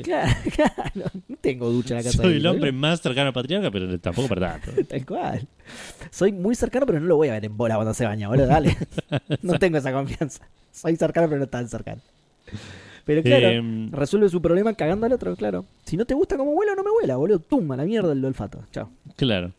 Claro, 0.03 0.31
claro. 0.55 1.11
No 1.27 1.35
tengo 1.41 1.69
ducha 1.69 1.95
en 1.95 1.97
la 1.97 2.03
casa. 2.03 2.21
Soy 2.21 2.33
de 2.33 2.37
el 2.37 2.47
hombre 2.47 2.71
más 2.71 3.01
cercano 3.01 3.27
al 3.27 3.33
patriarca, 3.33 3.71
pero 3.71 3.99
tampoco 3.99 4.27
para 4.27 4.59
tanto. 4.59 4.83
Tal 4.85 5.05
cual. 5.05 5.47
Soy 6.11 6.31
muy 6.31 6.55
cercano, 6.55 6.85
pero 6.85 6.99
no 6.99 7.05
lo 7.05 7.15
voy 7.17 7.29
a 7.29 7.33
ver 7.33 7.45
en 7.45 7.55
bola 7.55 7.75
cuando 7.75 7.93
se 7.93 8.05
baña, 8.05 8.27
boludo. 8.27 8.47
Dale. 8.47 8.77
no 9.41 9.59
tengo 9.59 9.77
esa 9.77 9.91
confianza. 9.91 10.47
Soy 10.71 10.95
cercano, 10.95 11.27
pero 11.27 11.39
no 11.39 11.47
tan 11.47 11.67
cercano. 11.67 12.01
Pero 13.05 13.23
claro, 13.23 13.47
Eh, 13.49 13.89
resuelve 13.91 14.29
su 14.29 14.41
problema 14.41 14.73
cagando 14.73 15.05
al 15.05 15.13
otro, 15.13 15.35
claro. 15.35 15.65
Si 15.85 15.97
no 15.97 16.05
te 16.05 16.13
gusta 16.13 16.37
como 16.37 16.51
huela, 16.51 16.75
no 16.75 16.83
me 16.83 16.89
huela, 16.91 17.15
boludo. 17.17 17.39
Tumba 17.39 17.75
la 17.77 17.85
mierda 17.85 18.11
el 18.13 18.23
olfato. 18.23 18.63
Chao. 18.71 18.89
claro. 19.15 19.51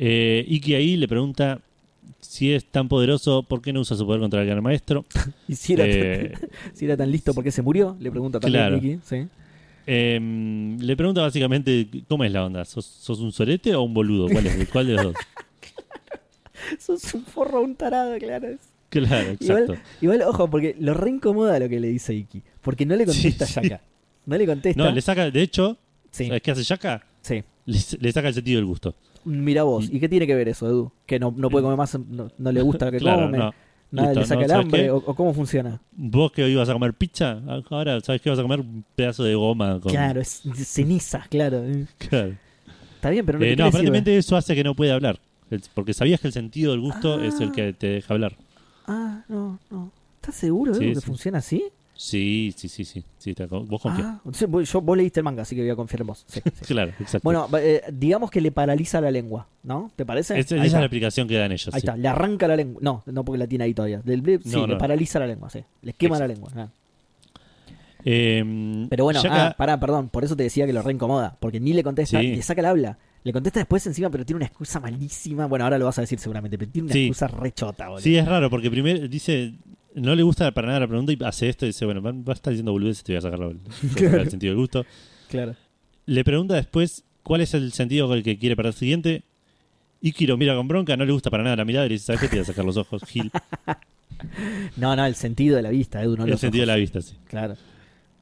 Eh, 0.00 0.44
Iki 0.48 0.74
ahí 0.74 0.96
le 0.96 1.08
pregunta 1.08 1.60
si 2.20 2.52
es 2.52 2.64
tan 2.64 2.88
poderoso, 2.88 3.42
¿por 3.42 3.60
qué 3.60 3.72
no 3.72 3.80
usa 3.80 3.96
su 3.96 4.06
poder 4.06 4.20
contra 4.20 4.40
el 4.42 4.46
gran 4.46 4.62
maestro? 4.62 5.04
Y 5.48 5.54
si 5.56 5.72
era, 5.74 5.84
Eh, 5.86 6.32
tan, 6.38 6.48
si 6.74 6.84
era 6.84 6.96
tan 6.96 7.10
listo, 7.10 7.34
¿por 7.34 7.42
qué 7.44 7.50
se 7.50 7.62
murió? 7.62 7.96
Le 8.00 8.10
pregunta 8.10 8.38
también 8.40 8.60
Claro. 8.62 8.76
Nicky. 8.76 9.00
Sí. 9.04 9.26
eh, 9.86 10.76
le 10.80 10.96
pregunta 10.96 11.20
básicamente 11.22 11.88
cómo 12.08 12.22
es 12.24 12.30
la 12.32 12.44
onda. 12.44 12.64
¿Sos, 12.64 12.84
sos 12.84 13.18
un 13.20 13.32
sorete 13.32 13.74
o 13.74 13.82
un 13.82 13.92
boludo? 13.94 14.28
¿Cuál, 14.28 14.46
es, 14.46 14.68
¿Cuál 14.68 14.86
de 14.86 14.92
los 14.94 15.02
dos? 15.04 15.14
Sos 16.78 17.14
un 17.14 17.24
forro, 17.24 17.62
un 17.62 17.74
tarado, 17.74 18.16
claro. 18.18 18.48
Claro, 19.06 19.30
exacto. 19.30 19.74
Igual, 19.74 19.80
igual, 20.00 20.22
ojo, 20.22 20.48
porque 20.50 20.74
lo 20.78 20.94
reincomoda 20.94 21.58
lo 21.58 21.68
que 21.68 21.78
le 21.80 21.88
dice 21.88 22.14
Iki. 22.14 22.42
Porque 22.62 22.86
no 22.86 22.96
le 22.96 23.04
contesta 23.04 23.44
Sí. 23.46 23.60
Yaka. 23.62 23.80
No 24.26 24.36
le 24.38 24.46
contesta. 24.46 24.82
No, 24.82 24.90
le 24.90 25.00
saca, 25.02 25.30
de 25.30 25.42
hecho, 25.42 25.76
Sí, 26.10 26.26
¿sabes 26.26 26.42
qué 26.42 26.50
hace 26.50 26.62
Shaka? 26.62 27.04
sí. 27.22 27.42
Le, 27.66 27.78
le 28.00 28.12
saca 28.12 28.28
el 28.28 28.34
sentido 28.34 28.56
del 28.56 28.64
gusto. 28.64 28.94
Mira 29.26 29.62
vos, 29.64 29.90
Y- 29.90 29.96
¿y 29.96 30.00
qué 30.00 30.08
tiene 30.08 30.26
que 30.26 30.34
ver 30.34 30.48
eso, 30.48 30.66
Edu? 30.66 30.90
Que 31.04 31.18
no, 31.18 31.34
no 31.36 31.50
puede 31.50 31.64
comer 31.64 31.76
más, 31.76 31.98
no, 31.98 32.30
no 32.38 32.50
le 32.52 32.62
gusta 32.62 32.86
lo 32.86 32.92
que 32.92 32.98
Claro, 33.04 33.26
come, 33.26 33.36
no. 33.36 33.52
nada 33.90 34.08
Listo, 34.08 34.20
le 34.20 34.26
saca 34.26 34.36
no, 34.36 34.42
el 34.44 34.48
¿sabes 34.50 34.64
hambre, 34.64 34.90
o, 34.90 34.96
o 34.96 35.14
cómo 35.14 35.34
funciona. 35.34 35.78
Vos 35.92 36.32
que 36.32 36.48
ibas 36.48 36.66
a 36.70 36.72
comer 36.72 36.94
pizza, 36.94 37.42
ahora 37.68 38.00
sabes 38.00 38.22
que 38.22 38.30
vas 38.30 38.38
a 38.38 38.42
comer 38.42 38.60
un 38.60 38.82
pedazo 38.96 39.22
de 39.22 39.34
goma. 39.34 39.78
Con... 39.80 39.92
Claro, 39.92 40.22
es 40.22 40.40
ceniza, 40.64 41.26
claro. 41.28 41.62
Claro. 41.98 42.36
Está 42.94 43.10
bien, 43.10 43.26
pero 43.26 43.38
no, 43.38 43.44
Eh, 43.44 43.54
no, 43.54 43.66
aparentemente 43.66 44.16
eso 44.16 44.34
hace 44.34 44.54
que 44.54 44.64
no 44.64 44.74
puede 44.74 44.92
hablar. 44.92 45.20
Porque 45.74 45.92
sabías 45.94 46.20
que 46.20 46.26
el 46.26 46.32
sentido 46.32 46.72
del 46.72 46.80
gusto 46.80 47.18
Ah. 47.20 47.26
es 47.26 47.38
el 47.40 47.52
que 47.52 47.72
te 47.74 47.86
deja 47.86 48.12
hablar. 48.14 48.34
Ah, 48.88 49.22
no, 49.28 49.58
no. 49.70 49.92
¿Estás 50.20 50.34
seguro, 50.34 50.74
Sí, 50.74 50.86
que 50.86 50.94
sí. 50.96 51.00
funciona 51.02 51.38
así? 51.38 51.64
Sí, 51.94 52.54
sí, 52.56 52.68
sí, 52.68 52.84
sí. 52.84 53.04
vos 53.66 53.82
confías. 53.82 54.06
Ah, 54.06 54.20
vos- 54.46 54.70
yo, 54.70 54.80
vos 54.80 54.96
leíste 54.96 55.18
el 55.20 55.24
manga, 55.24 55.42
así 55.42 55.56
que 55.56 55.62
voy 55.62 55.70
a 55.70 55.76
confiar 55.76 56.00
en 56.02 56.06
vos. 56.06 56.24
Sí. 56.28 56.40
Claro, 56.66 56.92
exacto. 56.92 57.20
Bueno, 57.24 57.48
eh, 57.58 57.82
digamos 57.92 58.30
que 58.30 58.40
le 58.40 58.52
paraliza 58.52 59.00
la 59.00 59.10
lengua, 59.10 59.48
¿no? 59.64 59.90
¿Te 59.96 60.06
parece? 60.06 60.38
Esa- 60.38 60.56
es 60.64 60.72
la 60.72 60.80
explicación 60.80 61.26
que 61.26 61.36
dan 61.36 61.50
ellos. 61.52 61.74
Ahí 61.74 61.78
está, 61.80 61.96
le 61.96 62.06
arranca 62.08 62.46
la 62.46 62.54
lengua. 62.56 62.80
No, 62.82 63.02
no 63.06 63.24
porque 63.24 63.38
la 63.38 63.46
tiene 63.48 63.64
ahí 63.64 63.74
todavía. 63.74 64.00
Le- 64.04 64.16
le- 64.18 64.38
sí, 64.38 64.50
No, 64.50 64.66
le 64.66 64.74
no. 64.74 64.78
paraliza 64.78 65.18
la 65.18 65.26
lengua, 65.26 65.50
sí. 65.50 65.62
Le 65.82 65.92
quema 65.92 66.18
la 66.20 66.28
lengua. 66.28 66.50
ah. 66.56 66.68
Eh, 68.04 68.86
Pero 68.88 69.04
bueno, 69.04 69.20
ah, 69.28 69.54
pará, 69.58 69.80
perdón, 69.80 70.08
por 70.08 70.24
eso 70.24 70.36
te 70.36 70.44
decía 70.44 70.66
que 70.66 70.72
lo 70.72 70.82
reincomoda, 70.82 71.36
porque 71.40 71.58
ni 71.60 71.72
le 71.72 71.82
contesta, 71.82 72.22
le 72.22 72.40
saca 72.42 72.60
el 72.60 72.66
habla. 72.66 72.98
Le 73.24 73.32
contesta 73.32 73.60
después 73.60 73.86
encima, 73.86 74.08
pero 74.10 74.24
tiene 74.24 74.36
una 74.38 74.46
excusa 74.46 74.80
malísima. 74.80 75.46
Bueno, 75.46 75.64
ahora 75.64 75.78
lo 75.78 75.84
vas 75.86 75.98
a 75.98 76.02
decir 76.02 76.18
seguramente, 76.18 76.56
pero 76.58 76.70
tiene 76.70 76.86
una 76.86 76.92
Sí. 76.92 77.06
excusa 77.06 77.26
rechota, 77.28 77.88
boludo. 77.88 78.02
Sí, 78.02 78.16
es 78.16 78.26
raro 78.26 78.48
porque 78.48 78.70
primero 78.70 79.06
dice, 79.08 79.54
no 79.94 80.14
le 80.14 80.22
gusta 80.22 80.50
para 80.52 80.68
nada 80.68 80.80
la 80.80 80.86
pregunta 80.88 81.12
y 81.12 81.18
hace 81.24 81.48
esto 81.48 81.66
y 81.66 81.70
dice, 81.70 81.84
bueno, 81.84 82.00
va, 82.00 82.12
va 82.12 82.32
a 82.32 82.34
estar 82.34 82.52
diciendo 82.52 82.72
boludeces, 82.72 83.02
te 83.04 83.12
voy 83.12 83.18
a 83.18 83.20
sacar 83.22 83.38
la- 83.38 83.52
sacar 83.94 84.20
el 84.20 84.30
sentido 84.30 84.52
del 84.52 84.60
gusto. 84.60 84.86
Claro. 85.28 85.54
Le 86.06 86.24
pregunta 86.24 86.54
después 86.54 87.04
cuál 87.22 87.40
es 87.42 87.52
el 87.54 87.72
sentido 87.72 88.08
con 88.08 88.16
el 88.16 88.22
que 88.22 88.38
quiere 88.38 88.56
para 88.56 88.68
el 88.68 88.74
siguiente. 88.74 89.24
Iki 90.00 90.26
lo 90.28 90.36
mira 90.36 90.54
con 90.54 90.68
bronca, 90.68 90.96
no 90.96 91.04
le 91.04 91.12
gusta 91.12 91.28
para 91.28 91.42
nada 91.42 91.56
la 91.56 91.64
mirada 91.64 91.86
y 91.86 91.88
le 91.90 91.94
dice, 91.96 92.06
¿sabes 92.06 92.20
qué? 92.22 92.28
Te 92.28 92.36
voy 92.36 92.42
a 92.42 92.46
sacar 92.46 92.64
los 92.64 92.76
ojos, 92.76 93.02
Gil. 93.04 93.30
No, 94.76 94.96
no, 94.96 95.04
el 95.06 95.14
sentido 95.14 95.54
de 95.56 95.62
la 95.62 95.70
vista, 95.70 96.02
Edu, 96.02 96.16
no 96.16 96.24
el 96.24 96.30
los 96.30 96.40
sentido 96.40 96.62
de 96.62 96.66
la 96.66 96.74
vista, 96.76 97.00
sí. 97.00 97.14
Claro. 97.28 97.54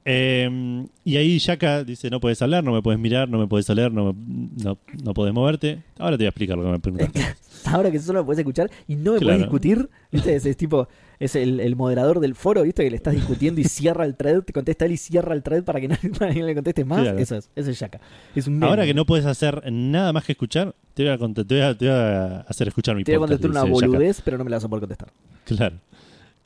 Eh, 0.08 0.86
y 1.04 1.16
ahí 1.16 1.38
Shaka 1.38 1.82
dice, 1.82 2.10
no 2.10 2.20
puedes 2.20 2.40
hablar, 2.40 2.62
no 2.62 2.72
me 2.72 2.80
puedes 2.80 3.00
mirar, 3.00 3.28
no 3.28 3.38
me 3.38 3.48
puedes 3.48 3.68
oler, 3.68 3.90
no, 3.92 4.12
me- 4.12 4.48
no, 4.62 4.78
no 5.02 5.14
puedes 5.14 5.34
moverte. 5.34 5.82
Ahora 5.98 6.16
te 6.16 6.22
voy 6.22 6.26
a 6.26 6.28
explicar 6.28 6.56
lo 6.56 6.62
que 6.64 6.70
me 6.70 6.78
preguntaste. 6.80 7.20
Ahora 7.64 7.90
que 7.90 7.98
solo 7.98 8.20
lo 8.20 8.24
puedes 8.26 8.38
escuchar 8.38 8.70
y 8.86 8.94
no 8.94 9.14
me 9.14 9.18
Claro. 9.18 9.24
puedes 9.26 9.38
discutir, 9.40 9.90
¿viste? 10.12 10.36
Es, 10.36 10.46
es 10.46 10.56
tipo, 10.56 10.86
es 11.18 11.34
el, 11.34 11.58
el 11.58 11.74
moderador 11.74 12.20
del 12.20 12.36
foro, 12.36 12.62
¿viste? 12.62 12.84
Que 12.84 12.90
le 12.90 12.96
estás 12.96 13.14
discutiendo 13.14 13.60
y 13.60 13.64
cierra 13.64 14.04
el 14.04 14.14
thread, 14.14 14.42
te 14.42 14.52
contesta 14.52 14.84
él 14.84 14.92
y 14.92 14.96
cierra 14.96 15.34
el 15.34 15.42
thread 15.42 15.64
para 15.64 15.80
que 15.80 15.88
no, 15.88 15.96
para 16.16 16.32
que 16.32 16.38
no 16.40 16.46
le 16.46 16.54
contestes 16.54 16.86
más. 16.86 17.02
Claro. 17.02 17.18
Eso 17.18 17.34
es, 17.34 17.50
eso 17.56 17.70
es 17.70 17.76
Shaka. 17.76 17.98
Es 18.36 18.46
un. 18.46 18.62
Ahora 18.62 18.84
que 18.86 18.94
no 18.94 19.04
puedes 19.06 19.26
hacer 19.26 19.60
nada 19.72 20.12
más 20.12 20.24
que 20.24 20.32
escuchar, 20.32 20.72
te 20.94 21.02
voy 21.02 21.10
a, 21.12 21.18
te 21.18 21.54
voy 21.54 21.60
a, 21.62 21.76
te 21.76 21.86
voy 21.88 21.94
a 21.96 22.40
hacer 22.42 22.68
escuchar 22.68 22.94
mi 22.94 23.02
Te 23.02 23.16
voy 23.16 23.24
a 23.26 23.28
contestar 23.28 23.50
una 23.50 23.60
Shaka. 23.64 23.72
boludez, 23.72 24.20
pero 24.24 24.38
no 24.38 24.44
me 24.44 24.50
la 24.50 24.58
vas 24.58 24.64
a 24.64 24.68
poder 24.68 24.80
contestar. 24.82 25.08
Claro. 25.44 25.76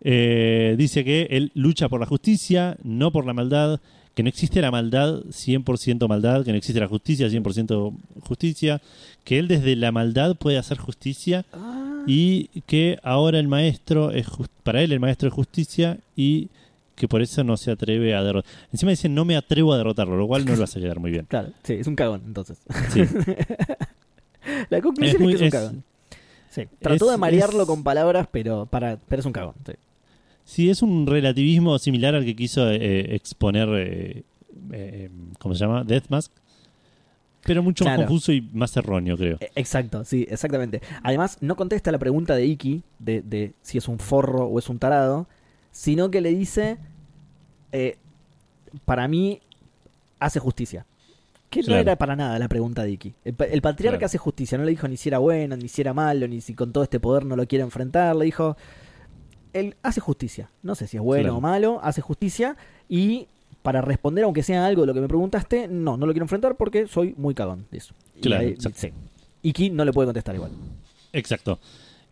Eh, 0.03 0.75
dice 0.79 1.05
que 1.05 1.29
él 1.31 1.51
lucha 1.55 1.89
por 1.89 2.01
la 2.01 2.07
justicia, 2.07 2.77
no 2.83 3.11
por 3.13 3.27
la 3.27 3.33
maldad, 3.35 3.81
que 4.15 4.23
no 4.23 4.29
existe 4.29 4.61
la 4.61 4.71
maldad 4.71 5.21
100% 5.31 6.09
maldad, 6.09 6.45
que 6.45 6.51
no 6.53 6.57
existe 6.59 6.81
la 6.81 6.89
justicia 6.89 7.29
100% 7.29 7.93
justicia, 8.27 8.81
que 9.25 9.39
él 9.39 9.47
desde 9.49 9.77
la 9.77 9.93
maldad 9.93 10.37
puede 10.37 10.59
hacer 10.59 10.79
justicia 10.79 11.45
Ah, 11.53 12.03
y 12.07 12.49
que 12.67 12.99
ahora 13.03 13.39
el 13.39 13.47
maestro 13.49 14.11
es 14.11 14.27
jus- 14.27 14.49
para 14.63 14.83
él 14.83 14.93
el 14.93 15.01
maestro 15.01 15.29
es 15.29 15.35
justicia 15.35 15.99
y 16.17 16.49
que 16.97 17.07
por 17.09 17.23
eso 17.23 17.45
no 17.45 17.57
se 17.57 17.71
atreve 17.71 18.15
a 18.15 18.23
derrotar. 18.23 18.51
Encima 18.73 18.91
dice 18.91 19.09
no 19.09 19.25
me 19.25 19.37
atrevo 19.37 19.73
a 19.73 19.77
derrotarlo, 19.79 20.17
lo 20.17 20.27
cual 20.27 20.45
no 20.45 20.57
lo 20.57 20.65
hace 20.65 20.81
quedar 20.81 20.99
muy 20.99 21.11
bien. 21.11 21.27
Claro, 21.29 21.49
sí, 21.63 21.75
es 21.75 21.87
un 21.87 21.95
cagón, 21.97 22.23
entonces. 22.27 22.59
Sí. 22.93 23.03
La 24.71 24.81
conclusión 24.81 25.23
es, 25.23 25.29
que 25.29 25.35
es 25.35 25.41
un 25.41 25.47
es- 25.47 25.53
cagón. 25.53 25.85
Sí. 26.51 26.63
Trató 26.81 27.11
de 27.11 27.17
marearlo 27.17 27.65
con 27.67 27.85
palabras, 27.85 28.27
pero 28.33 28.67
para 28.67 28.99
pero 29.09 29.21
es 29.21 29.27
un 29.27 29.33
cagón. 29.33 29.55
sí. 29.65 29.73
Sí, 30.51 30.69
es 30.69 30.83
un 30.83 31.07
relativismo 31.07 31.79
similar 31.79 32.17
al 32.17 32.25
que 32.25 32.35
quiso 32.35 32.69
eh, 32.69 33.15
exponer, 33.15 33.69
eh, 33.77 34.25
eh, 34.73 35.09
¿cómo 35.39 35.55
se 35.55 35.61
llama? 35.65 35.85
Death 35.85 36.07
Mask. 36.09 36.33
Pero 37.45 37.63
mucho 37.63 37.85
más 37.85 37.97
confuso 37.97 38.33
y 38.33 38.41
más 38.53 38.77
erróneo, 38.77 39.17
creo. 39.17 39.37
Eh, 39.39 39.53
Exacto, 39.55 40.05
sí, 40.05 40.27
exactamente. 40.29 40.81
Además, 41.05 41.39
no 41.41 41.55
contesta 41.55 41.93
la 41.93 41.99
pregunta 42.01 42.35
de 42.35 42.47
Iki 42.47 42.83
de, 42.99 43.23
de 43.23 43.53
si 43.63 43.79
es 43.79 43.87
un 43.87 44.01
forro 44.01 44.47
o 44.47 44.59
es 44.59 44.69
un 44.69 44.81
tarado, 44.81 45.29
sino 45.71 46.11
que 46.11 46.21
le 46.21 46.31
dice, 46.35 46.79
eh, 47.71 47.97
para 48.85 49.07
mí, 49.07 49.41
hace 50.19 50.41
justicia. 50.41 50.85
Que 51.49 51.63
no 51.63 51.77
era 51.77 51.95
para 51.95 52.17
nada 52.17 52.37
la 52.41 52.49
pregunta 52.49 52.83
de 52.83 52.91
Iki. 52.91 53.15
El, 53.25 53.35
pa- 53.35 53.45
el 53.45 53.63
patriarca 53.63 53.99
Claro. 53.99 54.07
hace 54.07 54.19
justicia, 54.19 54.59
no 54.59 54.65
le 54.65 54.71
dijo 54.73 54.89
ni 54.89 54.97
si 54.97 55.09
era 55.11 55.19
bueno, 55.19 55.57
ni 55.57 55.69
si 55.69 55.81
era 55.81 55.95
malo, 55.95 56.27
ni 56.27 56.41
si 56.41 56.55
con 56.55 56.73
todo 56.73 56.83
este 56.83 56.99
poder 56.99 57.25
no 57.25 57.37
lo 57.37 57.47
quiere 57.47 57.63
enfrentar, 57.63 58.17
le 58.17 58.25
dijo, 58.25 58.57
él 59.53 59.77
hace 59.83 60.01
justicia. 60.01 60.51
No 60.63 60.75
sé 60.75 60.87
si 60.87 60.97
es 60.97 61.03
bueno 61.03 61.25
Claro. 61.25 61.37
o 61.39 61.41
malo, 61.41 61.81
hace 61.83 62.01
justicia 62.01 62.57
y... 62.89 63.27
Para 63.63 63.83
responder, 63.83 64.25
aunque 64.25 64.43
sea 64.43 64.65
algo 64.65 64.81
de 64.81 64.87
lo 64.87 64.95
que 64.95 65.03
me 65.03 65.07
preguntaste, 65.09 65.69
no, 65.69 65.99
no 65.99 66.07
lo 66.07 66.13
quiero 66.15 66.25
enfrentar 66.25 66.57
porque 66.57 66.87
soy 66.87 67.13
muy 67.19 67.35
cagón 67.35 67.67
de 67.71 67.77
eso. 67.77 67.93
Y 68.17 68.21
Claro, 68.23 68.49
exacto. 68.49 68.79
sí. 68.81 68.89
Iki 69.43 69.69
no 69.69 69.85
le 69.85 69.93
puede 69.93 70.07
contestar 70.07 70.35
igual. 70.35 70.51
Exacto. 71.13 71.59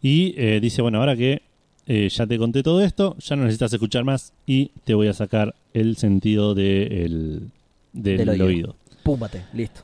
Y 0.02 0.35
eh, 0.36 0.60
dice, 0.60 0.82
bueno, 0.82 0.98
ahora 0.98 1.16
que 1.16 1.40
eh, 1.86 2.10
ya 2.10 2.27
te 2.27 2.36
conté 2.36 2.62
todo 2.62 2.82
esto, 2.82 3.16
ya 3.19 3.35
no 3.35 3.44
necesitas 3.44 3.73
escuchar 3.73 4.05
más 4.05 4.35
y 4.44 4.73
te 4.85 4.93
voy 4.93 5.09
a 5.09 5.15
sacar 5.15 5.55
el 5.73 5.97
sentido 5.97 6.55
de 6.55 6.82
el- 7.06 7.51
del, 7.94 8.19
Del 8.19 8.28
oído. 8.28 8.44
oído. 8.47 8.77
Púmbate, 9.02 9.43
listo. 9.55 9.81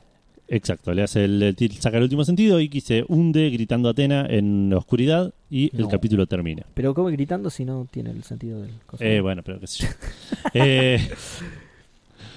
Exacto, 0.57 0.95
le 0.95 1.03
hace 1.03 1.25
el, 1.25 1.43
el- 1.43 1.73
saca 1.81 1.97
el 1.97 2.05
último 2.05 2.25
sentido 2.25 2.61
y 2.61 2.69
se 2.81 3.05
hunde 3.09 3.51
gritando 3.51 3.89
a 3.89 3.93
Atena 3.93 4.27
en 4.29 4.71
la 4.71 4.79
oscuridad 4.79 5.33
y 5.51 5.75
el 5.77 5.89
capítulo 5.89 6.27
termina. 6.27 6.63
Pero 6.75 6.95
¿cómo 6.95 7.09
gritando 7.09 7.51
si 7.51 7.65
no 7.65 7.87
tiene 7.91 8.11
el 8.11 8.23
sentido 8.23 8.61
del 8.63 8.71
coso? 8.87 9.03
Eh, 9.03 9.21
bueno, 9.21 9.43
pero 9.43 9.59
qué 9.61 9.67
sé 9.67 9.85
yo. 9.85 9.89
Eh, 10.55 10.99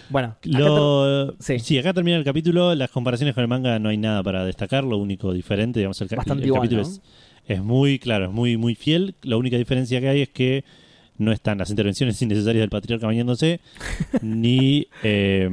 bueno, 0.10 0.30
acá 0.30 0.40
ter- 0.42 0.52
lo, 0.60 1.36
sí. 1.40 1.60
sí. 1.60 1.78
acá 1.78 1.94
termina 1.94 2.18
el 2.18 2.24
capítulo. 2.24 2.74
Las 2.76 2.90
comparaciones 2.90 3.36
con 3.36 3.42
el 3.44 3.48
manga 3.48 3.78
no 3.80 3.90
hay 3.90 3.98
nada 3.98 4.24
para 4.24 4.46
destacar. 4.46 4.84
Lo 4.84 4.98
único 4.98 5.34
diferente, 5.34 5.80
digamos, 5.80 6.00
el, 6.02 6.08
ca- 6.08 6.24
el 6.26 6.46
igual, 6.46 6.62
capítulo 6.62 6.82
¿no? 6.84 6.88
es, 6.88 7.02
es 7.48 7.62
muy 7.62 8.00
claro, 8.00 8.26
es 8.26 8.32
muy, 8.32 8.58
muy 8.58 8.76
fiel. 8.76 9.16
La 9.24 9.38
única 9.38 9.58
diferencia 9.58 10.00
que 10.00 10.08
hay 10.10 10.22
es 10.22 10.30
que 10.30 10.64
no 11.18 11.32
están 11.32 11.58
las 11.58 11.70
intervenciones 11.70 12.22
innecesarias 12.22 12.62
del 12.62 12.70
patriarca 12.70 13.06
bañándose, 13.06 13.60
ni, 14.22 14.88
eh, 15.04 15.50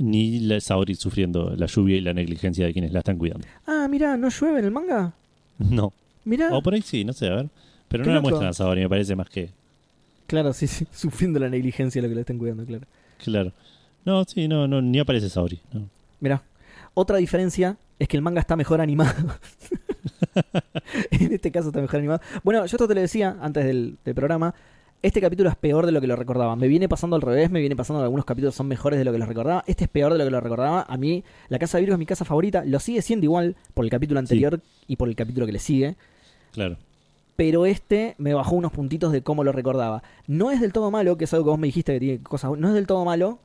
ni 0.00 0.40
la 0.40 0.60
Saori 0.60 0.94
sufriendo 0.94 1.54
la 1.56 1.66
lluvia 1.66 1.96
y 1.96 2.00
la 2.00 2.12
negligencia 2.14 2.66
de 2.66 2.72
quienes 2.72 2.92
la 2.92 3.00
están 3.00 3.18
cuidando. 3.18 3.46
Ah, 3.66 3.86
mira, 3.88 4.16
¿no 4.16 4.28
llueve 4.28 4.58
en 4.60 4.64
el 4.64 4.70
manga? 4.70 5.12
No. 5.58 5.92
Mira. 6.24 6.54
O 6.56 6.62
por 6.62 6.72
ahí 6.74 6.82
sí, 6.82 7.04
no 7.04 7.12
sé, 7.12 7.28
a 7.28 7.34
ver. 7.36 7.48
Pero 7.88 8.04
no 8.04 8.14
la 8.14 8.20
muestran 8.20 8.48
a 8.48 8.52
Saori, 8.52 8.80
me 8.80 8.88
parece 8.88 9.14
más 9.14 9.28
que. 9.28 9.50
Claro, 10.26 10.52
sí, 10.52 10.66
sí, 10.66 10.86
sufriendo 10.92 11.38
la 11.38 11.48
negligencia 11.48 12.00
de 12.00 12.08
lo 12.08 12.10
que 12.10 12.14
le 12.14 12.20
estén 12.22 12.38
cuidando, 12.38 12.64
claro. 12.64 12.84
Claro. 13.22 13.52
No, 14.04 14.24
sí, 14.24 14.48
no, 14.48 14.66
no 14.66 14.80
ni 14.80 14.98
aparece 14.98 15.28
Saori. 15.28 15.60
no. 15.72 15.88
Mira, 16.20 16.42
otra 16.94 17.16
diferencia 17.18 17.76
es 17.98 18.08
que 18.08 18.16
el 18.16 18.22
manga 18.22 18.40
está 18.40 18.56
mejor 18.56 18.80
animado. 18.80 19.12
en 21.10 21.32
este 21.32 21.50
caso 21.50 21.68
está 21.68 21.80
mejor 21.80 21.98
animado. 21.98 22.20
Bueno, 22.42 22.60
yo 22.60 22.76
esto 22.76 22.88
te 22.88 22.94
lo 22.94 23.00
decía 23.00 23.36
antes 23.40 23.64
del, 23.64 23.96
del 24.04 24.14
programa. 24.14 24.54
Este 25.02 25.22
capítulo 25.22 25.48
es 25.48 25.56
peor 25.56 25.86
de 25.86 25.92
lo 25.92 26.00
que 26.02 26.06
lo 26.06 26.14
recordaba. 26.14 26.56
Me 26.56 26.68
viene 26.68 26.86
pasando 26.86 27.16
al 27.16 27.22
revés, 27.22 27.50
me 27.50 27.60
viene 27.60 27.74
pasando 27.74 28.00
que 28.00 28.04
algunos 28.04 28.26
capítulos 28.26 28.54
son 28.54 28.68
mejores 28.68 28.98
de 28.98 29.04
lo 29.06 29.12
que 29.12 29.18
los 29.18 29.28
recordaba. 29.28 29.64
Este 29.66 29.84
es 29.84 29.90
peor 29.90 30.12
de 30.12 30.18
lo 30.18 30.24
que 30.24 30.30
lo 30.30 30.40
recordaba. 30.42 30.84
A 30.86 30.96
mí, 30.98 31.24
La 31.48 31.58
Casa 31.58 31.78
de 31.78 31.82
Virgo 31.82 31.94
es 31.94 31.98
mi 31.98 32.04
casa 32.04 32.26
favorita. 32.26 32.64
Lo 32.66 32.78
sigue 32.80 33.00
siendo 33.00 33.24
igual 33.24 33.56
por 33.72 33.86
el 33.86 33.90
capítulo 33.90 34.20
anterior 34.20 34.60
y 34.86 34.96
por 34.96 35.08
el 35.08 35.16
capítulo 35.16 35.46
que 35.46 35.52
le 35.52 35.58
sigue. 35.58 35.96
Claro. 36.52 36.76
pero 37.36 37.64
este 37.64 38.16
me 38.18 38.34
bajó 38.34 38.56
unos 38.56 38.72
puntitos 38.72 39.12
de 39.12 39.22
cómo 39.22 39.44
lo 39.44 39.52
recordaba. 39.52 40.02
No 40.26 40.50
es 40.50 40.60
del 40.60 40.72
todo 40.74 40.90
malo, 40.90 41.16
que 41.16 41.24
es 41.24 41.32
algo 41.32 41.46
que 41.46 41.50
vos 41.50 41.58
me 41.58 41.68
dijiste 41.68 41.94
que 41.94 42.00
tiene 42.00 42.22
cosas. 42.22 42.50
No 42.58 42.68
es 42.68 42.74
del 42.74 42.86
todo 42.86 43.02
malo, 43.06 43.38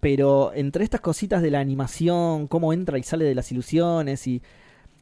pero 0.00 0.52
entre 0.54 0.84
estas 0.84 1.00
cositas 1.00 1.40
de 1.40 1.50
la 1.50 1.60
animación, 1.60 2.48
cómo 2.48 2.74
entra 2.74 2.98
y 2.98 3.02
sale 3.02 3.24
de 3.24 3.34
las 3.34 3.50
ilusiones 3.50 4.26
y. 4.26 4.42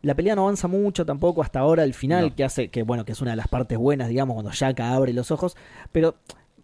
La 0.02 0.14
pelea 0.14 0.35
no 0.35 0.43
avanza 0.43 0.66
mucho 0.68 1.05
tampoco 1.05 1.43
hasta 1.43 1.60
ahora, 1.60 1.85
el 1.85 1.93
final, 1.94 2.28
No. 2.31 2.35
que 2.35 2.44
hace, 2.44 2.68
que 2.68 2.82
bueno, 2.82 3.05
que 3.05 3.12
es 3.12 3.20
una 3.20 3.32
de 3.32 3.36
las 3.36 3.48
partes 3.48 3.77
buenas, 3.78 4.09
digamos, 4.09 4.35
cuando 4.35 4.51
Shaka 4.52 4.93
abre 4.94 5.12
los 5.12 5.31
ojos, 5.31 5.56
pero 5.93 6.14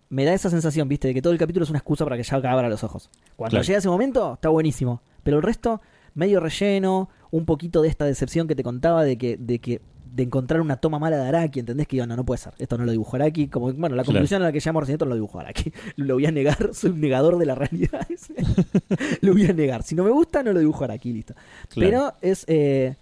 me 0.09 0.25
da 0.25 0.33
esa 0.33 0.49
sensación, 0.51 0.89
viste, 0.89 1.09
de 1.09 1.15
que 1.15 1.21
todo 1.23 1.33
el 1.33 1.39
capítulo 1.39 1.65
es 1.65 1.71
una 1.71 1.79
excusa 1.81 2.05
para 2.05 2.17
que 2.17 2.23
Shaka 2.23 2.51
abra 2.51 2.69
los 2.69 2.83
ojos. 2.85 3.11
Cuando 3.37 3.51
Claro. 3.51 3.65
llega 3.65 3.79
ese 3.79 3.89
momento, 3.89 4.35
está 4.35 4.49
buenísimo. 4.49 5.03
Pero 5.23 5.37
el 5.39 5.43
resto, 5.43 5.81
medio 6.15 6.41
relleno, 6.41 7.11
un 7.31 7.45
poquito 7.45 7.83
de 7.83 7.89
esta 7.89 8.05
decepción 8.07 8.47
que 8.49 8.55
te 8.55 8.63
contaba 8.63 9.05
de 9.05 9.19
que, 9.19 9.37
de 9.37 9.59
que, 9.59 9.81
de 10.15 10.23
encontrar 10.23 10.63
una 10.63 10.77
toma 10.79 10.99
mala 10.99 11.19
de 11.19 11.29
Araki, 11.29 11.61
¿entendés? 11.61 11.87
Que 11.89 11.97
digo, 11.97 12.07
no, 12.07 12.17
no 12.17 12.25
puede 12.25 12.39
ser. 12.39 12.55
Esto 12.59 12.79
no 12.79 12.87
lo 12.87 12.93
dibujó 12.93 13.17
Araki. 13.17 13.49
Como, 13.49 13.67
bueno, 13.75 13.97
la 13.97 14.03
Claro. 14.03 14.15
conclusión 14.15 14.41
a 14.41 14.47
la 14.47 14.53
que 14.53 14.61
llegamos 14.61 14.81
recién, 14.83 14.95
esto 14.95 15.05
no 15.05 15.11
lo 15.11 15.15
dibujó 15.17 15.41
Araki. 15.41 15.73
Lo 15.97 16.15
voy 16.15 16.25
a 16.25 16.31
negar, 16.31 16.57
soy 16.73 16.91
un 16.93 17.01
negador 17.03 17.37
de 17.37 17.45
la 17.45 17.55
realidad. 17.55 18.07
lo 19.21 19.33
voy 19.33 19.45
a 19.47 19.53
negar. 19.53 19.83
Si 19.83 19.95
no 19.95 20.05
me 20.05 20.11
gusta, 20.11 20.43
no 20.43 20.53
lo 20.53 20.61
dibujo 20.61 20.85
Araki, 20.85 21.13
listo. 21.13 21.35
claro. 21.69 21.91
Pero 21.91 22.13
es. 22.23 22.45
eh, 22.49 22.95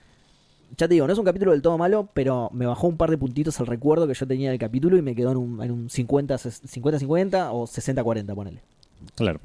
ya 0.76 0.88
te 0.88 0.94
digo, 0.94 1.06
no 1.06 1.12
es 1.12 1.18
un 1.18 1.24
capítulo 1.24 1.52
del 1.52 1.62
todo 1.62 1.76
malo, 1.78 2.08
pero 2.14 2.50
me 2.52 2.66
bajó 2.66 2.86
un 2.88 2.96
par 2.96 3.10
de 3.10 3.18
puntitos 3.18 3.58
al 3.60 3.66
recuerdo 3.66 4.06
que 4.06 4.14
yo 4.14 4.26
tenía 4.26 4.50
del 4.50 4.58
capítulo 4.58 4.96
y 4.96 5.02
me 5.02 5.14
quedó 5.14 5.30
en 5.32 5.36
un, 5.38 5.62
en 5.62 5.70
un 5.70 5.90
50, 5.90 6.34
50-50 6.36 7.48
o 7.52 7.64
60-40, 7.66 8.34
ponele. 8.34 8.60
claro. 9.14 9.40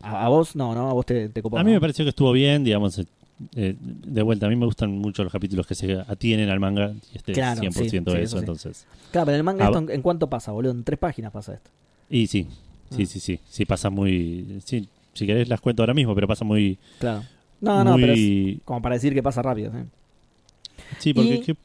A, 0.00 0.26
a 0.26 0.28
vos, 0.28 0.54
no, 0.54 0.74
no, 0.74 0.90
a 0.90 0.92
vos 0.92 1.06
te, 1.06 1.30
te 1.30 1.40
copó. 1.40 1.56
A 1.56 1.64
mí 1.64 1.70
¿no? 1.70 1.76
me 1.76 1.80
pareció 1.80 2.04
que 2.04 2.10
estuvo 2.10 2.30
bien, 2.32 2.62
digamos. 2.62 2.98
eh, 2.98 3.06
eh, 3.56 3.74
de 3.80 4.22
vuelta, 4.22 4.44
a 4.46 4.48
mí 4.50 4.56
me 4.56 4.66
gustan 4.66 4.90
mucho 4.98 5.24
los 5.24 5.32
capítulos 5.32 5.66
que 5.66 5.74
se 5.74 5.94
atienen 6.06 6.50
al 6.50 6.60
manga 6.60 6.92
y 7.12 7.16
este 7.16 7.32
Claro, 7.32 7.62
es 7.62 7.74
100% 7.74 7.82
sí, 7.82 7.88
sí, 7.88 7.96
eso, 7.96 8.16
eso 8.18 8.36
sí. 8.36 8.40
entonces. 8.40 8.86
Claro, 9.12 9.24
pero 9.24 9.34
en 9.36 9.38
el 9.38 9.44
manga 9.44 9.64
Ah, 9.66 9.70
esto, 9.72 9.90
¿en, 9.90 10.02
cuánto 10.02 10.28
pasa, 10.28 10.52
boludo? 10.52 10.72
En 10.72 10.84
tres 10.84 10.98
páginas 10.98 11.32
pasa 11.32 11.54
esto. 11.54 11.70
Y 12.10 12.26
sí, 12.26 12.46
sí, 12.90 13.02
Ah. 13.02 13.06
sí, 13.06 13.20
sí. 13.20 13.40
Sí, 13.48 13.64
pasa 13.64 13.88
muy. 13.88 14.60
Sí, 14.64 14.88
si 15.14 15.26
querés 15.26 15.48
las 15.48 15.60
cuento 15.62 15.82
ahora 15.82 15.94
mismo, 15.94 16.14
pero 16.14 16.28
pasa 16.28 16.44
muy. 16.44 16.78
Claro. 16.98 17.22
No, 17.62 17.82
no, 17.82 17.94
pero 17.96 18.12
es 18.12 18.18
muy... 18.18 18.60
como 18.66 18.82
para 18.82 18.96
decir 18.96 19.14
que 19.14 19.22
pasa 19.22 19.40
rápido. 19.40 19.72
¿eh? 19.74 19.84
Sí, 20.98 21.12
porque. 21.14 21.34
Y- 21.34 21.40
¿qué- 21.42 21.56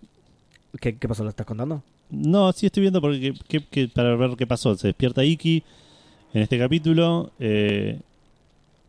¿Qué, 0.80 0.98
¿Qué 0.98 1.08
pasó? 1.08 1.24
¿Lo 1.24 1.30
estás 1.30 1.46
contando? 1.46 1.84
No, 2.12 2.52
sí 2.54 2.66
estoy 2.68 2.82
viendo 2.82 3.02
porque 3.02 3.34
que- 3.48 3.64
que- 3.66 3.88
para 3.88 4.16
ver 4.16 4.32
qué 4.38 4.46
pasó. 4.48 4.76
Se 4.76 4.88
despierta 4.88 5.24
Iki 5.24 5.64
en 6.34 6.42
este 6.44 6.58
capítulo. 6.60 7.32
eh, 7.40 8.00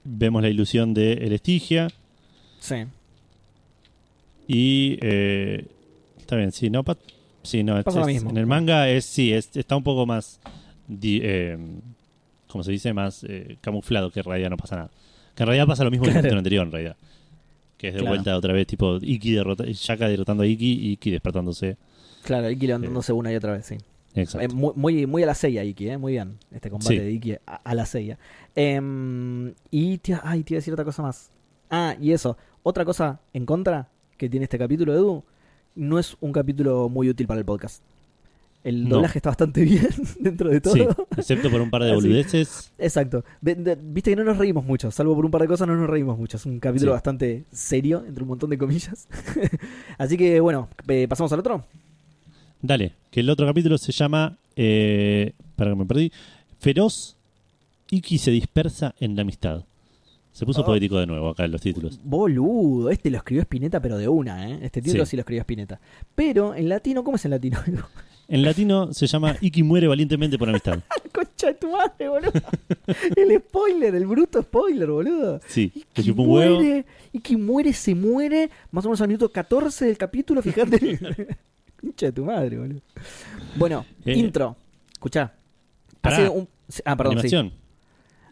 vemos 0.04 0.40
la 0.42 0.48
ilusión 0.48 0.94
de 0.94 1.12
El 1.14 1.32
Estigia. 1.32 1.88
Sí. 2.60 2.76
Y. 4.46 4.98
eh, 5.00 5.66
está 6.18 6.36
bien, 6.36 6.52
sí, 6.52 6.70
no. 6.70 6.84
sí, 7.42 7.62
no. 7.62 7.74
Lo 7.82 8.00
es- 8.00 8.06
mismo. 8.06 8.30
En 8.30 8.36
el 8.36 8.46
manga 8.46 8.88
es 8.88 9.04
sí, 9.04 9.32
es- 9.32 9.56
está 9.56 9.76
un 9.76 9.82
poco 9.84 10.06
más. 10.06 10.40
di- 10.88 11.20
eh, 11.22 11.56
¿Cómo 12.48 12.64
se 12.64 12.72
dice? 12.72 12.92
Más 12.92 13.24
eh, 13.28 13.56
camuflado 13.60 14.10
que 14.10 14.20
en 14.20 14.24
realidad 14.26 14.50
no 14.50 14.56
pasa 14.56 14.74
nada. 14.76 14.90
Que 15.36 15.44
en 15.44 15.46
realidad 15.46 15.66
pasa 15.68 15.84
lo 15.84 15.90
mismo 15.92 16.06
que 16.06 16.10
en 16.18 16.26
el 16.26 16.36
anterior, 16.38 16.66
en 16.66 16.72
realidad. 16.72 16.96
Que 17.80 17.88
es 17.88 17.94
de 17.94 18.00
Claro. 18.00 18.14
vuelta 18.16 18.36
otra 18.36 18.52
vez, 18.52 18.66
tipo 18.66 18.98
Iki 19.00 19.32
derrota, 19.32 19.64
Shaka 19.66 20.06
derrotando 20.06 20.42
a 20.42 20.46
Iki 20.46 20.72
y 20.72 20.92
Iki 20.92 21.10
despertándose. 21.12 21.78
Claro, 22.24 22.50
Iki 22.50 22.66
levantándose 22.66 23.12
una 23.14 23.32
y 23.32 23.36
otra 23.36 23.52
vez, 23.52 23.64
sí. 23.64 23.76
Exacto. 24.14 24.44
Eh, 24.44 24.48
muy, 24.54 24.72
muy, 24.76 25.06
muy 25.06 25.22
a 25.22 25.26
la 25.26 25.34
sella, 25.34 25.64
Iki, 25.64 25.88
¿eh? 25.88 25.96
Muy 25.98 26.12
bien. 26.12 26.36
Este 26.50 26.68
combate 26.68 26.94
Sí. 26.94 26.98
de 27.00 27.10
Iki 27.12 27.32
a, 27.46 27.54
a 27.64 27.74
la 27.74 27.86
sella. 27.86 28.18
Em, 28.54 29.54
y 29.70 29.98
te, 29.98 30.14
ay, 30.22 30.42
te 30.44 30.52
iba 30.54 30.58
a 30.58 30.60
decir 30.60 30.72
otra 30.74 30.84
cosa 30.84 31.02
más. 31.02 31.30
Ah, 31.70 31.96
y 32.00 32.12
eso. 32.12 32.36
Otra 32.62 32.84
cosa 32.84 33.20
en 33.32 33.46
contra 33.46 33.88
que 34.18 34.28
tiene 34.28 34.44
este 34.44 34.58
capítulo, 34.58 34.92
Edu, 34.92 35.24
no 35.76 35.98
es 35.98 36.16
un 36.20 36.32
capítulo 36.32 36.88
muy 36.90 37.08
útil 37.08 37.26
para 37.26 37.38
el 37.38 37.46
podcast. 37.46 37.82
El 38.62 38.84
No. 38.84 38.96
doblaje 38.96 39.18
está 39.18 39.30
bastante 39.30 39.62
bien 39.64 39.88
dentro 40.18 40.50
de 40.50 40.60
todo. 40.60 40.74
Sí, 40.74 40.86
excepto 41.16 41.50
por 41.50 41.60
un 41.60 41.70
par 41.70 41.82
de 41.82 41.92
boludeces. 41.94 42.72
Exacto. 42.78 43.24
Viste 43.40 44.10
que 44.10 44.16
no 44.16 44.24
nos 44.24 44.36
reímos 44.36 44.64
mucho, 44.66 44.90
salvo 44.90 45.14
por 45.14 45.24
un 45.24 45.30
par 45.30 45.40
de 45.42 45.48
cosas 45.48 45.66
no 45.66 45.76
nos 45.76 45.88
reímos 45.88 46.18
mucho. 46.18 46.36
Es 46.36 46.44
un 46.46 46.60
capítulo 46.60 46.92
Sí. 46.92 46.94
bastante 46.94 47.44
serio, 47.52 48.04
entre 48.06 48.22
un 48.22 48.28
montón 48.28 48.50
de 48.50 48.58
comillas. 48.58 49.08
Así 49.98 50.16
que 50.16 50.40
bueno, 50.40 50.68
pasamos 51.08 51.32
al 51.32 51.40
otro. 51.40 51.64
Dale, 52.62 52.92
que 53.10 53.20
el 53.20 53.30
otro 53.30 53.46
capítulo 53.46 53.78
se 53.78 53.92
llama. 53.92 54.36
Eh, 54.56 55.32
para 55.56 55.70
que 55.70 55.76
me 55.76 55.86
perdí. 55.86 56.12
Feroz. 56.58 57.16
Iki 57.90 58.18
se 58.18 58.30
dispersa 58.30 58.94
en 59.00 59.16
la 59.16 59.22
amistad. 59.22 59.64
Se 60.32 60.44
puso 60.46 60.60
Oh. 60.60 60.64
poético 60.66 60.98
de 60.98 61.06
nuevo 61.06 61.30
acá 61.30 61.44
en 61.46 61.52
los 61.52 61.60
títulos. 61.60 61.98
Boludo, 62.04 62.90
este 62.90 63.10
lo 63.10 63.16
escribió 63.16 63.42
Spinetta, 63.42 63.80
pero 63.80 63.96
de 63.98 64.06
una, 64.06 64.48
¿eh? 64.50 64.58
Este 64.62 64.80
título 64.82 65.04
sí, 65.06 65.10
Sí. 65.10 65.16
lo 65.16 65.20
escribió 65.22 65.40
Spinetta. 65.40 65.80
Pero 66.14 66.54
en 66.54 66.68
latino, 66.68 67.02
¿cómo 67.02 67.16
es 67.16 67.24
en 67.24 67.30
latino? 67.32 67.58
En 68.32 68.42
latino 68.42 68.92
se 68.94 69.06
llama 69.08 69.36
Iki 69.40 69.62
muere 69.64 69.88
valientemente 69.88 70.38
por 70.38 70.48
amistad. 70.48 70.78
Concha 71.12 71.48
de 71.48 71.54
tu 71.54 71.70
madre, 71.72 72.08
boludo. 72.08 72.32
El 73.16 73.38
spoiler, 73.40 73.94
el 73.96 74.06
bruto 74.06 74.40
spoiler, 74.40 74.88
boludo. 74.88 75.40
Sí, 75.48 75.72
un 75.98 76.14
huevo. 76.16 76.54
muere, 76.60 76.86
muere, 77.36 77.72
se 77.72 77.94
muere, 77.94 78.48
más 78.70 78.84
o 78.84 78.88
menos 78.88 79.00
al 79.00 79.08
minuto 79.08 79.30
14 79.30 79.84
del 79.86 79.98
capítulo, 79.98 80.40
fíjate. 80.42 80.78
Concha 81.80 82.06
de 82.06 82.12
tu 82.12 82.24
madre, 82.24 82.56
boludo. 82.56 82.80
Bueno, 83.56 83.84
Eh, 84.04 84.14
intro. 84.16 84.56
Escuchá. 84.92 85.32
pará. 86.00 86.16
Hace 86.18 86.28
un... 86.28 86.48
Ah, 86.84 86.96
perdón, 86.96 87.14
sí. 87.14 87.34
Animación. 87.34 87.52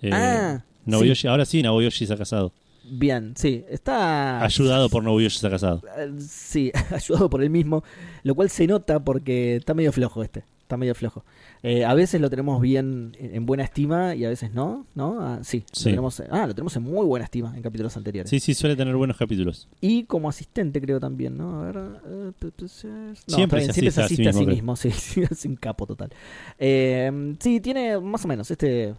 Eh, 0.03 0.11
Ah, 0.13 0.63
Naoyoshi- 0.87 1.29
Ahora 1.29 1.45
sí, 1.45 1.61
Naoyoshi 1.61 2.07
se 2.07 2.13
ha 2.13 2.17
casado. 2.17 2.53
Bien, 2.91 3.35
sí. 3.37 3.65
Está. 3.69 4.43
Ayudado 4.45 4.89
por 4.89 5.03
Nobuyoshi 5.03 5.39
Sakazado. 5.39 5.83
Eh, 5.97 6.13
Sí, 6.19 6.73
ayudado 6.91 7.29
por 7.31 7.43
él 7.43 7.51
mismo. 7.51 7.85
Lo 8.23 8.35
cual 8.35 8.51
se 8.51 8.67
nota 8.67 9.01
porque 9.01 9.57
está 9.57 9.75
medio 9.75 9.93
flojo 9.93 10.23
este. 10.23 10.45
Está 10.63 10.77
medio 10.77 10.95
flojo. 10.95 11.25
Eh, 11.63 11.87
a 11.87 11.95
veces 11.95 12.21
lo 12.21 12.29
tenemos 12.29 12.61
bien 12.61 13.17
en 13.19 13.35
en 13.35 13.47
buena 13.47 13.65
estima 13.65 14.15
y 14.15 14.27
a 14.27 14.29
veces 14.29 14.53
no, 14.53 14.85
¿no? 14.95 15.17
Ah, 15.19 15.39
sí, 15.43 15.65
Sí. 15.73 15.85
Lo 15.85 15.91
tenemos, 15.93 16.23
ah, 16.31 16.47
lo 16.47 16.55
tenemos 16.55 16.77
en 16.77 16.83
muy 16.83 17.07
buena 17.07 17.25
estima 17.25 17.55
en 17.57 17.63
capítulos 17.63 17.97
anteriores. 17.97 18.29
Sí, 18.29 18.39
sí, 18.39 18.53
suele 18.53 18.77
tener 18.77 18.95
buenos 18.95 19.17
capítulos. 19.17 19.67
Y 19.81 20.05
como 20.05 20.29
asistente 20.29 20.79
creo 20.81 21.01
también, 21.01 21.39
¿no? 21.39 21.63
A 21.63 21.73
ver... 21.73 21.77
eh, 22.07 22.33
no, 22.43 23.17
Siempre 23.17 23.61
está 23.63 23.73
se 23.73 23.81
siempre 23.81 23.91
se 23.93 24.03
asiste 24.03 24.27
a 24.27 24.31
a 24.31 24.33
sí 24.35 24.47
mismo, 24.47 24.73
mismo, 24.73 24.77
sí, 24.77 24.91
sí, 24.91 25.23
es 25.23 25.45
un 25.47 25.57
capo 25.57 25.87
total. 25.87 26.11
Eh, 26.59 27.35
sí, 27.41 27.61
tiene 27.61 27.99
más 27.99 28.25
o 28.25 28.29
menos 28.29 28.51
este... 28.51 28.95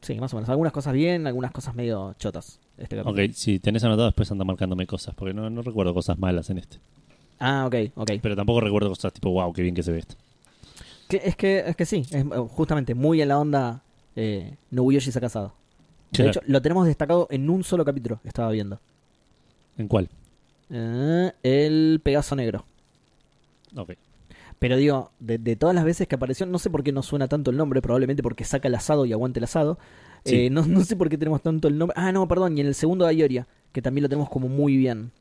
Sí, 0.00 0.14
más 0.20 0.32
o 0.32 0.36
menos. 0.36 0.48
Algunas 0.48 0.72
cosas 0.72 0.92
bien, 0.94 1.26
algunas 1.26 1.50
cosas 1.50 1.74
medio 1.74 2.14
chotas. 2.18 2.60
Este 2.78 2.96
capítulo. 2.96 3.24
Ok, 3.24 3.30
si 3.32 3.58
tenés 3.58 3.82
anotado, 3.84 4.06
después 4.06 4.30
anda 4.30 4.44
marcándome 4.44 4.86
cosas, 4.86 5.14
porque 5.14 5.34
no, 5.34 5.50
no 5.50 5.62
recuerdo 5.62 5.92
cosas 5.92 6.18
malas 6.18 6.48
en 6.50 6.58
este. 6.58 6.78
Ah, 7.40 7.66
ok, 7.66 7.74
ok. 7.96 8.10
Pero 8.22 8.36
tampoco 8.36 8.60
recuerdo 8.60 8.88
cosas 8.88 9.12
tipo, 9.12 9.30
wow, 9.30 9.52
qué 9.52 9.62
bien 9.62 9.74
que 9.74 9.82
se 9.82 9.92
ve 9.92 9.98
esto. 9.98 10.14
Que- 11.08 11.20
es, 11.24 11.36
que, 11.36 11.58
es 11.66 11.76
que 11.76 11.86
sí, 11.86 12.02
es 12.10 12.14
eh, 12.14 12.24
justamente 12.50 12.94
muy 12.94 13.20
en 13.22 13.28
la 13.28 13.38
onda 13.38 13.82
eh, 14.14 14.54
Nobuyoshi 14.70 15.10
Sakazado. 15.10 15.52
De 16.10 16.16
Claro. 16.16 16.30
hecho, 16.30 16.40
lo 16.46 16.62
tenemos 16.62 16.86
destacado 16.86 17.26
en 17.30 17.50
un 17.50 17.64
solo 17.64 17.84
capítulo, 17.84 18.20
estaba 18.24 18.50
viendo. 18.50 18.80
¿En 19.76 19.88
cuál? 19.88 20.08
Eh, 20.70 21.32
el 21.42 22.00
Pegaso 22.02 22.34
Negro. 22.36 22.64
Ok. 23.76 23.92
Pero 24.58 24.76
digo, 24.76 25.12
de, 25.20 25.38
de 25.38 25.54
todas 25.56 25.74
las 25.74 25.84
veces 25.84 26.08
que 26.08 26.16
apareció, 26.16 26.44
no 26.46 26.58
sé 26.58 26.68
por 26.70 26.82
qué 26.82 26.90
no 26.92 27.02
suena 27.02 27.28
tanto 27.28 27.50
el 27.50 27.56
nombre, 27.56 27.80
probablemente 27.80 28.22
porque 28.22 28.44
saca 28.44 28.68
el 28.68 28.74
asado 28.74 29.06
y 29.06 29.12
aguante 29.12 29.38
el 29.40 29.44
asado. 29.44 29.78
Sí. 30.24 30.34
Eh, 30.46 30.50
no, 30.50 30.66
no 30.66 30.80
sé 30.84 30.96
por 30.96 31.08
qué 31.08 31.16
tenemos 31.16 31.42
tanto 31.42 31.68
el 31.68 31.78
nombre. 31.78 31.94
Ah, 31.98 32.10
no, 32.12 32.26
perdón, 32.26 32.58
y 32.58 32.60
en 32.60 32.66
el 32.66 32.74
segundo 32.74 33.04
de 33.04 33.10
Ayoria, 33.12 33.46
que 33.72 33.80
también 33.82 34.02
lo 34.02 34.08
tenemos 34.08 34.28
como 34.28 34.48
muy 34.48 34.76
bien. 34.76 35.12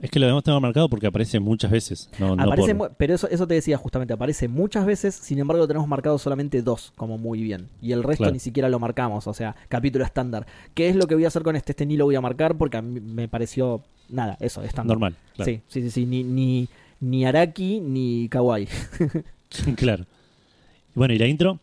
Es 0.00 0.10
que 0.10 0.18
lo 0.18 0.24
debemos 0.26 0.42
tener 0.44 0.58
marcado 0.60 0.88
porque 0.88 1.06
aparece 1.06 1.38
muchas 1.40 1.70
veces. 1.70 2.08
No, 2.18 2.34
no 2.34 2.42
aparece, 2.44 2.74
por- 2.74 2.88
mu- 2.90 2.94
pero 2.96 3.14
eso, 3.14 3.28
eso 3.28 3.46
te 3.46 3.52
decía 3.54 3.76
justamente, 3.76 4.14
aparece 4.14 4.48
muchas 4.48 4.86
veces, 4.86 5.14
sin 5.14 5.38
embargo 5.38 5.62
lo 5.62 5.68
tenemos 5.68 5.86
marcado 5.86 6.16
solamente 6.18 6.62
dos, 6.62 6.92
como 6.96 7.18
muy 7.18 7.42
bien. 7.42 7.68
Y 7.82 7.92
el 7.92 8.02
resto 8.02 8.22
Claro. 8.22 8.32
ni 8.32 8.38
siquiera 8.40 8.70
lo 8.70 8.78
marcamos, 8.78 9.26
o 9.26 9.34
sea, 9.34 9.54
capítulo 9.68 10.04
estándar. 10.06 10.46
¿Qué 10.74 10.88
es 10.88 10.96
lo 10.96 11.06
que 11.06 11.14
voy 11.14 11.26
a 11.26 11.28
hacer 11.28 11.42
con 11.42 11.54
este? 11.54 11.72
Este 11.72 11.84
ni 11.86 11.96
lo 11.98 12.06
voy 12.06 12.14
a 12.14 12.20
marcar 12.22 12.56
porque 12.56 12.78
a 12.78 12.82
mí 12.82 12.98
me 12.98 13.28
pareció, 13.28 13.82
nada, 14.08 14.38
eso, 14.40 14.62
estándar. 14.62 14.96
normal. 14.96 15.16
Claro. 15.36 15.50
Sí, 15.50 15.60
sí, 15.68 15.82
sí, 15.82 15.90
sí, 15.90 16.06
ni, 16.06 16.24
ni, 16.24 16.68
ni 17.00 17.24
Araki 17.24 17.80
ni 17.80 18.28
Kawaii. 18.28 18.68
claro. 19.76 20.06
Bueno, 20.94 21.14
¿y 21.14 21.18
la 21.18 21.26
intro? 21.26 21.58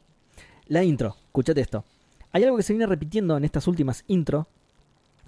La 0.68 0.84
intro, 0.84 1.16
escuchate 1.28 1.62
esto. 1.62 1.84
Hay 2.32 2.44
algo 2.44 2.58
que 2.58 2.64
se 2.64 2.74
viene 2.74 2.86
repitiendo 2.86 3.38
en 3.38 3.46
estas 3.46 3.68
últimas 3.68 4.04
intro 4.08 4.48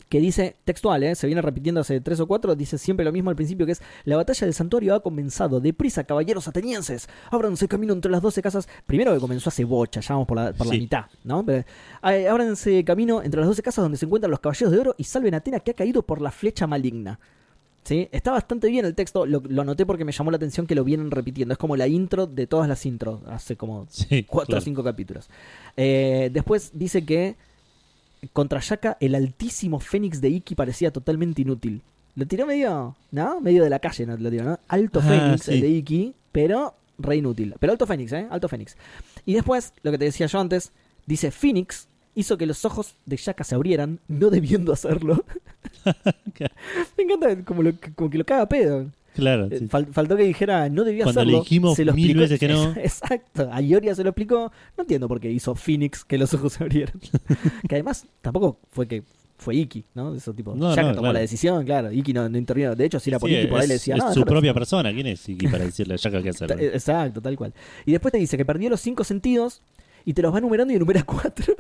que 0.10 0.20
dice, 0.20 0.56
textual, 0.66 1.04
¿eh? 1.04 1.14
se 1.14 1.28
viene 1.28 1.42
repitiendo 1.42 1.82
hace 1.82 2.02
tres 2.02 2.20
o 2.20 2.26
cuatro, 2.26 2.56
dice 2.56 2.80
siempre 2.80 3.06
lo 3.06 3.12
mismo 3.12 3.30
al 3.30 3.36
principio, 3.36 3.68
que 3.68 3.74
es, 3.74 3.82
la 4.06 4.16
batalla 4.16 4.46
del 4.48 4.56
santuario 4.56 4.96
ha 4.96 5.04
comenzado, 5.04 5.60
deprisa, 5.60 6.04
caballeros 6.04 6.48
atenienses, 6.48 7.08
ábranse 7.30 7.68
camino 7.68 7.94
entre 7.94 8.10
las 8.10 8.24
doce 8.24 8.42
casas, 8.42 8.68
primero 8.88 9.14
que 9.14 9.20
comenzó 9.20 9.50
hace 9.50 9.64
bocha, 9.66 10.02
ya 10.02 10.16
vamos 10.16 10.28
por 10.28 10.38
la, 10.38 10.52
por 10.52 10.66
la 10.66 10.74
Sí. 10.74 10.80
mitad, 10.80 11.06
¿no? 11.24 11.46
Pero, 11.46 11.64
eh, 12.06 12.28
ábranse 12.28 12.84
camino 12.84 13.22
entre 13.22 13.42
las 13.42 13.50
doce 13.50 13.62
casas 13.62 13.84
donde 13.84 14.00
se 14.00 14.06
encuentran 14.06 14.32
los 14.32 14.40
caballeros 14.40 14.72
de 14.72 14.80
oro 14.80 14.96
y 14.98 15.04
salven 15.04 15.36
a 15.36 15.38
Atena 15.38 15.60
que 15.60 15.72
ha 15.72 15.76
caído 15.76 16.02
por 16.02 16.22
la 16.22 16.32
flecha 16.32 16.66
maligna. 16.66 17.20
¿Sí? 17.84 18.08
Está 18.12 18.32
bastante 18.32 18.68
bien 18.70 18.86
el 18.86 18.94
texto, 18.94 19.26
lo, 19.26 19.42
lo 19.48 19.62
anoté 19.64 19.86
porque 19.86 20.06
me 20.06 20.12
llamó 20.12 20.30
la 20.32 20.38
atención 20.38 20.68
que 20.68 20.76
lo 20.76 20.84
vienen 20.84 21.10
repitiendo, 21.12 21.54
es 21.54 21.58
como 21.58 21.76
la 21.76 21.88
intro 21.88 22.28
de 22.28 22.46
todas 22.46 22.68
las 22.68 22.86
intros, 22.86 23.22
hace 23.28 23.56
como 23.56 23.88
Sí. 23.90 24.24
cuatro 24.24 24.48
claro. 24.54 24.62
o 24.62 24.64
cinco 24.64 24.84
capítulos. 24.84 25.30
Eh, 25.78 26.30
después 26.32 26.72
dice 26.74 27.04
que 27.06 27.36
contra 28.34 28.60
Yaka 28.60 28.98
el 29.00 29.16
altísimo 29.16 29.80
Fénix 29.80 30.22
de 30.22 30.30
Iki 30.30 30.56
parecía 30.56 30.92
totalmente 30.92 31.42
inútil. 31.42 31.82
Lo 32.16 32.26
tiró 32.28 32.46
medio, 32.46 32.96
¿no? 33.12 33.40
Medio 33.40 33.64
de 33.64 33.70
la 33.70 33.80
calle, 33.80 34.06
¿no? 34.06 34.18
Lo 34.18 34.30
tiró, 34.30 34.44
¿no? 34.44 34.60
Alto 34.68 35.00
Ah, 35.02 35.08
Fénix, 35.08 35.44
sí. 35.44 35.54
el 35.54 35.62
de 35.62 35.70
Iki, 35.70 36.16
pero 36.32 36.76
re 36.98 37.16
inútil. 37.18 37.56
Pero 37.60 37.72
alto 37.72 37.88
Fénix, 37.88 38.12
¿eh? 38.12 38.28
Alto 38.30 38.50
Fénix. 38.50 38.76
Y 39.26 39.34
después, 39.34 39.74
lo 39.84 39.92
que 39.92 39.98
te 39.98 40.06
decía 40.06 40.28
yo 40.28 40.40
antes, 40.40 40.74
dice 41.06 41.32
Phoenix 41.32 41.88
hizo 42.20 42.38
que 42.38 42.46
los 42.46 42.64
ojos 42.66 42.96
de 43.06 43.18
Yaka 43.18 43.44
se 43.44 43.56
abrieran, 43.56 44.00
no 44.08 44.30
debiendo 44.30 44.74
hacerlo. 44.74 45.24
Me 46.98 47.04
encanta 47.04 47.44
como, 47.46 47.64
lo, 47.64 47.72
como 47.96 48.10
que 48.10 48.18
lo 48.18 48.26
caga 48.26 48.48
pedo. 48.48 48.88
Claro. 49.16 49.48
Eh, 49.52 49.60
sí. 49.60 49.68
fal- 49.68 49.92
faltó 49.92 50.16
que 50.16 50.24
dijera, 50.24 50.70
no 50.70 50.84
debía 50.84 51.04
Cuando 51.04 51.24
le 51.24 51.32
hacerlo. 51.32 51.44
dijimos 51.44 51.76
se 51.76 51.84
lo 51.86 51.94
mil 51.94 52.12
explicó- 52.12 52.20
veces 52.22 52.40
que 52.40 52.48
no. 52.48 52.72
Exacto. 52.78 53.50
A 53.52 53.62
Ioria 53.62 53.96
se 53.96 54.04
lo 54.04 54.10
explicó. 54.12 54.52
No 54.78 54.82
entiendo 54.84 55.08
por 55.08 55.20
qué 55.20 55.32
hizo 55.32 55.56
Phoenix 55.56 56.06
que 56.06 56.18
los 56.18 56.34
ojos 56.34 56.54
se 56.54 56.64
abrieran. 56.64 57.00
que 57.68 57.76
además 57.76 58.06
tampoco 58.22 58.60
fue 58.72 58.88
que 58.88 59.04
fue 59.38 59.56
Iki, 59.56 59.86
¿no? 59.96 60.14
Eso 60.16 60.34
tipo. 60.34 60.54
No, 60.56 60.70
Yaka 60.72 60.82
no, 60.84 60.88
tomó 60.90 61.02
claro. 61.02 61.14
la 61.14 61.20
decisión, 61.22 61.66
claro. 61.66 61.92
Iki 61.92 62.14
no, 62.14 62.28
no 62.30 62.38
intervino. 62.38 62.76
De 62.76 62.86
hecho, 62.86 63.00
si 63.00 63.10
era 63.10 63.20
por 63.20 63.30
Sí, 63.30 63.36
Iki, 63.38 63.48
por 63.48 63.60
ahí 63.62 63.68
le 63.68 63.74
decía, 63.76 63.96
es 63.96 64.00
no, 64.04 64.08
su 64.10 64.20
déjalo". 64.20 64.26
propia 64.26 64.54
persona. 64.54 64.94
¿Quién 64.94 65.08
es 65.08 65.28
Iki 65.28 65.48
para 65.48 65.64
decirle 65.66 65.94
a 65.96 65.98
Yaka 65.98 66.22
qué 66.22 66.30
hacer? 66.30 66.52
Exacto, 66.62 67.22
tal 67.22 67.36
cual. 67.38 67.54
Y 67.86 67.92
después 67.94 68.12
te 68.12 68.18
dice 68.20 68.36
que 68.38 68.46
perdió 68.46 68.70
los 68.70 68.82
cinco 68.82 69.04
sentidos 69.04 69.62
y 70.06 70.14
te 70.14 70.22
los 70.22 70.34
va 70.34 70.38
enumerando 70.40 70.72
y 70.74 70.76
enumera 70.78 71.04
cuatro. 71.04 71.54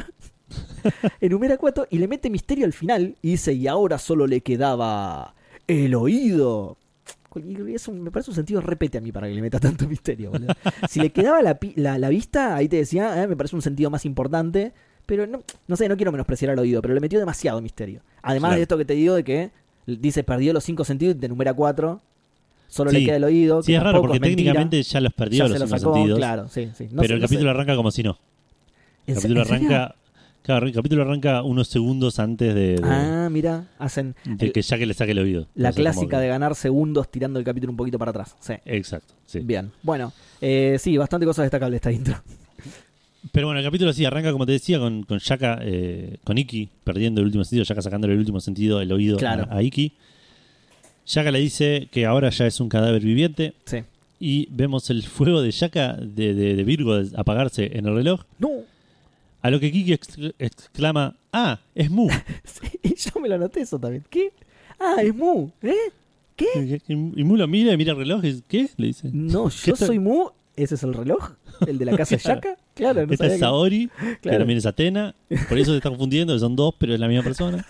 enumera 1.21 1.57
cuatro 1.57 1.87
y 1.89 1.97
le 1.97 2.07
mete 2.07 2.29
misterio 2.29 2.65
al 2.65 2.73
final 2.73 3.15
y 3.21 3.31
dice, 3.31 3.53
y 3.53 3.67
ahora 3.67 3.97
solo 3.97 4.27
le 4.27 4.41
quedaba 4.41 5.33
el 5.67 5.95
oído. 5.95 6.77
Y 7.35 7.73
eso 7.75 7.91
me 7.91 8.09
parece 8.09 8.31
un 8.31 8.35
sentido 8.35 8.59
repete 8.59 8.97
a 8.97 9.01
mí 9.01 9.11
para 9.11 9.27
que 9.27 9.33
le 9.35 9.41
meta 9.41 9.59
tanto 9.61 9.87
misterio. 9.87 10.31
boludo. 10.31 10.53
si 10.89 10.99
le 10.99 11.11
quedaba 11.11 11.41
la, 11.41 11.59
la, 11.75 11.97
la 11.97 12.09
vista, 12.09 12.55
ahí 12.55 12.67
te 12.67 12.77
decía, 12.77 13.21
eh, 13.23 13.27
me 13.27 13.35
parece 13.35 13.55
un 13.55 13.61
sentido 13.61 13.89
más 13.89 14.05
importante. 14.05 14.71
Pero 15.05 15.25
no, 15.25 15.41
no 15.67 15.75
sé, 15.75 15.89
no 15.89 15.95
quiero 15.95 16.11
menospreciar 16.11 16.51
al 16.51 16.59
oído, 16.59 16.81
pero 16.83 16.93
le 16.93 16.99
metió 16.99 17.17
demasiado 17.19 17.59
misterio. 17.61 18.01
Además 18.21 18.49
Claro. 18.49 18.57
de 18.57 18.61
esto 18.63 18.77
que 18.77 18.85
te 18.85 18.93
digo 18.93 19.15
de 19.15 19.23
que 19.23 19.49
dice 19.87 20.23
perdió 20.23 20.53
los 20.53 20.63
cinco 20.63 20.85
sentidos 20.85 21.15
y 21.15 21.19
te 21.19 21.25
enumera 21.25 21.51
cuatro. 21.53 21.99
Solo 22.67 22.91
le 22.91 23.03
queda 23.03 23.15
el 23.15 23.23
oído. 23.23 23.63
Sí, 23.63 23.73
es 23.73 23.81
raro 23.81 24.01
porque 24.01 24.17
es 24.17 24.21
técnicamente 24.21 24.83
ya 24.83 25.01
los 25.01 25.11
perdió 25.13 25.39
Ya 25.39 25.43
los 25.45 25.53
se 25.53 25.59
lo 25.59 25.65
cinco 25.65 25.79
sacó, 25.79 25.93
sentidos. 25.95 26.17
claro, 26.19 26.47
sí, 26.49 26.69
sí. 26.77 26.89
No 26.91 27.01
pero 27.01 27.07
sé- 27.07 27.13
el 27.15 27.21
no 27.21 27.27
sé- 27.27 27.33
capítulo 27.33 27.49
arranca 27.49 27.75
como 27.75 27.89
si 27.89 28.03
no. 28.03 28.11
¿En 29.07 29.13
El 29.13 29.15
capítulo 29.15 29.41
arranca. 29.41 29.95
Claro, 30.49 30.65
el 30.65 30.73
capítulo 30.73 31.03
arranca 31.03 31.43
unos 31.43 31.67
segundos 31.67 32.17
antes 32.17 32.55
de, 32.55 32.77
de- 32.77 32.81
Ah, 32.83 33.29
mira, 33.29 33.67
hacen 33.77 34.15
de 34.25 34.47
el- 34.47 34.51
que 34.51 34.63
ya 34.63 34.79
que 34.79 34.87
le 34.87 34.95
saque 34.95 35.11
el 35.11 35.19
oído. 35.19 35.45
la 35.53 35.71
clásica 35.71 36.19
de 36.19 36.27
ganar 36.27 36.55
segundos 36.55 37.07
tirando 37.11 37.37
el 37.37 37.45
capítulo 37.45 37.69
un 37.71 37.77
poquito 37.77 37.99
para 37.99 38.09
atrás. 38.09 38.35
Sí. 38.39 38.53
Exacto, 38.65 39.13
sí. 39.27 39.41
Bien. 39.41 39.69
Bueno, 39.83 40.11
eh, 40.41 40.77
sí, 40.79 40.97
bastante 40.97 41.27
cosas 41.27 41.43
destacables 41.43 41.75
esta 41.77 41.91
intro. 41.91 42.15
Pero 43.31 43.45
bueno, 43.45 43.59
el 43.59 43.65
capítulo 43.67 43.93
sí 43.93 44.05
arranca, 44.05 44.31
como 44.31 44.47
te 44.47 44.53
decía, 44.53 44.79
con, 44.79 45.03
con 45.03 45.19
Shaka, 45.19 45.59
eh, 45.61 46.17
con 46.23 46.39
Iki 46.39 46.67
perdiendo 46.83 47.21
el 47.21 47.27
último 47.27 47.43
sentido, 47.43 47.63
Shaka 47.63 47.83
sacándole 47.83 48.13
el 48.13 48.19
último 48.19 48.39
sentido, 48.39 48.81
el 48.81 48.91
oído 48.91 49.17
Claro. 49.17 49.45
a, 49.51 49.57
a 49.57 49.61
Iki. 49.61 49.91
Shaka 51.05 51.29
le 51.29 51.37
dice 51.41 51.89
que 51.91 52.07
ahora 52.07 52.31
ya 52.31 52.47
es 52.47 52.59
un 52.59 52.69
cadáver 52.69 53.03
viviente 53.03 53.53
Sí. 53.65 53.83
y 54.19 54.47
vemos 54.49 54.89
el 54.89 55.03
fuego 55.03 55.43
de 55.43 55.51
Shaka, 55.51 55.93
de, 55.93 56.33
de, 56.33 56.55
de 56.55 56.63
Virgo, 56.63 56.99
apagarse 57.15 57.77
en 57.77 57.85
el 57.85 57.93
reloj. 57.93 58.21
No. 58.39 58.49
A 59.41 59.49
lo 59.49 59.59
que 59.59 59.71
Kiki 59.71 59.93
ex- 59.93 60.17
exclama, 60.37 61.15
ah, 61.31 61.59
es 61.75 61.89
Mu. 61.89 62.09
Sí, 62.43 62.79
y 62.83 62.95
yo 62.95 63.19
me 63.21 63.29
lo 63.29 63.35
anoté 63.35 63.61
eso 63.61 63.79
también. 63.79 64.03
¿Qué? 64.09 64.31
Ah, 64.79 64.97
es 65.01 65.15
Mu. 65.15 65.49
¿Eh? 65.61 65.73
¿Qué? 66.35 66.81
y 66.87 66.95
Mu 67.23 67.35
lo 67.37 67.47
mira 67.47 67.73
y 67.73 67.77
mira 67.77 67.91
el 67.93 67.97
reloj 67.97 68.23
y 68.23 68.27
dice, 68.31 68.43
¿qué? 68.47 68.69
Le 68.77 68.87
dice. 68.87 69.09
No, 69.13 69.45
¿Qué 69.49 69.55
yo 69.71 69.75
soy 69.75 69.99
Mu. 69.99 70.29
¿Ese 70.55 70.75
es 70.75 70.83
el 70.83 70.93
reloj? 70.93 71.31
¿El 71.65 71.77
de 71.77 71.85
la 71.85 71.95
casa 71.95 72.15
de 72.17 72.21
Claro. 72.21 72.41
Yaka? 72.41 72.57
Claro, 72.73 73.05
no 73.07 73.13
Esta 73.13 73.27
es 73.27 73.39
Saori, 73.39 73.89
que 73.99 74.17
Claro. 74.21 74.37
también 74.39 74.57
es 74.57 74.65
Atena. 74.65 75.15
Por 75.47 75.57
eso 75.57 75.71
se 75.71 75.77
está 75.77 75.89
confundiendo, 75.89 76.37
son 76.37 76.55
dos, 76.55 76.73
pero 76.77 76.93
es 76.93 76.99
la 76.99 77.07
misma 77.07 77.23
persona. 77.23 77.65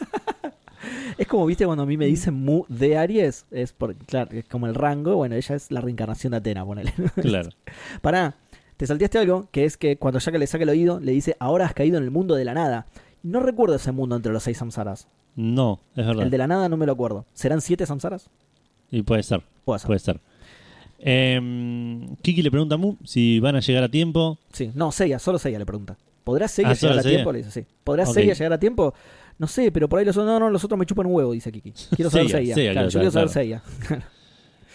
Es 1.17 1.27
como, 1.27 1.45
viste, 1.45 1.65
cuando 1.65 1.83
a 1.83 1.85
mí 1.85 1.97
me 1.97 2.05
dicen 2.05 2.33
Mu 2.33 2.63
de 2.69 2.97
Aries, 2.97 3.45
es 3.51 3.73
por, 3.73 3.93
claro, 3.95 4.31
es 4.31 4.45
como 4.45 4.67
el 4.67 4.73
rango, 4.75 5.15
bueno, 5.17 5.35
ella 5.35 5.55
es 5.55 5.69
la 5.69 5.81
reencarnación 5.81 6.31
de 6.31 6.37
Atena, 6.37 6.65
ponele. 6.65 6.93
Claro. 7.21 7.49
Pará, 8.01 8.35
te 8.79 8.87
salteaste 8.87 9.17
algo, 9.17 9.49
que 9.51 9.65
es 9.65 9.75
que 9.75 9.97
cuando 9.97 10.19
Yaka 10.21 10.37
le 10.37 10.47
saca 10.47 10.63
el 10.63 10.69
oído, 10.69 11.01
le 11.01 11.11
dice, 11.11 11.35
ahora 11.37 11.65
has 11.65 11.73
caído 11.73 11.97
en 11.97 12.05
el 12.05 12.11
mundo 12.11 12.35
de 12.35 12.45
la 12.45 12.53
nada. 12.53 12.85
No 13.23 13.41
recuerdo 13.41 13.75
ese 13.75 13.91
mundo 13.91 14.15
entre 14.15 14.31
los 14.31 14.41
seis 14.41 14.57
samsaras. 14.57 15.09
No, 15.35 15.81
es 15.97 16.07
verdad. 16.07 16.23
El 16.23 16.29
de 16.29 16.37
la 16.37 16.47
nada 16.47 16.69
no 16.69 16.77
me 16.77 16.85
lo 16.85 16.93
acuerdo. 16.93 17.25
¿Serán 17.33 17.59
siete 17.59 17.85
samsaras? 17.85 18.29
Y 18.89 19.01
puede 19.01 19.21
ser. 19.23 19.41
Puede 19.65 19.79
ser. 19.79 19.87
Puede 19.87 19.99
ser. 19.99 20.21
Em, 20.97 22.15
Kiki 22.21 22.41
le 22.41 22.49
pregunta 22.51 22.75
a 22.75 22.77
Mu 22.77 22.95
si 23.03 23.41
van 23.41 23.57
a 23.57 23.59
llegar 23.59 23.83
a 23.83 23.89
tiempo. 23.89 24.37
Sí, 24.53 24.71
no, 24.73 24.93
Seiya, 24.93 25.19
solo 25.19 25.39
Seiya 25.39 25.59
le 25.59 25.65
pregunta. 25.65 25.97
¿Podrá 26.23 26.47
Seiya 26.47 26.69
Ah, 26.71 26.73
llegar 26.73 26.99
a 26.99 27.01
Seiya. 27.01 27.17
tiempo? 27.17 27.31
Le 27.33 27.37
dice, 27.39 27.51
sí. 27.51 27.65
¿Podrá 27.83 28.03
Ok. 28.05 28.13
Seiya 28.13 28.33
llegar 28.33 28.53
a 28.53 28.59
tiempo? 28.59 28.93
No 29.37 29.47
sé, 29.47 29.71
pero 29.73 29.89
por 29.89 29.99
ahí 29.99 30.05
los 30.05 30.15
otros, 30.15 30.25
no, 30.27 30.39
no, 30.39 30.49
los 30.49 30.63
otros 30.63 30.77
me 30.79 30.85
chupan 30.85 31.05
un 31.05 31.13
huevo, 31.15 31.33
dice 31.33 31.51
Kiki. 31.51 31.71
Quiero 31.97 32.09
saber 32.09 32.29
Seiya, 32.29 32.37
Seiya. 32.37 32.55
Seiya, 32.55 32.71
claro, 32.71 32.89
claro, 32.89 32.89
yo 32.89 32.99
quiero 32.99 33.11
saber 33.11 33.29
claro. 33.29 33.61
Seiya. 33.89 34.07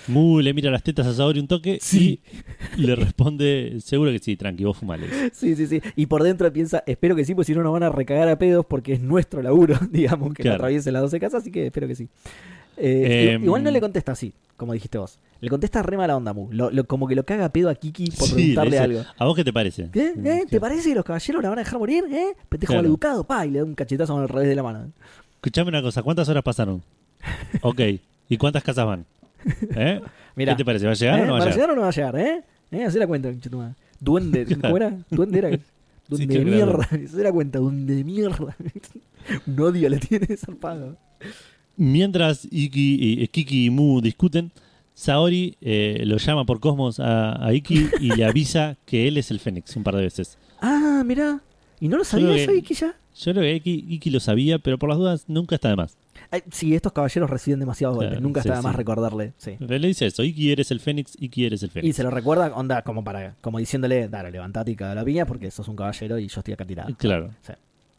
Mu 0.09 0.41
le 0.41 0.53
mira 0.53 0.71
las 0.71 0.83
tetas 0.83 1.07
a 1.07 1.15
Saori 1.15 1.41
un 1.41 1.49
toque 1.49 1.79
Sí. 1.81 2.21
y 2.77 2.83
le 2.83 2.95
responde, 2.95 3.79
seguro 3.81 4.11
que 4.13 4.19
sí, 4.19 4.37
tranqui, 4.37 4.65
vos 4.65 4.77
fumales. 4.77 5.11
Sí, 5.33 5.57
sí, 5.57 5.67
sí. 5.67 5.81
Y 5.97 6.07
por 6.07 6.23
dentro 6.23 6.53
piensa, 6.53 6.83
espero 6.87 7.17
que 7.17 7.25
sí, 7.25 7.35
porque 7.35 7.47
si 7.47 7.55
no 7.55 7.63
nos 7.63 7.73
van 7.73 7.83
a 7.85 7.89
recagar 7.91 8.29
a 8.29 8.39
pedos 8.39 8.67
porque 8.67 8.93
es 8.95 9.01
nuestro 9.01 9.41
laburo, 9.43 9.79
digamos, 9.91 10.35
que 10.35 10.43
Claro. 10.43 10.57
atraviesen 10.57 10.93
las 10.93 11.03
12 11.03 11.21
casas, 11.21 11.43
así 11.43 11.51
que 11.51 11.67
espero 11.67 11.89
que 11.89 11.95
sí. 11.95 12.09
Eh, 12.77 13.33
Em, 13.35 13.45
igual 13.45 13.63
no 13.63 13.71
le 13.71 13.81
contesta 13.81 14.13
así, 14.13 14.33
como 14.57 14.73
dijiste 14.73 14.99
vos. 14.99 15.19
Le 15.41 15.49
contesta 15.49 15.83
re 15.83 15.97
mala 15.97 16.17
onda, 16.17 16.33
Mu. 16.33 16.49
Lo- 16.51 16.71
lo- 16.71 16.85
como 16.87 17.07
que 17.07 17.15
lo 17.15 17.25
caga 17.25 17.45
a 17.45 17.49
pedo 17.51 17.69
a 17.71 17.75
Kiki 17.75 18.11
por 18.11 18.27
Sí, 18.29 18.31
le 18.31 18.35
preguntarle 18.37 18.71
dice, 18.73 18.83
algo. 18.83 19.01
¿A 19.17 19.25
vos 19.27 19.37
qué 19.37 19.45
te 19.45 19.53
parece? 19.53 19.89
¿Qué? 19.93 20.09
¿Eh? 20.25 20.41
Sí. 20.43 20.47
¿Te 20.51 20.61
parece 20.61 20.89
que 20.89 20.95
los 20.97 21.05
caballeros 21.05 21.43
la 21.43 21.49
van 21.51 21.59
a 21.59 21.63
dejar 21.63 21.79
morir? 21.79 22.05
¿Eh? 22.11 22.35
Pendejo 22.49 22.73
Claro. 22.73 22.83
mal 22.83 22.87
educado, 22.91 23.25
pa, 23.25 23.47
y 23.47 23.51
le 23.53 23.59
da 23.61 23.65
un 23.65 23.75
cachetazo 23.75 24.21
el 24.23 24.29
revés 24.29 24.49
de 24.49 24.55
la 24.57 24.63
mano. 24.63 24.91
Escuchame 25.37 25.69
una 25.69 25.83
cosa, 25.83 26.03
¿cuántas 26.03 26.29
horas 26.29 26.43
pasaron? 26.43 26.83
Ok, 27.63 27.81
¿y 28.29 28.37
cuántas 28.39 28.63
casas 28.65 28.87
van? 28.87 29.05
¿Eh? 29.77 30.01
¿Qué 30.37 30.55
te 30.55 30.65
parece? 30.65 30.87
¿Va 30.87 30.93
a 30.93 30.95
llegar 30.95 31.19
¿Eh? 31.19 31.23
o 31.23 31.27
no 31.27 31.33
va 31.35 31.45
a 31.45 31.51
llegar? 31.51 31.71
o 31.71 31.75
no 31.77 31.83
va 31.83 31.89
a 31.89 31.93
llegar, 31.93 32.17
eh? 32.19 32.43
¿Eh? 32.71 32.85
Hacé 32.85 32.99
la 32.99 33.07
cuenta. 33.07 33.31
Duende, 34.01 34.47
¿cómo 34.61 34.77
era? 34.77 34.99
Duende 35.11 35.39
era. 35.39 35.49
Duende 36.09 36.35
Sí, 36.35 36.39
de 36.39 36.45
mierda. 36.45 36.85
Hacé 36.85 37.23
la 37.23 37.33
cuenta, 37.33 37.59
duende 37.59 37.95
de 37.95 38.05
mierda. 38.05 38.57
Un 39.47 39.61
odio 39.61 39.89
le 39.89 39.99
tiene 39.99 40.37
zarpado. 40.37 40.99
Mientras 41.77 42.47
Iki 42.51 42.97
y, 43.01 43.23
eh, 43.23 43.29
Kiki 43.29 43.67
y 43.67 43.71
Mu 43.71 44.01
discuten, 44.03 44.53
Saori 44.93 45.57
eh, 45.61 46.03
lo 46.05 46.19
llama 46.19 46.45
por 46.45 46.61
Cosmos 46.61 47.01
a, 47.01 47.45
a 47.45 47.55
Iki 47.55 47.89
y 48.01 48.15
le 48.15 48.25
avisa 48.25 48.77
que 48.85 49.09
él 49.09 49.17
es 49.17 49.31
el 49.31 49.41
Fénix 49.41 49.75
un 49.77 49.83
par 49.83 49.97
de 49.97 50.03
veces. 50.03 50.37
Ah, 50.61 51.03
mirá. 51.07 51.41
¿Y 51.81 51.89
no 51.89 51.97
lo 51.97 52.05
sabía 52.05 52.37
eso, 52.37 52.53
Iki, 52.55 52.75
ya? 52.75 52.95
Yo 53.17 53.33
creo 53.33 53.43
que 53.43 53.55
Iki, 53.55 53.87
Iki 53.95 54.11
lo 54.11 54.21
sabía, 54.21 54.59
pero 54.59 54.79
por 54.79 54.89
las 54.91 54.99
dudas 54.99 55.25
nunca 55.27 55.55
está 55.55 55.71
de 55.71 55.77
más. 55.77 55.97
Sí, 56.51 56.75
estos 56.75 56.93
caballeros 56.93 57.31
reciben 57.31 57.61
demasiados 57.61 57.97
golpes. 57.97 58.11
Claro, 58.13 58.23
Nunca 58.23 58.43
sí, 58.43 58.49
está 58.49 58.57
de 58.59 58.63
más 58.63 58.73
sí. 58.73 58.77
recordarle. 58.79 59.33
Sí. 59.37 59.57
Le 59.61 59.79
dice 59.79 60.07
eso, 60.07 60.23
Iki 60.25 60.53
eres 60.53 60.71
el 60.71 60.81
Fénix, 60.81 61.17
Iki 61.21 61.47
eres 61.47 61.63
el 61.63 61.69
Y 61.69 61.73
Fénix. 61.73 61.97
se 61.97 62.03
lo 62.03 62.11
recuerda, 62.11 62.53
onda, 62.55 62.83
como 62.83 63.05
para 63.05 63.35
como 63.41 63.59
diciéndole, 63.59 64.09
dale, 64.09 64.31
levantate 64.31 64.71
y 64.71 64.77
caga 64.77 64.95
la 64.95 65.05
piña 65.05 65.27
porque 65.27 65.51
sos 65.51 65.69
un 65.69 65.77
caballero 65.77 66.19
y 66.19 66.29
yo 66.29 66.41
estoy 66.41 66.55
acá 66.55 66.65
tirado. 66.65 66.95
Claro, 66.97 67.31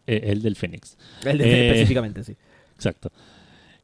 eh, 0.07 0.21
el 0.25 0.41
del 0.41 0.55
Fénix. 0.55 0.97
El 1.25 1.37
de- 1.39 1.45
Eh, 1.45 1.67
específicamente, 1.69 2.23
sí. 2.23 2.35
Exacto. 2.75 3.11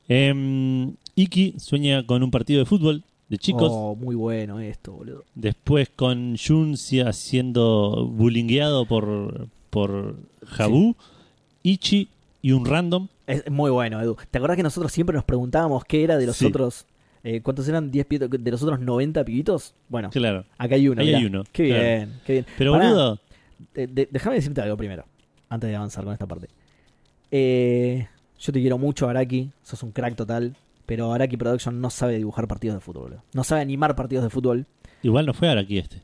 Em, 0.07 0.95
Iki 1.15 1.55
sueña 1.59 2.05
con 2.05 2.23
un 2.23 2.31
partido 2.31 2.59
de 2.59 2.65
fútbol 2.65 3.03
de 3.29 3.37
chicos. 3.37 3.69
Oh, 3.71 3.95
muy 3.95 4.15
bueno 4.15 4.59
esto, 4.59 4.91
boludo. 4.93 5.23
Después 5.35 5.89
con 5.95 6.35
Jun 6.37 6.77
si- 6.77 7.01
siendo 7.13 8.07
bullyingueado 8.07 8.85
por, 8.85 9.47
por 9.69 10.15
Jabu, 10.47 10.95
Ichi 11.63 12.09
y 12.41 12.51
un 12.53 12.65
random. 12.65 13.07
Es 13.27 13.49
muy 13.49 13.71
bueno, 13.71 14.01
Edu. 14.01 14.17
¿Te 14.29 14.37
acordás 14.37 14.57
que 14.57 14.63
nosotros 14.63 14.91
siempre 14.91 15.15
nos 15.15 15.23
preguntábamos 15.23 15.83
qué 15.85 16.03
era 16.03 16.17
de 16.17 16.25
los 16.25 16.37
Sí. 16.37 16.45
otros... 16.45 16.85
eh, 17.23 17.41
¿Cuántos 17.41 17.67
eran? 17.67 17.91
¿10 17.91 18.05
pibitos? 18.05 18.29
¿De 18.43 18.51
los 18.51 18.61
otros 18.63 18.79
90 18.79 19.23
pibitos? 19.23 19.73
Bueno, 19.89 20.09
Claro. 20.09 20.45
acá 20.57 20.75
hay 20.75 20.87
uno. 20.87 21.01
Ahí 21.01 21.13
hay 21.13 21.25
uno, 21.25 21.43
Qué 21.51 21.67
claro. 21.67 21.83
bien, 21.83 22.19
qué 22.25 22.33
bien. 22.33 22.45
Pero 22.57 22.71
Pará, 22.73 22.85
boludo, 22.89 23.19
de- 23.73 24.07
déjame 24.11 24.35
decirte 24.37 24.61
algo 24.61 24.75
primero, 24.77 25.05
antes 25.49 25.69
de 25.69 25.75
avanzar 25.75 26.03
con 26.03 26.13
esta 26.13 26.25
parte. 26.25 26.47
Eh, 27.29 28.07
yo 28.39 28.51
te 28.53 28.59
quiero 28.59 28.77
mucho, 28.77 29.07
Araki. 29.07 29.51
Sos 29.63 29.83
un 29.83 29.91
crack 29.91 30.15
total. 30.15 30.55
Pero 30.85 31.13
Araki 31.13 31.37
Production 31.37 31.79
no 31.79 31.89
sabe 31.89 32.17
dibujar 32.17 32.47
partidos 32.47 32.75
de 32.75 32.81
fútbol. 32.81 33.03
boludo. 33.03 33.23
No 33.33 33.43
sabe 33.43 33.61
animar 33.61 33.95
partidos 33.95 34.23
de 34.23 34.29
fútbol. 34.29 34.65
igual 35.03 35.25
no 35.25 35.33
fue 35.33 35.49
aquí 35.57 35.77
este. 35.77 36.01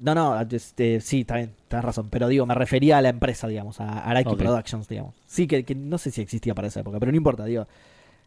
No, 0.00 0.14
no, 0.14 0.40
este, 0.40 1.00
sí, 1.00 1.20
está 1.20 1.36
bien, 1.36 1.52
tenés 1.68 1.84
razón. 1.84 2.08
Pero 2.10 2.26
digo, 2.28 2.46
me 2.46 2.54
refería 2.54 2.98
a 2.98 3.02
la 3.02 3.10
empresa, 3.10 3.46
digamos, 3.48 3.80
a 3.80 4.00
Araki. 4.04 4.34
Productions, 4.34 4.88
digamos. 4.88 5.14
Sí, 5.26 5.46
que, 5.46 5.62
que 5.64 5.74
no 5.74 5.98
sé 5.98 6.10
si 6.10 6.22
existía 6.22 6.54
para 6.54 6.68
esa 6.68 6.80
época, 6.80 6.98
pero 6.98 7.12
no 7.12 7.16
importa, 7.18 7.44
digo. 7.44 7.66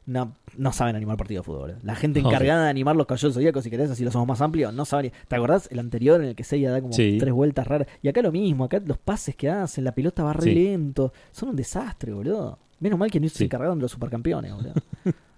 No, 0.06 0.34
no 0.58 0.74
saben 0.74 0.98
animar 0.98 1.16
partidos 1.16 1.44
de 1.44 1.46
fútbol. 1.46 1.62
boludo. 1.72 1.78
La 1.82 1.96
gente 1.96 2.20
encargada 2.20 2.66
de 2.66 2.70
animar 2.70 2.94
los 2.96 3.08
caballeros 3.08 3.36
zodíacos, 3.36 3.64
si 3.64 3.70
querés, 3.70 3.90
así 3.90 4.04
lo 4.04 4.12
somos 4.12 4.28
más 4.28 4.42
amplios, 4.42 4.74
no 4.74 4.84
saben. 4.84 5.14
¿Te 5.30 5.36
acordás 5.38 5.70
el 5.72 5.80
anterior 5.80 6.22
en 6.22 6.28
el 6.28 6.36
que 6.36 6.44
Seiya 6.44 6.72
da 6.72 6.82
como 6.82 6.92
Sí. 6.94 7.18
tres 7.20 7.34
vueltas 7.34 7.66
raras? 7.66 7.88
Y 8.02 8.10
acá 8.10 8.22
lo 8.22 8.32
mismo, 8.34 8.66
acá 8.66 8.82
los 8.86 8.98
pases 8.98 9.34
que 9.36 9.50
hacen, 9.50 9.86
la 9.86 9.94
pelota 9.94 10.22
va 10.24 10.34
re 10.34 10.44
Sí. 10.44 10.54
lento. 10.56 11.14
Son 11.32 11.50
un 11.50 11.56
desastre, 11.56 12.12
boludo. 12.12 12.60
Menos 12.82 13.00
mal 13.00 13.10
que 13.10 13.20
no 13.22 13.30
se 13.30 13.38
Sí. 13.38 13.44
encargaron 13.46 13.78
de 13.80 13.84
los 13.84 13.92
supercampeones, 13.92 14.54
boludo. 14.54 14.74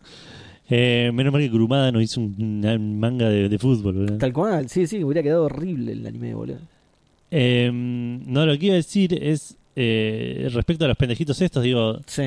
Eh, 0.70 1.12
menos 1.14 1.32
mal 1.32 1.42
que 1.42 1.50
Kurumada 1.52 1.92
nos 1.92 2.02
hizo 2.04 2.22
un, 2.22 2.36
una 2.64 2.78
manga 2.80 3.30
de, 3.30 3.50
de 3.50 3.60
fútbol. 3.60 3.94
boludo. 3.94 4.18
Tal 4.18 4.34
cual, 4.34 4.68
sí, 4.70 4.88
sí, 4.88 5.04
hubiera 5.04 5.22
quedado 5.22 5.46
horrible 5.46 5.92
el 5.92 6.06
anime, 6.06 6.34
boludo. 6.34 6.60
Eh, 7.32 7.70
no, 7.74 8.46
lo 8.46 8.58
que 8.58 8.66
iba 8.68 8.74
a 8.74 8.78
decir 8.78 9.18
es 9.22 9.56
eh, 9.76 10.50
respecto 10.54 10.86
a 10.86 10.88
los 10.88 10.98
pendejitos 10.98 11.42
estos, 11.42 11.64
digo, 11.64 12.00
Sí. 12.08 12.24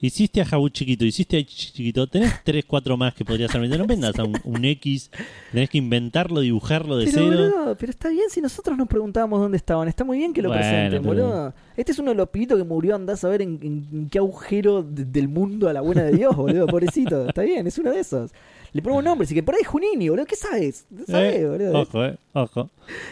Hiciste 0.00 0.40
a 0.40 0.44
Jabu 0.44 0.68
chiquito, 0.68 1.04
hiciste 1.04 1.36
a 1.36 1.40
Ichi 1.40 1.72
chiquito, 1.72 2.06
tenés 2.06 2.32
3, 2.44 2.64
4 2.66 2.96
más 2.96 3.14
que 3.14 3.24
podrías 3.24 3.50
haber 3.54 3.62
metido, 3.68 3.78
no 3.78 3.86
vendas 3.88 4.18
a 4.18 4.24
un, 4.24 4.34
un 4.44 4.64
X, 4.64 5.10
tenés 5.52 5.68
que 5.70 5.78
inventarlo, 5.78 6.40
dibujarlo 6.40 6.96
de 6.96 7.06
Pero, 7.06 7.16
cero. 7.18 7.26
boludo, 7.54 7.76
pero 7.78 7.90
está 7.90 8.08
bien 8.08 8.30
si 8.30 8.40
nosotros 8.40 8.76
nos 8.78 8.86
preguntábamos 8.88 9.40
dónde 9.40 9.56
estaban. 9.56 9.88
Está 9.88 10.04
muy 10.04 10.18
bien 10.18 10.32
que 10.32 10.42
lo 10.42 10.48
Bueno, 10.50 10.60
presenten, 10.62 11.02
pero- 11.02 11.24
boludo. 11.26 11.54
Este 11.76 11.92
es 11.92 11.98
uno 11.98 12.10
de 12.10 12.16
los 12.16 12.28
pibitos 12.28 12.58
que 12.58 12.64
murió, 12.64 12.94
andás 12.96 13.22
a 13.24 13.28
ver 13.28 13.42
en, 13.42 13.58
en- 13.62 13.86
en 13.92 14.08
qué 14.08 14.18
agujero 14.18 14.82
de- 14.82 15.04
del 15.04 15.28
mundo 15.28 15.68
a 15.68 15.72
la 15.72 15.80
buena 15.80 16.02
de 16.02 16.12
Dios, 16.12 16.34
boludo. 16.34 16.66
Pobrecito. 16.78 17.28
Está 17.28 17.42
bien, 17.42 17.66
es 17.66 17.78
uno 17.78 17.90
de 17.92 18.00
esos. 18.00 18.30
Le 18.72 18.82
ponemos 18.82 19.02
nombre, 19.04 19.24
así 19.24 19.34
que 19.34 19.42
por 19.42 19.54
ahí 19.54 19.62
es 19.62 19.66
Junini, 19.68 20.08
boludo. 20.08 20.26
¿Qué 20.26 20.36
sabes? 20.36 20.84
¿Sabes, 21.06 21.36
Eh, 21.36 21.46
boludo? 21.46 21.80
ojo, 21.80 22.04
eh, 22.04 22.16
ojo. 22.34 22.70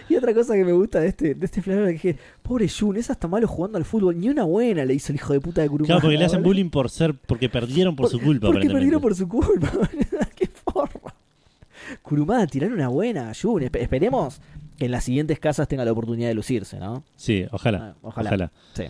Y 0.08 0.16
otra 0.16 0.34
cosa 0.34 0.54
que 0.54 0.64
me 0.64 0.72
gusta 0.72 1.00
de 1.00 1.08
este, 1.08 1.34
de 1.34 1.44
este 1.46 1.62
flanero 1.62 1.88
es 1.88 2.00
que, 2.00 2.16
pobre 2.42 2.68
Jun, 2.68 2.96
es 2.96 3.08
hasta 3.10 3.26
malo 3.26 3.48
jugando 3.48 3.78
al 3.78 3.84
fútbol. 3.84 4.18
Ni 4.18 4.28
una 4.28 4.44
buena 4.44 4.84
le 4.84 4.94
hizo 4.94 5.12
el 5.12 5.16
hijo 5.16 5.32
de 5.32 5.40
puta 5.40 5.62
de 5.62 5.68
Kurumada. 5.68 5.94
Claro, 5.94 6.02
porque 6.02 6.18
le 6.18 6.24
hacen 6.24 6.42
bullying 6.42 6.68
por 6.70 6.90
ser, 6.90 7.14
porque 7.14 7.48
perdieron 7.48 7.96
por 7.96 8.08
su 8.10 8.20
culpa. 8.20 8.48
Porque 8.48 8.68
perdieron 8.68 9.00
por 9.00 9.14
su 9.14 9.26
culpa, 9.28 9.70
boludo. 9.74 10.26
Qué 10.36 10.48
forro. 10.64 11.00
Kurumada, 12.02 12.46
tirar 12.46 12.72
una 12.72 12.88
buena, 12.88 13.32
Jun. 13.40 13.62
Espe- 13.62 13.80
esperemos 13.80 14.40
que 14.78 14.86
en 14.86 14.90
las 14.90 15.04
siguientes 15.04 15.38
casas 15.38 15.68
tenga 15.68 15.84
la 15.84 15.92
oportunidad 15.92 16.28
de 16.28 16.34
lucirse, 16.34 16.78
¿no? 16.78 17.02
Sí, 17.16 17.44
ojalá. 17.50 17.78
Ah, 17.78 17.94
ojalá. 18.02 18.28
ojalá. 18.30 18.52
Sí. 18.74 18.84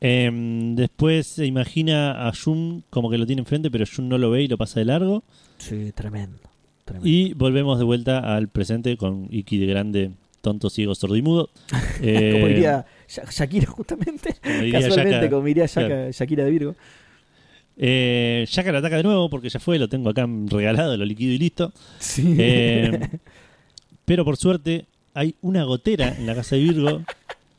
Em, 0.00 0.74
después 0.74 1.26
se 1.26 1.46
imagina 1.46 2.28
a 2.28 2.32
Jun 2.34 2.84
como 2.90 3.08
que 3.10 3.16
lo 3.16 3.24
tiene 3.26 3.40
enfrente, 3.40 3.70
pero 3.70 3.84
Jun 3.86 4.08
no 4.08 4.18
lo 4.18 4.30
ve 4.30 4.42
y 4.42 4.48
lo 4.48 4.58
pasa 4.58 4.80
de 4.80 4.84
largo. 4.86 5.22
Sí, 5.58 5.92
tremendo. 5.94 6.38
tremendo. 6.84 7.08
Y 7.08 7.32
volvemos 7.34 7.78
de 7.78 7.84
vuelta 7.84 8.34
al 8.36 8.48
presente 8.48 8.96
con 8.96 9.28
Iki 9.30 9.58
de 9.58 9.66
grande, 9.66 10.10
tonto, 10.40 10.68
ciego, 10.70 10.94
sordo 10.94 11.16
y 11.16 11.22
mudo. 11.22 11.50
Eh, 12.02 12.32
como 12.34 12.48
diría 12.48 12.84
Sha- 13.08 13.24
Shakira, 13.30 13.66
justamente. 13.66 14.36
diría 14.44 14.80
Casualmente, 14.80 15.12
Shaka. 15.20 15.30
como 15.30 15.46
diría 15.46 15.66
Shaka- 15.66 15.86
Claro. 15.88 16.10
Shakira 16.10 16.44
de 16.44 16.50
Virgo. 16.50 16.74
Eh, 17.76 18.44
Shaka 18.48 18.70
lo 18.72 18.78
ataca 18.78 18.96
de 18.98 19.02
nuevo 19.02 19.28
porque 19.30 19.48
ya 19.48 19.58
fue, 19.58 19.78
lo 19.78 19.88
tengo 19.88 20.10
acá 20.10 20.28
regalado, 20.46 20.96
lo 20.96 21.04
liquido 21.04 21.32
y 21.32 21.38
listo. 21.38 21.72
Sí. 21.98 22.36
Eh, 22.38 23.08
pero 24.04 24.24
por 24.24 24.36
suerte 24.36 24.86
hay 25.14 25.34
una 25.42 25.64
gotera 25.64 26.14
en 26.16 26.26
la 26.26 26.34
casa 26.34 26.56
de 26.56 26.62
Virgo 26.62 27.02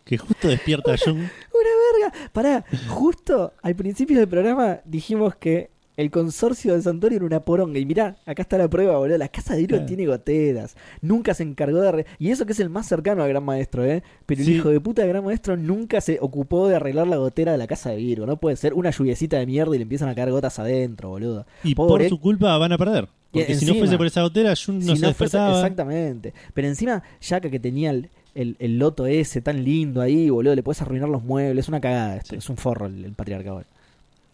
que 0.05 0.17
justo 0.17 0.47
despierta 0.47 0.93
a 0.93 0.97
Jun. 0.97 1.17
Una 1.17 2.09
verga. 2.11 2.29
Pará, 2.31 2.65
justo 2.87 3.53
al 3.61 3.75
principio 3.75 4.17
del 4.19 4.27
programa 4.27 4.79
dijimos 4.85 5.35
que 5.35 5.69
el 5.97 6.11
consorcio 6.11 6.73
de 6.75 6.81
Santorio 6.81 7.17
era 7.17 7.25
una 7.25 7.39
poronga. 7.39 7.79
Y 7.79 7.85
mirá, 7.85 8.17
acá 8.25 8.41
está 8.41 8.57
la 8.57 8.67
prueba, 8.69 8.97
boludo. 8.97 9.17
La 9.17 9.29
casa 9.29 9.53
de 9.53 9.61
Virgo 9.61 9.77
Claro. 9.77 9.85
tiene 9.85 10.05
goteras. 10.07 10.75
Nunca 11.01 11.33
se 11.33 11.43
encargó 11.43 11.79
de 11.81 11.87
arreglar. 11.89 12.15
Y 12.19 12.31
eso 12.31 12.45
que 12.45 12.51
es 12.53 12.59
el 12.59 12.69
más 12.69 12.87
cercano 12.87 13.23
al 13.23 13.29
gran 13.29 13.43
maestro, 13.43 13.85
¿eh? 13.85 14.03
Pero 14.25 14.41
el 14.41 14.49
hijo 14.49 14.69
de 14.69 14.79
puta 14.81 15.01
del 15.03 15.09
gran 15.11 15.23
maestro 15.23 15.55
nunca 15.57 16.01
se 16.01 16.17
ocupó 16.21 16.67
de 16.67 16.75
arreglar 16.75 17.07
la 17.07 17.17
gotera 17.17 17.53
de 17.53 17.57
la 17.57 17.67
casa 17.67 17.91
de 17.91 17.97
Virgo. 17.97 18.25
No 18.25 18.37
puede 18.37 18.55
ser 18.57 18.73
una 18.73 18.89
lluviecita 18.91 19.37
de 19.37 19.45
mierda 19.45 19.73
y 19.75 19.79
le 19.79 19.83
empiezan 19.83 20.09
a 20.09 20.15
caer 20.15 20.31
gotas 20.31 20.59
adentro, 20.59 21.09
boludo. 21.09 21.45
Y 21.63 21.75
Pobre. 21.75 22.03
por 22.05 22.09
su 22.09 22.19
culpa 22.19 22.57
van 22.57 22.71
a 22.73 22.77
perder. 22.77 23.07
Porque 23.31 23.51
Y 23.51 23.55
si 23.55 23.65
no 23.65 23.75
fuese 23.75 23.97
por 23.97 24.07
esa 24.07 24.21
gotera, 24.21 24.53
Jun 24.55 24.79
no 24.79 24.93
si 24.95 24.99
se 25.01 25.05
no 25.07 25.13
fuese- 25.13 25.37
exactamente. 25.55 26.33
Pero 26.53 26.67
encima, 26.67 27.03
Yaka 27.21 27.49
que 27.49 27.59
tenía 27.59 27.91
el, 27.91 28.09
el, 28.33 28.55
el 28.59 28.79
loto 28.79 29.05
ese 29.05 29.41
tan 29.41 29.63
lindo 29.63 29.99
ahí, 30.01 30.29
boludo, 30.29 30.55
le 30.55 30.63
puedes 30.63 30.81
arruinar 30.81 31.09
los 31.09 31.23
muebles. 31.23 31.65
Es 31.65 31.69
una 31.69 31.81
cagada 31.81 32.17
esto. 32.17 32.29
Sí. 32.31 32.35
Es 32.37 32.49
un 32.49 32.55
forro 32.57 32.85
el, 32.85 33.03
el 33.03 33.11
patriarcado. 33.13 33.63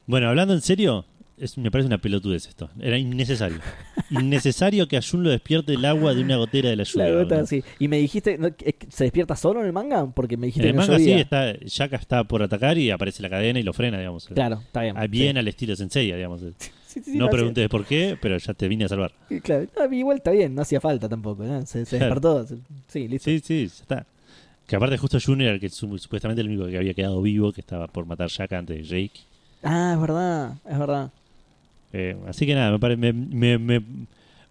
Bueno, 0.07 0.29
hablando 0.29 0.53
en 0.53 0.61
serio, 0.61 1.05
es, 1.41 1.57
me 1.57 1.69
parece 1.71 1.87
una 1.87 1.97
pelotudez 1.97 2.47
esto. 2.47 2.69
Era 2.79 2.97
innecesario. 2.97 3.59
innecesario 4.09 4.87
que 4.87 4.97
a 4.97 5.01
Jun 5.01 5.23
lo 5.23 5.29
despierte 5.29 5.73
el 5.73 5.83
agua 5.85 6.13
de 6.13 6.21
una 6.23 6.37
gotera 6.37 6.69
de 6.69 6.75
la 6.75 6.83
lluvia. 6.83 7.07
La 7.09 7.11
gota, 7.23 7.35
boludo. 7.35 7.47
sí. 7.47 7.63
Y 7.79 7.87
me 7.87 7.97
dijiste, 7.97 8.37
¿no? 8.37 8.55
¿que- 8.55 8.75
¿se 8.89 9.05
despierta 9.05 9.35
solo 9.35 9.61
en 9.61 9.67
el 9.67 9.73
manga? 9.73 10.05
Porque 10.07 10.37
me 10.37 10.47
En 10.47 10.49
dijiste 10.49 10.67
el 10.67 10.73
que 10.73 10.79
no 10.79 10.85
manga 10.87 10.99
sí, 10.99 11.11
está, 11.11 11.53
Shaka 11.65 11.95
está 11.97 12.23
por 12.23 12.43
atacar 12.43 12.77
y 12.77 12.91
aparece 12.91 13.21
la 13.21 13.29
cadena 13.29 13.59
y 13.59 13.63
lo 13.63 13.73
frena, 13.73 13.97
digamos. 13.97 14.27
Claro, 14.27 14.61
está 14.65 14.81
bien. 14.83 14.97
Ah, 14.97 15.07
Bien 15.07 15.37
al 15.37 15.47
estilo 15.47 15.75
Sensei, 15.75 16.11
digamos. 16.11 16.41
Sí, 16.91 16.99
sí, 17.05 17.11
sí, 17.13 17.17
no 17.17 17.27
sí, 17.27 17.31
preguntes 17.31 17.69
por 17.69 17.85
qué, 17.85 18.17
pero 18.21 18.37
ya 18.37 18.53
te 18.53 18.67
vine 18.67 18.83
a 18.83 18.89
salvar. 18.89 19.13
sí, 19.29 19.39
Claro, 19.39 19.65
No, 19.77 19.95
igual 19.95 20.17
está 20.17 20.31
bien, 20.31 20.53
no 20.53 20.61
hacía 20.61 20.81
falta 20.81 21.07
tampoco. 21.07 21.45
Se, 21.65 21.85
se 21.85 21.97
Claro. 21.97 22.15
despertó. 22.15 22.45
Sí, 22.89 23.07
listo. 23.07 23.29
Sí, 23.29 23.39
sí, 23.39 23.67
ya 23.67 23.73
está. 23.81 24.05
Que 24.67 24.75
aparte 24.75 24.97
justo 24.97 25.17
Jun 25.25 25.39
era 25.39 25.51
el 25.53 25.59
que 25.61 25.69
su- 25.69 25.97
supuestamente 25.97 26.41
el 26.41 26.49
único 26.49 26.67
que 26.67 26.75
había 26.77 26.93
quedado 26.93 27.21
vivo, 27.21 27.53
que 27.53 27.61
estaba 27.61 27.87
por 27.87 28.05
matar 28.05 28.27
Shaka 28.27 28.57
antes 28.57 28.75
de 28.77 28.83
Jake. 28.83 29.21
Ah, 29.63 29.91
es 29.95 30.01
verdad, 30.01 30.53
es 30.69 30.77
verdad. 30.79 31.11
Eh, 31.93 32.15
así 32.27 32.45
que 32.45 32.55
nada, 32.55 32.71
me, 32.71 32.79
pare- 32.79 32.97
me, 32.97 33.11
me, 33.13 33.57
me- 33.57 33.81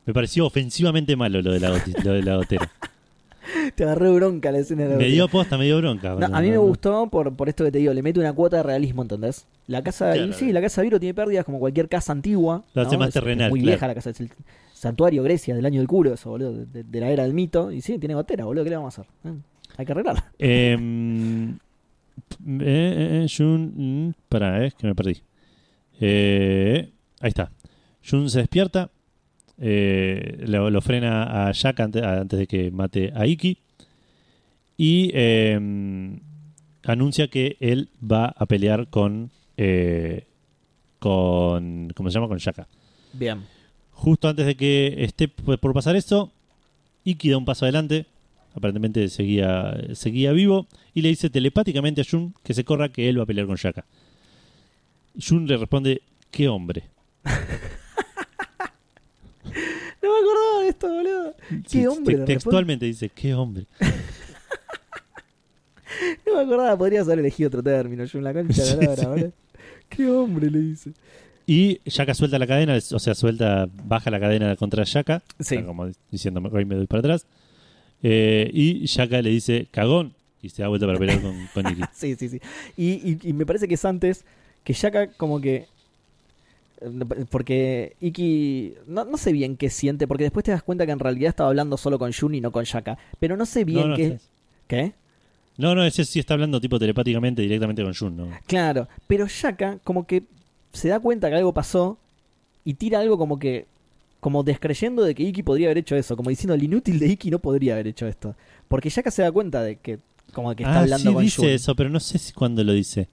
me 0.07 0.15
pareció 0.15 0.47
ofensivamente 0.47 1.17
malo 1.17 1.41
lo 1.43 1.53
de 1.53 1.61
la, 1.61 1.71
goti- 1.71 2.03
lo 2.05 2.13
de 2.13 2.23
la 2.23 2.37
gotera. 2.37 2.71
Te 3.75 3.85
agarré 3.85 4.11
bronca 4.13 4.53
la 4.53 4.59
escena 4.59 4.83
de 4.83 4.89
la 4.91 4.95
me 4.97 4.97
gotera. 5.05 5.13
dio 5.15 5.29
posta, 5.29 5.59
me 5.59 5.65
dio 5.65 5.79
bronca. 5.79 6.15
No, 6.15 6.27
a 6.37 6.41
mí 6.41 6.51
me 6.51 6.59
gustó 6.59 7.09
por, 7.09 7.35
por 7.35 7.49
esto 7.49 7.65
que 7.65 7.73
te 7.73 7.79
digo, 7.79 7.93
le 7.93 8.03
mete 8.03 8.21
una 8.21 8.33
cuota 8.33 8.59
de 8.59 8.63
realismo, 8.63 9.03
¿entendés? 9.03 9.47
La 9.67 9.83
casa, 9.83 10.13
Claro. 10.13 10.33
sí, 10.35 10.53
la 10.53 10.61
casa 10.61 10.83
Viro 10.83 11.01
tiene 11.01 11.15
pérdidas 11.15 11.45
como 11.45 11.59
cualquier 11.59 11.89
casa 11.89 12.13
antigua. 12.13 12.65
Lo 12.75 12.83
hace 12.83 12.97
más 12.99 13.09
Es- 13.09 13.17
es 13.17 13.23
terrenal, 13.23 13.51
muy 13.51 13.61
claro. 13.61 13.71
vieja 13.73 13.87
la 13.89 13.95
casa, 13.95 14.11
es 14.11 14.21
el 14.21 14.31
santuario 14.75 15.23
Grecia 15.23 15.55
del 15.55 15.65
año 15.67 15.81
del 15.81 15.89
culo, 15.89 16.13
eso, 16.15 16.31
boludo, 16.31 16.53
de, 16.53 16.67
de- 16.67 16.85
de 16.85 17.01
la 17.01 17.09
era 17.11 17.23
del 17.25 17.35
mito. 17.35 17.73
Y 17.73 17.81
sí, 17.81 17.99
tiene 17.99 18.15
gotera, 18.15 18.45
boludo, 18.45 18.65
¿qué 18.65 18.71
le 18.71 18.77
vamos 18.77 18.99
a 18.99 19.03
hacer? 19.03 19.13
Eh, 19.25 19.35
hay 19.79 19.87
que 19.87 19.93
arreglarla. 19.93 20.33
Eh, 20.39 20.77
eh, 22.61 23.25
eh, 23.25 23.27
Jun, 23.35 23.73
mm, 24.09 24.13
pará, 24.29 24.65
es 24.65 24.75
que 24.75 24.87
me 24.87 24.95
perdí. 24.95 25.23
Eh, 26.01 26.91
ahí 27.21 27.29
está. 27.29 27.53
Jun 28.09 28.29
se 28.29 28.41
despierta, 28.41 28.91
eh, 29.59 30.45
lo, 30.47 30.71
lo 30.71 30.81
frena 30.81 31.47
a 31.47 31.53
Jack 31.53 31.81
antes, 31.81 32.03
antes 32.03 32.39
de 32.39 32.47
que 32.47 32.71
mate 32.71 33.13
a 33.15 33.27
Iki 33.27 33.59
y 34.77 35.11
eh, 35.13 35.59
anuncia 36.85 37.29
que 37.29 37.57
él 37.61 37.91
va 38.03 38.35
a 38.37 38.47
pelear 38.47 38.89
con 38.89 39.31
eh, 39.57 40.25
con. 41.01 41.91
¿Cómo 41.97 42.09
se 42.09 42.15
llama? 42.15 42.29
Con 42.29 42.39
Shaka. 42.39 42.69
Bien. 43.13 43.43
Justo 43.91 44.29
antes 44.29 44.47
de 44.47 44.55
que 44.55 45.05
esté 45.05 45.29
por 45.29 45.75
pasar 45.75 45.97
eso, 45.97 46.31
Iki 47.05 47.31
da 47.31 47.37
un 47.37 47.45
paso 47.45 47.65
adelante. 47.65 48.07
Aparentemente 48.55 49.09
seguía, 49.09 49.77
seguía 49.95 50.33
vivo. 50.33 50.67
Y 50.95 51.03
le 51.03 51.09
dice 51.09 51.31
telepáticamente 51.31 52.01
a 52.01 52.05
Jun 52.09 52.35
que 52.43 52.55
se 52.55 52.65
corra 52.65 52.91
que 52.91 53.09
él 53.09 53.19
va 53.19 53.25
a 53.25 53.27
pelear 53.27 53.47
con 53.47 53.57
Shaka. 53.57 53.85
Jun 55.19 55.47
le 55.47 55.57
responde: 55.57 56.03
¿Qué 56.31 56.49
hombre? 56.49 56.85
No 60.03 60.09
me 60.11 60.19
acordaba 60.19 60.63
de 60.63 60.69
esto, 60.69 60.89
boludo. 60.89 61.35
¿Qué 61.71 61.89
hombre? 61.89 62.17
te- 62.17 62.25
textualmente 62.25 62.87
dice: 62.87 63.09
¿Qué 63.09 63.35
hombre? 63.35 63.65
No 66.27 66.35
me 66.37 66.43
acordaba, 66.43 66.79
podrías 66.79 67.07
haber 67.07 67.19
elegido 67.19 67.49
otro 67.49 67.63
término. 67.63 68.05
Yo 68.05 68.19
en 68.19 68.25
la 68.25 68.33
concha 68.33 68.63
de 68.65 68.77
la 68.77 68.83
lora, 68.87 68.97
sí. 69.03 69.07
boludo. 69.07 69.33
¿Qué 69.89 70.07
hombre 70.09 70.51
le 70.51 70.61
dice? 70.61 70.93
Y 71.47 71.81
Shaka 71.85 72.15
suelta 72.15 72.39
la 72.39 72.47
cadena, 72.47 72.77
o 72.77 72.99
sea, 72.99 73.15
suelta, 73.15 73.69
baja 73.85 74.09
la 74.11 74.21
cadena 74.21 74.55
contra 74.57 74.85
Shaka, 74.85 75.21
Sí. 75.41 75.57
Está 75.57 75.67
como 75.67 75.91
diciendo, 76.11 76.41
hoy 76.53 76.65
me 76.65 76.77
doy 76.77 76.87
para 76.87 77.01
atrás. 77.01 77.27
Eh, 78.05 78.49
y 78.55 78.87
Shaka 78.87 79.21
le 79.21 79.31
dice, 79.31 79.67
cagón, 79.73 80.15
y 80.41 80.49
se 80.51 80.63
da 80.63 80.69
vuelta 80.69 80.87
para 80.87 80.99
pelear 80.99 81.21
con, 81.21 81.35
con 81.53 81.67
Iki. 81.73 81.83
Sí, 81.93 82.15
sí, 82.15 82.29
sí. 82.29 82.41
Y, 82.77 82.91
y- 83.11 83.19
y 83.25 83.33
me 83.33 83.45
parece 83.45 83.67
que 83.67 83.75
es 83.75 83.85
antes 83.85 84.25
que 84.65 84.73
Shaka 84.73 85.09
como 85.09 85.41
que... 85.41 85.67
Porque 87.31 87.97
Iki... 88.01 88.75
No, 88.87 89.05
no 89.05 89.17
sé 89.17 89.33
bien 89.33 89.57
qué 89.57 89.71
siente, 89.71 90.07
porque 90.07 90.25
después 90.25 90.45
te 90.45 90.51
das 90.51 90.63
cuenta 90.63 90.87
que 90.87 90.93
en 90.93 90.99
realidad 90.99 91.29
estaba 91.29 91.51
hablando 91.51 91.77
solo 91.77 91.99
con 91.99 92.13
Jun 92.13 92.35
y 92.35 92.41
no 92.41 92.53
con 92.53 92.65
Shaka. 92.65 92.99
Pero 93.19 93.37
no 93.37 93.47
sé 93.47 93.65
bien 93.65 93.83
no, 93.83 93.89
no, 93.89 93.97
qué... 93.97 94.07
es- 94.07 94.31
¿Qué? 94.67 94.93
no, 95.59 95.75
no, 95.75 95.85
ese 95.85 96.05
sí 96.05 96.21
está 96.21 96.35
hablando 96.35 96.61
tipo 96.61 96.79
telepáticamente 96.79 97.43
directamente 97.43 97.83
con 97.83 97.93
Jun, 97.95 98.17
¿no? 98.17 98.29
Claro, 98.47 98.89
pero 99.07 99.27
Shaka 99.27 99.79
como 99.85 100.07
que 100.07 100.23
se 100.73 100.89
da 100.89 101.01
cuenta 101.01 101.29
que 101.29 101.37
algo 101.37 101.53
pasó 101.53 101.99
y 102.65 102.75
tira 102.75 103.01
algo 103.01 103.19
como 103.19 103.39
que 103.39 103.67
como 104.21 104.43
descreyendo 104.43 105.03
de 105.03 105.15
que 105.15 105.23
Iki 105.25 105.43
podría 105.43 105.69
haber 105.69 105.79
hecho 105.79 105.97
eso, 105.97 106.17
como 106.17 106.31
diciendo 106.31 106.55
el 106.55 106.63
inútil 106.63 106.99
de 106.99 107.09
Iki 107.09 107.31
no 107.31 107.39
podría 107.41 107.73
haber 107.75 107.89
hecho 107.89 108.07
esto, 108.07 108.37
porque 108.69 108.91
Shaka 108.91 109.11
se 109.11 109.23
da 109.23 109.33
cuenta 109.33 109.63
de 109.63 109.77
que 109.77 109.99
como 110.33 110.55
que 110.55 110.63
está 110.63 110.79
ah, 110.79 110.83
hablando 110.83 111.11
sí 111.11 111.15
con 111.15 111.25
dice 111.25 111.37
Jun. 111.37 111.49
eso, 111.51 111.75
pero 111.75 111.91
no 111.91 112.01
sé 112.01 112.19
si 112.19 112.33
cuándo 112.33 112.63
lo 112.63 112.73
dice. 112.73 113.09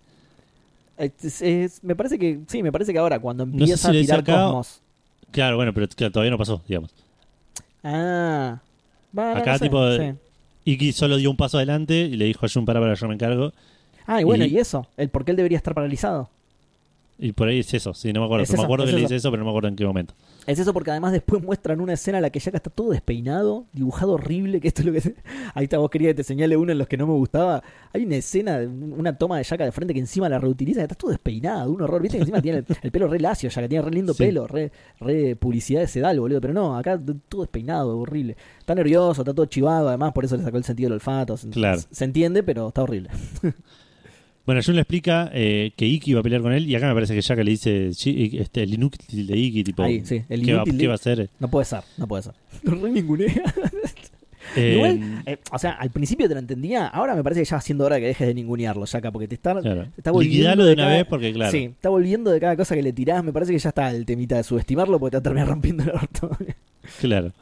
Es- 0.97 1.41
es- 1.41 1.83
me 1.83 1.95
parece 1.95 2.17
que 2.17 2.39
sí, 2.47 2.63
me 2.63 2.71
parece 2.71 2.91
que 2.91 2.99
ahora 2.99 3.19
cuando 3.19 3.45
sé 3.45 3.51
empieza 3.51 3.87
si 3.89 3.93
le 3.93 3.99
a 3.99 4.01
tirar 4.01 4.19
acá 4.19 4.33
cosmos. 4.45 4.81
Claro, 5.31 5.55
bueno, 5.57 5.73
pero 5.73 5.87
claro, 5.89 6.11
todavía 6.11 6.31
no 6.31 6.37
pasó, 6.37 6.61
digamos. 6.67 6.91
Ah. 7.83 8.59
Bueno, 9.11 9.31
Acá, 9.35 9.53
no 9.53 9.57
sé, 9.59 9.65
tipo, 9.65 9.91
sí. 9.95 10.13
Iki 10.65 10.91
solo 10.91 11.17
dio 11.17 11.29
un 11.29 11.37
paso 11.37 11.57
adelante 11.57 11.95
y 12.01 12.15
le 12.17 12.25
dijo 12.25 12.45
a 12.45 12.49
Jun, 12.49 12.65
para, 12.65 12.79
para, 12.79 12.93
yo 12.95 13.07
me 13.07 13.13
encargo. 13.13 13.53
Ah, 14.05 14.21
y 14.21 14.23
bueno, 14.23 14.45
y- 14.45 14.49
y 14.55 14.57
eso, 14.57 14.87
el 14.97 15.09
por 15.09 15.23
qué 15.25 15.31
él 15.31 15.37
debería 15.37 15.57
estar 15.57 15.73
paralizado. 15.73 16.29
Y 17.19 17.31
por 17.31 17.47
ahí 17.47 17.59
es 17.61 17.73
eso, 17.73 17.95
sí, 17.95 18.13
no 18.13 18.19
me 18.19 18.25
acuerdo. 18.27 18.43
Es 18.43 18.49
pero 18.51 18.61
me 18.61 18.65
acuerdo 18.65 18.85
es 18.85 18.91
que 18.91 18.95
le 18.95 19.01
eso. 19.01 19.07
dice 19.07 19.15
eso, 19.15 19.31
pero 19.31 19.39
no 19.39 19.45
me 19.45 19.49
acuerdo 19.49 19.69
en 19.69 19.75
qué 19.75 19.85
momento. 19.85 20.13
Es 20.45 20.59
eso 20.59 20.71
porque 20.71 20.91
además 20.91 21.11
después 21.13 21.41
muestran 21.43 21.81
una 21.81 21.93
escena 21.93 22.19
en 22.19 22.21
la 22.21 22.29
que 22.29 22.39
Shaka 22.39 22.57
está 22.57 22.69
todo 22.69 22.91
despeinado, 22.91 23.65
dibujado 23.73 24.13
horrible, 24.13 24.61
que 24.61 24.67
esto 24.67 24.81
es 24.83 24.85
lo 24.85 24.93
que... 24.93 25.15
Ahí 25.55 25.63
está, 25.63 25.79
vos 25.79 25.89
querías 25.89 26.11
que 26.11 26.15
te 26.17 26.23
señale 26.23 26.55
uno 26.55 26.71
en 26.71 26.77
los 26.77 26.87
que 26.87 26.95
no 26.95 27.07
me 27.07 27.13
gustaba. 27.13 27.63
Hay 27.91 28.05
una 28.05 28.17
escena, 28.17 28.59
una 28.59 29.17
toma 29.17 29.37
de 29.39 29.43
Shaka 29.43 29.65
de 29.65 29.71
frente 29.71 29.93
que 29.95 29.99
encima 29.99 30.29
la 30.29 30.37
reutiliza, 30.37 30.83
está 30.83 30.93
todo 30.93 31.09
despeinado, 31.09 31.71
un 31.71 31.81
horror. 31.81 32.03
Viste 32.03 32.17
que 32.17 32.21
encima 32.21 32.39
tiene 32.41 32.59
el, 32.59 32.65
el 32.83 32.91
pelo 32.91 33.07
re 33.07 33.19
lacio, 33.19 33.49
Shaka 33.49 33.67
tiene 33.67 33.83
re 33.83 33.91
lindo 33.91 34.13
Sí. 34.13 34.23
pelo, 34.23 34.45
re, 34.47 34.71
re 34.99 35.35
publicidad 35.35 35.81
de 35.81 35.87
sedal, 35.87 36.19
boludo. 36.19 36.39
Pero 36.39 36.53
no, 36.53 36.77
acá 36.77 37.01
todo 37.27 37.41
despeinado, 37.41 37.97
horrible. 37.97 38.37
Está 38.59 38.75
nervioso, 38.75 39.23
está 39.23 39.33
todo 39.33 39.47
chivado, 39.47 39.89
además 39.89 40.13
por 40.13 40.23
eso 40.23 40.37
le 40.37 40.43
sacó 40.43 40.57
el 40.57 40.63
sentido 40.63 40.87
del 40.89 40.93
olfato. 40.93 41.35
Se, 41.35 41.49
Claro. 41.49 41.81
se 41.89 42.05
entiende, 42.05 42.43
pero 42.43 42.67
está 42.67 42.83
horrible. 42.83 43.09
Bueno, 44.47 44.61
Jun 44.65 44.73
le 44.75 44.81
explica 44.81 45.29
eh, 45.33 45.73
que 45.75 45.85
Iki 45.85 46.13
va 46.13 46.21
a 46.21 46.23
pelear 46.23 46.41
con 46.41 46.53
él 46.53 46.67
y 46.67 46.73
acá 46.73 46.87
me 46.87 46.93
parece 46.95 47.13
que 47.13 47.21
Shaka 47.21 47.43
le 47.43 47.51
dice 47.51 47.89
"Chi- 47.91 48.37
este, 48.39 48.63
el 48.63 48.73
inútil 48.73 49.27
de 49.27 49.37
Iki, 49.37 49.63
tipo, 49.65 49.83
Ahí, 49.83 50.01
sí, 50.05 50.23
el 50.29 50.41
¿qué, 50.43 50.53
va, 50.53 50.59
inútil 50.59 50.77
de- 50.77 50.81
qué 50.83 50.87
va 50.87 50.93
a 50.93 50.95
hacer? 50.95 51.29
No 51.39 51.49
puede 51.49 51.65
ser, 51.65 51.81
no 51.97 52.07
puede 52.07 52.23
ser. 52.23 52.33
Lo 52.63 52.73
re 52.75 52.89
ningunea. 52.89 53.33
Eh, 54.55 54.75
Igual, 54.75 55.23
eh, 55.25 55.37
o 55.51 55.59
sea, 55.59 55.71
al 55.71 55.89
principio 55.91 56.27
te 56.29 56.33
lo 56.33 56.39
entendía, 56.39 56.87
ahora 56.87 57.13
me 57.15 57.21
parece 57.23 57.41
que 57.41 57.45
ya 57.45 57.57
va 57.57 57.61
siendo 57.61 57.83
hora 57.83 57.99
que 57.99 58.05
dejes 58.05 58.25
de 58.25 58.33
ningunearlo, 58.33 58.85
Shaka, 58.85 59.11
porque 59.11 59.27
te 59.27 59.35
está, 59.35 59.59
claro. 59.59 59.87
está 59.97 60.11
volviendo 60.11 60.35
Liquidalo 60.37 60.65
de 60.65 60.73
una 60.73 60.83
cada- 60.83 60.95
vez 60.95 61.05
porque, 61.05 61.33
claro. 61.33 61.51
Sí, 61.51 61.63
está 61.65 61.89
volviendo 61.89 62.31
de 62.31 62.39
cada 62.39 62.55
cosa 62.55 62.73
que 62.73 62.81
le 62.81 62.93
tirás, 62.93 63.21
me 63.25 63.33
parece 63.33 63.51
que 63.51 63.59
ya 63.59 63.69
está 63.69 63.91
el 63.91 64.05
temita 64.05 64.37
de 64.37 64.43
subestimarlo 64.43 64.97
porque 64.99 65.11
te 65.11 65.17
va 65.17 65.19
a 65.19 65.23
terminar 65.23 65.47
rompiendo 65.49 65.83
el 65.83 65.89
orto. 65.89 66.31
Claro. 67.01 67.33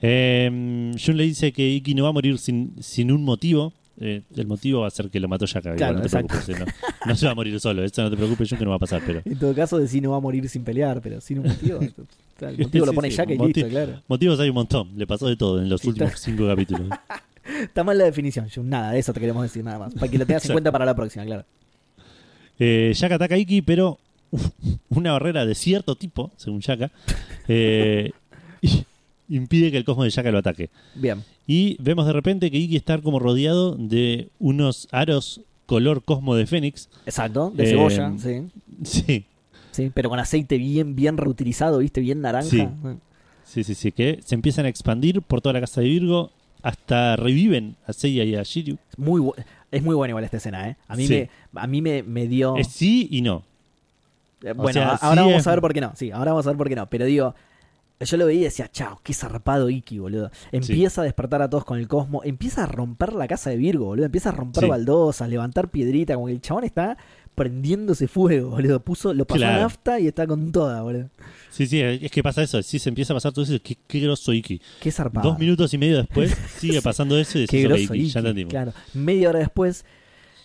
Eh, 0.00 0.92
Jun 1.04 1.16
le 1.16 1.24
dice 1.24 1.52
que 1.52 1.68
Iki 1.68 1.94
no 1.96 2.04
va 2.04 2.10
a 2.10 2.12
morir 2.12 2.38
sin, 2.38 2.74
sin 2.80 3.10
un 3.10 3.24
motivo. 3.24 3.72
Eh, 4.04 4.22
el 4.36 4.46
motivo 4.48 4.80
va 4.80 4.88
a 4.88 4.90
ser 4.90 5.08
que 5.10 5.20
lo 5.20 5.28
mató 5.28 5.44
igual 5.44 5.76
Claro, 5.76 5.98
no 5.98 6.02
te 6.02 6.08
preocupes. 6.08 6.48
eh, 6.48 6.54
No, 6.58 6.66
no 7.06 7.16
se 7.16 7.26
va 7.26 7.32
a 7.32 7.34
morir 7.36 7.60
solo. 7.60 7.84
Eso 7.84 8.02
no 8.02 8.10
te 8.10 8.16
preocupes, 8.16 8.48
Jun, 8.48 8.58
que 8.58 8.64
no 8.64 8.70
va 8.70 8.76
a 8.76 8.80
pasar. 8.80 9.00
Pero 9.06 9.22
en 9.24 9.38
todo 9.38 9.54
caso, 9.54 9.78
decir 9.78 10.02
no 10.02 10.10
va 10.10 10.16
a 10.16 10.20
morir 10.20 10.48
sin 10.48 10.64
pelear, 10.64 11.00
pero 11.00 11.20
sin 11.20 11.38
un 11.38 11.46
motivo. 11.48 11.78
el 12.40 12.58
motivo 12.58 12.86
lo 12.86 12.92
pone 12.92 13.10
sí, 13.10 13.16
Shaka 13.16 13.32
y 13.34 13.38
motivo. 13.38 13.66
listo, 13.66 13.70
claro. 13.70 14.02
motivos 14.08 14.40
hay 14.40 14.48
un 14.48 14.54
montón. 14.56 14.88
Le 14.96 15.06
pasó 15.06 15.28
de 15.28 15.36
todo 15.36 15.62
en 15.62 15.68
los 15.68 15.80
Sí, 15.80 15.88
últimos 15.88 16.12
cinco 16.18 16.46
capítulos. 16.48 16.88
Está 17.62 17.84
mal 17.84 17.96
la 17.98 18.04
definición, 18.04 18.48
Jun, 18.52 18.68
nada, 18.68 18.90
de 18.92 18.98
eso 18.98 19.12
te 19.12 19.20
queremos 19.20 19.42
decir 19.42 19.62
nada 19.64 19.78
más. 19.78 19.94
Para 19.94 20.08
que 20.10 20.18
lo 20.18 20.26
tengas 20.26 20.44
en 20.46 20.52
cuenta 20.52 20.72
para 20.72 20.84
la 20.84 20.94
próxima, 20.96 21.24
claro. 21.24 21.44
Eh, 22.58 22.92
Shaka 22.94 23.14
ataca 23.16 23.34
a 23.34 23.38
Iki, 23.38 23.62
pero 23.62 23.98
uf, 24.30 24.48
una 24.90 25.12
barrera 25.12 25.44
de 25.46 25.54
cierto 25.54 25.94
tipo, 25.96 26.30
según 26.36 26.60
Shaka, 26.60 26.90
eh, 27.48 28.10
impide 29.28 29.70
que 29.70 29.78
el 29.78 29.84
cosmo 29.84 30.04
de 30.04 30.10
Shaka 30.10 30.30
lo 30.30 30.38
ataque. 30.38 30.70
Bien. 30.94 31.22
Y 31.46 31.76
vemos 31.80 32.06
de 32.06 32.12
repente 32.12 32.50
que 32.50 32.58
Iki 32.58 32.76
está 32.76 32.98
como 32.98 33.18
rodeado 33.18 33.74
de 33.76 34.28
unos 34.38 34.88
aros 34.92 35.40
color 35.66 36.02
cosmo 36.04 36.34
de 36.34 36.46
Fénix. 36.46 36.88
Exacto, 37.06 37.50
de 37.54 37.64
Eh, 37.64 37.66
cebolla, 37.68 38.12
sí. 38.18 38.42
Sí, 38.84 39.24
Sí, 39.72 39.90
pero 39.94 40.10
con 40.10 40.18
aceite 40.18 40.58
bien, 40.58 40.94
bien 40.94 41.16
reutilizado, 41.16 41.78
¿viste? 41.78 42.02
Bien 42.02 42.20
naranja. 42.20 42.50
Sí. 42.50 42.68
sí, 43.44 43.64
sí, 43.64 43.74
sí, 43.74 43.90
que 43.90 44.20
se 44.22 44.34
empiezan 44.34 44.66
a 44.66 44.68
expandir 44.68 45.22
por 45.22 45.40
toda 45.40 45.54
la 45.54 45.60
casa 45.60 45.80
de 45.80 45.88
Virgo 45.88 46.30
hasta 46.62 47.16
reviven 47.16 47.76
a 47.86 47.94
Seiya 47.94 48.22
y 48.24 48.36
a 48.36 48.42
Shiryu. 48.42 48.76
Muy 48.98 49.26
es 49.70 49.82
muy 49.82 49.94
buena 49.94 50.10
igual 50.10 50.24
esta 50.24 50.36
escena, 50.36 50.68
¿eh? 50.68 50.76
A 50.86 50.94
mí, 50.94 51.06
Sí. 51.06 51.26
me, 51.52 51.60
a 51.60 51.66
mí 51.66 51.80
me, 51.80 52.02
me 52.02 52.26
dio... 52.28 52.56
Es 52.58 52.68
sí 52.68 53.08
y 53.10 53.22
no. 53.22 53.42
Eh, 54.44 54.52
Bueno, 54.52 54.72
sea, 54.80 54.90
ahora 54.96 55.22
sí 55.22 55.28
vamos 55.28 55.40
es- 55.40 55.46
a 55.46 55.50
ver 55.52 55.60
por 55.62 55.72
qué 55.72 55.80
no. 55.80 55.92
Sí, 55.96 56.10
ahora 56.10 56.32
vamos 56.32 56.46
a 56.46 56.50
ver 56.50 56.58
por 56.58 56.68
qué 56.68 56.76
no. 56.76 56.86
Pero 56.90 57.06
digo, 57.06 57.34
yo 58.04 58.16
lo 58.16 58.26
veía 58.26 58.40
y 58.40 58.44
decía, 58.44 58.68
chao, 58.70 59.00
qué 59.02 59.14
zarpado 59.14 59.70
Iki, 59.70 59.98
boludo. 59.98 60.30
Empieza 60.50 61.00
a 61.00 61.04
despertar 61.04 61.42
a 61.42 61.48
todos 61.50 61.64
con 61.64 61.78
el 61.78 61.88
cosmo. 61.88 62.22
Empieza 62.24 62.64
a 62.64 62.66
romper 62.66 63.12
la 63.12 63.26
casa 63.28 63.50
de 63.50 63.56
Virgo, 63.56 63.86
boludo. 63.86 64.06
Empieza 64.06 64.30
a 64.30 64.32
romper 64.32 64.64
Sí. 64.64 64.68
baldosas, 64.70 65.28
levantar 65.28 65.68
piedrita. 65.70 66.14
Como 66.14 66.26
que 66.26 66.32
el 66.32 66.40
chabón 66.40 66.64
está 66.64 66.96
prendiéndose 67.34 68.08
fuego, 68.08 68.50
boludo. 68.50 68.80
Puso, 68.80 69.14
lo 69.14 69.24
pasó 69.26 69.46
a 69.46 69.52
nafta 69.58 69.98
y 70.00 70.06
está 70.06 70.26
con 70.26 70.52
toda, 70.52 70.82
boludo. 70.82 71.08
Sí, 71.50 71.66
sí, 71.66 71.80
es 71.80 72.10
que 72.10 72.22
pasa 72.22 72.42
eso. 72.42 72.62
Sí, 72.62 72.78
se 72.78 72.88
empieza 72.88 73.12
a 73.12 73.16
pasar 73.16 73.32
todo 73.32 73.44
eso. 73.44 73.54
Qué, 73.62 73.76
qué 73.86 74.00
grosso 74.00 74.32
Iki. 74.32 74.60
Qué 74.80 74.90
zarpado. 74.92 75.30
Dos 75.30 75.38
minutos 75.38 75.72
y 75.74 75.78
medio 75.78 75.98
después 75.98 76.36
sigue 76.58 76.80
pasando 76.82 77.18
eso 77.18 77.38
y 77.38 77.46
Qué 77.46 77.56
decís, 77.58 77.68
grosso 77.68 77.94
Iki, 77.94 78.02
Iki. 78.04 78.10
ya 78.12 78.20
entendimos. 78.20 78.50
Claro. 78.50 78.72
Media 78.94 79.28
hora 79.30 79.38
después. 79.38 79.84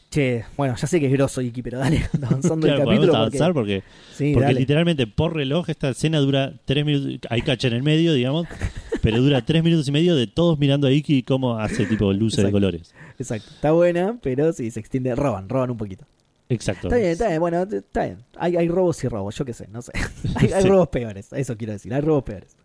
Che, 0.10 0.46
bueno, 0.56 0.76
ya 0.78 0.88
sé 0.88 1.02
que 1.02 1.08
es 1.08 1.12
grosso 1.12 1.42
Iki, 1.42 1.62
pero 1.62 1.80
dale, 1.80 2.02
avanzando 2.26 2.66
Claro, 2.66 2.84
el 2.84 2.88
capítulo. 2.88 3.16
avanzar 3.16 3.54
Porque, 3.54 3.82
porque, 3.82 4.14
sí, 4.16 4.32
porque 4.34 4.46
dale. 4.48 4.60
literalmente 4.62 5.06
por 5.06 5.36
reloj 5.36 5.70
esta 5.70 5.90
escena 5.90 6.20
dura 6.20 6.54
tres 6.66 6.86
minutos. 6.86 7.20
Hay 7.30 7.42
cacha 7.42 7.68
en 7.68 7.74
el 7.74 7.84
medio, 7.84 8.14
digamos, 8.14 8.48
pero 9.02 9.22
dura 9.22 9.44
tres 9.46 9.64
minutos 9.64 9.88
y 9.90 9.92
medio 9.92 10.16
de 10.16 10.26
todos 10.28 10.58
mirando 10.60 10.88
a 10.88 10.92
Iki 10.94 11.24
cómo 11.24 11.58
hace 11.60 11.86
tipo 11.86 12.12
luces 12.14 12.44
de 12.46 12.52
colores. 12.52 12.96
Exacto. 13.20 13.50
Está 13.54 13.72
buena, 13.74 14.18
pero 14.22 14.54
sí, 14.54 14.72
se 14.72 14.80
extiende. 14.80 15.14
Roban, 15.14 15.50
roban 15.50 15.72
un 15.72 15.78
poquito. 15.78 16.06
Exacto. 16.50 16.88
Está 16.88 16.96
bien, 16.98 17.10
está 17.12 17.28
bien, 17.28 17.40
bueno, 17.42 17.64
está 17.64 18.06
bien. 18.06 18.20
Hay, 18.38 18.56
hay 18.56 18.70
robos 18.70 19.04
y 19.04 19.10
robos, 19.10 19.36
yo 19.36 19.44
qué 19.44 19.54
sé, 19.54 19.68
no 19.68 19.82
sé. 19.82 19.92
hay, 20.36 20.54
hay 20.54 20.62
Sí. 20.64 20.70
robos 20.70 20.88
peores, 20.88 21.28
eso 21.34 21.58
quiero 21.58 21.74
decir, 21.74 21.94
hay 21.94 22.00
robos 22.00 22.24
peores. 22.24 22.56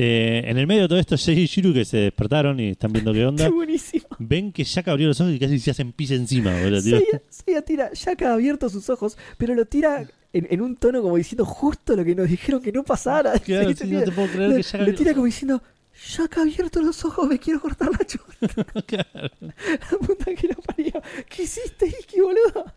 Eh, 0.00 0.48
en 0.48 0.56
el 0.56 0.68
medio 0.68 0.82
de 0.82 0.88
todo 0.88 0.98
esto, 1.00 1.16
Sei 1.16 1.40
y 1.40 1.46
Shiru 1.46 1.74
que 1.74 1.84
se 1.84 1.96
despertaron 1.96 2.60
y 2.60 2.68
están 2.68 2.92
viendo 2.92 3.12
qué 3.12 3.18
Qué 3.18 3.26
onda, 3.26 3.48
buenísimo. 3.48 4.06
ven 4.20 4.52
que 4.52 4.62
Shaka 4.62 4.92
abrió 4.92 5.08
los 5.08 5.20
ojos 5.20 5.34
y 5.34 5.40
casi 5.40 5.58
se 5.58 5.72
hacen 5.72 5.90
pis 5.92 6.12
encima, 6.12 6.52
boludo. 6.62 6.80
tío. 6.80 6.98
Seiya, 7.00 7.22
Seiya 7.28 7.62
tira, 7.62 7.90
Shaka 7.92 8.30
ha 8.30 8.34
abierto 8.34 8.68
sus 8.68 8.88
ojos, 8.90 9.18
pero 9.38 9.56
lo 9.56 9.64
tira 9.64 10.06
en, 10.32 10.46
en 10.50 10.60
un 10.60 10.76
tono 10.76 11.02
como 11.02 11.16
diciendo 11.16 11.44
justo 11.44 11.96
lo 11.96 12.04
que 12.04 12.14
nos 12.14 12.28
dijeron 12.28 12.62
que 12.62 12.70
no 12.70 12.84
pasara. 12.84 13.32
Claro, 13.44 13.70
¿Viste? 13.70 13.84
sí, 13.88 13.90
no 13.90 14.04
te 14.04 14.12
puedo 14.12 14.28
creer 14.28 14.50
lo, 14.50 14.56
que 14.56 14.62
Shaka 14.62 14.84
lo 14.84 14.94
tira 14.94 15.14
como 15.14 15.26
diciendo, 15.26 15.62
Shaka 16.00 16.42
ha 16.42 16.44
abierto 16.44 16.80
los 16.80 17.04
ojos, 17.04 17.28
me 17.28 17.40
quiero 17.40 17.60
cortar 17.60 17.90
la 17.90 18.06
chota. 18.06 18.84
Claro. 18.86 19.30
La 19.40 19.98
puta 19.98 20.32
que 20.32 20.46
lo 20.46 20.54
parió. 20.62 20.92
¿Qué 21.28 21.42
hiciste, 21.42 21.86
Iki, 21.88 22.20
boludo? 22.20 22.72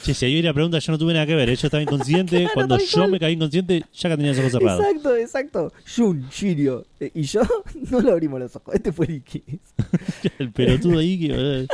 Che, 0.00 0.14
si 0.14 0.24
hay 0.24 0.40
una 0.40 0.54
pregunta, 0.54 0.78
yo 0.78 0.90
no 0.92 0.98
tuve 0.98 1.12
nada 1.12 1.26
que 1.26 1.34
ver. 1.34 1.50
Ella 1.50 1.66
estaba 1.66 1.82
inconsciente. 1.82 2.36
Claro, 2.42 2.54
Cuando 2.54 2.78
yo 2.78 3.08
me 3.08 3.18
caí 3.20 3.34
inconsciente, 3.34 3.84
Shaka 3.92 4.16
tenía 4.16 4.32
los 4.32 4.40
ojos 4.40 4.52
cerrados. 4.52 4.84
Exacto, 4.86 5.16
exacto. 5.16 5.72
Jun, 5.96 6.28
Shirio 6.30 6.86
eh, 6.98 7.10
y 7.14 7.22
yo 7.24 7.42
no 7.90 8.00
lo 8.00 8.12
abrimos 8.12 8.40
los 8.40 8.56
ojos. 8.56 8.74
Este 8.74 8.90
fue 8.92 9.06
Iki. 9.12 9.42
El 10.38 10.50
pelotudo 10.50 10.98
de 10.98 11.04
Iki, 11.04 11.28
boludo. 11.28 11.66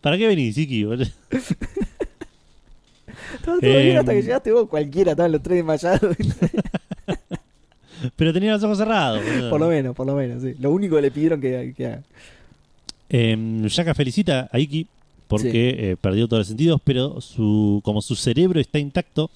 ¿Para 0.00 0.18
qué 0.18 0.26
venís, 0.26 0.58
Iki? 0.58 0.84
boludo? 0.84 1.06
Estaba 3.34 3.58
todo 3.58 3.60
bien 3.60 3.88
Em. 3.92 3.98
hasta 3.98 4.12
que 4.12 4.22
llegaste 4.22 4.52
vos, 4.52 4.68
cualquiera, 4.68 5.12
estaban 5.12 5.32
los 5.32 5.42
tres 5.42 5.56
desmayados. 5.58 6.16
Pero 8.16 8.32
tenía 8.32 8.52
los 8.52 8.62
ojos 8.62 8.78
cerrados. 8.78 9.22
boludo. 9.24 9.50
por 9.50 9.60
lo 9.60 9.68
menos, 9.68 9.96
por 9.96 10.06
lo 10.06 10.14
menos, 10.14 10.42
sí. 10.42 10.54
Lo 10.60 10.70
único 10.70 10.96
que 10.96 11.02
le 11.02 11.10
pidieron 11.10 11.40
que, 11.40 11.72
que 11.76 11.86
haga. 11.86 12.02
Eh, 13.08 13.36
Shaka 13.68 13.94
felicita 13.94 14.48
a 14.52 14.58
Iki 14.58 14.86
porque 15.28 15.90
eh, 15.92 15.96
perdió 16.00 16.26
todos 16.28 16.40
los 16.40 16.48
sentidos, 16.48 16.80
pero 16.84 17.20
su 17.20 17.80
como 17.84 18.02
su 18.02 18.14
cerebro 18.16 18.60
está 18.60 18.78
intacto, 18.78 19.30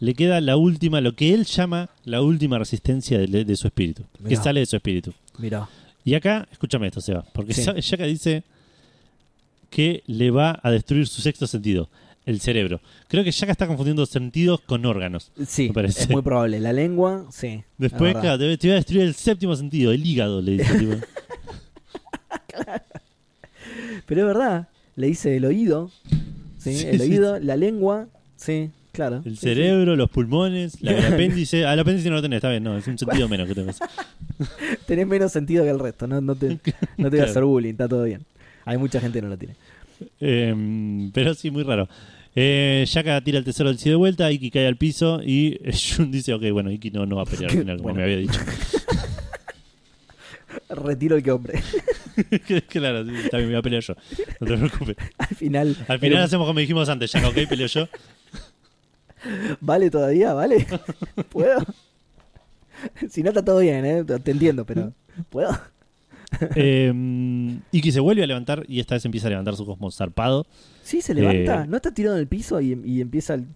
le 0.00 0.14
queda 0.14 0.40
la 0.40 0.56
última, 0.56 1.00
lo 1.00 1.14
que 1.14 1.32
él 1.34 1.44
llama 1.44 1.88
la 2.04 2.20
última 2.22 2.58
resistencia 2.58 3.18
de, 3.18 3.44
de 3.44 3.56
su 3.56 3.66
espíritu, 3.68 4.02
que 4.18 4.30
Mirá. 4.30 4.42
sale 4.42 4.60
de 4.60 4.66
su 4.66 4.76
espíritu. 4.76 5.12
Mira. 5.38 5.68
Y 6.04 6.14
acá, 6.14 6.46
escúchame 6.52 6.86
esto, 6.88 7.00
Seba, 7.00 7.24
porque 7.32 7.54
Sí. 7.54 7.64
Dice 7.96 8.42
que 9.70 10.02
le 10.06 10.30
va 10.30 10.60
a 10.62 10.70
destruir 10.70 11.06
su 11.06 11.22
sexto 11.22 11.46
sentido, 11.46 11.88
el 12.26 12.40
cerebro. 12.40 12.80
Creo 13.08 13.24
que 13.24 13.30
Shaka 13.30 13.52
está 13.52 13.66
confundiendo 13.66 14.04
sentidos 14.06 14.60
con 14.60 14.84
órganos. 14.86 15.30
Sí, 15.46 15.68
Me 15.68 15.74
parece. 15.74 16.02
es 16.02 16.10
muy 16.10 16.22
probable. 16.22 16.60
La 16.60 16.72
lengua, 16.72 17.26
sí. 17.30 17.46
es 17.48 17.64
Después, 17.78 18.14
claro, 18.16 18.38
te, 18.38 18.56
te 18.58 18.68
va 18.68 18.74
a 18.74 18.76
destruir 18.76 19.02
el 19.02 19.14
séptimo 19.14 19.56
sentido, 19.56 19.92
el 19.92 20.04
hígado, 20.04 20.42
le 20.42 20.52
dice. 20.58 20.78
tipo. 20.78 20.94
Pero 24.06 24.20
es 24.20 24.26
verdad. 24.26 24.68
Le 24.96 25.06
dice 25.08 25.36
el 25.36 25.44
oído. 25.44 25.90
Sí, 26.58 26.74
Sí, 26.76 26.86
el 26.86 27.00
sí, 27.00 27.10
oído, 27.10 27.38
la 27.40 27.56
lengua. 27.56 28.06
Sí, 28.36 28.70
claro. 28.92 29.22
El 29.24 29.36
cerebro, 29.38 29.96
los 29.96 30.08
pulmones, 30.10 30.80
la- 30.82 30.92
el 30.92 31.04
apéndice. 31.14 31.64
Ah, 31.66 31.74
el 31.74 31.80
apéndice 31.80 32.08
no 32.08 32.16
lo 32.16 32.22
tenés, 32.22 32.38
está 32.38 32.50
bien, 32.50 32.62
no, 32.64 32.76
es 32.76 32.86
un 32.86 32.96
sentido 32.98 33.28
menos 33.28 33.46
que 33.48 33.54
tenés. 33.54 33.78
Tenés 34.86 35.06
menos 35.06 35.32
sentido 35.32 35.64
que 35.64 35.70
el 35.70 35.78
resto. 35.78 36.06
No, 36.06 36.20
no 36.20 36.34
te, 36.34 36.48
no 36.96 37.10
te 37.10 37.16
voy 37.16 37.20
a 37.20 37.24
hacer 37.24 37.44
bullying, 37.44 37.72
está 37.72 37.88
todo 37.88 38.04
bien. 38.04 38.22
Hay 38.64 38.78
mucha 38.78 39.00
gente 39.00 39.18
que 39.18 39.22
no 39.22 39.28
lo 39.28 39.36
tiene. 39.36 39.54
Eh, 40.20 41.10
pero 41.12 41.34
sí, 41.34 41.50
muy 41.50 41.62
raro. 41.64 41.88
Eh, 42.36 42.84
Shaka 42.88 43.20
tira 43.20 43.38
el 43.38 43.44
tesoro 43.44 43.68
del 43.68 43.78
sí 43.78 43.90
de 43.90 43.94
vuelta, 43.94 44.30
Iki 44.32 44.50
cae 44.50 44.66
al 44.66 44.76
piso 44.76 45.20
y 45.24 45.58
Shun 45.70 46.10
dice, 46.10 46.34
ok, 46.34 46.42
bueno, 46.50 46.70
Iki 46.72 46.90
no, 46.90 47.06
no 47.06 47.16
va 47.16 47.22
a 47.22 47.26
pelear 47.26 47.50
al 47.52 47.58
final, 47.58 47.76
como 47.76 47.90
Bueno. 47.90 47.98
me 47.98 48.04
había 48.04 48.16
dicho. 48.16 48.40
Retiro 50.68 51.16
el 51.16 51.22
que 51.22 51.30
hombre. 51.30 51.54
claro, 52.68 53.04
sí, 53.04 53.12
también 53.30 53.48
me 53.48 53.54
voy 53.54 53.54
a 53.56 53.62
pelear 53.62 53.82
yo. 53.82 53.94
No 54.40 54.46
te 54.46 54.56
preocupes. 54.56 54.96
Al 55.18 55.36
final. 55.36 55.76
Al 55.88 55.98
final 55.98 56.22
hacemos 56.22 56.46
como 56.46 56.60
dijimos 56.60 56.88
antes, 56.88 57.10
Shaka, 57.12 57.28
ok, 57.28 57.48
peleo 57.48 57.66
yo. 57.66 57.88
¿Vale 59.60 59.90
todavía? 59.90 60.32
¿Vale? 60.34 60.66
¿Puedo? 61.30 61.64
si 63.08 63.22
no 63.22 63.30
está 63.30 63.44
todo 63.44 63.60
bien, 63.60 63.84
¿eh? 63.84 64.04
Te 64.04 64.30
entiendo, 64.30 64.64
pero. 64.64 64.92
¿Puedo? 65.30 65.58
Eh, 66.56 66.92
Iki 67.70 67.92
se 67.92 68.00
vuelve 68.00 68.24
a 68.24 68.26
levantar 68.26 68.64
y 68.68 68.80
esta 68.80 68.96
vez 68.96 69.04
empieza 69.04 69.28
a 69.28 69.30
levantar 69.30 69.56
su 69.56 69.64
cosmos 69.64 69.96
zarpado. 69.96 70.46
Sí, 70.82 71.00
se 71.00 71.14
levanta. 71.14 71.62
Eh. 71.62 71.66
¿No 71.68 71.76
está 71.76 71.94
tirado 71.94 72.16
en 72.16 72.20
el 72.20 72.26
piso 72.26 72.60
y, 72.60 72.78
y 72.84 73.00
empieza 73.00 73.34
el... 73.34 73.46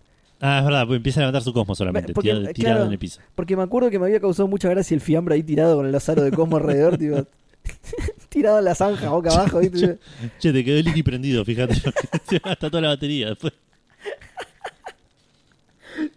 Ah, 0.40 0.58
es 0.60 0.64
verdad, 0.64 0.86
pues 0.86 0.96
empieza 0.98 1.18
a 1.20 1.22
levantar 1.22 1.42
su 1.42 1.52
cosmos 1.52 1.76
solamente, 1.78 2.12
Porque, 2.12 2.30
tirado, 2.30 2.52
tirado 2.52 2.74
claro. 2.74 2.86
en 2.86 2.92
el 2.92 2.98
piso. 2.98 3.20
Porque 3.34 3.56
me 3.56 3.64
acuerdo 3.64 3.90
que 3.90 3.98
me 3.98 4.06
había 4.06 4.20
causado 4.20 4.46
mucha 4.46 4.68
gracia 4.68 4.94
el 4.94 5.00
fiambre 5.00 5.34
ahí 5.34 5.42
tirado 5.42 5.76
con 5.76 5.86
el 5.86 5.94
azaro 5.94 6.22
de 6.22 6.30
Cosmo 6.30 6.58
alrededor, 6.58 6.96
tipo, 6.96 7.26
tirado 8.28 8.60
en 8.60 8.64
la 8.64 8.74
zanja, 8.74 9.10
boca 9.10 9.30
abajo, 9.30 9.58
¿viste? 9.58 9.98
Che, 10.38 10.52
te 10.52 10.64
quedó 10.64 10.78
el 10.78 11.04
prendido, 11.04 11.44
fíjate. 11.44 11.74
Se 12.28 12.38
gasta 12.38 12.70
toda 12.70 12.80
la 12.82 12.88
batería 12.88 13.30
después. 13.30 13.52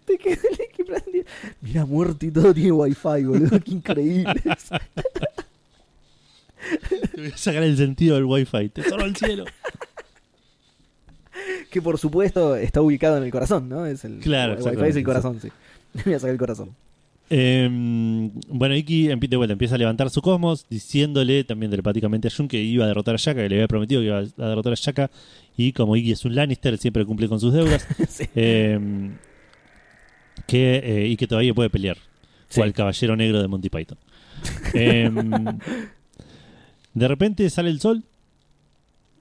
Te 0.06 0.17
quedó 0.17 0.41
el 0.77 0.85
prendido. 0.85 1.25
Mira, 1.61 1.85
muerto 1.85 2.25
y 2.25 2.32
todo 2.32 2.53
tiene 2.53 2.72
wifi, 2.72 3.24
boludo, 3.24 3.59
qué 3.59 3.72
increíble. 3.72 4.41
Te 6.80 7.22
voy 7.22 7.32
a 7.33 7.38
sacar 7.38 7.64
el 7.64 7.75
sentido 7.75 8.16
del 8.16 8.25
wifi. 8.25 8.69
Tesoro 8.69 9.03
al 9.03 9.16
cielo. 9.16 9.45
Que 11.70 11.82
por 11.82 11.98
supuesto 11.98 12.56
está 12.56 12.82
ubicado 12.82 13.18
en 13.18 13.24
el 13.24 13.32
corazón, 13.32 13.70
¿no? 13.70 13.86
Es 13.86 14.03
el, 14.06 14.20
Claro, 14.20 14.53
el 14.58 14.64
wifi 14.78 14.90
es 14.90 14.95
el 14.95 15.03
corazón, 15.03 15.40
sí. 15.42 15.50
Me 15.94 16.03
voy 16.03 16.14
a 16.14 16.20
sacar 16.20 16.32
el 16.34 16.38
corazón. 16.40 16.70
Eh, 17.34 17.70
bueno, 18.50 18.76
Iki 18.76 19.08
empie- 19.08 19.30
de 19.30 19.38
vuelta 19.38 19.53
empieza 19.53 19.76
a 19.76 19.78
levantar 19.78 20.10
su 20.10 20.22
cosmos, 20.22 20.66
diciéndole 20.70 21.45
también 21.45 21.70
telepáticamente 21.72 22.28
a 22.28 22.32
Jun 22.32 22.50
que 22.50 22.61
iba 22.61 22.84
a 22.84 22.88
derrotar 22.90 23.16
a 23.16 23.18
Shaka, 23.18 23.42
que 23.44 23.50
le 23.50 23.56
había 23.56 23.68
prometido 23.70 24.02
que 24.02 24.08
iba 24.08 24.18
a 24.20 24.48
derrotar 24.50 24.74
a 24.74 24.76
Shaka. 24.76 25.10
Y 25.56 25.72
como 25.72 25.95
Iki 25.95 26.11
es 26.11 26.26
un 26.26 26.36
Lannister, 26.36 26.78
siempre 26.78 27.06
cumple 27.06 27.30
con 27.30 27.40
sus 27.40 27.53
deudas. 27.53 27.88
Sí. 28.10 28.26
eh, 28.36 28.78
que, 30.48 30.76
eh, 30.84 31.08
y 31.08 31.16
que 31.16 31.28
todavía 31.28 31.53
puede 31.53 31.70
pelear. 31.70 31.98
Sí. 32.50 32.60
Cual 32.60 32.74
caballero 32.74 33.16
negro 33.16 33.42
de 33.42 33.48
Monty 33.48 33.70
Python. 33.70 33.98
De 36.94 37.08
repente 37.08 37.50
sale 37.50 37.70
el 37.70 37.80
sol. 37.80 38.03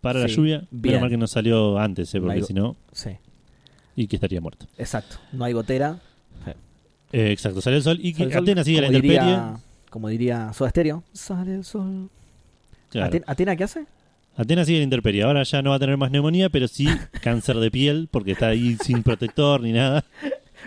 Para 0.00 0.20
la 0.20 0.26
lluvia. 0.26 0.64
bien. 0.70 0.92
Menos 0.94 1.00
mal 1.02 1.10
que 1.10 1.16
no 1.16 1.26
salió 1.26 1.78
antes, 1.78 2.14
eh, 2.14 2.20
porque 2.20 2.42
si 2.42 2.54
no, 2.54 2.76
Sí, 2.92 3.10
Iki 3.96 4.16
estaría 4.16 4.40
muerto. 4.40 4.66
exacto. 4.78 5.16
No 5.32 5.44
hay 5.44 5.52
gotera. 5.52 5.98
Eh, 7.12 7.32
exacto, 7.32 7.60
sale 7.60 7.76
el 7.76 7.82
sol. 7.82 7.98
y 8.00 8.12
Sale 8.12 8.24
el 8.26 8.32
sol, 8.32 8.42
Atena 8.44 8.62
sigue 8.64 8.80
la 8.80 8.86
intemperie. 8.86 9.36
Como 9.90 10.08
diría 10.08 10.52
Soda 10.52 10.70
Stereo. 10.70 11.02
Sale 11.12 11.54
el 11.56 11.64
sol. 11.64 12.08
Claro. 12.88 13.10
Aten- 13.12 13.24
¿Atena 13.26 13.56
qué 13.56 13.64
hace? 13.64 13.84
Atenas 14.36 14.66
sigue 14.68 14.78
la 14.78 14.84
intemperie. 14.84 15.24
Ahora 15.24 15.42
ya 15.42 15.60
no 15.60 15.70
va 15.70 15.76
a 15.76 15.78
tener 15.80 15.96
más 15.96 16.12
neumonía, 16.12 16.48
pero 16.50 16.68
sí 16.68 16.86
cáncer 17.22 17.56
de 17.56 17.70
piel, 17.72 18.08
porque 18.12 18.30
está 18.32 18.46
ahí 18.48 18.76
sin 18.82 19.02
protector 19.02 19.60
ni 19.60 19.72
nada. 19.72 20.04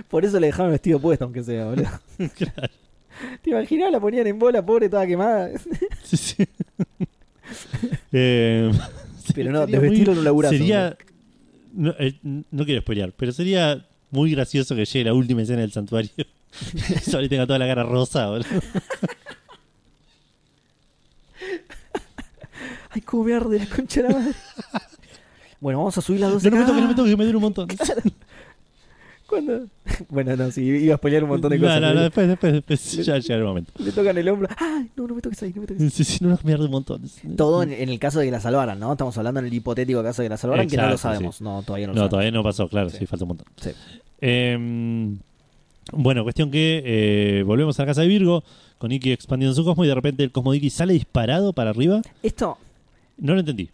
Por 0.09 0.25
eso 0.25 0.37
le 0.39 0.47
dejaron 0.47 0.67
el 0.67 0.71
vestido 0.73 0.99
puesto, 0.99 1.23
aunque 1.23 1.43
sea, 1.43 1.65
boludo. 1.65 1.87
Claro. 2.35 2.73
¿Te 3.41 3.51
imaginas? 3.51 3.91
La 3.91 3.99
ponían 4.01 4.27
en 4.27 4.37
bola, 4.37 4.65
pobre, 4.65 4.89
toda 4.89 5.07
quemada. 5.07 5.49
Sí, 6.03 6.17
sí. 6.17 6.43
Eh, 8.11 8.71
Pero 9.35 9.51
no, 9.51 9.65
desvestirlo 9.65 10.05
muy- 10.05 10.13
en 10.13 10.17
un 10.19 10.23
laburazo. 10.25 10.57
Sería. 10.57 10.97
No, 11.73 11.93
eh, 11.97 12.13
no 12.23 12.65
quiero 12.65 12.81
spoilear, 12.81 13.13
pero 13.13 13.31
sería 13.31 13.83
muy 14.11 14.29
gracioso 14.29 14.75
que 14.75 14.85
llegue 14.85 15.05
la 15.05 15.13
última 15.15 15.41
escena 15.41 15.61
del 15.61 15.71
santuario. 15.71 16.11
y 16.75 16.99
Soli 17.09 17.27
tenga 17.29 17.47
toda 17.47 17.57
la 17.57 17.65
cara 17.67 17.81
rosa, 17.83 18.27
boludo. 18.27 18.45
Ay, 22.91 23.01
cómo 23.01 23.23
me 23.23 23.33
arde 23.33 23.59
la 23.59 23.65
concha 23.65 24.03
de 24.03 24.09
la 24.09 24.15
madre. 24.19 24.33
bueno, 25.59 25.79
vamos 25.79 25.97
a 25.97 26.01
subir 26.01 26.19
las 26.19 26.31
dos 26.31 26.43
No, 26.43 26.51
no 26.51 26.57
me 26.57 26.65
toques, 26.65 26.81
no 26.83 26.87
me 26.89 26.95
toques, 26.95 27.11
que 27.11 27.17
me 27.17 27.23
duele 27.23 27.37
un 27.37 27.43
montón. 27.43 27.67
¿Cuándo? 29.33 29.67
Bueno, 30.09 30.35
no, 30.35 30.51
sí, 30.51 30.61
iba 30.63 30.95
a 30.95 30.97
spoilear 30.97 31.23
un 31.23 31.29
montón 31.29 31.51
de 31.51 31.57
No, 31.59 31.65
cosas. 31.67 31.81
no, 31.81 31.89
le- 31.89 31.95
no, 31.95 32.01
después, 32.03 32.27
después, 32.27 32.53
después 32.53 33.05
ya 33.05 33.17
llegará 33.19 33.41
el 33.41 33.47
momento. 33.47 33.71
Le 33.79 33.91
tocan 33.91 34.17
el 34.17 34.27
hombro. 34.29 34.47
Ay, 34.57 34.89
no, 34.95 35.07
no 35.07 35.15
me 35.15 35.21
toques 35.21 35.41
ahí, 35.43 35.51
no 35.55 35.61
me 35.61 35.67
toques 35.67 35.81
ahí. 35.83 35.89
Sí, 35.89 36.03
sí, 36.03 36.17
no, 36.23 36.37
me 36.43 36.53
arde 36.53 36.65
un 36.65 36.71
montón. 36.71 37.01
Todo 37.35 37.61
en, 37.63 37.71
en 37.73 37.89
el 37.89 37.99
caso 37.99 38.19
de 38.19 38.25
que 38.25 38.31
la 38.31 38.39
salvaran, 38.39 38.79
¿no? 38.79 38.91
Estamos 38.91 39.17
hablando 39.17 39.39
en 39.39 39.47
el 39.47 39.53
hipotético 39.53 40.01
caso 40.03 40.21
de 40.21 40.25
que 40.27 40.29
la 40.29 40.37
salvaran, 40.37 40.67
que 40.67 40.77
no 40.77 40.89
lo 40.89 40.97
sabemos. 40.97 41.41
No, 41.41 41.61
todavía 41.63 41.87
no 41.87 41.93
lo 41.93 41.95
No, 41.95 41.99
sabemos. 42.01 42.09
todavía 42.11 42.31
no 42.31 42.43
pasó, 42.43 42.67
claro, 42.67 42.89
Sí. 42.89 42.97
sí, 42.99 43.05
falta 43.05 43.25
un 43.25 43.29
montón. 43.29 43.47
Sí. 43.57 43.69
Eh, 44.21 45.15
bueno, 45.91 46.23
cuestión 46.23 46.49
que 46.49 46.81
eh, 46.85 47.43
volvemos 47.43 47.77
a 47.79 47.83
la 47.83 47.87
casa 47.87 48.01
de 48.01 48.07
Virgo, 48.07 48.43
con 48.77 48.91
Iki 48.91 49.11
expandiendo 49.11 49.53
su 49.53 49.63
cosmo 49.65 49.83
y 49.83 49.87
de 49.87 49.95
repente 49.95 50.23
el 50.23 50.31
cosmo 50.31 50.51
de 50.51 50.57
Iki 50.57 50.69
sale 50.69 50.93
disparado 50.93 51.53
para 51.53 51.69
arriba. 51.71 52.01
Esto. 52.21 52.57
No 53.17 53.33
lo 53.33 53.39
entendí. 53.41 53.69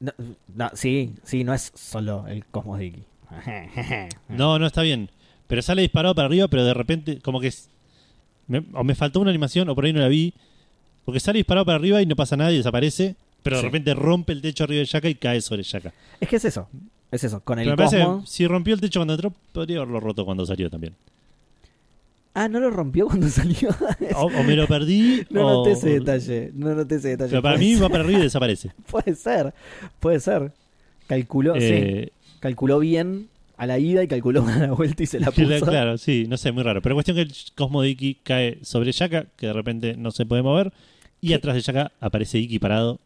No, 0.00 0.12
no, 0.54 0.70
sí, 0.74 1.12
sí, 1.24 1.42
no 1.44 1.52
es 1.52 1.72
solo 1.74 2.24
el 2.28 2.44
Cosmos 2.46 2.78
de 2.78 2.86
Iki. 2.86 3.02
No, 4.28 4.58
no 4.58 4.66
está 4.66 4.82
bien. 4.82 5.10
Pero 5.46 5.62
sale 5.62 5.82
disparado 5.82 6.14
para 6.14 6.26
arriba, 6.26 6.48
pero 6.48 6.64
de 6.64 6.74
repente, 6.74 7.20
como 7.20 7.40
que 7.40 7.52
me- 8.46 8.64
o 8.74 8.84
me 8.84 8.94
faltó 8.94 9.20
una 9.20 9.30
animación, 9.30 9.68
o 9.68 9.74
por 9.74 9.84
ahí 9.84 9.92
no 9.92 10.00
la 10.00 10.08
vi. 10.08 10.34
Porque 11.04 11.20
sale 11.20 11.38
disparado 11.38 11.64
para 11.64 11.76
arriba 11.76 12.02
y 12.02 12.06
no 12.06 12.16
pasa 12.16 12.36
nada 12.36 12.52
y 12.52 12.58
desaparece. 12.58 13.16
Pero 13.42 13.56
de 13.56 13.62
Sí. 13.62 13.66
repente 13.66 13.94
rompe 13.94 14.32
el 14.32 14.42
techo 14.42 14.64
arriba 14.64 14.80
de 14.80 14.84
Shaka 14.86 15.08
y 15.08 15.14
cae 15.14 15.40
sobre 15.40 15.62
Shaka. 15.62 15.92
Es 16.20 16.28
que 16.28 16.36
es 16.36 16.44
eso. 16.44 16.68
Es 17.10 17.24
eso. 17.24 17.40
Con 17.40 17.56
Pero 17.56 17.70
el 17.70 17.76
parece, 17.76 18.04
si 18.26 18.46
rompió 18.46 18.74
el 18.74 18.80
techo 18.80 19.00
cuando 19.00 19.14
entró, 19.14 19.32
podría 19.52 19.78
haberlo 19.78 20.00
roto 20.00 20.24
cuando 20.26 20.44
salió 20.44 20.68
también. 20.68 20.94
Ah, 22.34 22.46
no 22.48 22.60
lo 22.60 22.70
rompió 22.70 23.06
cuando 23.06 23.28
salió. 23.28 23.70
O, 24.16 24.24
o 24.26 24.42
me 24.44 24.54
lo 24.54 24.66
perdí. 24.66 25.24
no 25.30 25.46
o- 25.46 25.50
noté 25.58 25.72
ese 25.72 25.88
detalle. 26.00 26.50
No 26.54 26.74
noté 26.74 26.96
ese 26.96 27.08
detalle. 27.08 27.30
Pero 27.30 27.42
para 27.42 27.56
mí 27.56 27.74
ser. 27.74 27.84
va 27.84 27.88
para 27.88 28.04
arriba 28.04 28.18
y 28.18 28.22
desaparece. 28.24 28.70
Puede 28.90 29.14
ser. 29.14 29.54
Puede 29.98 30.20
ser. 30.20 30.52
Calculó, 31.06 31.54
sí. 31.54 32.10
Calculó 32.40 32.78
bien 32.78 33.28
a 33.56 33.66
la 33.66 33.78
ida 33.78 34.02
y 34.02 34.08
calculó 34.08 34.44
a 34.48 34.56
la 34.58 34.72
vuelta 34.72 35.02
y 35.02 35.06
se 35.06 35.20
la 35.20 35.30
puso. 35.30 35.66
Claro, 35.66 35.98
sí, 35.98 36.26
no 36.28 36.36
sé, 36.36 36.52
muy 36.52 36.62
raro. 36.62 36.80
Pero 36.82 36.94
cuestión 36.94 37.16
que 37.16 37.22
el 37.22 37.32
Cosmo 37.54 37.82
de 37.82 37.90
Iki 37.90 38.14
cae 38.22 38.58
sobre 38.62 38.92
Shaka, 38.92 39.26
que 39.36 39.46
de 39.48 39.52
repente 39.52 39.96
no 39.96 40.10
se 40.10 40.26
puede 40.26 40.42
mover. 40.42 40.72
Y 41.20 41.28
¿Qué? 41.28 41.34
atrás 41.34 41.54
de 41.56 41.60
Shaka 41.62 41.92
aparece 42.00 42.38
Iki 42.38 42.58
parado. 42.58 43.00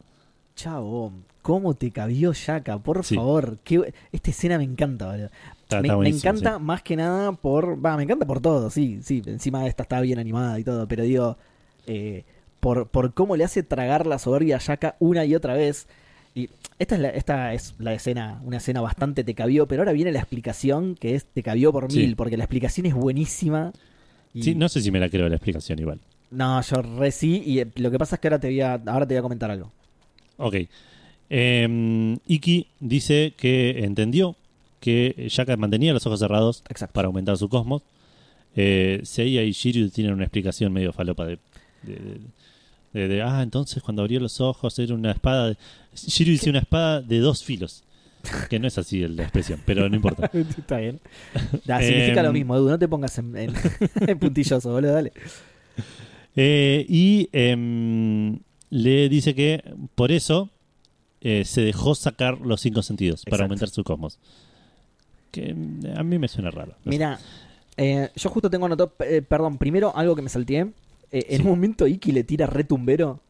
Chavo, 0.55 1.11
¿cómo 1.41 1.73
te 1.73 1.89
cabió 1.91 2.31
Shaka? 2.33 2.77
Por 2.77 3.03
Sí. 3.03 3.15
favor. 3.15 3.57
Qué- 3.63 3.93
Esta 4.11 4.29
escena 4.29 4.57
me 4.57 4.63
encanta, 4.63 5.07
boludo. 5.07 5.25
Está, 5.63 5.77
me, 5.81 5.87
está 5.87 5.93
me 5.93 5.95
buenísimo, 5.95 6.31
encanta 6.31 6.57
sí. 6.57 6.63
más 6.63 6.83
que 6.83 6.95
nada 6.95 7.31
por. 7.31 7.83
Va, 7.83 7.97
me 7.97 8.03
encanta 8.03 8.25
por 8.27 8.39
todo, 8.39 8.69
sí, 8.69 8.99
sí. 9.01 9.23
Encima 9.25 9.65
esta 9.65 9.83
está 9.83 9.99
bien 10.01 10.19
animada 10.19 10.59
y 10.59 10.63
todo, 10.63 10.87
pero 10.87 11.03
digo. 11.03 11.37
eh, 11.87 12.23
por, 12.59 12.87
por 12.87 13.13
cómo 13.13 13.35
le 13.35 13.43
hace 13.43 13.61
tragar 13.61 14.07
la 14.07 14.19
soberbia 14.19 14.55
a 14.55 14.59
Shaka 14.59 14.95
una 14.99 15.25
y 15.25 15.35
otra 15.35 15.53
vez. 15.55 15.87
Y 16.35 16.49
esta 16.79 16.95
es 16.95 17.01
la, 17.01 17.09
esta 17.09 17.53
es 17.53 17.75
la 17.79 17.93
escena, 17.93 18.41
una 18.43 18.57
escena 18.57 18.81
bastante 18.81 19.23
te 19.23 19.35
cabió, 19.35 19.67
pero 19.67 19.81
ahora 19.83 19.91
viene 19.93 20.11
la 20.11 20.19
explicación 20.19 20.95
que 20.95 21.15
es 21.15 21.25
te 21.25 21.43
cabió 21.43 21.71
por 21.71 21.91
Sí. 21.91 21.99
mil, 21.99 22.15
porque 22.15 22.37
la 22.37 22.43
explicación 22.45 22.85
es 22.87 22.93
buenísima. 22.95 23.71
Y- 24.33 24.41
Sí, 24.43 24.55
no 24.55 24.67
sé 24.69 24.81
si 24.81 24.89
me 24.91 24.99
la 24.99 25.09
creo 25.09 25.29
la 25.29 25.35
explicación 25.35 25.77
igual. 25.79 25.99
No, 26.31 26.59
yo 26.61 26.81
re 26.81 27.11
sí, 27.11 27.43
y 27.45 27.59
eh, 27.59 27.67
lo 27.75 27.91
que 27.91 27.99
pasa 27.99 28.15
es 28.15 28.19
que 28.21 28.27
ahora 28.27 28.39
te 28.39 28.47
voy 28.47 28.61
a, 28.61 28.73
ahora 28.73 29.07
te 29.07 29.13
voy 29.13 29.19
a 29.19 29.21
comentar 29.21 29.51
algo. 29.51 29.71
Ok. 30.37 30.55
Eh, 31.29 32.17
Iki 32.27 32.67
dice 32.79 33.33
que 33.37 33.83
entendió 33.83 34.35
que 34.79 35.27
Shaka 35.29 35.55
mantenía 35.57 35.93
los 35.93 36.05
ojos 36.05 36.19
cerrados 36.19 36.63
Exacto. 36.69 36.93
para 36.93 37.07
aumentar 37.07 37.37
su 37.37 37.47
cosmos. 37.49 37.83
Eh, 38.55 39.01
Seiya 39.03 39.43
y 39.43 39.51
Shiryu 39.51 39.89
tienen 39.89 40.13
una 40.13 40.23
explicación 40.25 40.73
medio 40.73 40.91
falopa 40.93 41.25
de, 41.25 41.37
de- 41.83 41.93
de- 41.95 42.19
de- 42.93 43.07
de, 43.07 43.21
ah, 43.21 43.41
entonces 43.41 43.81
cuando 43.83 44.01
abrió 44.03 44.19
los 44.19 44.39
ojos 44.41 44.77
era 44.79 44.93
una 44.93 45.11
espada. 45.11 45.49
de- 45.49 45.57
Shiryu 45.95 46.33
dice 46.33 46.49
una 46.49 46.59
espada 46.59 47.01
de 47.01 47.19
dos 47.19 47.43
filos. 47.43 47.83
Que 48.49 48.57
no 48.57 48.67
es 48.69 48.77
así 48.77 49.05
la 49.05 49.23
expresión, 49.23 49.61
pero 49.65 49.89
no 49.89 49.95
importa. 49.97 50.29
Está 50.33 50.77
bien. 50.77 51.01
Da, 51.65 51.81
significa 51.81 52.21
Em. 52.21 52.25
lo 52.25 52.31
mismo, 52.33 52.55
Edu. 52.55 52.69
No 52.69 52.79
te 52.79 52.87
pongas 52.87 53.17
en, 53.17 53.35
en- 53.35 53.53
en 54.07 54.19
puntilloso, 54.19 54.71
boludo. 54.71 54.93
Dale. 54.93 55.11
Eh, 56.35 56.85
y 56.87 57.29
em, 57.31 58.39
le 58.69 59.09
dice 59.09 59.35
que 59.35 59.63
por 59.95 60.11
eso 60.11 60.49
eh, 61.21 61.43
se 61.45 61.61
dejó 61.61 61.95
sacar 61.95 62.39
los 62.41 62.61
cinco 62.61 62.81
sentidos 62.81 63.23
para 63.29 63.43
aumentar 63.43 63.69
su 63.69 63.83
cosmos. 63.83 64.19
Que 65.31 65.49
em, 65.49 65.79
a 65.95 66.03
mí 66.03 66.17
me 66.17 66.27
suena 66.27 66.49
raro. 66.51 66.75
No. 66.83 66.89
Mira, 66.89 67.19
eh, 67.77 68.09
yo 68.15 68.29
justo 68.29 68.49
tengo 68.49 68.65
anotado. 68.65 68.93
perdón, 69.27 69.57
primero 69.57 69.95
algo 69.95 70.15
que 70.15 70.21
me 70.21 70.29
salteé. 70.29 70.71
Eh, 71.13 71.27
En 71.29 71.37
Sí. 71.37 71.43
un 71.43 71.49
momento 71.51 71.87
Iki 71.87 72.11
le 72.11 72.23
tira 72.25 72.45
retumbero. 72.47 73.21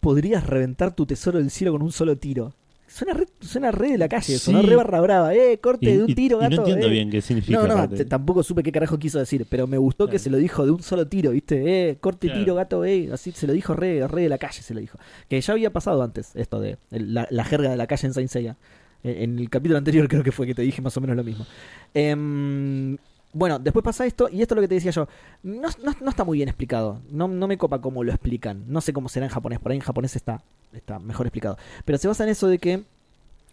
Podrías 0.00 0.46
reventar 0.46 0.94
tu 0.94 1.06
tesoro 1.06 1.38
del 1.38 1.50
cielo 1.50 1.72
con 1.72 1.82
un 1.82 1.90
solo 1.92 2.16
tiro. 2.18 2.52
Suena 2.86 3.12
re, 3.12 3.26
suena 3.40 3.70
re 3.70 3.90
de 3.92 3.98
la 3.98 4.08
calle, 4.08 4.32
Sí. 4.34 4.38
sonó 4.38 4.62
re 4.62 4.74
barra 4.74 5.00
brava. 5.00 5.34
Eh, 5.34 5.58
corte 5.58 5.90
Y, 5.90 5.96
de 5.96 6.02
un 6.04 6.10
y- 6.10 6.14
tiro, 6.14 6.38
y 6.38 6.40
gato. 6.44 6.56
no 6.56 6.62
entiendo 6.62 6.86
eh. 6.86 6.90
bien 6.90 7.10
qué 7.10 7.20
significa. 7.20 7.58
No, 7.66 7.86
no, 7.86 7.88
tampoco 8.06 8.42
supe 8.42 8.62
qué 8.62 8.72
carajo 8.72 8.98
quiso 8.98 9.18
decir, 9.18 9.44
pero 9.50 9.66
me 9.66 9.76
gustó 9.76 10.08
que 10.08 10.18
se 10.18 10.30
lo 10.30 10.36
dijo 10.38 10.64
de 10.64 10.70
un 10.72 10.82
solo 10.82 11.06
tiro, 11.06 11.30
¿viste? 11.32 11.90
Eh, 11.90 11.96
corte 12.00 12.28
Claro. 12.28 12.40
tiro, 12.42 12.54
gato, 12.54 12.84
eh, 12.86 13.10
así 13.12 13.30
se 13.32 13.46
lo 13.46 13.52
dijo 13.52 13.74
re, 13.74 14.06
re 14.08 14.22
de 14.22 14.28
la 14.30 14.38
calle, 14.38 14.62
se 14.62 14.72
lo 14.74 14.80
dijo. 14.80 14.98
Que 15.28 15.38
ya 15.40 15.52
había 15.52 15.70
pasado 15.70 16.02
antes 16.02 16.34
esto 16.34 16.60
de 16.60 16.78
la, 16.90 17.28
la 17.30 17.44
jerga 17.44 17.70
de 17.70 17.76
la 17.76 17.86
calle 17.86 18.06
en 18.06 18.14
Saint 18.14 18.30
Seiya. 18.30 18.56
Eh, 19.04 19.18
En 19.22 19.38
el 19.38 19.50
capítulo 19.50 19.76
anterior 19.78 20.08
creo 20.08 20.22
que 20.24 20.32
fue 20.32 20.46
que 20.46 20.54
te 20.54 20.62
dije 20.62 20.80
más 20.80 20.96
o 20.96 21.00
menos 21.02 21.14
lo 21.14 21.22
mismo. 21.24 21.44
Em, 21.92 22.96
bueno, 23.38 23.58
después 23.58 23.84
pasa 23.84 24.04
esto, 24.06 24.28
y 24.30 24.42
esto 24.42 24.54
es 24.54 24.56
lo 24.56 24.62
que 24.62 24.68
te 24.68 24.74
decía 24.74 24.90
yo. 24.90 25.06
No, 25.42 25.68
no- 25.84 25.94
no 26.00 26.10
está 26.10 26.24
muy 26.24 26.38
bien 26.38 26.48
explicado. 26.48 27.00
No, 27.10 27.28
no 27.28 27.46
me 27.46 27.56
copa 27.58 27.80
cómo 27.80 28.02
lo 28.04 28.10
explican. 28.12 28.64
No 28.66 28.80
sé 28.80 28.92
cómo 28.92 29.08
será 29.08 29.26
en 29.26 29.30
japonés. 29.32 29.58
Por 29.60 29.72
ahí 29.72 29.76
en 29.78 29.82
japonés 29.84 30.16
está, 30.16 30.42
está 30.72 30.98
mejor 30.98 31.26
explicado. 31.26 31.56
Pero 31.84 31.98
se 31.98 32.08
basa 32.08 32.24
en 32.24 32.30
eso 32.30 32.48
de 32.48 32.58
que 32.58 32.82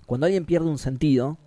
cuando 0.05 0.25
alguien 0.25 0.45
pierde 0.45 0.67
un 0.67 0.77
sentido, 0.77 1.37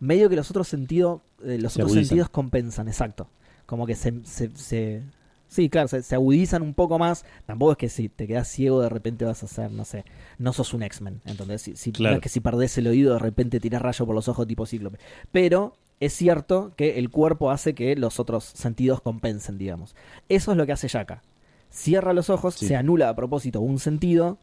medio 0.00 0.28
que 0.28 0.36
los 0.36 0.50
otros 0.50 0.68
sentidos, 0.68 1.20
eh, 1.44 1.58
los 1.58 1.72
Se 1.72 1.80
otros 1.80 1.92
agudizan. 1.92 2.08
sentidos 2.08 2.28
compensan, 2.30 2.88
exacto. 2.88 3.28
Como 3.66 3.86
que 3.86 3.94
se, 3.94 4.12
se, 4.24 4.50
se- 4.56 5.02
sí, 5.48 5.68
claro, 5.70 5.88
se, 5.88 6.02
se 6.02 6.14
agudizan 6.14 6.62
un 6.62 6.74
poco 6.74 6.98
más. 6.98 7.24
Tampoco 7.46 7.72
es 7.72 7.78
que 7.78 7.88
si 7.88 8.08
te 8.08 8.26
quedas 8.26 8.48
ciego 8.48 8.80
de 8.82 8.88
repente 8.88 9.24
vas 9.24 9.42
a 9.42 9.46
ser, 9.46 9.70
no 9.70 9.84
sé, 9.84 10.04
no 10.38 10.52
sos 10.52 10.74
un 10.74 10.82
X-Men. 10.82 11.20
Entonces, 11.24 11.62
si, 11.62 11.76
si, 11.76 11.92
Claro. 11.92 12.14
no 12.14 12.16
es 12.18 12.22
que 12.22 12.28
si 12.28 12.40
perdés 12.40 12.76
el 12.78 12.86
oído 12.88 13.12
de 13.14 13.18
repente 13.20 13.60
tirás 13.60 13.80
rayo 13.82 14.04
por 14.04 14.14
los 14.14 14.28
ojos 14.28 14.46
tipo 14.46 14.66
cíclope. 14.66 14.98
Pero 15.30 15.74
es 16.04 16.12
cierto 16.14 16.72
que 16.76 16.98
el 16.98 17.10
cuerpo 17.10 17.50
hace 17.50 17.74
que 17.74 17.94
los 17.96 18.18
otros 18.20 18.44
sentidos 18.44 19.00
compensen, 19.00 19.58
digamos. 19.58 19.94
Eso 20.28 20.50
es 20.52 20.56
lo 20.56 20.66
que 20.66 20.72
hace 20.72 20.88
Yaka. 20.88 21.22
Cierra 21.70 22.12
los 22.12 22.28
ojos, 22.30 22.54
Sí. 22.54 22.66
se 22.66 22.76
anula 22.76 23.08
a 23.08 23.16
propósito 23.16 23.60
un 23.60 23.78
sentido 23.78 24.38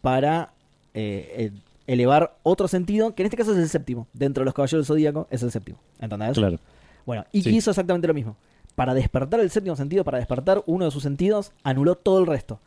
para 0.00 0.52
eh, 0.94 1.50
eh, 1.52 1.60
elevar 1.86 2.36
otro 2.42 2.68
sentido, 2.68 3.14
que 3.14 3.22
en 3.22 3.26
este 3.26 3.36
caso 3.36 3.52
es 3.52 3.58
el 3.58 3.68
séptimo. 3.68 4.06
Dentro 4.12 4.42
de 4.42 4.44
los 4.46 4.54
caballeros 4.54 4.86
del 4.86 4.94
zodíaco 4.94 5.26
es 5.30 5.42
el 5.42 5.50
séptimo. 5.50 5.78
¿Entendés? 6.00 6.32
Claro. 6.34 6.58
Bueno, 7.06 7.24
Iki 7.32 7.50
Sí. 7.50 7.56
hizo 7.56 7.70
exactamente 7.70 8.06
lo 8.08 8.14
mismo. 8.14 8.36
Para 8.74 8.94
despertar 8.94 9.40
el 9.40 9.50
séptimo 9.50 9.76
sentido, 9.76 10.04
para 10.04 10.18
despertar 10.18 10.62
uno 10.66 10.84
de 10.84 10.90
sus 10.90 11.02
sentidos, 11.02 11.52
anuló 11.62 11.94
todo 11.96 12.18
el 12.20 12.26
resto. 12.26 12.60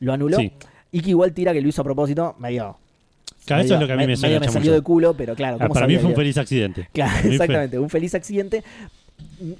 Lo 0.00 0.12
anuló. 0.12 0.36
Sí. 0.38 0.52
Iki 0.92 1.10
igual 1.10 1.32
tira 1.32 1.52
que 1.52 1.60
lo 1.60 1.68
hizo 1.68 1.80
a 1.80 1.84
propósito, 1.84 2.34
medio. 2.38 2.76
Claro, 3.46 3.62
eso 3.62 3.74
es 3.74 3.80
lo 3.80 3.86
que 3.86 3.92
a 3.92 3.96
mí 3.96 4.06
me 4.06 4.16
suena 4.16 4.48
salió 4.48 4.72
de 4.72 4.80
culo, 4.80 5.14
pero 5.14 5.34
claro. 5.34 5.58
¿cómo 5.58 5.74
para 5.74 5.86
mí 5.86 5.96
fue 5.96 6.10
un 6.10 6.16
feliz 6.16 6.38
accidente. 6.38 6.88
Claro, 6.92 7.28
exactamente, 7.28 7.78
un 7.78 7.90
feliz 7.90 8.14
accidente. 8.14 8.64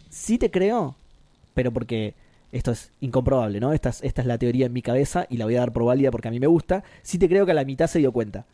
Sí 0.09 0.39
te 0.39 0.51
creo, 0.51 0.97
pero 1.53 1.73
porque 1.73 2.15
esto 2.53 2.71
es 2.71 2.91
incomprobable, 3.01 3.61
¿no? 3.61 3.73
Esta 3.73 3.91
es, 3.91 4.03
esta 4.03 4.23
es 4.23 4.27
la 4.27 4.39
teoría 4.39 4.67
en 4.67 4.73
mi 4.73 4.83
cabeza 4.83 5.27
y 5.29 5.37
la 5.37 5.45
voy 5.45 5.57
a 5.57 5.61
dar 5.61 5.73
por 5.73 5.85
válida 5.85 6.11
porque 6.11 6.29
a 6.29 6.31
mí 6.31 6.41
me 6.41 6.47
gusta. 6.47 6.85
Sí 7.03 7.19
te 7.19 7.29
creo 7.29 7.45
que 7.45 7.53
a 7.53 7.55
la 7.55 7.65
mitad 7.65 7.87
se 7.87 7.99
dio 7.99 8.13
cuenta. 8.13 8.47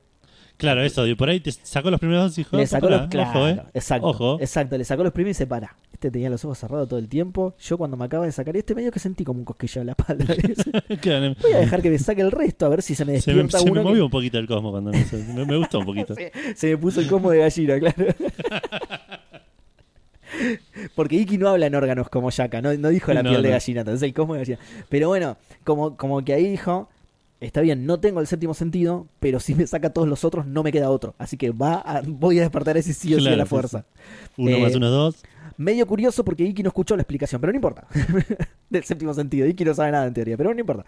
Claro, 0.60 0.82
eso, 0.82 1.06
y 1.06 1.14
por 1.14 1.28
ahí 1.28 1.40
te 1.40 1.50
sacó 1.52 1.90
los 1.90 1.98
primeros 1.98 2.24
dos 2.24 2.38
hijos. 2.38 2.58
le 2.58 2.66
sacó 2.66 2.88
los 2.88 3.00
Ojo, 3.00 3.08
claro, 3.08 3.48
eh. 3.48 3.62
exacto, 3.74 4.06
Ojo. 4.06 4.38
exacto, 4.40 4.76
le 4.78 4.84
sacó 4.84 5.02
los 5.02 5.12
primeros 5.12 5.36
y 5.36 5.38
se 5.38 5.46
para. 5.46 5.74
Este 5.92 6.10
tenía 6.10 6.30
los 6.30 6.44
ojos 6.44 6.58
cerrados 6.58 6.88
todo 6.88 6.98
el 6.98 7.08
tiempo. 7.08 7.54
Yo 7.58 7.76
cuando 7.78 7.96
me 7.96 8.04
acaba 8.04 8.24
de 8.26 8.32
sacar 8.32 8.56
este 8.56 8.74
medio 8.74 8.90
que 8.92 8.98
sentí 9.00 9.24
como 9.24 9.38
un 9.40 9.44
cosquilleo 9.44 9.80
en 9.82 9.86
la 9.86 9.92
espalda. 9.92 10.24
Claro, 11.00 11.34
Voy 11.42 11.52
a 11.52 11.58
dejar 11.58 11.82
que 11.82 11.90
me 11.90 11.98
saque 11.98 12.20
el 12.22 12.30
resto 12.30 12.66
a 12.66 12.68
ver 12.68 12.82
si 12.82 12.94
se 12.94 13.04
me 13.04 13.20
se 13.20 13.30
me, 13.32 13.38
despierta 13.42 13.58
se 13.58 13.64
me 13.64 13.70
uno. 13.72 13.80
que- 13.82 13.88
movió 13.88 14.04
un 14.04 14.10
poquito 14.10 14.38
el 14.38 14.46
cosmo 14.46 14.70
cuando 14.70 14.90
me, 14.92 15.04
me, 15.34 15.44
me 15.46 15.56
gustó 15.56 15.78
un 15.80 15.86
poquito. 15.86 16.14
se, 16.14 16.32
se 16.54 16.66
me 16.68 16.76
puso 16.78 17.00
el 17.00 17.08
como 17.08 17.30
de 17.30 17.38
gallina, 17.38 17.78
claro. 17.78 18.06
Porque 20.94 21.16
Iki 21.16 21.38
no 21.38 21.48
habla 21.48 21.66
en 21.66 21.74
órganos 21.74 22.08
como 22.08 22.30
Yaka, 22.30 22.62
no, 22.62 22.72
no 22.74 22.88
dijo 22.88 23.12
la 23.12 23.22
No, 23.22 23.30
piel 23.30 23.42
de 23.42 23.50
gallina, 23.50 23.80
entonces 23.80 24.02
el 24.06 24.14
como 24.14 24.34
de 24.34 24.40
gallina. 24.40 24.58
Pero 24.88 25.08
bueno, 25.08 25.36
como, 25.64 25.96
como 25.96 26.24
que 26.24 26.32
ahí 26.32 26.48
dijo, 26.48 26.88
está 27.40 27.60
bien, 27.60 27.86
no 27.86 28.00
tengo 28.00 28.20
el 28.20 28.26
séptimo 28.26 28.54
sentido, 28.54 29.06
pero 29.18 29.40
si 29.40 29.54
me 29.54 29.66
saca 29.66 29.90
todos 29.90 30.06
los 30.08 30.24
otros, 30.24 30.46
no 30.46 30.62
me 30.62 30.72
queda 30.72 30.90
otro. 30.90 31.14
Así 31.18 31.36
que 31.36 31.50
va 31.50 31.74
a- 31.74 32.02
voy 32.06 32.38
a 32.38 32.42
despertar 32.42 32.76
ese 32.76 32.92
sí 32.92 33.14
o 33.14 33.20
sí 33.20 33.28
a 33.28 33.36
la 33.36 33.46
fuerza. 33.46 33.84
Uno 34.36 34.50
Eh, 34.56 34.60
más 34.60 34.74
uno, 34.74 34.88
dos. 34.90 35.22
Medio 35.56 35.86
curioso 35.86 36.24
porque 36.24 36.44
Iki 36.44 36.62
no 36.62 36.68
escuchó 36.68 36.96
la 36.96 37.02
explicación, 37.02 37.40
pero 37.40 37.52
no 37.52 37.56
importa. 37.56 37.86
Del 38.70 38.84
séptimo 38.84 39.12
sentido. 39.14 39.46
Iki 39.46 39.64
no 39.64 39.74
sabe 39.74 39.90
nada 39.92 40.06
en 40.06 40.14
teoría, 40.14 40.36
pero 40.36 40.54
no 40.54 40.60
importa. 40.60 40.84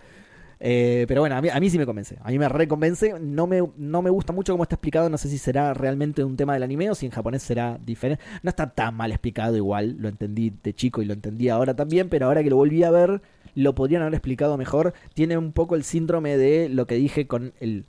Eh, 0.65 1.07
pero 1.09 1.21
bueno, 1.23 1.35
a 1.37 1.43
mí, 1.43 1.49
a 1.49 1.59
mí 1.59 1.69
sí 1.69 1.77
me 1.77 1.85
convence. 1.85 2.17
A 2.23 2.31
mí 2.31 2.39
me 2.39 2.49
reconvence. 2.49 3.17
No 3.21 3.47
me, 3.49 3.63
no 3.77 4.01
me 4.01 4.11
gusta 4.11 4.33
mucho 4.33 4.53
cómo 4.53 4.63
está 4.63 4.77
explicado. 4.77 5.11
No 5.11 5.19
sé 5.19 5.29
si 5.29 5.37
será 5.37 5.75
realmente 5.75 6.23
un 6.23 6.37
tema 6.37 6.55
del 6.55 6.63
anime 6.63 6.89
o 6.89 6.95
si 6.95 7.05
en 7.07 7.13
japonés 7.13 7.43
será 7.43 7.79
diferente. 7.85 8.23
No 8.43 8.49
está 8.51 8.71
tan 8.71 8.95
mal 8.95 9.11
explicado 9.11 9.57
igual. 9.57 9.97
Lo 9.99 10.09
entendí 10.09 10.53
de 10.63 10.73
chico 10.73 11.03
y 11.03 11.05
lo 11.05 11.15
entendí 11.15 11.49
ahora 11.49 11.75
también. 11.75 12.09
Pero 12.09 12.27
ahora 12.27 12.43
que 12.45 12.49
lo 12.51 12.57
volví 12.57 12.85
a 12.85 12.91
ver, 12.93 13.21
lo 13.55 13.75
podrían 13.75 14.03
haber 14.03 14.15
explicado 14.15 14.57
mejor. 14.57 14.95
Tiene 15.15 15.37
un 15.39 15.53
poco 15.53 15.75
el 15.77 15.85
síndrome 15.85 16.37
de 16.37 16.69
lo 16.69 16.87
que 16.87 16.95
dije 16.97 17.27
con, 17.27 17.53
el, 17.61 17.85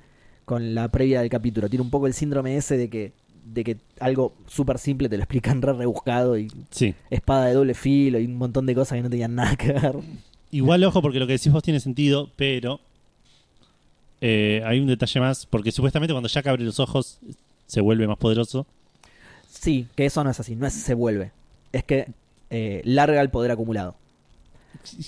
con 0.45 0.75
la 0.75 0.90
previa 0.90 1.22
del 1.22 1.30
capítulo. 1.30 1.69
Tiene 1.69 1.83
un 1.83 1.90
poco 1.90 2.08
el 2.08 2.14
síndrome 2.14 2.58
ese 2.58 2.77
de 2.77 2.90
que, 2.90 3.14
de 3.45 3.64
que 3.64 3.77
algo 4.00 4.33
súper 4.48 4.77
simple 4.80 5.09
te 5.09 5.17
lo 5.17 5.24
explican 5.24 5.61
re 5.61 5.74
rebuscado 5.74 6.38
y 6.38 6.50
Sí. 6.69 6.93
espada 7.09 7.45
de 7.48 7.53
doble 7.53 7.74
filo 7.74 8.19
y 8.19 8.25
un 8.25 8.35
montón 8.38 8.66
de 8.66 8.75
cosas 8.75 8.98
que 8.98 9.01
no 9.03 9.09
tenían 9.09 9.35
nada 9.35 9.56
que 9.56 9.74
ver. 9.74 9.95
Igual, 10.51 10.83
ojo, 10.83 11.01
porque 11.01 11.19
lo 11.19 11.25
que 11.27 11.33
decís 11.33 11.51
vos 11.51 11.64
tiene 11.64 11.80
sentido, 11.80 12.30
pero 12.35 12.80
eh, 14.22 14.61
hay 14.66 14.80
un 14.80 14.88
detalle 14.88 15.19
más, 15.19 15.45
porque 15.45 15.72
supuestamente 15.72 16.14
cuando 16.14 16.30
Jack 16.30 16.48
abre 16.48 16.64
los 16.64 16.80
ojos 16.80 17.19
se 17.66 17.82
vuelve 17.82 18.08
más 18.08 18.17
poderoso. 18.17 18.66
Sí, 19.50 19.88
que 19.95 20.06
eso 20.06 20.24
no 20.24 20.30
es 20.30 20.40
así, 20.40 20.56
no 20.56 20.66
es 20.67 20.74
se 20.74 20.93
vuelve. 20.93 21.32
Es 21.72 21.83
que 21.83 22.08
eh, 22.50 22.82
larga 22.85 23.22
el 23.22 23.30
poder 23.30 23.51
acumulado. 23.51 23.95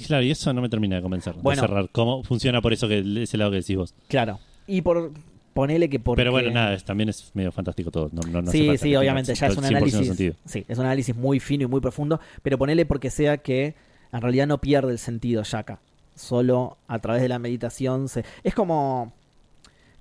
Claro, 0.08 0.24
y 0.24 0.32
eso 0.32 0.54
no 0.54 0.62
me 0.62 0.70
termina 0.70 0.96
de 0.98 1.02
convencer, 1.02 1.34
Bueno. 1.42 1.62
de 1.62 1.68
cerrar. 1.68 1.90
¿Cómo 1.92 2.24
funciona 2.24 2.62
por 2.62 2.74
eso 2.74 2.88
que 2.88 3.04
ese 3.24 3.38
lado 3.38 3.52
que 3.52 3.58
decís 3.58 3.76
vos? 3.76 3.94
Claro. 4.08 4.40
Y 4.68 4.82
por 4.82 5.12
ponele 5.54 5.90
que 5.90 6.00
por 6.00 6.18
Pero 6.18 6.32
bueno, 6.32 6.52
nada, 6.52 6.74
es- 6.74 6.84
también 6.84 7.10
es 7.10 7.32
medio 7.34 7.52
fantástico 7.52 7.90
todo. 7.92 8.10
No, 8.12 8.22
no, 8.24 8.42
no 8.42 8.50
hace 8.50 8.58
sí, 8.58 8.78
sí, 8.78 8.96
obviamente, 8.96 9.34
ya 9.36 9.48
es 9.48 9.58
un 9.58 9.64
100% 9.64 9.68
análisis. 9.78 10.36
Sí, 10.46 10.66
es 10.68 10.78
un 10.78 10.86
análisis 10.86 11.16
muy 11.16 11.40
fino 11.40 11.64
y 11.64 11.68
muy 11.68 11.82
profundo, 11.82 12.20
pero 12.44 12.58
ponele 12.58 12.86
porque 12.86 13.10
sea 13.10 13.38
que 13.38 13.76
en 14.12 14.22
realidad 14.22 14.48
no 14.48 14.60
pierde 14.60 14.92
el 14.92 15.00
sentido 15.00 15.44
Yaka. 15.44 15.80
Solo 16.16 16.78
a 16.88 17.00
través 17.00 17.22
de 17.22 17.30
la 17.30 17.40
meditación 17.40 18.08
se. 18.10 18.24
Es 18.44 18.54
como. 18.56 19.14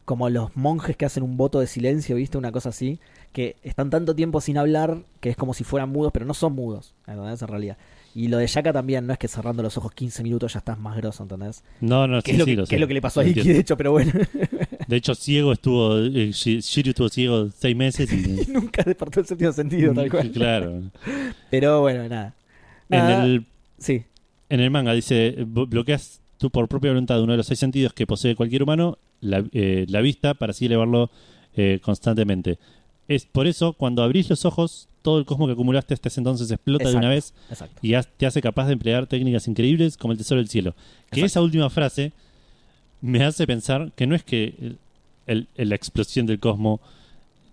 Como 0.05 0.29
los 0.29 0.55
monjes 0.55 0.97
que 0.99 1.07
hacen 1.07 1.23
un 1.23 1.39
voto 1.39 1.61
de 1.61 1.67
silencio, 1.67 2.17
¿viste? 2.17 2.37
Una 2.37 2.53
cosa 2.53 2.69
así. 2.69 3.01
Que 3.33 3.57
están 3.63 3.89
tanto 3.89 4.15
tiempo 4.15 4.41
sin 4.43 4.59
hablar 4.59 4.99
que 5.21 5.31
es 5.31 5.37
como 5.37 5.55
si 5.55 5.65
fueran 5.65 5.89
mudos, 5.89 6.13
pero 6.13 6.27
no 6.27 6.35
son 6.35 6.53
mudos, 6.55 6.95
¿entendés? 7.07 7.41
En 7.41 7.49
realidad. 7.49 7.79
Y 8.17 8.29
lo 8.29 8.39
de 8.39 8.47
Yaka 8.47 8.73
también, 8.73 9.07
no 9.07 9.13
es 9.13 9.19
que 9.19 9.27
cerrando 9.27 9.61
los 9.63 9.77
ojos 9.77 9.93
15 9.93 10.23
minutos 10.23 10.53
ya 10.53 10.59
estás 10.61 10.79
más 10.79 10.97
grosso, 10.97 11.25
¿entendés? 11.25 11.65
No, 11.81 12.07
no, 12.07 12.21
sí, 12.21 12.31
es, 12.31 12.39
lo 12.39 12.45
sí, 12.45 12.51
que, 12.53 12.57
lo 12.57 12.63
que 12.63 12.67
sé. 12.69 12.75
es 12.77 12.81
lo 12.81 12.87
que 12.87 12.95
le 12.95 13.01
pasó 13.03 13.21
a 13.21 13.25
Iki, 13.27 13.41
de 13.43 13.59
hecho, 13.59 13.77
pero 13.77 13.91
bueno. 13.93 14.13
De 14.87 14.97
hecho, 14.97 15.15
ciego 15.15 15.53
estuvo. 15.53 15.99
eh, 15.99 16.29
Shi- 16.31 16.61
Shiryu 16.61 16.91
estuvo 16.91 17.09
ciego 17.09 17.49
seis 17.51 17.75
meses 17.75 18.13
y. 18.13 18.51
Nunca 18.53 18.83
despertó 18.85 19.19
el 19.21 19.27
sentido 19.27 19.53
sentido, 19.53 19.93
tal 19.95 20.11
cual. 20.11 20.31
claro. 20.31 20.83
Pero 21.51 21.81
bueno, 21.81 22.09
nada. 22.09 22.35
En 22.91 23.05
el, 23.05 23.47
Sí, 23.79 24.05
en 24.51 24.61
el 24.61 24.71
manga 24.71 24.93
dice: 24.93 25.37
"Blo- 25.47 25.69
bloqueas 25.69 26.21
tú 26.39 26.51
por 26.51 26.69
propia 26.69 26.91
voluntad 26.91 27.21
uno 27.23 27.33
de 27.33 27.39
los 27.39 27.47
seis 27.47 27.59
sentidos 27.59 27.93
que 27.95 28.07
posee 28.07 28.37
cualquier 28.37 28.63
humano, 28.63 28.99
la, 29.21 29.43
eh, 29.53 29.87
la 29.89 30.01
vista, 30.03 30.35
para 30.35 30.51
así 30.51 30.67
elevarlo 30.67 31.11
eh, 31.57 31.81
constantemente. 31.83 32.59
Es 33.09 33.25
por 33.25 33.47
eso, 33.47 33.73
cuando 33.73 34.03
abrís 34.03 34.29
los 34.31 34.45
ojos, 34.45 34.89
todo 35.05 35.19
el 35.19 35.27
cosmo 35.27 35.47
que 35.47 35.53
acumulaste 35.53 35.93
hasta 35.93 36.09
ese 36.09 36.19
entonces 36.21 36.51
explota 36.51 36.89
de 36.89 36.97
una 36.97 37.11
vez 37.11 37.35
exacto. 37.51 37.79
y 37.83 37.93
te 38.17 38.25
hace 38.25 38.41
capaz 38.41 38.67
de 38.69 38.73
emplear 38.73 39.07
técnicas 39.07 39.47
increíbles 39.47 39.99
como 39.99 40.13
el 40.13 40.19
tesoro 40.19 40.41
del 40.41 40.49
cielo. 40.49 40.73
Que 41.11 41.21
Exacto. 41.21 41.27
esa 41.27 41.41
última 41.43 41.69
frase 41.69 42.13
me 43.03 43.23
hace 43.23 43.47
pensar 43.47 43.93
que 43.95 44.07
no 44.07 44.15
es 44.15 44.23
que 44.25 44.55
el- 44.59 44.79
el- 45.27 45.49
el- 45.57 45.69
la 45.69 45.75
explosión 45.75 46.25
del 46.25 46.41
cosmo 46.41 46.81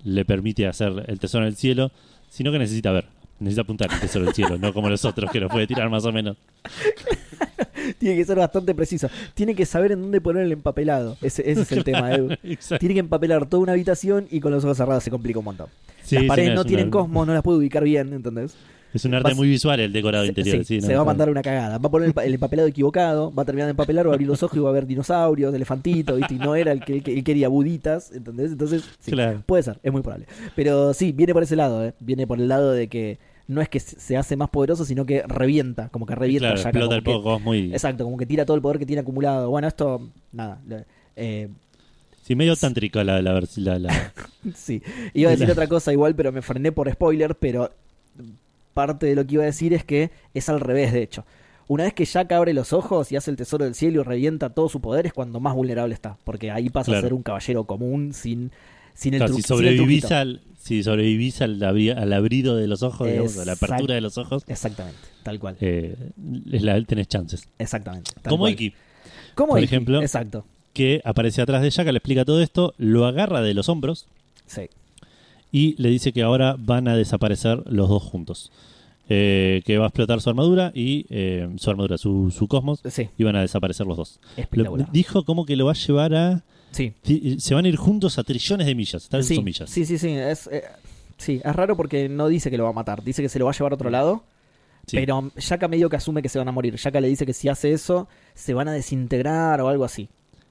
le 0.05 0.23
permite 0.23 0.65
hacer 0.65 1.03
el 1.07 1.19
tesoro 1.19 1.43
del 1.43 1.57
cielo, 1.57 1.91
sino 2.29 2.53
que 2.53 2.59
necesita 2.59 2.91
ver, 2.93 3.05
necesita 3.41 3.61
apuntar 3.63 3.89
el 3.91 3.99
tesoro 3.99 4.25
del 4.25 4.33
cielo, 4.33 4.57
no 4.57 4.73
como 4.73 4.89
los 4.89 5.03
otros 5.05 5.29
que 5.31 5.39
lo 5.39 5.49
puede 5.49 5.67
tirar 5.67 5.89
más 5.89 6.05
o 6.05 6.11
menos. 6.11 6.37
Tiene 7.97 8.15
que 8.15 8.25
ser 8.25 8.37
bastante 8.37 8.73
preciso. 8.75 9.09
Tiene 9.33 9.55
que 9.55 9.65
saber 9.65 9.91
en 9.93 10.01
dónde 10.01 10.21
poner 10.21 10.43
el 10.45 10.51
empapelado. 10.51 11.17
Ese, 11.21 11.49
ese 11.49 11.61
es 11.61 11.71
el 11.71 11.83
tema, 11.83 12.13
Edu. 12.13 12.29
Exacto. 12.43 12.79
Tiene 12.79 12.93
que 12.93 12.99
empapelar 12.99 13.47
toda 13.47 13.63
una 13.63 13.71
habitación 13.73 14.27
y 14.29 14.39
con 14.39 14.51
los 14.51 14.63
ojos 14.63 14.77
cerrados 14.77 15.03
se 15.03 15.09
complica 15.11 15.39
un 15.39 15.45
montón. 15.45 15.67
Sí, 16.03 16.15
las 16.15 16.23
sí, 16.23 16.27
paredes 16.27 16.55
no, 16.55 16.63
tienen 16.65 16.87
una- 16.87 16.91
cosmos, 16.91 17.27
no 17.27 17.33
las 17.33 17.43
puede 17.43 17.57
ubicar 17.59 17.83
bien, 17.83 18.13
¿entendés? 18.13 18.53
Es 18.93 19.05
un 19.05 19.13
arte 19.13 19.29
Vas- 19.29 19.37
muy 19.37 19.47
visual 19.47 19.79
el 19.79 19.93
decorado 19.93 20.25
se, 20.25 20.29
interior. 20.29 20.57
sí, 20.65 20.81
sí, 20.81 20.85
se 20.85 20.93
va 20.95 21.01
a 21.01 21.05
mandar 21.05 21.29
una 21.29 21.41
cagada. 21.41 21.77
Va 21.77 21.87
a 21.87 21.91
poner 21.91 22.09
el, 22.09 22.13
pa- 22.13 22.25
el 22.25 22.33
empapelado 22.33 22.67
equivocado, 22.67 23.33
va 23.33 23.43
a 23.43 23.45
terminar 23.45 23.67
de 23.67 23.71
empapelar, 23.71 24.05
va 24.05 24.11
a 24.11 24.13
abrir 24.15 24.27
los 24.27 24.43
ojos 24.43 24.57
y 24.57 24.59
va 24.59 24.69
a 24.69 24.73
ver 24.73 24.85
dinosaurios, 24.85 25.53
elefantitos, 25.53 26.17
¿viste? 26.17 26.33
Y 26.35 26.37
no 26.39 26.55
era 26.55 26.73
el 26.73 26.81
que, 26.83 26.97
él 27.05 27.23
quería 27.23 27.47
buditas, 27.47 28.11
¿entendés? 28.11 28.51
Entonces, 28.51 28.83
sí, 28.99 29.11
Claro. 29.11 29.41
puede 29.45 29.63
ser, 29.63 29.79
es 29.81 29.91
muy 29.93 30.01
probable. 30.01 30.25
Pero 30.57 30.93
sí, 30.93 31.13
viene 31.13 31.33
por 31.33 31.43
ese 31.43 31.55
lado, 31.55 31.85
¿eh? 31.85 31.93
Viene 32.01 32.27
por 32.27 32.39
el 32.39 32.49
lado 32.49 32.71
de 32.73 32.87
que 32.89 33.17
no 33.51 33.61
es 33.61 33.69
que 33.69 33.79
se 33.79 34.17
hace 34.17 34.35
más 34.35 34.49
poderoso, 34.49 34.85
sino 34.85 35.05
que 35.05 35.23
revienta, 35.27 35.89
como 35.89 36.05
que 36.05 36.15
revienta 36.15 36.47
Claro, 36.47 36.57
Shaka, 36.57 36.69
explota 36.69 36.95
el 36.95 37.03
que- 37.03 37.11
poco 37.11 37.39
muy. 37.39 37.71
Exacto, 37.71 38.03
como 38.05 38.17
que 38.17 38.25
tira 38.25 38.45
todo 38.45 38.55
el 38.55 38.61
poder 38.61 38.79
que 38.79 38.85
tiene 38.85 39.01
acumulado. 39.01 39.49
Bueno, 39.49 39.67
esto, 39.67 40.09
nada. 40.31 40.59
eh, 41.15 41.49
Sí, 42.23 42.35
medio 42.35 42.55
tántrica 42.55 43.03
la, 43.03 43.21
la, 43.21 43.41
la, 43.57 43.79
la- 43.79 44.13
sí, 44.55 44.81
iba 45.13 45.29
a 45.29 45.31
decir 45.31 45.49
otra 45.51 45.67
cosa 45.67 45.91
igual, 45.91 46.15
pero 46.15 46.31
me 46.31 46.41
frené 46.41 46.71
por 46.71 46.89
spoiler, 46.91 47.35
pero 47.35 47.71
parte 48.73 49.05
de 49.07 49.15
lo 49.15 49.25
que 49.25 49.33
iba 49.35 49.43
a 49.43 49.47
decir 49.47 49.73
es 49.73 49.83
que 49.83 50.11
es 50.33 50.47
al 50.49 50.59
revés, 50.59 50.93
de 50.93 51.01
hecho. 51.03 51.25
Una 51.67 51.83
vez 51.85 51.93
que 51.93 52.05
Jack 52.05 52.31
abre 52.33 52.53
los 52.53 52.73
ojos 52.73 53.11
y 53.11 53.15
hace 53.15 53.31
el 53.31 53.37
tesoro 53.37 53.63
del 53.65 53.75
cielo 53.75 54.01
y 54.01 54.03
revienta 54.03 54.49
todo 54.49 54.67
su 54.69 54.81
poder 54.81 55.05
es 55.07 55.13
cuando 55.13 55.39
más 55.39 55.55
vulnerable 55.55 55.93
está, 55.93 56.17
porque 56.23 56.51
ahí 56.51 56.69
pasa 56.69 56.91
a 56.97 57.01
ser 57.01 57.13
un 57.13 57.23
caballero 57.23 57.63
común 57.63 58.13
sin, 58.13 58.51
sin 58.93 59.13
el, 59.13 59.19
Claro, 59.19 59.33
tru- 59.33 59.37
si 59.37 59.41
sin 59.43 59.53
el 59.55 59.57
sobrevivís 59.77 60.11
al, 60.11 60.41
si 60.59 60.83
sobrevivís 60.83 61.41
al, 61.41 61.59
abri- 61.61 61.95
al 61.95 62.13
abrido 62.13 62.55
de 62.55 62.67
los 62.67 62.83
ojos, 62.83 63.07
digamos, 63.07 63.37
a 63.37 63.45
la 63.45 63.53
apertura 63.53 63.95
de 63.95 64.01
los 64.01 64.17
ojos, 64.17 64.43
Exactamente, 64.47 64.99
tal 65.23 65.39
cual. 65.39 65.57
eh, 65.61 65.95
es 66.51 66.61
la, 66.61 66.81
tenés 66.83 67.07
chances. 67.07 67.47
Exactamente. 67.59 68.11
Como 68.23 68.43
cual. 68.43 68.53
Iki, 68.53 68.73
Como 69.35 69.49
por 69.53 69.59
Iki, 69.59 69.65
ejemplo. 69.65 70.01
Exacto. 70.01 70.45
que 70.73 71.01
aparece 71.03 71.41
atrás 71.41 71.61
de 71.61 71.69
Shaka, 71.69 71.91
le 71.91 71.97
explica 71.97 72.23
todo 72.25 72.41
esto, 72.41 72.73
lo 72.77 73.05
agarra 73.05 73.41
de 73.41 73.53
los 73.53 73.67
hombros 73.69 74.05
Sí. 74.45 74.69
y 75.51 75.75
le 75.81 75.89
dice 75.89 76.13
que 76.13 76.21
ahora 76.23 76.55
van 76.57 76.87
a 76.87 76.95
desaparecer 76.95 77.63
los 77.69 77.89
dos 77.89 78.03
juntos. 78.03 78.51
Eh, 79.13 79.61
que 79.65 79.77
va 79.77 79.85
a 79.85 79.87
explotar 79.89 80.21
su 80.21 80.29
armadura 80.29 80.71
y 80.73 81.05
eh, 81.09 81.49
su 81.57 81.69
armadura, 81.69 81.97
su, 81.97 82.31
su 82.31 82.47
cosmos, 82.47 82.79
Sí, 82.89 83.09
y 83.17 83.23
van 83.25 83.35
a 83.35 83.41
desaparecer 83.41 83.85
los 83.85 83.97
dos. 83.97 84.19
Lo- 84.51 84.77
dijo 84.93 85.25
como 85.25 85.45
que 85.45 85.57
lo 85.57 85.65
va 85.65 85.71
a 85.73 85.75
llevar 85.75 86.13
a. 86.15 86.43
Sí. 86.71 86.93
Se 87.39 87.53
van 87.53 87.65
a 87.65 87.67
ir 87.67 87.75
juntos 87.75 88.17
a 88.17 88.23
trillones 88.23 88.65
de 88.67 88.75
millas. 88.75 89.07
Tal 89.09 89.19
vez 89.19 89.27
Sí, 89.27 89.35
son 89.35 89.43
millas. 89.43 89.69
sí, 89.69 89.85
sí, 89.85 89.97
sí. 89.97 90.09
Es, 90.09 90.47
eh, 90.47 90.63
sí, 91.17 91.41
es 91.43 91.55
raro 91.55 91.75
porque 91.75 92.07
no 92.09 92.27
dice 92.27 92.49
que 92.49 92.57
lo 92.57 92.63
va 92.63 92.69
a 92.69 92.73
matar. 92.73 93.03
Dice 93.03 93.21
que 93.21 93.29
se 93.29 93.39
lo 93.39 93.45
va 93.45 93.51
a 93.51 93.53
llevar 93.53 93.73
a 93.73 93.75
otro 93.75 93.89
lado. 93.89 94.23
Sí. 94.87 94.97
Pero 94.97 95.31
Shaka 95.37 95.67
medio 95.67 95.89
que 95.89 95.97
asume 95.97 96.21
que 96.21 96.29
se 96.29 96.39
van 96.39 96.47
a 96.47 96.51
morir. 96.51 96.75
Shaka 96.75 96.99
le 97.01 97.07
dice 97.07 97.25
que 97.25 97.33
si 97.33 97.49
hace 97.49 97.71
eso, 97.73 98.07
se 98.33 98.53
van 98.53 98.67
a 98.67 98.71
desintegrar 98.73 99.61
o 99.61 99.67
algo 99.67 99.83
así. 99.85 100.07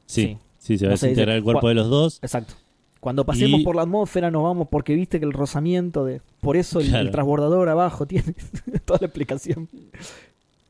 Sí, 0.07 0.27
sí. 0.27 0.39
sí, 0.59 0.79
se 0.79 0.85
va 0.85 0.91
No 0.91 0.93
a 0.93 0.95
desintegrar 0.97 1.29
dice, 1.29 1.37
el 1.39 1.43
cuerpo 1.45 1.63
"Gua- 1.67 1.69
de 1.71 1.75
los 1.75 1.89
dos. 1.89 2.19
Exacto. 2.23 2.55
Cuando 3.01 3.25
pasemos 3.25 3.61
Y- 3.61 3.65
por 3.65 3.75
la 3.77 3.83
atmósfera 3.83 4.31
nos 4.31 4.43
vamos 4.43 4.69
porque 4.71 4.95
viste 4.95 5.19
que 5.21 5.25
el 5.25 5.33
rozamiento 5.33 6.05
de... 6.05 6.21
Por 6.43 6.59
eso 6.59 6.81
el, 6.81 6.87
el 6.87 6.91
Claro. 6.93 7.11
transbordador 7.11 7.69
abajo 7.71 8.05
tiene 8.07 8.35
toda 8.85 8.99
la 9.01 9.07
explicación. 9.07 9.69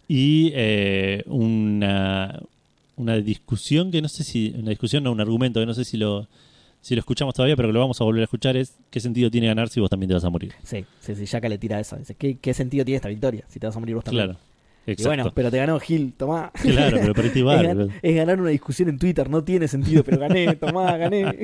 Y 0.09 0.53
eh, 0.55 1.23
una, 1.27 2.41
una 3.01 3.17
discusión 3.17 3.91
que 3.91 4.01
no 4.03 4.09
sé 4.09 4.25
si. 4.25 4.55
Una 4.59 4.71
discusión, 4.71 5.03
no, 5.05 5.13
un 5.13 5.21
argumento 5.21 5.61
que 5.61 5.67
no 5.67 5.75
sé 5.75 5.85
si 5.85 5.97
lo, 5.97 6.29
si 6.81 6.95
lo 6.95 7.01
escuchamos 7.01 7.35
todavía, 7.35 7.57
pero 7.57 7.69
que 7.69 7.73
lo 7.75 7.81
vamos 7.81 8.01
a 8.01 8.05
volver 8.05 8.21
a 8.23 8.25
escuchar 8.25 8.57
es: 8.57 8.77
¿qué 8.91 9.01
sentido 9.01 9.31
tiene 9.31 9.47
ganar 9.49 9.69
si 9.69 9.81
vos 9.81 9.91
también 9.91 10.09
te 10.09 10.15
vas 10.15 10.25
a 10.25 10.31
morir? 10.31 10.53
Sí, 10.63 10.85
sí, 11.01 11.15
sí. 11.15 11.25
Shaka 11.25 11.49
le 11.49 11.59
tira 11.59 11.79
eso. 11.81 11.97
Dice, 11.97 12.15
¿qué, 12.15 12.39
qué 12.39 12.55
sentido 12.55 12.85
tiene 12.85 12.97
esta 12.97 13.09
victoria 13.09 13.45
si 13.49 13.59
te 13.59 13.67
vas 13.67 13.77
a 13.77 13.81
morir 13.81 13.95
vos 13.97 14.05
también? 14.05 14.27
Claro. 14.27 14.39
Y 14.87 14.93
Exacto. 14.93 15.09
bueno, 15.11 15.33
pero 15.35 15.51
te 15.51 15.59
ganó 15.59 15.79
Gil, 15.79 16.15
tomá. 16.17 16.51
Claro, 16.63 17.13
pero 17.15 17.29
es, 17.29 17.37
igual. 17.37 17.67
gan- 17.67 17.77
boludo. 17.77 17.93
es 18.01 18.15
ganar 18.17 18.41
una 18.41 18.51
discusión 18.51 18.89
en 18.89 18.99
Twitter, 18.99 19.29
no 19.29 19.45
tiene 19.45 19.69
sentido, 19.69 20.03
pero 20.03 20.19
gané, 20.19 20.57
tomá, 20.57 20.97
gané. 20.97 21.37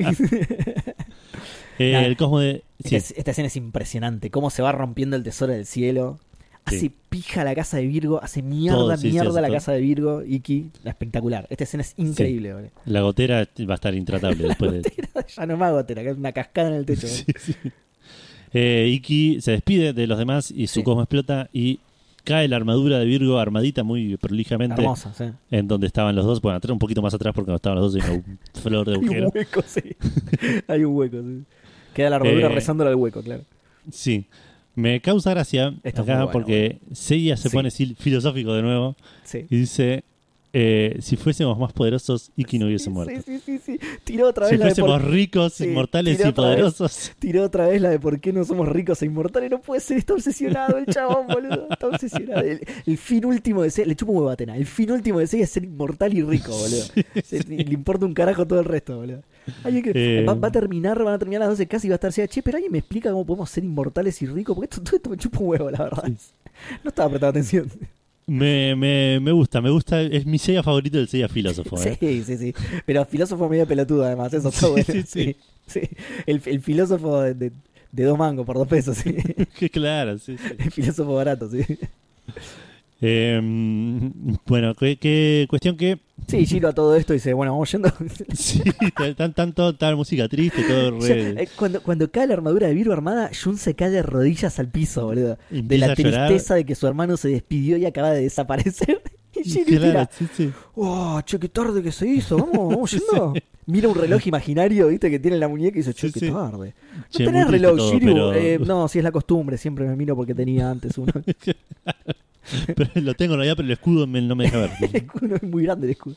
Eh, 1.79 2.05
el 2.05 2.17
cosmo 2.17 2.39
de. 2.39 2.63
Sí, 2.83 2.95
es- 2.95 3.11
esta 3.15 3.31
escena 3.31 3.47
es 3.47 3.55
impresionante, 3.55 4.31
cómo 4.31 4.49
se 4.49 4.61
va 4.63 4.71
rompiendo 4.71 5.15
el 5.15 5.23
tesoro 5.23 5.53
del 5.53 5.65
cielo. 5.67 6.19
Hace 6.67 6.79
Sí. 6.79 6.91
pija 7.09 7.43
la 7.43 7.55
casa 7.55 7.77
de 7.77 7.87
Virgo, 7.87 8.21
hace 8.21 8.41
mierda, 8.43 8.77
Todo, 8.77 8.95
sí, 8.97 9.01
sí, 9.03 9.11
mierda 9.13 9.29
hace 9.29 9.41
la 9.41 9.47
todo. 9.47 9.55
casa 9.57 9.71
de 9.71 9.81
Virgo, 9.81 10.23
Iki, 10.23 10.69
la 10.83 10.91
espectacular. 10.91 11.47
Esta 11.49 11.63
escena 11.63 11.81
es 11.81 11.93
increíble, 11.97 12.53
boludo. 12.53 12.69
la 12.85 13.01
gotera 13.01 13.47
va 13.69 13.73
a 13.73 13.75
estar 13.75 13.95
intratable 13.95 14.47
después 14.47 14.71
de. 14.71 14.81
ya 15.35 15.45
no 15.45 15.57
más 15.57 15.71
gotera, 15.71 16.03
que 16.03 16.09
es 16.09 16.17
una 16.17 16.31
cascada 16.31 16.69
en 16.69 16.75
el 16.75 16.85
techo. 16.85 17.07
Sí, 17.07 17.25
sí. 17.39 17.53
Eh, 18.53 18.89
Iki 18.93 19.41
se 19.41 19.51
despide 19.51 19.93
de 19.93 20.07
los 20.07 20.17
demás 20.17 20.51
y 20.51 20.67
su 20.67 20.75
Sí. 20.79 20.83
cosmo 20.83 21.01
explota 21.01 21.49
y 21.51 21.79
cae 22.23 22.47
la 22.47 22.55
armadura 22.55 22.97
de 22.99 23.05
Virgo 23.05 23.39
armadita 23.39 23.83
muy 23.83 24.17
prolijamente 24.17 24.81
Hermosa, 24.81 25.13
sí. 25.13 25.25
en 25.51 25.67
donde 25.67 25.87
estaban 25.87 26.15
los 26.15 26.25
dos. 26.25 26.41
Bueno, 26.41 26.57
atrás 26.57 26.71
un 26.71 26.79
poquito 26.79 27.01
más 27.01 27.13
atrás 27.13 27.33
porque 27.33 27.51
no 27.51 27.55
estaban 27.55 27.79
los 27.79 27.93
dos 27.93 28.03
en 28.03 28.11
una 28.11 28.23
flor 28.61 28.85
de 28.87 28.93
Hay 28.93 28.97
un 28.99 29.03
agujero. 29.05 29.29
hueco, 29.33 29.61
sí. 29.65 29.81
Hay 30.67 30.83
un 30.83 30.95
hueco, 30.95 31.17
sí. 31.21 31.43
Queda 31.93 32.09
la 32.09 32.15
armadura 32.17 32.47
Eh, 32.47 32.49
rezándole 32.49 32.89
al 32.89 32.95
hueco, 32.95 33.21
claro. 33.21 33.43
Sí. 33.91 34.25
Me 34.77 35.01
causa 35.01 35.31
gracia 35.31 35.73
Esto 35.83 36.03
acá 36.03 36.29
porque 36.31 36.77
Seiya 36.93 37.35
se 37.35 37.49
Sí. 37.49 37.55
pone 37.57 37.71
filosófico 37.71 38.53
de 38.53 38.61
nuevo 38.61 38.95
Sí. 39.23 39.45
y 39.49 39.57
dice: 39.57 40.03
eh, 40.53 40.97
Si 41.01 41.15
fuésemos 41.17 41.57
más 41.59 41.73
poderosos, 41.73 42.31
Iki 42.35 42.59
no 42.59 42.65
hubiese 42.67 42.85
Sí, 42.85 42.89
muerto. 42.89 43.13
Sí, 43.25 43.39
sí, 43.39 43.39
sí, 43.45 43.59
sí. 43.63 43.79
Tiró 44.03 44.27
otra 44.27 44.45
vez 44.45 44.51
Si 44.51 44.57
la 44.57 44.65
de 44.67 44.75
por- 44.75 44.87
fuésemos 44.89 45.11
ricos, 45.11 45.61
inmortales 45.61 46.19
y 46.19 46.21
otra 46.23 46.29
vez. 46.29 46.33
poderosos. 46.55 47.11
Tiró 47.19 47.43
otra 47.43 47.67
vez 47.67 47.81
la 47.81 47.89
de 47.89 47.99
por 47.99 48.19
qué 48.19 48.31
no 48.33 48.43
somos 48.45 48.67
ricos 48.67 49.01
e 49.01 49.05
inmortales. 49.05 49.51
No 49.51 49.59
puede 49.61 49.81
ser, 49.81 49.97
está 49.97 50.13
obsesionado 50.13 50.77
el 50.77 50.85
chabón, 50.85 51.27
boludo. 51.27 51.67
Está 51.69 51.87
obsesionado. 51.87 52.41
El, 52.41 52.61
el 52.85 52.97
fin 52.97 53.25
último 53.25 53.63
de 53.63 53.69
ser, 53.71 53.87
le 53.87 53.95
chupo 53.95 54.11
un 54.11 54.17
huevo 54.19 54.29
a 54.29 54.33
Atena. 54.33 54.55
El 54.57 54.65
fin 54.65 54.91
último 54.91 55.19
de 55.19 55.27
ser 55.27 55.41
es 55.41 55.49
ser 55.49 55.63
inmortal 55.63 56.13
y 56.13 56.21
rico, 56.23 56.51
boludo. 56.57 56.83
Se- 57.23 57.43
le 57.43 57.73
importa 57.73 58.05
un 58.05 58.13
carajo 58.13 58.45
todo 58.47 58.59
el 58.59 58.65
resto, 58.65 58.97
boludo. 58.97 59.21
Que- 59.63 59.91
Eh. 60.19 60.25
va, 60.25 60.33
va 60.33 60.47
a 60.49 60.51
terminar, 60.51 61.01
van 61.03 61.13
a 61.13 61.19
terminar 61.19 61.41
las 61.41 61.49
12 61.51 61.67
casi 61.67 61.87
y 61.87 61.89
va 61.89 61.93
a 61.93 61.97
estar 61.97 62.09
así, 62.09 62.21
che, 62.27 62.41
pero 62.43 62.57
alguien 62.57 62.71
me 62.71 62.79
explica 62.79 63.11
cómo 63.11 63.25
podemos 63.25 63.49
ser 63.49 63.63
inmortales 63.63 64.21
y 64.21 64.25
ricos, 64.25 64.55
porque 64.55 64.65
esto, 64.69 64.81
todo 64.83 64.95
esto 64.97 65.09
me 65.09 65.17
chupa 65.17 65.39
un 65.39 65.47
huevo, 65.47 65.71
la 65.71 65.83
verdad. 65.83 66.03
No 66.83 66.89
estaba 66.89 67.09
prestando 67.09 67.27
atención. 67.27 67.71
Me, 68.27 68.75
me, 68.75 69.19
me 69.21 69.31
gusta, 69.31 69.61
me 69.61 69.69
gusta. 69.69 70.01
Es 70.01 70.25
mi 70.25 70.37
Seiya 70.37 70.61
favorito 70.61 70.97
del 70.97 71.07
Seiya 71.07 71.29
filósofo. 71.29 71.81
¿eh? 71.83 71.97
Sí, 71.99 72.23
sí, 72.25 72.37
sí. 72.37 72.53
Pero 72.85 73.05
filósofo 73.05 73.47
medio 73.49 73.65
pelotudo, 73.65 74.03
además. 74.05 74.33
Eso 74.33 74.49
está 74.49 74.61
Sí, 74.67 74.71
bueno. 74.71 74.85
sí, 74.85 75.03
sí. 75.03 75.35
sí. 75.67 75.81
El, 76.25 76.41
el 76.45 76.61
filósofo 76.61 77.21
de, 77.21 77.33
de- 77.33 77.51
dos 77.91 78.17
mangos 78.17 78.45
por 78.45 78.57
dos 78.57 78.67
pesos, 78.67 78.97
sí. 78.97 79.15
Claro, 79.71 80.17
sí, 80.19 80.37
sí. 80.37 80.53
El 80.59 80.71
filósofo 80.71 81.15
barato, 81.15 81.49
sí. 81.49 81.61
Eh, 83.01 83.39
bueno, 84.47 84.73
qué, 84.75 84.97
qué 84.97 85.45
cuestión 85.49 85.77
que 85.77 85.99
Sí, 86.27 86.45
giro 86.45 86.67
a 86.67 86.73
todo 86.73 86.95
esto 86.95 87.13
y 87.13 87.17
dice, 87.17 87.33
bueno, 87.33 87.53
vamos 87.53 87.71
yendo. 87.71 87.89
sí, 88.33 88.61
tan, 89.15 89.53
tal 89.53 89.95
música 89.95 90.27
triste, 90.27 90.63
todo 90.63 90.99
Ya, 91.07 91.15
eh, 91.15 91.47
cuando, 91.55 91.81
cuando 91.81 92.11
cae 92.11 92.27
la 92.27 92.33
armadura 92.33 92.67
de 92.67 92.73
Virgo 92.73 92.91
armada, 92.91 93.29
Jun 93.41 93.57
se 93.57 93.75
cae 93.75 93.91
de 93.91 94.01
rodillas 94.01 94.59
al 94.59 94.67
piso, 94.69 95.05
boludo. 95.05 95.37
De 95.49 95.77
la 95.77 95.93
tristeza 95.95 96.55
de 96.55 96.65
que 96.65 96.75
su 96.75 96.87
hermano 96.87 97.15
se 97.17 97.29
despidió 97.29 97.77
y 97.77 97.85
acaba 97.85 98.11
de 98.11 98.21
desaparecer. 98.21 99.01
Y 99.35 99.43
Giri 99.43 99.77
Claro, 99.77 100.09
sí, 100.17 100.27
sí. 100.35 100.51
oh, 100.73 101.21
che, 101.21 101.37
qué 101.37 101.47
tarde 101.47 101.83
que 101.83 101.91
se 101.91 102.07
hizo, 102.07 102.37
vamos, 102.37 102.73
vamos 102.73 102.91
yendo. 102.91 103.33
Mira 103.67 103.87
un 103.87 103.93
reloj 103.93 104.25
imaginario, 104.25 104.87
viste, 104.87 105.11
que 105.11 105.19
tiene 105.19 105.35
en 105.35 105.41
la 105.41 105.47
muñeca 105.47 105.77
y 105.77 105.81
dice, 105.83 105.93
che, 105.93 106.11
qué 106.11 106.31
tarde. 106.31 106.73
¿No 106.95 107.03
Che, 107.11 107.23
tenés 107.25 107.47
reloj, 107.47 107.77
todo, 107.77 107.99
pero- 107.99 108.33
Eh, 108.33 108.57
no, 108.57 108.87
si 108.87 108.97
es 108.97 109.03
la 109.03 109.11
costumbre, 109.11 109.57
siempre 109.59 109.85
me 109.85 109.95
miro 109.95 110.15
porque 110.15 110.33
tenía 110.33 110.71
antes 110.71 110.97
uno. 110.97 111.13
Pero 112.75 112.89
lo 112.95 113.13
tengo 113.13 113.33
en 113.33 113.39
realidad, 113.39 113.55
pero 113.57 113.65
el 113.65 113.71
escudo 113.73 114.07
me- 114.07 114.21
no 114.21 114.35
me 114.35 114.45
deja 114.45 114.57
ver. 114.59 114.69
el 114.81 114.95
escudo 114.95 115.35
es 115.35 115.43
muy 115.43 115.63
grande 115.63 115.87
el 115.87 115.91
escudo. 115.91 116.15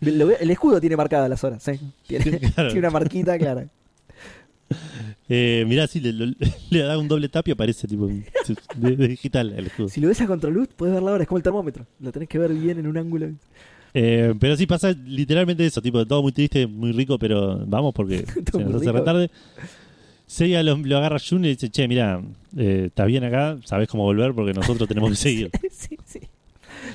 El 0.00 0.50
escudo 0.50 0.80
tiene 0.80 0.96
marcadas 0.96 1.28
las 1.28 1.42
horas, 1.44 1.62
¿sí? 1.62 1.72
Tiene, 2.06 2.38
Claro. 2.38 2.68
tiene 2.70 2.78
una 2.80 2.90
marquita 2.90 3.36
clara. 3.38 3.66
Eh, 5.30 5.64
mirá, 5.68 5.86
sí, 5.86 6.00
le, 6.00 6.78
da 6.80 6.96
un 6.96 7.06
doble 7.06 7.28
tap 7.28 7.46
y 7.48 7.50
aparece 7.50 7.86
tipo 7.86 8.06
de, 8.06 8.24
de 8.76 9.08
digital 9.08 9.52
el 9.54 9.66
escudo. 9.66 9.88
Si 9.90 10.00
lo 10.00 10.08
ves 10.08 10.20
a 10.22 10.26
contraluz, 10.26 10.68
puedes 10.74 10.94
ver 10.94 11.02
la 11.02 11.12
hora, 11.12 11.22
es 11.22 11.28
como 11.28 11.36
el 11.36 11.42
termómetro. 11.42 11.84
Lo 12.00 12.10
tenés 12.12 12.30
que 12.30 12.38
ver 12.38 12.52
bien 12.54 12.78
en 12.78 12.86
un 12.86 12.96
ángulo. 12.96 13.28
Eh, 13.92 14.34
pero 14.40 14.56
sí 14.56 14.66
pasa 14.66 14.92
literalmente 14.92 15.66
eso, 15.66 15.82
tipo, 15.82 16.06
todo 16.06 16.22
muy 16.22 16.32
triste, 16.32 16.66
muy 16.66 16.92
rico, 16.92 17.18
pero 17.18 17.62
vamos 17.66 17.92
porque 17.94 18.24
se 18.24 18.62
hace 18.62 18.92
retarde. 18.92 19.30
Seiya 20.28 20.62
lo, 20.62 20.76
lo 20.76 20.98
agarra 20.98 21.16
a 21.16 21.20
Jun 21.20 21.40
y 21.40 21.42
le 21.44 21.48
dice, 21.54 21.70
che, 21.70 21.88
mira, 21.88 22.20
eh, 22.56 22.84
estás 22.88 23.06
bien 23.06 23.24
acá, 23.24 23.56
sabes 23.64 23.88
cómo 23.88 24.04
volver 24.04 24.34
porque 24.34 24.52
nosotros 24.52 24.86
tenemos 24.88 25.10
que 25.10 25.16
seguir. 25.16 25.50
sí, 25.70 25.98
sí. 26.04 26.20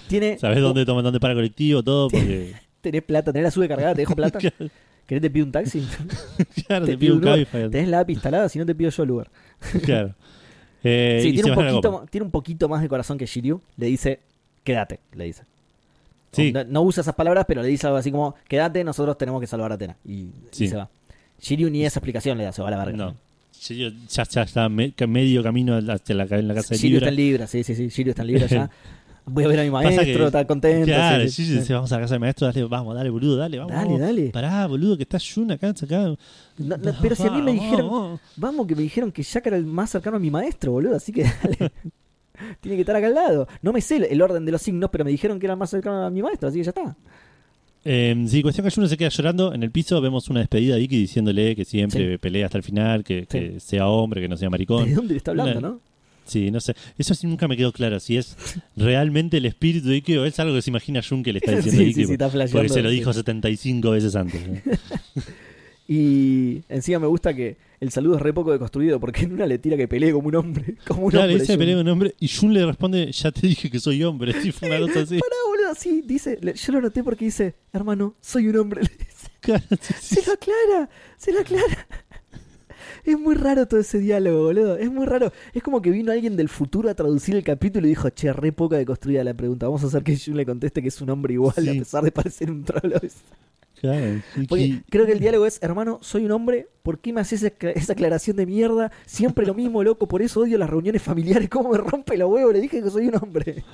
Tiene, 0.07 0.37
Sabes 0.37 0.61
dónde 0.61 0.85
toma, 0.85 1.01
dónde 1.01 1.19
para 1.19 1.33
el 1.33 1.37
colectivo, 1.39 1.81
todo, 1.83 2.09
porque 2.09 2.53
Tenés 2.81 3.01
plata, 3.03 3.31
tenés 3.33 3.45
la 3.45 3.51
sube 3.51 3.67
cargada, 3.67 3.93
te 3.95 4.01
dejo 4.01 4.15
plata. 4.15 4.39
¿Querés 5.07 5.21
te 5.21 5.29
pido 5.29 5.45
un 5.45 5.51
taxi? 5.51 5.85
claro, 6.67 6.85
Te 6.85 6.91
te 6.93 6.97
pido 6.97 7.15
un 7.15 7.27
un. 7.27 7.45
Tenés 7.71 7.89
la 7.89 7.99
app 8.01 8.09
instalada, 8.09 8.47
si 8.49 8.59
no 8.59 8.65
te 8.65 8.73
pido 8.75 8.89
yo 8.89 9.03
el 9.03 9.09
lugar. 9.09 9.29
Claro. 9.83 10.13
Eh, 10.83 11.19
Sí, 11.23 11.33
tiene 11.33 11.49
un, 11.49 11.55
poquito, 11.55 11.81
copa. 11.81 12.01
ma- 12.03 12.05
tiene 12.09 12.25
un 12.25 12.31
poquito 12.31 12.69
más 12.69 12.81
de 12.81 12.87
corazón 12.89 13.17
que 13.17 13.25
Shiryu. 13.25 13.59
Le 13.77 13.87
dice, 13.87 14.19
quédate, 14.63 14.99
le 15.13 15.25
dice. 15.25 15.43
Sí. 16.31 16.51
No, 16.51 16.63
no 16.65 16.81
usa 16.83 17.01
esas 17.01 17.15
palabras, 17.15 17.45
pero 17.47 17.61
le 17.61 17.67
dice 17.69 17.87
algo 17.87 17.97
así 17.97 18.11
como, 18.11 18.35
quédate, 18.47 18.83
nosotros 18.83 19.17
tenemos 19.17 19.39
que 19.41 19.47
salvar 19.47 19.71
a 19.71 19.75
Atena. 19.75 19.95
Y, 20.05 20.27
se 20.51 20.75
va. 20.75 20.89
Shiryu 21.43 21.69
ni 21.69 21.85
esa 21.85 21.99
explicación 21.99 22.37
le 22.37 22.45
da, 22.45 22.51
se 22.53 22.61
va 22.61 22.69
a 22.69 22.71
la 22.71 22.77
verga. 22.77 22.97
No. 22.97 23.15
Shiryu 23.59 23.91
ya, 24.09 24.23
ya 24.23 24.41
está 24.43 24.69
me- 24.69 24.93
medio 25.07 25.43
camino 25.43 25.79
la, 25.81 25.99
en 26.07 26.17
la 26.17 26.53
casa 26.55 26.69
de 26.73 26.77
Shiryu 26.77 26.97
está 26.97 27.09
Libra. 27.09 27.09
en 27.09 27.15
Libra, 27.15 27.47
sí, 27.47 27.63
sí, 27.63 27.75
sí. 27.75 27.87
Shiryu 27.89 28.11
está 28.11 28.21
en 28.23 28.27
Libra 28.29 28.47
ya. 28.47 28.69
Voy 29.25 29.45
a 29.45 29.47
ver 29.47 29.59
a 29.61 29.63
mi 29.63 29.69
maestro, 29.71 30.25
está 30.27 30.45
contento. 30.45 30.85
Claro, 30.85 31.25
sí, 31.29 31.45
sí, 31.61 31.71
vamos 31.73 31.89
a 31.93 31.95
la 31.95 32.01
casa 32.01 32.15
del 32.15 32.19
maestro, 32.19 32.45
dale, 32.45 32.61
vamos, 32.65 32.93
dale, 32.93 33.09
boludo, 33.09 33.37
dale, 33.37 33.57
vamos. 33.57 33.71
Dale, 33.73 33.97
dale. 33.97 34.29
Pará, 34.31 34.67
boludo, 34.67 34.97
que 34.97 35.03
está 35.03 35.17
Jun 35.17 35.49
acá, 35.51 35.69
acá. 35.69 36.13
No, 36.57 36.77
no, 36.77 36.91
pero 37.01 37.15
si 37.15 37.25
a 37.25 37.31
mí 37.31 37.41
me 37.41 37.53
dijeron, 37.53 37.89
vamos. 37.89 38.19
vamos, 38.35 38.67
que 38.67 38.75
me 38.75 38.81
dijeron 38.81 39.13
que 39.13 39.23
Jack 39.23 39.47
era 39.47 39.55
el 39.55 39.65
más 39.65 39.91
cercano 39.91 40.17
a 40.17 40.19
mi 40.19 40.29
maestro, 40.29 40.73
boludo, 40.73 40.97
así 40.97 41.13
que 41.13 41.23
dale. 41.23 41.71
Tiene 42.59 42.75
que 42.75 42.81
estar 42.81 42.95
acá 42.97 43.07
al 43.07 43.13
lado. 43.13 43.47
No 43.61 43.71
me 43.71 43.79
sé 43.79 43.95
el- 43.97 44.03
el 44.05 44.21
orden 44.21 44.43
de 44.43 44.51
los 44.51 44.61
signos, 44.61 44.89
pero 44.91 45.05
me 45.05 45.11
dijeron 45.11 45.39
que 45.39 45.45
era 45.45 45.55
más 45.55 45.69
cercano 45.69 46.03
a 46.03 46.09
mi 46.09 46.21
maestro, 46.21 46.49
así 46.49 46.57
que 46.57 46.63
ya 46.65 46.71
está. 46.71 46.95
Eh, 47.85 48.25
sí, 48.27 48.41
cuestión 48.41 48.65
que 48.67 48.71
Juno 48.73 48.87
se 48.87 48.97
queda 48.97 49.09
llorando 49.09 49.53
en 49.53 49.63
el 49.63 49.71
piso. 49.71 49.99
Vemos 50.01 50.29
una 50.29 50.39
despedida 50.39 50.75
de 50.75 50.81
Iki 50.81 50.97
diciéndole 50.97 51.55
que 51.55 51.65
siempre 51.65 52.17
pelea 52.19 52.45
hasta 52.45 52.57
el 52.57 52.63
final, 52.63 53.03
que, 53.03 53.25
que 53.25 53.59
sea 53.59 53.87
hombre, 53.87 54.21
que 54.21 54.27
no 54.29 54.37
sea 54.37 54.49
maricón. 54.49 54.85
¿De 54.89 54.95
dónde 54.95 55.13
le 55.13 55.17
está 55.17 55.31
hablando, 55.31 55.59
Una- 55.59 55.67
no? 55.69 55.81
Sí, 56.25 56.51
no 56.51 56.61
sé. 56.61 56.73
Eso 56.97 57.13
sí 57.15 57.27
nunca 57.27 57.49
me 57.49 57.57
quedó 57.57 57.73
claro. 57.73 57.99
Si 57.99 58.15
es 58.15 58.37
realmente 58.77 59.35
el 59.37 59.45
espíritu 59.45 59.89
de 59.89 59.97
Iki 59.97 60.15
o 60.17 60.25
es 60.25 60.39
algo 60.39 60.55
que 60.55 60.61
se 60.61 60.69
imagina 60.69 61.01
Jun 61.07 61.21
que 61.21 61.33
le 61.33 61.39
está 61.39 61.51
diciendo 61.57 61.81
Sí, 61.83 61.93
sí, 61.93 62.05
sí, 62.05 62.11
está 62.13 62.29
porque 62.29 62.69
se 62.69 62.81
lo 62.81 62.89
sí. 62.89 62.95
dijo 62.95 63.11
75 63.11 63.91
veces 63.91 64.15
antes. 64.15 64.41
¿no? 64.47 64.55
Y 65.87 66.63
encima 66.69 66.99
me 66.99 67.07
gusta 67.07 67.33
que 67.33 67.57
el 67.81 67.91
saludo 67.91 68.15
es 68.15 68.21
re 68.21 68.31
poco 68.33 68.51
deconstruido, 68.53 68.99
porque 68.99 69.23
en 69.25 69.33
una 69.33 69.45
le 69.45 69.57
tira 69.57 69.75
que 69.75 69.87
pelee 69.87 70.13
como 70.13 70.29
un 70.29 70.35
hombre. 70.35 70.75
Como 70.87 71.03
un 71.05 71.11
Claro, 71.11 71.31
hombre. 71.31 71.45
Jun. 71.45 71.57
pelea 71.57 71.75
con 71.75 71.85
un 71.85 71.91
hombre 71.91 72.15
y 72.19 72.27
Jun 72.29 72.53
le 72.53 72.65
responde, 72.65 73.11
ya 73.11 73.31
te 73.31 73.47
dije 73.47 73.69
que 73.69 73.79
soy 73.79 74.03
hombre. 74.03 74.33
Sí, 74.41 74.51
fue 74.51 74.69
una 74.69 74.79
cosa 74.79 75.01
así. 75.01 75.19
Pará, 75.19 75.35
boludo, 75.47 75.75
sí, 75.75 76.01
dice, 76.05 76.37
le- 76.41 76.53
yo 76.53 76.71
lo 76.73 76.81
noté 76.81 77.03
porque 77.03 77.25
dice, 77.25 77.55
hermano, 77.73 78.15
soy 78.21 78.47
un 78.47 78.57
hombre. 78.57 78.81
Le 78.83 78.89
dice. 78.89 79.29
Claro, 79.41 79.63
sí, 79.81 79.93
sí. 79.99 80.15
Se 80.15 80.25
lo 80.25 80.33
aclara, 80.33 80.89
se 81.17 81.33
lo 81.33 81.39
aclara. 81.41 81.87
Es 83.03 83.19
muy 83.19 83.35
raro 83.35 83.67
todo 83.67 83.81
ese 83.81 83.99
diálogo, 83.99 84.43
boludo. 84.45 84.77
Es 84.77 84.89
muy 84.89 85.05
raro. 85.05 85.33
Es 85.53 85.61
como 85.61 85.81
que 85.81 85.89
vino 85.91 86.13
alguien 86.13 86.37
del 86.37 86.47
futuro 86.47 86.89
a 86.89 86.93
traducir 86.95 87.35
el 87.35 87.43
capítulo 87.43 87.85
y 87.85 87.89
dijo, 87.89 88.09
che, 88.09 88.31
re 88.31 88.53
poca 88.53 88.77
de 88.77 88.85
construida 88.85 89.25
la 89.25 89.33
pregunta. 89.33 89.65
Vamos 89.65 89.83
a 89.83 89.87
hacer 89.87 90.03
que 90.03 90.17
Jun 90.17 90.37
le 90.37 90.45
conteste 90.45 90.81
que 90.81 90.87
es 90.87 91.01
un 91.01 91.09
hombre 91.09 91.33
igual, 91.33 91.53
Sí. 91.57 91.69
a 91.69 91.73
pesar 91.73 92.03
de 92.05 92.11
parecer 92.13 92.49
un 92.49 92.63
trolo. 92.63 92.95
Claro, 93.83 94.21
Porque 94.47 94.81
creo 94.89 95.05
que 95.05 95.11
el 95.11 95.19
diálogo 95.19 95.45
es, 95.45 95.61
hermano, 95.61 95.99
soy 96.01 96.23
un 96.23 96.31
hombre, 96.31 96.67
¿por 96.83 96.99
qué 96.99 97.11
me 97.11 97.19
haces 97.19 97.43
esa, 97.43 97.91
aclaración 97.91 98.37
de 98.37 98.45
mierda? 98.45 98.93
Siempre 99.05 99.45
lo 99.45 99.53
mismo, 99.53 99.83
loco, 99.83 100.07
por 100.07 100.21
eso 100.21 100.39
odio 100.39 100.57
las 100.57 100.69
reuniones 100.69 101.01
familiares. 101.01 101.49
¿Cómo 101.49 101.69
me 101.69 101.77
rompe 101.79 102.15
los 102.15 102.31
huevos? 102.31 102.53
Le 102.53 102.61
dije 102.61 102.81
que 102.81 102.89
soy 102.89 103.09
un 103.09 103.15
hombre. 103.17 103.65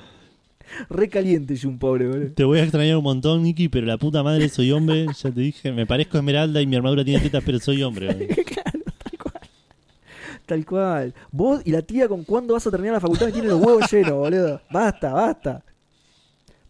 Re 0.88 1.08
caliente, 1.08 1.56
Jun, 1.56 1.78
pobre, 1.78 2.08
boludo. 2.08 2.32
Te 2.32 2.42
voy 2.42 2.58
a 2.58 2.64
extrañar 2.64 2.96
un 2.96 3.04
montón, 3.04 3.44
Nicky, 3.44 3.68
pero 3.68 3.86
la 3.86 3.98
puta 3.98 4.24
madre 4.24 4.48
soy 4.48 4.72
hombre. 4.72 5.06
Ya 5.22 5.30
te 5.30 5.40
dije, 5.40 5.70
me 5.70 5.86
parezco 5.86 6.16
a 6.16 6.20
Esmeralda 6.20 6.60
y 6.60 6.66
mi 6.66 6.74
armadura 6.74 7.04
tiene 7.04 7.20
tetas, 7.20 7.44
pero 7.46 7.60
soy 7.60 7.80
hombre. 7.84 8.08
claro, 8.46 8.80
tal 9.04 9.16
cual. 9.16 9.50
Tal 10.44 10.66
cual. 10.66 11.14
Vos 11.30 11.62
y 11.64 11.70
la 11.70 11.82
tía 11.82 12.08
con 12.08 12.24
cuándo 12.24 12.54
vas 12.54 12.66
a 12.66 12.70
terminar 12.72 12.94
la 12.94 13.00
facultad 13.00 13.26
me 13.26 13.32
tienen 13.32 13.52
los 13.52 13.64
huevos 13.64 13.88
llenos, 13.92 14.14
boludo. 14.14 14.60
Basta, 14.72 15.12
basta. 15.12 15.62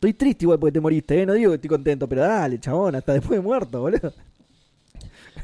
Estoy 0.00 0.14
triste 0.14 0.46
igual 0.46 0.58
porque 0.58 0.72
te 0.72 0.80
moriste, 0.80 1.20
¿eh? 1.20 1.26
No 1.26 1.34
digo 1.34 1.50
que 1.50 1.56
estoy 1.56 1.68
contento, 1.68 2.08
pero 2.08 2.22
dale, 2.22 2.58
chabón, 2.58 2.94
hasta 2.94 3.12
después 3.12 3.38
de 3.38 3.42
muerto, 3.42 3.82
boludo. 3.82 4.14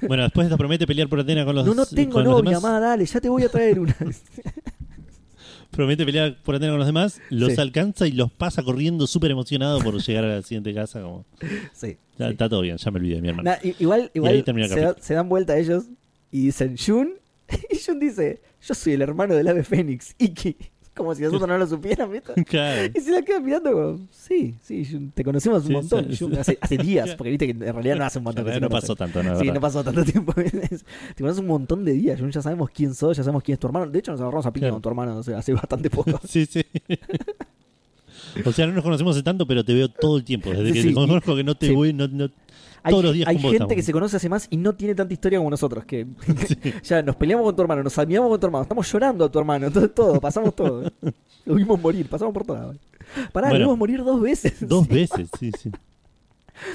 Bueno, 0.09 0.23
después 0.23 0.49
te 0.49 0.57
promete 0.57 0.87
pelear 0.87 1.09
por 1.11 1.21
Atena 1.21 1.45
con 1.45 1.55
los 1.55 1.67
No, 1.67 1.75
no 1.75 1.85
tengo 1.85 2.23
novia, 2.23 2.59
más, 2.59 2.81
dale, 2.81 3.05
ya 3.05 3.21
te 3.21 3.29
voy 3.29 3.43
a 3.43 3.51
traer 3.51 3.79
una. 3.79 3.95
Promete 5.71 6.07
pelear 6.07 6.39
por 6.43 6.55
Atena 6.55 6.73
con 6.73 6.79
los 6.79 6.87
demás, 6.87 7.21
los 7.29 7.53
Sí. 7.53 7.61
alcanza 7.61 8.07
y 8.07 8.13
los 8.13 8.33
pasa 8.33 8.63
corriendo 8.63 9.07
súper 9.07 9.31
emocionado 9.31 9.81
por 9.81 10.01
llegar 10.01 10.25
a 10.25 10.29
la 10.37 10.43
siguiente 10.43 10.73
casa. 10.73 11.03
Como, 11.03 11.27
sí. 11.75 11.99
ya, 12.19 12.27
sí. 12.29 12.33
Está 12.33 12.49
todo 12.49 12.63
bien, 12.63 12.79
ya 12.79 12.91
me 12.91 12.99
olvidé 12.99 13.21
mi 13.21 13.29
hermano. 13.29 13.51
Nah, 13.51 13.59
igual 13.79 14.11
igual 14.15 14.43
da- 14.43 14.97
se 14.99 15.13
dan 15.15 15.29
vuelta 15.29 15.59
ellos 15.59 15.85
y 16.31 16.47
dicen 16.47 16.77
Jun. 16.79 17.13
Y 17.71 17.77
Jun 17.85 18.01
dice: 18.01 18.41
Yo 18.63 18.75
soy 18.75 18.95
el 18.95 19.03
hermano 19.03 19.35
del 19.35 19.49
ave 19.49 19.65
Fénix, 19.65 20.15
Iki. 20.19 20.57
Como 20.97 21.15
si 21.15 21.23
nosotros 21.23 21.47
no 21.47 21.59
lo 21.59 21.67
supieran, 21.67 22.11
¿viste? 22.11 22.33
Claro. 22.45 22.91
Y 22.95 23.01
se 23.01 23.11
la 23.13 23.21
queda 23.23 23.39
mirando 23.41 23.71
como, 23.73 24.09
sí, 24.11 24.55
sí, 24.63 25.11
te 25.15 25.23
conocemos 25.23 25.61
un 25.63 25.67
Sí, 25.69 25.73
montón. 25.75 26.07
sí, 26.11 26.17
Jun, 26.17 26.33
sí. 26.33 26.39
hace, 26.39 26.59
hace 26.61 26.77
días, 26.79 27.15
porque 27.17 27.31
viste 27.31 27.47
que 27.47 27.53
en 27.53 27.61
realidad 27.75 27.97
no 27.97 28.05
hace 28.05 28.19
un 28.19 28.25
montón. 28.25 28.45
que 28.45 28.53
se 28.53 28.59
realidad 28.61 28.71
no 28.71 28.81
pasó 28.81 28.97
tanto, 28.97 29.23
no, 29.23 29.39
Sí, 29.39 29.47
no 29.51 29.61
pasó 29.61 29.85
tanto 29.85 30.05
tiempo. 30.05 30.33
te 30.35 31.19
conoces 31.19 31.41
un 31.41 31.47
montón 31.47 31.85
de 31.85 31.93
días, 31.93 32.19
ya 32.31 32.41
sabemos 32.43 32.71
quién 32.71 32.95
sos, 32.95 33.17
ya 33.17 33.23
sabemos 33.23 33.43
quién 33.43 33.55
es 33.55 33.61
tu 33.61 33.67
hermano. 33.67 33.91
De 33.91 33.99
hecho, 33.99 34.11
nos 34.13 34.21
agarramos 34.23 34.47
a 34.47 34.53
piña 34.53 34.63
Claro. 34.69 34.75
con 34.77 34.83
tu 34.83 34.89
hermano 34.89 35.15
no 35.15 35.23
sé, 35.23 35.35
hace 35.35 35.53
bastante 35.53 35.91
poco. 35.91 36.19
Sí, 36.27 36.47
sí. 36.47 36.63
O 38.45 38.53
sea, 38.53 38.67
no 38.67 38.73
nos 38.75 38.83
conocemos 38.83 39.15
hace 39.17 39.23
tanto, 39.23 39.47
pero 39.47 39.65
te 39.65 39.75
veo 39.75 39.89
todo 39.89 40.17
el 40.19 40.25
tiempo. 40.25 40.51
Desde 40.51 40.73
que 40.73 40.83
te 40.83 40.95
conozco 40.95 41.37
que 41.37 41.45
no 41.45 41.55
te 41.55 41.73
voy, 41.73 41.93
no, 41.93 42.07
no- 42.09 42.31
Hay, 42.83 42.93
todos 42.93 43.05
los 43.05 43.15
días 43.15 43.29
hay 43.29 43.37
con 43.37 43.43
vos 43.43 43.51
gente 43.53 43.65
estamos. 43.65 43.75
que 43.77 43.83
se 43.83 43.93
conoce 43.93 44.17
hace 44.17 44.29
más 44.29 44.47
y 44.51 44.57
no 44.57 44.75
tiene 44.75 44.95
tanta 44.95 45.13
historia 45.13 45.39
como 45.39 45.51
nosotros. 45.51 45.85
Que 45.85 46.07
ya 46.85 47.03
nos 47.03 47.17
peleamos 47.17 47.45
con 47.45 47.57
tu 47.57 47.63
hermano, 47.63 47.83
nos 47.83 47.99
amigamos 47.99 48.31
con 48.31 48.41
tu 48.41 48.47
hermano, 48.47 48.63
estamos 48.63 48.93
llorando 48.93 49.25
a 49.25 49.31
tu 49.31 49.39
hermano, 49.39 49.71
todo, 49.71 49.91
todo 49.91 50.21
pasamos 50.21 50.55
todo. 50.55 50.91
Lo 51.45 51.55
vimos 51.55 51.81
morir, 51.81 52.09
pasamos 52.09 52.35
por 52.35 52.45
todas. 52.45 52.77
Pará, 53.33 53.49
Bueno. 53.49 53.65
lo 53.65 53.65
vimos 53.67 53.79
morir 53.79 54.03
dos 54.03 54.21
veces. 54.21 54.55
Dos 54.69 54.89
veces, 54.89 55.29
sí, 55.39 55.53
sí. 55.57 55.71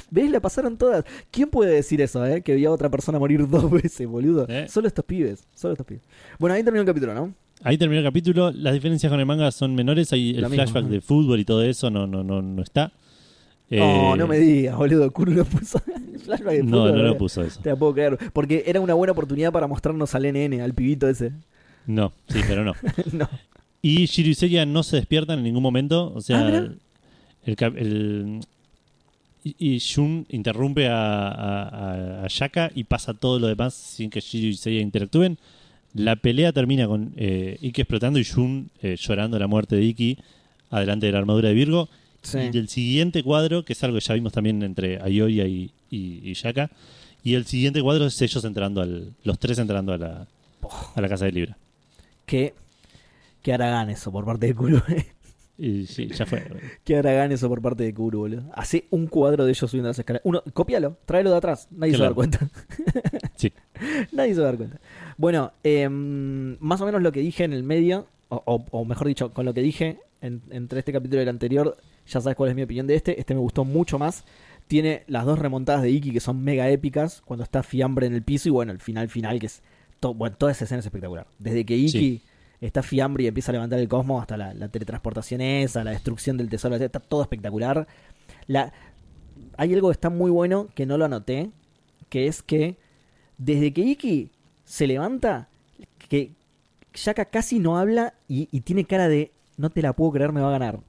¿Ves? 0.10 0.30
La 0.32 0.40
pasaron 0.40 0.78
todas. 0.78 1.04
¿Quién 1.30 1.50
puede 1.50 1.74
decir 1.74 2.00
eso, 2.02 2.26
eh? 2.26 2.42
Que 2.42 2.56
vio 2.56 2.70
a 2.70 2.74
otra 2.74 2.90
persona 2.90 3.20
morir 3.20 3.48
dos 3.50 3.70
veces, 3.70 4.08
boludo. 4.08 4.46
¿Eh? 4.48 4.68
Solo 4.70 4.88
estos 4.88 5.04
pibes, 5.04 5.46
solo 5.56 5.74
estos 5.74 5.86
pibes. 5.88 6.04
Bueno, 6.40 6.56
ahí 6.56 6.64
terminó 6.64 6.82
el 6.82 6.88
capítulo, 6.88 7.14
¿no? 7.14 7.34
Ahí 7.64 7.78
terminó 7.78 8.00
el 8.00 8.06
capítulo. 8.06 8.52
Las 8.52 8.74
diferencias 8.74 9.10
con 9.10 9.20
el 9.20 9.26
manga 9.26 9.52
son 9.52 9.76
menores. 9.76 10.14
Ahí 10.14 10.36
el 10.38 10.46
flashback 10.48 10.84
ajá. 10.86 10.92
de 10.94 11.02
fútbol 11.02 11.40
y 11.40 11.46
todo 11.46 11.64
eso 11.64 11.90
no, 11.90 12.08
no, 12.08 12.24
no, 12.24 12.42
no 12.42 12.62
está. 12.62 12.94
No, 13.72 14.14
Eh, 14.14 14.18
no 14.18 14.28
me 14.28 14.38
digas, 14.38 14.76
boludo. 14.78 15.10
Kuro 15.12 15.32
lo 15.32 15.46
puso. 15.46 15.82
el 16.14 16.20
flashback 16.20 16.54
de 16.58 16.64
No, 16.64 16.88
no 16.90 16.96
lo 17.04 17.18
puso 17.18 17.42
eso. 17.44 17.60
Te 17.62 17.70
la 17.70 17.76
puedo 17.76 17.94
creer. 17.94 18.18
Porque 18.34 18.64
era 18.68 18.80
una 18.82 18.94
buena 18.94 19.14
oportunidad 19.14 19.52
para 19.52 19.66
mostrarnos 19.68 20.14
al 20.14 20.24
NN, 20.32 20.62
al 20.62 20.74
pibito 20.74 21.08
ese. 21.08 21.32
No, 21.88 22.12
sí, 22.28 22.40
pero 22.48 22.64
no. 22.66 22.74
no. 23.14 23.28
Y 23.82 24.06
Shiro 24.06 24.30
y 24.30 24.36
Seiya 24.36 24.66
no 24.66 24.84
se 24.84 24.98
despiertan 24.98 25.40
en 25.40 25.46
ningún 25.46 25.64
momento. 25.64 26.12
O 26.14 26.22
sea, 26.22 26.46
Ah, 26.46 26.50
el, 26.50 27.58
el- 27.78 28.40
y, 29.44 29.56
y 29.58 29.78
Shun 29.80 30.28
interrumpe 30.30 30.88
a, 30.88 31.28
a, 31.30 31.64
a- 31.64 32.26
a 32.26 32.28
Shaka 32.28 32.72
y 32.76 32.84
pasa 32.84 33.14
todo 33.16 33.40
lo 33.40 33.48
demás 33.48 33.74
sin 33.74 34.10
que 34.12 34.20
Shiro 34.20 34.48
y 34.48 34.54
Seiya 34.54 34.82
interactúen. 34.82 35.38
La 35.94 36.16
pelea 36.16 36.52
termina 36.54 36.88
con 36.88 37.14
eh, 37.18 37.58
Iki 37.62 37.82
explotando 37.82 38.20
y 38.20 38.24
Shun 38.24 38.70
eh, 38.82 38.96
llorando 39.00 39.40
la 39.40 39.48
muerte 39.48 39.76
de 39.76 39.84
Iki 39.84 40.18
adelante 40.70 41.08
de 41.08 41.12
la 41.12 41.18
armadura 41.20 41.50
de 41.50 41.56
Virgo. 41.56 41.90
Sí. 42.22 42.38
Y 42.40 42.50
del 42.52 42.68
siguiente 42.70 43.24
cuadro, 43.24 43.66
que 43.66 43.74
es 43.74 43.84
algo 43.84 43.98
que 43.98 44.06
ya 44.06 44.14
vimos 44.14 44.34
también 44.34 44.62
entre 44.64 45.02
Ayoria 45.02 45.48
y, 45.48 45.72
y, 45.90 46.22
y 46.30 46.34
Shaka. 46.34 46.70
Y 47.24 47.36
el 47.36 47.46
siguiente 47.46 47.82
cuadro 47.82 48.06
es 48.06 48.22
ellos 48.22 48.44
entrando 48.46 48.82
al. 48.82 49.14
Los 49.24 49.40
tres 49.40 49.58
entrando 49.60 49.94
a 49.94 49.98
la, 49.98 50.28
a 50.96 51.02
la 51.02 51.10
casa 51.10 51.26
de 51.26 51.32
Libra. 51.32 51.58
Que, 52.26 52.54
que 53.42 53.54
Aragán 53.54 53.90
eso 53.90 54.12
por 54.12 54.26
parte 54.26 54.48
de 54.48 54.56
Kuro. 54.56 54.82
Y 55.58 55.86
sí, 55.86 56.08
ya 56.08 56.26
fue. 56.26 56.44
que 56.84 56.96
Aragán 56.98 57.32
eso 57.32 57.48
por 57.50 57.62
parte 57.62 57.84
de 57.84 57.94
Kuro, 57.94 58.20
boludo. 58.20 58.44
Hace 58.54 58.86
un 58.90 59.06
cuadro 59.08 59.46
de 59.46 59.52
ellos 59.52 59.70
subiendo 59.70 59.90
las 59.90 60.00
escaleras. 60.00 60.26
Uno, 60.26 60.42
cópialo, 60.54 60.98
tráelo 61.06 61.32
de 61.32 61.38
atrás. 61.38 61.68
Nadie 61.72 61.94
se 61.94 62.00
va 62.00 62.06
a 62.06 62.08
dar 62.10 62.16
cuenta. 62.16 62.40
Sí. 63.36 63.52
Nadie 64.12 64.36
se 64.36 64.42
va 64.42 64.48
a 64.48 64.52
dar 64.52 64.58
cuenta. 64.58 64.80
Bueno, 65.18 65.52
em, 65.64 66.58
más 66.60 66.80
o 66.82 66.86
menos 66.86 67.02
lo 67.02 67.12
que 67.12 67.22
dije 67.22 67.44
en 67.44 67.54
el 67.54 67.64
medio, 67.64 68.06
o, 68.30 68.42
o- 68.46 68.66
o 68.72 68.86
mejor 68.86 69.08
dicho, 69.08 69.34
con 69.34 69.46
lo 69.46 69.54
que 69.56 69.62
dije 69.62 69.98
en- 70.22 70.42
entre 70.52 70.78
este 70.80 70.92
capítulo 70.94 71.22
y 71.22 71.24
el 71.24 71.30
anterior, 71.30 71.76
ya 72.12 72.22
sabes 72.22 72.36
cuál 72.36 72.50
es 72.50 72.56
mi 72.56 72.64
opinión 72.64 72.88
de 72.88 72.96
este. 72.96 73.20
Este 73.20 73.34
me 73.34 73.40
gustó 73.40 73.64
mucho 73.66 73.98
más. 74.00 74.24
Tiene 74.68 75.04
las 75.08 75.26
dos 75.26 75.38
remontadas 75.40 75.82
de 75.82 75.90
Iki 75.90 76.12
que 76.12 76.20
son 76.20 76.44
mega 76.44 76.70
épicas, 76.70 77.22
cuando 77.26 77.44
está 77.44 77.62
Fiambre 77.64 78.08
en 78.08 78.14
el 78.14 78.22
piso 78.24 78.48
y 78.50 78.52
bueno, 78.52 78.72
el 78.72 78.80
final 78.80 79.10
final 79.10 79.40
que 79.40 79.48
es... 79.48 79.62
to- 80.00 80.14
bueno, 80.14 80.36
toda 80.38 80.52
esa 80.52 80.64
escena 80.66 80.80
es 80.80 80.86
espectacular. 80.86 81.28
Desde 81.40 81.66
que 81.66 81.76
Iki 81.76 81.90
Sí. 81.90 82.22
está 82.62 82.82
Fiambre 82.84 83.24
y 83.24 83.28
empieza 83.28 83.52
a 83.52 83.54
levantar 83.54 83.80
el 83.80 83.88
cosmos 83.90 84.22
hasta 84.22 84.38
la, 84.38 84.54
la 84.54 84.70
teletransportación 84.70 85.42
esa, 85.42 85.84
la 85.84 85.92
destrucción 85.92 86.38
del 86.38 86.48
tesoro, 86.50 86.76
está 86.76 87.00
todo 87.00 87.22
espectacular. 87.22 87.86
La, 88.48 88.72
hay 89.58 89.74
algo 89.74 89.90
que 89.90 89.94
está 89.94 90.10
muy 90.10 90.32
bueno 90.32 90.70
que 90.74 90.86
no 90.86 90.98
lo 90.98 91.06
anoté, 91.06 91.50
que 92.10 92.28
es 92.28 92.42
que 92.42 92.78
desde 93.38 93.74
que 93.74 93.82
Iki 93.82 94.32
se 94.64 94.88
levanta, 94.88 95.50
que 96.08 96.32
Shaka 96.94 97.26
casi 97.26 97.60
no 97.60 97.78
habla 97.78 98.14
y, 98.28 98.48
y 98.52 98.62
tiene 98.62 98.86
cara 98.86 99.08
de 99.10 99.32
no 99.58 99.70
te 99.70 99.82
la 99.82 99.94
puedo 99.94 100.12
creer, 100.12 100.32
me 100.32 100.42
va 100.42 100.48
a 100.50 100.52
ganar. 100.52 100.80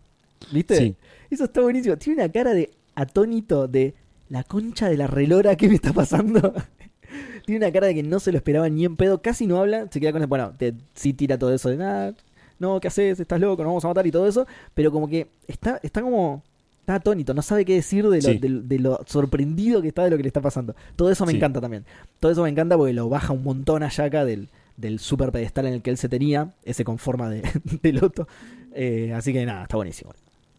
¿Viste? 0.51 0.77
Sí. 0.77 0.97
Eso 1.31 1.45
está 1.45 1.61
buenísimo. 1.61 1.97
Tiene 1.97 2.23
una 2.23 2.33
cara 2.33 2.53
de 2.55 2.71
atónito 2.95 3.69
de 3.69 3.95
la 4.29 4.45
concha 4.45 4.89
de 4.89 4.97
la 4.97 5.07
relora, 5.07 5.57
¿qué 5.57 5.69
me 5.69 5.75
está 5.75 5.93
pasando? 5.93 6.53
Tiene 7.47 7.65
una 7.67 7.73
cara 7.73 7.89
de 7.89 7.95
que 7.95 8.03
no 8.03 8.21
se 8.21 8.33
lo 8.33 8.39
esperaba 8.39 8.69
ni 8.69 8.85
en 8.85 8.97
pedo, 8.97 9.21
casi 9.21 9.47
no 9.47 9.59
habla, 9.59 9.87
se 9.91 10.01
queda 10.01 10.13
con 10.13 10.23
el, 10.23 10.29
bueno, 10.29 10.53
te, 10.57 10.75
sí 10.95 11.13
tira 11.13 11.37
todo 11.39 11.53
eso 11.53 11.69
de 11.69 11.77
nada, 11.77 12.15
no, 12.59 12.81
¿qué 12.81 12.89
haces? 12.89 13.19
¿Estás 13.21 13.41
loco? 13.41 13.63
Nos 13.63 13.71
vamos 13.71 13.85
a 13.85 13.89
matar 13.89 14.07
y 14.07 14.11
todo 14.11 14.27
eso, 14.29 14.47
pero 14.75 14.93
como 14.93 15.09
que 15.09 15.27
está, 15.49 15.81
está 15.83 16.01
como, 16.01 16.43
está 16.81 16.95
atónito, 16.97 17.35
no 17.35 17.43
sabe 17.43 17.65
qué 17.65 17.75
decir 17.75 18.09
de 18.09 18.17
lo, 18.23 18.23
Sí. 18.23 18.39
de- 18.39 18.61
de 18.63 18.79
lo 18.79 19.01
sorprendido 19.07 19.83
que 19.83 19.89
está 19.89 20.05
de 20.05 20.11
lo 20.11 20.17
que 20.17 20.23
le 20.23 20.29
está 20.29 20.41
pasando. 20.41 20.75
Todo 20.97 21.11
eso 21.11 21.27
me 21.27 21.33
Sí. 21.33 21.39
encanta 21.39 21.61
también. 21.61 21.85
Todo 22.21 22.31
eso 22.33 22.43
me 22.45 22.49
encanta 22.51 22.77
porque 22.77 22.93
lo 22.93 23.09
baja 23.09 23.33
un 23.33 23.43
montón 23.43 23.83
a 23.83 23.89
Yaka 23.91 24.25
del, 24.25 24.49
del 24.77 24.99
super 25.01 25.33
pedestal 25.33 25.67
en 25.67 25.75
el 25.75 25.83
que 25.83 25.91
él 25.91 25.97
se 25.99 26.09
tenía, 26.09 26.55
ese 26.65 26.85
con 26.85 26.99
forma 26.99 27.29
de, 27.29 27.43
de 27.83 27.93
loto. 27.93 28.29
Eh, 28.75 29.13
así 29.15 29.33
que 29.33 29.45
nada, 29.45 29.65
está 29.65 29.77
buenísimo. 29.77 30.13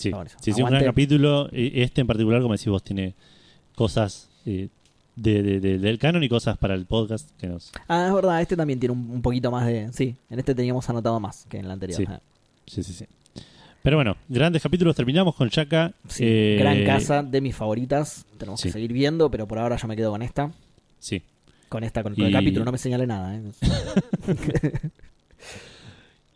Sí, 0.04 0.10
buenísimo. 0.12 0.42
sí, 0.44 0.54
sí, 0.54 0.62
un 0.62 0.70
gran 0.70 0.84
capítulo. 0.84 1.50
Este 1.52 2.02
en 2.02 2.08
particular, 2.08 2.42
como 2.42 2.54
decís 2.54 2.68
vos, 2.68 2.84
tiene 2.84 3.14
cosas 3.76 4.30
eh, 4.46 4.70
de, 5.16 5.44
de- 5.44 5.60
de- 5.60 5.78
del 5.80 5.98
canon 6.00 6.24
y 6.24 6.30
cosas 6.30 6.58
para 6.58 6.74
el 6.76 6.86
podcast 6.86 7.30
que 7.40 7.48
nos... 7.48 7.72
Ah, 7.88 8.06
es 8.08 8.14
verdad, 8.14 8.42
este 8.42 8.56
también 8.58 8.80
tiene 8.80 8.94
un, 8.94 9.10
un 9.10 9.22
poquito 9.22 9.52
más 9.52 9.66
de... 9.68 9.92
Sí, 9.94 10.16
en 10.30 10.40
este 10.40 10.54
teníamos 10.56 10.90
anotado 10.90 11.20
más 11.20 11.46
que 11.50 11.58
en 11.58 11.66
el 11.66 11.72
anterior. 11.72 11.98
Sí. 11.98 12.06
Ah. 12.08 12.20
Sí, 12.66 12.84
sí, 12.84 12.94
sí. 12.94 13.06
Pero 13.82 13.98
bueno, 13.98 14.16
grandes 14.30 14.62
capítulos. 14.64 14.96
Terminamos 14.96 15.36
con 15.36 15.50
Shaka. 15.50 15.92
Sí, 16.08 16.24
Eh, 16.26 16.56
gran 16.60 16.86
casa, 16.86 17.22
de 17.22 17.42
mis 17.42 17.54
favoritas. 17.56 18.26
Tenemos 18.38 18.62
que 18.62 18.72
seguir 18.72 18.94
viendo, 18.94 19.30
pero 19.30 19.46
por 19.48 19.60
ahora 19.60 19.76
yo 19.76 19.88
me 19.90 19.96
quedo 19.98 20.10
con 20.12 20.22
esta. 20.22 20.52
Sí. 21.00 21.22
Con 21.68 21.84
esta, 21.84 22.02
con, 22.04 22.16
con 22.16 22.26
el 22.26 22.32
capítulo, 22.32 22.64
no 22.64 22.72
me 22.72 22.78
señale 22.78 23.06
nada. 23.06 23.36
¿eh? 23.36 23.42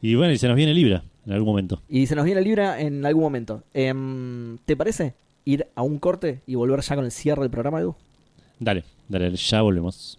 Y 0.02 0.16
bueno, 0.16 0.32
y 0.34 0.38
se 0.38 0.48
nos 0.48 0.56
viene 0.56 0.74
Libra. 0.74 1.04
En 1.28 1.34
algún 1.34 1.50
momento. 1.50 1.82
Y 1.88 2.08
se 2.08 2.16
nos 2.16 2.26
viene 2.26 2.42
Libra 2.42 2.80
en 2.82 3.06
algún 3.06 3.24
momento. 3.24 3.64
Em, 3.74 4.58
¿Te 4.66 4.76
parece 4.76 5.14
ir 5.46 5.68
a 5.76 5.82
un 5.84 6.00
corte 6.00 6.42
y 6.48 6.56
volver 6.56 6.82
ya 6.82 6.96
con 6.96 7.06
el 7.06 7.12
cierre 7.12 7.42
del 7.44 7.52
programa, 7.52 7.80
Edu? 7.82 7.96
Dale, 8.60 8.84
dale, 9.08 9.36
ya 9.36 9.62
volvemos. 9.62 10.18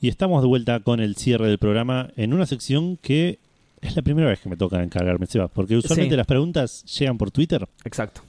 Y 0.00 0.08
estamos 0.08 0.42
de 0.42 0.48
vuelta 0.48 0.80
con 0.80 1.00
el 1.00 1.16
cierre 1.16 1.48
del 1.48 1.58
programa 1.58 2.10
en 2.16 2.32
una 2.32 2.46
sección 2.46 2.96
que 2.98 3.40
es 3.80 3.96
la 3.96 4.02
primera 4.02 4.28
vez 4.28 4.40
que 4.40 4.48
me 4.48 4.56
toca 4.56 4.82
encargarme, 4.82 5.26
Seba, 5.26 5.48
porque 5.48 5.76
usualmente 5.76 6.14
Sí. 6.14 6.16
las 6.16 6.26
preguntas 6.26 6.84
llegan 6.98 7.18
por 7.18 7.30
Twitter, 7.32 7.66
Exacto. 7.84 8.20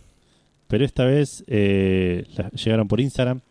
pero 0.67 0.83
esta 0.83 1.05
vez 1.05 1.43
eh, 1.47 2.25
llegaron 2.63 2.87
por 2.87 2.99
Instagram. 2.99 3.41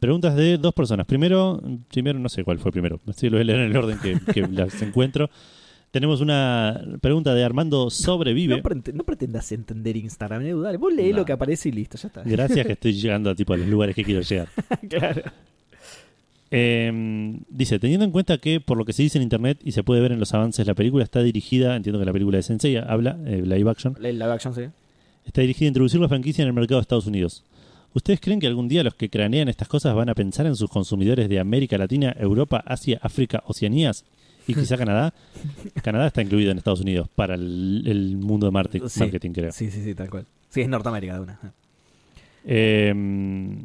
Preguntas 0.00 0.34
de 0.34 0.56
dos 0.58 0.72
personas. 0.72 1.06
Primero, 1.06 1.60
primero 1.90 2.18
no 2.18 2.28
sé 2.28 2.42
cuál 2.44 2.58
fue 2.58 2.72
primero, 2.72 3.00
así 3.06 3.28
lo 3.28 3.36
voy 3.36 3.42
a 3.42 3.44
leer 3.44 3.60
en 3.60 3.70
el 3.70 3.76
orden 3.76 3.98
que, 3.98 4.18
que 4.32 4.42
las 4.50 4.80
encuentro. 4.82 5.28
Tenemos 5.90 6.20
una 6.20 6.82
pregunta 7.00 7.34
de 7.34 7.44
Armando 7.44 7.88
Sobrevive. 7.88 8.60
No, 8.60 8.62
no 8.94 9.04
pretendas 9.04 9.52
entender 9.52 9.96
Instagram, 9.96 10.42
Edu. 10.42 10.62
Dale, 10.62 10.76
vos 10.76 10.92
No. 10.92 11.16
lo 11.18 11.24
que 11.24 11.32
aparece 11.32 11.68
y 11.68 11.72
listo, 11.72 11.96
ya 11.96 12.08
está. 12.08 12.22
Gracias 12.24 12.66
que 12.66 12.72
estoy 12.78 12.94
llegando 12.94 13.30
a, 13.30 13.34
tipo, 13.36 13.52
a 13.52 13.56
los 13.56 13.68
lugares 13.68 13.94
que 13.94 14.02
quiero 14.02 14.20
llegar. 14.22 14.48
claro. 14.88 15.22
Eh, 16.50 17.40
dice, 17.48 17.78
teniendo 17.78 18.04
en 18.04 18.12
cuenta 18.12 18.38
que 18.38 18.60
por 18.60 18.76
lo 18.76 18.84
que 18.84 18.92
se 18.92 19.02
dice 19.02 19.18
en 19.18 19.22
internet 19.22 19.58
y 19.64 19.72
se 19.72 19.82
puede 19.82 20.00
ver 20.00 20.12
en 20.12 20.20
los 20.20 20.34
avances, 20.34 20.66
la 20.66 20.74
película 20.74 21.02
está 21.02 21.22
dirigida, 21.22 21.74
entiendo 21.74 21.98
que 21.98 22.04
la 22.04 22.12
película 22.12 22.36
de 22.38 22.42
Sensei 22.42 22.76
habla, 22.76 23.18
eh, 23.26 23.42
live 23.44 23.68
action, 23.68 23.96
live 24.00 24.22
action, 24.24 24.54
sí. 24.54 24.62
está 25.24 25.40
dirigida 25.40 25.66
a 25.66 25.68
introducir 25.68 26.00
la 26.00 26.08
franquicia 26.08 26.42
en 26.42 26.48
el 26.48 26.54
mercado 26.54 26.78
de 26.78 26.82
Estados 26.82 27.06
Unidos. 27.06 27.42
¿Ustedes 27.94 28.20
creen 28.20 28.40
que 28.40 28.46
algún 28.48 28.68
día 28.68 28.82
los 28.82 28.94
que 28.94 29.08
cranean 29.08 29.48
estas 29.48 29.68
cosas 29.68 29.94
van 29.94 30.08
a 30.08 30.14
pensar 30.14 30.46
en 30.46 30.56
sus 30.56 30.68
consumidores 30.68 31.28
de 31.28 31.38
América 31.38 31.78
Latina, 31.78 32.14
Europa, 32.18 32.62
Asia, 32.66 32.98
África, 33.02 33.42
Oceanías 33.46 34.04
y 34.46 34.54
quizá 34.54 34.76
Canadá? 34.76 35.14
Canadá 35.82 36.08
está 36.08 36.20
incluido 36.20 36.50
en 36.50 36.58
Estados 36.58 36.80
Unidos 36.80 37.08
para 37.14 37.34
el, 37.36 37.84
el 37.86 38.16
mundo 38.16 38.46
de 38.46 38.52
marte- 38.52 38.88
Sí. 38.88 39.00
marketing, 39.00 39.30
creo. 39.30 39.52
Sí, 39.52 39.70
sí, 39.70 39.82
sí, 39.84 39.94
tal 39.94 40.10
cual. 40.10 40.26
Sí, 40.50 40.60
es 40.62 40.68
Norteamérica 40.68 41.14
de 41.14 41.20
una. 41.20 41.38
Eh, 42.44 43.64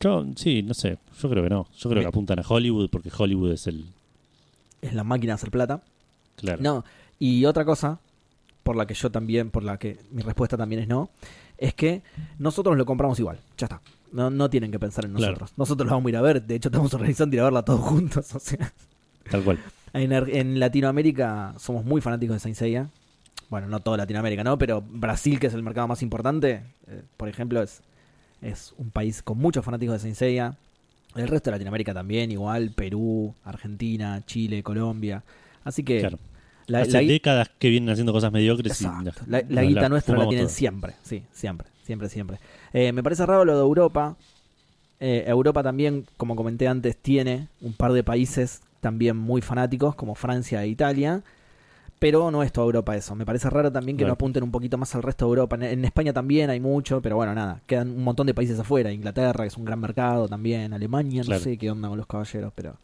yo, 0.00 0.26
sí, 0.36 0.62
no 0.62 0.74
sé. 0.74 0.98
Yo 1.20 1.30
creo 1.30 1.42
que 1.44 1.50
no. 1.50 1.66
Yo 1.78 1.90
creo 1.90 2.02
que 2.02 2.08
apuntan 2.08 2.38
a 2.38 2.42
Hollywood 2.46 2.88
porque 2.90 3.10
Hollywood 3.16 3.52
es 3.52 3.66
el. 3.66 3.84
Es 4.82 4.94
la 4.94 5.04
máquina 5.04 5.32
de 5.32 5.34
hacer 5.34 5.50
plata. 5.50 5.82
Claro. 6.36 6.62
No, 6.62 6.84
y 7.18 7.44
otra 7.44 7.64
cosa, 7.64 8.00
por 8.62 8.76
la 8.76 8.86
que 8.86 8.94
yo 8.94 9.10
también, 9.10 9.50
por 9.50 9.62
la 9.62 9.78
que 9.78 9.98
mi 10.10 10.22
respuesta 10.22 10.56
también 10.56 10.80
es 10.82 10.88
no, 10.88 11.10
es 11.60 11.74
que 11.74 12.02
nosotros 12.38 12.76
lo 12.76 12.84
compramos 12.84 13.18
igual. 13.20 13.38
Ya 13.56 13.66
está. 13.66 13.80
No, 14.12 14.28
no 14.30 14.50
tienen 14.50 14.72
que 14.72 14.78
pensar 14.80 15.04
en 15.04 15.12
Claro. 15.14 15.32
nosotros. 15.34 15.52
Nosotros 15.56 15.86
lo 15.86 15.92
vamos 15.94 16.06
a 16.06 16.10
ir 16.10 16.16
a 16.16 16.22
ver. 16.22 16.42
De 16.42 16.56
hecho, 16.56 16.68
estamos 16.68 16.92
organizando 16.94 17.36
ir 17.36 17.40
a 17.40 17.44
verla 17.44 17.64
todos 17.64 17.80
juntos. 17.80 18.34
O 18.34 18.40
sea, 18.40 18.72
Tal 19.30 19.44
cual. 19.44 19.58
en 19.92 20.58
Latinoamérica 20.58 21.54
somos 21.58 21.84
muy 21.84 22.00
fanáticos 22.00 22.34
de 22.34 22.40
Saint 22.40 22.56
Seiya. 22.56 22.88
Bueno, 23.50 23.68
no 23.68 23.80
toda 23.80 23.96
Latinoamérica, 23.98 24.42
¿no? 24.42 24.58
Pero 24.58 24.80
Brasil, 24.82 25.38
que 25.38 25.46
es 25.48 25.54
el 25.54 25.62
mercado 25.62 25.86
más 25.86 26.02
importante, 26.02 26.62
eh, 26.88 27.02
por 27.16 27.28
ejemplo, 27.28 27.62
es, 27.62 27.82
es 28.40 28.74
un 28.78 28.90
país 28.90 29.22
con 29.22 29.38
muchos 29.38 29.64
fanáticos 29.64 29.92
de 29.94 29.98
Saint 30.00 30.16
Seiya. 30.16 30.56
El 31.14 31.28
resto 31.28 31.50
de 31.50 31.56
Latinoamérica 31.56 31.92
también, 31.92 32.30
igual. 32.32 32.70
Perú, 32.70 33.34
Argentina, 33.44 34.20
Chile, 34.26 34.62
Colombia. 34.62 35.22
Así 35.64 35.82
que 35.82 36.00
Claro. 36.00 36.18
La, 36.70 36.80
Hace 36.80 36.92
la 36.92 37.00
décadas 37.00 37.50
que 37.58 37.68
vienen 37.68 37.90
haciendo 37.90 38.12
cosas 38.12 38.32
mediocres 38.32 38.80
y 38.80 38.84
La, 39.26 39.62
guita 39.62 39.88
nuestra 39.88 40.16
la 40.16 40.28
tienen 40.28 40.48
siempre. 40.48 40.94
Sí, 41.02 41.22
siempre, 41.32 41.68
siempre, 41.82 42.08
siempre. 42.08 42.38
Eh, 42.72 42.92
me 42.92 43.02
parece 43.02 43.26
raro 43.26 43.44
lo 43.44 43.54
de 43.54 43.60
Europa. 43.62 44.16
Eh, 45.00 45.24
Europa 45.26 45.62
también, 45.62 46.06
como 46.16 46.36
comenté 46.36 46.68
antes, 46.68 46.96
tiene 46.96 47.48
un 47.60 47.72
par 47.72 47.92
de 47.92 48.04
países 48.04 48.60
también 48.80 49.16
muy 49.16 49.40
fanáticos, 49.40 49.94
como 49.94 50.14
Francia 50.14 50.62
e 50.62 50.68
Italia. 50.68 51.22
Pero 51.98 52.30
no 52.30 52.42
es 52.42 52.50
toda 52.50 52.64
Europa 52.66 52.96
eso. 52.96 53.14
Me 53.14 53.26
parece 53.26 53.50
raro 53.50 53.70
también 53.70 53.96
que 53.98 54.02
Claro. 54.04 54.12
no 54.12 54.14
apunten 54.14 54.42
un 54.42 54.50
poquito 54.50 54.78
más 54.78 54.94
al 54.94 55.02
resto 55.02 55.26
de 55.26 55.28
Europa. 55.30 55.56
En, 55.56 55.64
en 55.64 55.84
España 55.84 56.14
también 56.14 56.48
hay 56.48 56.58
mucho, 56.58 57.02
pero 57.02 57.16
bueno, 57.16 57.34
nada. 57.34 57.60
Quedan 57.66 57.90
un 57.90 58.02
montón 58.04 58.26
de 58.26 58.32
países 58.32 58.58
afuera. 58.58 58.90
Inglaterra, 58.90 59.44
que 59.44 59.48
es 59.48 59.56
un 59.58 59.66
gran 59.66 59.80
mercado 59.80 60.26
también. 60.26 60.72
Alemania, 60.72 61.22
Claro. 61.22 61.38
no 61.40 61.44
sé 61.44 61.58
qué 61.58 61.70
onda 61.70 61.88
con 61.90 61.98
los 61.98 62.06
caballeros, 62.06 62.52
pero 62.54 62.76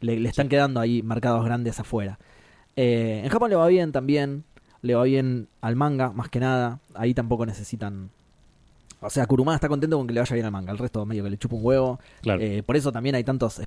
le, 0.00 0.20
le 0.20 0.28
están 0.28 0.48
quedando 0.48 0.78
ahí 0.78 1.02
mercados 1.02 1.44
grandes 1.44 1.80
afuera. 1.80 2.20
Eh, 2.76 3.20
en 3.24 3.30
Japón 3.30 3.50
le 3.50 3.56
va 3.56 3.66
bien 3.66 3.92
también. 3.92 4.44
Le 4.82 4.94
va 4.94 5.04
bien 5.04 5.48
al 5.60 5.76
manga, 5.76 6.10
más 6.10 6.28
que 6.28 6.40
nada. 6.40 6.80
Ahí 6.94 7.14
tampoco 7.14 7.46
necesitan. 7.46 8.10
O 9.00 9.10
sea, 9.10 9.26
Kurumada 9.26 9.56
está 9.56 9.68
contento 9.68 9.96
con 9.96 10.06
que 10.06 10.14
le 10.14 10.20
vaya 10.20 10.34
bien 10.34 10.46
al 10.46 10.52
manga. 10.52 10.72
El 10.72 10.78
resto 10.78 11.04
medio 11.06 11.24
que 11.24 11.30
le 11.30 11.38
chupa 11.38 11.56
un 11.56 11.64
huevo. 11.64 12.00
Claro. 12.22 12.40
Eh, 12.40 12.62
por 12.62 12.76
eso 12.76 12.92
también 12.92 13.14
hay 13.14 13.24
tantos 13.24 13.60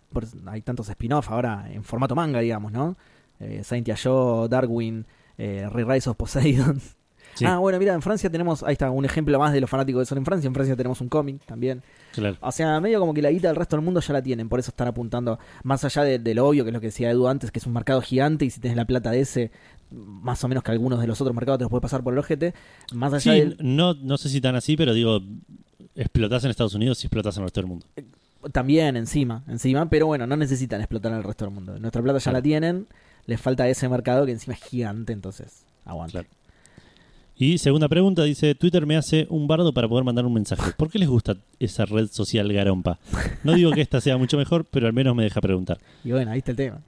hay 0.46 0.62
tantos 0.62 0.90
spin-off 0.90 1.30
ahora 1.32 1.66
en 1.72 1.84
formato 1.84 2.16
manga, 2.16 2.40
digamos, 2.40 2.72
¿no? 2.72 2.96
Eh, 3.40 3.62
Saint 3.64 3.88
Yo, 3.88 4.48
Darwin, 4.48 5.06
eh, 5.38 5.68
Re-Rise 5.72 6.10
of 6.10 6.18
Poseidon. 6.18 6.82
Sí. 7.36 7.46
Ah, 7.46 7.58
bueno, 7.60 7.78
mira, 7.80 7.94
en 7.94 8.02
Francia 8.02 8.30
tenemos, 8.30 8.64
ahí 8.64 8.74
está, 8.74 8.90
un 8.90 9.06
ejemplo 9.06 9.38
más 9.38 9.54
de 9.54 9.62
los 9.62 9.70
fanáticos 9.70 10.02
que 10.02 10.06
son 10.06 10.18
en 10.18 10.26
Francia. 10.26 10.48
En 10.48 10.54
Francia 10.54 10.76
tenemos 10.76 11.00
un 11.02 11.10
cómic 11.10 11.42
también. 11.46 11.84
claro. 12.14 12.38
O 12.42 12.52
sea, 12.52 12.80
medio 12.80 13.00
como 13.00 13.14
que 13.14 13.22
la 13.22 13.30
guita 13.30 13.50
del 13.50 13.58
resto 13.58 13.76
del 13.76 13.84
mundo 13.86 14.00
ya 14.00 14.14
la 14.14 14.22
tienen, 14.22 14.48
por 14.50 14.60
eso 14.60 14.72
están 14.72 14.88
apuntando 14.88 15.38
más 15.64 15.84
allá 15.86 16.04
de, 16.04 16.18
de 16.20 16.34
lo 16.34 16.48
obvio, 16.48 16.64
que 16.64 16.70
es 16.70 16.74
lo 16.74 16.80
que 16.82 16.88
decía 16.88 17.12
Edu 17.12 17.28
antes, 17.28 17.52
que 17.52 17.60
es 17.60 17.66
un 17.68 17.74
mercado 17.74 18.02
gigante 18.02 18.46
y 18.46 18.50
si 18.50 18.60
tenés 18.60 18.78
la 18.78 18.86
plata 18.86 19.12
de 19.12 19.20
ese, 19.22 19.52
más 19.92 20.44
o 20.44 20.48
menos 20.48 20.64
que 20.64 20.72
algunos 20.72 21.00
de 21.02 21.08
los 21.08 21.20
otros 21.22 21.36
mercados 21.36 21.60
te 21.60 21.64
los 21.66 21.70
puede 21.70 21.82
pasar 21.82 22.04
por 22.04 22.14
el 22.14 22.20
ojete, 22.20 22.54
más 22.94 23.14
allá 23.14 23.34
Sí, 23.34 23.40
del... 23.40 23.58
no, 23.62 23.94
no 23.94 24.18
sé 24.18 24.30
si 24.30 24.40
tan 24.42 24.56
así, 24.56 24.78
pero 24.78 24.94
digo, 24.94 25.20
explotás 25.96 26.44
en 26.46 26.52
Estados 26.52 26.74
Unidos 26.74 27.04
y 27.04 27.08
explotás 27.08 27.36
en 27.38 27.44
el 27.44 27.48
resto 27.48 27.62
del 27.62 27.68
mundo. 27.70 27.86
También 28.52 28.96
encima, 28.96 29.44
encima, 29.48 29.90
pero 29.90 30.06
bueno, 30.08 30.28
no 30.28 30.38
necesitan 30.38 30.80
explotar 30.80 31.12
en 31.12 31.18
el 31.18 31.24
resto 31.24 31.46
del 31.46 31.54
mundo. 31.54 31.78
Nuestra 31.80 32.02
plata 32.02 32.20
ya 32.20 32.24
Claro. 32.24 32.38
la 32.38 32.42
tienen, 32.44 32.88
les 33.26 33.42
falta 33.42 33.68
ese 33.68 33.90
mercado 33.90 34.26
que 34.26 34.32
encima 34.34 34.54
es 34.54 34.62
gigante, 34.64 35.14
entonces 35.14 35.66
aguanta. 35.84 36.12
Claro. 36.24 36.28
Y 37.38 37.58
segunda 37.58 37.90
pregunta, 37.90 38.24
dice, 38.24 38.56
Twitter 38.56 38.86
me 38.86 38.96
hace 38.96 39.28
un 39.30 39.46
bardo 39.46 39.74
para 39.74 39.90
poder 39.90 40.06
mandar 40.06 40.26
un 40.26 40.34
mensaje. 40.34 40.72
¿Por 40.78 40.90
qué 40.90 41.00
les 41.00 41.10
gusta 41.10 41.36
esa 41.60 41.84
red 41.86 42.08
social 42.08 42.52
garompa? 42.54 42.98
No 43.44 43.54
digo 43.54 43.72
que 43.72 43.82
esta 43.82 44.00
sea 44.00 44.18
mucho 44.18 44.38
mejor, 44.38 44.66
pero 44.72 44.88
al 44.88 44.94
menos 44.94 45.14
me 45.16 45.24
deja 45.24 45.42
preguntar. 45.42 45.78
Y 46.06 46.12
bueno, 46.12 46.32
ahí 46.32 46.38
está 46.40 46.52
el 46.52 46.58
tema. 46.58 46.82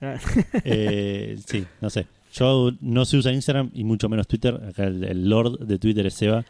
Eh, 0.64 1.38
sí, 1.45 1.66
no 1.82 1.90
sé. 1.90 2.08
Yo 2.34 2.72
no 2.82 3.03
se 3.06 3.17
usa 3.17 3.32
Instagram 3.34 3.72
y 3.74 3.84
mucho 3.84 4.08
menos 4.09 4.27
Twitter. 4.27 4.56
Acá 4.69 4.85
el, 4.85 5.03
el 5.03 5.30
lord 5.30 5.59
de 5.66 5.80
Twitter 5.80 6.06
es 6.06 6.14
Seba, 6.14 6.45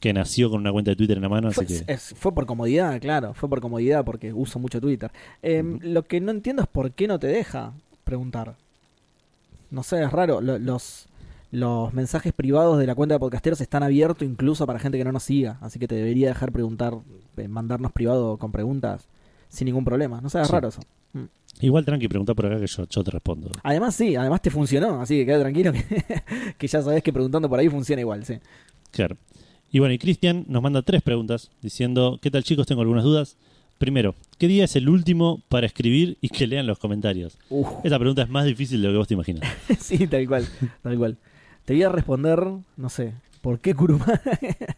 que 0.00 0.12
nació 0.12 0.50
con 0.50 0.60
una 0.60 0.72
cuenta 0.72 0.90
de 0.92 0.96
Twitter 0.96 1.16
en 1.16 1.22
la 1.22 1.28
mano, 1.28 1.48
así 1.48 1.54
Fue, 1.56 1.66
que... 1.66 1.92
es- 1.92 2.14
fue 2.16 2.32
por 2.34 2.46
comodidad, 2.46 3.00
claro, 3.00 3.34
fue 3.34 3.48
por 3.48 3.60
comodidad 3.60 4.04
porque 4.04 4.32
uso 4.32 4.58
mucho 4.58 4.80
Twitter. 4.80 5.10
Eh, 5.42 5.62
Ujú. 5.62 5.78
Lo 5.82 6.02
que 6.04 6.20
no 6.20 6.30
entiendo 6.30 6.62
es 6.62 6.68
por 6.68 6.92
qué 6.92 7.06
no 7.06 7.18
te 7.18 7.26
deja 7.26 7.72
preguntar. 8.04 8.54
No 9.70 9.82
sé, 9.82 10.02
es 10.02 10.10
raro. 10.10 10.40
Lo- 10.40 10.58
los, 10.58 11.07
los 11.50 11.92
mensajes 11.94 12.32
privados 12.32 12.78
de 12.78 12.86
la 12.86 12.94
cuenta 12.94 13.14
de 13.14 13.18
podcasteros 13.20 13.60
están 13.60 13.82
abiertos 13.82 14.26
incluso 14.28 14.66
para 14.66 14.78
gente 14.78 14.98
que 14.98 15.04
no 15.04 15.12
nos 15.12 15.22
siga. 15.22 15.58
Así 15.60 15.78
que 15.78 15.88
te 15.88 15.94
debería 15.94 16.28
dejar 16.28 16.52
preguntar, 16.52 16.94
eh, 17.36 17.48
mandarnos 17.48 17.92
privado 17.92 18.36
con 18.36 18.52
preguntas 18.52 19.08
sin 19.48 19.66
ningún 19.66 19.84
problema. 19.84 20.20
No 20.20 20.28
Sí. 20.28 20.38
raro 20.50 20.68
eso. 20.68 20.80
Igual 21.60 21.84
tranqui, 21.84 22.06
pregunta 22.06 22.34
por 22.34 22.46
acá 22.46 22.60
que 22.60 22.66
yo, 22.68 22.86
yo 22.88 23.02
te 23.02 23.10
respondo. 23.10 23.50
Además, 23.64 23.94
sí, 23.94 24.14
además 24.14 24.40
te 24.42 24.50
funcionó. 24.50 25.00
Así 25.00 25.16
que 25.18 25.26
queda 25.26 25.40
tranquilo 25.40 25.72
que, 25.72 25.84
que 26.58 26.68
ya 26.68 26.82
sabes 26.82 27.02
que 27.02 27.12
preguntando 27.12 27.48
por 27.48 27.58
ahí 27.58 27.68
funciona 27.68 28.00
igual, 28.00 28.24
sí. 28.24 28.38
Claro. 28.92 29.16
Y 29.72 29.80
bueno, 29.80 29.92
y 29.94 29.98
Cristian 29.98 30.44
nos 30.48 30.62
manda 30.62 30.82
tres 30.82 31.02
preguntas 31.02 31.50
diciendo, 31.60 32.18
¿qué 32.22 32.30
tal 32.30 32.44
chicos? 32.44 32.66
Tengo 32.66 32.82
algunas 32.82 33.04
dudas. 33.04 33.36
Primero, 33.78 34.14
¿qué 34.38 34.48
día 34.48 34.64
es 34.64 34.76
el 34.76 34.88
último 34.88 35.40
para 35.48 35.66
escribir 35.66 36.16
y 36.20 36.28
que 36.28 36.46
lean 36.46 36.66
los 36.66 36.78
comentarios? 36.78 37.38
Uf. 37.50 37.66
Esa 37.84 37.98
pregunta 37.98 38.22
es 38.22 38.28
más 38.28 38.44
difícil 38.44 38.80
de 38.80 38.88
lo 38.88 38.94
que 38.94 38.98
vos 38.98 39.08
te 39.08 39.14
imaginas. 39.14 39.42
sí, 39.80 40.06
tal 40.06 40.26
cual, 40.28 40.46
tal 40.82 40.96
cual. 40.98 41.16
Te 41.68 41.74
voy 41.74 41.82
a 41.82 41.90
responder, 41.90 42.42
no 42.78 42.88
sé, 42.88 43.12
¿por 43.42 43.60
qué 43.60 43.74
Kurumada? 43.74 44.22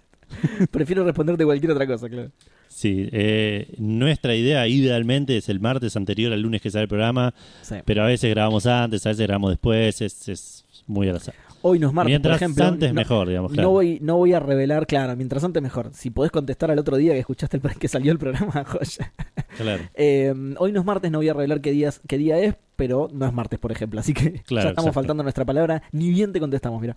Prefiero 0.73 1.05
responderte 1.05 1.44
cualquier 1.44 1.70
otra 1.70 1.86
cosa, 1.86 2.09
claro. 2.09 2.33
Sí, 2.67 3.09
eh, 3.12 3.73
nuestra 3.78 4.35
idea 4.35 4.67
idealmente 4.67 5.36
es 5.36 5.49
el 5.49 5.60
martes 5.60 5.94
anterior 5.94 6.33
al 6.33 6.43
lunes 6.43 6.60
que 6.60 6.69
sale 6.69 6.83
el 6.83 6.89
programa, 6.89 7.33
Sí. 7.62 7.77
pero 7.85 8.02
a 8.02 8.07
veces 8.07 8.28
grabamos 8.31 8.67
antes, 8.67 9.07
a 9.07 9.10
veces 9.10 9.25
grabamos 9.25 9.51
después, 9.52 10.01
es, 10.01 10.28
es 10.28 10.65
muy 10.89 11.09
al 11.09 11.15
azar. 11.15 11.36
Hoy 11.63 11.79
no 11.79 11.89
es 11.89 11.93
martes, 11.95 12.11
Mientras 12.11 12.39
por 12.39 12.43
ejemplo. 12.43 12.65
antes 12.65 12.89
no, 12.89 12.95
mejor, 12.95 13.29
digamos, 13.29 13.53
claro. 13.53 13.69
no 13.69 13.73
voy, 13.73 13.99
no 14.01 14.17
voy 14.17 14.33
a 14.33 14.41
revelar, 14.41 14.87
claro, 14.87 15.15
mientras 15.17 15.45
antes 15.45 15.63
mejor. 15.63 15.91
Si 15.93 16.11
podés 16.11 16.33
contestar 16.33 16.71
al 16.71 16.79
otro 16.79 16.97
día 16.97 17.13
que 17.13 17.19
escuchaste 17.19 17.59
el, 17.59 17.63
que 17.79 17.89
salió 17.89 18.13
el 18.13 18.19
programa, 18.19 18.65
joya. 18.67 19.13
Claro, 19.57 19.83
Eh, 19.95 20.35
hoy 20.59 20.73
no 20.73 20.81
es 20.81 20.87
martes, 20.87 21.11
no 21.11 21.19
voy 21.19 21.29
a 21.29 21.35
revelar 21.35 21.61
qué, 21.61 21.73
días, 21.73 22.01
qué 22.09 22.17
día 22.19 22.39
es, 22.39 22.55
pero 22.77 23.09
no 23.13 23.27
es 23.27 23.33
martes, 23.33 23.59
por 23.59 23.73
ejemplo. 23.73 24.01
Así 24.01 24.15
que 24.15 24.33
Claro, 24.47 24.65
ya 24.65 24.71
estamos 24.71 24.71
exacto. 24.71 24.93
faltando 24.93 25.21
a 25.23 25.25
nuestra 25.25 25.45
palabra. 25.45 25.83
Ni 25.93 26.11
bien 26.11 26.33
te 26.33 26.41
contestamos, 26.41 26.81
mira. 26.81 26.97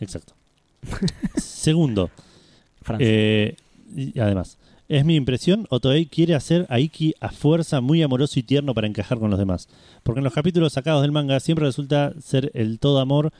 exacto. 0.00 0.34
Segundo, 1.36 2.10
eh, 2.98 3.54
y 3.94 4.18
además, 4.18 4.58
es 4.88 5.04
mi 5.04 5.14
impresión, 5.16 5.66
Otoei 5.70 6.06
quiere 6.06 6.34
hacer 6.34 6.66
a 6.68 6.80
Iki 6.80 7.14
a 7.20 7.30
fuerza 7.30 7.80
muy 7.80 8.02
amoroso 8.02 8.38
y 8.38 8.42
tierno 8.42 8.74
para 8.74 8.86
encajar 8.86 9.18
con 9.18 9.30
los 9.30 9.38
demás. 9.38 9.68
Porque 10.02 10.18
en 10.20 10.24
los 10.24 10.34
capítulos 10.34 10.72
sacados 10.72 11.02
del 11.02 11.12
manga 11.12 11.38
siempre 11.40 11.66
resulta 11.66 12.12
ser 12.20 12.50
el 12.54 12.78
todo 12.78 12.98
amor 12.98 13.32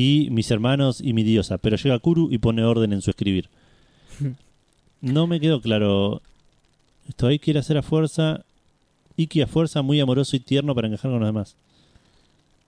y 0.00 0.30
mis 0.30 0.50
hermanos 0.50 1.00
y 1.00 1.12
mi 1.12 1.22
diosa, 1.22 1.58
pero 1.58 1.76
llega 1.76 1.98
Kuru 1.98 2.28
y 2.30 2.38
pone 2.38 2.64
orden 2.64 2.92
en 2.92 3.02
su 3.02 3.10
escribir. 3.10 3.48
No 5.02 5.26
me 5.26 5.40
quedó 5.40 5.62
claro 5.62 6.20
Esto 7.08 7.28
quiere 7.40 7.58
hacer 7.60 7.78
a 7.78 7.82
fuerza, 7.82 8.44
Iki 9.16 9.40
a 9.42 9.46
fuerza, 9.46 9.80
muy 9.80 9.98
amoroso 9.98 10.36
y 10.36 10.40
tierno 10.40 10.74
para 10.74 10.88
encajar 10.88 11.10
con 11.10 11.20
los 11.20 11.28
demás. 11.28 11.56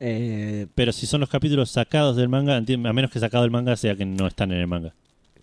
Eh, 0.01 0.67
Pero 0.75 0.93
si 0.93 1.07
son 1.07 1.21
los 1.21 1.29
capítulos 1.29 1.71
sacados 1.71 2.17
del 2.17 2.29
manga, 2.31 2.57
a 2.57 2.93
menos 2.93 3.11
que 3.11 3.21
sacado 3.21 3.43
del 3.45 3.51
manga 3.51 3.77
sea 3.77 3.95
que 3.97 4.05
no 4.07 4.27
están 4.27 4.51
en 4.53 4.59
el 4.61 4.67
manga. 4.67 4.95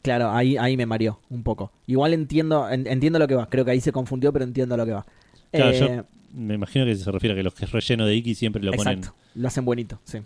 claro, 0.01 0.31
ahí, 0.31 0.57
ahí 0.57 0.75
me 0.77 0.85
mareó 0.87 1.19
un 1.29 1.43
poco. 1.43 1.71
Igual 1.87 2.13
entiendo, 2.13 2.67
en- 2.69 2.87
entiendo 2.87 3.19
lo 3.19 3.27
que 3.27 3.35
va. 3.35 3.47
Creo 3.47 3.63
que 3.65 3.71
ahí 3.71 3.81
se 3.81 3.91
confundió, 3.91 4.33
pero 4.33 4.43
entiendo 4.45 4.75
lo 4.75 4.85
que 4.85 4.91
va. 4.93 5.05
Claro, 5.51 5.71
Eh, 5.71 5.79
yo 5.79 6.05
me 6.33 6.55
imagino 6.55 6.85
que 6.85 6.95
se 6.95 7.11
refiere 7.11 7.33
a 7.33 7.37
que 7.37 7.43
los 7.43 7.53
que 7.53 7.65
es 7.65 7.71
relleno 7.71 8.05
de 8.07 8.15
Iki 8.15 8.33
siempre 8.35 8.63
lo 8.63 8.71
ponen. 8.73 9.01
Lo 9.35 9.47
hacen 9.47 9.63
bonito, 9.63 9.99
sí. 10.05 10.19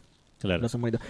Claro. 0.43 0.67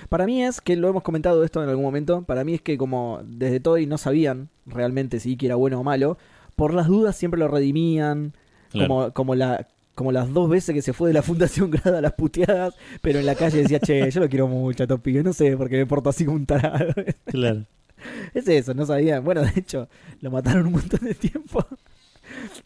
Para 0.09 0.27
mí 0.27 0.43
es 0.43 0.61
que 0.61 0.75
lo 0.75 0.87
hemos 0.87 1.01
comentado 1.01 1.43
esto 1.43 1.63
en 1.63 1.67
algún 1.67 1.83
momento. 1.83 2.21
Para 2.21 2.43
mí 2.43 2.53
es 2.53 2.61
que 2.61 2.77
como 2.77 3.21
desde 3.25 3.59
todo 3.59 3.79
y 3.79 3.87
no 3.87 3.97
sabían 3.97 4.49
realmente 4.67 5.19
si 5.19 5.31
Iki 5.31 5.47
era 5.47 5.55
bueno 5.55 5.79
o 5.79 5.83
malo, 5.83 6.19
por 6.55 6.73
las 6.75 6.87
dudas 6.87 7.15
siempre 7.15 7.39
lo 7.39 7.47
redimían. 7.47 8.33
Claro. 8.69 8.87
Como, 8.87 9.11
como 9.11 9.35
la 9.35 9.67
como 9.95 10.11
las 10.11 10.33
dos 10.33 10.49
veces 10.49 10.73
que 10.73 10.81
se 10.81 10.93
fue 10.93 11.09
de 11.09 11.13
la 11.13 11.21
Fundación 11.21 11.69
Grada 11.71 11.99
a 11.99 12.01
las 12.01 12.13
puteadas, 12.13 12.75
pero 13.01 13.19
en 13.19 13.25
la 13.25 13.35
calle 13.35 13.59
decía, 13.59 13.79
che, 13.79 14.09
yo 14.09 14.21
lo 14.21 14.29
quiero 14.29 14.47
mucho 14.47 14.83
a 14.83 14.87
Topi, 14.87 15.13
no 15.21 15.33
sé, 15.33 15.55
porque 15.55 15.77
me 15.77 15.85
porto 15.85 16.09
así 16.09 16.25
como 16.25 16.37
un 16.37 16.45
tarado. 16.45 16.93
Claro. 17.25 17.65
Es 18.33 18.47
eso, 18.47 18.73
no 18.73 18.85
sabían. 18.85 19.23
Bueno, 19.23 19.41
de 19.43 19.53
hecho, 19.55 19.87
lo 20.19 20.29
mataron 20.29 20.67
un 20.67 20.73
montón 20.73 20.99
de 21.05 21.13
tiempo. 21.13 21.65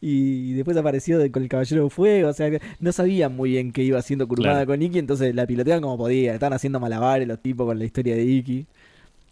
Y 0.01 0.53
después 0.53 0.75
apareció 0.77 1.17
de- 1.19 1.31
con 1.31 1.43
el 1.43 1.49
Caballero 1.49 1.83
de 1.85 1.89
Fuego. 1.89 2.30
O 2.30 2.33
sea, 2.33 2.49
que 2.49 2.61
no 2.80 2.91
sabían 2.91 3.35
muy 3.35 3.51
bien 3.51 3.72
qué 3.72 3.83
iba 3.83 3.99
haciendo 3.99 4.27
Claro. 4.27 4.65
con 4.67 4.81
Iki, 4.81 4.99
entonces 4.99 5.33
la 5.35 5.45
piloteaban 5.47 5.81
como 5.83 5.97
podían. 5.97 6.33
Estaban 6.35 6.53
haciendo 6.53 6.80
malabares 6.80 7.27
los 7.27 7.41
tipos 7.41 7.65
con 7.65 7.77
la 7.80 7.85
historia 7.85 8.15
de 8.15 8.23
Iki. 8.25 8.65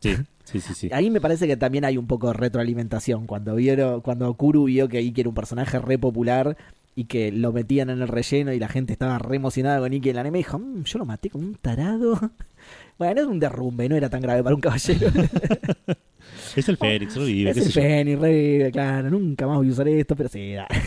Sí, 0.01 0.15
sí, 0.43 0.59
sí. 0.59 0.73
sí. 0.75 0.89
Ahí 0.91 1.09
me 1.09 1.19
parece 1.21 1.47
que 1.47 1.57
también 1.57 1.85
hay 1.85 1.97
un 1.97 2.05
poco 2.07 2.27
de 2.27 2.33
retroalimentación. 2.33 3.25
Cuando 3.27 3.55
vieron, 3.55 4.01
cuando 4.01 4.33
Kuru 4.35 4.65
vio 4.65 4.87
que 4.87 5.01
Iki 5.01 5.21
era 5.21 5.29
un 5.29 5.35
personaje 5.35 5.79
re 5.79 5.97
popular 5.97 6.55
y 6.97 7.05
que 7.05 7.31
lo 7.31 7.51
metían 7.51 7.89
en 7.89 8.01
el 8.01 8.07
relleno 8.07 8.53
y 8.53 8.59
la 8.59 8.69
gente 8.69 8.93
estaba 8.93 9.17
re 9.19 9.35
emocionada 9.37 9.79
con 9.79 9.91
Iki 9.93 10.09
en 10.09 10.15
el 10.15 10.19
anime, 10.19 10.37
dijo, 10.37 10.59
"Mm, 10.59 10.83
yo 10.83 10.99
lo 10.99 11.05
maté 11.05 11.29
como 11.29 11.45
un 11.45 11.55
tarado. 11.55 12.19
Bueno, 12.97 13.19
es 13.21 13.27
un 13.27 13.39
derrumbe, 13.41 13.89
no 13.89 13.95
era 13.97 14.09
tan 14.09 14.21
grave 14.21 14.41
para 14.41 14.55
un 14.55 14.61
caballero. 14.61 15.07
Es 16.55 16.69
el 16.69 16.77
Fénix, 16.77 17.15
revive, 17.15 17.51
es 17.51 17.57
el. 17.57 17.71
Fénix, 17.71 18.19
re, 18.19 18.69
claro, 18.71 19.09
nunca 19.09 19.47
más 19.47 19.57
voy 19.57 19.69
a 19.69 19.71
usar 19.71 19.87
esto, 19.87 20.15
pero 20.15 20.29
sí, 20.29 20.53
da. 20.53 20.67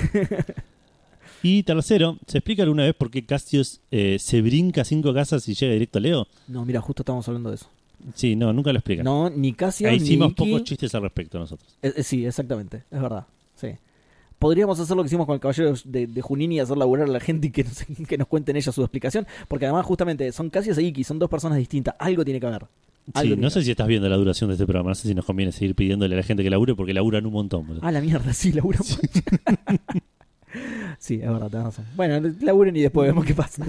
Y 1.43 1.62
tercero, 1.62 2.19
¿se 2.27 2.39
explica 2.39 2.65
alguna 2.65 2.85
vez 2.85 2.95
por 2.95 3.11
qué 3.11 3.25
Castios 3.25 3.81
eh, 3.91 4.17
se 4.19 4.43
brinca 4.43 4.85
cinco 4.85 5.15
casas 5.15 5.49
y 5.49 5.55
llega 5.55 5.73
directo 5.73 5.99
a 5.99 6.03
Leo? 6.03 6.27
No, 6.49 6.65
mira, 6.65 6.81
justo 6.81 7.03
estamos 7.03 7.27
hablando 7.28 7.51
de 7.51 7.57
eso. 7.57 7.70
Sí, 8.15 8.37
no, 8.37 8.53
nunca 8.53 8.73
lo 8.73 8.78
explican. 8.78 9.05
No, 9.05 9.31
ni 9.31 9.53
ni 9.53 9.95
hicimos 9.97 10.33
Iki. 10.33 10.35
pocos 10.35 10.65
chistes 10.65 10.95
al 10.95 11.03
respecto 11.03 11.39
nosotros. 11.39 11.77
Eh, 11.83 11.93
eh, 11.97 12.03
sí, 12.03 12.27
exactamente, 12.27 12.85
es 12.91 13.01
verdad. 13.01 13.27
Sí. 13.55 13.69
Podríamos 14.39 14.78
hacer 14.78 14.97
lo 14.97 15.03
que 15.03 15.09
hicimos 15.09 15.27
con 15.27 15.35
el 15.35 15.41
caballero 15.41 15.75
de, 15.85 16.07
de 16.07 16.23
Junín 16.23 16.53
y 16.53 16.61
hacer 16.61 16.77
laburar 16.77 17.09
a 17.09 17.11
la 17.11 17.20
gente 17.20 17.49
y 17.49 17.51
que 17.51 17.65
nos, 17.65 17.85
que 18.09 18.19
nos 18.19 18.28
cuenten 18.28 18.57
ellos 18.57 18.75
su 18.75 18.83
explicación. 18.83 19.27
Porque 19.49 19.67
además, 19.67 19.87
justamente, 19.87 20.31
son 20.33 20.51
Casios 20.51 20.78
e 20.78 20.83
Iki, 20.83 21.05
son 21.05 21.19
dos 21.19 21.28
personas 21.28 21.59
distintas. 21.59 21.95
Algo 21.99 22.25
tiene 22.25 22.41
que 22.41 22.47
haber. 22.47 22.67
Sí, 23.20 23.37
no 23.37 23.51
sé 23.51 23.62
si 23.62 23.70
estás 23.70 23.87
viendo 23.87 24.09
la 24.09 24.17
duración 24.17 24.49
de 24.51 24.55
este 24.55 24.67
programa. 24.67 24.91
No 24.91 24.95
sé 24.95 25.09
si 25.09 25.15
nos 25.15 25.25
conviene 25.25 25.53
seguir 25.53 25.75
pidiéndole 25.75 26.15
a 26.15 26.19
la 26.19 26.23
gente 26.23 26.43
que 26.43 26.51
labure 26.51 26.75
porque 26.75 26.93
laburan 26.95 27.25
un 27.27 27.33
montón. 27.33 27.67
boludo. 27.67 27.81
Ah, 27.85 27.91
la 27.93 28.01
mierda, 28.01 28.33
sí, 28.33 28.53
laburan 28.53 28.83
mucho. 28.89 29.20
sí, 30.99 31.15
es 31.23 31.28
verdad, 31.28 31.49
tenés 31.51 31.65
razón. 31.67 31.85
Bueno, 31.97 32.33
laburen 32.41 32.77
y 32.77 32.81
después 32.83 33.07
vemos 33.09 33.25
qué 33.25 33.35
pasa. 33.35 33.65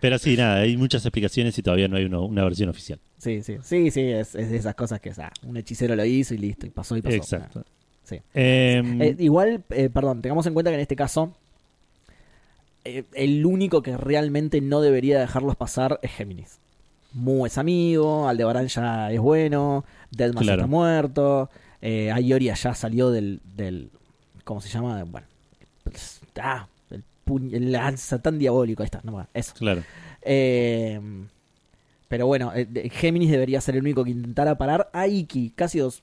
Pero 0.00 0.18
sí, 0.18 0.36
nada, 0.36 0.56
hay 0.60 0.76
muchas 0.76 1.04
explicaciones 1.04 1.58
y 1.58 1.62
todavía 1.62 1.88
no 1.88 1.96
hay 1.96 2.04
uno- 2.04 2.24
una 2.24 2.44
versión 2.44 2.68
oficial. 2.68 2.98
Sí, 3.18 3.42
sí, 3.42 3.56
sí, 3.62 3.90
sí, 3.90 4.00
es, 4.02 4.34
es 4.34 4.50
de 4.50 4.56
esas 4.56 4.74
cosas 4.74 5.00
que, 5.00 5.10
o 5.10 5.14
sea, 5.14 5.32
un 5.46 5.56
hechicero 5.56 5.96
lo 5.96 6.04
hizo 6.04 6.34
y 6.34 6.38
listo, 6.38 6.66
y 6.66 6.70
pasó 6.70 6.96
y 6.96 7.02
pasó. 7.02 7.16
Exacto. 7.16 7.64
Sí. 8.04 8.16
Em, 8.32 9.02
Eh, 9.02 9.16
igual, 9.18 9.62
eh, 9.70 9.90
perdón, 9.90 10.22
tengamos 10.22 10.46
en 10.46 10.54
cuenta 10.54 10.70
que 10.70 10.76
en 10.76 10.80
este 10.80 10.96
caso, 10.96 11.34
eh, 12.84 13.04
el 13.14 13.44
único 13.44 13.82
que 13.82 13.96
realmente 13.96 14.60
no 14.60 14.80
debería 14.80 15.18
dejarlos 15.20 15.56
pasar 15.56 15.98
es 16.02 16.12
Géminis. 16.12 16.58
Mu 17.14 17.46
es 17.46 17.56
amigo, 17.58 18.28
Aldebarán 18.28 18.66
ya 18.68 19.10
es 19.10 19.18
bueno, 19.20 19.84
Deadman 20.10 20.42
Claro. 20.44 20.60
está 20.62 20.66
muerto, 20.66 21.50
eh, 21.80 22.10
Ayoria 22.12 22.54
ya 22.54 22.74
salió 22.74 23.10
del, 23.10 23.40
del. 23.56 23.90
¿Cómo 24.44 24.60
se 24.60 24.68
llama? 24.68 25.02
Bueno. 25.04 25.26
pues, 25.84 26.20
Ah, 26.40 26.66
el, 26.90 27.02
puñ- 27.26 27.54
el 27.54 27.72
lanza 27.72 28.20
tan 28.20 28.38
diabólico, 28.38 28.82
ahí 28.82 28.86
está, 28.86 29.00
no, 29.04 29.26
eso. 29.34 29.54
claro. 29.58 29.82
Eh, 30.22 31.00
pero 32.08 32.26
bueno, 32.26 32.52
eh, 32.54 32.88
Géminis 32.90 33.30
debería 33.30 33.60
ser 33.60 33.74
el 33.76 33.82
único 33.82 34.02
que 34.02 34.10
intentara 34.10 34.56
parar 34.56 34.88
a 34.94 35.06
Iki. 35.06 35.50
Casios, 35.50 36.00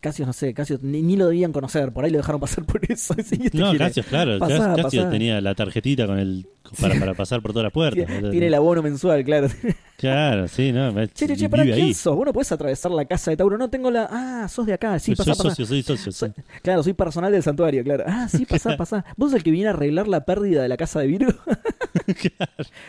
Casios 0.00 0.26
no 0.26 0.34
sé, 0.34 0.52
Casios 0.52 0.82
ni, 0.82 1.00
ni 1.00 1.16
lo 1.16 1.26
debían 1.28 1.52
conocer, 1.52 1.92
por 1.92 2.04
ahí 2.04 2.10
lo 2.10 2.18
dejaron 2.18 2.40
pasar 2.40 2.64
por 2.64 2.80
eso. 2.90 3.14
No, 3.54 3.74
Casios, 3.78 4.04
claro. 4.06 4.38
Pasá, 4.38 4.74
Casios 4.76 5.04
pasá. 5.04 5.10
tenía 5.10 5.40
la 5.40 5.54
tarjetita 5.54 6.06
con 6.06 6.18
el 6.18 6.46
para, 6.80 6.98
para 6.98 7.14
pasar 7.14 7.40
por 7.42 7.52
todas 7.52 7.64
las 7.64 7.72
puertas. 7.72 8.06
tiene, 8.30 8.46
el 8.46 8.54
abono 8.54 8.82
mensual, 8.82 9.24
claro. 9.24 9.48
Claro, 9.96 10.48
sí, 10.48 10.72
no. 10.72 10.92
Che, 11.06 11.26
che, 11.26 11.36
che, 11.36 11.48
vive 11.48 11.62
¿quién 11.74 11.86
ahí. 11.86 11.94
sos? 11.94 12.14
Vos 12.16 12.26
no 12.26 12.32
podés 12.32 12.52
atravesar 12.52 12.90
la 12.92 13.04
casa 13.04 13.30
de 13.30 13.36
Tauro. 13.36 13.56
No 13.58 13.70
tengo 13.70 13.90
la. 13.90 14.08
Ah, 14.10 14.46
sos 14.48 14.66
de 14.66 14.72
acá. 14.74 14.98
Sí, 14.98 15.14
soy 15.16 15.26
pasá, 15.26 15.34
socio, 15.42 15.64
soy 15.66 15.82
socio. 15.82 16.12
Soy- 16.12 16.30
sí. 16.36 16.42
Claro, 16.62 16.82
soy 16.82 16.92
personal 16.92 17.32
del 17.32 17.42
santuario, 17.42 17.82
claro. 17.84 18.04
Ah, 18.06 18.28
sí, 18.28 18.44
pasá, 18.46 18.76
pasá. 18.78 19.04
¿Vos 19.16 19.30
sos 19.30 19.38
el 19.38 19.42
que 19.42 19.50
viene 19.50 19.68
a 19.68 19.70
arreglar 19.70 20.06
la 20.08 20.24
pérdida 20.24 20.62
de 20.62 20.68
la 20.68 20.76
casa 20.76 21.00
de 21.00 21.06
Virgo? 21.06 21.32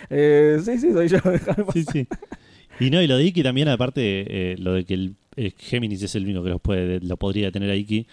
Eh, 0.09 0.59
sí, 0.63 0.77
sí, 0.79 0.91
soy 0.93 1.07
yo. 1.07 1.17
Sí, 1.73 1.85
sí. 1.91 2.07
Y 2.79 2.89
no, 2.91 3.01
y 3.01 3.07
lo 3.07 3.17
de 3.17 3.23
Iki 3.25 3.43
también, 3.43 3.67
aparte, 3.69 4.01
eh, 4.53 4.55
lo 4.57 4.73
de 4.73 4.85
que 4.85 4.93
el 4.93 5.15
eh, 5.35 5.51
Géminis 5.57 6.03
es 6.03 6.15
el 6.15 6.23
único 6.25 6.43
que 6.43 6.49
los 6.49 6.61
puede, 6.61 6.99
lo 6.99 7.17
podría 7.17 7.51
tener 7.51 7.69
a 7.69 7.75
Iki. 7.75 8.05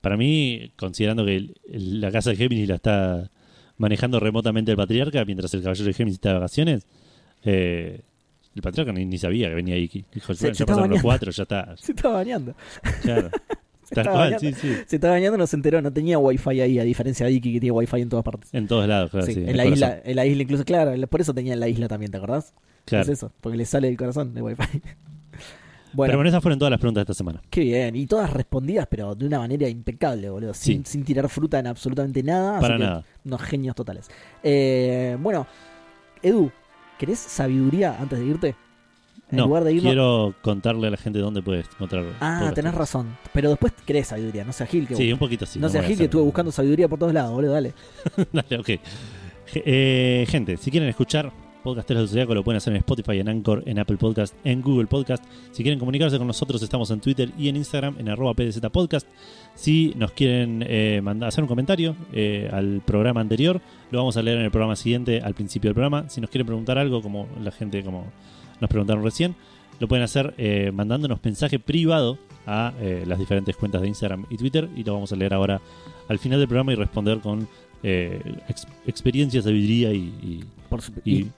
Para 0.00 0.16
mí, 0.16 0.72
considerando 0.76 1.24
que 1.26 1.36
el- 1.36 1.54
el- 1.70 2.00
la 2.00 2.10
casa 2.10 2.30
de 2.30 2.36
Géminis 2.36 2.68
la 2.68 2.76
está 2.76 3.30
manejando 3.78 4.20
remotamente 4.20 4.70
el 4.70 4.76
patriarca, 4.76 5.24
mientras 5.24 5.52
el 5.54 5.62
caballero 5.62 5.86
de 5.86 5.92
Géminis 5.94 6.14
está 6.16 6.28
de 6.30 6.34
vacaciones, 6.34 6.86
eh, 7.44 8.00
el 8.54 8.62
patriarca 8.62 8.92
ni, 8.92 9.04
ni 9.04 9.18
sabía 9.18 9.48
que 9.48 9.54
venía 9.54 9.76
Iki. 9.76 10.04
Dijo, 10.14 10.34
Se- 10.34 10.44
"Bueno, 10.44 10.54
se 10.54 10.58
ya 10.60 10.66
pasaron 10.66 10.90
los 10.90 11.02
cuatro, 11.02 11.30
ya 11.30 11.42
está. 11.42 11.76
Se 11.80 11.92
estaba 11.92 12.14
bañando. 12.16 12.54
Claro. 13.02 13.30
Está 13.88 14.02
cual, 14.02 14.32
bañando. 14.32 14.38
sí, 14.40 14.52
sí. 14.52 14.74
Se 14.88 14.96
estaba 14.96 15.14
bañando, 15.14 15.38
no 15.38 15.46
se 15.46 15.54
enteró. 15.54 15.80
No 15.80 15.92
tenía 15.92 16.18
wifi 16.18 16.60
ahí, 16.60 16.80
a 16.80 16.82
diferencia 16.82 17.24
de 17.26 17.30
Iki 17.32 17.52
que 17.52 17.60
tiene 17.60 17.70
wifi 17.70 18.00
en 18.00 18.08
todas 18.08 18.24
partes. 18.24 18.52
En 18.52 18.66
todos 18.66 18.88
lados, 18.88 19.12
claro. 19.12 19.26
Sí, 19.26 19.34
sí, 19.34 19.40
en, 19.46 19.56
la 19.56 19.62
corazón. 19.62 19.72
isla, 19.74 20.00
en 20.04 20.16
la 20.16 20.26
isla 20.26 20.42
incluso, 20.42 20.64
claro, 20.64 21.06
por 21.06 21.20
eso 21.20 21.32
tenía 21.32 21.52
en 21.52 21.60
la 21.60 21.68
isla 21.68 21.86
también, 21.86 22.10
¿te 22.10 22.16
acordás? 22.18 22.52
Claro. 22.84 23.04
Es 23.04 23.08
eso, 23.10 23.30
porque 23.40 23.56
le 23.56 23.64
sale 23.64 23.86
del 23.86 23.96
corazón 23.96 24.32
el 24.36 24.42
wifi. 24.42 24.62
Pero 25.96 26.08
bueno, 26.08 26.16
bueno, 26.18 26.28
esas 26.28 26.42
fueron 26.42 26.58
todas 26.58 26.70
las 26.70 26.80
preguntas 26.80 27.00
de 27.00 27.12
esta 27.12 27.14
semana. 27.14 27.40
qué 27.50 27.60
bien. 27.62 27.96
Y 27.96 28.06
todas 28.06 28.30
respondidas, 28.32 28.86
pero 28.90 29.14
de 29.14 29.26
una 29.26 29.38
manera 29.38 29.68
impecable, 29.68 30.28
boludo. 30.30 30.52
Sin, 30.54 30.84
Sí. 30.84 30.92
sin 30.92 31.04
tirar 31.04 31.28
fruta 31.28 31.58
en 31.58 31.66
absolutamente 31.66 32.22
nada. 32.22 32.58
así 32.58 32.62
Para 32.62 32.76
que 32.76 32.84
nada. 32.84 33.04
Unos 33.24 33.42
genios 33.42 33.74
totales. 33.74 34.08
Eh, 34.42 35.16
bueno, 35.20 35.46
Edu, 36.22 36.50
¿querés 36.98 37.18
sabiduría 37.18 37.96
antes 38.00 38.18
de 38.18 38.24
irte? 38.26 38.54
En 39.30 39.38
No, 39.38 39.46
lugar 39.46 39.64
de 39.64 39.72
irnos. 39.72 39.90
quiero 39.92 40.34
contarle 40.40 40.86
a 40.86 40.90
la 40.90 40.96
gente 40.96 41.18
dónde 41.18 41.42
puedes 41.42 41.66
encontrar. 41.74 42.04
Ah, 42.20 42.52
tenés 42.54 42.74
razón. 42.74 43.16
Pero 43.32 43.50
después 43.50 43.72
querés 43.84 44.06
sabiduría, 44.06 44.44
no 44.44 44.52
sea 44.52 44.66
Gil 44.68 44.86
que 44.86 44.94
Sí, 44.94 45.12
un 45.12 45.18
poquito 45.18 45.44
sí. 45.46 45.58
No 45.58 45.68
sea 45.68 45.80
voy 45.80 45.86
a 45.86 45.88
Gil 45.88 45.98
que 45.98 46.04
estuve 46.04 46.22
buscando 46.22 46.52
sabiduría 46.52 46.86
por 46.88 46.98
todos 47.00 47.12
lados, 47.12 47.32
boludo, 47.32 47.52
dale. 47.52 47.74
Dale, 48.32 48.58
ok. 48.58 48.70
Eh, 49.54 50.26
gente, 50.28 50.56
si 50.56 50.70
quieren 50.70 50.88
escuchar 50.88 51.32
Podcasteros 51.66 52.02
del 52.02 52.08
Zodiaco, 52.10 52.32
lo 52.32 52.44
pueden 52.44 52.58
hacer 52.58 52.72
en 52.74 52.76
Spotify, 52.78 53.18
en 53.18 53.28
Anchor, 53.28 53.64
en 53.66 53.80
Apple 53.80 53.96
Podcast, 53.96 54.32
en 54.44 54.62
Google 54.62 54.86
Podcast. 54.86 55.24
Si 55.50 55.64
quieren 55.64 55.80
comunicarse 55.80 56.16
con 56.16 56.28
nosotros, 56.28 56.62
estamos 56.62 56.92
en 56.92 57.00
Twitter 57.00 57.32
y 57.36 57.48
en 57.48 57.56
Instagram, 57.56 57.96
en 57.98 58.08
arroba 58.08 58.34
PDZ 58.34 58.60
Podcast. 58.70 59.08
Si 59.56 59.92
nos 59.96 60.12
quieren 60.12 60.64
eh, 60.64 61.00
mandar, 61.02 61.28
hacer 61.28 61.42
un 61.42 61.48
comentario 61.48 61.96
eh, 62.12 62.48
al 62.52 62.82
programa 62.86 63.20
anterior, 63.20 63.60
lo 63.90 63.98
vamos 63.98 64.16
a 64.16 64.22
leer 64.22 64.38
en 64.38 64.44
el 64.44 64.52
programa 64.52 64.76
siguiente, 64.76 65.20
al 65.20 65.34
principio 65.34 65.68
del 65.70 65.74
programa. 65.74 66.08
Si 66.08 66.20
nos 66.20 66.30
quieren 66.30 66.46
preguntar 66.46 66.78
algo, 66.78 67.02
como 67.02 67.26
la 67.42 67.50
gente 67.50 67.82
como 67.82 68.04
nos 68.60 68.70
preguntaron 68.70 69.02
recién, 69.02 69.34
lo 69.80 69.88
pueden 69.88 70.04
hacer 70.04 70.34
eh, 70.38 70.70
mandándonos 70.72 71.18
mensaje 71.24 71.58
privado 71.58 72.16
a 72.46 72.72
las 73.06 73.18
diferentes 73.18 73.56
cuentas 73.56 73.82
de 73.82 73.88
Instagram 73.88 74.24
y 74.30 74.36
Twitter 74.36 74.68
y 74.76 74.84
lo 74.84 74.92
vamos 74.94 75.10
a 75.12 75.16
leer 75.16 75.34
ahora 75.34 75.60
al 76.08 76.20
final 76.20 76.38
del 76.38 76.46
programa 76.46 76.72
y 76.72 76.76
responder 76.76 77.18
con 77.18 77.48
ex- 77.82 78.68
experiencia, 78.86 79.42
sabiduría 79.42 79.92
y, 79.92 79.98
y- 80.22 80.44
Por 80.70 80.80
su- 80.80 80.92
y 81.04 81.12
y- 81.12 81.18
y 81.22 81.30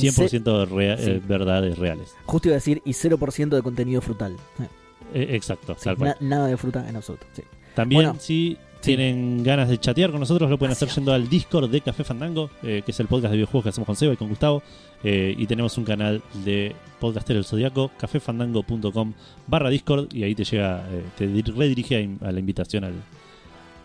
100% 0.00 0.66
rea- 0.68 0.96
sí. 0.98 1.10
eh, 1.10 1.22
verdades 1.26 1.78
reales. 1.78 2.14
justo 2.24 2.48
iba 2.48 2.54
a 2.54 2.58
decir, 2.58 2.82
y 2.84 2.92
0% 2.92 3.56
de 3.56 3.62
contenido 3.62 4.00
frutal. 4.00 4.34
Eh, 4.58 4.66
Eh, 5.14 5.36
exacto, 5.36 5.74
sí, 5.78 5.84
tal 5.84 5.96
cual. 5.96 6.16
na- 6.20 6.28
nada 6.28 6.46
de 6.48 6.56
fruta 6.56 6.88
en 6.88 6.96
absoluto. 6.96 7.26
sí. 7.34 7.42
También, 7.74 8.04
Bueno, 8.04 8.16
si 8.20 8.56
tienen 8.80 9.42
ganas 9.44 9.68
de 9.68 9.78
chatear 9.78 10.10
con 10.10 10.20
nosotros, 10.20 10.48
lo 10.48 10.58
pueden 10.58 10.72
hacer 10.72 10.88
yendo 10.88 11.12
al 11.12 11.28
Discord 11.28 11.68
de 11.70 11.80
Café 11.80 12.04
Fandango, 12.04 12.48
eh, 12.62 12.82
que 12.84 12.92
es 12.92 13.00
el 13.00 13.06
podcast 13.06 13.30
de 13.32 13.36
videojuegos 13.36 13.64
que 13.64 13.68
hacemos 13.70 13.86
con 13.86 13.96
Seba 13.96 14.14
y 14.14 14.16
con 14.16 14.28
Gustavo. 14.28 14.62
eh, 15.04 15.34
y 15.36 15.46
tenemos 15.46 15.76
un 15.76 15.84
canal 15.84 16.22
de 16.44 16.74
Podcastero 16.98 17.36
del 17.36 17.44
Zodiaco, 17.44 17.90
cafefandango.com 17.98 19.12
barra 19.46 19.68
Discord, 19.68 20.08
y 20.12 20.22
ahí 20.24 20.34
te 20.34 20.44
llega, 20.44 20.86
eh, 20.90 21.02
te 21.18 21.28
dir- 21.28 21.54
redirige 21.54 22.16
a, 22.22 22.28
a 22.28 22.32
la 22.32 22.40
invitación 22.40 22.82
al, 22.84 22.94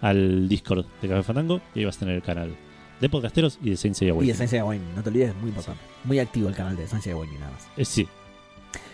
al 0.01 0.47
Discord 0.47 0.85
de 1.01 1.07
Café 1.09 1.23
Fandango, 1.23 1.61
y 1.75 1.79
ahí 1.79 1.85
vas 1.85 1.97
a 1.97 1.99
tener 1.99 2.15
el 2.15 2.21
canal 2.21 2.55
de 3.01 3.09
podcasteros 3.09 3.59
y 3.61 3.71
de 3.71 3.77
Seiya 3.77 4.05
Y 4.05 4.09
Awakening. 4.09 4.33
Esencia 4.35 4.59
de 4.59 4.63
Wayne, 4.63 4.85
no 4.95 5.03
te 5.03 5.09
olvides, 5.09 5.35
muy 5.35 5.49
importante. 5.49 5.81
Muy 6.05 6.19
activo 6.19 6.47
el 6.47 6.55
canal 6.55 6.75
de 6.77 6.83
Esencia 6.83 7.13
de 7.13 7.19
Wayne, 7.19 7.37
nada 7.39 7.51
más. 7.51 7.67
Eh, 7.75 7.83
sí. 7.85 8.07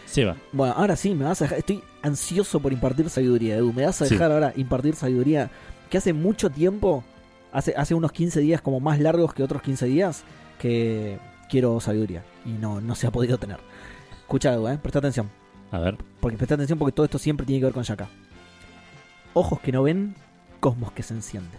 Seba, 0.05 0.37
Bueno, 0.53 0.73
ahora 0.77 0.95
sí, 0.95 1.13
me 1.13 1.25
vas 1.25 1.41
a 1.41 1.45
dejar. 1.45 1.59
Estoy 1.59 1.83
ansioso 2.01 2.59
por 2.61 2.71
impartir 2.71 3.09
sabiduría, 3.09 3.57
Edu. 3.57 3.73
Me 3.73 3.85
vas 3.85 4.01
a 4.01 4.05
Sí. 4.05 4.13
dejar 4.15 4.31
ahora 4.31 4.53
impartir 4.55 4.95
sabiduría 4.95 5.51
que 5.89 5.97
hace 5.97 6.13
mucho 6.13 6.49
tiempo, 6.49 7.03
hace, 7.51 7.73
hace 7.75 7.93
unos 7.93 8.11
15 8.13 8.39
días 8.39 8.61
como 8.61 8.79
más 8.79 8.99
largos 8.99 9.33
que 9.33 9.43
otros 9.43 9.61
15 9.61 9.85
días, 9.87 10.23
que 10.59 11.19
quiero 11.49 11.79
sabiduría 11.81 12.23
y 12.45 12.51
no, 12.51 12.79
no 12.81 12.95
se 12.95 13.05
ha 13.07 13.11
podido 13.11 13.37
tener. 13.37 13.57
Escucha 14.21 14.53
algo, 14.53 14.69
¿eh? 14.69 14.77
Presta 14.81 14.99
atención. 14.99 15.29
A 15.71 15.79
ver. 15.79 15.97
Porque 16.21 16.37
presta 16.37 16.55
atención 16.55 16.79
porque 16.79 16.93
todo 16.93 17.05
esto 17.05 17.19
siempre 17.19 17.45
tiene 17.45 17.59
que 17.59 17.65
ver 17.65 17.73
con 17.73 17.83
Shaka. 17.83 18.07
Ojos 19.33 19.59
que 19.59 19.71
no 19.73 19.83
ven, 19.83 20.15
cosmos 20.61 20.91
que 20.93 21.03
se 21.03 21.13
enciende. 21.13 21.57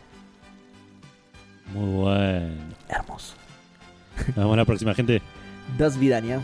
Muy 1.72 1.90
bueno. 1.90 2.54
Hermoso. 2.88 3.34
Nos 4.28 4.36
vemos 4.36 4.56
la 4.56 4.64
próxima, 4.64 4.94
gente. 4.94 5.22
Das 5.76 5.98
Vidania. 5.98 6.40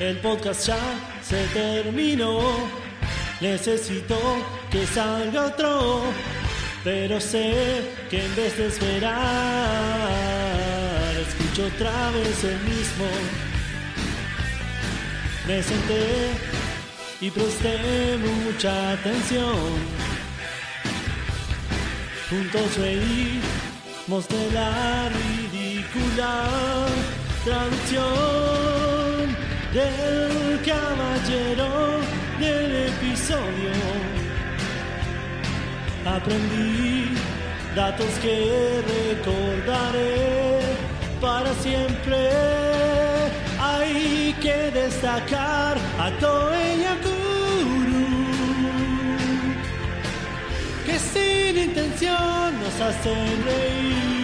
El 0.00 0.16
podcast 0.18 0.68
ya 0.68 0.78
se 1.22 1.44
terminó. 1.48 2.87
Necesito 3.40 4.18
que 4.70 4.86
salga 4.86 5.46
otro. 5.46 6.02
Pero 6.84 7.20
sé 7.20 7.82
que 8.10 8.24
en 8.24 8.36
vez 8.36 8.56
de 8.56 8.66
esperar, 8.66 9.20
escucho 11.26 11.66
otra 11.66 12.10
vez 12.10 12.44
el 12.44 12.58
mismo. 12.60 13.06
Me 15.46 15.62
senté 15.62 16.30
y 17.20 17.30
presté 17.30 18.16
mucha 18.18 18.92
atención. 18.92 19.54
Juntos 22.30 22.76
reímos 22.76 24.28
de 24.28 24.50
la 24.52 25.08
ridícula 25.08 26.44
traducción 27.44 29.36
del 29.72 30.60
caballero 30.64 32.07
Aprendí 36.16 37.14
datos 37.74 38.12
que 38.22 38.82
recordaré 38.96 40.60
para 41.20 41.52
siempre. 41.54 42.30
Hay 43.60 44.34
que 44.40 44.70
destacar 44.70 45.76
a 45.98 46.10
Toei 46.18 46.80
Yakuru, 46.84 48.08
que 50.86 50.98
sin 50.98 51.56
intención 51.68 52.58
nos 52.60 52.80
hacen 52.80 53.44
reír. 53.44 54.17